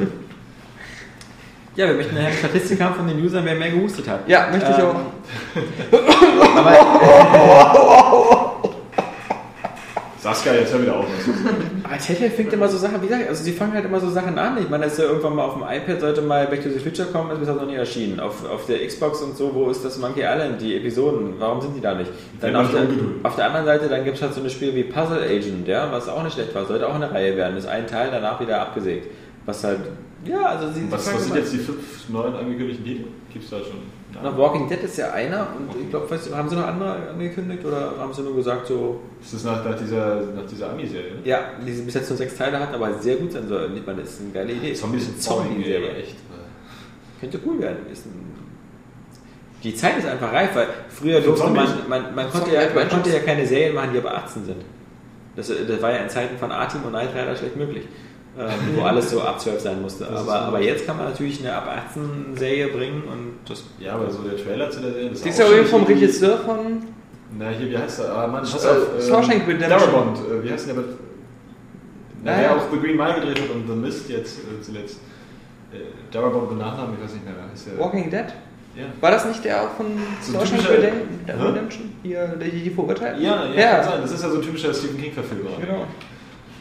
die. 0.00 0.06
Ja, 1.74 1.88
wir 1.88 1.94
möchten 1.94 2.16
eine 2.16 2.32
Statistik 2.32 2.80
haben 2.80 2.94
von 2.94 3.06
den 3.06 3.22
Usern, 3.22 3.44
wer 3.44 3.54
mehr 3.54 3.70
gehustet 3.70 4.08
hat. 4.08 4.26
Ja, 4.28 4.48
möchte 4.50 4.70
ich 4.70 4.78
Ähm, 4.78 4.84
auch. 4.84 6.56
Aber 6.56 8.38
Saskia, 10.22 10.54
jetzt 10.54 10.72
hör 10.72 10.80
wieder 10.80 10.98
auf. 10.98 11.06
Aber 11.82 11.98
Telltale 11.98 12.30
fängt 12.30 12.52
immer 12.52 12.68
so 12.68 12.78
Sachen, 12.78 13.02
wie 13.02 13.08
gesagt, 13.08 13.28
also 13.28 13.42
sie 13.42 13.50
fangen 13.50 13.72
halt 13.72 13.84
immer 13.84 13.98
so 13.98 14.08
Sachen 14.08 14.38
an. 14.38 14.56
Ich 14.62 14.70
meine, 14.70 14.84
das 14.84 14.92
ist 14.92 15.00
ja 15.00 15.06
irgendwann 15.06 15.34
mal 15.34 15.46
auf 15.46 15.54
dem 15.54 15.64
iPad, 15.64 16.00
sollte 16.00 16.22
mal 16.22 16.46
Back 16.46 16.62
to 16.62 16.70
the 16.70 16.78
Future 16.78 17.08
kommen, 17.08 17.32
ist 17.32 17.40
bisher 17.40 17.54
noch 17.54 17.66
nie 17.66 17.74
erschienen. 17.74 18.20
Auf, 18.20 18.48
auf 18.48 18.66
der 18.66 18.86
Xbox 18.86 19.20
und 19.20 19.36
so, 19.36 19.52
wo 19.52 19.68
ist 19.68 19.84
das 19.84 19.98
Monkey 19.98 20.20
Island, 20.20 20.60
die 20.60 20.76
Episoden? 20.76 21.34
Warum 21.40 21.60
sind 21.60 21.74
die 21.74 21.80
da 21.80 21.96
nicht? 21.96 22.08
Dann 22.40 22.54
auf 22.54 22.70
der, 22.70 22.86
auf 23.24 23.34
der 23.34 23.46
anderen 23.46 23.66
Seite, 23.66 23.88
dann 23.88 24.04
gibt 24.04 24.16
es 24.16 24.22
halt 24.22 24.32
so 24.32 24.38
eine 24.38 24.50
Spiele 24.50 24.76
wie 24.76 24.84
Puzzle 24.84 25.24
Agent, 25.24 25.66
ja, 25.66 25.90
was 25.90 26.08
auch 26.08 26.22
nicht 26.22 26.34
schlecht 26.34 26.54
war, 26.54 26.66
sollte 26.66 26.86
auch 26.86 26.94
eine 26.94 27.10
Reihe 27.10 27.36
werden. 27.36 27.56
Ist 27.56 27.66
ein 27.66 27.88
Teil, 27.88 28.10
danach 28.12 28.40
wieder 28.40 28.60
abgesägt. 28.60 29.08
Was 29.44 29.64
halt, 29.64 29.80
ja, 30.24 30.40
also 30.42 30.70
sie. 30.72 30.86
Was, 30.88 31.12
was 31.12 31.24
sind 31.24 31.34
jetzt 31.34 31.52
die 31.52 31.58
fünf 31.58 32.08
neuen 32.08 32.36
angekündigten 32.36 32.84
Titel? 32.84 33.04
Gibt's 33.32 33.50
da 33.50 33.56
schon? 33.58 33.82
Na, 34.22 34.36
Walking 34.36 34.68
Dead 34.68 34.82
ist 34.82 34.98
ja 34.98 35.12
einer 35.12 35.48
und 35.56 35.80
ich 35.80 35.90
glaube, 35.90 36.06
haben 36.34 36.48
sie 36.48 36.56
noch 36.56 36.66
andere 36.66 37.10
angekündigt 37.10 37.64
oder 37.64 37.94
haben 37.98 38.12
sie 38.12 38.22
nur 38.22 38.36
gesagt, 38.36 38.66
so, 38.66 39.00
Ist 39.22 39.34
das 39.34 39.44
nach, 39.44 39.64
nach 39.64 39.78
dieser, 39.78 40.22
nach 40.34 40.46
dieser 40.46 40.70
Ami-Serie? 40.70 41.12
ne? 41.12 41.20
ja, 41.24 41.40
die 41.64 41.72
sie 41.72 41.82
bis 41.82 41.94
jetzt 41.94 42.08
nur 42.10 42.18
sechs 42.18 42.36
Teile 42.36 42.58
hatten, 42.58 42.74
aber 42.74 42.94
sehr 42.94 43.16
gut 43.16 43.32
sein 43.32 43.48
sollen. 43.48 43.76
Ich 43.76 43.86
meine, 43.86 44.02
das 44.02 44.14
ist 44.14 44.20
eine 44.20 44.30
geile 44.30 44.52
Idee. 44.52 44.74
Zombies 44.74 45.06
sind 45.06 45.22
Zombie-Serie. 45.22 45.86
Zombie, 45.86 46.00
echt. 46.00 46.16
Könnte 47.20 47.40
cool 47.46 47.60
werden. 47.60 47.78
Ist 47.90 48.06
die 49.62 49.74
Zeit 49.74 49.98
ist 49.98 50.06
einfach 50.06 50.32
reif, 50.32 50.54
weil 50.54 50.66
früher 50.88 51.20
durfte 51.20 51.48
man, 51.48 51.68
man, 51.88 52.14
man, 52.14 52.30
konnte 52.30 52.52
ja, 52.52 52.62
man 52.74 52.88
konnte 52.88 53.10
ja 53.10 53.20
keine 53.20 53.46
Serien 53.46 53.74
machen, 53.74 53.90
die 53.92 53.98
ab 53.98 54.06
18 54.06 54.44
sind. 54.44 54.64
Das, 55.36 55.48
das 55.48 55.82
war 55.82 55.92
ja 55.92 55.98
in 55.98 56.08
Zeiten 56.08 56.36
von 56.36 56.50
A-Team 56.50 56.82
und 56.84 56.92
Night 56.92 57.10
Rider 57.14 57.34
schlecht 57.36 57.56
möglich, 57.56 57.84
ähm, 58.38 58.48
wo 58.76 58.82
alles 58.82 59.10
so 59.10 59.20
ab 59.20 59.38
12 59.40 59.60
sein 59.60 59.82
musste. 59.82 60.04
Das 60.04 60.20
Aber, 60.20 60.34
aber 60.40 60.60
jetzt 60.60 60.86
kann 60.86 60.96
man 60.96 61.06
natürlich 61.10 61.40
eine 61.40 61.54
ab 61.54 61.68
18 61.90 62.36
Serie 62.36 62.68
bringen 62.68 63.02
und 63.04 63.34
das 63.48 63.64
Ja, 63.78 63.94
aber 63.94 64.10
so 64.10 64.22
der 64.22 64.42
Trailer 64.42 64.70
zu 64.70 64.80
der 64.80 64.92
Serie. 64.92 65.10
Das 65.10 65.22
Die 65.22 65.28
ist 65.28 65.36
schon 65.38 65.46
übrigens 65.50 65.70
vom 65.70 65.82
Regisseur 65.84 66.38
von. 66.38 66.60
Na, 67.38 67.48
hier, 67.50 67.70
wie 67.70 67.78
heißt 67.78 68.00
der? 68.00 68.14
Ah, 68.16 68.26
Mann, 68.26 68.42
pass 68.42 68.64
Äh, 68.64 68.68
auf. 68.68 69.06
Shawshank 69.06 69.46
Redemption. 69.48 69.70
Darabont, 69.70 70.18
äh, 70.18 70.44
wie 70.44 70.50
heißt 70.52 70.66
der? 70.68 70.74
Na, 72.24 72.30
Ja, 72.32 72.36
der 72.38 72.46
ja. 72.46 72.56
auch 72.56 72.70
The 72.70 72.78
Green 72.78 72.96
Mile 72.96 73.14
gedreht 73.14 73.40
hat 73.42 73.50
und 73.50 73.66
The 73.66 73.74
Mist 73.74 74.08
jetzt 74.08 74.38
äh, 74.38 74.62
zuletzt. 74.62 74.98
Äh, 75.72 75.76
Darabont 76.10 76.50
mit 76.50 76.58
Nachnamen, 76.60 76.94
ich 76.98 77.04
weiß 77.04 77.12
nicht 77.14 77.24
mehr. 77.24 77.34
Ist 77.54 77.66
der, 77.66 77.78
Walking 77.78 78.10
Dead? 78.10 78.26
Ja. 78.76 78.84
War 79.00 79.10
das 79.10 79.26
nicht 79.26 79.44
der 79.44 79.62
auch 79.62 79.70
von 79.76 79.86
So 80.22 80.32
Shawshank? 80.38 80.66
Redemption? 80.68 81.92
Hier, 82.02 82.26
die, 82.42 82.50
die 82.50 82.70
Verurteilten? 82.70 83.22
Ja, 83.22 83.44
ja, 83.46 83.60
ja. 83.60 83.74
kann 83.80 83.84
sein. 83.84 84.00
Das 84.02 84.12
ist 84.12 84.22
ja 84.22 84.30
so 84.30 84.36
ein 84.36 84.42
typischer 84.42 84.72
Stephen 84.72 84.98
King-Verfilmer. 85.00 85.50
Genau. 85.60 85.86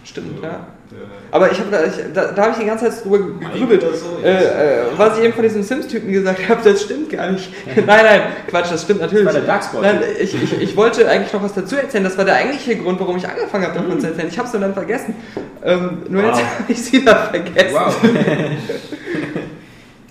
Stimmt, 0.04 0.38
So, 0.40 0.44
ja. 0.44 0.68
Der- 0.92 1.00
Aber 1.32 1.52
ich 1.52 1.60
hab, 1.60 1.72
da, 1.72 1.84
ich, 1.86 1.94
da, 2.14 2.32
da 2.34 2.42
habe 2.44 2.52
ich 2.52 2.58
die 2.60 2.66
ganze 2.66 2.90
Zeit 2.90 3.04
drüber 3.04 3.18
gegrübelt. 3.40 3.82
so, 3.96 4.24
äh, 4.24 4.32
äh, 4.34 4.84
was 4.98 5.18
ich 5.18 5.24
eben 5.24 5.34
von 5.34 5.44
diesem 5.44 5.64
Sims-Typen 5.64 6.12
gesagt 6.12 6.48
habe, 6.50 6.60
das 6.64 6.82
stimmt 6.84 7.10
gar 7.10 7.32
nicht. 7.32 7.52
nein, 7.76 7.86
nein, 7.88 8.22
Quatsch, 8.48 8.72
das 8.72 8.84
stimmt 8.84 9.02
natürlich. 9.02 9.26
war 9.26 9.34
der 9.34 9.44
Darkspot. 9.44 9.82
Nein, 9.82 10.02
ich, 10.20 10.36
ich, 10.44 10.62
ich 10.62 10.76
wollte 10.78 11.08
eigentlich 11.08 11.32
noch 11.34 11.42
was 11.44 11.54
dazu 11.54 11.76
erzählen. 11.78 12.04
Das 12.04 12.18
war 12.18 12.26
der 12.26 12.36
eigentliche 12.36 12.76
Grund, 12.76 13.00
warum 13.00 13.18
ich 13.18 13.28
angefangen 13.28 13.66
habe, 13.66 13.80
davon 13.80 14.00
zu 14.00 14.08
erzählen. 14.08 14.28
Ich 14.28 14.38
habe 14.38 14.48
es 14.48 14.54
nur 14.54 14.62
dann 14.62 14.74
vergessen. 14.74 15.16
Ähm, 15.64 16.04
nur 16.10 16.24
jetzt 16.24 16.36
Wow. 16.40 16.60
habe 16.60 16.72
ich 16.72 16.78
es 16.80 16.92
wieder 16.94 17.16
vergessen. 17.16 17.74
Wow. 17.76 17.96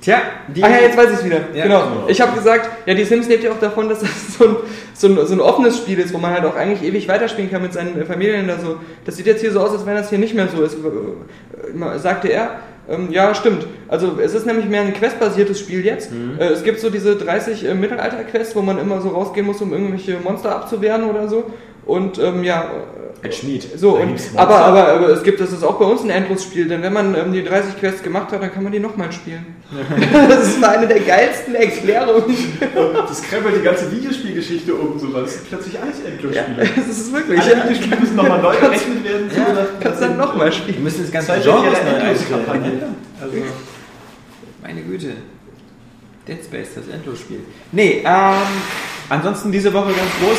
Tja, 0.01 0.23
die. 0.49 0.65
Ah 0.65 0.71
ja, 0.71 0.81
jetzt 0.81 0.97
weiß 0.97 1.11
ich 1.11 1.19
es 1.19 1.25
wieder. 1.25 1.41
Ja. 1.53 1.65
genau. 1.65 2.05
Ich 2.09 2.21
habe 2.21 2.33
gesagt, 2.33 2.71
ja, 2.87 2.95
die 2.95 3.05
Sims 3.05 3.29
lebt 3.29 3.45
ja 3.45 3.53
auch 3.53 3.61
davon, 3.61 3.89
dass 3.89 4.01
das 4.01 4.39
so 4.39 4.45
ein, 4.45 4.57
so, 4.95 5.07
ein, 5.09 5.27
so 5.27 5.35
ein 5.35 5.41
offenes 5.41 5.77
Spiel 5.77 5.99
ist, 5.99 6.15
wo 6.15 6.19
man 6.19 6.33
halt 6.33 6.45
auch 6.45 6.57
eigentlich 6.57 6.83
ewig 6.83 7.07
weiterspielen 7.07 7.51
kann 7.51 7.63
mit 7.63 7.73
seinen 7.73 8.07
Familien. 8.07 8.49
Da 8.49 8.59
so. 8.59 8.77
Das 9.05 9.17
sieht 9.17 9.27
jetzt 9.27 9.41
hier 9.41 9.53
so 9.53 9.61
aus, 9.61 9.73
als 9.73 9.85
wenn 9.85 9.97
das 9.97 10.09
hier 10.09 10.19
nicht 10.19 10.35
mehr 10.35 10.49
so 10.49 10.63
ist, 10.63 10.77
äh, 10.77 11.99
sagte 11.99 12.29
er. 12.29 12.61
Ähm, 12.89 13.09
ja, 13.11 13.35
stimmt. 13.35 13.67
Also 13.89 14.19
es 14.21 14.35
ist 14.35 14.47
nämlich 14.47 14.67
mehr 14.67 14.81
ein 14.81 14.95
questbasiertes 14.95 15.61
Spiel 15.61 15.85
jetzt. 15.85 16.11
Äh, 16.39 16.45
es 16.47 16.65
gibt 16.65 16.81
so 16.81 16.91
diese 16.91 17.17
30 17.17 17.67
äh, 17.67 17.75
Mittelalter-Quests, 17.75 18.57
wo 18.57 18.63
man 18.63 18.79
immer 18.79 19.01
so 19.01 19.11
rausgehen 19.11 19.47
muss, 19.47 19.61
um 19.61 19.73
irgendwelche 19.73 20.19
Monster 20.19 20.57
abzuwehren 20.57 21.05
oder 21.05 21.29
so. 21.29 21.45
Und 21.87 22.19
ähm, 22.19 22.45
ja, 22.45 22.71
Ein 23.23 23.33
Schmied. 23.33 23.67
so, 23.79 23.97
und, 23.97 24.19
aber, 24.37 24.59
aber, 24.61 24.89
aber 24.89 25.09
es 25.09 25.23
gibt, 25.23 25.41
das 25.41 25.51
ist 25.53 25.63
auch 25.65 25.79
bei 25.79 25.85
uns 25.87 26.03
ein 26.03 26.11
Endlosspiel, 26.11 26.69
denn 26.69 26.83
wenn 26.83 26.93
man 26.93 27.15
ähm, 27.15 27.33
die 27.33 27.43
30 27.45 27.79
Quests 27.79 28.03
gemacht 28.03 28.31
hat, 28.33 28.43
dann 28.43 28.53
kann 28.53 28.63
man 28.63 28.71
die 28.73 28.79
nochmal 28.79 29.11
spielen. 29.13 29.45
das 30.29 30.61
war 30.63 30.71
eine 30.71 30.87
der 30.87 31.01
geilsten 31.01 31.55
Erklärungen. 31.55 32.35
Das 33.09 33.23
krempelt 33.23 33.57
die 33.57 33.63
ganze 33.63 33.91
Videospielgeschichte 33.91 34.75
um, 34.75 34.99
so 34.99 35.13
was. 35.13 35.39
Plötzlich 35.49 35.79
alles 35.81 35.97
Ja, 36.05 36.11
Endlosspiele. 36.11 36.71
das 36.77 36.89
ist 36.99 37.13
wirklich. 37.13 37.41
Alle 37.41 37.57
Videospiele 37.65 37.97
müssen 37.97 38.17
nochmal 38.17 38.43
neu 38.43 38.57
gerechnet 38.57 39.05
werden. 39.05 39.31
so 39.35 39.41
nach- 39.41 39.67
Kannst 39.81 40.03
dann 40.03 40.17
nochmal 40.17 40.47
Wir 40.47 40.53
spielen. 40.53 40.85
müssen 40.85 41.03
das 41.03 41.11
ganze 41.13 41.33
Genre 41.43 41.63
neu 41.63 41.77
Endlos-Kampagne. 41.77 42.63
einstellen. 42.65 42.95
Also, 43.21 43.37
meine 44.63 44.81
Güte. 44.83 45.09
Dead 46.29 46.39
Space, 46.45 46.69
das 46.75 46.87
Endlosspiel. 46.95 47.41
Nee, 47.73 48.03
ähm, 48.05 48.35
ansonsten 49.09 49.51
diese 49.51 49.73
Woche 49.73 49.87
ganz 49.89 50.11
groß. 50.21 50.39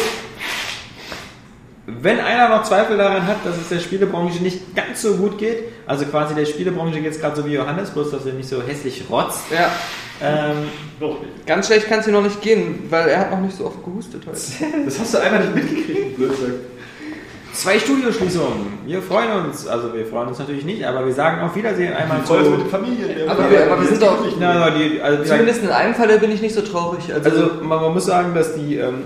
Wenn 1.88 2.20
einer 2.20 2.49
noch 2.49 2.64
Zweifel 2.64 2.95
daran 2.95 3.26
hat, 3.26 3.38
dass 3.44 3.58
es 3.58 3.70
der 3.70 3.80
Spielebranche 3.80 4.41
nicht 4.44 4.76
ganz 4.76 5.02
so 5.02 5.16
gut 5.16 5.38
geht, 5.40 5.64
also 5.88 6.06
quasi 6.06 6.36
der 6.36 6.45
Spielebranche 6.45 7.02
geht 7.02 7.12
es 7.12 7.20
gerade 7.20 7.36
so 7.36 7.45
wie 7.45 7.53
Johannes, 7.53 7.90
bloß 7.90 8.12
dass 8.12 8.26
er 8.26 8.34
nicht 8.34 8.48
so 8.48 8.62
hässlich 8.62 9.03
rotzt. 9.10 9.41
Ja, 9.52 9.72
Ähm, 10.24 10.68
ganz 11.48 11.66
schlecht 11.66 11.88
kann 11.88 11.99
es 11.99 12.06
hier 12.06 12.14
noch 12.14 12.22
nicht 12.22 12.40
gehen, 12.41 12.84
weil 12.91 13.10
er 13.10 13.20
hat 13.22 13.32
noch 13.32 13.40
nicht 13.41 13.58
so 13.58 13.66
oft 13.66 13.84
gehustet 13.84 14.22
heute. 14.28 14.38
Das 14.86 14.99
hast 14.99 15.14
du 15.16 15.18
einmal 15.18 15.41
nicht 15.41 15.56
mitgekriegt, 15.56 16.18
Blödsinn. 16.18 16.53
zwei 17.53 17.80
Studioschließungen. 17.80 18.68
Wir 18.86 19.02
freuen 19.02 19.32
uns, 19.45 19.66
also 19.68 19.91
wir 19.95 20.06
freuen 20.06 20.28
uns 20.28 20.38
natürlich 20.38 20.64
nicht, 20.64 20.86
aber 20.86 21.03
wir 21.06 21.14
sagen 21.14 21.41
auf 21.41 21.56
Wiedersehen 21.56 21.94
einmal 21.94 22.24
zu. 22.24 22.34
mit 22.36 22.68
Familien. 22.70 23.28
Aber 23.28 23.49
wir- 23.49 23.66
aber 23.72 23.82
wir 23.82 23.88
sind 23.88 24.02
doch- 24.03 24.24
Na, 24.40 24.70
die, 24.70 25.02
also, 25.02 25.24
Zumindest 25.24 25.64
in 25.64 25.70
einem 25.70 25.95
Falle 25.95 26.20
bin 26.20 26.32
ich 26.32 26.41
nicht 26.44 26.53
so 26.53 26.62
traurig. 26.62 27.12
Also, 27.12 27.28
Also 27.30 27.49
man, 27.64 27.82
man 27.82 27.91
muss 27.94 28.06
sagen, 28.06 28.36
dass 28.36 28.53
die, 28.56 28.76
ähm, 28.76 29.06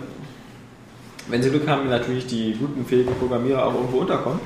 wenn 1.28 1.42
sie 1.42 1.50
Glück 1.50 1.68
haben, 1.68 1.90
natürlich 1.90 2.28
die 2.28 2.54
guten, 2.60 2.86
fähigen 2.86 3.14
Programmierer 3.16 3.66
auch 3.66 3.74
irgendwo 3.74 4.00
unterkommen. 4.00 4.40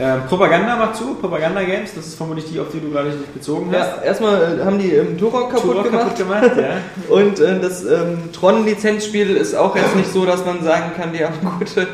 Ähm, 0.00 0.22
Propaganda 0.28 0.74
macht 0.74 0.96
zu, 0.96 1.14
Propaganda 1.14 1.62
Games, 1.62 1.94
das 1.94 2.08
ist 2.08 2.16
vermutlich 2.16 2.46
die, 2.50 2.58
auf 2.58 2.66
die 2.72 2.80
du 2.80 2.90
gerade 2.90 3.10
dich 3.10 3.26
bezogen 3.28 3.70
hast. 3.72 3.98
ja, 3.98 4.02
erstmal 4.02 4.58
äh, 4.58 4.64
haben 4.64 4.76
die 4.76 4.90
ähm, 4.92 5.16
Turok 5.16 5.50
kaputt 5.50 5.70
Turok 5.70 5.84
gemacht. 5.84 6.16
kaputt 6.16 6.18
gemacht, 6.18 6.50
ja. 6.56 6.78
Und 7.14 7.38
äh, 7.38 7.60
das 7.60 7.84
ähm, 7.84 8.32
Tron-Lizenzspiel 8.32 9.36
ist 9.36 9.54
auch 9.54 9.76
jetzt 9.76 9.94
nicht 9.94 10.12
so, 10.12 10.26
dass 10.26 10.44
man 10.44 10.64
sagen 10.64 10.90
kann, 10.96 11.12
die 11.12 11.24
haben 11.24 11.34
gute, 11.60 11.86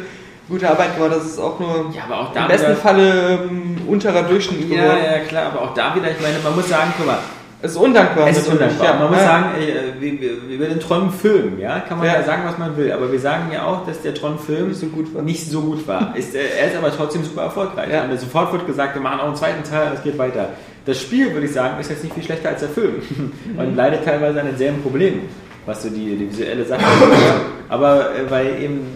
gute 0.49 0.71
Arbeit 0.71 0.97
gemacht. 0.97 1.13
Das 1.15 1.27
ist 1.27 1.39
auch 1.39 1.61
nur 1.61 1.93
Ja, 1.95 2.05
auch 2.17 2.35
im 2.35 2.49
besten 2.49 2.69
wieder, 2.69 2.77
Falle 2.77 3.41
ähm, 3.51 3.77
unterer 3.87 4.23
Durchschnitt 4.23 4.71
ja, 4.71 4.77
geworden. 4.83 4.99
ja, 5.05 5.19
klar, 5.19 5.53
aber 5.53 5.61
auch 5.63 5.75
da 5.75 5.95
wieder, 5.95 6.11
ich 6.11 6.23
meine, 6.23 6.37
man 6.43 6.57
muss 6.57 6.71
sagen, 6.71 6.95
guck 6.97 7.05
mal, 7.07 7.19
Es 7.63 7.73
ist 7.73 7.77
undankbar. 7.77 8.29
es 8.29 8.39
ist 8.39 8.49
undankbar. 8.49 8.87
Ja, 8.87 8.99
man 8.99 9.11
muss 9.11 9.19
ja. 9.19 9.27
sagen, 9.27 9.45
äh, 9.61 10.55
über 10.55 10.67
den 10.67 10.81
Tron-Film, 10.81 11.59
ja, 11.59 11.81
kann 11.81 11.99
man 11.99 12.07
ja. 12.07 12.15
Ja. 12.15 12.23
sagen, 12.25 12.43
was 12.47 12.57
man 12.57 12.77
will, 12.77 12.91
aber 12.91 13.13
wir 13.13 13.21
sagen 13.21 13.51
ja 13.53 13.67
auch, 13.67 13.87
dass 13.87 14.01
der 14.01 14.15
Tron-Film 14.15 14.69
Nicht 14.69 14.81
so 14.81 14.87
gut 14.87 15.15
war. 15.15 15.23
nicht 15.23 15.51
so 15.51 15.61
gut 15.61 15.87
war. 15.87 16.17
Ist, 16.17 16.35
äh, 16.35 16.41
er 16.59 16.69
ist 16.69 16.77
aber 16.77 16.91
trotzdem 16.91 17.23
super 17.23 17.43
erfolgreich. 17.43 17.91
Ja. 17.91 18.05
Und 18.05 18.19
sofort 18.19 18.53
wird 18.53 18.67
gesagt, 18.67 18.95
wir 18.95 19.03
machen 19.03 19.21
auch 19.21 19.27
einen 19.27 19.37
zweiten 19.37 19.63
Teil 19.63 19.89
und 19.89 19.95
es 19.95 20.03
geht 20.03 20.17
weiter. 20.17 20.51
Das 20.87 21.01
Spiel, 21.01 21.33
würde 21.35 21.47
ich 21.47 21.53
sagen, 21.53 21.79
ist 21.79 21.91
jetzt 21.91 22.03
nicht 22.03 22.15
viel 22.15 22.25
schlechter 22.25 22.49
als 22.49 22.61
der 22.61 22.71
Film 22.71 23.03
und 23.57 23.77
leidet 23.77 24.05
teilweise 24.05 24.41
an 24.41 24.47
denselben 24.47 24.83
Problemen, 24.83 25.29
was 25.67 25.83
so 25.83 25.91
die, 25.91 26.17
die 26.17 26.31
visuelle 26.31 26.65
Sache 26.65 26.81
ist. 27.13 27.23
Aber 27.69 28.15
äh, 28.15 28.31
weil 28.31 28.63
eben 28.63 28.87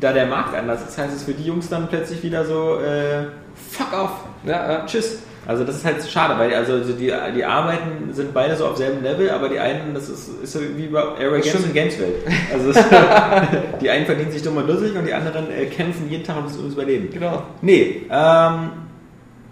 da 0.00 0.12
der 0.12 0.26
Markt 0.26 0.54
anders 0.54 0.82
ist, 0.88 0.96
heißt 0.96 1.14
es 1.14 1.24
für 1.24 1.32
die 1.32 1.44
Jungs 1.44 1.68
dann 1.68 1.88
plötzlich 1.88 2.22
wieder 2.22 2.44
so, 2.46 2.78
äh, 2.80 3.26
fuck 3.70 3.92
off, 3.92 4.10
ja. 4.44 4.84
tschüss. 4.86 5.18
Also 5.46 5.64
das 5.64 5.76
ist 5.76 5.84
halt 5.84 5.96
schade, 6.08 6.38
weil 6.38 6.54
also 6.54 6.78
die, 6.80 7.12
die 7.34 7.44
Arbeiten 7.44 8.12
sind 8.12 8.32
beide 8.32 8.56
so 8.56 8.66
auf 8.66 8.76
selben 8.76 9.02
Level, 9.02 9.30
aber 9.30 9.48
die 9.48 9.58
einen, 9.58 9.92
das 9.92 10.08
ist, 10.08 10.30
ist 10.42 10.52
so 10.52 10.60
wie 10.76 10.86
bei 10.86 11.02
stimmt. 11.42 11.64
und 11.64 11.74
Gameswelt. 11.74 12.14
Also 12.52 12.70
es, 12.78 12.78
die 13.80 13.90
einen 13.90 14.06
verdienen 14.06 14.30
sich 14.30 14.42
dumm 14.42 14.56
und 14.56 14.66
dusselig 14.66 14.96
und 14.96 15.06
die 15.06 15.12
anderen 15.12 15.50
äh, 15.50 15.66
kämpfen 15.66 16.08
jeden 16.08 16.24
Tag 16.24 16.36
ums, 16.36 16.56
ums 16.56 16.72
Überleben. 16.74 17.10
Genau. 17.12 17.42
Nee, 17.60 18.06
ähm, 18.10 18.70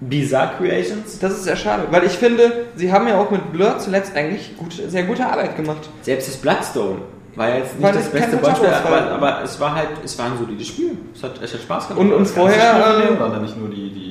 Bizarre 0.01 0.53
Creations, 0.59 1.19
Das 1.21 1.33
ist 1.33 1.45
sehr 1.45 1.57
schade, 1.57 1.85
weil 1.91 2.05
ich 2.05 2.13
finde, 2.13 2.65
sie 2.75 2.93
haben 2.93 3.07
ja 3.07 3.19
auch 3.19 3.31
mit 3.31 3.53
Blur 3.53 3.79
zuletzt 3.79 4.17
eigentlich 4.17 4.57
gut, 4.57 4.73
sehr 4.73 5.05
gute 5.05 5.25
Arbeit 5.25 5.57
gemacht. 5.57 5.89
selbst 6.01 6.27
das 6.29 6.37
Bloodstone 6.39 6.97
war 7.37 7.49
ja 7.49 7.57
jetzt 7.59 7.75
nicht 7.75 7.83
War 7.85 7.93
das 7.93 8.03
nicht- 8.05 8.13
beste 8.13 8.37
Beispiel, 8.39 8.69
aber, 8.69 9.11
aber 9.13 9.43
es 9.45 9.59
war 9.61 9.75
halt, 9.75 9.89
es 10.05 10.19
war 10.19 10.27
ein 10.27 10.39
solides 10.39 10.67
Spiel. 10.67 10.99
Es 11.15 11.23
hat, 11.23 11.41
es 11.43 11.55
hat 11.55 11.61
Spaß 11.61 11.89
gemacht. 11.89 12.01
Und, 12.05 12.13
und 12.13 12.27
vorher. 12.27 13.07
Äh, 13.15 13.21
waren 13.21 13.33
da 13.33 13.39
nicht 13.39 13.57
nur 13.57 13.69
die, 13.69 13.91
die 13.91 14.02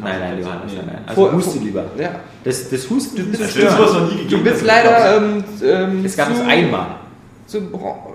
Nein, 0.00 0.14
nein, 0.20 0.38
Johannes, 0.40 0.72
nein, 0.74 0.84
nein. 0.86 0.98
Also 1.06 1.20
Vor- 1.22 1.32
huste 1.32 1.50
vor- 1.58 1.62
lieber. 1.62 1.84
ja. 1.98 2.10
Das, 2.44 2.70
das 2.70 2.88
Husten 2.90 3.16
du 3.16 3.24
bist- 3.24 3.38
bist 3.42 3.56
Das 3.56 3.64
ist 3.64 3.76
sowas 3.76 3.92
noch 3.94 4.10
nie 4.10 4.22
gegeben. 4.22 4.30
Du 4.44 4.50
bist 4.50 4.60
hat. 4.60 4.66
leider. 4.66 5.16
Ähm, 5.16 5.44
ähm, 5.62 6.04
Es 6.04 6.16
gab 6.16 6.30
es 6.30 6.40
einmal. 6.40 6.86
Zu, 7.46 7.62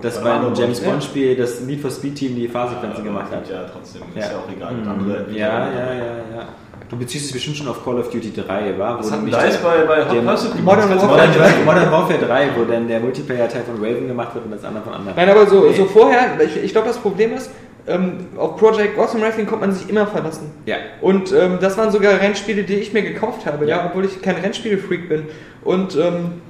Das 0.00 0.18
Bei 0.22 0.24
war 0.30 0.46
ein 0.46 0.54
James 0.54 0.80
ja. 0.80 0.88
Bond 0.90 1.02
Spiel, 1.02 1.34
das 1.36 1.60
Need 1.62 1.80
for 1.80 1.90
Speed 1.90 2.14
Team 2.14 2.36
die 2.36 2.46
Fahrsequenzen 2.46 3.04
Ja, 3.04 3.10
gemacht 3.10 3.32
hat. 3.32 3.48
Ja, 3.50 3.64
trotzdem. 3.72 4.02
Ist 4.14 4.24
Ja. 4.26 4.30
ja, 4.32 4.38
auch 4.38 4.56
egal. 4.56 4.72
Mhm. 4.74 4.88
Andere 4.88 5.26
Ja, 5.32 5.36
ja, 5.36 5.70
ja, 5.72 5.94
ja. 6.36 6.48
Du 6.88 6.96
beziehst 6.98 7.26
es 7.26 7.32
bestimmt 7.32 7.56
schon 7.56 7.66
auf 7.66 7.82
Call 7.84 7.98
of 7.98 8.10
Duty 8.10 8.32
3, 8.32 8.78
war? 8.78 8.98
Was 8.98 9.06
Wo 9.08 9.10
hat 9.12 9.18
denn 9.20 9.24
nicht 9.26 9.42
DICE 9.42 9.56
bei, 9.56 9.84
bei 9.86 10.08
Hot 10.08 10.24
Pursuit? 10.24 10.62
Modern 10.62 10.90
Warfare. 10.90 11.06
mal- 11.06 11.26
Modern, 11.26 11.64
Modern 11.64 11.90
Warfare 11.90 12.18
3, 12.20 12.48
wo 12.56 12.64
dann 12.70 12.86
der 12.86 13.00
Multiplayer-Teil 13.00 13.62
von 13.64 13.76
Raven 13.84 14.06
gemacht 14.06 14.34
wird 14.34 14.44
und 14.44 14.50
das 14.52 14.64
andere 14.64 14.84
von 14.84 14.92
anderen. 14.94 15.16
Nein, 15.16 15.28
aber 15.30 15.46
so, 15.48 15.64
Nee. 15.64 15.74
so 15.74 15.86
vorher, 15.86 16.38
ich, 16.44 16.62
ich 16.62 16.72
glaube, 16.72 16.86
das 16.86 16.98
Problem 16.98 17.32
ist, 17.34 17.50
ähm, 17.86 18.26
auf 18.36 18.56
Project 18.56 18.96
Gotham 18.96 19.22
Racing 19.22 19.46
konnte 19.46 19.66
man 19.66 19.74
sich 19.74 19.88
immer 19.88 20.06
verlassen. 20.06 20.50
Ja. 20.66 20.76
Und 21.00 21.32
ähm, 21.32 21.58
das 21.60 21.76
waren 21.76 21.90
sogar 21.90 22.18
Rennspiele, 22.20 22.62
die 22.62 22.74
ich 22.76 22.92
mir 22.92 23.02
gekauft 23.02 23.44
habe, 23.46 23.66
ja, 23.66 23.76
Ja. 23.78 23.86
obwohl 23.86 24.04
ich 24.06 24.22
kein 24.22 24.36
Rennspielfreak 24.36 25.08
bin. 25.08 25.24
Und 25.62 25.94
ähm, 25.96 26.40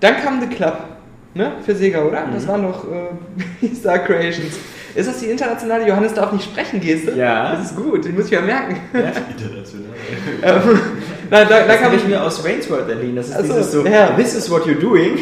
Dann 0.00 0.16
kam 0.22 0.40
The 0.40 0.46
Club, 0.46 0.78
ne? 1.34 1.52
Für 1.64 1.74
Sega, 1.74 2.02
oder? 2.02 2.26
Das 2.32 2.48
waren 2.48 2.62
doch 2.62 2.84
äh, 2.90 3.74
Star 3.74 3.98
Creations. 3.98 4.58
Ist 4.94 5.08
das 5.08 5.20
die 5.20 5.26
internationale 5.26 5.86
Johannes 5.86 6.14
darf 6.14 6.32
nicht 6.32 6.44
sprechen 6.46 6.80
Geste? 6.80 7.12
Ja. 7.12 7.52
Das 7.54 7.66
ist 7.70 7.76
gut, 7.76 8.04
den 8.04 8.14
muss 8.16 8.24
ich 8.24 8.32
ja 8.32 8.40
merken. 8.40 8.76
International. 8.92 9.90
Ähm, 10.42 10.80
Nein, 11.30 11.46
da, 11.48 11.60
da 11.64 11.80
habe 11.80 11.94
ich 11.94 12.04
mir 12.06 12.20
aus 12.20 12.42
Wayne's 12.42 12.68
World 12.68 12.88
erliehen. 12.88 13.14
Das 13.14 13.28
ist 13.28 13.36
Ach 13.36 13.44
so, 13.44 13.52
dieses 13.52 13.70
so, 13.72 13.86
ja. 13.86 14.08
this 14.16 14.34
is 14.34 14.50
what 14.50 14.64
you're 14.66 14.80
doing 14.80 15.18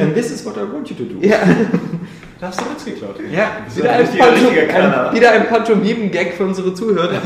and 0.00 0.14
this 0.14 0.30
is 0.30 0.44
what 0.46 0.56
I 0.56 0.60
want 0.60 0.88
you 0.88 0.94
to 0.94 1.02
do. 1.02 1.16
Ja, 1.26 1.38
Da 2.40 2.46
hast 2.48 2.60
du 2.60 2.64
Witz 2.66 2.84
geklaut. 2.84 3.16
Ja. 3.32 3.50
wieder 3.74 3.90
ein, 3.90 4.06
Pantom, 4.16 5.12
wieder 5.14 5.30
ein 5.32 5.48
Pantomimen-Gag 5.48 6.34
für 6.34 6.44
unsere 6.44 6.72
Zuhörer. 6.72 7.12
Ja. 7.14 7.20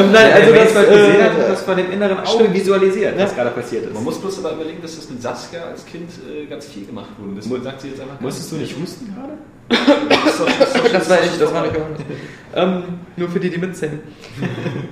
Ähm, 0.00 0.10
nein, 0.12 0.32
also 0.32 0.52
Wer 0.52 0.64
das, 0.64 0.74
World 0.74 0.88
gesehen 0.88 1.22
hat, 1.22 1.38
äh, 1.38 1.42
hat 1.42 1.48
das 1.52 1.62
vor 1.62 1.74
dem 1.76 1.92
inneren 1.92 2.18
Auge 2.18 2.28
stimmt. 2.28 2.54
visualisiert, 2.54 3.14
was 3.16 3.30
Ja. 3.30 3.36
gerade 3.44 3.50
passiert 3.54 3.84
ist. 3.84 3.94
Man 3.94 4.02
muss 4.02 4.18
bloß 4.20 4.44
aber 4.44 4.54
überlegen, 4.54 4.82
dass 4.82 4.96
das 4.96 5.08
mit 5.08 5.22
Saskia 5.22 5.60
als 5.70 5.86
Kind 5.86 6.10
äh, 6.28 6.46
ganz 6.46 6.66
viel 6.66 6.84
gemacht 6.84 7.10
wurde. 7.18 7.34
Deswegen 7.36 7.62
sagt 7.62 7.80
sie 7.82 7.88
jetzt 7.90 8.00
einfach. 8.00 8.20
Musstest 8.20 8.50
du 8.50 8.56
nicht 8.56 8.76
husten 8.76 9.14
gerade? 9.14 9.34
Das, 10.24 10.38
doch- 10.38 10.46
das, 10.58 10.72
doch- 10.72 10.92
Das 10.92 11.10
war 11.10 11.18
ich, 11.24 11.38
das 11.38 11.54
war 11.54 11.62
nicht 11.62 11.76
Johannes. 11.76 12.00
Ähm, 12.56 12.82
nur 13.16 13.28
für 13.28 13.38
die, 13.38 13.50
die 13.50 13.58
mitzählen. 13.58 14.00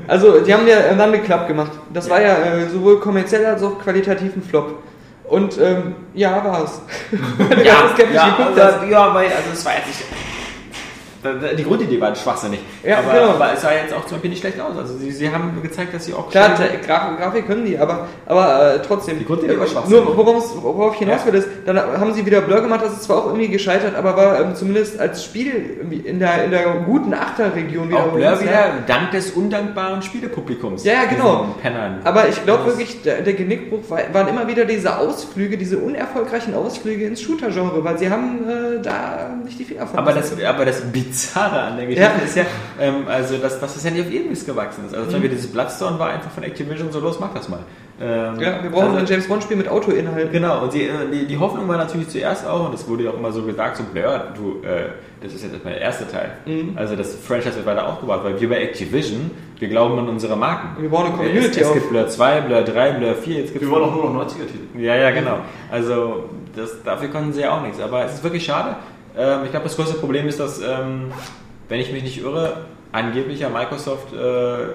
Also, 0.06 0.38
die 0.40 0.54
haben 0.54 0.66
ja 0.68 0.76
äh, 0.78 0.96
dann 0.96 1.12
eine 1.12 1.18
Club 1.20 1.48
gemacht. 1.48 1.72
Das 1.92 2.08
war 2.08 2.20
ja 2.22 2.36
äh, 2.38 2.68
sowohl 2.72 3.00
kommerziell 3.00 3.44
als 3.46 3.62
auch 3.62 3.80
qualitativ 3.82 4.36
ein 4.36 4.42
Flop. 4.42 4.78
Und 5.32 5.56
ähm, 5.56 5.94
ja, 6.12 6.44
war 6.44 6.62
es. 6.62 6.82
ja, 7.64 7.94
ja, 8.12 8.36
also, 8.54 8.84
ja, 8.84 9.14
weil, 9.14 9.28
also 9.28 9.48
es 9.50 9.64
war 9.64 9.76
jetzt 9.76 9.86
nicht. 9.86 10.04
Die 11.56 11.62
Grundidee 11.64 12.00
war 12.00 12.14
schwachsinnig. 12.14 12.60
Ja, 12.82 12.98
aber, 12.98 13.12
genau. 13.12 13.30
aber 13.34 13.52
es 13.52 13.62
sah 13.62 13.72
jetzt 13.72 13.92
auch 13.94 14.02
zum 14.06 14.12
Beispiel 14.16 14.30
nicht 14.30 14.40
schlecht 14.40 14.60
aus. 14.60 14.76
Also 14.76 14.96
sie, 14.98 15.10
sie 15.12 15.30
haben 15.30 15.56
gezeigt, 15.62 15.94
dass 15.94 16.04
sie 16.04 16.14
auch 16.14 16.28
Klar, 16.30 16.56
schon- 16.56 16.66
Te- 16.66 16.78
Graf, 16.84 17.16
Grafik 17.18 17.46
können 17.46 17.64
die, 17.64 17.78
aber, 17.78 18.08
aber 18.26 18.74
äh, 18.74 18.78
trotzdem. 18.86 19.18
Die 19.18 19.24
Grundidee 19.24 19.58
war 19.58 19.66
schwachsinnig. 19.66 20.04
Nur 20.04 20.16
worauf, 20.16 20.92
ich 20.94 20.98
hinaus 20.98 21.20
Ja. 21.24 21.32
will, 21.32 21.38
ist, 21.38 21.48
dann 21.64 21.76
haben 21.78 22.12
sie 22.14 22.26
wieder 22.26 22.40
Blur 22.40 22.60
gemacht, 22.60 22.80
das 22.84 22.92
ist 22.94 23.04
zwar 23.04 23.18
auch 23.18 23.26
irgendwie 23.26 23.48
gescheitert, 23.48 23.94
aber 23.94 24.16
war 24.16 24.40
ähm, 24.40 24.54
zumindest 24.56 24.98
als 24.98 25.24
Spiel 25.24 25.80
in 26.04 26.18
der, 26.18 26.44
in 26.44 26.50
der 26.50 26.64
guten 26.86 27.14
Achterregion 27.14 27.88
wieder. 27.88 28.00
auch 28.00 28.08
Blur 28.08 28.20
Ja. 28.24 28.40
wieder 28.40 28.74
dank 28.86 29.12
des 29.12 29.30
undankbaren 29.30 30.02
Spielepublikums. 30.02 30.84
Ja, 30.84 30.94
ja, 30.94 31.04
genau. 31.08 31.54
Pennern. 31.62 32.00
Aber 32.04 32.28
ich 32.28 32.42
glaube 32.44 32.66
wirklich, 32.66 33.02
der, 33.02 33.20
der 33.22 33.34
Genickbruch 33.34 33.88
war, 33.88 34.00
waren 34.12 34.28
immer 34.28 34.48
wieder 34.48 34.64
diese 34.64 34.96
Ausflüge, 34.98 35.56
diese 35.56 35.78
unerfolgreichen 35.78 36.54
Ausflüge 36.54 37.04
ins 37.06 37.20
Shooter-Genre, 37.22 37.84
weil 37.84 37.98
sie 37.98 38.10
haben 38.10 38.40
äh, 38.48 38.82
da 38.82 39.30
nicht 39.44 39.58
die 39.58 39.64
Finger 39.64 39.86
von. 39.86 39.98
Aber 39.98 40.12
das, 40.12 40.32
aber 40.42 40.64
das 40.64 40.82
Bizarre 41.12 41.60
an 41.60 41.76
der 41.76 41.86
Geschichte 41.86 42.10
Ja. 42.18 42.24
ist 42.24 42.36
ja, 42.36 42.44
ähm, 42.80 43.06
also 43.06 43.36
dass, 43.36 43.60
dass 43.60 43.74
das 43.74 43.84
ja 43.84 43.90
nicht 43.90 44.06
auf 44.06 44.12
Ewig 44.12 44.46
gewachsen 44.46 44.86
ist. 44.86 44.94
Also 44.94 45.04
zum 45.04 45.14
Beispiel 45.14 45.30
dieses 45.30 45.52
Bloodstone 45.52 45.98
war 45.98 46.08
einfach 46.08 46.30
von 46.30 46.42
Activision 46.42 46.90
so, 46.90 47.00
los, 47.00 47.20
mach 47.20 47.34
das 47.34 47.48
mal. 47.48 47.60
Ähm, 48.00 48.40
ja, 48.40 48.62
wir 48.62 48.70
brauchen 48.70 48.86
also, 48.86 48.98
ein 48.98 49.06
James 49.06 49.28
Bond-Spiel 49.28 49.56
mit 49.56 49.68
Autoinhalten. 49.68 50.32
Genau, 50.32 50.62
und 50.62 50.72
die, 50.72 50.88
die, 51.12 51.26
die 51.26 51.38
Hoffnung 51.38 51.68
war 51.68 51.76
natürlich 51.76 52.08
zuerst 52.08 52.46
auch, 52.46 52.64
und 52.64 52.74
das 52.74 52.88
wurde 52.88 53.04
ja 53.04 53.10
auch 53.10 53.18
immer 53.18 53.30
so 53.30 53.42
gesagt, 53.42 53.76
so 53.76 53.84
Blur, 53.84 54.32
du, 54.34 54.66
äh, 54.66 54.88
das 55.22 55.34
ist 55.34 55.42
jetzt 55.42 55.52
erstmal 55.52 55.74
der 55.74 55.82
erste 55.82 56.08
Teil. 56.08 56.32
Mhm. 56.46 56.72
Also 56.76 56.96
das 56.96 57.14
Franchise 57.14 57.54
wird 57.56 57.66
weiter 57.66 57.86
aufgebaut, 57.86 58.20
weil 58.24 58.40
wir 58.40 58.48
bei 58.48 58.62
Activision, 58.62 59.30
wir 59.58 59.68
glauben 59.68 59.98
an 59.98 60.08
unsere 60.08 60.34
Marken. 60.34 60.82
Wir 60.82 60.88
bauen 60.88 61.06
eine 61.06 61.14
Community 61.14 61.60
es, 61.60 61.66
es 61.68 61.74
gibt 61.74 61.90
Blur 61.90 62.08
2, 62.08 62.40
Blur 62.40 62.62
3, 62.62 62.92
Blur 62.92 63.14
4, 63.14 63.36
jetzt 63.36 63.52
gibt 63.52 63.64
Wir 63.64 63.70
wollen 63.70 63.84
auch 63.84 63.94
nur 63.94 64.10
noch 64.10 64.26
90er-Titel. 64.26 64.80
Ja, 64.82 64.96
ja, 64.96 65.10
genau. 65.10 65.38
Also 65.70 66.24
das, 66.56 66.82
dafür 66.82 67.08
können 67.08 67.32
sie 67.32 67.42
ja 67.42 67.56
auch 67.56 67.62
nichts. 67.62 67.80
Aber 67.80 68.04
es 68.04 68.14
ist 68.14 68.24
wirklich 68.24 68.44
schade. 68.44 68.76
Ähm, 69.16 69.44
ich 69.44 69.50
glaube, 69.50 69.64
das 69.64 69.76
größte 69.76 69.96
Problem 69.98 70.26
ist, 70.28 70.40
dass, 70.40 70.60
ähm, 70.60 71.12
wenn 71.68 71.80
ich 71.80 71.92
mich 71.92 72.02
nicht 72.02 72.22
irre, 72.22 72.64
angeblich 72.92 73.40
ja 73.40 73.48
Microsoft 73.48 74.12
äh, 74.12 74.74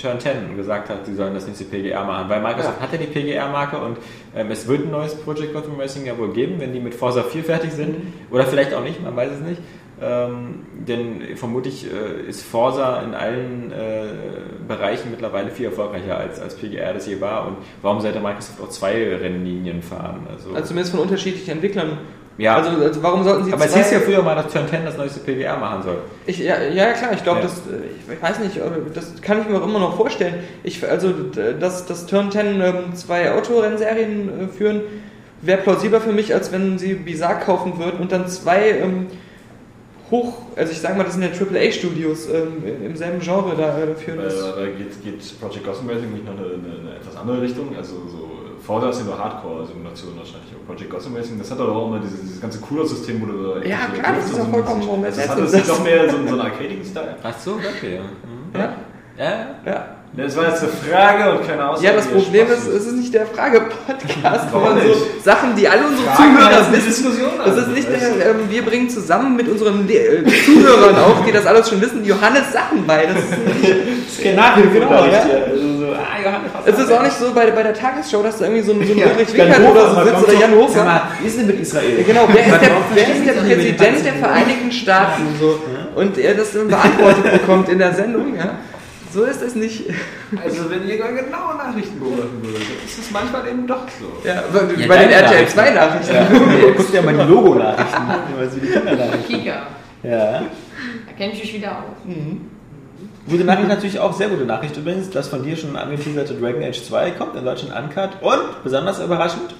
Turn 0.00 0.18
10 0.18 0.56
gesagt 0.56 0.88
hat, 0.88 1.04
sie 1.04 1.14
sollen 1.14 1.34
das 1.34 1.46
nächste 1.46 1.64
PGR 1.64 2.04
machen. 2.04 2.28
Weil 2.28 2.40
Microsoft 2.40 2.80
hat 2.80 2.92
ja 2.92 2.98
die 2.98 3.06
PGR-Marke 3.06 3.78
und 3.78 3.98
ähm, 4.34 4.50
es 4.50 4.66
wird 4.66 4.86
ein 4.86 4.90
neues 4.90 5.14
Project 5.14 5.52
Gotham 5.52 5.78
Racing 5.78 6.06
ja 6.06 6.16
wohl 6.16 6.32
geben, 6.32 6.56
wenn 6.58 6.72
die 6.72 6.80
mit 6.80 6.94
Forza 6.94 7.22
4 7.22 7.44
fertig 7.44 7.72
sind. 7.72 7.96
Oder 8.30 8.44
vielleicht 8.44 8.72
auch 8.74 8.82
nicht, 8.82 9.02
man 9.02 9.14
weiß 9.14 9.32
es 9.32 9.40
nicht. 9.40 9.60
Ähm, 10.02 10.64
denn 10.88 11.36
vermutlich 11.36 11.86
äh, 11.86 12.26
ist 12.26 12.42
Forza 12.42 13.02
in 13.02 13.14
allen 13.14 13.70
äh, 13.70 14.06
Bereichen 14.66 15.10
mittlerweile 15.10 15.50
viel 15.50 15.66
erfolgreicher 15.66 16.16
als, 16.16 16.40
als 16.40 16.54
PGR 16.54 16.94
das 16.94 17.06
je 17.06 17.20
war. 17.20 17.46
Und 17.46 17.58
warum 17.82 18.00
sollte 18.00 18.20
Microsoft 18.20 18.62
auch 18.62 18.70
zwei 18.70 19.14
Rennlinien 19.16 19.82
fahren? 19.82 20.26
Also, 20.30 20.54
Also 20.54 20.68
zumindest 20.68 20.92
von 20.92 21.00
unterschiedlichen 21.00 21.50
Entwicklern. 21.50 21.98
Ja, 22.40 22.56
Also, 22.56 22.70
also 22.82 23.02
warum 23.02 23.22
sollten 23.22 23.44
sie 23.44 23.52
aber 23.52 23.64
es 23.64 23.76
hieß 23.76 23.90
ja 23.92 24.00
früher 24.00 24.22
mal, 24.22 24.34
dass 24.34 24.52
Turn 24.52 24.66
10 24.68 24.84
das 24.84 24.96
neueste 24.96 25.20
PGR 25.20 25.56
machen 25.58 25.82
soll. 25.82 25.98
Ich, 26.26 26.38
ja, 26.38 26.60
ja, 26.62 26.92
klar, 26.92 27.12
ich 27.12 27.22
glaube, 27.22 27.40
Ja. 27.40 27.44
das, 27.46 27.58
äh, 27.58 28.14
ich 28.14 28.22
weiß 28.22 28.38
nicht, 28.40 28.58
das 28.94 29.20
kann 29.20 29.40
ich 29.40 29.48
mir 29.48 29.58
auch 29.58 29.64
immer 29.64 29.78
noch 29.78 29.96
vorstellen. 29.96 30.34
Ich, 30.62 30.86
also, 30.88 31.12
dass 31.12 31.86
das 31.86 32.06
Turn 32.06 32.30
10 32.30 32.60
ähm, 32.60 32.94
zwei 32.94 33.32
Autorennserien 33.32 34.28
äh, 34.28 34.48
führen, 34.48 34.80
wäre 35.42 35.62
plausibler 35.62 36.00
für 36.00 36.12
mich, 36.12 36.34
als 36.34 36.52
wenn 36.52 36.78
sie 36.78 36.94
Bizarre 36.94 37.40
kaufen 37.40 37.78
würden 37.78 38.00
und 38.00 38.12
dann 38.12 38.26
zwei 38.28 38.70
ähm, 38.70 39.06
hoch, 40.10 40.34
also 40.56 40.72
ich 40.72 40.80
sag 40.80 40.96
mal, 40.96 41.04
das 41.04 41.14
sind 41.14 41.22
ja 41.22 41.28
AAA-Studios 41.30 42.28
ähm, 42.28 42.62
im 42.84 42.96
selben 42.96 43.20
Genre 43.20 43.54
da 43.56 43.78
äh, 43.78 43.94
führen. 43.94 44.18
Das, 44.18 44.38
da 44.38 44.66
geht, 44.66 45.02
geht 45.02 45.40
Project 45.40 45.64
Gotham 45.64 45.88
Racing 45.88 46.12
nicht 46.12 46.24
noch 46.26 46.32
eine, 46.32 46.46
eine 46.46 46.96
etwas 46.96 47.16
andere 47.16 47.40
Richtung. 47.42 47.74
Also 47.76 47.94
so 48.08 48.39
Forza 48.70 48.90
ist 48.90 48.98
ja 49.00 49.04
nur 49.06 49.18
Hardcore-Simulation 49.18 50.16
wahrscheinlich. 50.16 50.52
Aber 50.54 50.64
Project 50.64 50.90
Gotham 50.90 51.16
Racing, 51.16 51.38
das 51.40 51.50
hat 51.50 51.58
doch 51.58 51.74
auch 51.74 51.88
immer 51.88 51.98
dieses, 51.98 52.20
dieses 52.20 52.40
ganze 52.40 52.60
Cooler-System, 52.60 53.20
wo 53.20 53.26
du 53.26 53.54
da 53.54 53.66
Ja, 53.66 53.78
so 53.92 54.00
klar, 54.00 54.14
das 54.14 54.26
ist 54.26 54.38
doch 54.38 54.48
vollkommen, 54.48 54.82
warum 54.86 55.04
also 55.04 55.20
Das 55.20 55.28
hat 55.28 55.40
das 55.40 55.66
doch 55.66 55.82
mehr 55.82 56.08
so, 56.08 56.16
so 56.18 56.22
einen 56.22 56.40
arcadigen-Style. 56.40 57.16
Ach 57.20 57.36
so, 57.36 57.54
okay. 57.54 57.96
Ja. 57.96 58.02
Mhm. 58.02 58.54
ja, 58.54 58.76
Ja, 59.18 59.72
ja. 59.72 59.96
Das 60.12 60.36
war 60.36 60.48
jetzt 60.48 60.60
eine 60.64 60.72
Frage 60.72 61.30
und 61.38 61.46
keine 61.46 61.68
Aussage. 61.68 61.86
ja, 61.86 61.92
das 61.92 62.06
Problem 62.08 62.48
ist, 62.50 62.66
es 62.66 62.86
ist 62.86 62.96
nicht 62.96 63.14
der 63.14 63.26
Frage-Podcast, 63.26 64.50
sondern 64.50 64.80
so? 64.82 65.06
Sachen, 65.22 65.54
die 65.54 65.68
alle 65.68 65.82
unsere 65.86 66.08
Fragen 66.10 66.36
Zuhörer 66.36 66.72
wissen. 66.72 66.84
Diskussion 66.86 67.30
Das 67.44 67.56
ist 67.56 67.68
nicht 67.68 67.88
der, 67.88 68.30
ähm, 68.30 68.36
wir 68.48 68.62
bringen 68.62 68.90
zusammen 68.90 69.36
mit 69.36 69.48
unseren 69.48 69.86
Le 69.86 69.94
äh, 69.94 70.24
Zuhörern 70.44 70.96
auch, 70.96 71.24
die 71.24 71.30
das 71.30 71.46
alles 71.46 71.68
schon 71.68 71.80
wissen, 71.80 72.04
Johannes 72.04 72.52
Sachen 72.52 72.84
bei. 72.88 73.06
Das 73.06 73.18
ist 73.22 73.30
nicht, 73.62 74.22
Genau, 74.72 75.04
ja. 75.06 75.20
Also 75.20 75.78
so, 75.78 75.86
ah, 75.92 76.18
Johannes, 76.24 76.50
es 76.66 76.78
ist 76.80 76.92
auch 76.92 77.02
nicht 77.04 77.16
so 77.16 77.32
bei, 77.32 77.48
bei 77.52 77.62
der 77.62 77.74
Tagesshow, 77.74 78.20
dass 78.24 78.38
da 78.38 78.46
irgendwie 78.46 78.62
so 78.62 78.72
ein, 78.72 78.84
so 78.84 78.92
ein 78.92 78.98
Ja, 78.98 79.06
Wickert 79.16 79.58
Hofer 79.60 79.70
oder 79.70 79.94
so 79.94 80.10
sitzt 80.10 80.24
oder 80.24 80.40
Jan 80.40 80.54
Hofer. 80.56 80.84
mal, 80.84 81.02
wie 81.20 81.26
ist 81.28 81.38
denn 81.38 81.46
mit 81.46 81.60
Israel? 81.60 81.98
Ja, 81.98 82.02
Genau, 82.04 82.28
wer 82.32 82.46
ist 82.46 82.60
der, 82.60 82.70
wer 82.94 83.08
ist 83.14 83.26
der 83.26 83.34
das 83.34 83.44
Präsident 83.44 84.04
der? 84.04 84.12
Vereinigten 84.14 84.72
Staaten? 84.72 85.22
So. 85.40 85.60
Und 85.94 86.18
er 86.18 86.34
das 86.34 86.52
dann 86.52 86.66
beantwortet 86.66 87.30
bekommt 87.32 87.68
in 87.68 87.78
der 87.78 87.94
Sendung. 87.94 88.36
Ja? 88.36 88.56
So 89.12 89.24
ist 89.24 89.42
es 89.42 89.54
nicht. 89.56 89.84
Also 90.44 90.70
wenn 90.70 90.86
ihr 90.88 90.96
genau 90.98 91.54
Nachrichten 91.58 91.98
beobachten 91.98 92.38
würdet, 92.42 92.62
ist 92.86 92.98
es 92.98 93.10
manchmal 93.10 93.48
eben 93.48 93.66
doch 93.66 93.82
so. 93.98 94.26
Ja, 94.28 94.42
bei, 94.52 94.80
Ja, 94.80 94.86
bei 94.86 94.98
den 94.98 95.10
RTL 95.10 95.22
Nachrichten. 95.22 95.52
2 95.54 95.70
Nachrichten. 95.70 96.14
Ja, 96.14 96.26
nee, 96.30 96.74
guck 96.76 96.92
dir 96.92 97.02
mal 97.02 97.14
die 97.14 97.22
Logo-Nachrichten. 97.32 98.02
Wie 98.54 98.60
die 98.60 98.72
Kindernachrichten. 98.72 99.26
Kika. 99.26 99.62
Ja. 100.04 100.42
Da 101.06 101.12
kenne 101.18 101.32
ich 101.32 101.40
mich 101.42 101.54
wieder 101.54 101.70
aus. 101.72 102.14
Gute 103.28 103.44
Nachricht 103.44 103.68
natürlich 103.68 103.98
auch, 103.98 104.12
sehr 104.12 104.28
gute 104.28 104.44
Nachricht 104.44 104.76
übrigens, 104.76 105.10
das 105.10 105.28
von 105.28 105.42
dir 105.42 105.56
schon 105.56 105.76
angeteaserte 105.76 106.34
Dragon 106.34 106.62
Age 106.62 106.82
2 106.82 107.10
kommt 107.12 107.36
in 107.36 107.44
Deutschland 107.44 107.74
uncut 107.76 108.10
und 108.22 108.62
besonders 108.64 108.98
überraschend, 109.00 109.54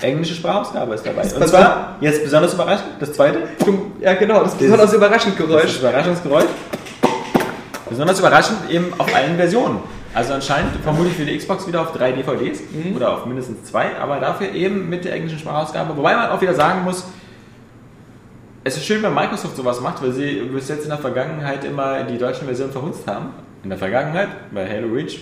englische 0.00 0.34
Sprachausgabe 0.34 0.94
ist 0.94 1.04
dabei. 1.06 1.22
Und 1.22 1.48
zwar, 1.48 1.96
jetzt 2.00 2.22
besonders 2.22 2.54
überraschend, 2.54 2.88
das 3.00 3.12
zweite, 3.12 3.40
Ja, 4.00 4.14
genau, 4.14 4.42
das 4.42 4.52
ist 4.52 4.58
besonders 4.60 4.92
überraschend 4.92 5.38
das 5.38 5.46
Geräusch. 5.46 5.64
ist 5.64 5.80
Überraschungsgeräusch. 5.80 6.44
Besonders 7.92 8.18
überraschend 8.20 8.58
eben 8.70 8.92
auf 8.98 9.14
allen 9.14 9.36
Versionen. 9.36 9.80
Also 10.14 10.32
anscheinend 10.34 10.76
vermutlich 10.82 11.14
für 11.14 11.24
die 11.24 11.36
Xbox 11.36 11.66
wieder 11.66 11.80
auf 11.82 11.92
drei 11.92 12.12
DVDs 12.12 12.60
oder 12.96 13.12
auf 13.12 13.26
mindestens 13.26 13.64
zwei, 13.70 13.86
aber 14.00 14.18
dafür 14.18 14.50
eben 14.52 14.88
mit 14.88 15.04
der 15.04 15.14
englischen 15.14 15.38
Sprachausgabe. 15.38 15.96
Wobei 15.96 16.14
man 16.14 16.30
auch 16.30 16.40
wieder 16.40 16.54
sagen 16.54 16.82
muss, 16.84 17.04
es 18.64 18.76
ist 18.76 18.84
schön, 18.86 19.02
wenn 19.02 19.12
Microsoft 19.14 19.56
sowas 19.56 19.80
macht, 19.80 20.02
weil 20.02 20.12
sie 20.12 20.40
bis 20.52 20.68
jetzt 20.68 20.84
in 20.84 20.88
der 20.90 20.98
Vergangenheit 20.98 21.64
immer 21.64 22.02
die 22.04 22.16
deutschen 22.18 22.46
Versionen 22.46 22.72
verhunzt 22.72 23.06
haben. 23.06 23.30
In 23.64 23.70
der 23.70 23.78
Vergangenheit, 23.78 24.28
bei 24.52 24.68
Halo 24.68 24.88
Reach 24.92 25.18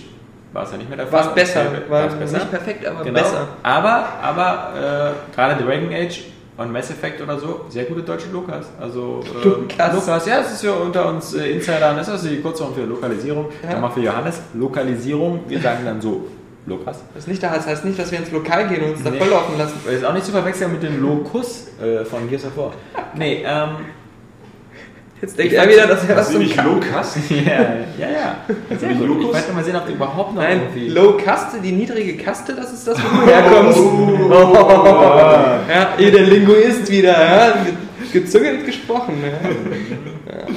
war 0.53 0.63
es 0.63 0.71
ja 0.71 0.77
nicht 0.77 0.89
mehr 0.89 0.97
der 0.97 1.07
Fall. 1.07 1.21
War 1.21 1.27
es 1.29 1.33
besser. 1.35 1.65
War 1.89 2.03
War 2.03 2.07
es 2.07 2.13
besser. 2.15 2.37
nicht 2.37 2.51
perfekt, 2.51 2.85
aber 2.85 3.03
Genau. 3.03 3.19
besser. 3.19 3.47
Aber, 3.63 4.05
aber 4.21 5.13
äh, 5.31 5.35
gerade 5.35 5.63
Dragon 5.63 5.89
Age 5.93 6.21
und 6.61 6.71
Mass 6.71 6.89
Effect 6.89 7.21
oder 7.21 7.37
so, 7.39 7.61
sehr 7.69 7.85
gute 7.85 8.01
deutsche 8.03 8.29
Lokas. 8.31 8.65
Also 8.79 9.21
äh, 9.43 9.47
Lukas. 9.47 9.93
Lukas, 9.95 10.25
ja, 10.25 10.39
es 10.41 10.51
ist 10.53 10.63
ja 10.63 10.71
unter 10.73 11.07
uns 11.09 11.33
äh, 11.33 11.51
Insidern, 11.51 11.95
das 11.97 12.07
ist 12.07 12.25
die 12.25 12.41
Kurzform 12.41 12.73
für 12.73 12.83
Lokalisierung. 12.83 13.47
Ja. 13.63 13.73
Nochmal 13.73 13.91
für 13.91 14.01
Johannes, 14.01 14.41
Lokalisierung, 14.53 15.41
wir 15.47 15.59
sagen 15.59 15.79
dann 15.85 16.01
so, 16.01 16.27
Lukas. 16.65 16.99
Das, 17.13 17.23
ist 17.23 17.27
nicht, 17.27 17.41
das 17.41 17.65
heißt 17.65 17.85
nicht, 17.85 17.97
dass 17.97 18.11
wir 18.11 18.19
ins 18.19 18.31
Lokal 18.31 18.67
gehen 18.67 18.83
und 18.83 18.91
uns 18.91 19.03
da 19.03 19.09
Nee. 19.09 19.17
volllaufen 19.17 19.57
lassen. 19.57 19.79
Das 19.83 19.93
ist 19.95 20.05
auch 20.05 20.13
nicht 20.13 20.25
zu 20.25 20.31
verwechseln 20.31 20.71
mit 20.71 20.83
dem 20.83 21.01
Lokus 21.01 21.67
äh, 21.81 22.05
von 22.05 22.29
Gears 22.29 22.45
of 22.45 22.55
War. 22.57 22.71
Nee, 23.15 23.43
ähm, 23.45 23.69
Jetzt 25.21 25.37
denkt 25.37 25.53
Ich 25.53 25.59
er 25.59 25.69
wieder, 25.69 25.85
dass 25.85 26.03
er 26.09 26.15
was 26.15 26.31
zum 26.31 26.39
nicht 26.39 26.55
Ka- 26.55 26.63
Lukas? 26.63 27.15
ja, 27.29 27.35
ja, 27.99 28.09
ja. 28.09 28.35
Sehr 28.77 28.93
gut. 28.95 29.21
Ich 29.21 29.27
wollte 29.27 29.53
mal 29.53 29.63
sehen, 29.63 29.75
ob 29.75 29.85
du 29.85 29.93
überhaupt 29.93 30.33
noch 30.33 30.41
Nein, 30.41 30.61
irgendwie... 30.61 30.87
Low 30.89 31.13
Kaste, 31.23 31.57
die 31.63 31.71
niedrige 31.71 32.17
Kaste, 32.17 32.53
das 32.55 32.73
ist 32.73 32.87
das, 32.87 32.97
wo 32.97 33.21
du 33.25 33.31
herkommst. 33.31 33.79
Ja, 35.69 35.89
ihr 35.99 36.11
der 36.11 36.23
Linguist 36.23 36.89
wieder, 36.91 37.11
ja. 37.11 37.51
Ge- 37.63 37.73
gezüngelt 38.21 38.65
gesprochen. 38.65 39.23
Ja. 39.23 40.47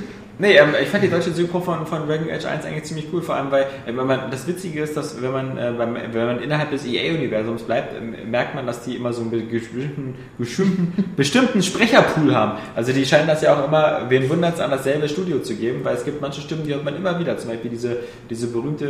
Nee, 0.36 0.56
ähm, 0.56 0.70
ich 0.82 0.88
fand 0.88 1.04
die 1.04 1.08
deutsche 1.08 1.30
Synchro 1.30 1.60
von, 1.60 1.86
von 1.86 2.08
Dragon 2.08 2.28
Age 2.28 2.44
1 2.44 2.64
eigentlich 2.64 2.84
ziemlich 2.84 3.06
cool, 3.12 3.22
vor 3.22 3.36
allem 3.36 3.52
weil 3.52 3.62
äh, 3.62 3.96
wenn 3.96 4.06
man, 4.06 4.30
das 4.32 4.48
Witzige 4.48 4.82
ist, 4.82 4.96
dass 4.96 5.22
wenn 5.22 5.30
man, 5.30 5.56
äh, 5.56 5.72
beim, 5.76 5.94
wenn 5.94 6.26
man 6.26 6.42
innerhalb 6.42 6.72
des 6.72 6.84
EA-Universums 6.84 7.62
bleibt, 7.62 7.94
äh, 7.94 8.24
merkt 8.24 8.54
man, 8.56 8.66
dass 8.66 8.82
die 8.82 8.96
immer 8.96 9.12
so 9.12 9.22
einen 9.22 9.30
bestimmten, 9.30 10.16
bestimmten, 10.36 11.12
bestimmten 11.16 11.62
Sprecherpool 11.62 12.34
haben. 12.34 12.58
Also 12.74 12.92
die 12.92 13.06
scheinen 13.06 13.28
das 13.28 13.42
ja 13.42 13.56
auch 13.56 13.68
immer, 13.68 14.06
wen 14.08 14.28
wundert 14.28 14.54
es 14.54 14.60
an 14.60 14.72
dasselbe 14.72 15.08
Studio 15.08 15.38
zu 15.38 15.54
geben, 15.54 15.84
weil 15.84 15.94
es 15.94 16.04
gibt 16.04 16.20
manche 16.20 16.40
Stimmen, 16.40 16.64
die 16.64 16.74
hört 16.74 16.84
man 16.84 16.96
immer 16.96 17.18
wieder. 17.20 17.38
Zum 17.38 17.50
Beispiel 17.50 17.70
diese, 17.70 17.98
diese 18.28 18.48
berühmte, 18.48 18.86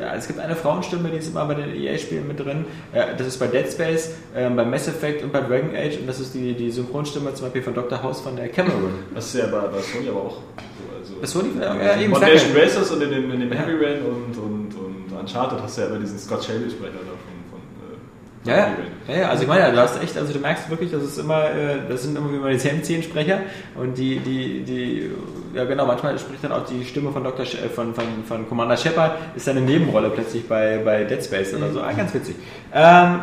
äh, 0.00 0.16
es 0.16 0.26
gibt 0.26 0.38
eine 0.38 0.56
Frauenstimme, 0.56 1.10
die 1.10 1.18
ist 1.18 1.28
immer 1.28 1.44
bei 1.44 1.54
den 1.54 1.74
EA-Spielen 1.74 2.26
mit 2.26 2.40
drin. 2.40 2.64
Äh, 2.92 3.16
das 3.18 3.26
ist 3.26 3.38
bei 3.38 3.46
Dead 3.46 3.70
Space, 3.70 4.14
äh, 4.34 4.48
bei 4.48 4.64
Mass 4.64 4.88
Effect 4.88 5.22
und 5.22 5.32
bei 5.34 5.40
Dragon 5.40 5.76
Age 5.76 5.98
und 5.98 6.06
das 6.06 6.18
ist 6.18 6.32
die, 6.34 6.54
die 6.54 6.70
Synchronstimme 6.70 7.34
zum 7.34 7.46
Beispiel 7.46 7.62
von 7.62 7.74
Dr. 7.74 8.02
House 8.02 8.22
von 8.22 8.36
der 8.36 8.48
Cameron. 8.48 8.94
Das 9.14 9.26
ist 9.26 9.34
ja 9.34 9.46
bei, 9.48 9.60
bei 9.66 9.80
Sony 9.82 10.08
aber 10.08 10.20
auch. 10.20 10.38
Also, 10.98 11.14
Das 11.20 11.34
wurde 11.34 11.48
ja, 11.60 11.74
ja, 11.96 12.00
eben 12.00 12.12
ja. 12.12 12.18
Racers 12.62 12.90
und 12.90 13.02
in 13.02 13.10
dem, 13.10 13.30
in 13.32 13.40
dem 13.40 13.52
Heavy 13.52 13.84
Rain 13.84 14.02
und, 14.02 14.36
und, 14.38 14.74
und 14.74 15.18
Uncharted 15.20 15.60
hast 15.62 15.76
du 15.76 15.82
ja 15.82 15.88
immer 15.88 15.98
diesen 15.98 16.18
Scott 16.18 16.44
Shaley-Sprecher 16.44 16.92
da 16.92 17.12
von, 17.22 17.34
von 17.50 18.50
äh, 18.50 18.50
Ja, 18.50 18.56
ja. 18.56 18.62
Heavy 18.70 18.82
Rain. 18.82 18.92
ja, 19.08 19.16
ja, 19.22 19.28
also 19.30 19.42
ich 19.42 19.48
meine, 19.48 19.72
du 19.72 19.78
hast 19.78 20.02
echt, 20.02 20.16
also 20.16 20.32
du 20.32 20.38
merkst 20.38 20.70
wirklich, 20.70 20.90
dass 20.90 21.02
es 21.02 21.18
immer, 21.18 21.44
äh, 21.50 21.78
das 21.88 22.02
sind 22.02 22.16
immer 22.16 22.32
immer 22.32 22.50
dieselben 22.50 22.82
zehn 22.82 23.02
Sprecher 23.02 23.40
und 23.74 23.96
die, 23.98 24.18
die, 24.20 24.62
die, 24.62 25.10
ja 25.54 25.64
genau, 25.64 25.86
manchmal 25.86 26.18
spricht 26.18 26.42
dann 26.44 26.52
auch 26.52 26.64
die 26.66 26.84
Stimme 26.84 27.12
von 27.12 27.22
Dr. 27.24 27.44
Sh 27.44 27.54
äh, 27.54 27.68
von, 27.68 27.94
von, 27.94 28.04
von 28.26 28.48
Commander 28.48 28.76
Shepard, 28.76 29.18
ist 29.36 29.46
dann 29.46 29.56
eine 29.56 29.66
Nebenrolle 29.66 30.10
plötzlich 30.10 30.48
bei, 30.48 30.78
bei 30.84 31.04
Dead 31.04 31.22
Space 31.22 31.54
oder 31.54 31.70
so, 31.72 31.82
ah, 31.82 31.92
ganz 31.92 32.12
witzig. 32.14 32.36
Ähm, 32.74 33.20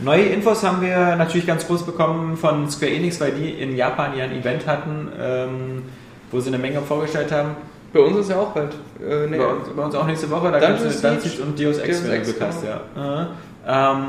neue 0.00 0.22
Infos 0.24 0.62
haben 0.62 0.82
wir 0.82 1.16
natürlich 1.16 1.46
ganz 1.46 1.66
groß 1.66 1.84
bekommen 1.84 2.36
von 2.36 2.68
Square 2.70 2.92
Enix, 2.92 3.20
weil 3.20 3.32
die 3.32 3.50
in 3.50 3.76
Japan 3.76 4.16
ja 4.16 4.24
ein 4.24 4.32
Event 4.32 4.66
hatten, 4.66 5.08
ähm, 5.20 5.82
wo 6.30 6.40
sie 6.40 6.48
eine 6.48 6.58
Menge 6.58 6.80
vorgestellt 6.80 7.32
haben. 7.32 7.56
Bei 7.92 8.00
uns 8.00 8.16
ist 8.18 8.30
ja 8.30 8.36
auch 8.36 8.50
bald. 8.52 8.72
Äh, 9.00 9.26
nee, 9.26 9.36
Bei 9.36 9.46
uns, 9.46 9.68
bei 9.68 9.82
uns 9.82 9.94
auch 9.94 10.06
nächste 10.06 10.30
Woche, 10.30 10.52
da 10.52 10.60
gibt 10.60 10.80
es 10.80 11.00
Dungeon 11.02 11.48
und 11.48 11.60
Deus 11.60 11.78
Ex 11.78 12.02
Deus 12.02 12.10
Ex, 12.10 12.32
gecast, 12.34 12.62
genau. 12.62 13.04
ja. 13.04 13.22
Äh, 13.22 13.26
ähm, 13.66 14.04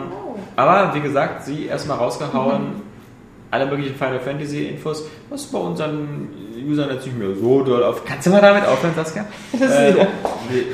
aber 0.56 0.94
wie 0.94 1.02
gesagt, 1.02 1.46
sie 1.46 1.66
erstmal 1.66 1.98
rausgehauen, 1.98 2.82
alle 3.50 3.66
möglichen 3.66 3.96
Final 3.96 4.20
Fantasy 4.20 4.66
Infos, 4.66 5.06
was 5.30 5.46
bei 5.48 5.58
unseren 5.58 6.30
Usern 6.66 6.90
jetzt 6.92 7.06
nicht 7.06 7.18
mehr 7.18 7.36
so 7.36 7.64
doll 7.64 7.84
auf. 7.84 8.06
Kannst 8.06 8.28
du 8.28 8.30
mal 8.30 8.42
damit 8.42 8.66
aufhören, 8.66 8.94
Saskia? 8.96 9.26
Äh, 9.60 10.06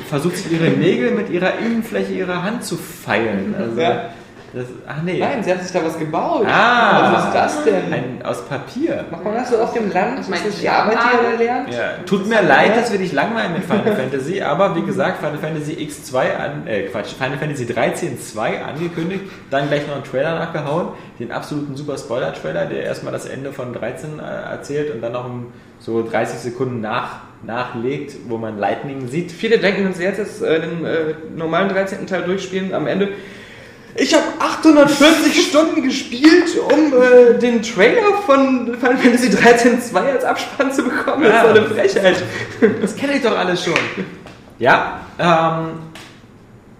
versucht 0.08 0.36
sie 0.36 0.54
ihre 0.54 0.70
Nägel 0.70 1.12
mit 1.12 1.30
ihrer 1.30 1.58
Innenfläche 1.58 2.12
ihrer 2.12 2.42
Hand 2.42 2.64
zu 2.64 2.76
feilen. 2.76 3.54
Also, 3.56 3.80
Ja. 3.80 4.10
Das, 4.54 4.64
ach 4.86 5.02
nee. 5.02 5.18
Nein, 5.18 5.42
sie 5.44 5.52
hat 5.52 5.62
sich 5.62 5.72
da 5.72 5.84
was 5.84 5.98
gebaut. 5.98 6.46
Ah, 6.48 7.12
Was 7.12 7.24
ist 7.26 7.34
das 7.34 7.64
denn? 7.64 7.92
Ein, 7.92 8.22
aus 8.24 8.46
Papier. 8.46 9.04
Macht 9.10 9.22
man 9.24 9.34
das 9.34 9.50
so 9.50 9.58
auf 9.58 9.74
dem 9.74 9.92
Land? 9.92 10.20
Ich 10.20 10.28
meine, 10.28 10.44
das 10.44 10.58
die 10.58 10.68
Arbeit, 10.68 10.96
die 10.96 11.16
ihr 11.16 11.30
da 11.30 11.42
lernt? 11.42 11.74
Ja, 11.74 11.90
tut 12.06 12.26
mir 12.26 12.40
leid, 12.40 12.74
dass 12.74 12.90
wir 12.90 12.98
dich 12.98 13.12
langweilen 13.12 13.52
mit 13.52 13.64
Final 13.64 13.94
Fantasy, 13.94 14.40
aber 14.40 14.74
wie 14.74 14.82
gesagt, 14.82 15.18
Final 15.18 15.38
Fantasy 15.38 15.72
X2 15.72 16.36
an, 16.36 16.66
äh, 16.66 16.84
Quatsch, 16.84 17.12
Final 17.18 17.36
Fantasy 17.36 17.66
13 17.66 18.18
2 18.18 18.64
angekündigt, 18.64 19.24
dann 19.50 19.68
gleich 19.68 19.86
noch 19.86 19.96
einen 19.96 20.04
Trailer 20.04 20.34
nachgehauen, 20.38 20.88
den 21.18 21.30
absoluten 21.30 21.76
super 21.76 21.98
Spoiler-Trailer, 21.98 22.66
der 22.66 22.84
erstmal 22.84 23.12
das 23.12 23.26
Ende 23.26 23.52
von 23.52 23.74
13 23.74 24.18
äh, 24.18 24.22
erzählt 24.22 24.94
und 24.94 25.02
dann 25.02 25.12
noch 25.12 25.26
um 25.26 25.52
so 25.78 26.02
30 26.02 26.38
Sekunden 26.38 26.80
nach, 26.80 27.20
nachlegt, 27.42 28.16
wo 28.28 28.38
man 28.38 28.58
Lightning 28.58 29.08
sieht. 29.08 29.30
Viele 29.30 29.58
denken, 29.58 29.84
wenn 29.84 29.94
sie 29.94 30.04
jetzt, 30.04 30.18
jetzt 30.18 30.42
äh, 30.42 30.60
den 30.60 30.84
äh, 30.84 31.14
normalen 31.36 31.68
13. 31.68 32.06
Teil 32.06 32.22
durchspielen, 32.22 32.74
am 32.74 32.86
Ende. 32.86 33.10
Ich 34.00 34.14
habe 34.14 34.24
840 34.38 35.42
Stunden 35.48 35.82
gespielt, 35.82 36.56
um 36.72 36.92
äh, 37.02 37.38
den 37.38 37.62
Trailer 37.62 38.14
von 38.24 38.76
Final 38.78 38.96
Fantasy 38.96 39.30
13 39.30 39.82
2 39.82 40.00
als 40.12 40.24
Abspann 40.24 40.72
zu 40.72 40.84
bekommen. 40.84 41.24
Das 41.24 41.32
ist 41.32 41.34
Ja. 41.34 41.52
doch 41.52 41.56
eine 41.56 41.66
Frechheit. 41.74 42.22
Das 42.80 42.96
kenne 42.96 43.14
ich 43.14 43.22
doch 43.22 43.36
alles 43.36 43.64
schon. 43.64 43.74
Ja, 44.58 45.00
ähm, 45.18 45.68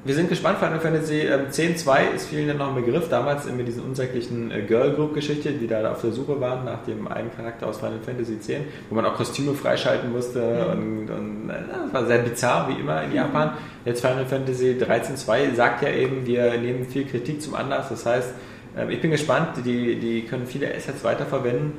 wir 0.05 0.15
sind 0.15 0.29
gespannt. 0.29 0.59
Final 0.59 0.81
Fantasy 0.81 1.21
ähm, 1.21 1.47
10.2 1.51 2.15
ist 2.15 2.29
vielen 2.29 2.57
noch 2.57 2.69
ein 2.69 2.75
Begriff. 2.75 3.09
Damals 3.09 3.51
mit 3.51 3.67
diesen 3.67 3.83
unsäglichen 3.83 4.51
äh, 4.51 4.63
Girl 4.63 4.93
Group 4.93 5.15
Geschichte, 5.15 5.53
die 5.53 5.67
da 5.67 5.91
auf 5.91 6.01
der 6.01 6.13
Suche 6.13 6.41
waren 6.41 6.65
nach 6.65 6.85
dem 6.85 7.09
einen 7.09 7.35
Charakter 7.35 7.67
aus 7.67 7.79
Final 7.79 7.99
Fantasy 8.05 8.39
10, 8.39 8.65
wo 8.89 8.95
man 8.95 9.05
auch 9.05 9.15
Kostüme 9.15 9.55
freischalten 9.55 10.13
musste 10.13 10.69
und, 10.69 11.11
und 11.11 11.51
äh, 11.51 11.55
das 11.85 11.93
war 11.93 12.07
sehr 12.07 12.19
bizarr, 12.19 12.69
wie 12.69 12.81
immer 12.81 13.03
in 13.03 13.13
Japan. 13.13 13.53
Jetzt 13.85 14.01
Final 14.01 14.27
Fantasy 14.27 14.77
13.2 14.81 15.55
sagt 15.55 15.83
ja 15.83 15.91
eben, 15.91 16.27
wir 16.27 16.57
nehmen 16.59 16.85
viel 16.87 17.05
Kritik 17.05 17.43
zum 17.43 17.55
Anlass. 17.55 17.89
Das 17.89 18.07
heißt, 18.07 18.33
ähm, 18.77 18.91
ich 18.91 19.01
bin 19.01 19.11
gespannt. 19.11 19.49
Die, 19.65 19.99
die 19.99 20.23
können 20.23 20.47
viele 20.47 20.75
Assets 20.75 21.03
weiterverwenden 21.03 21.73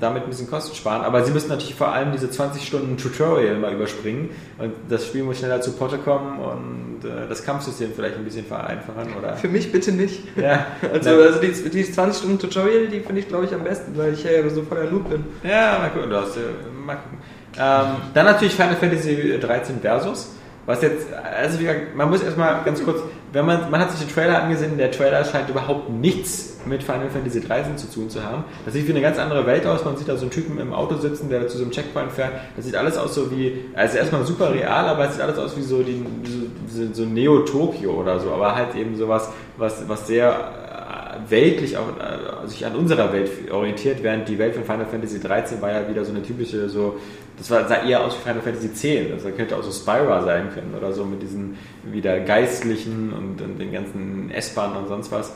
damit 0.00 0.24
ein 0.24 0.28
bisschen 0.28 0.50
Kosten 0.50 0.74
sparen. 0.74 1.02
Aber 1.02 1.24
sie 1.24 1.30
müssen 1.32 1.48
natürlich 1.48 1.74
vor 1.76 1.92
allem 1.92 2.12
diese 2.12 2.28
20 2.30 2.66
Stunden 2.66 2.96
Tutorial 2.96 3.56
mal 3.56 3.72
überspringen 3.72 4.30
und 4.58 4.72
das 4.88 5.06
Spiel 5.06 5.22
muss 5.22 5.38
schneller 5.38 5.60
zu 5.60 5.72
Potte 5.72 5.98
kommen 5.98 6.38
und 6.40 7.08
äh, 7.08 7.28
das 7.28 7.44
Kampfsystem 7.44 7.92
vielleicht 7.94 8.16
ein 8.16 8.24
bisschen 8.24 8.44
vereinfachen 8.44 9.14
oder 9.16 9.36
Für 9.36 9.48
mich 9.48 9.70
bitte 9.70 9.92
nicht. 9.92 10.24
ja, 10.36 10.66
Also, 10.92 11.10
also 11.10 11.40
die, 11.40 11.70
die 11.70 11.84
20 11.92 12.18
Stunden 12.18 12.38
Tutorial, 12.38 12.88
die 12.88 13.00
finde 13.00 13.20
ich 13.20 13.28
glaube 13.28 13.44
ich 13.44 13.54
am 13.54 13.62
besten, 13.62 13.96
weil 13.96 14.12
ich 14.14 14.24
ja 14.24 14.48
so 14.48 14.62
voller 14.62 14.90
Noob 14.90 15.08
bin. 15.08 15.24
ja, 15.44 15.78
mal 15.78 15.90
gucken, 15.90 16.10
du 16.10 16.16
hast, 16.16 16.36
äh, 16.36 16.40
mal 16.84 16.96
gucken. 16.96 17.18
Ähm, 17.58 17.96
dann 18.12 18.26
natürlich 18.26 18.54
Final 18.54 18.76
Fantasy 18.76 19.38
13 19.40 19.80
Versus. 19.80 20.32
Was 20.66 20.82
jetzt, 20.82 21.06
also 21.12 21.60
wie 21.60 21.64
gesagt, 21.64 21.94
man 21.94 22.10
muss 22.10 22.24
erstmal 22.24 22.64
ganz 22.64 22.82
kurz, 22.82 23.00
wenn 23.32 23.44
man, 23.44 23.70
man 23.70 23.80
hat 23.80 23.90
sich 23.90 24.00
den 24.00 24.14
Trailer 24.14 24.42
angesehen, 24.42 24.78
der 24.78 24.90
Trailer 24.90 25.24
scheint 25.24 25.48
überhaupt 25.48 25.90
nichts 25.90 26.56
mit 26.66 26.82
Final 26.82 27.08
Fantasy 27.10 27.40
13 27.40 27.78
zu 27.78 27.90
tun 27.90 28.10
zu 28.10 28.22
haben. 28.22 28.44
Das 28.64 28.74
sieht 28.74 28.86
wie 28.86 28.92
eine 28.92 29.00
ganz 29.00 29.18
andere 29.18 29.46
Welt 29.46 29.66
aus. 29.66 29.84
Man 29.84 29.96
sieht 29.96 30.08
da 30.08 30.16
so 30.16 30.22
einen 30.22 30.30
Typen 30.30 30.58
im 30.58 30.72
Auto 30.72 30.96
sitzen, 30.96 31.28
der 31.28 31.46
zu 31.48 31.58
so 31.58 31.64
einem 31.64 31.72
Checkpoint 31.72 32.12
fährt. 32.12 32.32
Das 32.56 32.64
sieht 32.64 32.76
alles 32.76 32.96
aus 32.96 33.14
so 33.14 33.30
wie, 33.30 33.64
also 33.74 33.98
erstmal 33.98 34.24
super 34.24 34.52
real, 34.52 34.86
aber 34.86 35.06
es 35.06 35.14
sieht 35.14 35.22
alles 35.22 35.38
aus 35.38 35.56
wie 35.56 35.62
so, 35.62 35.82
die, 35.82 36.04
so, 36.68 36.92
so 36.92 37.04
Neo-Tokio 37.04 37.92
oder 37.92 38.20
so, 38.20 38.30
aber 38.30 38.54
halt 38.54 38.74
eben 38.74 38.96
sowas, 38.96 39.30
was, 39.56 39.88
was 39.88 40.06
sehr 40.06 40.30
äh, 40.30 41.30
weltlich 41.30 41.76
auch, 41.76 41.88
äh, 41.88 42.46
sich 42.48 42.66
an 42.66 42.74
unserer 42.74 43.12
Welt 43.12 43.30
orientiert, 43.50 44.02
während 44.02 44.28
die 44.28 44.38
Welt 44.38 44.54
von 44.54 44.64
Final 44.64 44.86
Fantasy 44.86 45.20
13 45.20 45.60
war 45.62 45.72
ja 45.72 45.88
wieder 45.88 46.04
so 46.04 46.12
eine 46.12 46.22
typische, 46.22 46.68
so, 46.68 46.98
das 47.38 47.50
war, 47.50 47.68
sah 47.68 47.82
eher 47.82 48.02
aus 48.02 48.16
wie 48.16 48.22
Final 48.22 48.42
Fantasy 48.42 48.72
10, 48.72 49.12
also 49.12 49.30
könnte 49.30 49.56
auch 49.56 49.62
so 49.62 49.70
Spyra 49.70 50.22
sein 50.22 50.50
können 50.54 50.74
oder 50.76 50.92
so 50.92 51.04
mit 51.04 51.22
diesen 51.22 51.58
wieder 51.84 52.20
Geistlichen 52.20 53.12
und, 53.12 53.40
und 53.42 53.58
den 53.58 53.72
ganzen 53.72 54.30
S-Bahnen 54.30 54.76
und 54.76 54.88
sonst 54.88 55.12
was. 55.12 55.32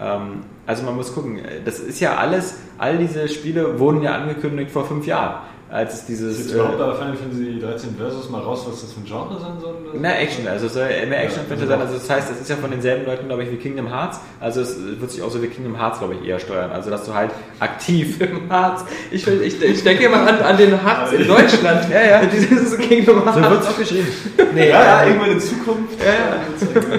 Ähm, 0.00 0.44
also 0.66 0.82
man 0.84 0.96
muss 0.96 1.14
gucken, 1.14 1.40
das 1.64 1.78
ist 1.80 2.00
ja 2.00 2.16
alles, 2.16 2.58
all 2.78 2.98
diese 2.98 3.28
Spiele 3.28 3.78
wurden 3.78 4.02
ja 4.02 4.14
angekündigt 4.14 4.70
vor 4.70 4.86
fünf 4.86 5.06
Jahren, 5.06 5.42
als 5.72 5.94
es 5.94 5.98
Ist 6.00 6.08
dieses... 6.08 6.52
äh, 6.52 6.54
überhaupt 6.54 6.78
bei 6.78 6.92
Final 6.94 7.16
Fantasy 7.16 7.58
13 7.60 7.96
Versus 7.96 8.28
mal 8.30 8.40
raus, 8.42 8.64
was 8.68 8.82
das 8.82 8.92
für 8.92 9.00
ein 9.00 9.06
Genre 9.06 9.40
sein 9.40 9.52
soll? 9.60 9.74
Na, 9.94 10.12
Action, 10.18 10.46
also 10.46 10.66
es 10.66 10.74
soll 10.74 10.84
mehr 10.84 11.24
Action 11.24 11.40
Ja, 11.48 11.56
ja, 11.56 11.66
sein. 11.66 11.80
Also 11.80 11.94
das 11.94 12.10
heißt, 12.10 12.30
es 12.30 12.40
ist 12.42 12.50
ja 12.50 12.56
von 12.56 12.70
denselben 12.70 13.06
Leuten, 13.06 13.26
glaube 13.26 13.42
ich, 13.44 13.50
wie 13.50 13.56
Kingdom 13.56 13.88
Hearts. 13.88 14.20
Also 14.38 14.60
es 14.60 14.76
wird 15.00 15.10
sich 15.10 15.22
auch 15.22 15.30
so 15.30 15.42
wie 15.42 15.46
Kingdom 15.48 15.78
Hearts, 15.80 15.98
glaube 15.98 16.14
ich, 16.20 16.28
eher 16.28 16.38
steuern. 16.38 16.70
Also 16.72 16.90
dass 16.90 17.04
du 17.06 17.14
halt 17.14 17.30
aktiv. 17.58 18.18
Harz. 18.50 18.84
Ich, 19.10 19.26
will- 19.26 19.42
ich, 19.42 19.60
ich 19.62 19.82
denke 19.82 20.04
immer 20.04 20.18
an, 20.26 20.40
an 20.40 20.56
den 20.58 20.82
Harz 20.82 21.12
in 21.12 21.26
Deutschland. 21.26 21.88
ja, 21.90 22.02
ja. 22.04 22.22
Dieses 22.32 22.76
Kingdom 22.78 23.20
So 23.20 23.24
Hearts. 23.40 23.50
wird 23.50 23.60
es 23.62 23.66
auch 23.68 23.78
geschrieben. 23.78 24.08
Nee, 24.54 24.68
Ja, 24.68 24.82
ja, 24.84 25.02
äh, 25.02 25.08
irgendwann 25.08 25.30
in 25.32 25.40
Zukunft. 25.40 25.98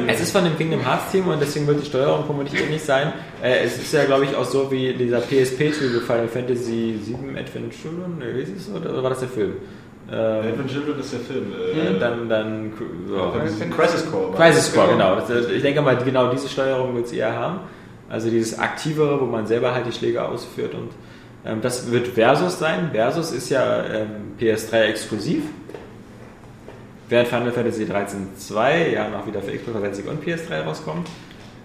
es 0.07 0.19
ist 0.21 0.31
von 0.31 0.43
dem 0.43 0.57
Kingdom 0.57 0.81
Hearts 0.83 1.11
Team 1.11 1.27
und 1.27 1.39
deswegen 1.41 1.67
wird 1.67 1.81
die 1.81 1.85
Steuerung 1.85 2.25
vermutlich 2.25 2.59
ähnlich 2.61 2.81
sein. 2.81 3.13
Äh, 3.43 3.65
es 3.65 3.77
ist 3.77 3.93
ja, 3.93 4.05
glaube 4.05 4.25
ich, 4.25 4.35
auch 4.35 4.45
so 4.45 4.71
wie 4.71 4.93
dieser 4.93 5.19
PSP-Titel 5.19 5.99
Final 6.01 6.27
Fantasy 6.27 6.97
7 7.03 7.37
Advent 7.37 7.73
Children. 7.73 8.17
Nee, 8.19 8.33
wie 8.35 8.41
ist 8.41 8.49
es? 8.57 8.62
Oder 8.69 9.01
war 9.01 9.09
das 9.09 9.19
der 9.19 9.29
Film? 9.29 9.53
Ähm, 10.11 10.17
Advent 10.17 10.69
Children 10.69 10.99
ist 10.99 11.13
der 11.13 11.19
Film. 11.21 11.45
äh, 11.53 11.99
dann, 11.99 12.27
dann, 12.29 12.71
ja. 13.09 13.31
Crisis 13.75 14.11
Core. 14.11 14.33
Crisis 14.35 14.73
Core, 14.73 14.89
genau. 14.89 15.15
Das, 15.15 15.29
ich 15.49 15.61
denke 15.61 15.81
mal, 15.81 15.95
genau 15.97 16.29
diese 16.31 16.49
Steuerung 16.49 16.95
wird 16.95 17.05
es 17.05 17.13
eher 17.13 17.33
haben. 17.33 17.59
Also 18.09 18.29
dieses 18.29 18.59
aktivere, 18.59 19.19
wo 19.19 19.25
man 19.25 19.47
selber 19.47 19.73
halt 19.73 19.87
die 19.87 19.91
Schläge 19.91 20.23
ausführt. 20.23 20.73
Und 20.73 20.89
ähm, 21.45 21.61
das 21.61 21.91
wird 21.91 22.07
Versus 22.09 22.59
sein. 22.59 22.89
Versus 22.91 23.31
ist 23.31 23.49
ja 23.49 23.83
ähm, 23.85 24.33
PS3 24.39 24.81
exklusiv. 24.83 25.43
Während 27.09 27.27
Final 27.29 27.51
Fantasy 27.51 27.85
13 27.85 28.29
2 28.37 28.89
ja 28.89 29.09
noch 29.09 29.25
wieder 29.25 29.41
für 29.41 29.51
Xbox 29.51 29.73
360 29.73 30.07
und 30.07 30.23
PS3 30.23 30.63
rauskommt. 30.63 31.07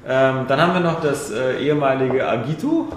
Ähm, 0.07 0.47
dann 0.49 0.61
haben 0.61 0.75
wir 0.75 0.81
noch 0.81 1.01
das 1.01 1.31
äh, 1.31 1.59
ehemalige 1.61 2.27
Agito. 2.27 2.89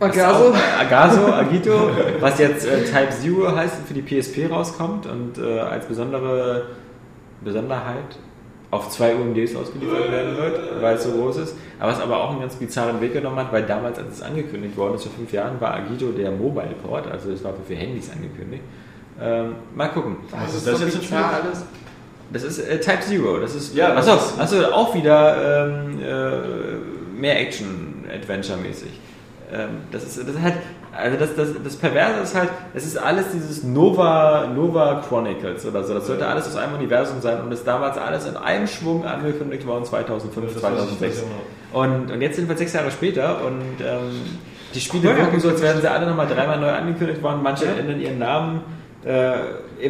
Agaso. 0.00 0.52
Agaso, 0.80 1.26
Agito, 1.32 1.90
was 2.20 2.38
jetzt 2.38 2.66
äh, 2.66 2.84
Type 2.84 3.10
Zero 3.10 3.54
heißt 3.54 3.76
und 3.78 3.86
für 3.88 3.94
die 3.94 4.02
PSP 4.02 4.50
rauskommt 4.50 5.06
und 5.06 5.38
äh, 5.38 5.60
als 5.60 5.86
besondere 5.86 6.66
Besonderheit 7.42 8.18
auf 8.70 8.90
zwei 8.90 9.14
UMDs 9.14 9.54
ausgeliefert 9.54 10.10
werden 10.10 10.36
wird, 10.36 10.82
weil 10.82 10.96
es 10.96 11.04
so 11.04 11.12
groß 11.12 11.36
ist. 11.38 11.54
Aber 11.78 11.92
es 11.92 12.00
aber 12.00 12.16
auch 12.24 12.30
einen 12.30 12.40
ganz 12.40 12.56
bizarren 12.56 13.00
Weg 13.00 13.12
genommen 13.12 13.36
hat, 13.36 13.52
weil 13.52 13.62
damals, 13.62 13.98
als 13.98 14.14
es 14.16 14.22
angekündigt 14.22 14.76
worden 14.76 14.96
ist, 14.96 15.04
vor 15.04 15.12
fünf 15.12 15.32
Jahren, 15.32 15.60
war 15.60 15.74
Agito 15.74 16.06
der 16.10 16.32
Mobile 16.32 16.74
Port, 16.84 17.06
also 17.10 17.30
es 17.30 17.44
war 17.44 17.52
für 17.66 17.74
Handys 17.76 18.10
angekündigt. 18.10 18.64
Ähm, 19.22 19.54
mal 19.76 19.88
gucken. 19.88 20.16
Was 20.32 20.56
ist 20.56 20.66
das 20.66 20.80
jetzt 20.80 20.92
für 20.94 20.98
ein 20.98 21.04
Spiel? 21.04 21.16
alles? 21.18 21.64
Das 22.32 22.42
ist 22.42 22.58
äh, 22.58 22.80
Type 22.80 23.00
Zero. 23.00 23.38
Das 23.38 23.54
ist, 23.54 23.76
Ja, 23.76 23.94
achso, 23.94 24.16
das 24.16 24.32
ist- 24.32 24.40
achso, 24.40 24.64
auch 24.72 24.92
wieder 24.92 25.68
ähm, 25.68 26.00
äh, 26.02 27.20
mehr 27.20 27.40
Action-Adventure-mäßig. 27.42 28.90
Ähm, 29.54 29.68
das, 29.92 30.02
ist, 30.02 30.18
das 30.18 30.28
ist 30.28 30.42
halt, 30.42 30.54
also 30.92 31.16
das, 31.16 31.36
das, 31.36 31.48
das 31.62 31.76
Perverse 31.76 32.20
ist 32.20 32.34
halt, 32.34 32.50
es 32.74 32.84
ist 32.84 32.96
alles 32.96 33.26
dieses 33.32 33.62
Nova, 33.62 34.48
Nova 34.54 35.02
Chronicles 35.08 35.64
oder 35.64 35.84
so. 35.84 35.94
Das 35.94 36.06
sollte 36.06 36.26
alles 36.26 36.46
aus 36.48 36.56
einem 36.56 36.74
Universum 36.74 37.20
sein 37.20 37.40
und 37.40 37.52
ist 37.52 37.66
damals 37.66 37.96
alles 37.96 38.26
in 38.26 38.36
einem 38.36 38.66
Schwung 38.66 39.04
angekündigt 39.04 39.66
worden, 39.66 39.84
2005, 39.84 40.58
2006. 40.58 41.24
Und, 41.72 42.10
und 42.10 42.20
jetzt 42.20 42.36
sind 42.36 42.48
wir 42.48 42.56
sechs 42.56 42.72
Jahre 42.72 42.90
später 42.90 43.44
und 43.44 43.84
ähm, 43.84 44.22
die 44.74 44.80
Spiele 44.80 45.16
wirken 45.16 45.38
so, 45.38 45.50
als 45.50 45.62
wären 45.62 45.80
sie 45.80 45.88
alle 45.88 46.06
nochmal 46.06 46.26
dreimal 46.26 46.58
neu 46.58 46.70
angekündigt 46.70 47.22
worden. 47.22 47.40
Manche 47.42 47.66
ändern 47.66 48.00
ihren 48.00 48.18
Namen. 48.18 48.62
Äh, 49.04 49.34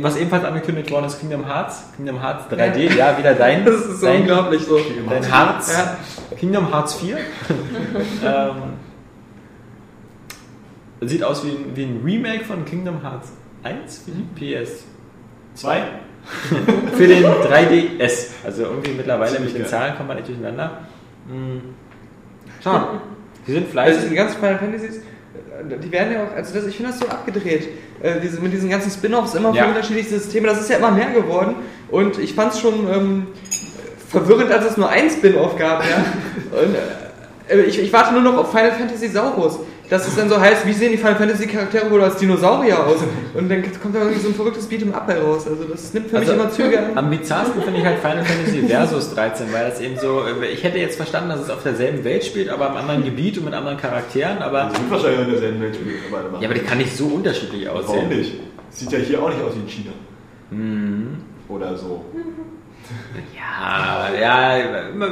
was 0.01 0.17
ebenfalls 0.17 0.45
angekündigt 0.45 0.91
worden 0.91 1.07
ist, 1.07 1.21
Kingdom 1.21 1.47
Hearts. 1.47 1.85
Kingdom 1.97 2.21
Hearts 2.21 2.53
3D, 2.53 2.97
ja, 2.97 3.17
wieder 3.17 3.35
dein. 3.35 3.65
Das 3.65 3.87
ist 3.87 4.03
dein, 4.03 4.23
unglaublich 4.23 4.63
so. 4.65 4.79
Dein 5.09 5.33
Hearts. 5.33 5.73
Kingdom 6.39 6.71
Hearts 6.71 6.95
4. 6.95 7.17
ähm, 8.25 8.74
sieht 11.09 11.23
aus 11.23 11.45
wie 11.45 11.51
ein, 11.51 11.73
wie 11.75 11.85
ein 11.85 12.01
Remake 12.05 12.45
von 12.45 12.65
Kingdom 12.65 13.03
Hearts 13.03 13.33
1 13.63 14.03
für 14.05 14.11
die 14.13 14.55
PS 14.63 14.85
2. 15.55 15.83
für 16.97 17.07
den 17.07 17.23
3DS. 17.25 18.29
Also 18.45 18.63
irgendwie 18.63 18.93
mittlerweile 18.93 19.39
mit 19.41 19.55
den 19.57 19.67
Zahlen 19.67 19.95
kommt 19.97 20.09
man 20.09 20.17
nicht 20.17 20.29
durcheinander. 20.29 20.79
Hm. 21.29 21.61
Schau, 22.63 22.81
die 23.47 23.53
sind 23.53 23.63
Also 23.65 23.73
fleißig. 23.73 24.09
die 24.09 24.15
ganzen 24.15 24.37
Final 24.39 24.59
Fantasies, 24.59 24.97
äh, 24.97 25.79
die 25.83 25.93
werden 25.93 26.13
ja 26.15 26.25
auch, 26.25 26.35
also 26.35 26.55
das, 26.55 26.67
ich 26.67 26.77
finde 26.77 26.93
das 26.93 27.01
so 27.01 27.07
abgedreht. 27.09 27.69
Äh, 28.03 28.21
diese, 28.23 28.41
mit 28.41 28.53
diesen 28.55 28.71
ganzen 28.71 28.91
Spin-Offs 28.91 29.35
immer 29.35 29.53
Ja. 29.55 29.65
für 29.65 29.69
unterschiedliche 29.71 30.09
Systeme, 30.19 30.49
das 30.49 30.61
ist 30.61 30.71
ja 30.71 30.79
immer 30.79 30.91
mehr 30.93 31.11
geworden. 31.11 31.57
Und 31.91 32.19
ich 32.19 32.35
fand 32.35 32.53
es 32.55 32.61
schon 32.61 32.87
ähm, 32.91 33.27
verwirrend, 34.09 34.51
als 34.51 34.65
es 34.65 34.77
nur 34.79 34.89
ein 34.89 35.11
Spin-Off 35.11 35.59
gab. 35.59 35.83
Ja? 35.85 36.05
Und, 36.59 36.75
äh, 37.49 37.63
ich, 37.65 37.79
ich 37.79 37.93
warte 37.93 38.13
nur 38.15 38.23
noch 38.23 38.39
auf 38.39 38.51
Final 38.51 38.73
Fantasy 38.73 39.09
Saurus. 39.09 39.59
Dass 39.95 40.09
es 40.09 40.17
dann 40.17 40.29
so 40.29 40.41
heißt, 40.41 40.67
wie 40.67 40.73
sehen 40.73 40.91
die 40.91 40.99
Final 40.99 41.15
Fantasy 41.15 41.47
Charaktere 41.47 41.89
wohl 41.89 42.03
als 42.03 42.17
Dinosaurier 42.17 42.85
aus? 42.85 42.97
Und 43.33 43.49
dann 43.49 43.63
kommt 43.81 43.95
da 43.95 44.01
irgendwie 44.01 44.19
so 44.19 44.27
ein 44.31 44.35
verrücktes 44.35 44.69
Beat'em 44.69 44.93
Up 44.93 45.07
bei 45.07 45.21
raus. 45.21 45.47
Also 45.47 45.63
das 45.71 45.95
nimmt 45.95 46.09
für 46.11 46.19
mich 46.19 46.29
Also, 46.29 46.41
immer 46.41 46.51
Züge 46.51 46.81
an. 46.81 46.99
Am 46.99 47.11
bizarrsten 47.11 47.63
finde 47.63 47.79
ich 47.79 47.87
halt 47.87 48.01
Final 48.01 48.25
Fantasy 48.25 48.67
Versus 48.67 49.15
13, 49.15 49.53
weil 49.53 49.71
das 49.71 49.81
eben 49.81 49.97
so, 49.97 50.23
ich 50.53 50.65
hätte 50.65 50.79
jetzt 50.79 50.97
verstanden, 50.97 51.29
dass 51.29 51.39
es 51.43 51.49
auf 51.49 51.63
derselben 51.63 52.03
Welt 52.03 52.25
spielt, 52.25 52.49
aber 52.49 52.71
im 52.71 52.77
anderen 52.77 53.05
Gebiet 53.05 53.39
und 53.39 53.45
mit 53.45 53.55
anderen 53.55 53.77
Charakteren, 53.77 54.39
aber, 54.39 54.71
Die 54.73 54.79
sind 54.81 54.91
wahrscheinlich 54.91 55.21
in 55.21 55.31
derselben 55.31 55.61
Welt 55.63 55.77
spielen. 55.77 55.97
Aber 56.13 56.41
ja, 56.41 56.49
aber 56.49 56.55
die 56.59 56.65
kann 56.65 56.79
nicht 56.79 56.97
so 56.97 57.07
unterschiedlich 57.07 57.67
Warum 57.67 57.85
aussehen. 57.85 58.09
nicht? 58.09 58.33
Sieht 58.71 58.91
ja 58.91 58.99
hier 58.99 59.23
auch 59.23 59.29
nicht 59.29 59.43
aus 59.43 59.53
wie 59.55 59.61
in 59.61 59.69
China. 59.69 59.93
Oder 61.49 61.77
so. 61.77 62.05
Ja, 63.33 64.09
ja, 64.21 64.57
immer, 64.93 65.07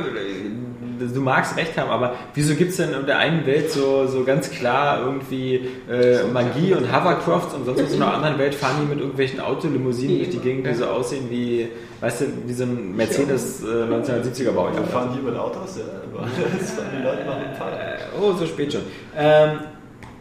du 1.07 1.21
magst 1.21 1.57
recht 1.57 1.77
haben, 1.79 1.91
aber 1.91 2.15
wieso 2.35 2.55
gibt 2.55 2.71
es 2.71 2.77
denn 2.77 2.93
in 2.93 3.07
der 3.07 3.19
einen 3.19 3.47
Welt 3.47 3.71
so, 3.71 4.07
so 4.07 4.25
ganz 4.25 4.51
klar 4.51 5.01
irgendwie 5.01 5.69
äh, 5.91 6.25
Magie 6.33 6.75
und 6.75 6.93
Hovercrafts 6.93 7.55
und 7.55 7.65
sonst 7.65 7.83
was 7.83 7.93
in 7.93 8.01
der 8.01 8.15
anderen 8.15 8.39
Welt 8.39 8.55
fahren 8.55 8.77
die 8.83 8.89
mit 8.89 8.99
irgendwelchen 8.99 9.41
Autolimousinen 9.41 10.19
durch 10.19 10.31
die 10.31 10.39
Gegend, 10.39 10.67
die 10.67 10.75
so 10.75 10.87
aussehen 10.87 11.31
wie, 11.31 11.69
weißt 12.01 12.23
du, 12.23 12.25
wie 12.47 12.53
so 12.53 12.65
ein 12.65 12.97
Mercedes 12.97 13.63
äh, 13.63 13.67
1970er 13.67 14.53
Baujahr. 14.53 14.77
Wir 14.77 14.85
fahren 14.85 15.11
hier 15.13 15.23
mit 15.23 15.37
Autos, 15.39 15.79
ja. 15.79 15.85
Das 16.59 16.71
fahren 16.73 16.87
die 16.99 17.03
Leute 17.03 17.23
dem 17.23 17.57
Fahrrad. 17.57 17.79
Äh, 17.79 18.21
oh, 18.21 18.33
so 18.33 18.47
spät 18.47 18.73
schon. 18.73 18.83
Ähm, 19.17 19.61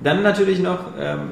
dann 0.04 0.24
natürlich 0.24 0.60
noch 0.60 0.80
ähm, 1.00 1.32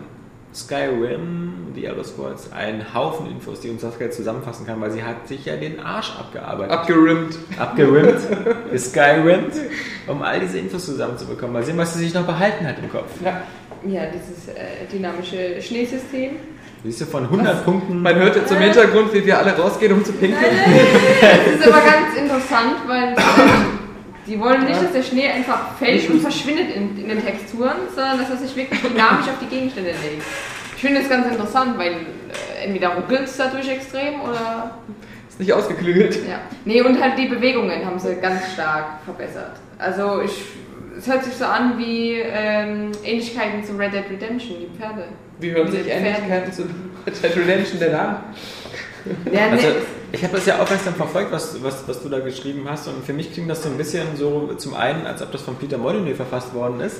Skyrim, 0.53 1.73
The 1.75 1.85
Elder 1.85 2.03
Scrolls, 2.03 2.51
ein 2.51 2.93
Haufen 2.93 3.29
Infos, 3.29 3.61
die 3.61 3.69
uns 3.69 3.81
Saskia 3.81 4.09
zusammenfassen 4.09 4.65
kann, 4.65 4.81
weil 4.81 4.91
sie 4.91 5.03
hat 5.03 5.27
sich 5.27 5.45
ja 5.45 5.55
den 5.55 5.79
Arsch 5.79 6.11
abgearbeitet. 6.17 6.71
Abgerimmt. 6.71 7.37
abgerimmt, 7.57 8.19
geskyrimmt, 8.71 9.53
um 10.07 10.21
all 10.23 10.39
diese 10.39 10.57
Infos 10.57 10.85
zusammenzubekommen. 10.85 11.53
Mal 11.53 11.63
sehen, 11.63 11.77
was 11.77 11.93
sie 11.93 11.99
sich 11.99 12.13
noch 12.13 12.25
behalten 12.25 12.65
hat 12.67 12.79
im 12.79 12.91
Kopf. 12.91 13.11
Ja. 13.23 13.41
Ja, 13.87 14.01
dieses 14.07 14.49
äh, 14.49 14.85
dynamische 14.91 15.61
Schneesystem. 15.61 16.31
Siehst 16.83 17.01
du, 17.01 17.05
von 17.05 17.23
100 17.23 17.63
Punkten. 17.63 18.01
Man 18.01 18.15
hört 18.15 18.35
jetzt 18.35 18.51
im 18.51 18.57
Hintergrund, 18.57 19.13
wie 19.13 19.25
wir 19.25 19.37
alle 19.37 19.55
rausgehen, 19.55 19.93
um 19.93 20.03
zu 20.03 20.11
pinkeln. 20.13 20.51
Das 21.21 21.59
ist 21.59 21.67
aber 21.67 21.81
ganz 21.81 22.15
interessant, 22.17 22.75
weil 22.87 23.15
die 24.29 24.39
wollen 24.39 24.65
nicht, 24.65 24.81
dass 24.81 24.91
der 24.91 25.03
Schnee 25.03 25.27
einfach 25.27 25.75
fällt 25.77 26.09
und 26.09 26.21
verschwindet 26.21 26.75
in, 26.75 26.97
in 26.97 27.09
den 27.09 27.25
Texturen, 27.25 27.77
sondern 27.93 28.19
dass 28.19 28.29
er 28.29 28.37
sich 28.37 28.55
wirklich 28.55 28.79
dynamisch 28.81 29.27
auf 29.27 29.39
die 29.41 29.47
Gegenstände 29.47 29.89
legt. 29.89 30.23
Ich 30.75 30.81
finde 30.81 31.01
das 31.01 31.09
ganz 31.09 31.27
interessant, 31.27 31.77
weil 31.77 31.91
äh, 31.91 32.65
entweder 32.65 32.89
ruckelt 32.89 33.23
es 33.23 33.37
dadurch 33.37 33.67
extrem 33.67 34.21
oder. 34.21 34.77
Ist 35.27 35.39
nicht 35.39 35.51
ausgeklügelt. 35.51 36.15
Ja. 36.27 36.39
Nee, 36.63 36.81
und 36.81 37.01
halt 37.01 37.17
die 37.17 37.27
Bewegungen 37.27 37.85
haben 37.85 37.99
sie 37.99 38.15
ganz 38.15 38.53
stark 38.53 39.01
verbessert. 39.03 39.57
Also 39.77 40.21
ich. 40.21 40.31
Es 40.97 41.07
hört 41.07 41.23
sich 41.23 41.33
so 41.33 41.45
an 41.45 41.77
wie 41.77 42.15
ähm, 42.15 42.91
Ähnlichkeiten 43.05 43.63
zu 43.63 43.77
Red 43.77 43.93
Dead 43.93 44.03
Redemption, 44.09 44.57
die 44.59 44.77
Pferde. 44.77 45.05
Wie 45.39 45.51
hören 45.51 45.71
sich. 45.71 45.87
Ähnlichkeiten 45.87 46.51
zu 46.51 46.63
Red 47.07 47.23
Dead 47.23 47.37
Redemption 47.37 47.79
denn 47.79 47.95
an? 47.95 48.17
Ja, 49.31 49.31
nee, 49.31 49.51
Also, 49.51 49.67
ich 50.11 50.23
habe 50.23 50.35
das 50.35 50.45
ja 50.45 50.59
aufmerksam 50.59 50.95
verfolgt, 50.95 51.31
was, 51.31 51.61
was, 51.63 51.87
was 51.87 52.01
du 52.01 52.09
da 52.09 52.19
geschrieben 52.19 52.65
hast. 52.69 52.87
Und 52.87 53.05
für 53.05 53.13
mich 53.13 53.31
klingt 53.33 53.49
das 53.49 53.63
so 53.63 53.69
ein 53.69 53.77
bisschen 53.77 54.07
so 54.15 54.53
zum 54.57 54.73
einen, 54.73 55.05
als 55.05 55.21
ob 55.21 55.31
das 55.31 55.41
von 55.41 55.55
Peter 55.55 55.77
Molyneux 55.77 56.15
verfasst 56.17 56.53
worden 56.53 56.79
ist, 56.81 56.97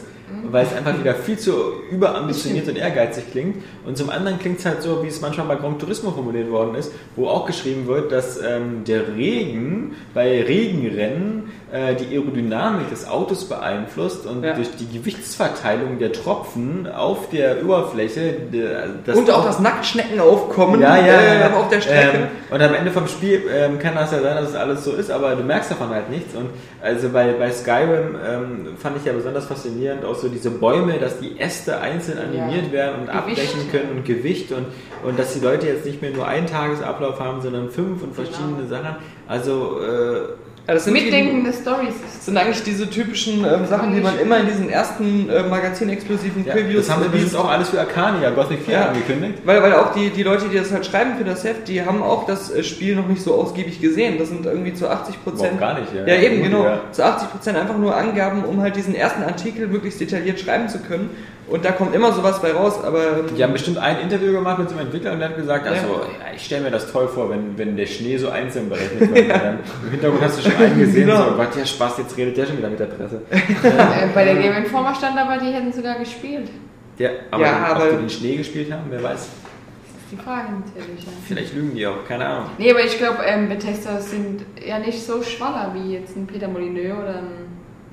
weil 0.52 0.66
es 0.66 0.74
einfach 0.74 0.98
wieder 1.00 1.16
viel 1.16 1.40
zu 1.40 1.52
überambitioniert 1.92 2.68
und 2.68 2.78
ehrgeizig 2.78 3.32
klingt. 3.32 3.64
Und 3.86 3.98
zum 3.98 4.10
anderen 4.12 4.38
klingt 4.38 4.60
es 4.60 4.66
halt 4.66 4.82
so, 4.84 5.04
wie 5.04 5.08
es 5.08 5.22
manchmal 5.22 5.48
bei 5.48 5.56
Gran 5.56 5.80
Turismo 5.80 6.12
formuliert 6.12 6.52
worden 6.52 6.76
ist, 6.76 6.92
wo 7.16 7.28
auch 7.28 7.46
geschrieben 7.48 7.88
wird, 7.88 8.12
dass 8.12 8.40
ähm, 8.42 8.84
der 8.86 9.16
Regen 9.16 9.96
bei 10.14 10.44
Regenrennen 10.44 11.52
äh, 11.72 11.96
die 11.96 12.16
Aerodynamik 12.16 12.90
des 12.90 13.08
Autos 13.08 13.46
beeinflusst 13.46 14.26
und 14.28 14.44
Ja. 14.44 14.54
durch 14.54 14.70
die 14.76 14.88
Gewichtsverteilung 14.98 15.98
der 16.00 16.12
Tropfen 16.12 16.88
auf 16.88 17.30
der 17.30 17.64
Oberfläche 17.64 18.34
der, 18.54 18.88
das 19.06 19.18
Und 19.18 19.30
auch 19.32 19.46
das 19.46 19.60
Nacktschneckenaufkommen 19.60 20.80
ja, 20.82 20.98
ja, 20.98 21.50
äh, 21.50 21.54
auf 21.54 21.70
der 21.70 21.82
Strecke. 21.82 22.18
Ähm, 22.18 22.28
und 22.52 22.62
am 22.62 22.74
Ende 22.74 22.92
vom 23.00 23.08
Spiel 23.08 23.44
ähm, 23.52 23.80
kann 23.80 23.96
das 23.96 24.12
ja 24.12 24.22
sein, 24.22 24.36
dass 24.38 24.50
es 24.50 24.56
alles 24.56 24.84
so 24.84 24.92
ist, 24.94 25.10
aber 25.10 25.36
du 25.36 25.44
merkst 25.44 25.72
davon 25.72 25.90
halt 25.90 26.10
nichts. 26.10 26.36
Und 26.36 26.50
also 26.82 27.10
bei, 27.10 27.34
bei 27.34 27.52
Skyrim 27.52 28.16
ähm, 28.28 28.68
fand 28.78 28.98
ich 28.98 29.06
ja 29.06 29.14
besonders 29.14 29.46
faszinierend 29.46 30.06
auch 30.06 30.16
so 30.16 30.28
diese 30.28 30.52
Bäume, 30.52 31.00
dass 31.00 31.20
die 31.20 31.40
Äste 31.40 31.80
einzeln 31.80 32.18
animiert 32.20 32.68
Ja. 32.68 32.72
werden 32.72 32.96
und 33.02 33.08
Gewicht. 33.08 33.18
abbrechen 33.18 33.72
können 33.72 33.90
und 33.98 34.06
Gewicht 34.06 34.52
und, 34.52 34.66
und 35.04 35.18
dass 35.18 35.34
die 35.34 35.40
Leute 35.40 35.68
jetzt 35.68 35.86
nicht 35.86 36.02
mehr 36.02 36.12
nur 36.12 36.28
einen 36.28 36.48
Tagesablauf 36.48 37.20
haben, 37.20 37.42
sondern 37.42 37.70
fünf 37.70 38.04
und 38.04 38.14
verschiedene 38.14 38.68
Sachen. 38.68 38.96
Also 39.28 39.80
äh, 39.82 40.49
Mitdenken 40.88 41.44
des 41.44 41.60
Stories. 41.60 41.94
Das 42.16 42.26
sind 42.26 42.38
eigentlich 42.38 42.64
diese 42.64 42.90
typischen 42.90 43.46
ähm, 43.46 43.66
Sachen, 43.68 43.94
die 43.94 44.02
man 44.02 44.20
immer 44.20 44.40
in 44.40 44.48
diesen 44.48 44.70
ersten 44.70 45.30
äh, 45.30 45.44
Magazin-exklusiven 45.44 46.46
ja, 46.46 46.54
Previews 46.54 46.88
das 46.88 46.96
haben 46.96 47.04
sie 47.04 47.10
bestimmt 47.10 47.36
auch 47.36 47.50
alles 47.50 47.70
für 47.70 47.80
Arcania, 47.80 48.30
Gothic 48.30 48.62
4 48.66 48.74
Ja. 48.74 48.86
angekündigt. 48.90 49.40
Weil, 49.46 49.64
weil 49.64 49.74
auch 49.74 49.94
die, 49.94 50.10
die 50.10 50.24
Leute, 50.24 50.46
die 50.50 50.58
das 50.58 50.72
halt 50.72 50.86
schreiben 50.86 51.18
für 51.18 51.24
das 51.24 51.44
Heft, 51.44 51.68
die 51.68 51.84
haben 51.84 52.04
auch 52.04 52.26
das 52.26 52.52
äh, 52.52 52.64
Spiel 52.64 52.96
noch 52.96 53.08
nicht 53.08 53.22
so 53.22 53.34
ausgiebig 53.36 53.82
gesehen. 53.82 54.18
Das 54.18 54.30
sind 54.30 54.46
irgendwie 54.46 54.74
zu 54.74 54.90
80 54.90 55.24
Prozent. 55.24 55.60
Gar 55.60 55.80
nicht, 55.80 55.94
ja. 55.94 56.06
Ja, 56.06 56.22
eben, 56.22 56.38
Gut, 56.42 56.46
genau. 56.52 56.64
ja. 56.64 56.82
Zu 56.92 57.04
80 57.04 57.32
Prozent 57.32 57.58
einfach 57.58 57.78
nur 57.78 57.96
Angaben, 57.96 58.44
um 58.44 58.62
halt 58.62 58.76
diesen 58.76 58.96
ersten 58.96 59.24
Artikel 59.24 59.68
möglichst 59.68 60.00
detailliert 60.00 60.40
schreiben 60.40 60.70
zu 60.70 60.80
können. 60.80 61.10
Und 61.50 61.66
da 61.66 61.72
kommt 61.72 61.96
immer 61.96 62.12
sowas 62.14 62.42
bei 62.42 62.52
raus, 62.52 62.84
aber. 62.84 63.18
ähm, 63.20 63.36
Die 63.38 63.44
haben 63.44 63.54
bestimmt 63.54 63.78
ein 63.78 64.00
Interview 64.02 64.32
gemacht 64.34 64.60
mit 64.60 64.70
so 64.70 64.76
einem 64.76 64.86
Entwickler 64.86 65.14
und 65.14 65.20
der 65.20 65.30
hat 65.30 65.36
gesagt, 65.36 65.66
Ja. 65.66 65.72
also 65.72 65.88
ja, 65.88 66.34
ich 66.36 66.46
stelle 66.46 66.64
mir 66.64 66.72
das 66.72 66.92
toll 66.92 67.08
vor, 67.08 67.30
wenn, 67.30 67.58
wenn 67.58 67.76
der 67.76 67.86
Schnee 67.88 68.18
so 68.18 68.30
einzeln 68.30 68.70
berechnet 68.70 69.14
wird. 69.14 69.30
Dann 69.44 69.60
Im 69.86 69.92
Hintergrund 69.92 70.22
hast 70.24 70.38
du 70.46 70.50
schon 70.50 70.56
einen 70.64 70.80
gesehen, 70.80 71.08
Genau. 71.08 71.30
so 71.30 71.36
Gott, 71.36 71.56
ja 71.58 71.66
Spaß, 71.66 71.98
jetzt 72.00 72.16
redet 72.18 72.38
der 72.38 72.46
schon 72.46 72.58
wieder 72.58 72.70
mit 72.70 72.80
der 72.80 72.86
Presse. 72.86 73.22
Äh, 73.32 74.08
bei 74.14 74.24
der 74.26 74.36
Game 74.36 74.54
Informer 74.56 74.94
stand 74.96 75.18
aber, 75.18 75.38
die 75.38 75.52
hätten 75.52 75.72
sogar 75.74 75.98
gespielt. 76.00 76.50
Ja, 76.98 77.10
aber, 77.32 77.44
Ja, 77.46 77.68
ob 77.72 77.76
aber- 77.78 77.92
die 77.92 77.98
den 77.98 78.10
Schnee 78.10 78.36
gespielt 78.36 78.72
haben, 78.72 78.84
wer 78.90 79.02
weiß. 79.02 79.14
Das 79.16 79.26
ist 79.28 80.12
die 80.12 80.18
Frage 80.18 80.48
natürlich. 80.54 81.04
Ja. 81.06 81.12
Vielleicht 81.28 81.54
lügen 81.56 81.74
die 81.76 81.88
auch, 81.88 82.06
keine 82.08 82.26
Ahnung. 82.26 82.50
Nee, 82.58 82.72
aber 82.72 82.84
ich 82.84 82.98
glaube, 82.98 83.20
ähm, 83.26 83.48
Bethesda 83.50 84.00
sind 84.00 84.42
ja 84.66 84.80
nicht 84.80 85.02
so 85.06 85.22
schwaller 85.24 85.72
wie 85.74 85.94
jetzt 85.94 86.16
ein 86.16 86.28
Peter 86.28 86.48
Molyneux 86.48 86.98
oder 86.98 87.16
ein 87.20 87.49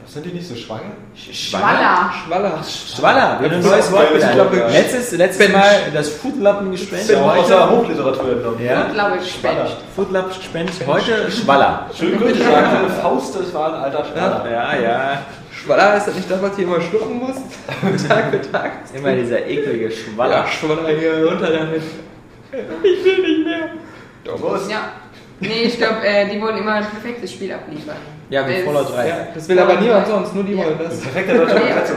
Sind 0.06 0.24
die 0.24 0.30
nicht 0.30 0.48
so 0.48 0.54
schwanger? 0.54 0.92
Schwaller. 1.14 2.12
Schwaller. 2.24 2.62
Schwaller, 2.64 3.40
wieder 3.42 3.56
ein 3.56 3.62
neues 3.62 3.90
Wort 3.92 4.06
Ich 4.16 4.30
glaube, 4.30 4.56
Letztes, 4.70 5.12
letztes 5.12 5.52
Mal 5.52 5.90
das 5.92 6.08
Foodlappengespräch. 6.10 7.08
Ja, 7.08 7.22
aus 7.22 7.48
der 7.48 7.68
Heute, 7.68 7.76
Hochliteratur 7.76 8.32
entnommen. 8.32 8.64
ja, 8.64 8.88
glaube 8.92 9.16
ich, 9.16 9.24
gespenst. 9.24 9.76
Foodlappengespräch. 9.96 10.86
Heute 10.86 11.30
Schwaller. 11.30 11.90
Schön 11.98 12.18
gut 12.18 12.28
gesagt, 12.28 12.76
eine 12.76 12.88
Faust, 12.90 13.34
das 13.34 13.52
war 13.52 13.74
ein 13.74 13.82
alter 13.82 14.04
Schwaller. 14.04 14.50
Ja, 14.50 14.80
ja. 14.80 15.22
Schwaller 15.52 15.96
ist 15.96 16.06
das 16.06 16.14
nicht 16.14 16.30
das, 16.30 16.40
was 16.40 16.54
du 16.54 16.62
immer 16.62 16.80
schlucken 16.80 17.18
musst? 17.18 18.08
Tag 18.08 18.30
für 18.30 18.52
Tag. 18.52 18.70
Immer 18.94 19.12
dieser 19.12 19.44
eklige 19.44 19.90
Schwaller. 19.90 20.44
Ja, 20.44 20.46
Schwaller 20.46 20.88
hier 20.88 21.26
runter 21.26 21.50
damit. 21.50 21.82
Ich 22.52 23.04
will 23.04 23.22
nicht 23.22 23.44
mehr. 23.44 23.70
Prost. 24.36 24.70
Ja. 24.70 24.92
Nee, 25.40 25.64
ich 25.64 25.76
glaube, 25.76 26.06
äh, 26.06 26.28
die 26.30 26.40
wollen 26.40 26.58
immer 26.58 26.74
ein 26.74 26.86
perfektes 26.86 27.32
Spiel 27.32 27.52
abliefern. 27.52 27.96
Ja, 28.30 28.48
wie 28.48 28.54
Das- 28.54 28.62
Fallout 28.64 28.92
3. 28.94 29.08
Ja, 29.08 29.16
das 29.34 29.48
will 29.48 29.58
aber 29.58 29.80
niemand 29.80 30.06
sonst, 30.06 30.34
nur 30.34 30.44
die 30.44 30.54
Ja. 30.54 30.64
wollen 30.64 30.78
das. 30.82 31.00
Perfekter 31.00 31.34
deutscher 31.34 31.56
Übersetzung. 31.56 31.96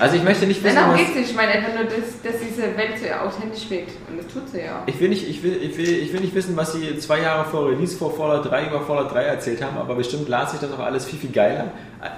Also 0.00 0.16
ich 0.16 0.22
möchte 0.24 0.46
nicht 0.46 0.62
Nein, 0.62 0.72
wissen, 0.72 0.76
darum 0.76 0.92
was, 0.92 1.00
geht 1.00 1.08
es 1.10 1.14
nicht. 1.16 1.30
Ich 1.30 1.36
meine 1.36 1.52
einfach 1.52 1.74
nur, 1.74 1.84
dass, 1.84 2.22
dass 2.22 2.40
diese 2.40 2.62
Welt 2.76 2.98
so 2.98 3.06
authentisch 3.26 3.68
wirkt. 3.70 3.92
Und 4.08 4.18
das 4.18 4.26
tut 4.32 4.48
sie 4.48 4.60
ja 4.60 4.80
auch. 4.82 4.86
ich 4.88 4.98
will, 5.00 5.08
nicht, 5.08 5.28
ich, 5.28 5.42
will, 5.42 5.58
ich, 5.62 5.76
will, 5.76 5.88
ich 5.88 6.12
will 6.12 6.20
nicht 6.20 6.34
wissen, 6.34 6.56
was 6.56 6.72
sie 6.72 6.98
zwei 6.98 7.20
Jahre 7.20 7.44
vor 7.44 7.68
Release 7.68 7.96
vor 7.96 8.14
Fallout 8.14 8.50
3 8.50 8.66
über 8.66 8.80
Fallout 8.80 9.12
3 9.12 9.22
erzählt 9.22 9.62
haben, 9.62 9.76
aber 9.78 9.94
bestimmt 9.94 10.28
las 10.28 10.52
sich 10.52 10.60
das 10.60 10.72
auch 10.72 10.78
alles 10.80 11.04
viel, 11.04 11.18
viel 11.18 11.30
geiler. 11.30 11.66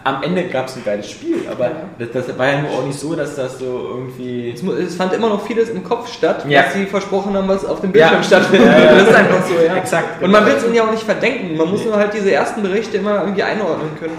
Am 0.05 0.23
Ende 0.23 0.45
gab 0.45 0.69
es 0.69 0.77
ein 0.77 0.85
geiles 0.85 1.11
Spiel, 1.11 1.37
aber 1.51 1.71
das, 1.99 2.09
das 2.13 2.39
war 2.39 2.47
ja 2.51 2.63
nur 2.63 2.71
auch 2.71 2.87
nicht 2.87 2.99
so, 2.99 3.15
dass 3.15 3.37
das 3.37 3.59
so 3.59 3.67
irgendwie... 3.67 4.51
Es, 4.51 4.63
es 4.63 4.97
fand 4.97 5.13
immer 5.13 5.29
noch 5.29 5.47
vieles 5.47 5.69
im 5.69 5.85
Kopf 5.85 6.11
statt, 6.11 6.45
Ja. 6.49 6.65
was 6.65 6.73
sie 6.75 6.87
versprochen 6.87 7.37
haben, 7.37 7.49
was 7.49 7.65
auf 7.67 7.81
dem 7.83 7.93
Bildschirm 7.93 8.17
Ja. 8.21 8.23
stattfindet. 8.23 8.67
Ja, 8.69 8.79
ja. 8.79 8.95
Das 8.95 9.09
ist 9.09 9.15
einfach 9.15 9.47
so, 9.47 9.55
ja. 9.63 9.77
Exakt, 9.77 10.23
Und 10.23 10.31
man 10.31 10.43
genau. 10.45 10.53
will 10.55 10.59
es 10.59 10.65
ihnen 10.67 10.75
ja 10.75 10.85
auch 10.87 10.91
nicht 10.91 11.03
verdenken. 11.03 11.57
Man 11.57 11.71
muss 11.71 11.85
nur 11.85 11.97
halt 11.97 12.15
diese 12.15 12.33
ersten 12.33 12.63
Berichte 12.63 12.97
immer 12.97 13.21
irgendwie 13.21 13.43
einordnen 13.43 13.91
können. 13.99 14.17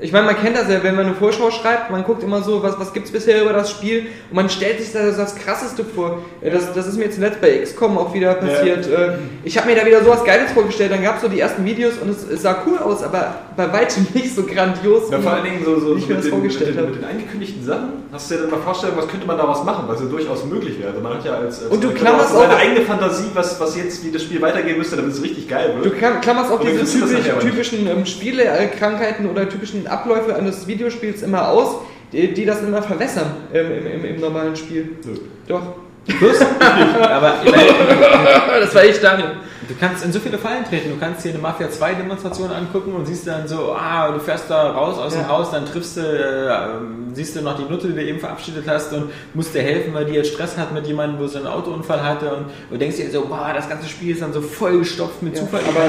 Ich 0.00 0.12
meine, 0.12 0.26
man 0.26 0.36
kennt 0.36 0.56
das 0.56 0.68
ja, 0.68 0.80
wenn 0.84 0.94
man 0.94 1.06
eine 1.06 1.14
Vorschau 1.16 1.50
schreibt, 1.50 1.90
man 1.90 2.04
guckt 2.04 2.22
immer 2.22 2.40
so, 2.40 2.62
was, 2.62 2.78
was 2.78 2.92
gibt 2.92 3.06
es 3.06 3.12
bisher 3.12 3.42
über 3.42 3.52
das 3.52 3.68
Spiel 3.72 4.06
und 4.30 4.36
man 4.36 4.48
stellt 4.48 4.78
sich 4.80 4.92
da 4.92 5.04
das, 5.04 5.16
das 5.16 5.34
Krasseste 5.34 5.84
vor. 5.84 6.22
Das, 6.40 6.72
das 6.72 6.86
ist 6.86 6.96
mir 6.98 7.10
zuletzt 7.10 7.40
bei 7.40 7.58
XCOM 7.58 7.98
auch 7.98 8.14
wieder 8.14 8.34
passiert. 8.34 8.86
Äh, 8.86 9.14
Ich 9.42 9.58
habe 9.58 9.66
mir 9.68 9.74
da 9.74 9.84
wieder 9.84 10.04
sowas 10.04 10.24
Geiles 10.24 10.52
vorgestellt, 10.52 10.92
dann 10.92 11.02
gab 11.02 11.16
es 11.16 11.22
so 11.22 11.28
die 11.28 11.40
ersten 11.40 11.64
Videos 11.64 11.94
und 12.00 12.10
es, 12.10 12.22
es 12.22 12.42
sah 12.42 12.62
cool 12.64 12.78
aus, 12.78 13.02
aber 13.02 13.34
bei 13.56 13.72
weitem 13.72 14.06
nicht 14.14 14.36
so 14.36 14.44
grandios. 14.44 15.10
Ja, 15.10 15.18
vor 15.18 15.32
allen 15.32 15.44
Dingen 15.44 15.64
so, 15.64 15.80
so, 15.80 15.96
ich 15.96 16.06
mir 16.08 16.14
mit, 16.14 16.18
das 16.18 16.22
den, 16.22 16.22
mit, 16.22 16.30
vorgestellt 16.52 16.70
den, 16.74 16.78
habe. 16.78 16.88
mit 16.92 17.02
den 17.02 17.04
angekündigten 17.08 17.64
Sachen. 17.66 17.88
Hast 18.12 18.30
du 18.30 18.34
dir 18.36 18.40
dann 18.42 18.50
mal 18.52 18.60
vorstellen, 18.60 18.92
was 18.96 19.08
könnte 19.08 19.26
man 19.26 19.36
daraus 19.36 19.64
machen, 19.64 19.84
was 19.88 20.00
ja 20.00 20.06
durchaus 20.06 20.44
möglich 20.44 20.78
wäre. 20.78 20.90
Also 20.90 21.00
man 21.02 21.14
hat 21.14 21.24
ja 21.24 21.32
als, 21.34 21.60
als 21.64 21.72
Und 21.72 21.82
du 21.82 21.90
klammerst 21.90 22.30
hat 22.34 22.38
seine 22.38 22.54
auch- 22.54 22.58
eigene 22.60 22.82
Fantasie, 22.82 23.30
was, 23.34 23.58
was 23.58 23.76
jetzt, 23.76 24.04
wie 24.04 24.12
das 24.12 24.22
Spiel 24.22 24.40
weitergehen 24.40 24.78
müsste, 24.78 24.94
damit 24.94 25.12
es 25.12 25.20
richtig 25.24 25.48
geil 25.48 25.74
wird. 25.74 25.86
Du 25.86 25.90
klam- 25.98 26.20
klammerst 26.20 26.52
auch 26.52 26.60
diese 26.60 26.84
typisch, 26.84 27.22
typischen 27.42 27.86
ähm, 27.88 28.06
Spielekrankheiten 28.06 29.28
oder 29.28 29.48
typischen 29.48 29.87
Abläufe 29.88 30.34
eines 30.34 30.66
Videospiels 30.66 31.22
immer 31.22 31.48
aus, 31.48 31.76
die, 32.12 32.32
die 32.32 32.44
das 32.44 32.62
immer 32.62 32.82
verwässern 32.82 33.30
ähm, 33.52 33.72
im, 33.72 33.86
im, 33.86 34.04
im 34.04 34.20
normalen 34.20 34.56
Spiel. 34.56 34.96
Nö. 35.04 35.14
Doch. 35.46 35.62
Plus, 36.06 36.40
aber 36.40 37.34
Das 38.60 38.74
war 38.74 38.84
ich, 38.84 38.98
Daniel. 38.98 39.32
Du 39.68 39.74
kannst 39.78 40.02
in 40.04 40.12
so 40.12 40.18
viele 40.18 40.38
Fallen 40.38 40.64
treten. 40.64 40.88
Du 40.90 40.96
kannst 40.98 41.24
dir 41.24 41.28
eine 41.30 41.38
Mafia 41.38 41.70
2 41.70 41.94
Demonstration 41.94 42.50
angucken 42.50 42.92
und 42.94 43.06
siehst 43.06 43.26
dann 43.26 43.46
so, 43.46 43.72
ah, 43.74 44.10
du 44.10 44.18
fährst 44.18 44.48
da 44.48 44.70
raus 44.70 44.98
aus 44.98 45.12
dem 45.12 45.22
Ja. 45.22 45.28
Haus, 45.28 45.50
dann 45.50 45.66
triffst 45.66 45.98
du, 45.98 46.00
äh, 46.00 47.14
siehst 47.14 47.36
du 47.36 47.42
noch 47.42 47.56
die 47.56 47.64
Nutte, 47.70 47.88
die 47.88 47.94
du 47.94 48.02
eben 48.02 48.18
verabschiedet 48.18 48.64
hast 48.66 48.92
und 48.94 49.10
musst 49.34 49.54
dir 49.54 49.60
helfen, 49.62 49.92
weil 49.92 50.06
die 50.06 50.14
jetzt 50.14 50.32
Stress 50.32 50.56
hat 50.56 50.72
mit 50.72 50.86
jemandem, 50.86 51.20
wo 51.20 51.26
sie 51.26 51.36
einen 51.38 51.46
Autounfall 51.48 52.02
hatte 52.02 52.30
und 52.34 52.46
du 52.70 52.78
denkst 52.78 52.96
dir 52.96 53.10
so, 53.10 53.26
boah, 53.26 53.52
das 53.54 53.68
ganze 53.68 53.86
Spiel 53.88 54.12
ist 54.12 54.22
dann 54.22 54.32
so 54.32 54.40
vollgestopft 54.40 55.22
mit 55.22 55.34
Ja, 55.36 55.40
Zufall. 55.42 55.60
aber 55.68 55.84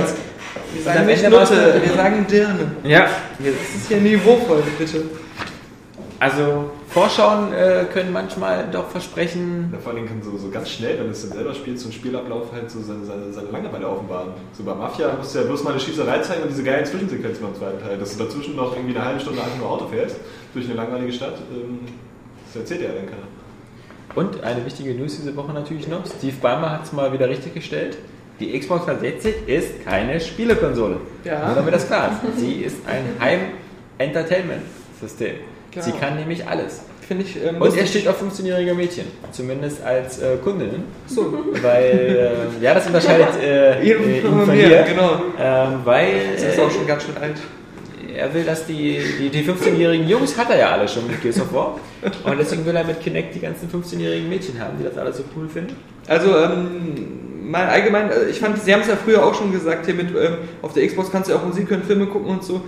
Wir 0.73 0.83
sagen 0.83 1.05
nicht 1.05 1.23
Nutte, 1.29 1.81
wir 1.81 1.93
sagen 1.95 2.27
Dirne. 2.29 2.71
ja, 2.83 3.07
Das 3.39 3.75
ist 3.81 3.87
hier 3.87 3.97
niveauvoll, 4.01 4.61
bitte. 4.77 5.03
also 6.19 6.71
Vorschauen 6.89 7.53
äh, 7.53 7.85
können 7.93 8.11
manchmal 8.11 8.67
doch 8.71 8.89
versprechen, 8.89 9.69
Ja, 9.71 9.77
vor 9.77 9.93
allem 9.93 10.07
kann 10.07 10.23
so, 10.23 10.35
so 10.37 10.49
ganz 10.49 10.71
schnell, 10.71 10.97
wenn 10.97 11.05
du 11.05 11.11
es 11.11 11.21
dann 11.21 11.37
selber 11.37 11.53
spielst, 11.53 11.83
so 11.83 11.89
ein 11.89 11.93
Spielablauf 11.93 12.51
halt 12.51 12.71
so 12.71 12.81
seine, 12.81 13.05
seine, 13.05 13.31
seine 13.31 13.49
Langeweile 13.51 13.87
offenbaren. 13.87 14.29
So 14.53 14.63
bei 14.63 14.73
Mafia 14.73 15.13
musst 15.15 15.35
du 15.35 15.39
ja 15.39 15.45
bloß 15.45 15.63
mal 15.63 15.69
eine 15.71 15.79
Schießerei 15.79 16.17
zeigen 16.19 16.41
und 16.41 16.49
diese 16.49 16.63
geilen 16.63 16.85
Zwischensequenzen 16.85 17.45
beim 17.45 17.55
zweiten 17.55 17.79
Teil. 17.79 17.97
Dass 17.99 18.17
du 18.17 18.23
dazwischen 18.23 18.55
noch 18.55 18.75
irgendwie 18.75 18.95
eine 18.95 19.05
halbe 19.05 19.19
Stunde 19.19 19.39
einfach 19.39 19.57
nur 19.57 19.69
Auto 19.69 19.85
fährst, 19.87 20.15
durch 20.53 20.65
eine 20.65 20.73
langweilige 20.73 21.13
Stadt, 21.13 21.35
ähm, 21.53 21.79
das 22.47 22.55
erzählt 22.61 22.81
ja 22.81 22.87
dann 22.87 23.05
keiner. 23.05 23.27
Und 24.15 24.43
eine 24.43 24.65
wichtige 24.65 24.95
News 24.95 25.17
diese 25.17 25.35
Woche 25.35 25.53
natürlich 25.53 25.87
noch. 25.87 26.03
Steve 26.07 26.37
Ballmer 26.41 26.71
hat 26.71 26.85
es 26.85 26.91
mal 26.91 27.13
wieder 27.13 27.29
richtig 27.29 27.53
gestellt. 27.53 27.99
Die 28.39 28.59
Xbox 28.59 28.85
360 28.85 29.47
ist 29.47 29.85
keine 29.85 30.19
Spielekonsole. 30.19 30.97
Ja. 31.23 31.45
Nur 31.45 31.53
damit 31.55 31.75
das 31.75 31.85
klar 31.85 32.09
ist. 32.11 32.21
Sie 32.39 32.53
ist 32.63 32.77
ein 32.87 33.03
Heim-Entertainment-System. 33.19 35.35
Genau. 35.71 35.85
Sie 35.85 35.91
kann 35.91 36.15
nämlich 36.15 36.47
alles. 36.47 36.81
Finde 37.07 37.23
ich. 37.23 37.37
Ähm, 37.43 37.59
Und 37.59 37.75
er 37.75 37.85
steht 37.87 38.07
auf 38.07 38.21
15-jährige 38.21 38.73
Mädchen. 38.75 39.05
Zumindest 39.31 39.83
als 39.83 40.19
äh, 40.19 40.37
Kundin. 40.43 40.83
so. 41.07 41.33
Weil, 41.61 42.37
äh, 42.61 42.63
ja, 42.63 42.73
das 42.75 42.85
unterscheidet 42.87 43.29
äh, 43.41 43.79
äh, 43.81 44.17
ihn 44.17 44.21
von 44.21 44.47
mir, 44.47 44.83
genau. 44.83 45.21
Ähm, 45.39 45.79
weil 45.83 46.33
Das 46.35 46.43
ist 46.43 46.59
auch 46.59 46.69
schon 46.69 46.85
ganz 46.85 47.03
schön 47.03 47.17
alt. 47.17 47.37
er 48.15 48.31
will, 48.33 48.43
dass 48.43 48.65
die, 48.67 48.99
die, 49.19 49.29
die 49.29 49.43
15-jährigen 49.43 50.07
Jungs 50.07 50.37
hat 50.37 50.49
er 50.51 50.59
ja 50.59 50.71
alle 50.71 50.87
schon 50.87 51.07
mit 51.07 51.21
Gears 51.21 51.41
of 51.41 51.51
War. 51.53 51.79
Und 52.25 52.39
deswegen 52.39 52.63
will 52.65 52.75
er 52.75 52.83
mit 52.83 52.99
Kinect 53.01 53.33
die 53.33 53.39
ganzen 53.39 53.69
15-jährigen 53.69 54.29
Mädchen 54.29 54.59
haben, 54.59 54.77
die 54.77 54.83
das 54.83 54.97
alles 54.97 55.17
so 55.17 55.23
cool 55.35 55.47
finden. 55.49 55.75
Also, 56.07 56.35
ähm, 56.37 57.49
mal 57.49 57.67
allgemein, 57.67 58.11
äh, 58.11 58.25
ich 58.29 58.39
fand, 58.39 58.61
Sie 58.61 58.71
haben 58.73 58.81
es 58.81 58.87
ja 58.87 58.95
früher 58.95 59.23
auch 59.25 59.33
schon 59.33 59.51
gesagt, 59.51 59.85
hier 59.85 59.95
mit, 59.95 60.09
ähm, 60.09 60.37
auf 60.61 60.73
der 60.73 60.85
Xbox 60.85 61.11
kannst 61.11 61.29
du 61.29 61.35
auch 61.35 61.43
Musik 61.45 61.69
hören, 61.69 61.83
Filme 61.83 62.05
gucken 62.05 62.29
und 62.29 62.43
so. 62.43 62.61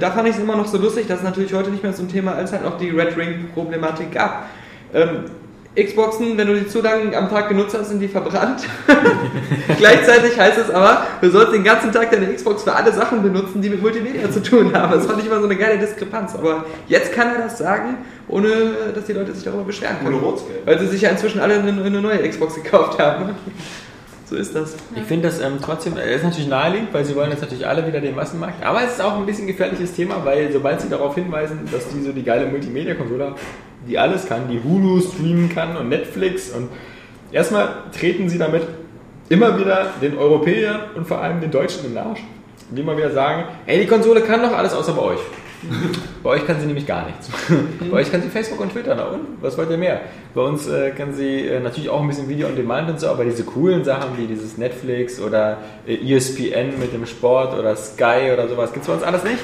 Da 0.00 0.10
fand 0.10 0.28
ich 0.28 0.34
es 0.34 0.40
immer 0.40 0.56
noch 0.56 0.66
so 0.66 0.76
lustig, 0.78 1.06
dass 1.06 1.18
es 1.18 1.24
natürlich 1.24 1.54
heute 1.54 1.70
nicht 1.70 1.82
mehr 1.82 1.92
so 1.92 2.02
ein 2.02 2.08
Thema, 2.08 2.32
als 2.32 2.52
halt 2.52 2.64
noch 2.64 2.76
die 2.78 2.90
Red 2.90 3.16
Ring-Problematik 3.16 4.12
gab. 4.12 4.46
Ähm, 4.92 5.24
Xboxen, 5.76 6.36
wenn 6.36 6.48
du 6.48 6.54
die 6.54 6.66
zu 6.66 6.82
lange 6.82 7.16
am 7.16 7.28
Tag 7.28 7.48
genutzt 7.48 7.76
hast, 7.78 7.90
sind 7.90 8.00
die 8.00 8.08
verbrannt. 8.08 8.62
Gleichzeitig 9.78 10.36
heißt 10.36 10.58
es 10.58 10.70
aber, 10.70 11.06
du 11.20 11.30
sollst 11.30 11.52
den 11.52 11.62
ganzen 11.62 11.92
Tag 11.92 12.10
deine 12.10 12.34
Xbox 12.34 12.64
für 12.64 12.74
alle 12.74 12.92
Sachen 12.92 13.22
benutzen, 13.22 13.62
die 13.62 13.68
mit 13.68 13.80
Multimedia 13.80 14.30
zu 14.30 14.42
tun 14.42 14.74
haben. 14.74 14.92
Das 14.92 15.06
fand 15.06 15.20
ich 15.20 15.26
immer 15.26 15.38
so 15.38 15.44
eine 15.44 15.56
geile 15.56 15.78
Diskrepanz. 15.78 16.34
Aber 16.34 16.64
jetzt 16.88 17.12
kann 17.12 17.28
er 17.34 17.42
das 17.42 17.58
sagen, 17.58 17.98
ohne 18.26 18.48
dass 18.94 19.04
die 19.04 19.12
Leute 19.12 19.32
sich 19.32 19.44
darüber 19.44 19.64
beschweren 19.64 19.96
können. 20.02 20.20
Ohne. 20.20 20.38
Weil 20.64 20.80
sie 20.80 20.86
sich 20.88 21.02
ja 21.02 21.10
inzwischen 21.10 21.40
alle 21.40 21.54
eine, 21.54 21.82
eine 21.82 22.02
neue 22.02 22.28
Xbox 22.28 22.56
gekauft 22.56 22.98
haben. 22.98 23.30
So 24.28 24.36
ist 24.36 24.54
das. 24.54 24.76
Ich 24.94 25.04
finde 25.04 25.28
das 25.28 25.40
ähm, 25.40 25.54
trotzdem, 25.62 25.96
es 25.96 26.16
ist 26.16 26.24
natürlich 26.24 26.48
naheliegend, 26.48 26.92
weil 26.92 27.02
sie 27.02 27.16
wollen 27.16 27.30
jetzt 27.30 27.40
natürlich 27.40 27.66
alle 27.66 27.86
wieder 27.86 28.00
den 28.00 28.14
Massenmarkt. 28.14 28.62
Aber 28.62 28.82
es 28.84 28.92
ist 28.92 29.00
auch 29.00 29.16
ein 29.16 29.24
bisschen 29.24 29.46
gefährliches 29.46 29.94
Thema, 29.94 30.22
weil 30.22 30.52
sobald 30.52 30.82
sie 30.82 30.90
darauf 30.90 31.14
hinweisen, 31.14 31.60
dass 31.72 31.88
die 31.88 32.02
so 32.02 32.12
die 32.12 32.22
geile 32.22 32.46
Multimedia-Konsole 32.46 33.24
haben, 33.24 33.36
die 33.88 33.98
alles 33.98 34.26
kann, 34.26 34.48
die 34.50 34.62
Hulu 34.62 35.00
streamen 35.00 35.48
kann 35.48 35.78
und 35.78 35.88
Netflix 35.88 36.50
und 36.50 36.68
erstmal 37.32 37.68
treten 37.98 38.28
sie 38.28 38.36
damit 38.36 38.64
immer 39.30 39.58
wieder 39.58 39.92
den 40.02 40.18
Europäern 40.18 40.80
und 40.94 41.06
vor 41.06 41.22
allem 41.22 41.40
den 41.40 41.50
Deutschen 41.50 41.86
in 41.86 41.94
den 41.94 41.98
Arsch. 41.98 42.20
Die 42.70 42.82
immer 42.82 42.98
wieder 42.98 43.10
sagen, 43.10 43.44
ey, 43.64 43.80
die 43.80 43.86
Konsole 43.86 44.20
kann 44.20 44.42
doch 44.42 44.52
alles 44.52 44.74
außer 44.74 44.92
bei 44.92 45.02
euch. 45.02 45.20
Bei 46.22 46.30
euch 46.30 46.46
kann 46.46 46.60
sie 46.60 46.66
nämlich 46.66 46.86
gar 46.86 47.06
nichts. 47.06 47.28
Bei 47.90 47.98
euch 47.98 48.10
kann 48.10 48.22
sie 48.22 48.28
Facebook 48.28 48.60
und 48.60 48.72
Twitter, 48.72 48.94
na 48.94 49.06
und? 49.06 49.20
Was 49.40 49.56
wollt 49.58 49.70
ihr 49.70 49.76
mehr? 49.76 50.00
Bei 50.34 50.42
uns 50.42 50.68
äh, 50.68 50.90
kann 50.90 51.12
sie 51.12 51.46
äh, 51.46 51.60
natürlich 51.60 51.88
auch 51.88 52.00
ein 52.00 52.08
bisschen 52.08 52.28
Video 52.28 52.48
on 52.48 52.56
Demand 52.56 52.90
und 52.90 53.00
so, 53.00 53.08
aber 53.08 53.24
diese 53.24 53.44
coolen 53.44 53.84
Sachen 53.84 54.16
wie 54.16 54.26
dieses 54.26 54.56
Netflix 54.56 55.20
oder 55.20 55.58
äh, 55.86 56.14
ESPN 56.14 56.78
mit 56.78 56.92
dem 56.92 57.06
Sport 57.06 57.58
oder 57.58 57.74
Sky 57.76 58.30
oder 58.32 58.48
sowas, 58.48 58.72
gibt's 58.72 58.88
bei 58.88 58.94
uns 58.94 59.02
alles 59.02 59.24
nicht? 59.24 59.38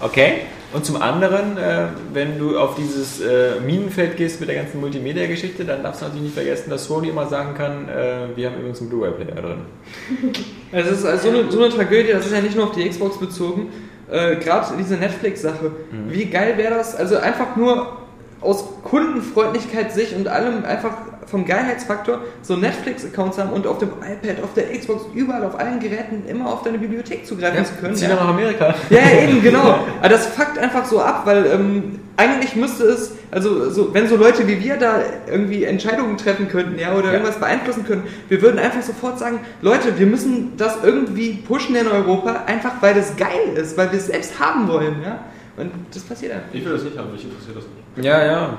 Okay. 0.00 0.42
Und 0.72 0.86
zum 0.86 1.02
anderen, 1.02 1.58
äh, 1.58 1.88
wenn 2.14 2.38
du 2.38 2.58
auf 2.58 2.76
dieses 2.76 3.20
äh, 3.20 3.60
Minenfeld 3.60 4.16
gehst 4.16 4.40
mit 4.40 4.48
der 4.48 4.56
ganzen 4.56 4.80
Multimedia-Geschichte, 4.80 5.66
dann 5.66 5.82
darfst 5.82 6.00
du 6.00 6.06
natürlich 6.06 6.24
nicht 6.24 6.34
vergessen, 6.34 6.70
dass 6.70 6.86
Sony 6.86 7.10
immer 7.10 7.26
sagen 7.26 7.54
kann, 7.54 7.90
äh, 7.90 8.34
wir 8.34 8.48
haben 8.48 8.58
übrigens 8.58 8.80
einen 8.80 8.88
Blu-ray-Player 8.88 9.42
drin. 9.42 9.60
Es 10.74 10.90
ist 10.90 11.04
also 11.04 11.30
so, 11.30 11.38
eine, 11.38 11.52
so 11.52 11.62
eine 11.62 11.74
Tragödie, 11.74 12.12
das 12.12 12.24
ist 12.24 12.32
ja 12.32 12.40
nicht 12.40 12.56
nur 12.56 12.64
auf 12.64 12.72
die 12.74 12.88
Xbox 12.88 13.20
bezogen. 13.20 13.68
Äh, 14.12 14.36
Gerade 14.36 14.66
diese 14.78 14.96
Netflix-Sache. 14.96 15.70
Wie 16.08 16.26
geil 16.26 16.54
wäre 16.58 16.74
das? 16.74 16.94
Also 16.94 17.16
einfach 17.16 17.56
nur 17.56 17.96
aus 18.42 18.64
Kundenfreundlichkeit 18.84 19.92
sich 19.92 20.14
und 20.14 20.28
allem 20.28 20.64
einfach 20.64 20.92
vom 21.26 21.44
Geilheitsfaktor 21.46 22.18
so 22.42 22.56
Netflix-Accounts 22.56 23.38
haben 23.38 23.50
und 23.50 23.66
auf 23.66 23.78
dem 23.78 23.88
iPad, 23.90 24.42
auf 24.42 24.52
der 24.54 24.76
Xbox, 24.76 25.04
überall 25.14 25.44
auf 25.44 25.58
allen 25.58 25.78
Geräten 25.80 26.24
immer 26.28 26.52
auf 26.52 26.62
deine 26.62 26.78
Bibliothek 26.78 27.24
zugreifen 27.24 27.64
zu 27.64 27.74
können. 27.74 27.94
zieh 27.94 28.06
Ja. 28.06 28.16
nach 28.16 28.28
Amerika. 28.28 28.74
Ja, 28.90 28.98
ja, 28.98 29.28
eben, 29.28 29.40
genau. 29.42 29.78
Aber 30.00 30.08
das 30.08 30.26
fuckt 30.26 30.58
einfach 30.58 30.84
so 30.84 31.00
ab, 31.00 31.22
weil 31.24 31.46
ähm, 31.46 32.00
eigentlich 32.16 32.54
müsste 32.56 32.84
es, 32.84 33.12
also 33.30 33.70
so, 33.70 33.92
wenn 33.94 34.06
so 34.08 34.16
Leute 34.16 34.46
wie 34.46 34.62
wir 34.62 34.76
da 34.76 35.00
irgendwie 35.26 35.64
Entscheidungen 35.64 36.16
treffen 36.16 36.48
könnten, 36.48 36.78
ja, 36.78 36.94
oder 36.94 37.06
Ja. 37.06 37.12
irgendwas 37.14 37.38
beeinflussen 37.38 37.84
können, 37.86 38.04
wir 38.28 38.42
würden 38.42 38.58
einfach 38.58 38.82
sofort 38.82 39.18
sagen, 39.18 39.40
Leute, 39.62 39.98
wir 39.98 40.06
müssen 40.06 40.52
das 40.56 40.76
irgendwie 40.82 41.34
pushen 41.46 41.74
in 41.74 41.86
Europa, 41.88 42.44
einfach 42.46 42.72
weil 42.80 42.94
das 42.94 43.16
geil 43.16 43.54
ist, 43.56 43.76
weil 43.76 43.90
wir 43.90 43.98
es 43.98 44.06
selbst 44.06 44.38
haben 44.38 44.68
wollen, 44.68 44.96
ja. 45.02 45.20
Und 45.56 45.70
das 45.92 46.02
passiert 46.02 46.32
einfach. 46.32 46.48
Ich 46.52 46.64
will 46.64 46.72
das 46.72 46.82
nicht 46.84 46.96
haben, 46.98 47.12
mich 47.12 47.24
interessiert 47.24 47.56
das 47.56 47.64
nicht. 47.96 48.04
Ja, 48.06 48.24
ja. 48.24 48.58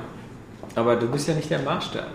Aber 0.76 0.96
du 0.96 1.08
bist 1.08 1.28
ja 1.28 1.34
nicht 1.36 1.50
der 1.50 1.60
Maßstab. 1.60 2.08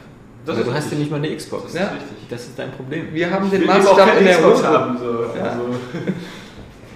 Das 0.47 0.57
ist 0.57 0.67
du 0.67 0.73
hast 0.73 0.91
ja 0.93 0.99
nicht 0.99 1.11
mal 1.11 1.17
eine 1.19 1.35
Xbox. 1.37 1.75
Ja. 1.75 1.83
richtig. 1.89 2.29
Das 2.31 2.43
ist 2.43 2.59
dein 2.59 2.71
Problem. 2.73 3.09
Wir 3.13 3.31
haben 3.31 3.45
Ich 3.47 3.51
den 3.59 3.67
Maßstab 3.67 4.19
in 4.19 4.25
der 4.25 4.37
Xbox 4.37 4.63
Europa. 4.63 4.81
haben. 4.81 4.99
So. 4.99 5.05
Ja. 5.37 5.43
Also, 5.45 5.61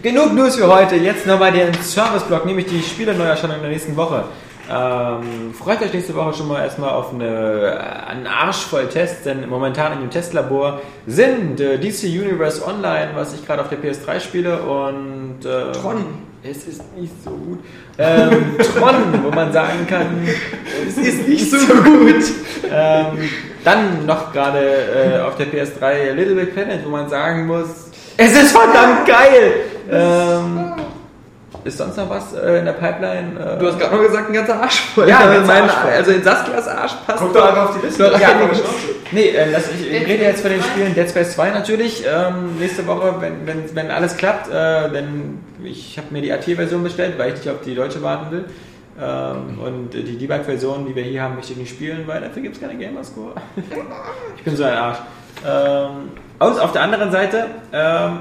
Genug 0.03 0.35
News 0.35 0.57
für 0.57 0.67
heute. 0.67 0.97
Jetzt 0.97 1.29
nochmal 1.29 1.53
den 1.53 1.73
Service-Blog, 1.75 2.45
nämlich 2.45 2.67
die 2.67 2.83
Spiele-Neuerscheinung 2.83 3.59
in 3.59 3.63
der 3.63 3.71
nächsten 3.71 3.97
Woche. 3.97 4.25
Ähm, 4.69 5.55
freut 5.55 5.81
euch 5.81 5.93
nächste 5.93 6.17
Woche 6.17 6.35
schon 6.35 6.49
mal 6.49 6.65
erstmal 6.65 6.91
auf 6.91 7.15
eine, 7.15 8.05
einen 8.09 8.27
Arsch 8.27 8.65
voll 8.65 8.89
Tests, 8.89 9.23
denn 9.23 9.49
momentan 9.49 9.93
in 9.93 10.01
dem 10.01 10.11
Testlabor 10.11 10.81
sind 11.07 11.61
äh, 11.61 11.79
DC 11.79 12.03
Universe 12.03 12.67
Online, 12.67 13.11
was 13.15 13.33
ich 13.33 13.47
gerade 13.47 13.63
auf 13.63 13.69
der 13.69 13.79
PS3 13.79 14.19
spiele, 14.19 14.61
und 14.63 15.45
äh, 15.45 15.71
Tron. 15.71 16.05
Es 16.43 16.67
ist 16.67 16.83
nicht 16.97 17.13
so 17.23 17.31
gut. 17.31 17.61
Ähm, 17.97 18.57
Tron, 18.75 19.23
wo 19.23 19.31
man 19.31 19.53
sagen 19.53 19.87
kann, 19.89 20.27
es 20.89 20.99
ist 20.99 21.29
nicht 21.29 21.49
so 21.49 21.59
gut. 21.59 22.25
Ähm, 22.69 23.31
dann 23.63 24.05
noch 24.05 24.33
gerade 24.33 24.59
äh, 24.59 25.21
auf 25.21 25.37
der 25.37 25.47
PS3 25.47 26.11
Little 26.15 26.35
Big 26.35 26.55
Planet, 26.55 26.85
wo 26.85 26.91
man 26.91 27.09
sagen 27.09 27.47
muss, 27.47 27.93
es 28.17 28.33
ist 28.33 28.53
verdammt 28.53 29.07
geil. 29.07 29.72
Ähm, 29.91 30.73
Ist 31.65 31.79
sonst 31.79 31.97
noch 31.97 32.11
was 32.11 32.33
äh, 32.35 32.59
in 32.59 32.65
der 32.65 32.73
Pipeline? 32.73 33.39
Äh, 33.39 33.59
Du 33.59 33.67
hast 33.67 33.79
gerade 33.79 33.95
noch 33.97 34.03
gesagt, 34.03 34.29
ein 34.29 34.33
ganzer 34.33 34.61
Arsch 34.61 34.81
voll. 34.95 35.09
Ja, 35.09 35.19
Also 35.19 35.33
ganzer 35.35 35.47
mein, 35.53 35.63
Arsch 35.63 35.73
voll. 35.73 35.91
Also 35.93 36.11
in 36.11 36.23
Saskias 36.23 36.69
Arsch 36.69 36.93
passt 37.07 37.19
Guck 37.21 37.35
doch 37.35 37.49
einfach 37.49 37.69
auf 37.69 37.79
die 37.79 37.87
Liste. 37.87 38.13
Ja, 38.21 38.29
einiges. 38.29 38.63
Nee, 39.13 39.29
äh, 39.29 39.51
lass, 39.51 39.71
ich, 39.71 39.91
ich 39.91 40.07
rede 40.09 40.25
jetzt 40.25 40.41
von 40.41 40.51
den 40.51 40.63
Spielen 40.63 40.95
Dead 40.95 41.09
Space 41.09 41.35
2 41.35 41.51
natürlich. 41.51 42.05
Ähm, 42.07 42.57
nächste 42.59 42.87
Woche, 42.87 43.15
wenn, 43.21 43.47
wenn, 43.47 43.75
wenn 43.77 43.91
alles 43.91 44.17
klappt, 44.17 44.49
äh, 44.51 44.91
denn 44.91 45.39
ich 45.63 45.99
habe 45.99 46.09
mir 46.11 46.23
die 46.23 46.33
AT-Version 46.33 46.83
bestellt, 46.83 47.19
weil 47.19 47.33
ich 47.33 47.37
nicht 47.39 47.51
auf 47.51 47.61
die 47.65 47.75
deutsche 47.75 48.03
warten 48.03 48.31
will. 48.33 48.45
Ähm, 49.01 49.59
und 49.59 49.91
die 49.95 50.19
Debug-Version, 50.19 50.87
die 50.87 50.95
wir 50.95 51.03
hier 51.03 51.23
haben, 51.23 51.37
möchte 51.37 51.53
ich 51.53 51.59
nicht 51.59 51.71
spielen, 51.71 52.03
weil 52.07 52.21
dafür 52.21 52.43
gibt 52.43 52.57
es 52.57 52.61
keine 52.61 52.77
Gamerscore. 52.77 53.35
ich 54.37 54.43
bin 54.43 54.57
so 54.57 54.65
ein 54.65 54.75
Arsch. 54.75 54.99
Ähm, 55.47 56.11
und 56.39 56.61
auf 56.61 56.73
der 56.73 56.83
anderen 56.83 57.11
Seite, 57.13 57.47
ähm, 57.73 58.19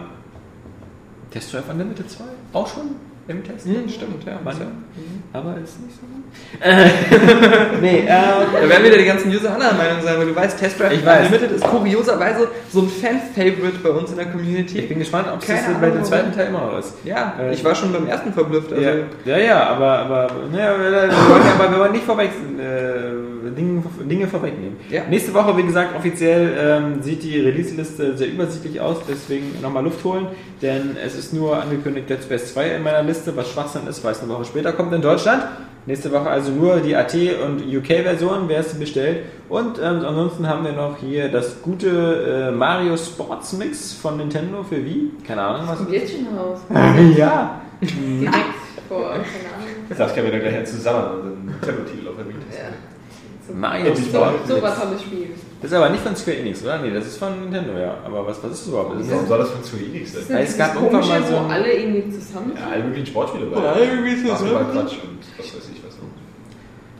Test 1.31 1.53
Drive 1.53 1.69
Unlimited 1.69 2.09
2, 2.09 2.23
auch 2.53 2.67
schon 2.67 2.95
im 3.27 3.43
Test. 3.43 3.65
Hm, 3.65 3.87
stimmt, 3.87 4.23
ja. 4.25 4.39
Manche. 4.43 4.61
Ja. 4.61 4.67
Aber 5.33 5.55
ist 5.63 5.79
nicht 5.81 5.95
so 5.95 6.01
gut. 6.01 7.81
Nee, 7.81 7.99
ähm, 7.99 8.05
Da 8.07 8.69
werden 8.69 8.83
wieder 8.85 8.97
die 8.97 9.05
ganzen 9.05 9.29
User 9.31 9.53
anderer 9.53 9.73
Meinung 9.73 10.01
sein, 10.03 10.17
weil 10.17 10.27
du 10.27 10.35
weißt, 10.35 10.59
Test 10.59 10.79
Drive 10.79 10.93
Ich 10.93 11.05
weiß. 11.05 11.27
Unlimited 11.27 11.51
ist 11.57 11.63
kurioserweise 11.63 12.47
so 12.71 12.81
ein 12.81 12.89
Fan-Favorite 12.89 13.79
bei 13.83 13.89
uns 13.89 14.11
in 14.11 14.17
der 14.17 14.25
Community. 14.27 14.79
Ich 14.79 14.89
bin 14.89 14.99
gespannt, 14.99 15.27
ob 15.33 15.41
es 15.41 15.47
Keine 15.47 15.59
das 15.59 15.67
Ahnung, 15.69 15.81
bei 15.81 15.89
dem 15.89 16.03
zweiten 16.03 16.31
Teil 16.33 16.47
immer 16.47 16.59
noch 16.71 16.79
ist. 16.79 16.93
ja, 17.03 17.35
Äh, 17.39 17.53
ich 17.53 17.63
war 17.63 17.75
schon 17.75 17.91
beim 17.93 18.07
ersten 18.07 18.33
verblüfft. 18.33 18.71
Also 18.73 18.83
ja, 18.83 18.93
ja, 19.25 19.37
ja, 19.37 19.63
aber, 19.69 19.99
aber, 19.99 20.27
naja, 20.51 20.73
wir, 20.77 20.85
wollen, 20.91 21.09
ja- 21.09 21.53
aber 21.59 21.71
wir 21.71 21.79
wollen 21.79 21.91
nicht 21.93 22.05
vorweg, 22.05 22.29
äh, 22.59 23.51
Dinge, 23.57 23.83
Dinge 24.09 24.27
vorwegnehmen. 24.27 24.77
Ja. 24.89 25.01
Nächste 25.09 25.33
Woche, 25.33 25.57
wie 25.57 25.63
gesagt, 25.63 25.95
offiziell 25.95 26.53
ähm, 26.57 27.01
sieht 27.01 27.23
die 27.23 27.39
Release-Liste 27.39 28.15
sehr 28.17 28.27
übersichtlich 28.27 28.79
aus, 28.79 28.97
deswegen 29.09 29.55
nochmal 29.61 29.83
Luft 29.83 30.03
holen, 30.05 30.27
denn 30.61 30.95
es 31.03 31.17
ist 31.17 31.33
nur 31.33 31.61
angekündigt 31.61 32.09
Dead 32.09 32.21
Space 32.23 32.53
2 32.53 32.75
in 32.75 32.83
meiner 32.83 33.03
Liste, 33.03 33.10
was 33.35 33.49
Schwachsinn 33.49 33.87
ist, 33.87 34.03
weil 34.03 34.11
es 34.13 34.21
eine 34.21 34.31
Woche 34.31 34.45
später 34.45 34.73
kommt 34.73 34.93
in 34.93 35.01
Deutschland. 35.01 35.43
Nächste 35.85 36.11
Woche 36.11 36.29
also 36.29 36.51
nur 36.51 36.77
die 36.77 36.95
AT 36.95 37.15
und 37.43 37.61
UK-Version, 37.61 38.47
wer 38.47 38.59
es 38.59 38.73
bestellt. 38.75 39.25
Und 39.49 39.79
ähm, 39.79 40.05
ansonsten 40.05 40.47
haben 40.47 40.63
wir 40.63 40.73
noch 40.73 40.97
hier 40.97 41.29
das 41.29 41.61
gute 41.61 42.49
äh, 42.49 42.51
Mario 42.51 42.95
Sports 42.97 43.53
Mix 43.53 43.93
von 43.93 44.17
Nintendo 44.17 44.63
für 44.63 44.83
Wii. 44.85 45.11
Keine 45.25 45.41
Ahnung, 45.41 45.67
was 45.67 45.77
Kommt 45.77 45.91
jetzt 45.91 46.13
schon 46.13 46.37
raus. 46.37 46.59
ja. 47.17 47.61
Direkt 47.81 48.35
vor, 48.87 49.09
keine 49.09 49.23
Ahnung. 49.23 49.97
Das 49.97 50.13
können 50.13 50.27
wir 50.27 50.39
dann 50.39 50.41
gleich 50.41 50.65
zusammen 50.65 51.15
unseren 51.15 51.45
Nintendo-Titel 51.45 52.07
auf 52.07 52.15
der 52.15 52.27
Wii 52.27 52.35
testen. 52.47 52.65
Ja. 53.49 53.55
Mario 53.55 53.95
Sports. 53.95 54.33
Mix. 54.33 54.47
So 54.47 54.61
was 54.61 54.79
tolles 54.79 55.01
Spiel. 55.01 55.29
Das 55.61 55.69
ist 55.69 55.77
aber 55.77 55.89
nicht 55.89 56.01
von 56.01 56.15
Square 56.15 56.37
Enix, 56.37 56.63
oder? 56.63 56.79
Nee, 56.79 56.91
das 56.91 57.05
ist 57.05 57.17
von 57.17 57.39
Nintendo, 57.39 57.77
ja. 57.77 57.97
Aber 58.03 58.25
was, 58.25 58.43
was 58.43 58.51
ist 58.51 58.61
das 58.61 58.67
überhaupt? 58.69 58.99
Das 58.99 59.11
Warum 59.11 59.27
soll 59.27 59.37
das 59.37 59.51
von 59.51 59.63
Square 59.63 59.83
Enix 59.83 60.13
sein? 60.13 60.23
Ja, 60.29 60.39
es 60.39 60.57
gab 60.57 60.75
irgendwann 60.75 61.07
mal 61.07 61.23
so 61.23 61.33
wo 61.33 61.37
alle 61.37 61.71
irgendwie 61.71 62.09
zusammen 62.09 62.53
Ja, 62.57 62.67
alle 62.73 62.83
möglichen 62.83 63.05
Sportspiele 63.05 63.45
bei. 63.45 63.61
Ja, 63.61 63.75
irgendwie 63.75 64.13
ist 64.13 64.27
das 64.27 64.39
so. 64.39 64.45
Basketball-Quatsch 64.45 64.93
und 65.03 65.19
was 65.37 65.45
weiß 65.45 65.69
ich 65.71 65.83
was. 65.85 65.95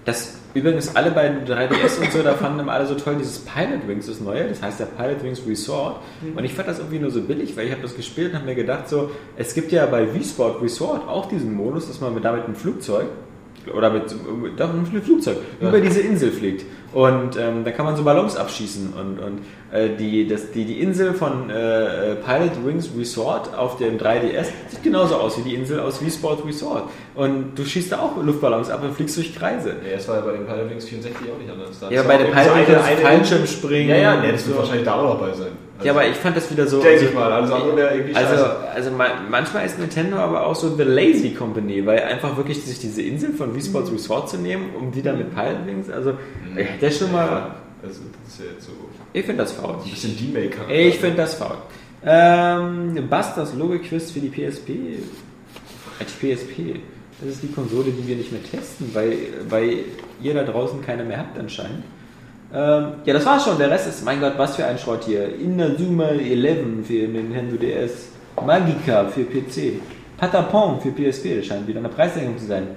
das 0.06 0.36
übrigens 0.54 0.96
alle 0.96 1.12
bei 1.12 1.30
3DS 1.30 2.02
und 2.02 2.12
so, 2.12 2.22
da 2.22 2.34
fanden 2.34 2.60
immer 2.60 2.74
alle 2.74 2.86
so 2.86 2.96
toll 2.96 3.16
dieses 3.16 3.40
Pilot 3.40 3.88
Wings, 3.88 4.06
das 4.06 4.20
neue. 4.20 4.48
Das 4.48 4.62
heißt 4.62 4.80
ja 4.80 4.86
Pilot 4.86 5.24
Wings 5.24 5.42
Resort. 5.48 6.02
Und 6.36 6.44
ich 6.44 6.54
fand 6.54 6.68
das 6.68 6.80
irgendwie 6.80 7.00
nur 7.00 7.10
so 7.10 7.22
billig, 7.22 7.56
weil 7.58 7.66
ich 7.66 7.72
habe 7.72 7.82
das 7.82 7.96
gespielt 7.96 8.32
und 8.32 8.36
habe 8.36 8.46
mir 8.46 8.56
gedacht, 8.56 8.90
so, 8.90 9.10
es 9.38 9.54
gibt 9.54 9.72
ja 9.72 9.86
bei 9.88 10.14
Wii 10.14 10.24
Sport 10.24 10.62
Resort 10.62 11.08
auch 11.08 11.28
diesen 11.28 11.54
Modus, 11.56 11.88
dass 11.88 12.00
man 12.00 12.14
mit, 12.14 12.26
damit 12.26 12.48
ein 12.48 12.56
Flugzeug 12.56 13.08
oder 13.74 13.90
mit, 13.90 14.04
doch, 14.58 14.74
mit 14.74 14.90
einem 14.90 15.04
Flugzeug 15.04 15.38
über 15.60 15.80
diese 15.80 16.02
Insel 16.02 16.32
fliegt. 16.32 16.66
Und 16.94 17.38
ähm, 17.38 17.64
da 17.64 17.72
kann 17.72 17.86
man 17.86 17.96
so 17.96 18.04
Ballons 18.04 18.36
abschießen. 18.36 18.94
Und, 18.94 19.20
und 19.20 19.40
äh, 19.72 19.96
die, 19.96 20.28
das, 20.28 20.52
die, 20.52 20.66
die 20.66 20.82
Insel 20.82 21.14
von 21.14 21.50
äh, 21.50 22.16
Pilot 22.16 22.66
Wings 22.66 22.90
Resort 22.98 23.56
auf 23.56 23.78
dem 23.78 23.98
3DS 23.98 24.48
sieht 24.68 24.84
genauso 24.84 25.16
aus 25.16 25.38
wie 25.38 25.50
die 25.50 25.56
Insel 25.56 25.80
aus 25.80 26.02
Wii 26.02 26.12
Sport 26.12 26.46
Resort. 26.46 26.90
Und 27.16 27.56
du 27.56 27.64
schießt 27.64 27.94
da 27.94 28.00
auch 28.00 28.22
Luftballons 28.22 28.70
ab 28.70 28.84
und 28.84 28.94
fliegst 28.94 29.16
durch 29.16 29.34
Kreise. 29.34 29.76
Nee, 29.82 29.94
das 29.96 30.08
war 30.10 30.18
ja 30.18 30.22
bei 30.22 30.34
den 30.34 30.46
Pilot 30.46 30.70
Wings 30.70 30.86
64 30.86 31.32
auch 31.32 31.40
nicht 31.40 31.50
anders. 31.50 31.80
Da 31.80 31.90
Ja, 31.90 32.04
bei 32.04 32.18
so 32.18 32.26
Pilot 32.26 32.68
Wings 32.68 33.02
Fallschirmspringen. 33.02 33.90
Ja, 33.90 33.96
ja, 33.96 34.22
nee, 34.22 34.32
das 34.34 34.46
wird 34.46 34.58
wahrscheinlich 34.58 34.86
da 34.86 34.96
auch 34.96 35.18
dabei 35.18 35.34
sein. 35.34 35.52
Also, 35.82 35.88
Ja, 35.88 35.92
aber 35.94 36.08
ich 36.08 36.16
fand 36.18 36.38
das 36.38 36.50
wieder 36.52 36.68
so. 36.68 36.78
Denke 36.82 36.94
also- 36.94 37.06
ich 37.06 37.14
mal, 37.14 37.32
alles 37.32 37.52
andere 37.52 37.76
wäre 37.78 37.94
irgendwie 37.96 38.16
Also, 38.16 38.30
scheiße. 38.36 38.58
also 38.76 38.92
ma- 38.92 39.22
manchmal 39.30 39.66
ist 39.66 39.80
Nintendo 39.80 40.18
aber 40.18 40.46
auch 40.46 40.56
so 40.56 40.76
the 40.76 40.84
lazy 40.84 41.32
company, 41.34 41.86
weil 41.86 42.00
einfach 42.04 42.36
wirklich 42.38 42.62
sich 42.64 42.80
diese 42.80 43.02
Insel 43.02 43.34
von 43.34 43.54
Wii 43.56 43.62
Sports 43.64 43.92
Resort 43.92 44.30
zu 44.30 44.38
nehmen, 44.38 44.70
um 44.80 44.92
die 44.92 45.02
dann 45.02 45.18
mit 45.18 45.34
Pilot 45.36 45.66
Wings, 45.66 45.90
also 45.90 46.14
ich 46.56 46.66
hätte 46.66 46.92
schon 46.96 47.12
mal, 47.12 47.56
Also, 47.84 48.02
das 48.24 48.34
ist 48.34 48.40
ja 48.40 48.46
jetzt 48.54 48.66
so 48.66 48.72
ich 49.14 49.26
finde 49.26 49.42
das 49.44 49.52
faul. 49.54 49.76
ein 49.84 49.90
bisschen 49.90 50.16
D-Maker. 50.18 50.70
Ich 50.70 50.98
finde 51.00 51.18
das 51.18 51.34
faul. 51.36 51.58
Ähm, 52.06 53.08
Busters 53.10 53.54
Logik-Quiz 53.56 54.12
für 54.12 54.20
die 54.20 54.30
PSP. 54.30 54.70
Äh, 54.70 56.06
Die 56.06 56.34
PSP. 56.36 56.80
Das 57.20 57.30
ist 57.36 57.44
die 57.44 57.52
Konsole, 57.52 57.92
die 57.92 58.08
wir 58.08 58.16
nicht 58.16 58.32
mehr 58.32 58.42
testen, 58.42 58.90
weil, 58.94 59.16
weil 59.50 59.80
ihr 60.22 60.34
da 60.34 60.44
draußen 60.44 60.82
keine 60.82 61.04
mehr 61.04 61.20
habt 61.20 61.38
anscheinend. 61.38 61.84
Ähm, 62.54 62.88
ja, 63.06 63.14
das 63.14 63.26
war's 63.26 63.44
schon. 63.46 63.58
Der 63.58 63.70
Rest 63.70 63.88
ist, 63.88 64.04
mein 64.04 64.20
Gott, 64.20 64.34
was 64.38 64.56
für 64.56 64.66
ein 64.66 64.78
Schrott 64.78 65.04
hier. 65.06 65.34
Inazuma 65.40 66.10
11 66.10 66.86
für 66.86 67.08
Nintendo 67.08 67.56
DS. 67.58 68.10
Magica 68.46 69.06
für 69.06 69.24
PC. 69.24 69.80
Patapon 70.18 70.80
für 70.82 70.92
PSP. 70.92 71.38
Das 71.38 71.46
scheint 71.46 71.68
wieder 71.68 71.80
eine 71.80 71.90
Preissenkung 71.90 72.38
zu 72.38 72.46
sein. 72.46 72.68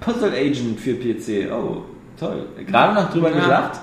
Puzzle 0.00 0.32
Agent 0.32 0.78
für 0.80 0.94
PC. 0.94 1.50
Oh, 1.52 1.82
toll. 2.18 2.46
Gerade 2.66 2.94
noch 2.94 3.10
drüber 3.10 3.30
Ja. 3.30 3.40
gelacht. 3.40 3.80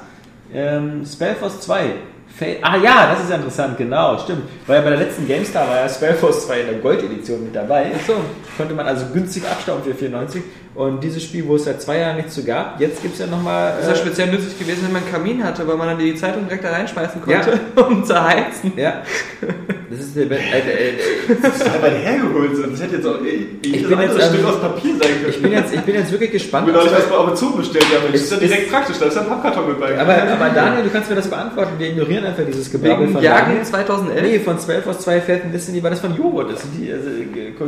Ähm, 0.53 1.03
Spellforce 1.05 1.61
2. 1.61 1.81
Fa 2.27 2.45
ah 2.61 2.77
ja, 2.77 3.11
das 3.11 3.23
ist 3.23 3.29
ja 3.31 3.37
interessant, 3.37 3.75
genau, 3.77 4.17
stimmt. 4.19 4.43
Weil 4.67 4.77
ja 4.77 4.81
bei 4.83 4.89
der 4.91 4.99
letzten 4.99 5.27
GameStar 5.27 5.67
war 5.67 5.77
ja 5.77 5.89
Spellforce 5.89 6.45
2 6.45 6.59
in 6.61 6.67
der 6.67 6.75
Gold-Edition 6.75 7.43
mit 7.43 7.55
dabei. 7.55 7.91
So. 8.05 8.13
Konnte 8.55 8.75
man 8.75 8.85
also 8.85 9.05
günstig 9.11 9.43
abstauben 9.49 9.83
für 9.83 9.95
94. 9.95 10.43
Und 10.75 11.03
dieses 11.03 11.23
Spiel, 11.23 11.47
wo 11.47 11.55
es 11.55 11.65
seit 11.65 11.81
zwei 11.81 11.97
Jahren 11.99 12.17
nichts 12.17 12.35
zu 12.35 12.43
gab, 12.43 12.79
jetzt 12.79 13.01
gibt 13.01 13.15
es 13.15 13.19
ja 13.19 13.27
nochmal. 13.27 13.73
Das 13.77 13.87
ist 13.87 13.89
ja 13.89 13.95
speziell 14.05 14.31
nützlich 14.31 14.57
gewesen, 14.57 14.83
wenn 14.85 14.93
man 14.93 15.03
einen 15.03 15.11
Kamin 15.11 15.43
hatte, 15.43 15.67
weil 15.67 15.75
man 15.75 15.87
dann 15.87 15.99
die 15.99 16.15
Zeitung 16.15 16.43
direkt 16.45 16.63
da 16.63 16.71
reinschmeißen 16.71 17.21
konnte, 17.21 17.59
um 17.87 18.05
zu 18.05 18.23
heizen. 18.23 18.73
ja. 18.77 19.01
Das 19.89 19.99
ist 19.99 20.15
der. 20.15 20.25
Be- 20.25 20.35
Äh, 20.35 20.59
äh, 20.59 20.89
äh, 20.89 20.93
Das 21.41 21.55
ist 21.55 21.63
einfach 21.65 21.89
hergeholt. 21.89 22.51
Das 22.71 22.81
hätte 22.81 22.95
jetzt 22.97 23.07
auch 23.07 23.19
Ich 23.21 23.65
jedes 23.71 23.87
bin 23.89 23.97
andere 23.97 24.19
jetzt, 24.19 24.27
Stück 24.29 24.39
ähm, 24.41 24.45
aus 24.45 24.61
Papier 24.61 24.91
sein 24.91 25.09
können. 25.21 25.29
ich, 25.29 25.41
bin 25.41 25.51
jetzt, 25.51 25.73
ich 25.73 25.81
bin 25.81 25.95
jetzt 25.95 26.11
wirklich 26.11 26.31
gespannt. 26.31 26.67
Ich 26.67 26.73
bin 26.73 26.81
neulich 26.83 26.93
ob- 26.97 27.03
was 27.03 27.09
bei 27.09 27.15
Amazon 27.17 27.57
bestellt, 27.57 27.85
ja, 27.91 27.97
aber 27.99 28.09
das 28.11 28.21
ist 28.21 28.31
ja 28.31 28.37
direkt 28.37 28.63
ist- 28.63 28.71
praktisch, 28.71 28.97
da 28.99 29.05
ist 29.05 29.15
ja 29.15 29.21
ein 29.21 29.27
Pappkarton 29.27 29.67
mit 29.67 29.79
bei. 29.79 29.97
aber, 29.99 30.13
aber 30.23 30.49
Daniel, 30.53 30.83
du 30.83 30.89
kannst 30.89 31.09
mir 31.09 31.15
das 31.15 31.27
beantworten. 31.27 31.71
Wir 31.77 31.87
ignorieren 31.89 32.25
einfach 32.25 32.43
dieses 32.45 32.71
Wegen 32.73 33.11
von 33.13 33.21
Jagen 33.23 33.47
Daniel. 33.47 33.63
2011. 33.65 34.21
Nee, 34.21 34.39
von 34.39 34.59
12 34.59 34.87
aus 34.87 34.99
2 34.99 35.21
Felden 35.21 35.51
Destiny 35.51 35.81
war 35.83 35.89
das 35.89 35.99
von 36.01 36.15
Joghurt. 36.15 36.49
Die, 36.77 36.91
also, 36.91 37.09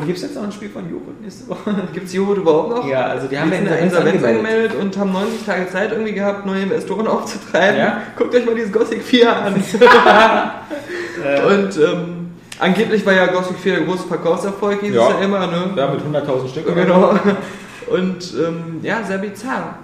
Gibt 0.06 0.18
es 0.18 0.24
jetzt 0.24 0.36
noch 0.36 0.44
ein 0.44 0.52
Spiel 0.52 0.70
von 0.70 0.84
Joghurt 0.90 1.22
nächste 1.22 1.48
Woche? 1.50 1.74
Gibt 1.94 2.08
es 2.08 2.14
Joghurt 2.14 2.38
überhaupt 2.38 2.70
noch? 2.70 2.88
Ja, 2.88 3.08
also 3.08 3.28
die 3.28 3.38
haben 3.40 3.50
Die 3.52 3.58
ja 3.58 3.76
Insolvenz 3.76 3.96
angemeldet. 4.24 4.26
angemeldet 4.26 4.72
und 4.80 4.98
haben 4.98 5.12
90 5.12 5.46
Tage 5.46 5.70
Zeit 5.70 5.92
irgendwie 5.92 6.14
gehabt, 6.14 6.46
neue 6.46 6.62
Investoren 6.64 7.08
aufzutreiben. 7.08 7.80
Ja. 7.80 8.02
Guckt 8.16 8.34
euch 8.36 8.46
mal 8.46 8.56
dieses 8.56 8.72
Gothic 8.72 9.02
4 9.04 9.36
an. 9.36 9.56
und 11.48 11.78
ähm, 11.78 12.32
angeblich 12.60 13.06
war 13.06 13.14
ja 13.14 13.28
Gothic 13.28 13.58
4 13.58 13.76
der 13.78 13.86
große 13.86 14.08
Verkaufserfolg, 14.08 14.82
hieß 14.82 14.94
Ja. 14.96 15.08
es 15.10 15.14
ja 15.16 15.22
immer, 15.26 15.48
ne? 15.48 15.72
Ja, 15.76 15.88
mit 15.88 16.02
100.000 16.02 16.50
Stück. 16.50 16.74
Genau. 16.76 17.14
Und 17.88 18.34
ähm, 18.40 18.80
ja, 18.84 19.04
sehr 19.04 19.18
bizarr. 19.18 19.80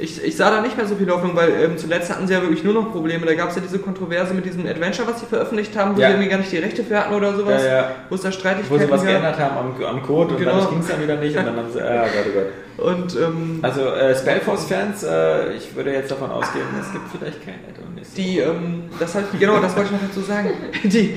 Ich, 0.00 0.24
ich 0.24 0.34
sah 0.36 0.50
da 0.50 0.62
nicht 0.62 0.74
mehr 0.74 0.86
so 0.86 0.94
viel 0.94 1.08
Hoffnung, 1.10 1.36
weil 1.36 1.50
ähm, 1.62 1.76
zuletzt 1.76 2.10
hatten 2.10 2.26
sie 2.26 2.32
ja 2.32 2.40
wirklich 2.40 2.64
nur 2.64 2.72
noch 2.72 2.90
Probleme. 2.90 3.26
Da 3.26 3.34
gab 3.34 3.50
es 3.50 3.56
ja 3.56 3.60
diese 3.62 3.78
Kontroverse 3.78 4.32
mit 4.32 4.46
diesem 4.46 4.66
Adventure, 4.66 5.06
was 5.06 5.20
sie 5.20 5.26
veröffentlicht 5.26 5.76
haben, 5.76 5.94
wo 5.94 6.00
Ja. 6.00 6.06
sie 6.08 6.12
irgendwie 6.14 6.30
gar 6.30 6.38
nicht 6.38 6.50
die 6.50 6.56
Rechte 6.58 6.82
für 6.82 6.98
hatten 6.98 7.14
oder 7.14 7.34
sowas. 7.34 7.62
Ja, 7.62 7.72
ja. 7.76 7.90
Wo 8.08 8.14
es 8.14 8.22
da 8.22 8.28
Wo 8.28 8.32
Streitigkeiten 8.32 8.86
sie 8.86 8.90
was 8.90 9.00
gab. 9.02 9.10
geändert 9.10 9.38
haben 9.38 9.56
am, 9.58 9.84
am 9.84 10.02
Code 10.02 10.34
und 10.34 10.38
Genau. 10.40 10.58
dann 10.60 10.70
ging 10.70 10.78
es 10.80 10.86
dann 10.88 11.02
wieder 11.02 11.16
nicht 11.16 11.36
und 11.36 11.44
dann 11.46 11.56
haben 11.56 11.70
sie, 11.70 11.80
ah 11.82 12.04
Gott, 12.04 12.24
oh 12.26 12.38
Gott. 12.38 12.46
Und 12.78 13.16
ähm, 13.16 13.58
Also 13.62 13.82
äh, 13.82 14.14
Spellforce-Fans, 14.16 15.02
äh, 15.02 15.52
ich 15.54 15.74
würde 15.74 15.92
jetzt 15.92 16.10
davon 16.10 16.30
ausgehen, 16.30 16.64
es 16.80 16.90
gibt 16.92 17.04
vielleicht 17.18 17.44
kein 17.44 17.54
Add-on 17.68 17.92
die, 18.16 18.38
ähm, 18.38 18.84
das 18.98 19.14
halt, 19.14 19.26
genau, 19.38 19.58
das 19.60 19.76
wollte 19.76 19.90
ich 19.94 20.00
noch 20.00 20.08
dazu 20.08 20.20
sagen. 20.20 20.50
Die 20.84 21.14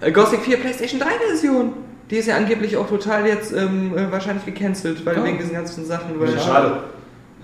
äh, 0.00 0.12
Gothic 0.12 0.40
4 0.40 0.58
PlayStation 0.58 1.00
3 1.00 1.06
Version, 1.28 1.72
die 2.10 2.16
ist 2.16 2.26
ja 2.26 2.36
angeblich 2.36 2.76
auch 2.76 2.88
total 2.88 3.26
jetzt 3.26 3.52
ähm, 3.52 3.96
äh, 3.96 4.10
wahrscheinlich 4.12 4.44
gecancelt, 4.44 5.04
weil 5.04 5.18
Oh. 5.18 5.24
wegen 5.24 5.38
diesen 5.38 5.52
ganzen 5.54 5.84
Sachen. 5.84 6.18
Weil, 6.20 6.38
Schade. 6.38 6.82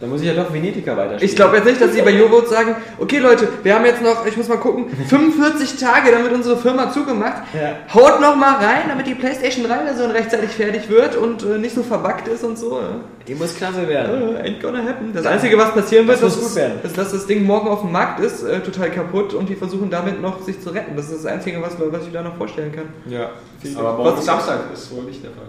Da 0.01 0.07
muss 0.09 0.21
ich 0.21 0.27
ja 0.27 0.35
doch 0.35 0.53
Venetica 0.53 0.97
weiterspielen. 0.97 1.31
Ich 1.31 1.37
glaube 1.37 1.57
jetzt 1.57 1.67
nicht, 1.67 1.81
dass 1.81 1.93
sie 1.93 2.03
bei 2.03 2.11
Joghurt 2.11 2.49
sagen, 2.49 2.75
okay 2.99 3.19
Leute, 3.19 3.49
wir 3.63 3.75
haben 3.75 3.85
jetzt 3.85 4.03
noch, 4.03 4.27
ich 4.27 4.37
muss 4.37 4.49
mal 4.49 4.57
gucken, 4.59 4.87
45 5.09 5.79
Tage, 5.79 6.11
damit 6.11 6.33
unsere 6.33 6.57
Firma 6.57 6.91
zugemacht. 6.91 7.43
Ja. 7.55 7.77
Haut 7.95 8.21
noch 8.21 8.35
mal 8.35 8.55
rein, 8.57 8.83
damit 8.89 9.07
die 9.07 9.15
PlayStation 9.15 9.65
3 9.67 9.85
Version 9.87 10.11
rechtzeitig 10.11 10.51
fertig 10.51 10.89
wird 10.91 11.17
und 11.17 11.45
äh, 11.45 11.59
nicht 11.59 11.75
so 11.75 11.83
verbuggt 11.85 12.27
ist 12.29 12.43
und 12.43 12.59
so. 12.59 12.81
Die 13.29 13.35
muss 13.37 13.57
klasse 13.57 13.87
werden. 13.89 14.37
Äh, 14.37 14.49
ain't 14.49 14.61
gonna 14.61 14.79
happen. 14.85 15.13
Das 15.15 15.25
Einzige, 15.27 15.57
was 15.57 15.73
passieren 15.73 16.07
wird, 16.09 16.21
Das 16.21 16.33
ist, 16.35 16.41
muss 16.43 16.49
gut 16.49 16.57
werden. 16.57 16.81
ist, 16.83 16.99
dass 16.99 17.13
das 17.13 17.27
Ding 17.27 17.45
morgen 17.45 17.69
auf 17.69 17.81
dem 17.83 17.93
Markt 17.93 18.19
ist, 18.21 18.43
äh, 18.43 18.61
total 18.61 18.91
kaputt 18.91 19.33
und 19.33 19.49
die 19.49 19.55
versuchen 19.55 19.91
damit 19.91 20.21
noch 20.21 20.43
sich 20.43 20.61
zu 20.61 20.71
retten. 20.71 20.97
Das 20.97 21.07
ist 21.07 21.25
das 21.25 21.27
Einzige, 21.33 21.63
was, 21.63 21.77
was 21.79 22.07
ich 22.07 22.13
da 22.13 22.21
noch 22.23 22.37
vorstellen 22.37 22.73
kann. 22.73 22.87
Ja. 23.09 23.31
Aber 23.79 23.93
morgen 23.95 24.11
Was- 24.11 24.19
ist 24.19 24.27
Samstag 24.27 24.59
ist 24.75 24.91
wohl 24.95 25.05
nicht 25.05 25.23
der 25.23 25.31
Fall. 25.31 25.45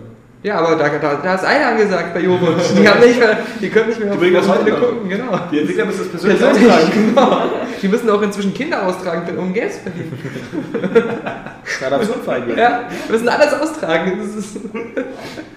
Ja, 0.46 0.60
aber 0.60 0.76
da, 0.76 0.90
da, 0.90 1.16
da 1.16 1.34
ist 1.34 1.44
einer 1.44 1.70
angesagt 1.70 2.14
bei 2.14 2.20
Joghurt. 2.20 2.62
Die, 2.78 2.88
haben 2.88 3.00
nicht 3.00 3.18
mehr, 3.18 3.40
die 3.60 3.68
können 3.68 3.90
nicht 3.90 4.00
mehr 4.00 4.12
Die 4.12 4.18
bringen 4.20 4.36
das 4.36 4.48
heute 4.48 4.74
gucken, 4.74 5.10
genau. 5.10 5.40
Die 5.52 5.62
Entwickler 5.62 5.86
müssen 5.86 6.02
das 6.02 6.10
persönlich 6.10 6.40
Persönlich, 6.40 6.72
austragen. 6.72 7.16
genau. 7.16 7.42
Die 7.82 7.88
müssen 7.88 8.10
auch 8.12 8.22
inzwischen 8.22 8.54
Kinder 8.54 8.86
austragen, 8.86 9.38
um 9.40 9.52
Geld 9.56 9.74
zu 9.74 9.80
verdienen. 9.80 10.20
Adoption 11.84 12.22
freigeben. 12.24 12.60
Ja, 12.60 12.82
wir 13.08 13.12
müssen 13.12 13.28
alles 13.28 13.54
austragen. 13.54 14.20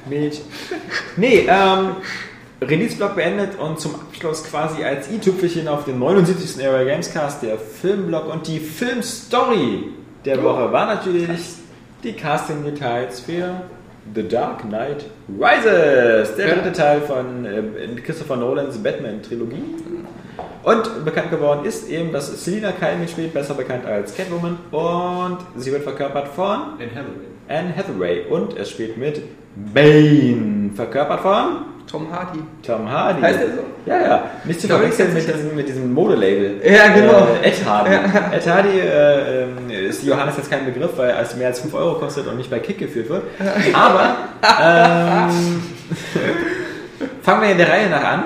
Milch. 0.09 0.41
Nee, 1.19 1.47
ähm, 1.47 1.97
Release-Block 2.63 3.15
beendet 3.15 3.59
und 3.59 3.79
zum 3.79 3.95
Abschluss 3.95 4.43
quasi 4.45 4.83
als 4.85 5.11
i-Tüpfelchen 5.11 5.69
auf 5.69 5.85
den 5.85 5.99
79. 5.99 6.67
Area 6.67 6.85
Gamescast 6.85 7.43
der 7.43 7.59
Filmblock 7.59 8.33
und 8.33 8.47
die 8.47 8.59
Filmstory 8.59 9.93
der 10.25 10.43
Woche 10.43 10.73
war 10.73 10.87
natürlich 10.87 11.29
die 12.03 12.15
Casting-Details 12.15 13.21
für 13.21 13.61
The 14.15 14.27
Dark 14.27 14.63
Knight 14.63 15.07
Rises, 15.29 16.35
der 16.37 16.55
dritte 16.55 16.73
Teil 16.73 17.01
von 17.01 17.45
äh, 17.45 17.63
Christopher 18.05 18.37
Nolans 18.37 18.79
Batman-Trilogie. 18.79 19.63
Und 20.63 21.05
bekannt 21.05 21.31
geworden 21.31 21.65
ist 21.65 21.89
eben, 21.89 22.13
dass 22.13 22.45
Selina 22.45 22.73
Kyle 22.73 22.97
mitspielt, 22.97 23.33
besser 23.33 23.55
bekannt 23.55 23.87
als 23.87 24.15
Catwoman. 24.15 24.59
Und 24.71 25.39
sie 25.57 25.73
wird 25.73 25.83
verkörpert 25.83 26.29
von 26.29 26.79
In 26.79 26.91
Hathaway. 26.91 27.29
Anne 27.49 27.75
Hathaway. 27.75 28.27
Und 28.29 28.57
es 28.57 28.71
spielt 28.71 28.97
mit 28.97 29.23
Bane, 29.73 30.71
verkörpert 30.75 31.21
von 31.21 31.78
Tom 31.91 32.07
Hardy. 32.13 32.41
Tom 32.63 32.91
Hardy. 32.91 33.23
Heißt 33.23 33.41
er 33.41 33.47
so? 33.47 33.63
Ja, 33.87 34.01
ja. 34.01 34.31
Nicht 34.45 34.61
zu 34.61 34.67
verwechseln 34.67 35.15
mit 35.15 35.27
diesem, 35.27 35.57
mit 35.57 35.69
diesem 35.69 35.95
Modelabel. 35.95 36.61
Ja, 36.63 36.89
genau. 36.89 37.29
Äh, 37.43 37.49
Ed 37.49 37.65
Hardy. 37.65 37.91
Ed 38.37 38.47
Hardy 38.47 38.79
äh, 38.79 39.45
ähm, 39.45 39.71
ist 39.71 40.03
Johannes 40.03 40.37
jetzt 40.37 40.51
kein 40.51 40.67
Begriff, 40.67 40.91
weil 40.97 41.15
es 41.21 41.35
mehr 41.35 41.49
als 41.49 41.61
5 41.61 41.73
Euro 41.73 41.95
kostet 41.99 42.27
und 42.27 42.37
nicht 42.37 42.51
bei 42.51 42.59
Kick 42.59 42.79
geführt 42.79 43.09
wird. 43.09 43.23
Aber 43.73 44.17
ähm, 44.43 45.63
fangen 47.23 47.43
wir 47.43 47.51
in 47.51 47.59
der 47.59 47.71
Reihe 47.71 47.89
nach 47.89 48.05
an. 48.05 48.25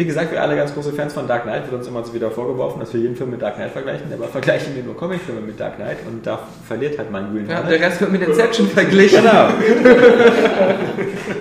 Wie 0.00 0.06
gesagt, 0.06 0.32
wir 0.32 0.40
alle 0.40 0.56
ganz 0.56 0.72
große 0.72 0.94
Fans 0.94 1.12
von 1.12 1.28
Dark 1.28 1.42
Knight, 1.42 1.64
wird 1.70 1.74
uns 1.74 1.86
immer 1.86 2.02
so 2.02 2.14
wieder 2.14 2.30
vorgeworfen, 2.30 2.80
dass 2.80 2.94
wir 2.94 3.00
jeden 3.02 3.14
Film 3.14 3.32
mit 3.32 3.42
Dark 3.42 3.56
Knight 3.56 3.70
vergleichen. 3.70 4.06
Aber 4.10 4.28
vergleichen 4.28 4.74
wir 4.74 4.82
nur 4.82 4.96
Comicfilme 4.96 5.42
mit 5.42 5.60
Dark 5.60 5.76
Knight 5.76 5.98
und 6.10 6.26
da 6.26 6.38
verliert 6.66 6.96
halt 6.96 7.10
mein 7.10 7.30
Green 7.30 7.46
Ja, 7.46 7.60
der 7.60 7.78
Rest 7.78 8.00
wird 8.00 8.10
mit 8.10 8.22
Inception 8.22 8.66
verglichen. 8.66 9.22
Genau. 9.22 9.48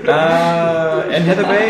äh, 0.06 0.12
Anne 0.12 1.26
Hathaway. 1.26 1.70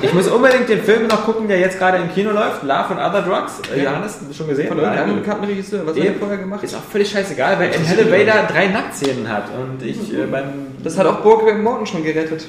Ich 0.00 0.14
muss 0.14 0.28
unbedingt 0.28 0.66
den 0.70 0.80
Film 0.80 1.08
noch 1.08 1.26
gucken, 1.26 1.46
der 1.46 1.58
jetzt 1.58 1.78
gerade 1.78 1.98
im 1.98 2.10
Kino 2.10 2.30
läuft. 2.30 2.62
Love 2.62 2.96
and 2.96 3.00
Other 3.00 3.20
Drugs. 3.20 3.60
Äh, 3.70 3.82
Ja. 3.82 3.90
Johannes, 3.90 4.18
schon 4.34 4.48
gesehen? 4.48 4.68
Von 4.68 4.78
irgendeinem 4.78 5.16
bekannten 5.16 5.44
Regisseur. 5.44 5.82
Was 5.84 5.94
hat 5.94 6.04
er 6.04 6.10
Eben. 6.10 6.18
vorher 6.18 6.38
gemacht? 6.38 6.62
Ist 6.64 6.74
auch 6.74 6.84
völlig 6.90 7.10
scheißegal, 7.10 7.58
weil 7.58 7.70
Anne 7.74 7.86
Hathaway 7.86 8.24
da 8.24 8.46
drei 8.50 8.68
Nacktszenen 8.68 9.30
hat. 9.30 9.44
Und 9.54 9.84
ich 9.86 10.14
äh, 10.14 10.24
beim... 10.24 10.44
Das 10.82 10.96
hat 10.96 11.06
auch 11.06 11.20
Burke 11.20 11.52
Morton 11.54 11.86
schon 11.86 12.02
gerettet. 12.02 12.46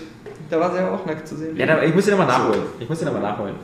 Da 0.49 0.60
war 0.60 0.72
sie 0.72 0.78
ja 0.78 0.91
auch 0.91 1.06
nackt 1.06 1.28
zu 1.28 1.36
sehen. 1.36 1.57
Ja, 1.57 1.82
ich 1.82 1.94
muss 1.94 2.06
den 2.06 2.18
nochmal 2.18 2.38
nachholen. 2.38 2.61
Ich 2.80 2.88
muss 2.88 2.99
den 2.99 3.07
nochmal 3.07 3.24
nachholen. 3.24 3.56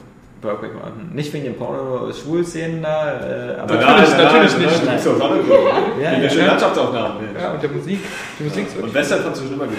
Brokeback 0.43 0.73
Mountain. 0.73 1.09
Nicht 1.13 1.31
wegen 1.33 1.45
den 1.45 1.55
Porno-Schwul-Szenen 1.55 2.81
da, 2.81 3.13
äh, 3.13 3.59
aber... 3.59 3.75
Natürlich, 3.75 4.09
natürlich 4.17 4.51
nein, 4.51 4.61
nicht. 4.61 4.85
nein. 4.85 4.95
Das 4.95 5.05
ist 5.05 5.07
doch 5.07 5.21
andere 5.21 5.39
Gründe. 5.43 5.71
Ja, 6.01 6.11
Wegen 6.11 6.21
der 6.21 6.23
ja. 6.23 6.29
schönen 6.29 6.47
Landschaftsaufnahmen. 6.47 7.17
Ja, 7.39 7.51
und 7.51 7.63
der 7.63 7.69
Musik. 7.69 7.99
Die 8.39 8.43
Musik 8.43 8.67
ist 8.67 8.75
Und 8.75 8.81
wirklich. 8.83 8.95
Western 8.95 9.21
fandst 9.21 9.41
du 9.41 9.45
schon 9.45 9.53
immer 9.55 9.67
gut. 9.67 9.77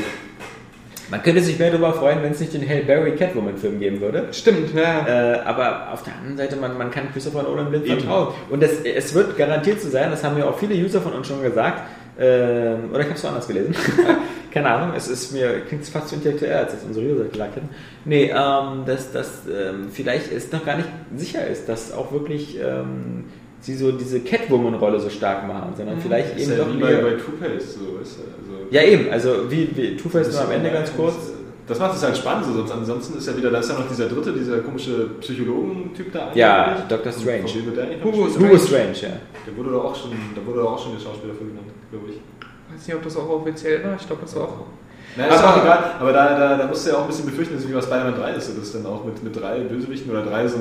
Man 1.10 1.22
könnte 1.22 1.42
sich 1.42 1.58
mehr 1.58 1.70
darüber 1.70 1.92
freuen, 1.92 2.22
wenn 2.22 2.32
es 2.32 2.40
nicht 2.40 2.54
den 2.54 2.66
Hail 2.66 2.82
Berry 2.84 3.14
Catwoman-Film 3.14 3.78
geben 3.78 4.00
würde. 4.00 4.28
Stimmt, 4.32 4.74
ja. 4.74 5.06
Äh, 5.06 5.40
aber 5.44 5.92
auf 5.92 6.02
der 6.02 6.14
anderen 6.14 6.38
Seite, 6.38 6.56
man, 6.56 6.78
man 6.78 6.90
kann 6.90 7.12
Christopher 7.12 7.42
Nolan 7.42 7.68
blind 7.68 7.84
Eben. 7.84 8.00
vertrauen. 8.00 8.28
Und 8.48 8.62
es, 8.62 8.80
es 8.80 9.12
wird 9.12 9.36
garantiert 9.36 9.82
so 9.82 9.90
sein, 9.90 10.10
das 10.10 10.24
haben 10.24 10.38
ja 10.38 10.46
auch 10.46 10.58
viele 10.58 10.74
User 10.74 11.02
von 11.02 11.12
uns 11.12 11.28
schon 11.28 11.42
gesagt, 11.42 11.82
ähm, 12.18 12.90
oder 12.90 13.00
ich 13.00 13.06
habe 13.06 13.16
es 13.16 13.24
woanders 13.24 13.46
gelesen. 13.46 13.74
Keine 14.54 14.70
Ahnung, 14.70 14.94
es 14.96 15.08
ist 15.08 15.32
mir, 15.32 15.62
klingt 15.62 15.84
fast 15.84 16.10
zu 16.10 16.14
intellektuell, 16.14 16.54
als 16.58 16.72
das 16.72 16.84
unsere 16.84 17.04
User 17.04 17.24
gesagt 17.24 17.56
hätten. 17.56 17.70
Nee, 18.04 18.32
ähm, 18.32 18.84
dass, 18.86 19.10
dass 19.10 19.42
ähm, 19.48 19.88
vielleicht 19.90 20.30
es 20.30 20.52
noch 20.52 20.64
gar 20.64 20.76
nicht 20.76 20.88
sicher 21.16 21.44
ist, 21.44 21.68
dass 21.68 21.92
auch 21.92 22.12
wirklich 22.12 22.56
ähm, 22.62 23.24
sie 23.58 23.74
so 23.74 23.90
diese 23.90 24.20
Catwoman-Rolle 24.20 25.00
so 25.00 25.10
stark 25.10 25.48
machen, 25.48 25.72
sondern 25.76 26.00
vielleicht 26.00 26.34
Das 26.34 26.42
ist 26.42 26.48
eben 26.48 26.58
ja 26.58 26.64
doch 26.64 26.72
wie 26.72 26.78
bei, 26.78 26.94
bei 26.94 27.10
Two-Face. 27.14 27.74
So, 27.74 27.98
ist 28.00 28.18
ja, 28.18 28.24
also, 28.38 28.66
Ja 28.70 28.82
eben, 28.82 29.10
also 29.10 29.50
wie, 29.50 29.68
wie 29.74 29.96
Two-Face 29.96 30.28
Das 30.28 30.36
nur 30.36 30.44
am 30.44 30.52
Ende 30.52 30.70
ganz 30.70 30.94
kurz. 30.94 31.32
Das 31.66 31.78
macht 31.80 31.96
es 31.96 32.02
halt 32.04 32.16
spannend, 32.16 32.44
so, 32.44 32.52
sonst 32.52 32.70
ansonsten 32.70 33.18
ist 33.18 33.26
ja 33.26 33.36
wieder, 33.36 33.50
da 33.50 33.58
ist 33.58 33.70
ja 33.70 33.78
noch 33.78 33.88
dieser 33.88 34.06
dritte, 34.06 34.34
dieser 34.34 34.58
komische 34.58 35.08
Psychologen-Typ 35.20 36.12
da. 36.12 36.30
Ja. 36.34 36.84
Dr. 36.88 37.10
Strange. 37.10 37.48
Hugo? 38.04 38.28
Hugo 38.28 38.58
Strange, 38.58 38.94
ja. 39.00 39.08
Der 39.46 39.56
wurde 39.56 39.70
doch 39.70 39.86
auch 39.86 39.96
schon, 39.96 40.12
da 40.36 40.46
wurde 40.46 40.60
doch 40.60 40.74
auch 40.74 40.78
schon 40.78 40.92
der 40.92 41.00
Schauspieler 41.00 41.32
für 41.32 41.44
genannt, 41.44 41.72
glaube 41.90 42.10
ich. 42.10 42.20
Weiß 42.74 42.86
nicht, 42.86 42.96
ob 42.96 43.02
das 43.04 43.16
auch 43.16 43.28
offiziell 43.28 43.84
war. 43.84 43.96
Ich 43.98 44.06
glaube, 44.06 44.22
das 44.22 44.34
war 44.36 44.42
auch. 44.44 44.54
Na, 45.16 45.26
ist 45.26 45.38
Aber- 45.38 45.48
auch 45.54 45.62
egal, 45.62 45.84
aber 46.00 46.12
da, 46.12 46.38
da, 46.38 46.56
da 46.56 46.66
musst 46.66 46.86
du 46.86 46.90
ja 46.90 46.96
auch 46.96 47.02
ein 47.02 47.06
bisschen 47.06 47.26
befürchten, 47.26 47.54
dass 47.54 47.62
es 47.62 47.68
wie 47.70 47.74
bei 47.74 47.80
Spider-Man 47.82 48.16
3 48.16 48.32
ist, 48.32 48.50
dass 48.58 48.72
dann 48.72 48.86
auch 48.86 49.04
mit, 49.04 49.22
mit 49.22 49.40
drei 49.40 49.60
Bösewichten 49.60 50.10
oder 50.10 50.22
drei 50.24 50.48
so 50.48 50.58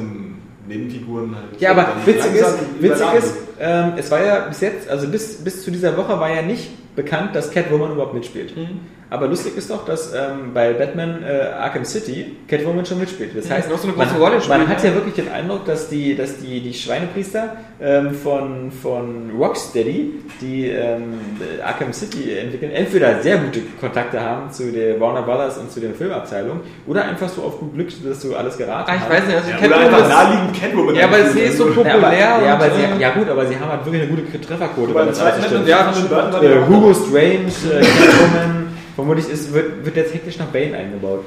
Nebenfiguren 0.67 1.35
halt. 1.35 1.59
Ja, 1.59 1.71
aber 1.71 1.87
witzig 2.05 2.35
ist, 2.35 2.57
witzig 2.79 3.07
ist 3.17 3.33
ähm, 3.59 3.93
es 3.97 4.09
war 4.11 4.23
ja 4.23 4.39
bis 4.41 4.61
jetzt, 4.61 4.87
also 4.89 5.07
bis, 5.07 5.43
bis 5.43 5.63
zu 5.63 5.71
dieser 5.71 5.95
Woche 5.97 6.19
war 6.19 6.29
ja 6.29 6.41
nicht 6.41 6.69
bekannt, 6.95 7.35
dass 7.35 7.51
Catwoman 7.51 7.91
überhaupt 7.91 8.13
mitspielt. 8.13 8.55
Mhm. 8.55 8.79
Aber 9.09 9.27
lustig 9.27 9.55
ist 9.55 9.69
doch, 9.69 9.85
dass 9.85 10.11
ähm, 10.11 10.53
bei 10.55 10.73
Batman 10.73 11.21
äh, 11.23 11.51
Arkham 11.59 11.85
City 11.85 12.35
Catwoman 12.47 12.83
schon 12.83 12.99
mitspielt. 12.99 13.37
Das 13.37 13.47
Ja, 13.47 13.57
heißt, 13.57 13.69
noch 13.69 13.77
so 13.77 13.87
eine 13.87 13.95
man, 13.95 14.07
spielt, 14.07 14.47
man 14.49 14.67
hat 14.67 14.83
ja. 14.83 14.89
ja 14.89 14.95
wirklich 14.95 15.13
den 15.13 15.31
Eindruck, 15.31 15.65
dass 15.65 15.87
die, 15.87 16.15
dass 16.15 16.37
die, 16.39 16.61
die 16.61 16.73
Schweinepriester 16.73 17.55
ähm, 17.79 18.11
von, 18.15 18.71
von 18.71 19.29
Rocksteady, 19.37 20.13
die 20.41 20.67
ähm, 20.69 21.19
Arkham 21.63 21.93
City 21.93 22.35
entwickeln, 22.39 22.71
entweder 22.71 23.21
sehr 23.21 23.37
gute 23.37 23.59
Kontakte 23.79 24.19
haben 24.19 24.51
zu 24.51 24.71
der 24.71 24.99
Warner 24.99 25.21
Brothers 25.21 25.59
und 25.59 25.71
zu 25.71 25.79
der 25.79 25.91
Filmabteilung 25.93 26.61
oder 26.87 27.05
einfach 27.05 27.29
so 27.29 27.43
auf 27.43 27.59
gut 27.59 27.75
Glück, 27.75 27.89
dass 28.03 28.19
du 28.19 28.35
alles 28.35 28.57
geraten 28.57 28.89
Ah, 28.89 28.95
ich 28.95 29.01
hast. 29.01 29.09
weiß 29.11 29.25
nicht, 29.27 29.35
also 29.35 29.49
Ja, 29.51 29.55
ich 29.57 29.61
oder 29.63 29.75
kenne 29.75 29.85
einfach 29.85 30.09
naheliegend 30.09 30.59
Catwoman. 30.59 30.95
Ja, 30.95 31.05
aber 31.05 31.25
sie 31.29 31.39
ist 31.41 31.57
so 31.59 31.65
populär. 31.67 32.17
Ja, 32.17 32.35
aber, 32.37 32.45
ja, 32.47 32.53
aber 32.55 32.65
und, 32.65 32.71
sie, 32.75 32.81
äh, 32.81 32.99
ja 32.99 33.09
gut, 33.11 33.29
aber 33.29 33.45
sie 33.45 33.59
haben 33.59 33.69
halt 33.69 33.85
wirklich 33.85 34.01
eine 34.01 34.11
gute 34.11 34.41
Trefferquote. 34.41 34.95
Alles 34.95 35.17
zweiten 35.19 35.43
stimmt. 35.43 35.67
Batman, 35.67 36.43
ja, 36.43 36.67
Hugo 36.83 36.93
Strange, 36.93 37.47
äh, 37.71 37.81
Catwoman, 37.81 38.67
vermutlich 38.95 39.29
ist, 39.29 39.53
wird, 39.53 39.85
wird 39.85 39.95
jetzt 39.95 40.13
hektisch 40.13 40.37
nach 40.37 40.47
Bane 40.47 40.75
eingebaut. 40.75 41.23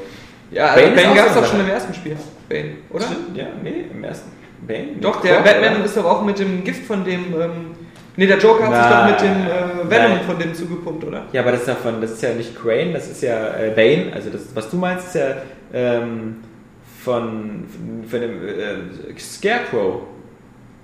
Ja, 0.50 0.74
Bane 0.74 0.90
Bane, 0.94 1.14
gab 1.14 1.28
es 1.28 1.34
doch 1.34 1.46
schon 1.46 1.60
im 1.60 1.68
ersten 1.68 1.94
Spiel. 1.94 2.16
Bane, 2.48 2.72
oder? 2.90 3.04
Stimmt, 3.04 3.36
ja, 3.36 3.46
nee, 3.62 3.86
im 3.90 4.04
ersten. 4.04 4.30
Bane? 4.66 4.88
Doch, 5.00 5.20
der 5.20 5.36
Croc, 5.36 5.44
Batman 5.44 5.76
oder? 5.76 5.84
ist 5.84 5.96
doch 5.96 6.04
auch 6.04 6.22
mit 6.22 6.38
dem 6.38 6.62
Gift 6.62 6.84
von 6.84 7.04
dem. 7.04 7.34
Ähm, 7.40 7.50
nee, 8.16 8.26
der 8.26 8.38
Joker 8.38 8.68
hat 8.68 8.74
sich 8.74 8.96
doch 8.96 9.06
mit 9.06 9.20
dem 9.20 9.46
äh, 9.46 9.90
Venom 9.90 10.16
Nein. 10.16 10.24
von 10.26 10.38
dem 10.38 10.54
zugepumpt, 10.54 11.04
oder? 11.04 11.24
Ja, 11.32 11.40
aber 11.40 11.52
das 11.52 11.60
ist, 11.60 11.68
davon, 11.68 12.00
das 12.00 12.12
ist 12.12 12.22
ja 12.22 12.34
nicht 12.34 12.54
Crane, 12.60 12.92
das 12.92 13.08
ist 13.08 13.22
ja 13.22 13.54
äh, 13.56 13.70
Bane. 13.74 14.12
Also 14.14 14.30
das, 14.30 14.42
was 14.54 14.70
du 14.70 14.76
meinst, 14.76 15.08
ist 15.08 15.14
ja 15.14 15.36
ähm, 15.72 16.36
von, 17.02 17.64
von, 17.68 18.08
von 18.08 18.20
dem 18.20 18.46
äh, 18.46 19.18
Scarecrow. 19.18 20.02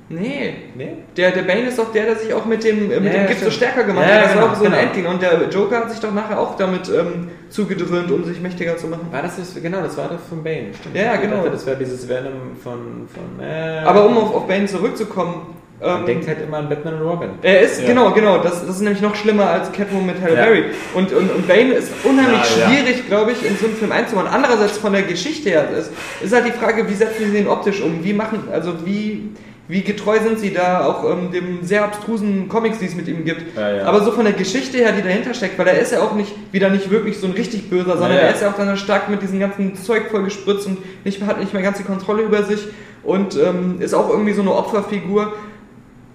Nee. 0.09 0.55
Nee? 0.74 0.89
Der, 1.16 1.31
der 1.31 1.43
Bane 1.43 1.69
ist 1.69 1.79
doch 1.79 1.91
der, 1.93 2.05
der 2.05 2.16
sich 2.16 2.35
auch 2.35 2.45
mit 2.45 2.62
dem, 2.65 2.91
äh, 2.91 3.01
mit 3.01 3.12
Ja, 3.15 3.20
dem 3.20 3.29
Gift 3.29 3.45
so 3.45 3.51
stärker 3.51 3.85
gemacht 3.85 4.07
Ja, 4.09 4.15
hat. 4.16 4.24
Das 4.24 4.33
genau, 4.33 4.45
war 4.45 4.53
auch 4.53 4.57
so 4.57 4.65
ein 4.65 4.70
genau. 4.73 4.83
Endgegner. 4.83 5.11
Und 5.11 5.23
der 5.23 5.49
Joker 5.49 5.77
hat 5.79 5.91
sich 5.91 6.01
doch 6.01 6.12
nachher 6.12 6.39
auch 6.39 6.57
damit 6.57 6.89
ähm, 6.91 7.29
zugedröhnt, 7.49 8.11
um 8.11 8.24
sich 8.24 8.41
mächtiger 8.41 8.77
zu 8.77 8.89
machen. 8.89 9.09
War 9.11 9.23
das 9.23 9.37
das? 9.37 9.55
Genau, 9.62 9.81
das 9.81 9.97
war 9.97 10.09
doch 10.09 10.19
von 10.29 10.43
Bane. 10.45 10.69
Stimmt. 10.79 10.97
Ja, 10.97 11.15
Ich 11.15 11.23
genau. 11.23 11.37
dachte, 11.37 11.51
das 11.53 11.66
wäre 11.66 11.77
dieses 11.79 12.07
Venom 12.09 12.57
von. 12.62 13.09
von 13.12 13.45
äh, 13.45 13.81
Aber 13.85 14.05
um 14.07 14.19
auf, 14.19 14.35
auf 14.35 14.47
Bane 14.47 14.66
zurückzukommen. 14.66 15.55
Man 15.81 16.01
ähm, 16.01 16.07
denkt 16.07 16.29
halt 16.29 16.41
immer 16.41 16.59
an 16.59 16.69
Batman 16.69 16.95
und 16.95 17.09
Robin. 17.09 17.31
Er 17.43 17.61
ist, 17.62 17.81
Ja. 17.81 17.89
genau, 17.89 18.12
genau, 18.12 18.39
das, 18.39 18.61
das 18.65 18.77
ist 18.77 18.83
nämlich 18.83 19.03
noch 19.03 19.16
schlimmer 19.16 19.51
als 19.51 19.73
Catwoman 19.73 20.07
mit 20.07 20.20
Halle 20.23 20.37
Ja. 20.37 20.45
Berry. 20.45 20.65
Und, 20.95 21.12
und, 21.12 21.29
und 21.35 21.49
Bane 21.49 21.73
ist 21.73 21.91
unheimlich 22.05 22.39
Ja, 22.57 22.61
ja. 22.61 22.69
schwierig, 22.69 23.09
glaube 23.09 23.33
ich, 23.33 23.45
in 23.45 23.57
so 23.57 23.66
einen 23.66 23.74
Film 23.74 23.91
einzubauen. 23.91 24.29
Andererseits 24.29 24.79
von 24.79 24.93
der 24.93 25.03
Geschichte 25.03 25.49
her 25.51 25.69
ist, 25.77 25.91
ist 26.23 26.33
halt 26.33 26.47
die 26.47 26.53
Frage, 26.53 26.89
wie 26.89 26.95
setzen 26.95 27.24
sie 27.27 27.33
den 27.33 27.49
optisch 27.49 27.81
um? 27.83 28.05
Wie 28.05 28.12
machen, 28.12 28.45
also 28.53 28.74
wie, 28.87 29.31
wie 29.68 29.82
getreu 29.82 30.18
sind 30.20 30.39
sie 30.39 30.52
da 30.52 30.84
auch 30.84 31.09
ähm, 31.10 31.30
dem 31.32 31.62
sehr 31.62 31.84
abstrusen 31.84 32.48
Comics, 32.48 32.78
die 32.78 32.86
es 32.86 32.94
mit 32.94 33.09
ihm 33.09 33.24
gibt? 33.24 33.56
Ja, 33.56 33.76
ja. 33.76 33.84
Aber 33.84 34.02
so 34.02 34.12
von 34.12 34.24
der 34.24 34.34
Geschichte 34.34 34.78
her, 34.78 34.93
die 34.93 35.02
dahinter 35.02 35.34
steckt, 35.34 35.59
weil 35.59 35.68
er 35.68 35.80
ist 35.80 35.93
ja 35.93 36.01
auch 36.01 36.14
nicht, 36.14 36.34
wieder 36.52 36.68
nicht 36.68 36.90
wirklich 36.90 37.18
so 37.18 37.26
ein 37.26 37.32
richtig 37.32 37.70
böser, 37.70 37.97
sondern 37.97 38.12
Ja, 38.12 38.24
er 38.24 38.34
ist 38.34 38.43
ja 38.43 38.51
auch 38.51 38.56
dann 38.56 38.76
stark 38.76 39.09
mit 39.09 39.22
diesem 39.22 39.40
ganzen 39.40 39.76
Zeug 39.76 40.10
voll 40.10 40.24
gespritzt 40.24 40.66
und 40.66 40.78
nicht, 41.05 41.22
hat 41.22 41.40
nicht 41.40 41.52
mehr 41.52 41.62
ganz 41.62 41.78
die 41.78 41.84
Kontrolle 41.84 42.22
über 42.22 42.43
sich 42.43 42.66
und 43.02 43.36
ähm, 43.36 43.80
ist 43.80 43.94
auch 43.94 44.10
irgendwie 44.10 44.32
so 44.32 44.43
eine 44.43 44.52
Opferfigur 44.52 45.32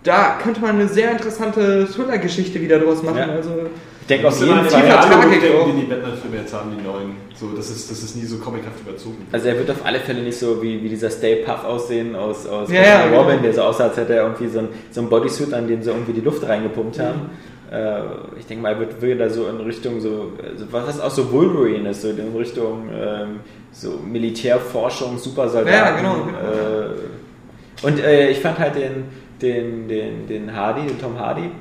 da 0.07 0.37
könnte 0.41 0.61
man 0.61 0.71
eine 0.71 0.87
sehr 0.87 1.11
interessante 1.11 1.87
Thriller-Geschichte 1.87 2.61
wieder 2.61 2.79
draus 2.79 3.03
machen. 3.03 3.29
Also, 3.29 3.69
denke 4.07 4.27
auf 4.27 4.39
jeden 4.39 4.65
Fall. 4.65 4.99
Auch. 4.99 5.65
die 5.65 5.81
die 5.81 5.87
Batman-Filme 5.87 6.37
jetzt 6.37 6.53
haben, 6.53 6.71
die 6.77 6.83
neuen. 6.83 7.15
So, 7.35 7.51
das 7.55 7.69
ist, 7.69 7.91
das 7.91 8.03
ist 8.03 8.15
nie 8.15 8.25
so 8.25 8.37
comichaft 8.37 8.79
überzogen. 8.85 9.27
Also 9.31 9.47
er 9.47 9.57
wird 9.57 9.69
auf 9.69 9.85
alle 9.85 9.99
Fälle 9.99 10.21
nicht 10.21 10.37
so 10.37 10.61
wie, 10.61 10.81
wie 10.83 10.89
dieser 10.89 11.09
Stay 11.09 11.37
Puff 11.37 11.63
aussehen 11.63 12.15
aus, 12.15 12.47
aus 12.47 12.71
Ja, 12.71 12.81
ja, 12.81 13.05
Robin, 13.05 13.31
genau. 13.31 13.43
der 13.43 13.53
so 13.53 13.61
aussah, 13.61 13.85
als 13.85 13.97
hätte 13.97 14.15
er 14.15 14.23
irgendwie 14.23 14.47
so 14.47 14.59
ein, 14.59 14.69
so 14.89 15.01
ein 15.01 15.09
Bodysuit, 15.09 15.53
an 15.53 15.67
dem 15.67 15.83
sie 15.83 15.91
irgendwie 15.91 16.13
die 16.13 16.21
Luft 16.21 16.47
reingepumpt 16.47 16.99
haben. 16.99 17.21
Mhm. 17.21 17.29
Äh, 17.71 17.99
ich 18.39 18.45
denke 18.45 18.63
mal, 18.63 18.73
er 18.73 18.79
wird 18.79 19.01
wieder 19.01 19.29
so 19.29 19.47
in 19.47 19.57
Richtung 19.57 19.99
so, 19.99 20.31
also 20.41 20.65
was 20.71 20.99
auch 20.99 21.11
so 21.11 21.31
Wolverine 21.31 21.89
ist, 21.89 22.01
so 22.01 22.09
in 22.09 22.35
Richtung 22.35 22.89
ähm, 22.93 23.39
so 23.71 23.99
Militärforschung, 24.03 25.17
Supersoldaten. 25.17 25.77
Ja, 25.77 25.97
genau, 25.97 26.25
genau. 26.25 26.37
Äh, 26.39 27.85
und 27.85 27.99
äh, 27.99 28.29
ich 28.29 28.39
fand 28.39 28.57
halt 28.57 28.75
den, 28.75 29.03
den, 29.41 29.87
den, 29.87 30.27
den 30.27 30.55
Hardy, 30.55 30.87
den 30.87 30.99
Tom 30.99 31.19
Hardy, 31.19 31.51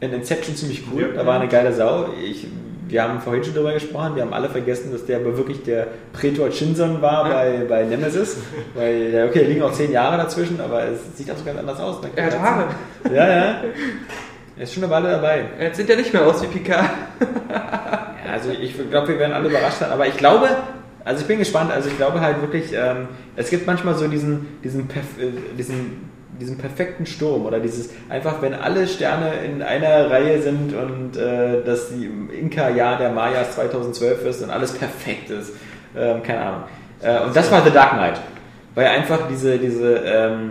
in 0.00 0.12
Inception 0.12 0.54
ziemlich 0.56 0.82
cool. 0.92 1.02
Ja. 1.02 1.22
da 1.22 1.26
war 1.26 1.40
eine 1.40 1.48
geile 1.48 1.72
Sau. 1.72 2.08
Ich 2.22 2.46
wir 2.88 3.02
haben 3.02 3.20
vorhin 3.20 3.42
schon 3.42 3.52
darüber 3.54 3.72
gesprochen, 3.72 4.14
wir 4.14 4.22
haben 4.22 4.32
alle 4.32 4.48
vergessen, 4.48 4.92
dass 4.92 5.04
der 5.04 5.16
aber 5.18 5.36
wirklich 5.36 5.64
der 5.64 5.88
Prätor 6.12 6.52
Shinson 6.52 7.02
war 7.02 7.28
Ja. 7.28 7.34
bei, 7.34 7.64
bei 7.68 7.82
Nemesis. 7.84 8.36
Weil, 8.74 9.26
okay, 9.28 9.40
da 9.40 9.46
liegen 9.48 9.62
auch 9.62 9.72
zehn 9.72 9.90
Jahre 9.90 10.16
dazwischen, 10.18 10.60
aber 10.60 10.84
es 10.84 11.00
sieht 11.16 11.28
auch 11.28 11.36
so 11.36 11.44
ganz 11.44 11.58
anders 11.58 11.80
aus. 11.80 12.00
ne? 12.02 12.10
Er 12.14 12.26
hat 12.26 12.38
Haare. 12.38 12.64
Ja, 13.12 13.28
ja. 13.28 13.60
Er 14.56 14.62
ist 14.62 14.72
schon 14.72 14.84
eine 14.84 14.92
Weile 14.92 15.10
dabei. 15.10 15.46
Jetzt 15.60 15.78
sieht 15.78 15.90
er 15.90 15.96
nicht 15.96 16.12
mehr 16.12 16.24
aus 16.24 16.40
wie 16.42 16.46
Picard. 16.46 16.88
Ja, 17.50 18.32
also 18.32 18.50
ich 18.50 18.74
glaube, 18.88 19.08
wir 19.08 19.18
werden 19.18 19.32
alle 19.32 19.48
überrascht 19.48 19.78
sein, 19.80 19.90
aber 19.90 20.06
ich 20.06 20.16
glaube, 20.16 20.48
also 21.04 21.20
ich 21.22 21.26
bin 21.26 21.38
gespannt, 21.38 21.72
also 21.72 21.88
ich 21.88 21.96
glaube 21.96 22.20
halt 22.20 22.40
wirklich, 22.40 22.72
ähm, 22.72 23.08
es 23.36 23.50
gibt 23.50 23.66
manchmal 23.66 23.94
so 23.96 24.06
diesen, 24.08 24.46
diesen, 24.62 24.86
perf 24.86 25.04
äh, 25.20 25.30
diesen, 25.58 26.08
diesen 26.40 26.58
perfekten 26.58 27.06
Sturm 27.06 27.46
oder 27.46 27.60
dieses, 27.60 27.90
einfach 28.08 28.42
wenn 28.42 28.54
alle 28.54 28.86
Sterne 28.86 29.32
in 29.44 29.62
einer 29.62 30.10
Reihe 30.10 30.40
sind 30.40 30.74
und 30.74 31.16
äh, 31.16 31.62
das 31.64 31.90
die 31.90 32.06
Inka-Jahr 32.06 32.98
der 32.98 33.10
Mayas 33.10 33.54
2012 33.54 34.26
ist 34.26 34.42
und 34.42 34.50
alles 34.50 34.72
perfekt 34.72 35.30
ist, 35.30 35.52
ähm, 35.96 36.22
keine 36.22 36.40
Ahnung. 36.40 36.62
Äh, 37.02 37.20
und 37.20 37.36
das 37.36 37.50
war 37.50 37.62
The 37.62 37.70
Dark 37.70 37.92
Knight, 37.92 38.20
weil 38.74 38.86
einfach 38.86 39.28
diese, 39.28 39.58
diese, 39.58 39.96
ähm, 40.04 40.50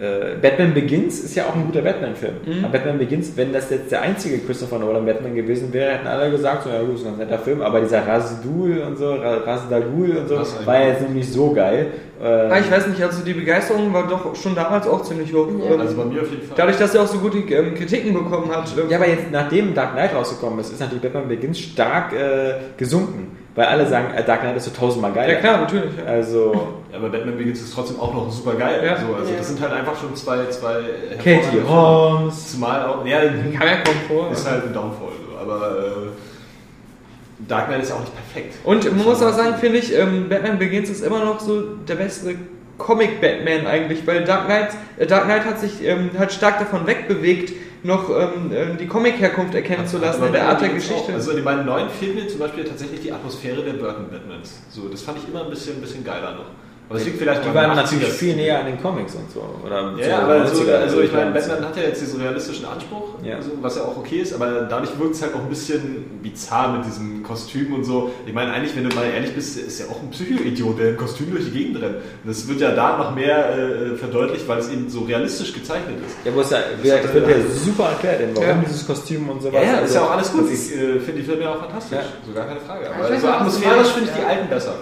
äh, 0.00 0.36
Batman 0.42 0.74
Begins 0.74 1.20
ist 1.20 1.34
ja 1.36 1.44
auch 1.44 1.54
ein 1.54 1.66
guter 1.66 1.82
Batman-Film. 1.82 2.34
Mhm. 2.44 2.64
Aber 2.64 2.72
Batman 2.72 2.98
Begins, 2.98 3.36
wenn 3.36 3.52
das 3.52 3.70
jetzt 3.70 3.92
der 3.92 4.02
einzige 4.02 4.38
Christopher 4.38 4.78
Nolan 4.78 5.06
Batman 5.06 5.34
gewesen 5.34 5.72
wäre, 5.72 5.92
hätten 5.92 6.06
alle 6.08 6.30
gesagt, 6.30 6.64
so, 6.64 6.70
ja 6.70 6.80
gut, 6.82 6.96
ist 6.96 7.02
ein 7.02 7.16
ganz 7.16 7.18
netter 7.18 7.38
Film, 7.38 7.62
aber 7.62 7.80
dieser 7.80 8.06
Razdul 8.06 8.78
und 8.86 8.96
so, 8.98 9.14
Ra- 9.14 9.36
Razdagul 9.46 10.16
und 10.16 10.28
so, 10.28 10.36
eigentlich? 10.36 10.66
war 10.66 10.80
ja 10.80 10.88
jetzt 10.88 11.08
nicht 11.10 11.32
so 11.32 11.52
geil. 11.52 11.86
Äh, 12.22 12.26
Ah, 12.26 12.58
ich 12.58 12.70
weiß 12.70 12.86
nicht, 12.88 13.02
also 13.02 13.24
die 13.24 13.34
Begeisterung 13.34 13.92
war 13.92 14.06
doch 14.08 14.34
schon 14.36 14.54
damals 14.54 14.86
auch 14.88 15.02
ziemlich 15.02 15.32
hoch. 15.32 15.46
Ähm, 15.48 15.80
Also 15.80 15.96
bei 15.96 16.04
mir 16.04 16.22
auf 16.22 16.30
jeden 16.30 16.42
Fall. 16.42 16.56
Dadurch, 16.56 16.76
dass 16.78 16.94
er 16.94 17.02
auch 17.02 17.06
so 17.06 17.18
gute 17.18 17.38
ähm, 17.38 17.74
Kritiken 17.74 18.14
bekommen 18.14 18.50
hat. 18.54 18.72
ähm, 18.76 18.88
ja, 18.88 18.96
aber 18.98 19.08
jetzt, 19.08 19.30
nachdem 19.30 19.74
Dark 19.74 19.92
Knight 19.92 20.14
rausgekommen 20.14 20.58
ist, 20.60 20.72
ist 20.72 20.80
natürlich 20.80 21.02
Batman 21.02 21.28
Begins 21.28 21.58
stark 21.58 22.12
äh, 22.12 22.54
gesunken, 22.76 23.36
weil 23.54 23.66
alle 23.66 23.86
sagen, 23.86 24.12
äh, 24.14 24.24
Dark 24.24 24.40
Knight 24.40 24.56
ist 24.56 24.64
so 24.64 24.70
tausendmal 24.72 25.12
geiler. 25.12 25.32
ja 25.34 25.38
klar, 25.40 25.60
natürlich. 25.60 25.96
Ja. 25.96 26.04
Also, 26.04 26.52
Ja, 26.90 26.98
aber 26.98 27.08
Batman 27.08 27.36
Begins 27.36 27.60
ist 27.60 27.74
trotzdem 27.74 27.98
auch 28.00 28.12
noch 28.14 28.30
super 28.30 28.54
geil. 28.54 28.82
Ja. 28.84 28.96
So, 28.96 29.14
also 29.14 29.30
Ja. 29.30 29.38
das 29.38 29.48
sind 29.48 29.60
halt 29.60 29.72
einfach 29.72 29.98
schon 30.00 30.14
zwei, 30.16 30.44
zwei 30.46 30.76
Katie. 31.18 31.62
Holmes. 31.68 32.52
Zumal 32.52 32.84
auch, 32.86 33.04
ja, 33.06 33.20
Kam 33.20 33.66
ja 33.68 33.76
kaum 33.84 33.94
vor. 34.08 34.30
ist 34.32 34.48
halt 34.50 34.64
ein 34.66 34.72
Downfall. 34.72 35.08
So. 35.30 35.38
Aber 35.38 35.78
äh, 35.78 37.44
Dark 37.48 37.66
Knight 37.68 37.82
ist 37.82 37.90
ja 37.90 37.96
auch 37.96 38.00
nicht 38.00 38.12
perfekt. 38.14 38.54
Und 38.64 38.84
man 38.96 39.04
muss 39.04 39.22
auch 39.22 39.32
sagen, 39.32 39.56
finde 39.60 39.78
ich, 39.78 39.94
ähm, 39.96 40.28
Batman 40.28 40.58
Begins 40.58 40.88
ist 40.88 41.04
immer 41.04 41.24
noch 41.24 41.40
so 41.40 41.60
der 41.88 41.96
bessere 41.96 42.34
Comic-Batman 42.78 43.66
eigentlich, 43.66 44.06
weil 44.06 44.24
Dark 44.24 44.46
Knight, 44.46 44.68
äh, 44.96 45.06
Dark 45.06 45.24
Knight 45.24 45.44
hat 45.44 45.60
sich 45.60 45.84
ähm, 45.84 46.10
halt 46.18 46.32
stark 46.32 46.58
davon 46.58 46.86
wegbewegt, 46.86 47.52
noch 47.84 48.08
ähm, 48.08 48.50
ähm, 48.52 48.78
die 48.78 48.86
Comic-Herkunft 48.86 49.54
erkennen 49.54 49.86
zu 49.86 49.98
lassen 49.98 50.24
in 50.24 50.32
der 50.32 50.48
Art 50.48 50.60
der 50.60 50.70
Geschichte. 50.70 51.12
Auch. 51.12 51.14
Also 51.14 51.30
in 51.30 51.36
beiden 51.44 51.66
neuen 51.66 51.88
mir 52.14 52.26
zum 52.28 52.40
Beispiel 52.40 52.64
tatsächlich 52.64 53.00
die 53.00 53.12
Atmosphäre 53.12 53.62
der 53.62 53.74
Burton 53.74 54.08
Batmans. 54.10 54.62
So, 54.70 54.88
das 54.88 55.02
fand 55.02 55.18
ich 55.18 55.28
immer 55.28 55.44
ein 55.44 55.50
bisschen, 55.50 55.76
ein 55.76 55.80
bisschen 55.82 56.02
geiler 56.02 56.32
noch. 56.32 56.46
Aber 56.86 56.98
es 56.98 57.06
liegt 57.06 57.18
vielleicht 57.18 57.42
Die 57.44 57.54
waren 57.54 57.70
80er 57.70 57.74
natürlich 57.76 58.08
viel 58.08 58.36
näher 58.36 58.60
an 58.60 58.66
den 58.66 58.80
Comics 58.80 59.14
und 59.14 59.30
so. 59.30 59.42
Oder 59.64 59.94
Ja, 59.98 60.06
ja, 60.06 60.16
so 60.18 60.22
aber 60.22 60.46
so, 60.46 60.62
90er, 60.64 60.74
also 60.74 61.00
ich 61.00 61.12
meine, 61.12 61.30
90er. 61.30 61.32
Batman 61.32 61.64
hat 61.68 61.76
ja 61.78 61.82
jetzt 61.84 62.02
diesen 62.02 62.20
realistischen 62.20 62.66
Anspruch, 62.66 63.14
Ja. 63.24 63.40
so, 63.40 63.52
was 63.62 63.76
ja 63.76 63.82
auch 63.84 63.96
okay 63.96 64.18
ist, 64.18 64.34
aber 64.34 64.66
dadurch 64.68 64.90
wirkt 64.98 65.14
es 65.14 65.22
halt 65.22 65.34
auch 65.34 65.40
ein 65.40 65.48
bisschen 65.48 66.20
bizarr 66.22 66.76
mit 66.76 66.84
diesem 66.84 67.22
Kostüm 67.22 67.72
und 67.72 67.84
so. 67.84 68.10
Ich 68.26 68.34
meine, 68.34 68.52
eigentlich, 68.52 68.76
wenn 68.76 68.86
du 68.86 68.94
mal 68.94 69.06
ehrlich 69.06 69.34
bist, 69.34 69.56
ist 69.58 69.80
ja 69.80 69.86
auch 69.86 70.02
ein 70.02 70.10
Psycho-Idiot, 70.10 70.78
der 70.78 70.90
im 70.90 70.96
Kostüm 70.98 71.30
durch 71.30 71.46
die 71.46 71.52
Gegend 71.52 71.80
rennt. 71.80 71.96
Und 71.96 72.26
das 72.28 72.46
wird 72.46 72.60
ja 72.60 72.72
da 72.72 72.98
noch 72.98 73.14
mehr 73.14 73.56
äh, 73.56 73.96
verdeutlicht, 73.96 74.46
weil 74.46 74.58
es 74.58 74.68
eben 74.68 74.90
so 74.90 75.00
realistisch 75.00 75.54
gezeichnet 75.54 75.96
ist. 76.06 76.16
Ja, 76.26 76.34
wo 76.34 76.40
es 76.42 76.50
ja, 76.50 76.58
wie 76.80 76.82
gesagt, 76.82 77.04
das 77.06 77.14
wird 77.14 77.28
ja 77.30 77.36
super 77.64 77.84
erklärt, 77.88 78.20
denn 78.20 78.30
warum 78.36 78.48
Ja. 78.48 78.54
dieses 78.62 78.86
Kostüm 78.86 79.26
und 79.30 79.40
sowas. 79.40 79.54
Ja, 79.54 79.62
ja, 79.62 79.72
ist 79.76 79.82
also, 79.84 79.94
ja 79.94 80.00
auch 80.04 80.10
alles 80.10 80.30
gut. 80.32 80.42
das 80.44 80.50
Ich 80.50 80.54
ist- 80.70 80.72
äh, 80.74 81.00
finde 81.00 81.20
die 81.20 81.22
Filme 81.22 81.42
ja 81.44 81.52
auch 81.54 81.60
fantastisch. 81.60 81.98
Ja. 81.98 82.04
So 82.26 82.34
gar 82.34 82.44
keine 82.46 82.60
Frage. 82.60 82.90
Aber 82.94 83.18
so 83.18 83.26
atmosphärisch 83.26 83.88
finde 83.88 84.10
ich 84.10 84.16
die 84.16 84.22
ja. 84.22 84.28
alten 84.28 84.48
besser. 84.50 84.74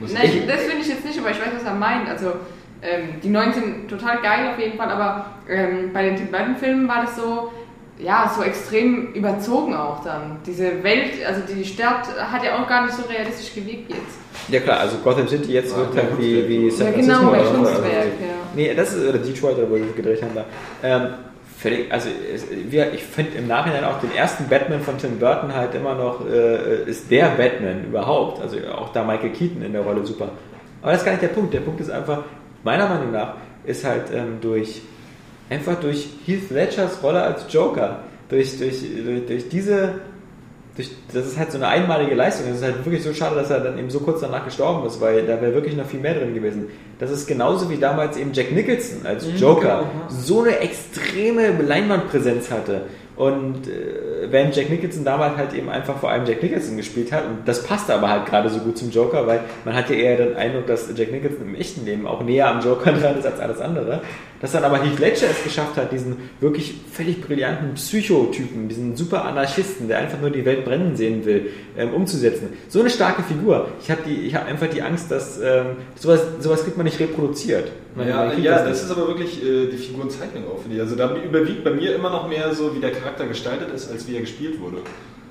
Muss 0.00 0.12
ich- 0.12 0.16
Nein, 0.18 0.42
das 0.46 0.60
finde 0.62 0.82
ich 0.82 0.88
jetzt 0.88 1.04
nicht, 1.04 1.18
aber 1.18 1.30
ich 1.30 1.38
weiß, 1.40 1.48
was 1.56 1.64
er 1.64 1.74
meint. 1.74 2.08
Also, 2.08 2.32
ähm, 2.82 3.20
die 3.22 3.28
neuen 3.28 3.52
sind 3.52 3.88
total 3.88 4.18
geil 4.22 4.50
auf 4.52 4.58
jeden 4.58 4.76
Fall, 4.78 4.88
aber 4.90 5.26
ähm, 5.48 5.90
bei 5.92 6.02
den 6.04 6.16
Tim 6.16 6.28
Burton-Filmen 6.28 6.86
war 6.88 7.02
das 7.02 7.16
so, 7.16 7.50
ja, 7.98 8.32
so 8.34 8.42
extrem 8.44 9.12
überzogen 9.14 9.74
auch 9.74 10.04
dann. 10.04 10.36
Diese 10.46 10.84
Welt, 10.84 11.10
also 11.26 11.40
die 11.52 11.64
Stadt 11.64 12.06
hat 12.30 12.44
ja 12.44 12.56
auch 12.62 12.68
gar 12.68 12.84
nicht 12.84 12.94
so 12.94 13.02
realistisch 13.10 13.52
gewirkt 13.54 13.90
jetzt. 13.90 14.18
Ja 14.48 14.60
klar, 14.60 14.78
also 14.80 14.98
Gotham 14.98 15.26
City 15.26 15.52
jetzt 15.52 15.72
Ja, 15.72 15.78
wirkt 15.78 15.96
halt 15.96 16.10
ja, 16.12 16.18
wie, 16.18 16.48
wie 16.48 16.70
San 16.70 16.86
Ja, 16.86 16.92
Francisco. 16.92 17.18
genau, 17.20 17.30
bei 17.32 17.38
Also, 17.38 17.82
ja. 17.82 18.04
Nee, 18.54 18.74
das 18.74 18.94
ist 18.94 19.08
oder 19.08 19.18
Detroit, 19.18 19.58
oder 19.58 19.68
wo 19.70 19.74
sie 19.76 19.92
gedreht 19.96 20.22
haben 20.22 20.34
da. 20.34 20.44
Ähm, 20.84 21.08
völlig, 21.58 21.92
also 21.92 22.08
ich 22.94 23.02
finde 23.02 23.36
im 23.36 23.48
Nachhinein 23.48 23.84
auch 23.84 24.00
den 24.00 24.14
ersten 24.14 24.48
Batman 24.48 24.80
von 24.80 24.96
Tim 24.96 25.18
Burton 25.18 25.54
halt 25.54 25.74
immer 25.74 25.94
noch, 25.94 26.24
äh, 26.26 26.84
ist 26.84 27.10
der 27.10 27.30
Batman 27.30 27.84
überhaupt. 27.84 28.40
Also 28.40 28.58
auch 28.68 28.92
da 28.92 29.04
Michael 29.04 29.30
Keaton 29.30 29.62
in 29.62 29.72
der 29.72 29.82
Rolle 29.82 30.06
super. 30.06 30.30
Aber 30.80 30.92
das 30.92 31.00
ist 31.00 31.04
gar 31.04 31.12
nicht 31.12 31.22
der 31.22 31.28
Punkt. 31.28 31.52
Der 31.52 31.60
Punkt 31.60 31.80
ist 31.80 31.90
einfach, 31.90 32.22
meiner 32.62 32.88
Meinung 32.88 33.10
nach, 33.10 33.34
ist 33.64 33.84
halt 33.84 34.04
ähm, 34.14 34.38
durch, 34.40 34.82
einfach 35.50 35.80
durch 35.80 36.08
Heath 36.24 36.50
Ledgers 36.50 37.02
Rolle 37.02 37.22
als 37.22 37.52
Joker, 37.52 38.00
durch, 38.28 38.56
durch, 38.58 38.80
durch, 39.04 39.26
durch 39.26 39.48
diese 39.48 39.94
durch, 40.78 40.90
das 41.12 41.26
ist 41.26 41.38
halt 41.38 41.50
so 41.52 41.58
eine 41.58 41.68
einmalige 41.68 42.14
Leistung. 42.14 42.48
Es 42.50 42.58
ist 42.58 42.62
halt 42.64 42.84
wirklich 42.84 43.02
so 43.02 43.12
schade, 43.12 43.34
dass 43.36 43.50
er 43.50 43.60
dann 43.60 43.78
eben 43.78 43.90
so 43.90 44.00
kurz 44.00 44.20
danach 44.20 44.44
gestorben 44.44 44.86
ist, 44.86 45.00
weil 45.00 45.26
da 45.26 45.40
wäre 45.40 45.52
wirklich 45.52 45.76
noch 45.76 45.86
viel 45.86 46.00
mehr 46.00 46.14
drin 46.14 46.34
gewesen. 46.34 46.68
Das 46.98 47.10
ist 47.10 47.26
genauso 47.26 47.68
wie 47.68 47.76
damals 47.76 48.16
eben 48.16 48.32
Jack 48.32 48.52
Nicholson 48.52 49.04
als 49.04 49.26
Mhm, 49.26 49.36
Joker 49.36 49.60
genau, 49.60 49.80
ja. 49.82 49.88
so 50.08 50.42
eine 50.42 50.58
extreme 50.60 51.50
Leinwandpräsenz 51.60 52.50
hatte. 52.50 52.82
Und 53.16 53.66
äh, 53.66 54.30
wenn 54.30 54.52
Jack 54.52 54.70
Nicholson 54.70 55.04
damals 55.04 55.36
halt 55.36 55.52
eben 55.52 55.68
einfach 55.68 55.98
vor 55.98 56.10
allem 56.10 56.24
Jack 56.24 56.40
Nicholson 56.40 56.76
gespielt 56.76 57.10
hat, 57.10 57.24
und 57.26 57.38
das 57.46 57.64
passte 57.64 57.92
aber 57.94 58.08
halt 58.08 58.26
gerade 58.26 58.48
so 58.48 58.60
gut 58.60 58.78
zum 58.78 58.90
Joker, 58.90 59.26
weil 59.26 59.40
man 59.64 59.74
hat 59.74 59.90
ja 59.90 59.96
eher 59.96 60.16
den 60.16 60.36
Eindruck, 60.36 60.68
dass 60.68 60.88
Jack 60.94 61.10
Nicholson 61.10 61.48
im 61.48 61.54
echten 61.56 61.84
Leben 61.84 62.06
auch 62.06 62.22
näher 62.22 62.48
am 62.48 62.60
Joker 62.60 62.92
dran 63.00 63.18
ist 63.18 63.26
als 63.26 63.40
alles 63.40 63.60
andere. 63.60 64.02
Dass 64.40 64.52
dann 64.52 64.64
aber 64.64 64.82
Heath 64.82 64.98
Ledger 64.98 65.28
es 65.30 65.42
geschafft 65.42 65.76
hat, 65.76 65.90
diesen 65.92 66.16
wirklich 66.40 66.74
völlig 66.92 67.20
brillanten 67.20 67.74
Psychotypen, 67.74 68.68
diesen 68.68 68.96
super 68.96 69.24
Anarchisten, 69.24 69.88
der 69.88 69.98
einfach 69.98 70.20
nur 70.20 70.30
die 70.30 70.44
Welt 70.44 70.64
brennen 70.64 70.96
sehen 70.96 71.24
will, 71.24 71.50
ähm, 71.76 71.92
umzusetzen. 71.92 72.50
So 72.68 72.80
eine 72.80 72.90
starke 72.90 73.22
Figur. 73.22 73.68
Ich 73.82 73.90
habe 73.90 74.02
hab 74.32 74.46
einfach 74.46 74.68
die 74.68 74.82
Angst, 74.82 75.10
dass 75.10 75.40
ähm, 75.40 75.76
sowas, 75.96 76.20
sowas 76.40 76.64
kriegt 76.64 76.76
man 76.76 76.84
nicht 76.84 77.00
reproduziert. 77.00 77.72
Man, 77.96 78.08
Ja, 78.08 78.32
ja, 78.32 78.34
nicht. 78.34 78.46
das 78.46 78.84
ist 78.84 78.90
aber 78.90 79.08
wirklich 79.08 79.42
äh, 79.42 79.66
die 79.66 79.76
Figurenzeichnung 79.76 80.44
auch, 80.46 80.60
finde 80.60 80.76
ich. 80.76 80.82
Also 80.82 80.94
da 80.94 81.14
überwiegt 81.16 81.64
bei 81.64 81.70
mir 81.70 81.94
immer 81.94 82.10
noch 82.10 82.28
mehr 82.28 82.54
so, 82.54 82.74
wie 82.74 82.80
der 82.80 82.92
Charakter 82.92 83.26
gestaltet 83.26 83.72
ist, 83.74 83.90
als 83.90 84.06
wie 84.06 84.14
er 84.14 84.20
gespielt 84.20 84.60
wurde. 84.60 84.78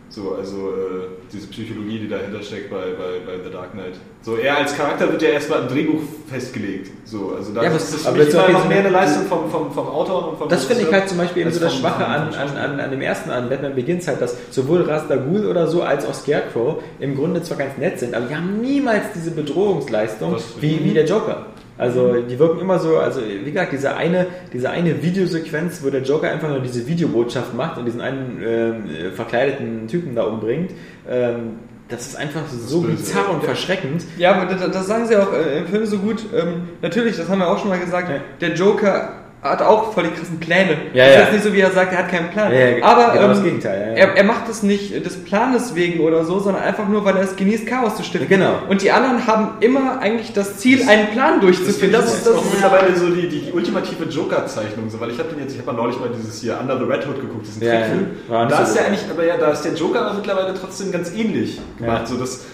So, 0.10 0.36
also 0.40 0.70
äh, 0.70 1.08
diese 1.34 1.48
Psychologie, 1.48 2.00
die 2.00 2.08
dahinter 2.08 2.42
steckt 2.42 2.70
bei, 2.70 2.78
bei, 2.78 3.20
bei 3.26 3.44
The 3.44 3.52
Dark 3.52 3.74
Knight. 3.74 3.96
So, 4.22 4.36
er 4.38 4.58
als 4.58 4.76
Charakter 4.76 5.12
wird 5.12 5.22
ja 5.22 5.30
erstmal 5.30 5.64
im 5.64 5.68
Drehbuch 5.68 6.00
festgelegt. 6.30 6.92
So, 7.06 7.34
also 7.38 7.54
da 7.54 7.64
Ja, 7.64 7.70
ist 7.72 8.08
aber- 8.08 8.18
das 8.18 8.34
aber 8.36 8.44
immer 8.48 8.58
auch 8.58 8.64
noch 8.64 8.70
mehr 8.70 8.80
eine 8.80 8.90
Leistung 8.90 9.26
vom, 9.26 9.50
vom, 9.52 9.72
vom 9.72 9.88
Autor 9.88 10.30
und 10.30 10.38
vom 10.40 10.50
Das 10.50 10.64
finde 10.66 10.84
ich 10.84 10.92
halt 10.92 11.10
zum 11.10 11.18
Beispiel 11.18 11.42
eben 11.44 11.52
so 11.52 11.60
das 11.60 11.74
vom- 11.74 11.82
Schwache 11.82 12.06
an, 12.06 12.34
an, 12.34 12.58
an, 12.58 12.80
an 12.80 12.90
dem 12.92 13.02
ersten, 13.02 13.30
an 13.32 13.50
Batman 13.50 13.76
Begins 13.76 14.08
halt, 14.08 14.22
dass 14.22 14.36
sowohl 14.50 14.84
Ra's 14.84 15.04
Ghul 15.10 15.46
oder 15.46 15.68
so 15.68 15.82
als 15.84 16.06
auch 16.06 16.14
Scarecrow 16.14 16.82
im 17.00 17.16
Grunde 17.16 17.44
zwar 17.44 17.58
ganz 17.58 17.78
nett 17.78 18.00
sind, 18.00 18.14
aber 18.16 18.26
die 18.28 18.36
haben 18.36 18.62
niemals 18.62 19.04
diese 19.14 19.32
Bedrohungsleistung 19.32 20.34
Das- 20.34 20.62
wie, 20.62 20.84
wie 20.84 20.94
der 20.94 21.06
Joker. 21.06 21.48
Also 21.78 22.22
die 22.22 22.40
wirken 22.40 22.60
immer 22.60 22.80
so, 22.80 22.98
also 22.98 23.22
wie 23.22 23.52
gesagt, 23.52 23.72
diese 23.72 23.96
eine, 23.96 24.26
diese 24.52 24.70
eine 24.70 25.04
Videosequenz, 25.04 25.82
wo 25.84 25.90
der 25.90 26.02
Joker 26.02 26.30
einfach 26.32 26.50
nur 26.50 26.60
diese 26.60 26.88
Videobotschaft 26.88 27.54
macht 27.54 27.78
und 27.78 27.86
diesen 27.86 28.02
einen 28.02 28.42
ähm, 28.44 28.84
äh, 28.90 29.12
verkleideten 29.12 29.88
Typen 29.88 30.16
da 30.16 30.24
umbringt, 30.24 30.72
ähm, 31.08 31.60
das 31.90 32.08
ist 32.08 32.16
einfach 32.18 32.42
so 32.50 32.82
böse. 32.82 32.94
bizarr 32.98 33.30
und 33.30 33.44
verschreckend. 33.44 34.04
Ja, 34.18 34.34
aber 34.36 34.54
das, 34.54 34.72
das 34.72 34.88
sagen 34.88 35.06
sie 35.08 35.16
auch 35.16 35.32
äh, 35.32 35.60
im 35.60 35.68
Film 35.68 35.86
so 35.86 36.00
gut. 36.00 36.26
Ähm, 36.36 36.64
natürlich, 36.82 37.16
das 37.16 37.30
haben 37.30 37.40
wir 37.40 37.48
auch 37.48 37.60
schon 37.60 37.70
mal 37.70 37.80
gesagt, 37.80 38.10
Ja. 38.10 38.16
der 38.42 38.54
Joker 38.56 39.14
hat 39.42 39.62
auch 39.62 39.94
voll 39.94 40.04
die 40.06 40.10
krassen 40.10 40.40
Pläne. 40.40 40.78
Ja, 40.94 41.06
das 41.06 41.10
ist 41.10 41.16
ja. 41.16 41.22
jetzt 41.22 41.32
nicht 41.34 41.44
so, 41.44 41.54
wie 41.54 41.60
er 41.62 41.72
sagt, 41.72 41.94
er 41.94 42.00
hat 42.00 42.10
keinen 42.10 42.30
Plan. 42.32 42.52
Ja, 42.52 42.60
ja, 42.70 42.84
aber 42.84 43.14
genau 43.14 43.28
das 43.28 43.38
ähm, 43.38 43.44
Gegenteil, 43.46 43.80
ja, 43.82 43.88
ja. 43.90 43.94
Er, 44.10 44.18
er 44.18 44.24
macht 44.24 44.50
es 44.50 44.64
nicht 44.64 45.06
des 45.06 45.24
Planes 45.24 45.76
wegen 45.76 46.00
oder 46.00 46.26
so, 46.26 46.40
sondern 46.40 46.64
einfach 46.64 46.88
nur, 46.90 47.06
weil 47.06 47.16
er 47.18 47.24
es 47.24 47.36
genießt, 47.36 47.68
Chaos 47.68 47.96
zu 47.96 48.04
stiften. 48.04 48.28
Genau. 48.28 48.56
Und 48.68 48.82
die 48.82 48.92
anderen 48.92 49.28
haben 49.28 49.50
immer 49.62 50.00
eigentlich 50.00 50.34
das 50.34 50.58
Ziel, 50.58 50.88
einen 50.90 51.10
Plan 51.10 51.34
Das 51.36 51.42
durchzuführen. 51.42 51.92
ich 51.92 51.98
Das, 52.00 52.14
ist 52.16 52.26
das, 52.28 52.36
auch 52.36 52.44
mittlerweile 52.52 52.96
so 52.96 53.10
die, 53.10 53.30
die 53.30 53.52
ultimative 53.54 54.06
Joker-Zeichnung, 54.06 54.90
so, 54.90 55.00
weil 55.00 55.12
ich 55.12 55.20
habe 55.20 55.30
den 55.30 55.40
jetzt, 55.40 55.54
ich 55.54 55.60
habe 55.62 55.72
mal 55.72 55.82
neulich 55.84 56.00
mal 56.00 56.10
dieses 56.10 56.42
hier 56.42 56.60
Under 56.60 56.78
the 56.78 56.86
Red 56.86 57.08
Hood 57.08 57.22
geguckt, 57.22 57.46
diesen 57.48 57.62
Ja, 57.64 57.74
Trickfilm. 57.82 58.08
ja. 58.30 58.46
Da 58.48 58.60
ist 58.64 58.76
ja 58.76 58.86
eigentlich, 58.86 59.06
aber 59.10 59.24
ja, 59.24 59.38
da 59.38 59.52
ist 59.52 59.62
der 59.62 59.74
Joker 59.76 60.02
aber 60.02 60.16
mittlerweile 60.16 60.54
trotzdem 60.60 60.92
ganz 60.92 61.12
ähnlich 61.14 61.60
gemacht, 61.78 62.02
Ja. 62.02 62.06
so 62.08 62.18
dass, 62.18 62.46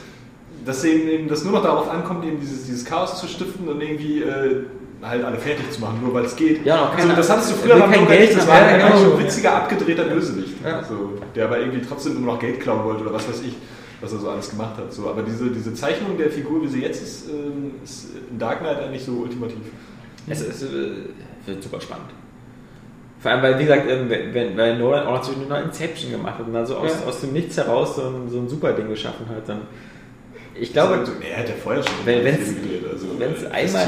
dass 0.65 0.83
eben, 0.83 1.07
eben 1.07 1.27
das 1.29 1.43
nur 1.43 1.53
noch 1.53 1.63
darauf 1.63 1.89
ankommt, 1.89 2.25
eben 2.25 2.39
dieses, 2.39 2.65
dieses 2.65 2.83
Chaos 2.85 3.19
zu 3.19 3.27
stiften 3.27 3.67
und 3.69 3.81
irgendwie 3.81 4.21
äh, 4.21 4.63
halt 5.03 5.23
alle 5.23 5.37
fertig 5.37 5.69
zu 5.71 5.81
machen, 5.81 5.99
nur 6.03 6.13
weil 6.13 6.25
es 6.25 6.35
geht. 6.35 6.65
Ja, 6.65 6.85
auch 6.85 6.95
also, 6.95 7.13
das 7.13 7.29
hattest 7.29 7.51
du 7.51 7.55
er 7.55 7.75
früher 7.75 7.87
beim 7.87 8.07
Geld 8.07 8.21
nicht, 8.21 8.37
das 8.37 8.47
war 8.47 8.61
ja, 8.61 8.77
genau. 8.77 8.97
schon 8.97 9.13
ein 9.13 9.19
witziger, 9.25 9.55
abgedrehter 9.55 10.05
Bösewicht, 10.05 10.55
Ja. 10.63 10.83
so, 10.83 11.13
der 11.35 11.45
aber 11.45 11.59
irgendwie 11.59 11.81
trotzdem 11.81 12.17
immer 12.17 12.33
noch 12.33 12.39
Geld 12.39 12.59
klauen 12.59 12.83
wollte 12.83 13.01
oder 13.01 13.13
was 13.13 13.27
weiß 13.27 13.41
ich 13.45 13.55
was 14.03 14.11
er 14.11 14.19
so 14.19 14.29
alles 14.29 14.49
gemacht 14.49 14.77
hat. 14.77 14.91
So, 14.91 15.07
aber 15.09 15.21
diese, 15.23 15.49
diese 15.49 15.73
Zeichnung 15.73 16.17
der 16.17 16.29
Figur, 16.29 16.61
wie 16.61 16.67
sie 16.67 16.81
jetzt 16.81 17.01
ist, 17.01 17.29
ähm, 17.29 17.75
ist 17.83 18.09
in 18.29 18.37
Dark 18.37 18.59
Knight 18.59 18.79
eigentlich 18.81 19.03
so 19.05 19.13
ultimativ. 19.13 19.59
Es, 20.27 20.41
ist, 20.41 20.63
äh, 20.63 20.67
wird 21.45 21.63
super 21.63 21.79
spannend. 21.79 22.09
Vor 23.19 23.31
allem, 23.31 23.41
weil, 23.41 23.57
wie 23.59 23.63
gesagt, 23.63 23.89
ähm, 23.89 24.09
wenn, 24.09 24.57
weil 24.57 24.77
Nolan 24.77 25.07
auch 25.07 25.21
zwischendurch 25.21 25.49
noch 25.49 25.65
Inception 25.65 26.11
gemacht 26.11 26.37
hat 26.37 26.45
und 26.47 26.53
dann 26.53 26.65
so 26.65 26.75
aus, 26.75 26.91
Ja. 27.01 27.07
aus 27.07 27.21
dem 27.21 27.31
Nichts 27.31 27.55
heraus 27.55 27.95
so 27.95 28.01
ein, 28.01 28.29
so 28.29 28.39
ein 28.39 28.49
super 28.49 28.73
Ding 28.73 28.89
geschaffen 28.89 29.25
hat, 29.29 29.47
dann. 29.47 29.61
Ich 30.55 30.73
glaube, 30.73 30.95
also, 30.95 31.13
er 31.21 31.37
hat 31.39 31.47
ja 31.47 31.55
vorher 31.63 31.81
schon 31.81 31.95
Wenn- 32.03 32.25
gedreht, 32.25 32.83
also, 32.91 33.07
äh, 33.07 33.51
einmal 33.51 33.87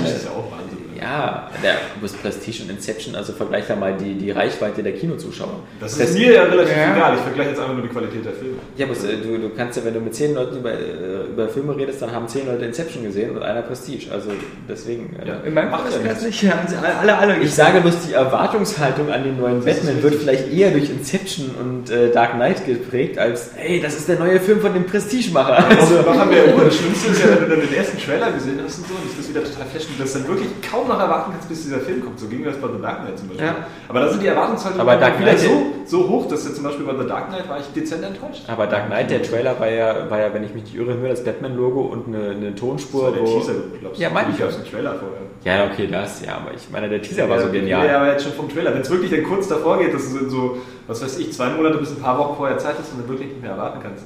ja 0.99 1.49
der 1.63 1.76
muss 2.01 2.13
Prestige 2.13 2.63
und 2.63 2.69
Inception, 2.72 3.15
also 3.15 3.34
vergleich 3.34 3.65
da 3.67 3.76
mal 3.76 3.95
die, 3.97 4.13
die 4.15 4.31
Reichweite 4.31 4.84
der 4.84 4.93
Kinozuschauer. 4.93 5.59
Das 5.80 5.97
ist 5.97 6.13
mir 6.17 6.34
ja 6.34 6.43
relativ 6.43 6.76
Ja. 6.76 6.93
egal. 6.95 7.15
Ich 7.15 7.22
vergleiche 7.22 7.49
jetzt 7.51 7.59
einfach 7.59 7.73
nur 7.73 7.84
die 7.84 7.89
Qualität 7.89 8.26
der 8.26 8.34
Filme. 8.34 8.55
Ja, 8.77 8.85
aber 8.85 8.95
äh, 8.95 9.17
du, 9.17 9.38
du 9.38 9.49
kannst 9.55 9.77
ja, 9.77 9.85
wenn 9.85 9.93
du 9.93 9.99
mit 9.99 10.15
zehn 10.15 10.34
Leuten 10.35 10.57
über, 10.57 10.72
äh, 10.73 11.26
über 11.31 11.47
Filme 11.49 11.76
redest, 11.76 12.01
dann 12.01 12.11
haben 12.11 12.27
zehn 12.27 12.45
Leute 12.47 12.65
Inception 12.65 13.03
gesehen 13.03 13.35
und 13.35 13.43
einer 13.43 13.61
Prestige. 13.61 14.11
Also 14.11 14.30
deswegen. 14.69 15.15
äh, 15.23 15.27
Ja. 15.27 15.35
In 15.45 15.53
meinem 15.53 15.72
Macht 15.72 15.91
Fall 15.91 16.01
ist 16.01 16.11
das 16.17 16.23
nicht. 16.23 16.41
Ja, 16.43 16.59
also 16.63 16.76
alle, 16.77 17.17
alle. 17.17 17.38
Ich 17.39 17.53
sage 17.53 17.81
bloß, 17.81 18.07
die 18.07 18.13
Erwartungshaltung 18.13 19.11
an 19.11 19.23
den 19.23 19.38
neuen 19.39 19.63
Batman 19.63 20.01
wird 20.03 20.15
vielleicht 20.15 20.51
eher 20.51 20.72
durch 20.72 20.89
Inception 20.89 21.51
und 21.59 21.89
äh, 21.89 22.11
Dark 22.11 22.34
Knight 22.34 22.65
geprägt, 22.65 23.17
als, 23.17 23.51
hey, 23.55 23.81
das 23.81 23.95
ist 23.95 24.07
der 24.07 24.19
neue 24.19 24.39
Film 24.39 24.61
von 24.61 24.73
dem 24.73 24.85
Prestigemacher. 24.85 25.65
Also, 25.65 25.97
Also, 25.97 26.09
machen 26.09 26.30
wir 26.31 26.38
ja 26.45 26.51
Ruhe. 26.53 26.65
Das 26.65 26.76
Schlimmste 26.77 27.11
ist 27.11 27.22
ja, 27.23 27.30
wenn 27.30 27.43
du 27.43 27.49
dann 27.55 27.59
den 27.61 27.73
ersten 27.73 27.97
Trailer 27.99 28.31
gesehen 28.31 28.59
hast 28.63 28.80
und 28.80 28.88
so, 28.88 28.93
und 28.95 29.17
das 29.19 29.30
wieder 29.30 29.43
total 29.43 29.65
flasht, 29.67 29.88
dass 29.99 30.13
dann 30.13 30.27
wirklich 30.27 30.49
kaum 30.69 30.85
noch 30.88 30.99
erwarten 30.99 31.32
kannst, 31.32 31.49
bis 31.49 31.64
dieser 31.64 31.80
Film 31.80 32.03
kommt. 32.03 32.20
So 32.20 32.28
ging 32.28 32.44
das 32.44 32.57
bei 32.57 32.68
The 32.68 32.82
Dark 32.82 33.02
Knight 33.02 33.18
zum 33.20 33.28
Beispiel. 33.30 33.45
Ja. 33.48 33.56
Aber 33.88 33.99
da 33.99 34.10
sind 34.10 34.22
die 34.24 34.28
Erwartungshaltungen 34.28 34.88
Aber 34.88 34.99
Dark 34.99 35.20
wieder 35.20 35.38
so, 35.38 35.49
so 35.86 36.07
hoch, 36.10 36.28
dass 36.28 36.45
jetzt 36.45 36.56
zum 36.56 36.64
Beispiel 36.64 36.86
bei 36.86 36.95
The 37.02 37.07
Dark 37.07 37.30
Knight 37.30 37.49
war 37.49 37.60
ich 37.60 37.66
dezent 37.74 38.03
enttäuscht. 38.03 38.44
aber 38.48 38.68
Dark 38.68 38.88
Knight, 38.88 39.10
der 39.10 39.24
Trailer 39.24 39.60
war 39.60 39.70
ja, 39.70 40.10
war 40.10 40.20
ja, 40.20 40.34
wenn 40.34 40.44
ich 40.44 40.53
mich 40.53 40.64
nicht 40.64 40.76
irre, 40.76 40.95
nur 40.95 41.10
das 41.10 41.24
Batman-Logo 41.24 41.82
und 41.82 42.07
eine, 42.07 42.30
eine 42.32 42.52
Das 42.52 42.60
Tonspur, 42.60 43.03
war 43.03 43.12
der. 43.12 43.26
Teaser, 43.26 43.53
glaubst 43.80 43.99
du? 43.99 44.03
Ja, 44.03 44.10
meine 44.10 44.32
ich 44.32 44.38
gab's 44.40 44.56
einen 44.56 44.66
Trailer 44.66 44.95
vorher. 44.95 45.20
Ja, 45.44 45.66
okay, 45.72 45.88
das, 45.91 46.26
ja, 46.26 46.38
aber 46.38 46.53
ich 46.56 46.70
meine, 46.72 46.90
der 46.90 47.02
Teaser 47.02 47.30
war 47.30 47.40
so 47.40 47.49
genial. 47.49 47.86
Ja, 47.88 47.98
aber 47.98 48.12
jetzt 48.12 48.24
schon 48.24 48.34
vom 48.34 48.49
Trailer. 48.49 48.74
Wenn 48.74 48.82
es 48.82 48.90
wirklich 48.90 49.12
dann 49.12 49.24
kurz 49.24 49.48
davor 49.48 49.78
geht, 49.78 49.94
dass 49.94 50.12
du 50.12 50.18
in 50.20 50.30
so, 50.30 50.57
was 50.88 51.03
weiß 51.03 51.20
ich, 51.20 51.32
zwei 51.34 51.49
Monate 51.49 51.78
bis 51.78 51.91
ein 51.91 52.02
paar 52.02 52.18
Wochen 52.18 52.36
vorher 52.38 52.57
Zeit 52.57 52.76
hast 52.80 52.91
und 52.94 53.02
dann 53.02 53.10
wirklich 53.10 53.30
nicht 53.30 53.41
mehr 53.41 53.52
erwarten 53.52 53.80
kannst. 53.84 54.06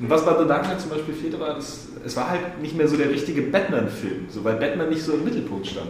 Und 0.00 0.10
was 0.10 0.24
bei 0.24 0.32
The 0.42 0.46
Dark 0.48 0.64
Knight 0.64 0.80
zum 0.80 0.90
Beispiel 0.90 1.14
fehlte, 1.14 1.38
war, 1.40 1.54
dass 1.54 1.86
es 2.04 2.16
war 2.16 2.28
halt 2.30 2.60
nicht 2.60 2.76
mehr 2.76 2.88
so 2.88 2.96
der 2.96 3.10
richtige 3.10 3.42
Batman-Film, 3.42 4.26
so, 4.28 4.42
weil 4.44 4.54
Batman 4.56 4.88
nicht 4.90 5.02
so 5.02 5.12
im 5.12 5.24
Mittelpunkt 5.24 5.66
stand. 5.66 5.86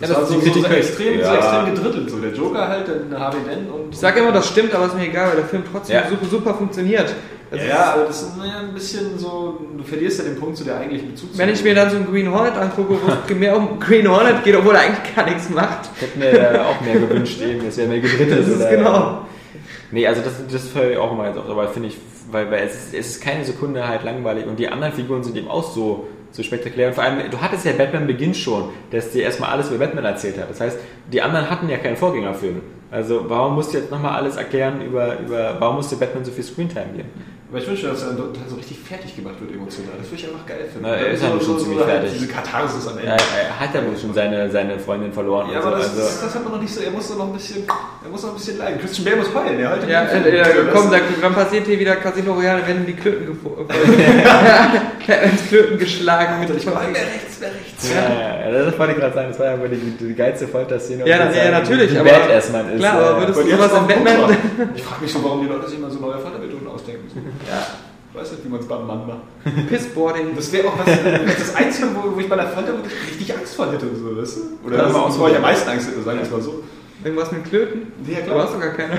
Das, 0.00 0.10
Ja, 0.10 0.14
das 0.20 0.30
war 0.32 0.40
so, 0.40 0.40
so, 0.40 0.60
so, 0.60 0.66
extrem, 0.68 1.14
so 1.14 1.20
Ja. 1.20 1.34
extrem 1.36 1.74
gedrittelt. 1.74 2.10
So. 2.10 2.18
Der 2.18 2.32
Joker 2.32 2.68
halt, 2.68 2.86
dann 2.88 3.18
Harvey 3.18 3.38
Dent 3.48 3.70
und. 3.70 3.92
Ich 3.92 3.98
sage 3.98 4.20
immer, 4.20 4.32
das 4.32 4.46
stimmt, 4.48 4.74
aber 4.74 4.86
ist 4.86 4.96
mir 4.96 5.06
egal, 5.06 5.28
weil 5.30 5.36
der 5.36 5.44
Film 5.46 5.62
trotzdem 5.70 5.96
Ja. 5.96 6.08
super, 6.08 6.26
super 6.26 6.54
funktioniert. 6.54 7.14
Das 7.50 7.60
ja, 7.60 7.64
ist- 7.64 7.70
ja, 7.72 7.92
aber 7.94 8.04
das 8.04 8.22
ist 8.22 8.32
ein 8.40 8.74
bisschen 8.74 9.18
so, 9.18 9.58
du 9.76 9.82
verlierst 9.82 10.18
ja 10.18 10.24
den 10.26 10.38
Punkt 10.38 10.56
zu 10.56 10.64
der 10.64 10.76
eigentlichen 10.78 11.12
Bezug. 11.12 11.30
Wenn 11.34 11.48
ich 11.48 11.64
mir 11.64 11.74
dann 11.74 11.88
so 11.90 11.96
einen 11.96 12.06
Green 12.06 12.30
Hornet 12.30 12.54
angucke, 12.56 12.90
wo 12.94 13.10
es 13.32 13.34
mehr 13.38 13.56
um 13.56 13.80
Green 13.80 14.06
Hornet 14.08 14.44
geht, 14.44 14.54
obwohl 14.54 14.74
er 14.74 14.82
eigentlich 14.82 15.16
gar 15.16 15.24
nichts 15.24 15.48
macht. 15.48 15.88
Ich 15.96 16.02
hätte 16.02 16.18
mir 16.18 16.32
da 16.52 16.64
auch 16.66 16.80
mehr 16.82 16.98
gewünscht, 17.00 17.40
eben, 17.40 17.66
es 17.66 17.76
wäre 17.78 17.88
mehr 17.88 18.00
gedrittelt. 18.00 18.40
Das 18.40 18.48
ist 18.48 18.56
oder- 18.60 18.70
genau. 18.70 19.22
Nee, 19.90 20.06
also 20.06 20.20
das, 20.20 20.34
das 20.52 20.68
fällt 20.68 20.98
auch 20.98 21.12
immer 21.12 21.26
jetzt 21.28 21.38
auf, 21.38 21.48
aber 21.48 21.66
finde 21.68 21.88
ich, 21.88 21.96
weil, 22.30 22.50
weil 22.50 22.66
es, 22.66 22.74
ist, 22.74 22.94
es 22.94 23.06
ist 23.08 23.22
keine 23.22 23.44
Sekunde 23.44 23.86
halt 23.86 24.04
langweilig 24.04 24.46
und 24.46 24.58
die 24.58 24.68
anderen 24.68 24.92
Figuren 24.92 25.22
sind 25.22 25.36
eben 25.36 25.48
auch 25.48 25.62
so, 25.62 26.08
so 26.30 26.42
spektakulär. 26.42 26.88
Und 26.88 26.94
vor 26.94 27.04
allem, 27.04 27.30
du 27.30 27.40
hattest 27.40 27.64
ja 27.64 27.72
Batman 27.72 28.06
Beginn 28.06 28.34
schon, 28.34 28.70
dass 28.90 29.10
dir 29.10 29.22
erstmal 29.22 29.50
alles 29.50 29.70
über 29.70 29.78
Batman 29.78 30.04
erzählt 30.04 30.38
hat. 30.38 30.50
Das 30.50 30.60
heißt, 30.60 30.78
die 31.12 31.22
anderen 31.22 31.48
hatten 31.50 31.68
ja 31.68 31.78
keinen 31.78 31.96
Vorgängerfilm. 31.96 32.60
Also 32.90 33.24
warum 33.28 33.54
musst 33.54 33.74
du 33.74 33.78
jetzt 33.78 33.90
nochmal 33.90 34.14
alles 34.14 34.36
erklären 34.36 34.80
über, 34.80 35.18
über, 35.18 35.56
warum 35.58 35.76
musste 35.76 35.96
Batman 35.96 36.24
so 36.24 36.30
viel 36.30 36.44
Screentime 36.44 36.92
geben? 36.96 37.10
Aber 37.50 37.58
ich 37.58 37.66
wünsche, 37.66 37.86
dass 37.88 38.02
er 38.02 38.08
dann 38.12 38.34
so 38.46 38.56
richtig 38.56 38.78
fertig 38.78 39.16
gemacht 39.16 39.36
wird 39.40 39.52
emotional. 39.54 39.94
Das 39.96 40.10
würde 40.10 40.20
ich 40.20 40.28
einfach 40.28 40.44
geil 40.44 40.68
finden. 40.70 40.82
Na, 40.86 40.96
er 40.96 41.12
ist 41.12 41.22
ja 41.22 41.30
so, 41.32 41.40
schon 41.40 41.56
so, 41.56 41.64
ziemlich 41.64 41.78
so 41.78 41.86
halt 41.86 42.00
fertig. 42.00 42.12
Diese 42.12 42.28
Katharsis 42.28 42.86
am 42.86 42.98
Ende. 42.98 43.08
Ja, 43.08 43.16
er 43.16 43.58
hat 43.60 43.74
ja 43.74 43.86
wohl 43.86 43.96
schon 43.96 44.12
seine, 44.12 44.50
seine 44.50 44.78
Freundin 44.78 45.12
verloren. 45.14 45.48
Ja, 45.50 45.60
aber 45.60 45.70
das, 45.80 45.88
also, 45.88 45.96
das, 46.02 46.20
das 46.20 46.34
hat 46.34 46.44
man 46.44 46.52
noch 46.52 46.60
nicht 46.60 46.74
so. 46.74 46.82
Er 46.82 46.90
muss 46.90 47.08
noch 47.08 47.24
ein 47.26 47.32
bisschen, 47.32 47.64
er 47.64 48.10
muss 48.10 48.22
noch 48.22 48.30
ein 48.30 48.36
bisschen 48.36 48.58
leiden. 48.58 48.80
Christian 48.80 49.04
Bale 49.06 49.16
muss 49.16 49.32
heulen. 49.34 49.58
Er 49.60 49.70
heult 49.72 49.88
Ja, 49.88 50.02
äh, 50.04 50.28
äh, 50.28 50.42
Das- 50.44 50.74
komm, 50.74 50.90
da, 50.90 50.98
dann 51.22 51.34
passiert 51.34 51.66
hier 51.66 51.78
wieder 51.80 51.96
Casino 51.96 52.34
Royale, 52.34 52.66
werden 52.66 52.84
die 52.84 52.92
Klöten 52.92 53.26
gefunden. 53.26 53.64
Batmans 55.28 55.48
Klöten 55.48 55.78
geschlagen. 55.78 56.40
Mit 56.40 56.50
Ich 56.50 56.66
war 56.66 56.82
wer 56.92 57.00
rechts, 57.00 57.36
wer 57.40 57.48
rechts. 57.48 57.90
ja, 57.94 58.50
ja, 58.50 58.64
das 58.64 58.78
wollte 58.78 58.92
ich 58.92 58.98
gerade 58.98 59.14
sagen, 59.14 59.28
das 59.30 59.38
war 59.38 59.46
ja 59.46 59.60
wohl 59.60 59.68
die, 59.68 59.76
die 59.76 60.14
geilste 60.14 60.48
Folterszene. 60.48 61.06
Ja, 61.08 61.30
ja, 61.30 61.50
natürlich, 61.50 61.92
Wie 61.92 61.98
aber- 61.98 62.10
Badass 62.10 62.52
man 62.52 62.72
ist. 62.72 62.80
Klar, 62.80 62.94
aber 62.94 63.10
ja. 63.10 63.20
würdest 63.20 63.40
du 63.40 63.50
sowas 63.50 63.72
in 63.72 63.86
Batman... 63.86 64.36
Ich 64.74 64.82
frage 64.82 65.02
mich 65.02 65.12
schon, 65.12 65.24
warum 65.24 65.40
die 65.42 65.48
Leute 65.48 65.68
sich 65.68 65.78
immer 65.78 65.90
so 65.90 65.98
neue 65.98 66.16
ausdenken. 66.16 66.57
Ja. 67.48 67.66
Ich 68.12 68.18
weiß 68.20 68.32
nicht, 68.32 68.44
wie 68.44 68.48
man 68.48 68.60
es 68.60 68.66
beim 68.66 68.86
Mann 68.86 69.06
macht. 69.06 69.68
Pissboarding. 69.68 70.34
Das 70.34 70.50
wäre 70.50 70.68
auch 70.68 70.78
was, 70.78 70.86
das, 70.86 70.96
ist 71.38 71.40
das 71.40 71.54
Einzige, 71.56 71.88
wo, 71.94 72.16
wo 72.16 72.20
ich 72.20 72.28
bei 72.28 72.36
der 72.36 72.48
Folter 72.48 72.72
wirklich 72.72 72.94
richtig 73.06 73.34
Angst 73.36 73.54
vor 73.54 73.70
hätte. 73.70 73.86
So, 73.94 74.16
weißt 74.16 74.36
du? 74.38 74.66
Oder 74.66 74.76
Ja, 74.78 74.82
das 74.84 74.92
ist, 75.08 75.14
so. 75.14 75.20
wo 75.20 75.28
ich 75.28 75.36
am 75.36 75.42
meisten 75.42 75.68
Angst 75.68 75.88
hätte, 75.90 76.02
sagen 76.02 76.18
wir 76.18 76.24
es 76.24 76.30
mal 76.30 76.40
so. 76.40 76.62
Irgendwas 77.04 77.30
mit 77.30 77.44
Klöten? 77.44 77.92
Ja, 78.06 78.18
Du 78.20 78.24
klar. 78.24 78.42
hast 78.44 78.54
doch 78.54 78.60
gar 78.60 78.70
keine. 78.70 78.98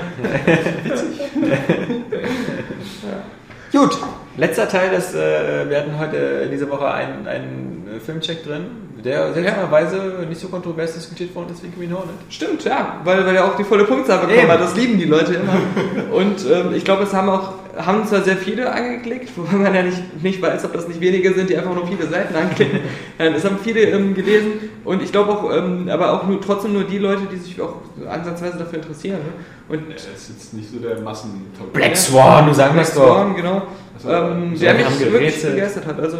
Gut, 3.72 3.98
letzter 4.36 4.68
Teil, 4.68 4.90
des, 4.90 5.14
äh, 5.14 5.68
wir 5.68 5.76
hatten 5.78 5.98
heute 5.98 6.16
in 6.44 6.50
dieser 6.50 6.68
Woche 6.70 6.90
einen, 6.90 7.26
einen 7.28 8.00
Filmcheck 8.04 8.42
drin, 8.42 8.66
der 9.04 9.32
seltsamerweise 9.32 10.26
nicht 10.28 10.40
so 10.40 10.48
kontrovers 10.48 10.94
diskutiert 10.94 11.34
worden 11.34 11.50
ist 11.52 11.62
wie 11.62 11.70
Green 11.70 11.92
Hornet. 11.92 12.14
Stimmt, 12.28 12.64
ja, 12.64 13.00
weil, 13.04 13.24
weil 13.26 13.36
er 13.36 13.44
auch 13.44 13.56
die 13.56 13.64
volle 13.64 13.84
Punktzahl 13.84 14.18
bekommen 14.18 14.38
Eben. 14.38 14.48
hat. 14.48 14.60
Das 14.60 14.76
lieben 14.76 14.98
die 14.98 15.04
Leute 15.04 15.34
immer. 15.34 15.56
Und 16.12 16.44
ähm, 16.50 16.74
ich 16.74 16.84
glaube, 16.84 17.04
es 17.04 17.12
haben 17.12 17.28
auch 17.28 17.52
haben 17.76 18.06
zwar 18.06 18.22
sehr 18.22 18.36
viele 18.36 18.70
angeklickt, 18.72 19.30
wobei 19.36 19.56
man 19.56 19.74
ja 19.74 19.82
nicht, 19.82 20.22
nicht 20.22 20.42
weiß, 20.42 20.64
ob 20.64 20.72
das 20.72 20.88
nicht 20.88 21.00
wenige 21.00 21.32
sind, 21.32 21.50
die 21.50 21.56
einfach 21.56 21.74
nur 21.74 21.86
viele 21.86 22.06
Seiten 22.06 22.34
anklicken. 22.34 22.80
Es 23.18 23.44
haben 23.44 23.58
viele 23.62 23.82
ähm, 23.82 24.14
gelesen 24.14 24.52
und 24.84 25.02
ich 25.02 25.12
glaube 25.12 25.32
auch, 25.32 25.52
ähm, 25.54 25.88
aber 25.90 26.12
auch 26.12 26.26
nur, 26.26 26.40
trotzdem 26.40 26.72
nur 26.72 26.84
die 26.84 26.98
Leute, 26.98 27.22
die 27.30 27.36
sich 27.36 27.60
auch 27.60 27.76
ansatzweise 28.08 28.58
dafür 28.58 28.78
interessieren. 28.80 29.18
Ne? 29.18 29.76
Und 29.76 29.90
Er 29.90 29.96
ist 29.96 30.30
jetzt 30.30 30.54
nicht 30.54 30.70
so 30.70 30.78
der 30.78 31.00
massen 31.00 31.46
Black 31.72 31.96
Swan, 31.96 32.46
du 32.46 32.54
sagen 32.54 32.74
Black 32.74 32.86
das 32.86 32.94
doch. 32.94 33.16
Swan, 33.16 33.36
genau, 33.36 33.62
so, 33.98 34.08
ähm, 34.08 34.58
der 34.58 34.74
mich 34.74 34.84
gerätselt. 34.84 35.12
wirklich 35.12 35.42
begeistert 35.42 35.86
hat. 35.86 36.00
Also 36.00 36.16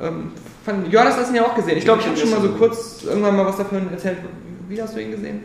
ähm, 0.00 0.32
fand, 0.64 0.92
Johannes 0.92 1.16
hast 1.16 1.30
ihn 1.30 1.36
ja 1.36 1.44
auch 1.44 1.54
gesehen. 1.54 1.78
Ich 1.78 1.84
glaube, 1.84 2.00
ich 2.00 2.06
habe 2.06 2.16
schon 2.16 2.30
mal 2.30 2.40
so 2.40 2.48
kurz 2.50 3.02
irgendwann 3.04 3.36
mal 3.36 3.46
was 3.46 3.56
davon 3.56 3.90
erzählt. 3.90 4.18
Wie 4.68 4.80
hast 4.80 4.94
du 4.96 5.00
ihn 5.02 5.10
gesehen? 5.10 5.40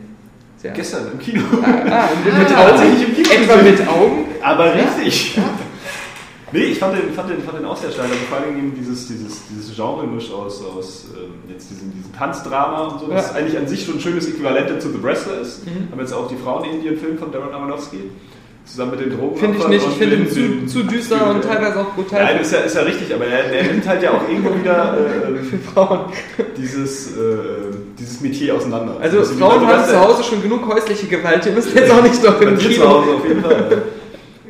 Sehr. 0.56 0.72
Gestern 0.72 1.12
im 1.12 1.18
Kino. 1.18 1.42
Ah, 1.62 2.08
mit, 2.24 2.36
mit 2.38 2.56
Ah, 2.56 2.68
Augen? 2.68 2.82
im 3.06 3.14
Kino 3.14 3.28
Etwa 3.30 3.62
mit 3.62 3.86
Augen? 3.88 4.24
Aber 4.42 4.74
richtig. 4.74 5.38
Nee, 6.50 6.60
ich 6.64 6.78
fand 6.78 6.96
den, 6.96 7.12
fand 7.12 7.28
den, 7.30 7.42
fand 7.42 7.58
den 7.58 7.64
auch 7.66 7.76
sehr 7.76 7.90
stark. 7.90 8.06
Also 8.08 8.16
vor 8.28 8.38
allem 8.38 8.56
eben 8.56 8.74
dieses, 8.74 9.06
dieses, 9.06 9.42
dieses 9.50 9.76
Genre-Misch 9.76 10.32
aus, 10.32 10.64
aus 10.64 11.04
ähm, 11.14 11.34
jetzt 11.52 11.70
diesem, 11.70 11.92
diesem 11.92 12.10
Tanzdrama 12.14 12.86
und 12.88 13.00
so, 13.00 13.06
das 13.08 13.30
Ja. 13.30 13.36
eigentlich 13.36 13.58
an 13.58 13.68
sich 13.68 13.84
schon 13.84 13.96
ein 13.96 14.00
schönes 14.00 14.26
Äquivalent 14.28 14.80
zu 14.80 14.90
The 14.90 15.02
Wrestler 15.02 15.42
ist. 15.42 15.66
Mhm. 15.66 15.90
Haben 15.92 16.00
jetzt 16.00 16.14
auch 16.14 16.26
die 16.26 16.36
Frauen-Indien-Film 16.36 17.18
von 17.18 17.30
Darren 17.30 17.52
Aronofsky. 17.52 18.10
Zusammen 18.68 18.90
mit 18.90 19.00
den 19.00 19.16
Drogen. 19.16 19.36
Finde 19.36 19.58
ich 19.58 19.68
nicht. 19.68 19.86
Ich 19.88 19.94
finde 19.94 20.16
ihn 20.16 20.28
zu, 20.28 20.66
zu 20.66 20.82
düster 20.82 21.30
und 21.30 21.42
teilweise 21.42 21.80
auch 21.80 21.94
brutal. 21.94 22.22
Nein, 22.22 22.40
ist 22.40 22.52
ja, 22.52 22.58
ist 22.60 22.76
ja 22.76 22.82
richtig, 22.82 23.14
aber 23.14 23.24
er, 23.26 23.50
er 23.50 23.62
nimmt 23.64 23.88
halt 23.88 24.02
ja 24.02 24.10
auch 24.10 24.28
irgendwo 24.28 24.54
wieder 24.54 24.96
äh, 25.40 25.42
für 25.42 25.58
Frauen. 25.58 26.00
dieses, 26.56 27.16
äh, 27.16 27.20
dieses 27.98 28.20
Metier 28.20 28.54
auseinander. 28.54 28.96
Also 29.00 29.20
wie 29.20 29.40
Frauen 29.40 29.66
haben 29.66 29.84
zu. 29.84 29.98
Hause 29.98 30.22
schon 30.22 30.42
genug 30.42 30.68
häusliche 30.68 31.06
Gewalt. 31.06 31.46
Ihr 31.46 31.52
müsst 31.52 31.74
jetzt 31.74 31.90
auch 31.90 32.02
nicht 32.02 32.22
doch 32.22 32.40
im 32.42 32.58
dir 32.58 32.58
zu 32.58 32.68
Kino. 32.68 32.88
Hause 32.88 33.10
auf 33.14 33.26
jeden 33.26 33.42
Fall. 33.42 33.82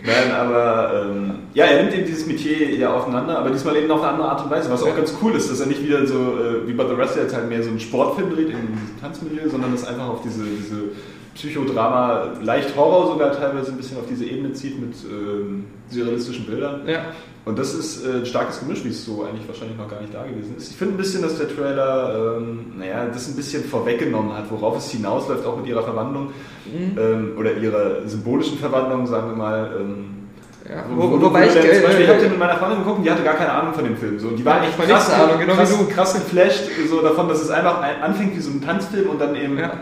Nein, 0.05 0.33
aber 0.33 1.07
ähm, 1.11 1.31
ja, 1.55 1.67
er 1.67 1.83
nimmt 1.83 1.95
eben 1.95 2.07
dieses 2.07 2.27
Metier 2.27 2.71
ja 2.71 2.93
auseinander, 2.95 3.39
aber 3.39 3.51
diesmal 3.51 3.77
eben 3.77 3.91
auf 3.91 4.01
eine 4.01 4.13
andere 4.13 4.29
Art 4.31 4.45
und 4.45 4.51
Weise, 4.51 4.71
was 4.71 4.83
auch 4.83 4.97
ganz 4.97 5.15
cool 5.23 5.35
ist, 5.35 5.51
dass 5.51 5.61
er 5.61 5.67
nicht 5.67 5.83
wieder 5.83 6.07
so 6.07 6.15
äh, 6.15 6.67
wie 6.67 6.73
bei 6.73 6.87
The 6.87 6.97
Wrestler 6.97 7.23
jetzt 7.23 7.35
halt 7.35 7.49
mehr 7.49 7.63
so 7.63 7.69
einen 7.69 7.81
Sportfilm 7.81 8.31
dreht 8.31 8.51
in 8.51 8.57
diesem 8.57 9.01
Tanzmilieu, 9.01 9.49
sondern 9.49 9.73
das 9.73 9.87
einfach 9.87 10.09
auf 10.09 10.23
diese, 10.23 10.45
diese 10.45 10.91
Psychodrama, 11.39 12.33
leicht 12.43 12.77
Horror 12.77 13.13
sogar 13.13 13.33
teilweise 13.33 13.71
ein 13.71 13.77
bisschen 13.77 13.97
auf 13.99 14.05
diese 14.11 14.25
Ebene 14.25 14.53
zieht 14.53 14.81
mit 14.81 14.95
ähm, 15.11 15.65
surrealistischen 15.89 16.47
Bildern. 16.47 16.83
Ja. 16.87 17.07
Und 17.45 17.59
das 17.59 17.73
ist 17.75 18.05
äh, 18.05 18.19
ein 18.19 18.27
starkes 18.27 18.61
Gemisch, 18.61 18.85
wie 18.85 18.89
es 18.89 19.05
so 19.05 19.25
eigentlich 19.25 19.47
wahrscheinlich 19.49 19.79
noch 19.79 19.89
gar 19.89 20.01
nicht 20.01 20.13
da 20.13 20.25
gewesen 20.25 20.55
ist. 20.57 20.71
Ich 20.73 20.77
finde 20.77 20.95
ein 20.95 20.97
bisschen, 20.99 21.23
dass 21.23 21.39
der 21.39 21.49
Trailer, 21.49 22.37
ähm, 22.39 22.73
naja, 22.77 23.07
das 23.07 23.29
ein 23.29 23.37
bisschen 23.37 23.65
vorweggenommen 23.65 24.35
hat, 24.37 24.51
worauf 24.51 24.77
es 24.79 24.91
hinausläuft, 24.91 25.47
auch 25.47 25.57
mit 25.57 25.67
ihrer 25.67 25.83
Verwandlung 25.83 26.31
ähm, 26.99 27.33
oder 27.39 27.55
ihrer 27.55 28.07
symbolischen 28.07 28.59
Verwandlung, 28.59 29.07
sagen 29.07 29.29
wir 29.31 29.37
mal. 29.37 29.71
Ähm, 29.81 30.05
Ja, 30.69 30.85
wo, 30.91 31.03
wo, 31.03 31.11
wo, 31.13 31.23
wobei 31.27 31.47
ich. 31.47 31.53
zum 31.53 31.63
Beispiel, 31.63 32.03
ich 32.05 32.09
habe 32.11 32.21
den 32.21 32.31
mit 32.31 32.39
meiner 32.39 32.57
Freundin 32.59 32.81
geguckt 32.81 32.99
und 32.99 33.05
die 33.05 33.11
hatte 33.11 33.23
gar 33.23 33.35
keine 33.35 33.53
Ahnung 33.53 33.73
von 33.73 33.85
dem 33.85 33.97
Film. 33.97 34.19
So, 34.19 34.31
die 34.33 34.45
war 34.45 34.63
echt 34.63 34.77
krass, 34.79 35.09
Ahnung, 35.15 35.39
genau 35.41 35.55
krass, 35.55 35.73
krass 35.95 36.13
geflasht 36.15 36.65
so 36.91 37.01
davon, 37.01 37.29
dass 37.29 37.41
es 37.41 37.49
einfach 37.49 37.81
ein- 37.81 38.03
anfängt 38.03 38.37
wie 38.37 38.41
so 38.41 38.51
ein 38.51 38.61
Tanzfilm 38.61 39.09
und 39.09 39.19
dann 39.21 39.35
eben. 39.37 39.57
Ja. 39.57 39.73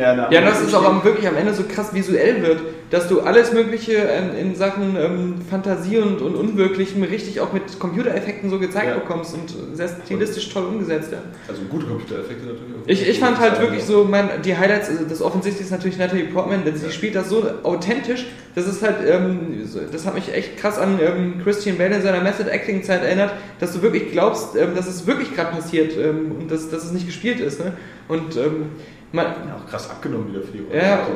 Ja, 0.00 0.12
andere 0.12 0.44
das 0.44 0.60
ist 0.62 0.74
auch 0.74 0.84
am- 0.84 1.04
wirklich 1.04 1.26
am 1.28 1.36
Ende 1.36 1.52
so 1.54 1.64
krass 1.64 1.94
visuell 1.94 2.42
wird, 2.42 2.60
dass 2.90 3.08
du 3.08 3.20
alles 3.20 3.52
Mögliche 3.52 3.92
in, 3.92 4.36
in 4.48 4.54
Sachen 4.54 4.96
ähm, 4.96 5.34
Fantasie 5.48 5.98
und, 5.98 6.20
und 6.20 6.34
Unwirklichem 6.34 7.02
richtig 7.02 7.40
auch 7.40 7.52
mit 7.52 7.78
Computereffekten 7.78 8.50
so 8.50 8.58
gezeigt 8.58 8.88
Ja. 8.88 8.94
bekommst 8.94 9.34
und 9.34 9.76
sehr 9.76 9.88
stilistisch 10.04 10.48
toll 10.52 10.64
umgesetzt. 10.64 11.10
Ja. 11.12 11.18
Also 11.48 11.62
gute 11.70 11.86
Computereffekte 11.86 12.44
natürlich. 12.46 12.62
auch. 12.82 12.88
Ich, 12.88 13.08
ich 13.08 13.18
fand 13.18 13.38
halt 13.38 13.60
wirklich 13.60 13.84
so, 13.84 14.04
mein, 14.04 14.28
die 14.44 14.56
Highlights, 14.56 14.88
also 14.90 15.04
das 15.08 15.22
offensichtlich 15.22 15.64
ist 15.66 15.70
natürlich 15.72 15.98
Natalie 15.98 16.24
Portman, 16.24 16.64
denn 16.64 16.76
sie 16.76 16.90
spielt 16.90 17.14
das 17.14 17.28
so 17.28 17.44
authentisch 17.62 18.26
das 18.54 18.66
ist 18.66 18.82
halt, 18.82 18.96
ähm, 19.08 19.66
das 19.90 20.04
hat 20.04 20.14
mich 20.14 20.30
echt 20.34 20.58
krass 20.58 20.78
an 20.78 20.98
ähm, 21.02 21.40
Christian 21.42 21.78
Bale 21.78 21.96
in 21.96 22.02
seiner 22.02 22.20
Method 22.20 22.50
Acting 22.50 22.82
Zeit 22.82 23.02
erinnert, 23.02 23.32
dass 23.60 23.72
du 23.72 23.80
wirklich 23.80 24.12
glaubst, 24.12 24.56
ähm, 24.56 24.74
dass 24.76 24.86
es 24.86 25.06
wirklich 25.06 25.34
gerade 25.34 25.52
passiert 25.56 25.96
ähm, 25.96 26.32
und 26.38 26.50
dass, 26.50 26.68
dass 26.68 26.84
es 26.84 26.92
nicht 26.92 27.06
gespielt 27.06 27.40
ist. 27.40 27.60
Ne? 27.60 27.72
Und 28.08 28.36
ähm, 28.36 28.66
man, 29.12 29.26
Ja, 29.26 29.56
auch 29.56 29.70
krass 29.70 29.90
abgenommen 29.90 30.28
wieder 30.32 30.40
für 30.42 30.52
die 30.52 30.64
Ja, 30.74 31.06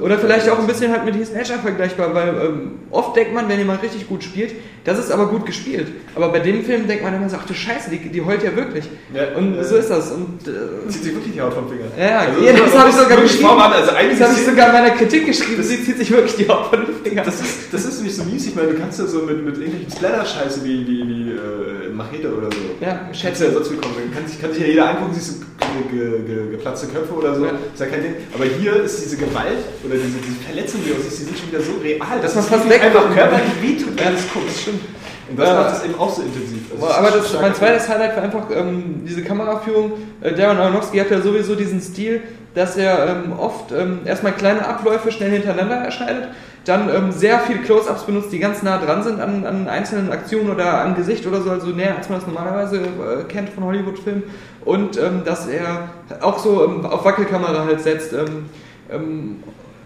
oder 0.00 0.18
vielleicht 0.18 0.48
auch 0.48 0.58
ein 0.58 0.66
bisschen 0.66 0.90
halt 0.92 1.04
mit 1.04 1.14
Heath 1.14 1.32
Ledger 1.34 1.58
vergleichbar, 1.58 2.14
weil 2.14 2.28
ähm, 2.28 2.70
oft 2.90 3.14
denkt 3.16 3.34
man, 3.34 3.48
wenn 3.48 3.58
jemand 3.58 3.82
richtig 3.82 4.08
gut 4.08 4.24
spielt, 4.24 4.54
das 4.84 4.98
ist 4.98 5.10
aber 5.10 5.26
gut 5.28 5.44
gespielt. 5.46 5.88
Aber 6.14 6.28
bei 6.30 6.38
dem 6.38 6.64
Film 6.64 6.86
denkt 6.86 7.02
man 7.02 7.14
immer 7.14 7.28
so, 7.28 7.36
ach 7.40 7.46
du 7.46 7.54
Scheiße, 7.54 7.90
die, 7.90 7.98
die 8.08 8.22
heult 8.22 8.42
ja 8.44 8.54
wirklich. 8.54 8.84
Ja, 9.12 9.36
und 9.36 9.58
äh, 9.58 9.64
so 9.64 9.76
ist 9.76 9.90
das. 9.90 10.12
Und 10.12 10.46
äh, 10.46 10.88
Zieht 10.88 11.02
sich 11.02 11.14
wirklich 11.14 11.34
die 11.34 11.40
Haut 11.40 11.52
vom 11.54 11.68
Finger. 11.68 11.86
ja, 11.98 12.20
Also, 12.20 12.40
ja, 12.44 12.52
das 12.52 12.72
so- 12.72 12.78
habe 12.78 12.88
ich 12.90 12.94
so- 12.94 13.02
sogar 13.02 13.20
geschrieben. 13.20 13.48
An, 13.50 13.72
also 13.72 13.90
das 13.90 14.20
habe 14.20 14.32
ich 14.40 14.46
sogar 14.46 14.66
in 14.68 14.72
meiner 14.72 14.90
Kritik 14.90 15.26
geschrieben. 15.26 15.62
Sie 15.62 15.84
zieht 15.84 15.98
sich 15.98 16.10
wirklich 16.10 16.36
die 16.36 16.48
Haut 16.48 16.66
von 16.66 16.86
den 16.86 16.94
Fingern. 17.04 17.24
Das 17.26 17.40
ist, 17.40 17.72
das 17.72 17.84
ist 17.84 18.02
nicht 18.02 18.14
so 18.14 18.22
mies. 18.24 18.46
Ich 18.46 18.54
meine, 18.54 18.68
du 18.68 18.78
kannst 18.78 18.98
ja 19.00 19.06
so 19.06 19.22
mit, 19.22 19.44
mit 19.44 19.56
irgendwelchen 19.58 19.90
Splatter-Scheiße 19.90 20.64
wie, 20.64 20.86
wie, 20.86 21.08
wie 21.08 21.30
äh, 21.32 21.92
Machete 21.92 22.32
oder 22.32 22.46
so. 22.52 22.58
Ja, 22.84 22.94
Kannst 23.06 23.20
schätze. 23.20 23.46
ja 23.46 23.52
sonst 23.52 23.70
willkommen. 23.72 23.94
Kann 24.14 24.26
sich, 24.26 24.40
kann 24.40 24.52
sich 24.52 24.62
ja 24.62 24.68
jeder 24.68 24.90
angucken, 24.90 25.12
siehst 25.14 25.42
du 25.42 25.46
ge, 25.90 25.98
ge, 25.98 26.22
ge, 26.26 26.50
geplatzte 26.52 26.86
Köpfe 26.88 27.12
oder 27.14 27.34
so. 27.34 27.44
Ja. 27.44 27.52
Ist 27.72 27.80
ja 27.80 27.86
kein 27.86 28.02
Ding. 28.02 28.14
Aber 28.34 28.44
hier 28.44 28.76
ist 28.82 29.04
diese 29.04 29.16
Gewalt 29.16 29.58
oder 29.84 29.94
diese, 29.94 30.18
diese 30.18 30.40
Verletzung, 30.44 30.80
die 30.84 30.90
du 30.94 31.00
siehst, 31.02 31.20
die 31.20 31.24
sind 31.24 31.38
schon 31.38 31.48
wieder 31.48 31.60
so 31.60 31.72
real, 31.82 32.20
Dass 32.22 32.36
es 32.36 32.46
fast 32.46 32.64
wirklich 32.64 32.82
einfach 32.82 33.14
körperlich 33.14 33.52
wehtut, 33.62 33.96
wenn 33.96 34.04
Ja, 34.04 34.10
du 34.10 34.16
es 34.16 34.32
guckst. 34.32 34.48
das 34.48 34.60
stimmt. 34.62 34.80
Und 35.28 35.38
das 35.40 35.48
Ja. 35.48 35.54
macht 35.56 35.76
es 35.76 35.84
eben 35.84 35.94
auch 35.98 36.14
so 36.14 36.22
intensiv. 36.22 36.60
Also 36.72 36.86
aber 36.86 37.10
das, 37.10 37.32
mein 37.40 37.54
zweites 37.54 37.88
Highlight 37.88 38.16
war 38.16 38.22
einfach 38.22 38.46
ähm, 38.54 39.02
diese 39.06 39.22
Kameraführung. 39.22 39.92
Äh, 40.20 40.32
Darren 40.34 40.58
Aronofsky 40.58 40.98
hat 40.98 41.10
ja 41.10 41.20
sowieso 41.20 41.54
diesen 41.56 41.80
Stil, 41.80 42.22
dass 42.54 42.76
er 42.76 43.08
ähm, 43.08 43.32
oft 43.38 43.72
ähm, 43.72 44.00
erstmal 44.04 44.32
kleine 44.32 44.64
Abläufe 44.66 45.10
schnell 45.10 45.30
hintereinander 45.30 45.76
erschneidet, 45.76 46.28
dann 46.66 46.88
ähm, 46.88 47.12
sehr 47.12 47.38
viel 47.40 47.58
Close-Ups 47.58 48.02
benutzt, 48.04 48.32
die 48.32 48.40
ganz 48.40 48.62
nah 48.62 48.78
dran 48.78 49.02
sind 49.04 49.20
an, 49.20 49.46
an 49.46 49.68
einzelnen 49.68 50.10
Aktionen 50.10 50.50
oder 50.50 50.82
am 50.82 50.96
Gesicht 50.96 51.24
oder 51.24 51.40
so, 51.40 51.50
also 51.50 51.68
näher 51.68 51.96
als 51.96 52.08
man 52.08 52.18
das 52.18 52.26
normalerweise 52.26 52.78
äh, 52.78 53.24
kennt 53.28 53.50
von 53.50 53.64
Hollywood-Filmen. 53.64 54.24
Und 54.64 54.98
ähm, 54.98 55.22
dass 55.24 55.46
er 55.46 55.90
auch 56.20 56.38
so 56.38 56.64
ähm, 56.64 56.84
auf 56.84 57.04
Wackelkamera 57.04 57.64
halt 57.64 57.80
setzt. 57.80 58.12
Ähm, 58.12 58.46
ähm, 58.90 59.36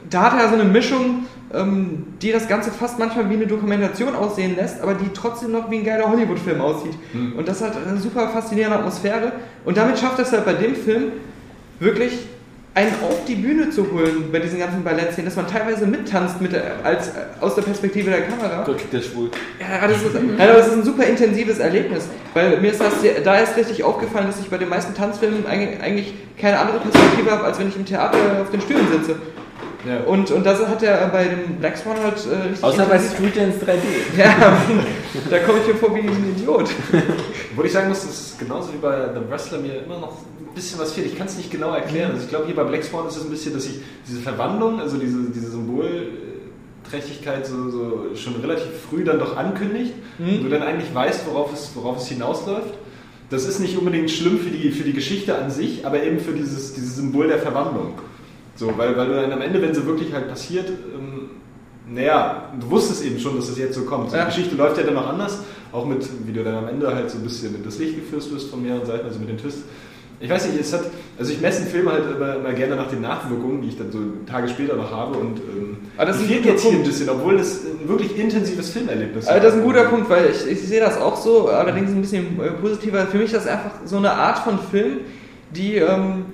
da 0.08 0.32
hat 0.32 0.40
er 0.40 0.48
so 0.48 0.54
eine 0.54 0.64
Mischung, 0.64 1.26
ähm, 1.52 2.06
die 2.22 2.32
das 2.32 2.48
Ganze 2.48 2.70
fast 2.70 2.98
manchmal 2.98 3.28
wie 3.28 3.34
eine 3.34 3.46
Dokumentation 3.46 4.14
aussehen 4.14 4.56
lässt, 4.56 4.80
aber 4.80 4.94
die 4.94 5.10
trotzdem 5.12 5.52
noch 5.52 5.70
wie 5.70 5.78
ein 5.78 5.84
geiler 5.84 6.10
Hollywood-Film 6.10 6.62
aussieht. 6.62 6.94
Hm. 7.12 7.34
Und 7.36 7.46
das 7.46 7.60
hat 7.60 7.72
eine 7.86 7.98
super 7.98 8.28
faszinierende 8.28 8.78
Atmosphäre. 8.78 9.32
Und 9.66 9.76
damit 9.76 9.98
schafft 9.98 10.18
es 10.18 10.32
halt 10.32 10.46
bei 10.46 10.54
dem 10.54 10.74
Film 10.74 11.12
wirklich 11.78 12.26
einen 12.74 12.92
auf 13.02 13.24
die 13.26 13.34
Bühne 13.34 13.70
zu 13.70 13.90
holen 13.90 14.30
bei 14.30 14.38
diesen 14.38 14.60
ganzen 14.60 14.84
Ballettszenen, 14.84 15.24
dass 15.24 15.36
man 15.36 15.48
teilweise 15.48 15.86
mittanzt 15.86 16.40
mit 16.40 16.52
der, 16.52 16.74
als, 16.84 17.08
äh, 17.08 17.12
aus 17.40 17.56
der 17.56 17.62
Perspektive 17.62 18.10
der 18.10 18.22
Kamera. 18.22 18.62
Gott, 18.64 18.78
kriegt 18.78 18.92
der 18.92 19.02
schwul. 19.02 19.30
Ja, 19.58 19.88
das 19.88 20.02
ist, 20.02 20.14
ja, 20.14 20.46
das 20.46 20.68
ist 20.68 20.74
ein 20.74 20.84
super 20.84 21.04
intensives 21.04 21.58
Erlebnis, 21.58 22.08
weil 22.32 22.60
mir 22.60 22.70
ist 22.70 22.80
das 22.80 22.92
da 23.24 23.38
ist 23.38 23.56
richtig 23.56 23.82
aufgefallen, 23.82 24.28
dass 24.28 24.38
ich 24.38 24.48
bei 24.48 24.58
den 24.58 24.68
meisten 24.68 24.94
Tanzfilmen 24.94 25.46
eigentlich, 25.46 25.82
eigentlich 25.82 26.14
keine 26.38 26.58
andere 26.60 26.78
Perspektive 26.78 27.30
habe, 27.32 27.44
als 27.44 27.58
wenn 27.58 27.68
ich 27.68 27.76
im 27.76 27.84
Theater 27.84 28.18
auf 28.40 28.50
den 28.50 28.60
Stühlen 28.60 28.86
sitze. 28.92 29.16
Ja. 29.86 30.00
Und, 30.06 30.30
und 30.30 30.44
das 30.44 30.64
hat 30.66 30.82
er 30.82 31.08
bei 31.08 31.24
dem 31.24 31.56
Black 31.56 31.76
Swan 31.76 31.96
halt 32.02 32.16
äh, 32.26 32.48
richtig 32.48 32.62
Außer 32.62 32.84
bei 32.84 32.98
Street 32.98 33.36
Dance 33.36 33.58
3D. 33.64 34.18
Ja, 34.18 34.26
da 35.30 35.38
komme 35.38 35.60
ich 35.60 35.68
mir 35.68 35.74
vor 35.74 35.94
wie 35.94 36.00
ein 36.00 36.34
Idiot. 36.36 36.68
Obwohl 37.52 37.66
ich 37.66 37.72
sagen 37.72 37.88
muss, 37.88 38.02
das 38.02 38.10
ist 38.10 38.38
genauso 38.38 38.74
wie 38.74 38.78
bei 38.78 39.08
The 39.14 39.20
Wrestler 39.28 39.58
mir 39.58 39.82
immer 39.82 39.98
noch 39.98 40.18
bisschen 40.54 40.78
was 40.80 40.92
fehlt. 40.92 41.06
Ich 41.06 41.16
kann 41.16 41.26
es 41.26 41.36
nicht 41.36 41.50
genau 41.50 41.72
erklären. 41.72 42.12
Also 42.12 42.24
ich 42.24 42.28
glaube, 42.28 42.46
hier 42.46 42.56
bei 42.56 42.64
Black 42.64 42.84
Swan 42.84 43.06
ist 43.08 43.16
es 43.16 43.24
ein 43.24 43.30
bisschen, 43.30 43.54
dass 43.54 43.66
ich 43.66 43.80
diese 44.08 44.20
Verwandlung, 44.20 44.80
also 44.80 44.96
diese, 44.98 45.30
diese 45.34 45.50
Symbolträchtigkeit 45.50 47.46
so, 47.46 47.70
so 47.70 48.14
schon 48.14 48.36
relativ 48.36 48.68
früh 48.88 49.04
dann 49.04 49.18
doch 49.18 49.36
ankündigt 49.36 49.94
und 50.18 50.42
du 50.44 50.48
dann 50.48 50.62
eigentlich 50.62 50.94
weißt, 50.94 51.26
worauf 51.26 51.52
es, 51.52 51.70
worauf 51.74 51.98
es 51.98 52.08
hinausläuft. 52.08 52.74
Das 53.30 53.46
ist 53.46 53.60
nicht 53.60 53.78
unbedingt 53.78 54.10
schlimm 54.10 54.38
für 54.38 54.50
die, 54.50 54.70
für 54.72 54.82
die 54.82 54.92
Geschichte 54.92 55.38
an 55.38 55.50
sich, 55.50 55.86
aber 55.86 56.02
eben 56.02 56.18
für 56.18 56.32
dieses, 56.32 56.74
dieses 56.74 56.96
Symbol 56.96 57.28
der 57.28 57.38
Verwandlung. 57.38 57.94
So, 58.56 58.76
weil, 58.76 58.96
weil 58.96 59.06
du 59.06 59.14
dann 59.14 59.32
am 59.32 59.40
Ende, 59.40 59.62
wenn 59.62 59.72
sie 59.74 59.86
wirklich 59.86 60.12
halt 60.12 60.28
passiert, 60.28 60.68
ähm, 60.68 61.30
naja, 61.88 62.52
du 62.60 62.70
wusstest 62.70 63.04
eben 63.04 63.18
schon, 63.18 63.36
dass 63.36 63.48
es 63.48 63.58
jetzt 63.58 63.74
so 63.74 63.82
kommt. 63.82 64.10
So, 64.10 64.16
Ja. 64.16 64.24
Die 64.24 64.34
Geschichte 64.34 64.56
läuft 64.56 64.78
ja 64.78 64.82
dann 64.82 64.94
noch 64.94 65.08
anders, 65.08 65.40
auch 65.72 65.86
mit, 65.86 66.06
wie 66.26 66.32
du 66.32 66.42
dann 66.44 66.56
am 66.56 66.68
Ende 66.68 66.92
halt 66.94 67.10
so 67.10 67.18
ein 67.18 67.24
bisschen 67.24 67.54
in 67.54 67.64
das 67.64 67.78
Licht 67.78 67.96
geführt 67.96 68.30
wirst 68.32 68.50
von 68.50 68.62
mehreren 68.62 68.84
Seiten, 68.84 69.06
also 69.06 69.18
mit 69.18 69.28
den 69.28 69.38
Twists. 69.38 69.62
Ich 70.22 70.28
weiß 70.28 70.48
nicht, 70.48 70.60
es 70.60 70.72
hat, 70.74 70.82
also 71.18 71.32
ich 71.32 71.40
messe 71.40 71.62
einen 71.62 71.70
Film 71.70 71.90
halt 71.90 72.04
immer, 72.14 72.36
immer 72.36 72.52
gerne 72.52 72.76
nach 72.76 72.88
den 72.88 73.00
Nachwirkungen, 73.00 73.62
die 73.62 73.68
ich 73.68 73.78
dann 73.78 73.90
so 73.90 73.98
Tage 74.26 74.48
später 74.48 74.76
noch 74.76 74.90
habe 74.90 75.16
und 75.16 75.38
ähm, 75.38 75.76
Aber 75.96 76.06
das 76.06 76.16
ist 76.16 76.22
ein 76.24 76.28
fehlt 76.28 76.44
jetzt 76.44 76.60
hier 76.62 76.72
ein 76.72 76.76
Punkt. 76.76 76.88
bisschen, 76.90 77.08
obwohl 77.08 77.38
das 77.38 77.60
ein 77.64 77.88
wirklich 77.88 78.18
intensives 78.18 78.68
Filmerlebnis 78.70 79.26
Also 79.26 79.42
das 79.42 79.54
ist 79.54 79.60
ein 79.60 79.66
guter 79.66 79.84
Punkt, 79.84 80.10
weil 80.10 80.26
ich, 80.30 80.46
ich 80.46 80.60
sehe 80.60 80.80
das 80.80 80.98
auch 80.98 81.16
so, 81.16 81.48
allerdings 81.48 81.90
ein 81.90 82.02
bisschen 82.02 82.38
äh, 82.38 82.50
positiver. 82.50 83.06
Für 83.06 83.16
mich 83.16 83.32
ist 83.32 83.36
das 83.36 83.46
einfach 83.46 83.70
so 83.86 83.96
eine 83.96 84.12
Art 84.12 84.40
von 84.40 84.58
Film, 84.70 84.98
die 85.52 85.76
ähm, 85.76 86.26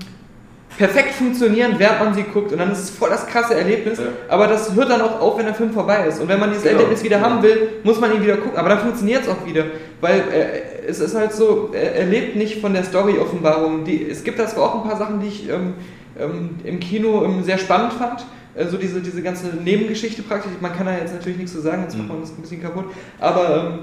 perfekt 0.77 1.13
funktionieren, 1.15 1.75
während 1.79 2.01
man 2.01 2.15
sie 2.15 2.23
guckt. 2.23 2.53
Und 2.53 2.59
dann 2.59 2.71
ist 2.73 2.79
es 2.81 2.91
voll 2.91 3.11
das 3.11 3.27
krasse 3.27 3.55
Erlebnis. 3.55 3.99
Ja. 3.99 4.05
Aber 4.29 4.47
das 4.47 4.75
hört 4.75 4.91
dann 4.91 5.01
auch 5.01 5.21
auf, 5.21 5.39
wenn 5.39 5.47
der 5.47 5.55
Film 5.55 5.73
vorbei 5.73 6.07
ist. 6.07 6.21
Und 6.21 6.29
wenn 6.29 6.39
man 6.41 6.51
dieses 6.51 6.65
Genau. 6.65 6.77
Erlebnis 6.77 7.03
wieder 7.03 7.21
haben 7.21 7.43
will, 7.43 7.69
muss 7.85 8.01
man 8.01 8.15
ihn 8.15 8.23
wieder 8.23 8.37
gucken. 8.37 8.57
Aber 8.59 8.69
dann 8.69 8.79
funktioniert 8.81 9.23
es 9.23 9.29
auch 9.29 9.47
wieder. 9.47 9.65
Weil 10.01 10.21
äh, 10.33 10.87
es 10.89 11.01
ist 11.01 11.15
halt 11.15 11.33
so, 11.33 11.71
er, 11.73 11.95
er 11.97 12.07
lebt 12.07 12.37
nicht 12.37 12.61
von 12.61 12.73
der 12.75 12.85
Story-Offenbarung. 12.85 13.85
Es 13.87 14.23
gibt 14.25 14.39
da 14.39 14.47
zwar 14.47 14.65
auch 14.65 14.83
ein 14.83 14.89
paar 14.89 14.99
Sachen, 14.99 15.21
die 15.21 15.29
ich 15.29 15.49
ähm, 15.49 15.75
ähm, 16.19 16.51
im 16.65 16.81
Kino 16.81 17.25
ähm, 17.25 17.43
sehr 17.43 17.59
spannend 17.59 17.93
fand. 17.95 18.25
Äh, 18.55 18.67
So 18.67 18.77
diese, 18.77 19.01
diese 19.01 19.23
ganze 19.23 19.47
Nebengeschichte 19.49 20.23
praktisch. 20.23 20.53
Man 20.61 20.75
kann 20.77 20.87
da 20.87 20.93
jetzt 20.97 21.15
natürlich 21.15 21.39
nichts 21.39 21.53
zu 21.53 21.61
sagen, 21.61 21.83
jetzt 21.83 21.97
macht 21.97 22.09
man 22.09 22.21
das 22.21 22.31
ein 22.31 22.41
bisschen 22.43 22.63
kaputt. 22.63 22.85
Aber 23.21 23.73
ähm, 23.73 23.79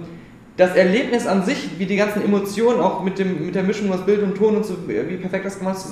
das 0.56 0.76
Erlebnis 0.76 1.26
an 1.26 1.44
sich, 1.44 1.68
wie 1.80 1.86
die 1.88 1.96
ganzen 1.96 2.24
Emotionen 2.24 2.80
auch 2.80 3.04
mit, 3.04 3.18
dem, 3.18 3.46
mit 3.48 3.56
der 3.56 3.64
Mischung 3.64 3.92
aus 3.92 4.02
Bild 4.06 4.22
und 4.22 4.36
Ton 4.38 4.56
und 4.58 4.66
so, 4.66 4.76
wie 4.88 5.16
perfekt 5.18 5.46
das 5.46 5.58
gemacht 5.58 5.78
ist, 5.78 5.92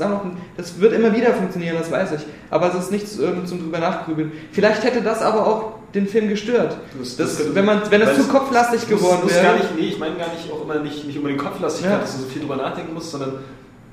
das 0.56 0.80
wird 0.80 0.94
immer 0.94 1.16
wieder 1.16 1.34
funktionieren, 1.34 1.78
das 1.80 1.90
weiß 1.90 2.12
ich. 2.14 2.22
Aber 2.52 2.68
es 2.70 2.76
ist 2.76 2.92
nichts 2.92 3.18
ähm, 3.18 3.46
zum 3.46 3.60
drüber 3.60 3.80
nachgrübeln. 3.80 4.32
Vielleicht 4.52 4.84
hätte 4.84 5.02
das 5.02 5.22
aber 5.24 5.48
auch 5.48 5.72
den 5.96 6.08
Film 6.08 6.30
gestört. 6.30 6.78
Das- 7.00 7.16
Das, 7.18 7.38
das- 7.38 7.56
wenn, 7.56 7.66
man, 7.66 7.82
wenn 7.90 8.02
es 8.02 8.10
weil 8.10 8.16
zu 8.18 8.24
kopflastig 8.28 8.88
geworden 8.88 9.28
wäre. 9.28 9.44
gar 9.44 9.54
nicht, 9.56 9.76
nee, 9.76 9.88
ich 9.88 9.98
meine 10.00 10.16
gar 10.16 10.28
nicht 10.32 10.52
auch 10.52 10.64
immer 10.64 10.80
nicht, 10.80 11.06
nicht 11.08 11.18
unbedingt 11.18 11.42
Kopflastigkeit, 11.42 11.94
Ja. 11.94 12.00
dass 12.00 12.16
du 12.18 12.22
so 12.24 12.28
viel 12.30 12.42
drüber 12.42 12.58
nachdenken 12.58 12.94
musst, 12.94 13.12
sondern 13.12 13.34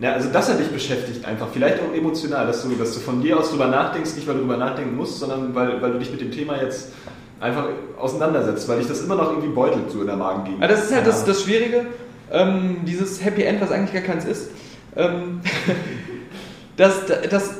ja, 0.00 0.12
also 0.12 0.28
dass 0.28 0.48
er 0.50 0.56
dich 0.56 0.68
beschäftigt 0.68 1.24
einfach, 1.24 1.48
vielleicht 1.52 1.78
auch 1.80 1.92
emotional, 1.96 2.46
dass 2.46 2.62
du, 2.62 2.68
dass 2.76 2.92
du 2.94 3.00
von 3.00 3.20
dir 3.22 3.36
aus 3.38 3.50
drüber 3.50 3.66
nachdenkst, 3.66 4.14
nicht 4.14 4.28
weil 4.28 4.34
du 4.34 4.40
drüber 4.42 4.56
nachdenken 4.58 4.94
musst, 4.96 5.18
sondern 5.18 5.52
weil, 5.54 5.80
weil 5.82 5.92
du 5.92 5.98
dich 5.98 6.10
mit 6.12 6.20
dem 6.20 6.30
Thema 6.30 6.60
jetzt 6.62 6.90
einfach 7.40 7.66
auseinandersetzt, 7.98 8.68
weil 8.68 8.78
dich 8.78 8.88
das 8.88 9.02
immer 9.02 9.14
noch 9.16 9.30
irgendwie 9.30 9.48
beutelt, 9.54 9.90
so 9.90 10.00
in 10.00 10.06
der 10.06 10.16
Magengegend. 10.16 10.62
Aber 10.62 10.72
das 10.72 10.84
ist 10.84 10.94
halt 10.94 11.06
das, 11.06 11.24
das 11.24 11.42
Schwierige, 11.42 11.86
ähm, 12.32 12.78
dieses 12.86 13.24
Happy 13.24 13.42
End, 13.42 13.60
was 13.60 13.70
eigentlich 13.70 13.92
gar 13.92 14.02
keins 14.02 14.24
ist. 14.24 14.50
Ähm, 14.96 15.40
das, 16.76 16.94
das, 17.30 17.50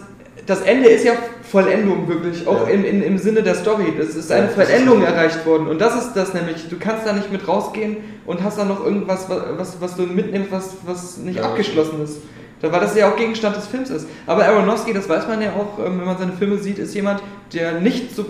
das 0.47 0.61
Ende 0.63 0.89
ist 0.89 1.05
ja 1.05 1.13
Vollendung 1.51 2.09
wirklich, 2.09 2.47
auch 2.47 2.67
Ja. 2.67 2.75
in, 2.75 2.85
in, 2.85 3.03
im 3.03 3.19
Sinne 3.19 3.43
der 3.43 3.55
Story. 3.55 3.93
Das 3.97 4.09
ist 4.15 4.31
eine 4.31 4.45
Ja, 4.45 4.49
ist 4.49 4.55
Vollendung 4.55 4.99
richtig. 4.99 5.17
erreicht 5.17 5.47
worden. 5.47 5.67
Und 5.69 5.81
das 5.81 5.97
ist 5.97 6.13
das 6.15 6.35
nämlich, 6.35 6.69
du 6.69 6.77
kannst 6.79 7.07
da 7.07 7.13
nicht 7.13 7.33
mit 7.33 7.47
rausgehen 7.49 7.97
und 8.27 8.43
hast 8.43 8.59
da 8.59 8.65
noch 8.65 8.85
irgendwas, 8.85 9.29
wa- 9.31 9.45
was, 9.57 9.81
was 9.81 9.97
du 9.97 10.03
mitnimmst, 10.03 10.51
was, 10.53 10.77
was 10.87 11.17
nicht 11.19 11.41
abgeschlossen 11.41 12.03
ist. 12.05 12.19
Da- 12.61 12.71
Weil 12.73 12.81
das 12.81 12.97
ja 12.97 13.09
auch 13.11 13.17
Gegenstand 13.17 13.57
des 13.57 13.67
Films 13.67 13.89
ist. 13.91 14.07
Aber 14.27 14.45
Aronofsky, 14.45 14.93
das 14.93 15.09
weiß 15.09 15.27
man 15.29 15.41
ja 15.41 15.53
auch, 15.53 15.79
ähm, 15.85 15.99
wenn 16.01 16.07
man 16.07 16.19
seine 16.19 16.33
Filme 16.33 16.59
sieht, 16.59 16.79
ist 16.79 16.95
jemand, 16.95 17.23
der 17.55 17.81
nicht 17.81 18.19
äh, 18.19 18.23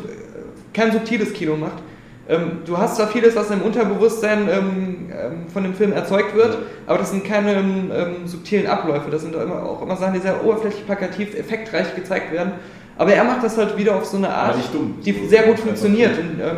kein 0.73 0.93
subtiles 0.93 1.33
Kino 1.33 1.57
macht. 1.57 1.83
Ähm, 2.29 2.59
du 2.67 2.77
hast 2.77 2.97
zwar 2.97 3.09
vieles, 3.09 3.35
was 3.37 3.51
im 3.51 3.63
Unterbewusstsein 3.63 4.49
ähm, 4.51 5.11
ähm, 5.11 5.49
von 5.53 5.63
dem 5.63 5.75
Film 5.75 5.93
erzeugt 5.93 6.35
wird, 6.35 6.53
Ja. 6.55 6.59
aber 6.87 6.99
das 6.99 7.11
sind 7.11 7.25
keine 7.25 7.55
ähm, 7.55 7.91
ähm, 7.91 8.27
subtilen 8.27 8.67
Abläufe. 8.67 9.11
Das 9.11 9.23
sind 9.23 9.35
auch 9.35 9.43
immer, 9.43 9.63
auch 9.63 9.81
immer 9.81 9.97
Sachen, 9.97 10.15
die 10.15 10.21
sehr 10.21 10.45
oberflächlich, 10.45 10.85
plakativ, 10.85 11.35
effektreich 11.35 11.95
gezeigt 11.95 12.31
werden. 12.33 12.53
Aber 12.99 13.13
er 13.15 13.25
macht 13.25 13.45
das 13.45 13.57
halt 13.57 13.79
wieder 13.79 13.95
auf 13.97 14.05
so 14.05 14.19
eine 14.19 14.29
Art, 14.29 14.57
die 15.05 15.13
So 15.13 15.29
sehr 15.29 15.45
gut 15.45 15.59
funktioniert. 15.59 16.19
Und, 16.19 16.41
ähm, 16.41 16.57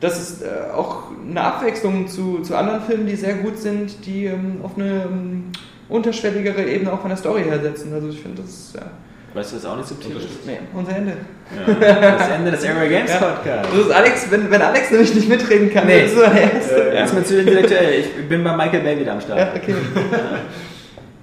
das 0.00 0.20
ist 0.20 0.42
äh, 0.42 0.48
auch 0.74 1.04
eine 1.30 1.40
Abwechslung 1.40 2.08
zu, 2.08 2.40
zu 2.40 2.56
anderen 2.56 2.80
Filmen, 2.80 3.06
die 3.06 3.14
sehr 3.14 3.34
gut 3.34 3.58
sind, 3.58 4.04
die 4.04 4.28
auf 4.64 4.76
eine 4.76 5.06
unterschwelligere 5.88 6.64
Ebene 6.64 6.92
auch 6.92 7.00
von 7.00 7.10
der 7.10 7.18
Story 7.18 7.44
her 7.44 7.60
setzen. 7.60 7.92
Also 7.92 8.08
ich 8.08 8.20
finde, 8.20 8.42
das 8.42 8.50
ist 8.50 8.74
ja, 8.74 8.82
Weißt 9.34 9.52
du, 9.52 9.56
was 9.56 9.64
auch 9.64 9.76
nicht 9.76 9.88
subtil 9.88 10.16
ist? 10.16 10.46
nee, 10.46 10.58
unser 10.74 10.94
Ende. 10.96 11.12
Ja. 11.66 12.16
Das 12.18 12.28
Ende 12.28 12.50
des 12.50 12.64
Area 12.66 12.88
Games 12.88 13.10
Ja. 13.10 13.16
Podcast. 13.18 13.68
Das 13.72 13.78
ist 13.86 13.90
Alex, 13.90 14.30
wenn, 14.30 14.50
wenn 14.50 14.60
Alex 14.62 14.90
nämlich 14.90 15.14
nicht 15.14 15.28
mitreden 15.28 15.72
kann, 15.72 15.86
Nee. 15.86 15.98
dann 16.00 16.06
ist 16.06 16.14
so 16.14 16.20
der 16.20 16.52
Erste. 16.54 16.74
Er 16.92 17.04
ist 17.04 17.14
mir 17.14 17.24
zu 17.24 17.38
intellektuell. 17.40 18.00
Ich 18.00 18.28
bin 18.28 18.44
bei 18.44 18.54
Michael 18.56 18.80
Bay 18.80 19.00
wieder 19.00 19.12
am 19.12 19.20
Start. 19.20 19.38
Ja, 19.38 19.52
okay. 19.56 19.74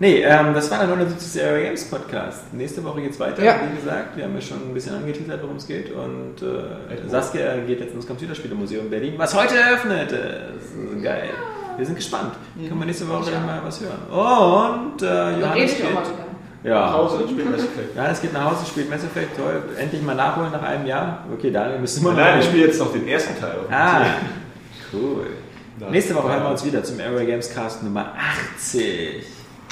Nee, 0.01 0.21
ähm, 0.23 0.53
das 0.53 0.71
war 0.71 0.77
der 0.79 0.87
79. 0.87 1.43
Area 1.43 1.63
Games 1.65 1.83
Podcast. 1.89 2.53
Nächste 2.53 2.81
Woche 2.85 3.01
geht's 3.01 3.19
weiter, 3.19 3.43
Ja. 3.43 3.57
wie 3.69 3.75
gesagt. 3.75 4.15
Wir 4.15 4.23
haben 4.23 4.33
ja 4.33 4.39
schon 4.39 4.69
ein 4.69 4.73
bisschen 4.73 4.95
angeteasert, 4.95 5.41
worum 5.43 5.57
es 5.57 5.67
geht. 5.67 5.91
Und 5.91 6.35
äh, 6.41 7.09
Saskia 7.09 7.57
geht 7.67 7.81
jetzt 7.81 7.93
ins 7.95 8.07
Computerspielemuseum 8.07 8.89
Berlin, 8.89 9.15
was 9.17 9.35
heute 9.35 9.55
eröffnet 9.57 10.09
ist. 10.13 11.03
Geil. 11.03 11.31
Wir 11.75 11.85
sind 11.85 11.95
gespannt. 11.95 12.31
Können 12.65 12.79
wir 12.79 12.85
nächste 12.85 13.09
Woche 13.09 13.29
dann 13.29 13.45
mal 13.45 13.59
was 13.61 13.81
hören. 13.81 13.99
Und 14.09 15.01
äh, 15.01 15.39
Johannes 15.41 15.79
mal 15.83 15.89
geht. 15.89 16.28
Ja. 16.63 16.79
Nach 16.87 16.93
Hause 16.93 17.17
und 17.23 17.29
spielt 17.29 17.49
Mass 17.51 17.61
Effect. 17.63 17.95
Ja, 17.95 18.07
es 18.11 18.21
geht 18.21 18.33
nach 18.33 18.51
Hause, 18.51 18.65
spielt 18.65 18.89
Mass 18.89 19.03
Effect, 19.03 19.37
toll. 19.37 19.63
Endlich 19.77 20.01
mal 20.01 20.15
nachholen 20.15 20.51
nach 20.51 20.61
einem 20.61 20.85
Jahr. 20.85 21.23
Okay, 21.33 21.51
Daniel, 21.51 21.79
müssen 21.79 22.03
wir 22.03 22.11
Nein, 22.13 22.39
ich 22.39 22.45
spiele 22.45 22.65
jetzt 22.67 22.79
noch 22.79 22.91
den 22.91 23.07
ersten 23.07 23.39
Teil. 23.39 23.59
Ah, 23.71 24.01
cool. 24.93 25.27
Das- 25.79 25.89
Nächste 25.91 26.15
Woche 26.15 26.27
hören 26.29 26.43
wir 26.43 26.49
uns 26.49 26.65
wieder 26.65 26.83
zum 26.83 26.99
Airway 26.99 27.25
Games 27.25 27.49
Cast 27.53 27.83
Nummer 27.83 28.13
80. 28.57 29.25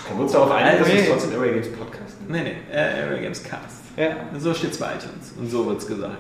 Können 0.08 0.20
wir 0.20 0.24
uns 0.24 0.32
darauf 0.32 0.52
einigen, 0.52 0.80
dass 0.80 0.94
wir 0.94 1.10
trotzdem 1.10 1.32
Airway 1.34 1.54
Games 1.56 1.68
Podcast 1.74 2.22
nennen? 2.30 2.44
Nee, 2.46 2.56
nee, 2.72 2.74
äh, 2.78 3.00
Airway 3.02 3.20
Games 3.22 3.44
Cast. 3.44 3.82
Ja. 3.98 4.08
So 4.40 4.54
steht's 4.54 4.78
bei 4.78 4.86
iTunes. 4.96 5.34
Und 5.38 5.50
so 5.52 5.66
wird's 5.66 5.86
gesagt. 5.86 6.16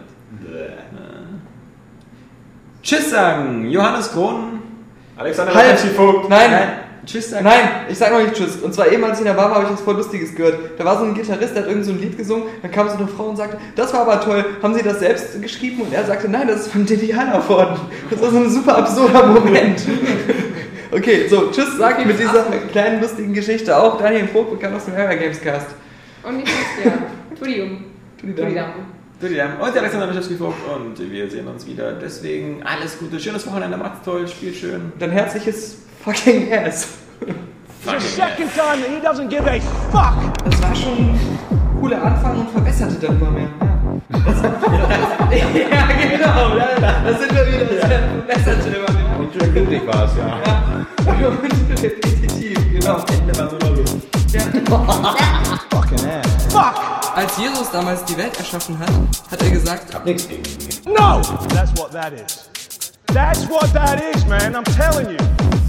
Tschüss 2.84 3.10
sagen, 3.11 3.69
Johannes 3.69 4.11
Krohn. 4.11 4.61
Alexander 5.15 5.53
Halt! 5.53 5.80
Vogt. 5.80 6.30
Nein, 6.30 6.52
Tschüss 7.07 7.29
sagen. 7.31 7.45
Nein, 7.45 7.69
ich 7.89 7.97
sag 7.97 8.11
noch 8.11 8.19
nicht 8.21 8.34
Tschüss. 8.34 8.57
Und 8.57 8.73
zwar 8.73 8.91
eben, 8.91 9.03
als 9.03 9.13
ich 9.13 9.19
in 9.21 9.25
der 9.25 9.34
Bar 9.34 9.49
war, 9.49 9.55
habe 9.55 9.65
ich 9.65 9.71
was 9.71 9.81
voll 9.81 9.95
Lustiges 9.95 10.35
gehört. 10.35 10.59
Da 10.77 10.85
war 10.85 10.99
so 10.99 11.05
ein 11.05 11.13
Gitarrist, 11.15 11.55
der 11.55 11.63
hat 11.63 11.69
irgend 11.69 11.85
so 11.85 11.91
ein 11.91 11.99
Lied 11.99 12.17
gesungen. 12.17 12.43
Dann 12.61 12.69
kam 12.71 12.88
so 12.89 12.95
eine 12.97 13.07
Frau 13.07 13.29
und 13.29 13.38
sagte, 13.38 13.57
das 13.75 13.93
war 13.93 14.01
aber 14.01 14.21
toll. 14.21 14.45
Haben 14.61 14.73
Sie 14.75 14.84
das 14.84 14.99
selbst 14.99 15.41
geschrieben? 15.41 15.81
Und 15.81 15.93
er 15.93 16.05
sagte, 16.05 16.29
nein, 16.29 16.47
das 16.47 16.61
ist 16.67 16.71
von 16.71 16.85
Didi 16.85 17.07
Hallervorden. 17.07 17.77
Das 18.09 18.21
war 18.21 18.29
so 18.29 18.38
ein 18.38 18.49
super 18.49 18.77
absurder 18.77 19.25
Moment. 19.25 19.81
Okay, 20.91 21.27
so, 21.27 21.49
Tschüss 21.51 21.77
sag 21.77 21.99
ich 21.99 22.05
mit 22.05 22.19
dieser 22.19 22.43
kleinen 22.71 23.01
lustigen 23.01 23.34
Geschichte. 23.34 23.75
Auch 23.75 23.97
Daniel 23.97 24.27
Vogt 24.27 24.51
bekannt 24.51 24.75
aus 24.75 24.85
dem 24.85 24.93
Area 24.95 25.15
Games 25.17 25.41
Cast. 25.41 25.67
Und 26.23 26.39
ich 26.43 26.49
ja. 26.85 26.93
Tudium. 27.39 27.85
Die 28.21 28.59
haben- 28.59 29.61
Und 29.61 29.73
der 29.73 29.81
Alexander 29.81 30.07
Mischewski 30.07 30.35
Vogt 30.35 30.55
und 30.75 31.11
wir 31.11 31.29
sehen 31.29 31.47
uns 31.47 31.65
wieder. 31.65 31.93
Deswegen 31.93 32.61
alles 32.63 32.99
Gute, 32.99 33.19
schönes 33.19 33.45
Wochenende, 33.47 33.75
macht's 33.77 34.05
toll, 34.05 34.27
spielt 34.27 34.55
schön. 34.55 34.91
Ein 34.99 35.11
herzliches 35.11 35.77
fucking 36.07 36.53
Ass. 36.53 37.03
Second 37.99 38.49
time 38.51 38.79
that 38.81 38.89
he 38.89 38.99
doesn't 39.01 39.29
give 39.29 39.45
a 39.45 39.59
fuck. 39.91 40.15
Das 40.45 40.61
war 40.61 40.75
schon 40.75 40.97
ein 40.97 41.79
cooler 41.79 42.01
Anfang 42.01 42.39
und 42.39 42.49
verbesserte 42.51 42.95
dann 42.95 43.19
immer 43.19 43.31
mehr. 43.31 43.49
Ja, 44.09 45.38
ja 45.69 45.88
genau. 46.11 46.55
Da, 46.55 47.01
da 47.03 47.17
sind 47.19 47.35
wir 47.35 47.47
wieder. 47.47 47.65
Das 47.65 48.41
verbesserte 48.41 48.69
immer 48.69 48.91
mehr. 48.93 49.19
Und 49.19 49.34
schön 49.34 49.51
glücklich 49.53 49.88
war 49.88 50.05
es, 50.05 50.11
ja. 50.15 50.85
Und 51.11 51.84
repetitiv, 51.84 52.57
genau. 52.71 53.03
Ende 53.09 53.38
war. 53.38 53.49
Fucking 55.71 56.05
ass. 56.07 56.53
Fuck. 56.53 57.17
Als 57.17 57.38
Jesus 57.38 57.71
damals 57.71 58.05
die 58.05 58.17
Welt 58.17 58.38
erschaffen 58.38 58.77
hat, 58.79 58.91
hat 59.31 59.41
er 59.41 59.49
gesagt, 59.49 59.93
No. 60.85 61.21
That's 61.49 61.75
what 61.77 61.91
that 61.91 62.13
is. 62.13 62.49
That's 63.07 63.49
what 63.49 63.73
that 63.73 64.01
is, 64.15 64.25
man. 64.25 64.55
I'm 64.55 64.63
telling 64.63 65.09
you. 65.09 65.66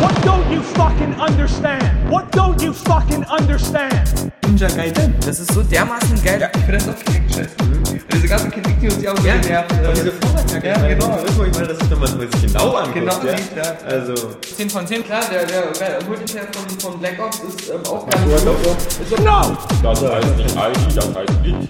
What 0.00 0.22
don't 0.24 0.50
you 0.50 0.62
fucking 0.62 1.14
understand? 1.20 2.10
What 2.10 2.32
don't 2.32 2.62
you 2.62 2.72
fucking 2.72 3.24
understand? 3.26 4.32
Ninja 4.42 4.68
Gaiden. 4.68 5.14
das 5.24 5.40
ist 5.40 5.52
so 5.52 5.62
dermaßen 5.62 6.22
geil. 6.22 6.50
Ich 6.54 6.60
finde 6.60 6.78
das 6.78 6.88
auch 6.88 7.04
Kinect 7.04 7.34
scheiße. 7.34 7.89
Diese 8.12 8.28
ganzen 8.28 8.50
Kinect-News, 8.50 8.98
die 8.98 9.08
auch 9.08 9.16
so 9.16 9.22
genervt. 9.22 9.72
Und 9.72 9.96
diese 9.96 10.12
Vorwärtsjacke, 10.12 10.66
Ja, 10.66 10.74
ich 10.74 10.80
meine, 10.80 10.94
genau. 10.96 11.08
das 11.08 11.24
ist, 11.24 11.38
wo 11.38 11.44
ich 11.44 11.52
meine, 11.52 11.66
das 11.68 11.78
ist, 11.78 11.90
wenn 11.90 11.98
man 11.98 12.20
es 12.20 12.40
sich 12.40 12.52
genau 12.52 12.76
anguckt. 12.76 12.94
Genau 12.94 13.12
ja. 13.24 13.36
sieht, 13.36 13.56
ja. 13.56 13.76
Also, 13.86 14.14
10 14.56 14.70
von 14.70 14.86
10, 14.86 15.04
klar, 15.04 15.22
der, 15.30 15.46
der, 15.46 16.06
Multiplayer 16.06 16.46
von, 16.52 16.80
von 16.80 17.00
Black 17.00 17.18
Ops 17.20 17.40
ist 17.40 17.70
ähm, 17.70 17.80
auch 17.86 18.06
ganz 18.08 18.44
gut. 18.44 19.20
No. 19.24 19.56
Das 19.82 20.02
heißt 20.02 20.36
nicht 20.36 20.56
ID, 20.56 20.96
das 20.96 21.14
heißt 21.14 21.30
IT. 21.44 21.68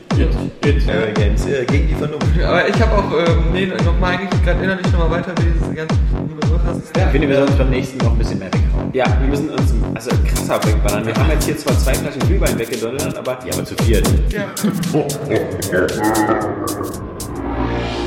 IT. 0.64 1.14
Games, 1.14 1.46
äh, 1.46 1.64
gegen 1.64 1.88
die 1.88 1.94
Vernunft. 1.94 2.26
Aber 2.42 2.68
ich 2.68 2.80
habe 2.80 2.92
auch, 2.96 3.12
ähm, 3.12 3.52
nee, 3.52 3.66
nochmal 3.66 4.14
eigentlich 4.14 4.42
gerade 4.44 4.62
innerlich 4.62 4.86
nochmal 4.92 5.10
weiter, 5.10 5.32
wie 5.40 5.50
diese 5.58 5.74
ganzen 5.74 5.98
Begriff 6.40 6.60
hast. 6.66 6.96
Ich 6.96 7.02
finde, 7.10 7.28
wir 7.28 7.36
sollten 7.36 7.58
beim 7.58 7.70
nächsten 7.70 7.98
noch 7.98 8.12
ein 8.12 8.18
bisschen 8.18 8.38
mehr 8.38 8.48
weghauen. 8.48 8.90
Ja, 8.92 9.04
wir 9.20 9.28
müssen 9.28 9.50
uns 9.50 9.72
also 9.94 10.10
krasser 10.26 10.64
wegballern. 10.66 11.06
Wir 11.06 11.14
haben 11.14 11.30
jetzt 11.30 11.44
hier 11.44 11.56
zwar 11.56 11.78
zwei 11.78 11.94
Flaschen 11.94 12.20
Glühwein 12.20 12.58
weggedonnert, 12.58 13.16
aber, 13.16 13.38
ja, 13.44 13.52
aber 13.52 13.64
zu 13.64 13.74
viert. 13.84 14.06
Ja. 14.30 14.46
Thank 16.20 17.94
you. 17.94 17.99